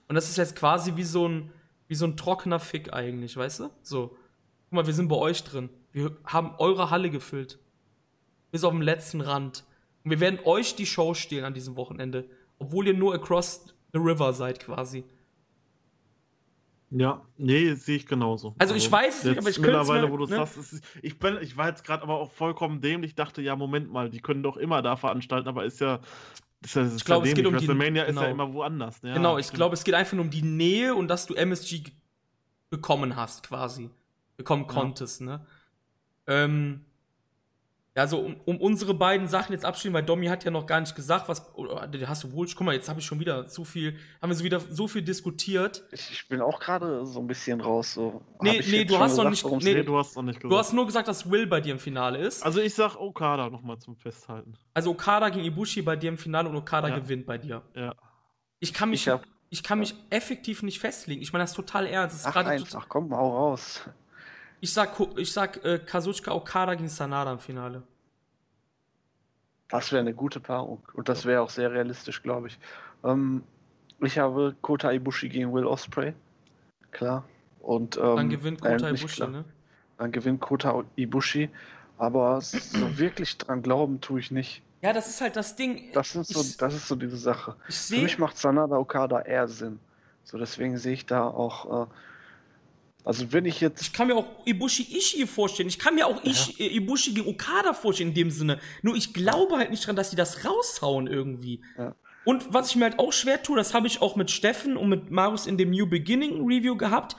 Und 0.08 0.14
das 0.14 0.28
ist 0.28 0.36
jetzt 0.36 0.56
quasi 0.56 0.96
wie 0.96 1.02
so 1.02 1.28
ein, 1.28 1.50
wie 1.88 1.94
so 1.94 2.06
ein 2.06 2.16
trockener 2.16 2.60
Fick 2.60 2.92
eigentlich, 2.92 3.36
weißt 3.36 3.60
du? 3.60 3.70
So. 3.82 4.16
Guck 4.64 4.72
mal, 4.72 4.86
wir 4.86 4.94
sind 4.94 5.08
bei 5.08 5.16
euch 5.16 5.42
drin. 5.44 5.68
Wir 5.92 6.16
haben 6.24 6.54
eure 6.58 6.90
Halle 6.90 7.10
gefüllt. 7.10 7.58
Bis 8.50 8.64
auf 8.64 8.72
den 8.72 8.82
letzten 8.82 9.20
Rand. 9.20 9.64
Und 10.04 10.10
wir 10.10 10.20
werden 10.20 10.38
euch 10.44 10.76
die 10.76 10.86
Show 10.86 11.14
stehlen 11.14 11.44
an 11.44 11.54
diesem 11.54 11.76
Wochenende. 11.76 12.28
Obwohl 12.58 12.86
ihr 12.86 12.94
nur 12.94 13.14
across 13.14 13.74
the 13.92 13.98
river 13.98 14.32
seid 14.32 14.60
quasi. 14.60 15.04
Ja, 16.90 17.20
nee, 17.36 17.74
sehe 17.74 17.96
ich 17.96 18.06
genauso. 18.06 18.54
Also 18.58 18.74
ich 18.74 18.90
weiß 18.90 19.18
es 19.18 19.24
nicht, 19.24 19.38
aber 19.38 19.48
ich 19.50 19.56
könnte 19.56 19.70
es 19.72 19.76
mittlerweile, 19.88 20.06
mir- 20.06 20.12
wo 20.12 20.16
du 20.18 20.26
ne? 20.26 20.36
sagst, 20.36 20.56
ist, 20.56 20.84
ich 21.02 21.18
bin, 21.18 21.36
ich 21.42 21.56
war 21.56 21.68
jetzt 21.68 21.84
gerade 21.84 22.02
aber 22.04 22.14
auch 22.20 22.30
vollkommen 22.30 22.80
dämlich, 22.80 23.14
dachte, 23.16 23.42
ja, 23.42 23.56
Moment 23.56 23.90
mal, 23.92 24.08
die 24.08 24.20
können 24.20 24.42
doch 24.44 24.56
immer 24.56 24.82
da 24.82 24.96
veranstalten, 24.96 25.48
aber 25.48 25.64
ist 25.64 25.80
ja, 25.80 25.98
ist 26.64 26.76
ja, 26.76 26.82
ist 26.82 27.04
glaube, 27.04 27.26
ja 27.26 27.32
es 27.32 27.36
geht 27.36 27.44
um 27.46 27.54
die- 27.54 27.66
WrestleMania 27.68 28.04
ist 28.04 28.14
ja 28.14 28.20
genau. 28.28 28.32
immer 28.44 28.54
woanders. 28.54 29.00
Ja, 29.02 29.14
genau, 29.14 29.36
ich 29.36 29.52
glaube, 29.52 29.74
es 29.74 29.82
geht 29.82 29.94
einfach 29.94 30.12
nur 30.14 30.24
um 30.24 30.30
die 30.30 30.42
Nähe 30.42 30.94
und 30.94 31.08
dass 31.08 31.26
du 31.26 31.34
MSG 31.34 31.82
bekommen 32.70 33.16
hast, 33.16 33.42
quasi. 33.42 33.90
Bekommen 34.36 34.62
Ja. 34.68 34.72
konntest, 34.72 35.20
ne? 35.22 35.44
Ähm, 36.28 36.85
ja, 37.96 38.06
so 38.06 38.20
um, 38.20 38.36
um 38.44 38.60
unsere 38.60 38.92
beiden 38.92 39.26
Sachen 39.26 39.52
jetzt 39.54 39.64
abschließen, 39.64 39.94
weil 39.94 40.02
Domi 40.02 40.26
hat 40.26 40.44
ja 40.44 40.50
noch 40.50 40.66
gar 40.66 40.80
nicht 40.80 40.94
gesagt, 40.94 41.28
was. 41.28 41.42
Hast 42.06 42.24
du 42.24 42.32
wohl. 42.32 42.46
Guck 42.46 42.60
mal, 42.66 42.74
jetzt 42.74 42.90
habe 42.90 43.00
ich 43.00 43.06
schon 43.06 43.18
wieder 43.20 43.46
so 43.46 43.64
viel. 43.64 43.96
Haben 44.20 44.28
wir 44.28 44.36
so 44.36 44.44
wieder 44.44 44.60
so 44.60 44.86
viel 44.86 45.00
diskutiert. 45.02 45.82
Ich, 45.92 46.10
ich 46.12 46.28
bin 46.28 46.42
auch 46.42 46.60
gerade 46.60 47.06
so 47.06 47.20
ein 47.20 47.26
bisschen 47.26 47.60
raus. 47.62 47.94
So. 47.94 48.20
Nee, 48.42 48.58
Hab 48.60 48.66
nee, 48.68 48.84
du 48.84 48.98
hast 48.98 49.16
noch 49.16 49.30
gesagt, 49.30 49.52
nicht- 49.62 49.64
nee, 49.64 49.82
du 49.82 49.96
hast 49.96 50.14
noch 50.14 50.22
nicht 50.24 50.36
gesagt. 50.40 50.52
Du 50.52 50.58
hast 50.58 50.72
nur 50.74 50.84
gesagt, 50.84 51.08
dass 51.08 51.30
Will 51.30 51.46
bei 51.46 51.62
dir 51.62 51.72
im 51.72 51.78
Finale 51.78 52.18
ist. 52.18 52.42
also 52.44 52.60
ich 52.60 52.74
sag 52.74 52.96
Okada 52.96 53.48
nochmal 53.48 53.78
zum 53.78 53.96
Festhalten. 53.96 54.52
Also 54.74 54.90
Okada 54.90 55.30
gegen 55.30 55.46
Ibushi 55.46 55.80
bei 55.80 55.96
dir 55.96 56.10
im 56.10 56.18
Finale 56.18 56.50
und 56.50 56.56
Okada 56.56 56.88
Ja. 56.88 56.98
gewinnt 56.98 57.24
bei 57.24 57.38
dir. 57.38 57.62
Ja. 57.74 57.94
Ich 58.60 58.74
kann 58.74 58.90
mich. 58.90 59.06
Ich 59.06 59.08
habe 59.08 59.22
Ich 59.48 59.62
kann 59.62 59.78
mich 59.78 59.94
effektiv 60.10 60.62
nicht 60.62 60.80
festlegen. 60.80 61.22
Ich 61.22 61.32
meine 61.32 61.44
das 61.44 61.52
ist 61.52 61.56
total 61.56 61.86
ernst. 61.86 62.14
Das 62.14 62.20
ist 62.22 62.26
Ach, 62.26 62.36
eins, 62.44 62.64
total- 62.64 62.82
ach 62.82 62.88
komm, 62.90 63.14
hau 63.14 63.36
raus. 63.50 63.80
Ich 64.60 64.72
sag, 64.72 64.90
ich 65.16 65.32
sag 65.32 65.64
äh, 65.64 65.78
Kazuchika 65.78 66.32
Okada 66.32 66.74
gegen 66.74 66.88
Sanada 66.88 67.32
im 67.32 67.38
Finale. 67.38 67.82
Das 69.68 69.90
wäre 69.92 70.00
eine 70.00 70.14
gute 70.14 70.40
Paarung. 70.40 70.82
Und 70.94 71.08
das 71.08 71.24
wäre 71.24 71.42
auch 71.42 71.50
sehr 71.50 71.72
realistisch, 71.72 72.22
glaube 72.22 72.48
ich. 72.48 72.58
Ähm, 73.04 73.42
ich 74.00 74.18
habe 74.18 74.54
Kota 74.62 74.92
Ibushi 74.92 75.28
gegen 75.28 75.52
Will 75.52 75.66
Osprey. 75.66 76.14
Klar. 76.92 77.24
Und, 77.60 77.96
ähm, 77.96 78.16
Dann 78.16 78.28
gewinnt 78.30 78.64
äh, 78.64 78.72
Kota 78.72 78.92
nicht 78.92 79.00
Ibushi, 79.02 79.16
klar. 79.16 79.28
ne? 79.28 79.44
Dann 79.98 80.12
gewinnt 80.12 80.40
Kota 80.40 80.84
Ibushi. 80.96 81.50
Aber 81.98 82.40
so 82.40 82.58
wirklich 82.98 83.38
dran 83.38 83.62
glauben 83.62 84.00
tue 84.00 84.20
ich 84.20 84.30
nicht. 84.30 84.62
Ja, 84.82 84.92
das 84.92 85.08
ist 85.08 85.20
halt 85.20 85.34
das 85.36 85.56
Ding. 85.56 85.90
Das, 85.94 86.12
sind 86.12 86.26
so, 86.26 86.42
ich, 86.42 86.56
das 86.58 86.74
ist 86.74 86.86
so 86.86 86.94
diese 86.94 87.16
Sache. 87.16 87.56
Für 87.68 87.96
mich 87.96 88.18
macht 88.18 88.38
Sanada 88.38 88.76
Okada 88.76 89.22
eher 89.22 89.48
Sinn. 89.48 89.80
So, 90.22 90.38
deswegen 90.38 90.76
sehe 90.76 90.92
ich 90.92 91.06
da 91.06 91.26
auch. 91.26 91.86
Äh, 91.86 91.86
also, 93.06 93.32
wenn 93.32 93.44
ich 93.44 93.60
jetzt. 93.60 93.80
Ich 93.82 93.92
kann 93.92 94.08
mir 94.08 94.16
auch 94.16 94.26
Ibushi 94.46 94.82
Ishii 94.82 95.28
vorstellen. 95.28 95.68
Ich 95.68 95.78
kann 95.78 95.94
mir 95.94 96.08
auch 96.08 96.24
Ishi, 96.24 96.60
äh, 96.60 96.76
Ibushi 96.76 97.12
gegen 97.12 97.28
Okada 97.28 97.72
vorstellen 97.72 98.08
in 98.08 98.14
dem 98.16 98.30
Sinne. 98.32 98.58
Nur 98.82 98.96
ich 98.96 99.14
glaube 99.14 99.58
halt 99.58 99.70
nicht 99.70 99.86
dran, 99.86 99.94
dass 99.94 100.10
die 100.10 100.16
das 100.16 100.44
raushauen 100.44 101.06
irgendwie. 101.06 101.62
Ja. 101.78 101.94
Und 102.24 102.52
was 102.52 102.70
ich 102.70 102.76
mir 102.76 102.86
halt 102.86 102.98
auch 102.98 103.12
schwer 103.12 103.40
tue, 103.44 103.56
das 103.56 103.74
habe 103.74 103.86
ich 103.86 104.02
auch 104.02 104.16
mit 104.16 104.32
Steffen 104.32 104.76
und 104.76 104.88
mit 104.88 105.12
Marius 105.12 105.46
in 105.46 105.56
dem 105.56 105.70
New 105.70 105.86
Beginning 105.86 106.44
Review 106.44 106.76
gehabt. 106.76 107.16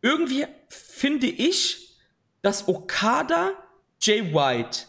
Irgendwie 0.00 0.46
finde 0.68 1.28
ich, 1.28 1.96
dass 2.42 2.66
Okada, 2.66 3.52
Jay 4.00 4.34
White, 4.34 4.86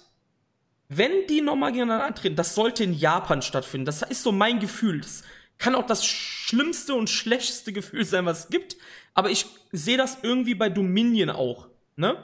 wenn 0.89 1.27
die 1.29 1.41
nochmal 1.41 1.71
gegeneinander 1.71 2.07
antreten, 2.07 2.35
das 2.35 2.55
sollte 2.55 2.83
in 2.83 2.95
Japan 2.95 3.43
stattfinden. 3.43 3.85
Das 3.85 4.01
ist 4.01 4.23
so 4.23 4.31
mein 4.31 4.59
Gefühl. 4.59 5.01
Das 5.01 5.23
kann 5.59 5.75
auch 5.75 5.85
das 5.85 6.03
schlimmste 6.03 6.95
und 6.95 7.11
schlechteste 7.11 7.73
Gefühl 7.73 8.05
sein, 8.05 8.25
was 8.25 8.45
es 8.45 8.49
gibt. 8.49 8.75
Aber 9.13 9.29
ich 9.29 9.45
sehe 9.71 9.97
das 9.97 10.19
irgendwie 10.23 10.55
bei 10.55 10.69
Dominion 10.69 11.29
auch, 11.29 11.67
ne? 11.95 12.17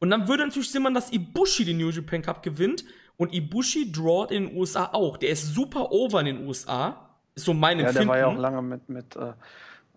Und 0.00 0.10
dann 0.10 0.28
würde 0.28 0.46
natürlich 0.46 0.72
machen, 0.80 0.94
dass 0.94 1.12
Ibushi 1.12 1.64
den 1.64 1.78
New 1.78 1.90
Japan 1.90 2.22
Cup 2.22 2.42
gewinnt 2.42 2.84
und 3.18 3.34
Ibushi 3.34 3.92
drawt 3.92 4.30
in 4.30 4.46
den 4.48 4.56
USA 4.56 4.86
auch. 4.92 5.18
Der 5.18 5.28
ist 5.28 5.54
super 5.54 5.92
over 5.92 6.20
in 6.20 6.26
den 6.26 6.46
USA. 6.46 7.10
Ist 7.34 7.44
so 7.44 7.52
mein 7.52 7.78
Ja, 7.78 7.82
der 7.82 7.88
Empfinden. 7.90 8.08
war 8.08 8.18
ja 8.18 8.26
auch 8.26 8.38
lange 8.38 8.62
mit, 8.62 8.88
mit 8.88 9.14
äh, 9.16 9.32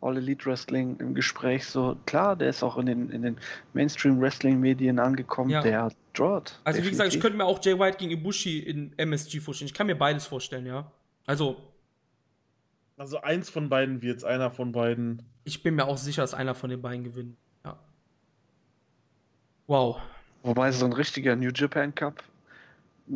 All 0.01 0.17
Elite 0.17 0.45
Wrestling 0.45 0.97
im 0.99 1.15
Gespräch. 1.15 1.65
So, 1.65 1.97
klar, 2.05 2.35
der 2.35 2.49
ist 2.49 2.61
auch 2.63 2.77
in 2.77 2.85
den, 2.85 3.09
in 3.11 3.21
den 3.21 3.37
Mainstream 3.73 4.19
Wrestling 4.19 4.59
Medien 4.59 4.99
angekommen. 4.99 5.49
Ja. 5.49 5.61
Der 5.61 5.89
drawt. 6.11 6.59
Also 6.65 6.83
wie 6.83 6.89
gesagt, 6.89 7.07
ich 7.07 7.13
definitiv. 7.13 7.21
könnte 7.21 7.37
mir 7.37 7.45
auch 7.45 7.63
Jay 7.63 7.79
White 7.79 7.97
gegen 7.97 8.11
Ibushi 8.11 8.59
in 8.59 8.91
MSG 8.97 9.39
vorstellen. 9.39 9.67
Ich 9.67 9.73
kann 9.73 9.87
mir 9.87 9.95
beides 9.95 10.27
vorstellen, 10.27 10.65
ja. 10.65 10.91
Also 11.25 11.55
Also 12.97 13.21
eins 13.21 13.49
von 13.49 13.69
beiden 13.69 14.01
wird's, 14.01 14.23
einer 14.23 14.51
von 14.51 14.71
beiden. 14.71 15.23
ich 15.43 15.63
bin 15.63 15.75
mir 15.75 15.85
auch 15.85 15.97
sicher, 15.97 16.21
dass 16.21 16.33
einer 16.33 16.55
von 16.55 16.69
den 16.69 16.81
beiden 16.81 17.03
gewinnt. 17.03 17.37
Ja. 17.65 17.79
Wow. 19.67 19.97
Wobei 20.43 20.71
so 20.71 20.85
ein 20.85 20.93
richtiger 20.93 21.35
New 21.35 21.51
Japan 21.53 21.95
Cup, 21.95 22.21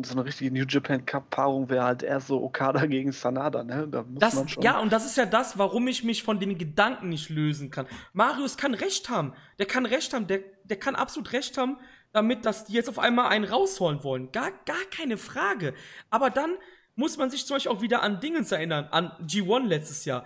so 0.02 0.12
eine 0.14 0.24
richtige 0.24 0.50
New 0.50 0.64
Japan 0.68 1.04
Cup 1.06 1.30
Paarung 1.30 1.68
wäre 1.68 1.84
halt 1.84 2.02
eher 2.02 2.20
so 2.20 2.42
Okada 2.42 2.86
gegen 2.86 3.12
Sanada, 3.12 3.62
ne? 3.62 3.86
Da 3.88 4.02
muss 4.02 4.18
Das, 4.18 4.34
man 4.34 4.48
schon. 4.48 4.62
ja, 4.62 4.80
und 4.80 4.92
das 4.92 5.06
ist 5.06 5.16
ja 5.16 5.26
das, 5.26 5.58
warum 5.58 5.86
ich 5.88 6.04
mich 6.04 6.22
von 6.22 6.40
den 6.40 6.58
Gedanken 6.58 7.10
nicht 7.10 7.28
lösen 7.30 7.70
kann. 7.70 7.86
Marius 8.12 8.56
kann 8.56 8.74
recht 8.74 9.08
haben. 9.10 9.32
Der 9.58 9.66
kann 9.66 9.86
recht 9.86 10.12
haben. 10.12 10.26
Der, 10.26 10.40
der 10.64 10.78
kann 10.78 10.94
absolut 10.96 11.32
recht 11.32 11.56
haben, 11.56 11.78
damit, 12.12 12.44
dass 12.46 12.64
die 12.64 12.72
jetzt 12.72 12.88
auf 12.88 12.98
einmal 12.98 13.28
einen 13.28 13.44
rausholen 13.44 14.02
wollen. 14.02 14.32
Gar, 14.32 14.50
gar 14.64 14.84
keine 14.90 15.16
Frage. 15.18 15.74
Aber 16.10 16.30
dann 16.30 16.50
muss 16.98 17.16
man 17.16 17.30
sich 17.30 17.46
zum 17.46 17.54
Beispiel 17.54 17.70
auch 17.72 17.80
wieder 17.80 18.02
an 18.02 18.18
Dingens 18.20 18.50
erinnern, 18.50 18.88
an 18.90 19.12
G1 19.24 19.66
letztes 19.68 20.04
Jahr. 20.04 20.24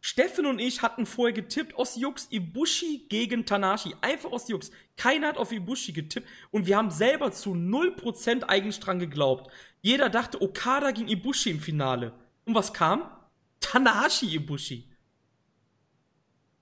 Steffen 0.00 0.46
und 0.46 0.58
ich 0.58 0.80
hatten 0.82 1.04
vorher 1.06 1.34
getippt 1.34 1.74
aus 1.76 1.96
Jux 1.96 2.28
Ibushi 2.30 3.06
gegen 3.10 3.44
Tanashi. 3.46 3.94
Einfach 4.00 4.32
aus 4.32 4.48
Jux. 4.48 4.70
Keiner 4.96 5.28
hat 5.28 5.36
auf 5.38 5.52
Ibushi 5.52 5.92
getippt 5.92 6.26
und 6.50 6.66
wir 6.66 6.76
haben 6.78 6.90
selber 6.90 7.30
zu 7.32 7.52
0% 7.54 8.42
eigentlich 8.44 8.80
dran 8.80 8.98
geglaubt. 8.98 9.50
Jeder 9.82 10.08
dachte 10.08 10.40
Okada 10.40 10.90
gegen 10.92 11.08
Ibushi 11.08 11.50
im 11.50 11.60
Finale. 11.60 12.12
Und 12.46 12.54
was 12.54 12.72
kam? 12.72 13.02
Tanahashi 13.60 14.34
Ibushi. 14.34 14.88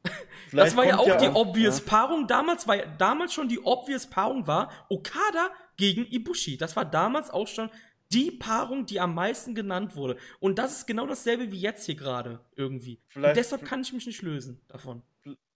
Das 0.02 0.12
Vielleicht 0.50 0.76
war 0.76 0.84
ja 0.86 0.98
auch 0.98 1.16
die 1.18 1.28
auch- 1.28 1.34
obvious 1.36 1.80
Paarung. 1.80 2.26
Damals 2.26 2.66
war 2.68 2.76
ja- 2.76 2.86
damals 2.98 3.32
schon 3.32 3.48
die 3.48 3.60
obvious 3.64 4.06
Paarung 4.06 4.46
war 4.46 4.70
Okada 4.90 5.50
gegen 5.76 6.04
Ibushi. 6.06 6.56
Das 6.58 6.76
war 6.76 6.84
damals 6.84 7.30
auch 7.30 7.46
schon 7.48 7.70
die 8.12 8.30
Paarung, 8.30 8.86
die 8.86 9.00
am 9.00 9.14
meisten 9.14 9.54
genannt 9.54 9.96
wurde. 9.96 10.16
Und 10.40 10.58
das 10.58 10.78
ist 10.78 10.86
genau 10.86 11.06
dasselbe 11.06 11.50
wie 11.52 11.60
jetzt 11.60 11.86
hier 11.86 11.94
gerade 11.94 12.40
irgendwie. 12.56 13.00
Deshalb 13.14 13.64
kann 13.64 13.80
ich 13.82 13.92
mich 13.92 14.06
nicht 14.06 14.22
lösen 14.22 14.60
davon. 14.68 15.02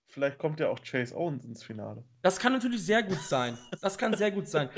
Vielleicht 0.08 0.38
kommt 0.38 0.60
ja 0.60 0.68
auch 0.70 0.80
Chase 0.82 1.14
Owens 1.16 1.44
ins 1.44 1.62
Finale. 1.64 2.04
Das 2.22 2.38
kann 2.38 2.52
natürlich 2.52 2.82
sehr 2.82 3.02
gut 3.02 3.20
sein. 3.20 3.58
Das 3.82 3.98
kann 3.98 4.14
sehr 4.16 4.30
gut 4.30 4.48
sein. 4.48 4.70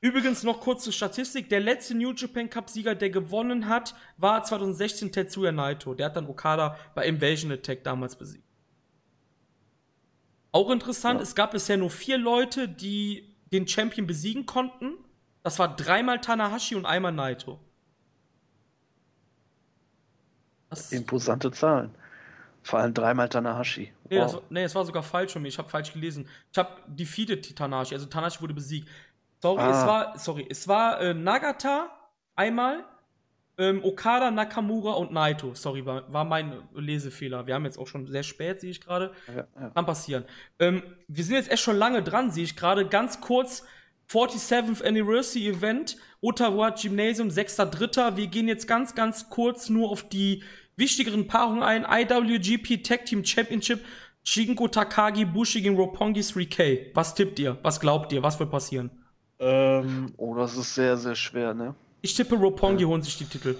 Übrigens 0.00 0.42
noch 0.42 0.60
kurze 0.60 0.90
Statistik. 0.92 1.48
Der 1.48 1.60
letzte 1.60 1.94
New 1.94 2.12
Japan 2.12 2.50
Cup 2.50 2.68
Sieger, 2.68 2.94
der 2.94 3.10
gewonnen 3.10 3.68
hat, 3.68 3.94
war 4.16 4.42
2016 4.42 5.12
Tetsuya 5.12 5.52
Naito. 5.52 5.94
Der 5.94 6.06
hat 6.06 6.16
dann 6.16 6.26
Okada 6.28 6.76
bei 6.94 7.06
Invasion 7.06 7.52
Attack 7.52 7.84
damals 7.84 8.16
besiegt. 8.16 8.44
Auch 10.52 10.70
interessant, 10.70 11.18
Ja. 11.20 11.22
es 11.22 11.34
gab 11.34 11.52
bisher 11.52 11.76
nur 11.76 11.90
vier 11.90 12.18
Leute, 12.18 12.68
die 12.68 13.34
den 13.52 13.66
Champion 13.66 14.06
besiegen 14.06 14.46
konnten. 14.46 14.94
Das 15.44 15.58
war 15.60 15.76
dreimal 15.76 16.20
Tanahashi 16.20 16.74
und 16.74 16.86
einmal 16.86 17.12
Naito. 17.12 17.60
Das, 20.70 20.90
Imposante 20.90 21.52
Zahlen. 21.52 21.94
Vor 22.62 22.78
allem 22.78 22.94
dreimal 22.94 23.28
Tanahashi. 23.28 23.92
nee, 24.08 24.16
das, 24.18 24.32
Wow. 24.32 24.40
war- 24.40 24.46
nee, 24.50 24.62
das 24.62 24.74
war 24.74 24.84
sogar 24.86 25.02
falsch 25.02 25.32
von 25.34 25.42
mir. 25.42 25.48
Ich 25.48 25.58
habe 25.58 25.68
falsch 25.68 25.92
gelesen. 25.92 26.26
Ich 26.50 26.58
habe 26.58 26.70
defeated 26.88 27.54
Tanahashi, 27.56 27.94
also 27.94 28.06
Tanahashi 28.06 28.40
wurde 28.40 28.54
besiegt. 28.54 28.88
Sorry, 29.42 29.60
Ah. 29.60 29.70
es 29.80 29.86
war, 29.86 30.18
sorry, 30.18 30.46
es 30.48 30.66
war 30.66 31.00
äh, 31.02 31.12
Nagata 31.12 31.90
einmal, 32.34 32.82
ähm, 33.58 33.84
Okada, 33.84 34.30
Nakamura 34.30 34.92
und 34.94 35.12
Naito. 35.12 35.54
Sorry, 35.54 35.84
war, 35.84 36.10
war 36.10 36.24
mein 36.24 36.62
Lesefehler. 36.72 37.46
Wir 37.46 37.54
haben 37.54 37.66
jetzt 37.66 37.78
auch 37.78 37.86
schon 37.86 38.06
sehr 38.06 38.22
spät, 38.22 38.60
sehe 38.60 38.70
ich 38.70 38.80
gerade. 38.80 39.12
Ja, 39.28 39.46
ja. 39.60 39.70
Kann 39.70 39.84
passieren. 39.86 40.24
Ähm, 40.58 40.82
wir 41.06 41.22
sind 41.22 41.34
jetzt 41.36 41.50
echt 41.52 41.62
schon 41.62 41.76
lange 41.76 42.02
dran, 42.02 42.30
sehe 42.30 42.44
ich 42.44 42.56
gerade. 42.56 42.88
Ganz 42.88 43.20
kurz, 43.20 43.64
47th 44.14 44.80
Anniversary 44.84 45.48
Event, 45.48 45.96
Ottawa 46.20 46.70
Gymnasium, 46.70 47.28
6.3. 47.28 48.16
Wir 48.16 48.28
gehen 48.28 48.46
jetzt 48.46 48.68
ganz, 48.68 48.94
ganz 48.94 49.28
kurz 49.28 49.68
nur 49.68 49.90
auf 49.90 50.08
die 50.08 50.44
wichtigeren 50.76 51.26
Paarungen 51.26 51.64
ein. 51.64 51.84
IWGP 51.84 52.84
Tag 52.84 53.06
Team 53.06 53.24
Championship, 53.24 53.84
Shingo 54.22 54.68
Takagi, 54.68 55.24
Bushi 55.24 55.62
gegen 55.62 55.74
Roppongi 55.76 56.20
3K. 56.20 56.94
Was 56.94 57.16
tippt 57.16 57.40
ihr? 57.40 57.58
Was 57.62 57.80
glaubt 57.80 58.12
ihr? 58.12 58.22
Was 58.22 58.38
wird 58.38 58.52
passieren? 58.52 58.90
Ähm, 59.40 60.12
Oh, 60.16 60.36
das 60.36 60.56
ist 60.56 60.76
sehr, 60.76 60.96
sehr 60.96 61.16
schwer, 61.16 61.52
ne? 61.52 61.74
Ich 62.00 62.14
tippe, 62.14 62.36
Roppongi 62.36 62.84
holen 62.84 63.02
sich 63.02 63.18
die 63.18 63.24
Titel. 63.24 63.56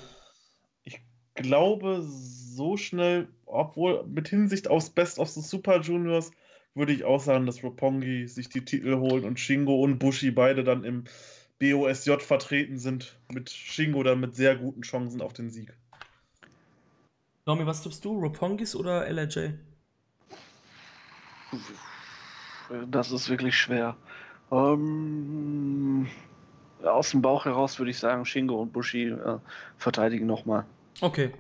ich 0.85 1.01
glaube, 1.35 2.01
so 2.07 2.77
schnell, 2.77 3.27
obwohl 3.45 4.05
mit 4.07 4.29
Hinsicht 4.29 4.69
aufs 4.69 4.89
Best 4.89 5.19
of 5.19 5.29
the 5.31 5.41
Super 5.41 5.81
Juniors, 5.81 6.31
würde 6.75 6.93
ich 6.93 7.05
auch 7.05 7.21
sagen, 7.21 7.47
dass 7.47 7.63
Roppongi 7.63 8.27
sich 8.27 8.49
die 8.49 8.65
Titel 8.65 8.97
holen 8.97 9.25
und 9.25 9.39
Shingo 9.39 9.83
und 9.83 9.99
Bushi 9.99 10.31
beide 10.31 10.65
dann 10.65 10.85
im 10.85 11.05
BOSJ 11.61 12.19
vertreten 12.19 12.79
sind. 12.79 13.17
Mit 13.33 13.51
Shingo 13.51 14.03
dann 14.03 14.21
mit 14.21 14.35
sehr 14.35 14.57
guten 14.57 14.83
Chancen 14.83 15.21
auf 15.21 15.33
den 15.33 15.51
Sieg. 15.51 15.73
Nomi, 17.47 17.67
was 17.67 17.83
tippst 17.83 18.05
du? 18.05 18.19
Roppongis 18.19 18.75
oder 18.75 19.07
LRJ? 19.07 19.51
Das 22.91 23.13
ist 23.13 23.29
wirklich 23.29 23.57
schwer. 23.57 23.97
Ähm, 24.51 26.09
aus 26.83 27.11
dem 27.11 27.23
Bauch 27.23 27.45
heraus 27.45 27.79
würde 27.79 27.91
ich 27.91 27.99
sagen, 27.99 28.25
Shingo 28.25 28.61
und 28.61 28.73
Bushi 28.73 29.09
äh, 29.09 29.39
verteidigen 29.77 30.27
nochmal. 30.27 30.65
Okay. 31.01 31.33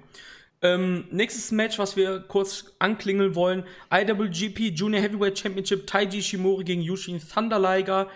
Ähm, 0.64 1.04
nächstes 1.10 1.52
Match, 1.52 1.78
was 1.78 1.94
wir 1.94 2.20
kurz 2.20 2.74
anklingeln 2.78 3.34
wollen: 3.34 3.64
IWGP 3.92 4.70
Junior 4.74 5.02
Heavyweight 5.02 5.38
Championship 5.38 5.86
Taiji 5.86 6.22
Shimori 6.22 6.64
gegen 6.64 6.80
Yushin 6.80 7.20
Thunder 7.20 7.58
Liger. 7.58 8.08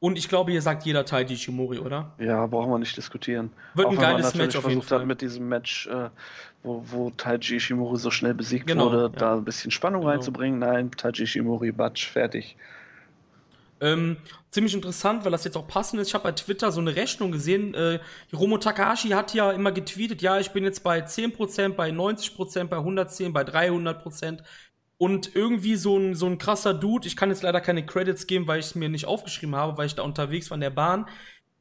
Und 0.00 0.16
ich 0.16 0.28
glaube, 0.28 0.52
hier 0.52 0.62
sagt 0.62 0.84
jeder 0.84 1.04
Taiji 1.04 1.36
Shimori, 1.36 1.80
oder? 1.80 2.12
Ja, 2.20 2.46
brauchen 2.46 2.70
wir 2.70 2.78
nicht 2.78 2.96
diskutieren. 2.96 3.50
Wird 3.74 3.88
ein 3.88 3.96
wenn 3.96 4.00
man 4.00 4.12
geiles 4.12 4.34
Match 4.36 4.54
auf 4.56 4.62
jeden 4.68 4.74
versucht 4.80 4.92
hat, 4.92 4.98
Fall. 5.00 5.06
mit 5.06 5.20
diesem 5.22 5.48
Match, 5.48 5.88
äh, 5.88 6.10
wo, 6.62 6.84
wo 6.86 7.10
Taiji 7.10 7.56
Ishimori 7.56 7.98
so 7.98 8.12
schnell 8.12 8.34
besiegt 8.34 8.68
Genau, 8.68 8.86
wurde, 8.86 9.02
ja. 9.02 9.08
da 9.08 9.34
ein 9.34 9.44
bisschen 9.44 9.72
Spannung 9.72 10.02
Genau. 10.02 10.12
reinzubringen. 10.12 10.60
Nein, 10.60 10.92
Taiji 10.92 11.24
Ishimori, 11.24 11.72
Batsch, 11.72 12.06
fertig. 12.06 12.56
Ähm, 13.80 14.16
ziemlich 14.50 14.74
interessant, 14.74 15.24
weil 15.24 15.32
das 15.32 15.44
jetzt 15.44 15.56
auch 15.56 15.68
passend 15.68 16.00
ist. 16.00 16.08
Ich 16.08 16.14
habe 16.14 16.24
bei 16.24 16.32
Twitter 16.32 16.72
so 16.72 16.80
eine 16.80 16.96
Rechnung 16.96 17.30
gesehen. 17.30 17.74
Äh, 17.74 18.00
Hiromo 18.30 18.58
Takahashi 18.58 19.10
hat 19.10 19.34
ja 19.34 19.52
immer 19.52 19.72
getweetet, 19.72 20.22
ja, 20.22 20.38
ich 20.38 20.50
bin 20.50 20.64
jetzt 20.64 20.82
bei 20.82 21.00
10%, 21.00 21.74
bei 21.74 21.90
90%, 21.90 22.64
bei 22.64 22.78
110%, 22.78 23.32
bei 23.32 23.42
300%. 23.42 24.42
Und 24.96 25.34
irgendwie 25.36 25.76
so 25.76 25.96
ein, 25.96 26.16
so 26.16 26.26
ein 26.26 26.38
krasser 26.38 26.74
Dude, 26.74 27.06
ich 27.06 27.16
kann 27.16 27.30
jetzt 27.30 27.42
leider 27.42 27.60
keine 27.60 27.86
Credits 27.86 28.26
geben, 28.26 28.48
weil 28.48 28.58
ich 28.58 28.66
es 28.66 28.74
mir 28.74 28.88
nicht 28.88 29.06
aufgeschrieben 29.06 29.54
habe, 29.54 29.78
weil 29.78 29.86
ich 29.86 29.94
da 29.94 30.02
unterwegs 30.02 30.50
war 30.50 30.56
in 30.56 30.60
der 30.60 30.70
Bahn. 30.70 31.06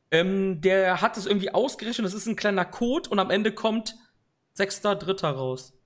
Ähm, 0.10 0.62
der 0.62 1.02
hat 1.02 1.18
es 1.18 1.28
irgendwie 1.28 1.54
ausgerechnet, 1.54 2.06
das 2.06 2.14
ist 2.16 2.26
ein 2.26 2.36
kleiner 2.36 2.66
Code 2.66 3.10
und 3.10 3.20
am 3.20 3.30
Ende 3.30 3.52
kommt 3.52 3.96
6.3. 4.58 5.28
raus. 5.28 5.77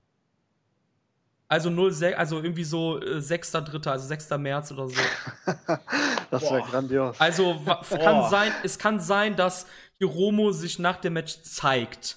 Also 1.52 1.90
06, 1.90 2.16
also 2.16 2.40
irgendwie 2.40 2.64
so 2.64 2.98
äh, 2.98 3.18
6.3., 3.18 3.86
also 3.86 4.06
6. 4.06 4.30
März 4.38 4.72
oder 4.72 4.88
so. 4.88 4.94
das 6.30 6.42
wäre 6.44 6.62
grandios. 6.62 7.20
Also 7.20 7.60
kann 7.90 8.30
sein, 8.30 8.52
es 8.62 8.78
kann 8.78 9.00
sein, 9.00 9.36
dass 9.36 9.66
Hiromo 9.98 10.52
sich 10.52 10.78
nach 10.78 10.96
dem 10.96 11.12
Match 11.12 11.42
zeigt. 11.42 12.16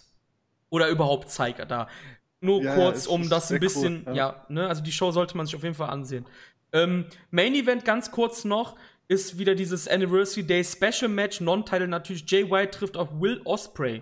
Oder 0.70 0.88
überhaupt 0.88 1.32
zeigt 1.32 1.70
da. 1.70 1.90
Nur 2.40 2.62
ja, 2.62 2.76
kurz, 2.76 3.08
um 3.08 3.28
das 3.28 3.52
ein 3.52 3.60
bisschen, 3.60 4.06
cool, 4.08 4.16
ja. 4.16 4.30
ja, 4.30 4.46
ne, 4.48 4.70
also 4.70 4.82
die 4.82 4.94
Show 4.94 5.12
sollte 5.12 5.36
man 5.36 5.48
sich 5.48 5.56
auf 5.58 5.64
jeden 5.64 5.76
Fall 5.76 5.90
ansehen. 5.90 6.26
Ähm, 6.72 7.04
Main 7.30 7.56
Event 7.56 7.84
ganz 7.84 8.12
kurz 8.12 8.46
noch 8.46 8.78
ist 9.10 9.38
wieder 9.38 9.54
dieses 9.54 9.86
Anniversary 9.90 10.44
Day 10.44 10.64
Special 10.64 11.10
Match, 11.10 11.42
Non-Title 11.42 11.90
natürlich. 11.90 12.24
Jay 12.26 12.50
White 12.50 12.72
trifft 12.78 12.96
auf 12.96 13.10
Will 13.20 13.42
Osprey. 13.44 14.02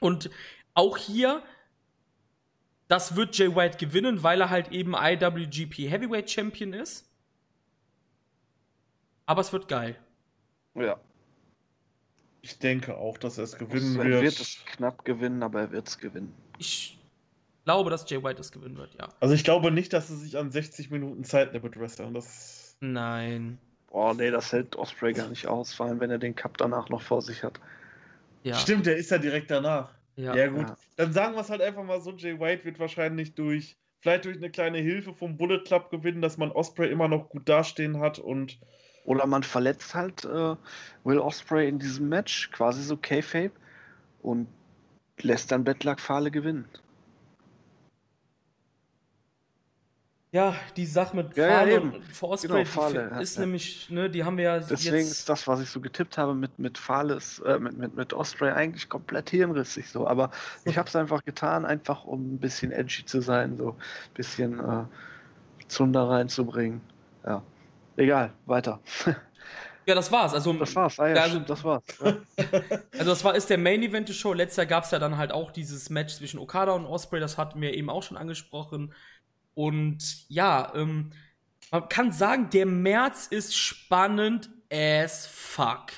Und 0.00 0.28
auch 0.74 0.96
hier, 0.96 1.40
das 2.94 3.16
wird 3.16 3.36
Jay 3.36 3.52
White 3.52 3.76
gewinnen, 3.76 4.22
weil 4.22 4.40
er 4.40 4.50
halt 4.50 4.70
eben 4.70 4.94
IWGP 4.94 5.90
Heavyweight 5.90 6.30
Champion 6.30 6.72
ist. 6.72 7.10
Aber 9.26 9.40
es 9.40 9.52
wird 9.52 9.66
geil. 9.66 9.96
Ja. 10.76 11.00
Ich 12.40 12.60
denke 12.60 12.96
auch, 12.96 13.18
dass 13.18 13.36
er 13.36 13.44
es 13.44 13.58
gewinnen 13.58 13.96
wird. 13.96 14.06
Er 14.06 14.22
wird 14.22 14.38
es 14.38 14.64
knapp 14.66 15.04
gewinnen, 15.04 15.42
aber 15.42 15.62
er 15.62 15.72
wird 15.72 15.88
es 15.88 15.98
gewinnen. 15.98 16.32
Ich 16.58 16.96
glaube, 17.64 17.90
dass 17.90 18.08
Jay 18.08 18.22
White 18.22 18.40
es 18.40 18.52
gewinnen 18.52 18.76
wird, 18.76 18.94
ja. 18.94 19.08
Also 19.18 19.34
ich 19.34 19.42
glaube 19.42 19.72
nicht, 19.72 19.92
dass 19.92 20.08
er 20.10 20.16
sich 20.16 20.38
an 20.38 20.52
60 20.52 20.92
Minuten 20.92 21.24
Zeit 21.24 21.52
nimmt 21.52 21.64
mit 21.64 21.76
Wrestling. 21.76 22.14
Das 22.14 22.76
Nein. 22.78 23.58
Boah, 23.88 24.14
nee, 24.14 24.30
das 24.30 24.52
hält 24.52 24.76
Osprey 24.76 25.14
gar 25.14 25.26
nicht 25.26 25.48
aus, 25.48 25.74
vor 25.74 25.86
allem 25.86 25.98
wenn 25.98 26.12
er 26.12 26.18
den 26.18 26.36
Cup 26.36 26.58
danach 26.58 26.88
noch 26.90 27.02
vor 27.02 27.22
sich 27.22 27.42
hat. 27.42 27.58
Ja. 28.44 28.54
Stimmt, 28.54 28.86
der 28.86 28.98
ist 28.98 29.10
ja 29.10 29.18
direkt 29.18 29.50
danach. 29.50 29.90
Ja, 30.16 30.34
ja 30.34 30.48
gut. 30.48 30.68
Ja. 30.68 30.76
Dann 30.96 31.12
sagen 31.12 31.34
wir 31.34 31.40
es 31.40 31.50
halt 31.50 31.60
einfach 31.60 31.84
mal 31.84 32.00
so, 32.00 32.12
Jay 32.12 32.38
White 32.38 32.64
wird 32.64 32.78
wahrscheinlich 32.78 33.34
durch, 33.34 33.76
vielleicht 34.00 34.24
durch 34.24 34.36
eine 34.36 34.50
kleine 34.50 34.78
Hilfe 34.78 35.14
vom 35.14 35.36
Bullet 35.36 35.64
Club 35.64 35.90
gewinnen, 35.90 36.22
dass 36.22 36.36
man 36.36 36.52
Osprey 36.52 36.90
immer 36.90 37.08
noch 37.08 37.28
gut 37.28 37.48
dastehen 37.48 37.98
hat 38.00 38.18
und 38.18 38.58
oder 39.04 39.26
man 39.26 39.42
verletzt 39.42 39.94
halt 39.94 40.24
äh, 40.24 40.56
Will 41.04 41.18
Osprey 41.18 41.68
in 41.68 41.78
diesem 41.78 42.08
Match, 42.08 42.50
quasi 42.52 42.82
so 42.82 42.96
K-Fape, 42.96 43.52
und 44.22 44.48
lässt 45.20 45.52
dann 45.52 45.64
Bedlack 45.64 46.00
Fahle 46.00 46.30
gewinnen. 46.30 46.64
Ja, 50.34 50.56
die 50.76 50.84
Sache 50.84 51.14
mit 51.14 51.36
ja, 51.36 51.46
Fahle 51.46 51.74
ja, 51.74 51.80
und 51.80 52.04
für 52.06 52.26
Osprey 52.26 52.64
genau, 52.64 53.20
ist 53.20 53.36
ja. 53.36 53.42
nämlich, 53.42 53.88
ne, 53.88 54.10
die 54.10 54.24
haben 54.24 54.36
wir 54.36 54.42
ja 54.42 54.58
Deswegen 54.58 54.96
jetzt... 54.96 55.12
ist 55.12 55.28
das, 55.28 55.46
was 55.46 55.60
ich 55.60 55.70
so 55.70 55.80
getippt 55.80 56.18
habe 56.18 56.34
mit, 56.34 56.58
mit 56.58 56.76
Fahle, 56.76 57.20
äh, 57.46 57.60
mit, 57.60 57.78
mit, 57.78 57.94
mit 57.94 58.12
Osprey 58.12 58.50
eigentlich 58.50 58.88
komplett 58.88 59.30
hirnrissig 59.30 59.88
so. 59.88 60.08
Aber 60.08 60.32
ich 60.64 60.76
habe 60.76 60.88
es 60.88 60.96
einfach 60.96 61.24
getan, 61.24 61.64
einfach 61.64 62.04
um 62.04 62.34
ein 62.34 62.38
bisschen 62.40 62.72
edgy 62.72 63.06
zu 63.06 63.20
sein, 63.20 63.56
so 63.56 63.68
ein 63.68 64.14
bisschen 64.14 64.58
äh, 64.58 64.84
Zunder 65.68 66.08
reinzubringen. 66.08 66.80
Ja. 67.24 67.40
Egal, 67.96 68.32
weiter. 68.46 68.80
Ja, 69.86 69.94
das 69.94 70.10
war's. 70.10 70.34
Also, 70.34 70.52
das 70.54 70.74
war's, 70.74 70.98
ah, 70.98 71.08
ja, 71.08 71.22
also, 71.22 71.38
das 71.40 71.62
war's. 71.62 71.84
Ja. 72.02 72.16
also 72.98 73.10
das 73.10 73.22
war 73.22 73.34
ist 73.36 73.50
der 73.50 73.58
Main 73.58 73.82
Event 73.82 74.08
der 74.08 74.14
Show. 74.14 74.32
Letztes 74.32 74.56
Jahr 74.56 74.66
gab's 74.66 74.90
ja 74.90 74.98
dann 74.98 75.16
halt 75.16 75.30
auch 75.30 75.50
dieses 75.50 75.90
Match 75.90 76.14
zwischen 76.14 76.40
Okada 76.40 76.72
und 76.72 76.86
Osprey, 76.86 77.20
das 77.20 77.38
hatten 77.38 77.60
wir 77.60 77.74
eben 77.74 77.90
auch 77.90 78.02
schon 78.02 78.16
angesprochen. 78.16 78.92
Und 79.54 80.28
ja, 80.28 80.72
ähm, 80.74 81.10
man 81.70 81.88
kann 81.88 82.12
sagen, 82.12 82.50
der 82.50 82.66
März 82.66 83.26
ist 83.26 83.56
spannend 83.56 84.50
as 84.70 85.26
fuck. 85.26 85.92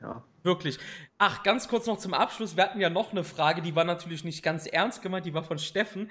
Ja. 0.00 0.24
Wirklich. 0.42 0.78
Ach, 1.18 1.42
ganz 1.42 1.68
kurz 1.68 1.86
noch 1.86 1.98
zum 1.98 2.14
Abschluss. 2.14 2.56
Wir 2.56 2.64
hatten 2.64 2.80
ja 2.80 2.90
noch 2.90 3.12
eine 3.12 3.24
Frage, 3.24 3.60
die 3.60 3.74
war 3.74 3.84
natürlich 3.84 4.24
nicht 4.24 4.42
ganz 4.42 4.66
ernst 4.66 5.02
gemeint, 5.02 5.26
die 5.26 5.34
war 5.34 5.42
von 5.42 5.58
Steffen. 5.58 6.10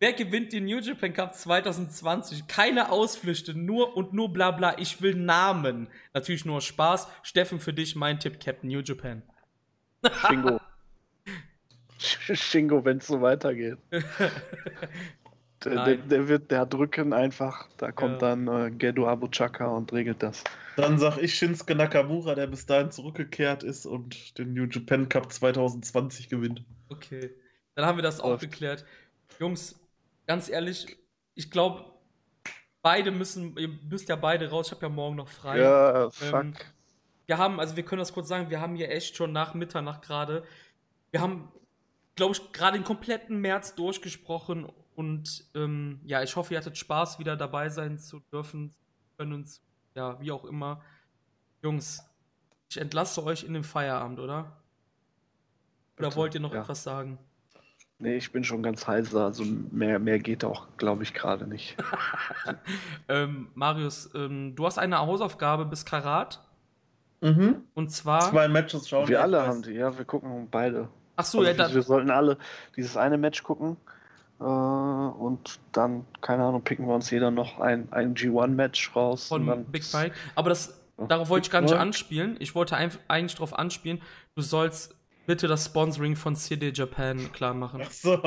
Wer 0.00 0.12
gewinnt 0.12 0.52
den 0.52 0.64
New 0.64 0.78
Japan 0.78 1.12
Cup 1.12 1.34
2020? 1.34 2.46
Keine 2.46 2.90
Ausflüchte, 2.90 3.54
nur 3.54 3.96
und 3.96 4.12
nur 4.12 4.32
bla 4.32 4.52
bla. 4.52 4.78
Ich 4.78 5.02
will 5.02 5.14
Namen. 5.14 5.88
Natürlich 6.14 6.44
nur 6.44 6.60
Spaß. 6.60 7.08
Steffen, 7.22 7.58
für 7.58 7.72
dich 7.72 7.96
mein 7.96 8.20
Tipp, 8.20 8.40
Captain 8.40 8.70
New 8.70 8.80
Japan. 8.80 9.22
Shingo. 10.26 10.60
Shingo, 11.98 12.84
wenn 12.84 12.98
es 12.98 13.08
so 13.08 13.20
weitergeht. 13.20 13.78
Der, 15.64 15.84
der, 15.84 15.96
der, 15.96 16.28
wird 16.28 16.50
der 16.50 16.66
drücken 16.66 17.12
einfach. 17.12 17.68
Da 17.76 17.90
kommt 17.90 18.22
ja. 18.22 18.34
dann 18.34 18.48
äh, 18.48 18.70
Gedo 18.70 19.08
Abuchaka 19.08 19.66
und 19.66 19.92
regelt 19.92 20.22
das. 20.22 20.44
Dann 20.76 20.98
sag 20.98 21.18
ich 21.18 21.34
Shinsuke 21.34 21.74
Nakamura, 21.74 22.36
der 22.36 22.46
bis 22.46 22.66
dahin 22.66 22.92
zurückgekehrt 22.92 23.64
ist 23.64 23.84
und 23.84 24.38
den 24.38 24.54
New 24.54 24.66
Japan 24.66 25.08
Cup 25.08 25.32
2020 25.32 26.28
gewinnt. 26.28 26.62
Okay. 26.88 27.30
Dann 27.74 27.86
haben 27.86 27.98
wir 27.98 28.02
das 28.02 28.20
auch 28.20 28.38
geklärt. 28.38 28.84
Jungs, 29.40 29.78
ganz 30.26 30.48
ehrlich, 30.48 30.96
ich 31.34 31.50
glaube, 31.50 31.84
beide 32.82 33.10
müssen, 33.10 33.56
ihr 33.56 33.68
müsst 33.68 34.08
ja 34.08 34.16
beide 34.16 34.50
raus. 34.50 34.68
Ich 34.68 34.72
habe 34.72 34.86
ja 34.86 34.88
morgen 34.88 35.16
noch 35.16 35.28
frei. 35.28 35.58
Ja, 35.58 36.10
fuck. 36.10 36.32
Ähm, 36.32 36.54
wir 37.26 37.38
haben, 37.38 37.60
also 37.60 37.76
wir 37.76 37.84
können 37.84 37.98
das 37.98 38.12
kurz 38.12 38.28
sagen, 38.28 38.48
wir 38.50 38.60
haben 38.60 38.74
hier 38.74 38.90
echt 38.90 39.16
schon 39.16 39.32
nach 39.32 39.54
Mitternacht 39.54 40.02
gerade. 40.02 40.44
Wir 41.10 41.20
haben, 41.20 41.52
glaube 42.16 42.34
ich, 42.34 42.52
gerade 42.52 42.78
den 42.78 42.84
kompletten 42.84 43.40
März 43.40 43.74
durchgesprochen 43.74 44.68
und 44.98 45.44
ähm, 45.54 46.00
ja, 46.02 46.24
ich 46.24 46.34
hoffe, 46.34 46.52
ihr 46.52 46.58
hattet 46.58 46.76
Spaß, 46.76 47.20
wieder 47.20 47.36
dabei 47.36 47.68
sein 47.68 47.98
zu 47.98 48.18
dürfen, 48.32 48.74
können 49.16 49.32
uns, 49.32 49.62
ja, 49.94 50.20
wie 50.20 50.32
auch 50.32 50.44
immer. 50.44 50.80
Jungs, 51.62 52.04
ich 52.68 52.78
entlasse 52.78 53.22
euch 53.22 53.44
in 53.44 53.54
den 53.54 53.62
Feierabend, 53.62 54.18
oder? 54.18 54.56
Oder 55.98 56.08
Bitte, 56.08 56.16
wollt 56.16 56.34
ihr 56.34 56.40
noch 56.40 56.52
ja. 56.52 56.62
etwas 56.62 56.82
sagen? 56.82 57.16
Nee, 58.00 58.16
ich 58.16 58.32
bin 58.32 58.42
schon 58.42 58.60
ganz 58.60 58.88
heiser, 58.88 59.26
also 59.26 59.44
mehr, 59.70 60.00
mehr 60.00 60.18
geht 60.18 60.44
auch, 60.44 60.66
glaube 60.78 61.04
ich, 61.04 61.14
gerade 61.14 61.46
nicht. 61.46 61.76
ähm, 63.08 63.52
Marius, 63.54 64.10
ähm, 64.16 64.56
du 64.56 64.66
hast 64.66 64.80
eine 64.80 64.98
Hausaufgabe 64.98 65.64
bis 65.64 65.84
Karat. 65.84 66.42
Mhm. 67.20 67.62
Und 67.74 67.92
zwar. 67.92 68.22
Zwei 68.22 68.48
Matches 68.48 68.88
schauen. 68.88 69.06
Wir 69.06 69.22
alle 69.22 69.46
haben 69.46 69.62
die, 69.62 69.74
ja, 69.74 69.96
wir 69.96 70.04
gucken 70.04 70.48
beide. 70.50 70.88
Ach 71.14 71.24
so, 71.24 71.38
also 71.38 71.50
ja, 71.52 71.56
dann. 71.56 71.72
Wir 71.72 71.82
sollten 71.82 72.10
alle 72.10 72.36
dieses 72.74 72.96
eine 72.96 73.16
Match 73.16 73.44
gucken. 73.44 73.76
Äh, 74.40 74.44
und 74.44 75.58
dann, 75.72 76.04
keine 76.20 76.44
Ahnung, 76.44 76.62
picken 76.62 76.86
wir 76.86 76.94
uns 76.94 77.10
jeder 77.10 77.30
noch 77.30 77.58
ein, 77.58 77.92
ein 77.92 78.14
G1-Match 78.14 78.94
raus. 78.94 79.28
Von 79.28 79.64
Big 79.66 79.84
Fight. 79.84 80.12
Aber 80.34 80.48
das, 80.48 80.80
darauf 80.96 81.28
wollte 81.28 81.46
ich 81.46 81.50
gar 81.50 81.60
nicht 81.60 81.74
anspielen. 81.74 82.36
Ich 82.38 82.54
wollte 82.54 82.76
eigentlich 82.76 83.34
darauf 83.34 83.58
anspielen, 83.58 84.00
du 84.34 84.42
sollst 84.42 84.94
bitte 85.28 85.46
das 85.46 85.66
Sponsoring 85.66 86.16
von 86.16 86.34
CD 86.36 86.72
Japan 86.74 87.30
klar 87.32 87.52
machen. 87.52 87.82
Ach 87.84 87.90
so. 87.90 88.18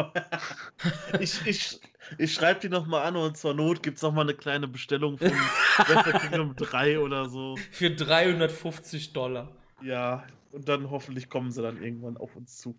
ich 1.19 1.45
ich, 1.48 1.81
ich 2.19 2.33
schreibe 2.33 2.59
die 2.59 2.69
nochmal 2.69 3.07
an 3.07 3.15
und 3.15 3.35
zur 3.35 3.56
Not 3.56 3.81
gibt 3.81 3.98
es 3.98 4.03
nochmal 4.03 4.25
eine 4.25 4.35
kleine 4.35 4.67
Bestellung 4.67 5.17
von 5.17 5.31
Wrestle 5.31 6.19
Kingdom 6.19 6.56
3 6.57 6.99
oder 6.99 7.27
so. 7.27 7.57
Für 7.72 7.90
350 7.90 9.14
Dollar. 9.14 9.49
Ja, 9.81 10.23
und 10.51 10.69
dann 10.69 10.91
hoffentlich 10.91 11.27
kommen 11.27 11.49
sie 11.51 11.64
dann 11.64 11.81
irgendwann 11.81 12.17
auf 12.17 12.35
uns 12.35 12.57
zu. 12.57 12.75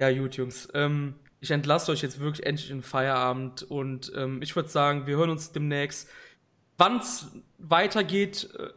Ja, 0.00 0.10
gut, 0.10 0.36
Jungs. 0.36 0.68
Ähm, 0.72 1.14
ich 1.44 1.50
entlasse 1.50 1.92
euch 1.92 2.00
jetzt 2.00 2.20
wirklich 2.20 2.46
endlich 2.46 2.70
in 2.70 2.80
Feierabend 2.80 3.64
und 3.64 4.10
ähm, 4.16 4.40
ich 4.40 4.56
würde 4.56 4.70
sagen, 4.70 5.06
wir 5.06 5.18
hören 5.18 5.28
uns 5.28 5.52
demnächst. 5.52 6.08
Wann 6.78 7.00
es 7.00 7.26
weitergeht, 7.58 8.48
äh, 8.58 8.68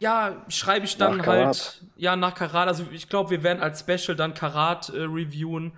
ja, 0.00 0.44
schreibe 0.48 0.84
ich 0.84 0.98
dann 0.98 1.16
nach 1.16 1.26
halt, 1.26 1.42
Karat. 1.42 1.82
ja, 1.96 2.16
nach 2.16 2.34
Karat. 2.34 2.68
Also 2.68 2.84
ich 2.92 3.08
glaube, 3.08 3.30
wir 3.30 3.42
werden 3.42 3.62
als 3.62 3.80
Special 3.80 4.14
dann 4.14 4.34
Karat 4.34 4.90
äh, 4.90 5.00
reviewen. 5.00 5.72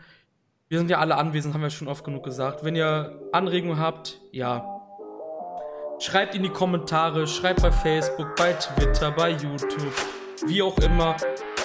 Wir 0.68 0.78
sind 0.78 0.90
ja 0.90 0.98
alle 0.98 1.16
anwesend, 1.16 1.54
haben 1.54 1.62
wir 1.62 1.70
schon 1.70 1.86
oft 1.86 2.04
genug 2.04 2.24
gesagt. 2.24 2.64
Wenn 2.64 2.74
ihr 2.74 3.20
Anregungen 3.30 3.78
habt, 3.78 4.18
ja. 4.32 4.66
Schreibt 6.00 6.34
in 6.34 6.42
die 6.42 6.48
Kommentare, 6.48 7.28
schreibt 7.28 7.62
bei 7.62 7.70
Facebook, 7.70 8.34
bei 8.34 8.52
Twitter, 8.54 9.12
bei 9.12 9.30
YouTube, 9.30 9.94
wie 10.46 10.60
auch 10.60 10.76
immer. 10.78 11.16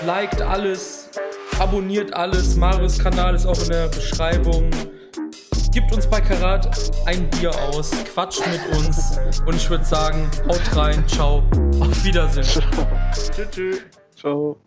Liked 0.05 0.39
alles, 0.43 1.09
abonniert 1.59 2.13
alles. 2.13 2.55
Marius 2.55 2.99
Kanal 2.99 3.35
ist 3.35 3.45
auch 3.45 3.61
in 3.63 3.69
der 3.69 3.87
Beschreibung. 3.87 4.69
Gibt 5.71 5.93
uns 5.93 6.07
bei 6.07 6.19
Karat 6.19 6.75
ein 7.05 7.29
Bier 7.29 7.51
aus, 7.69 7.91
quatscht 8.13 8.41
mit 8.47 8.77
uns 8.77 9.19
und 9.45 9.55
ich 9.55 9.69
würde 9.69 9.85
sagen, 9.85 10.29
haut 10.47 10.75
rein, 10.75 11.07
ciao, 11.07 11.43
auf 11.79 12.03
Wiedersehen. 12.03 12.43
Tschüss. 13.51 13.81
Ciao. 14.15 14.57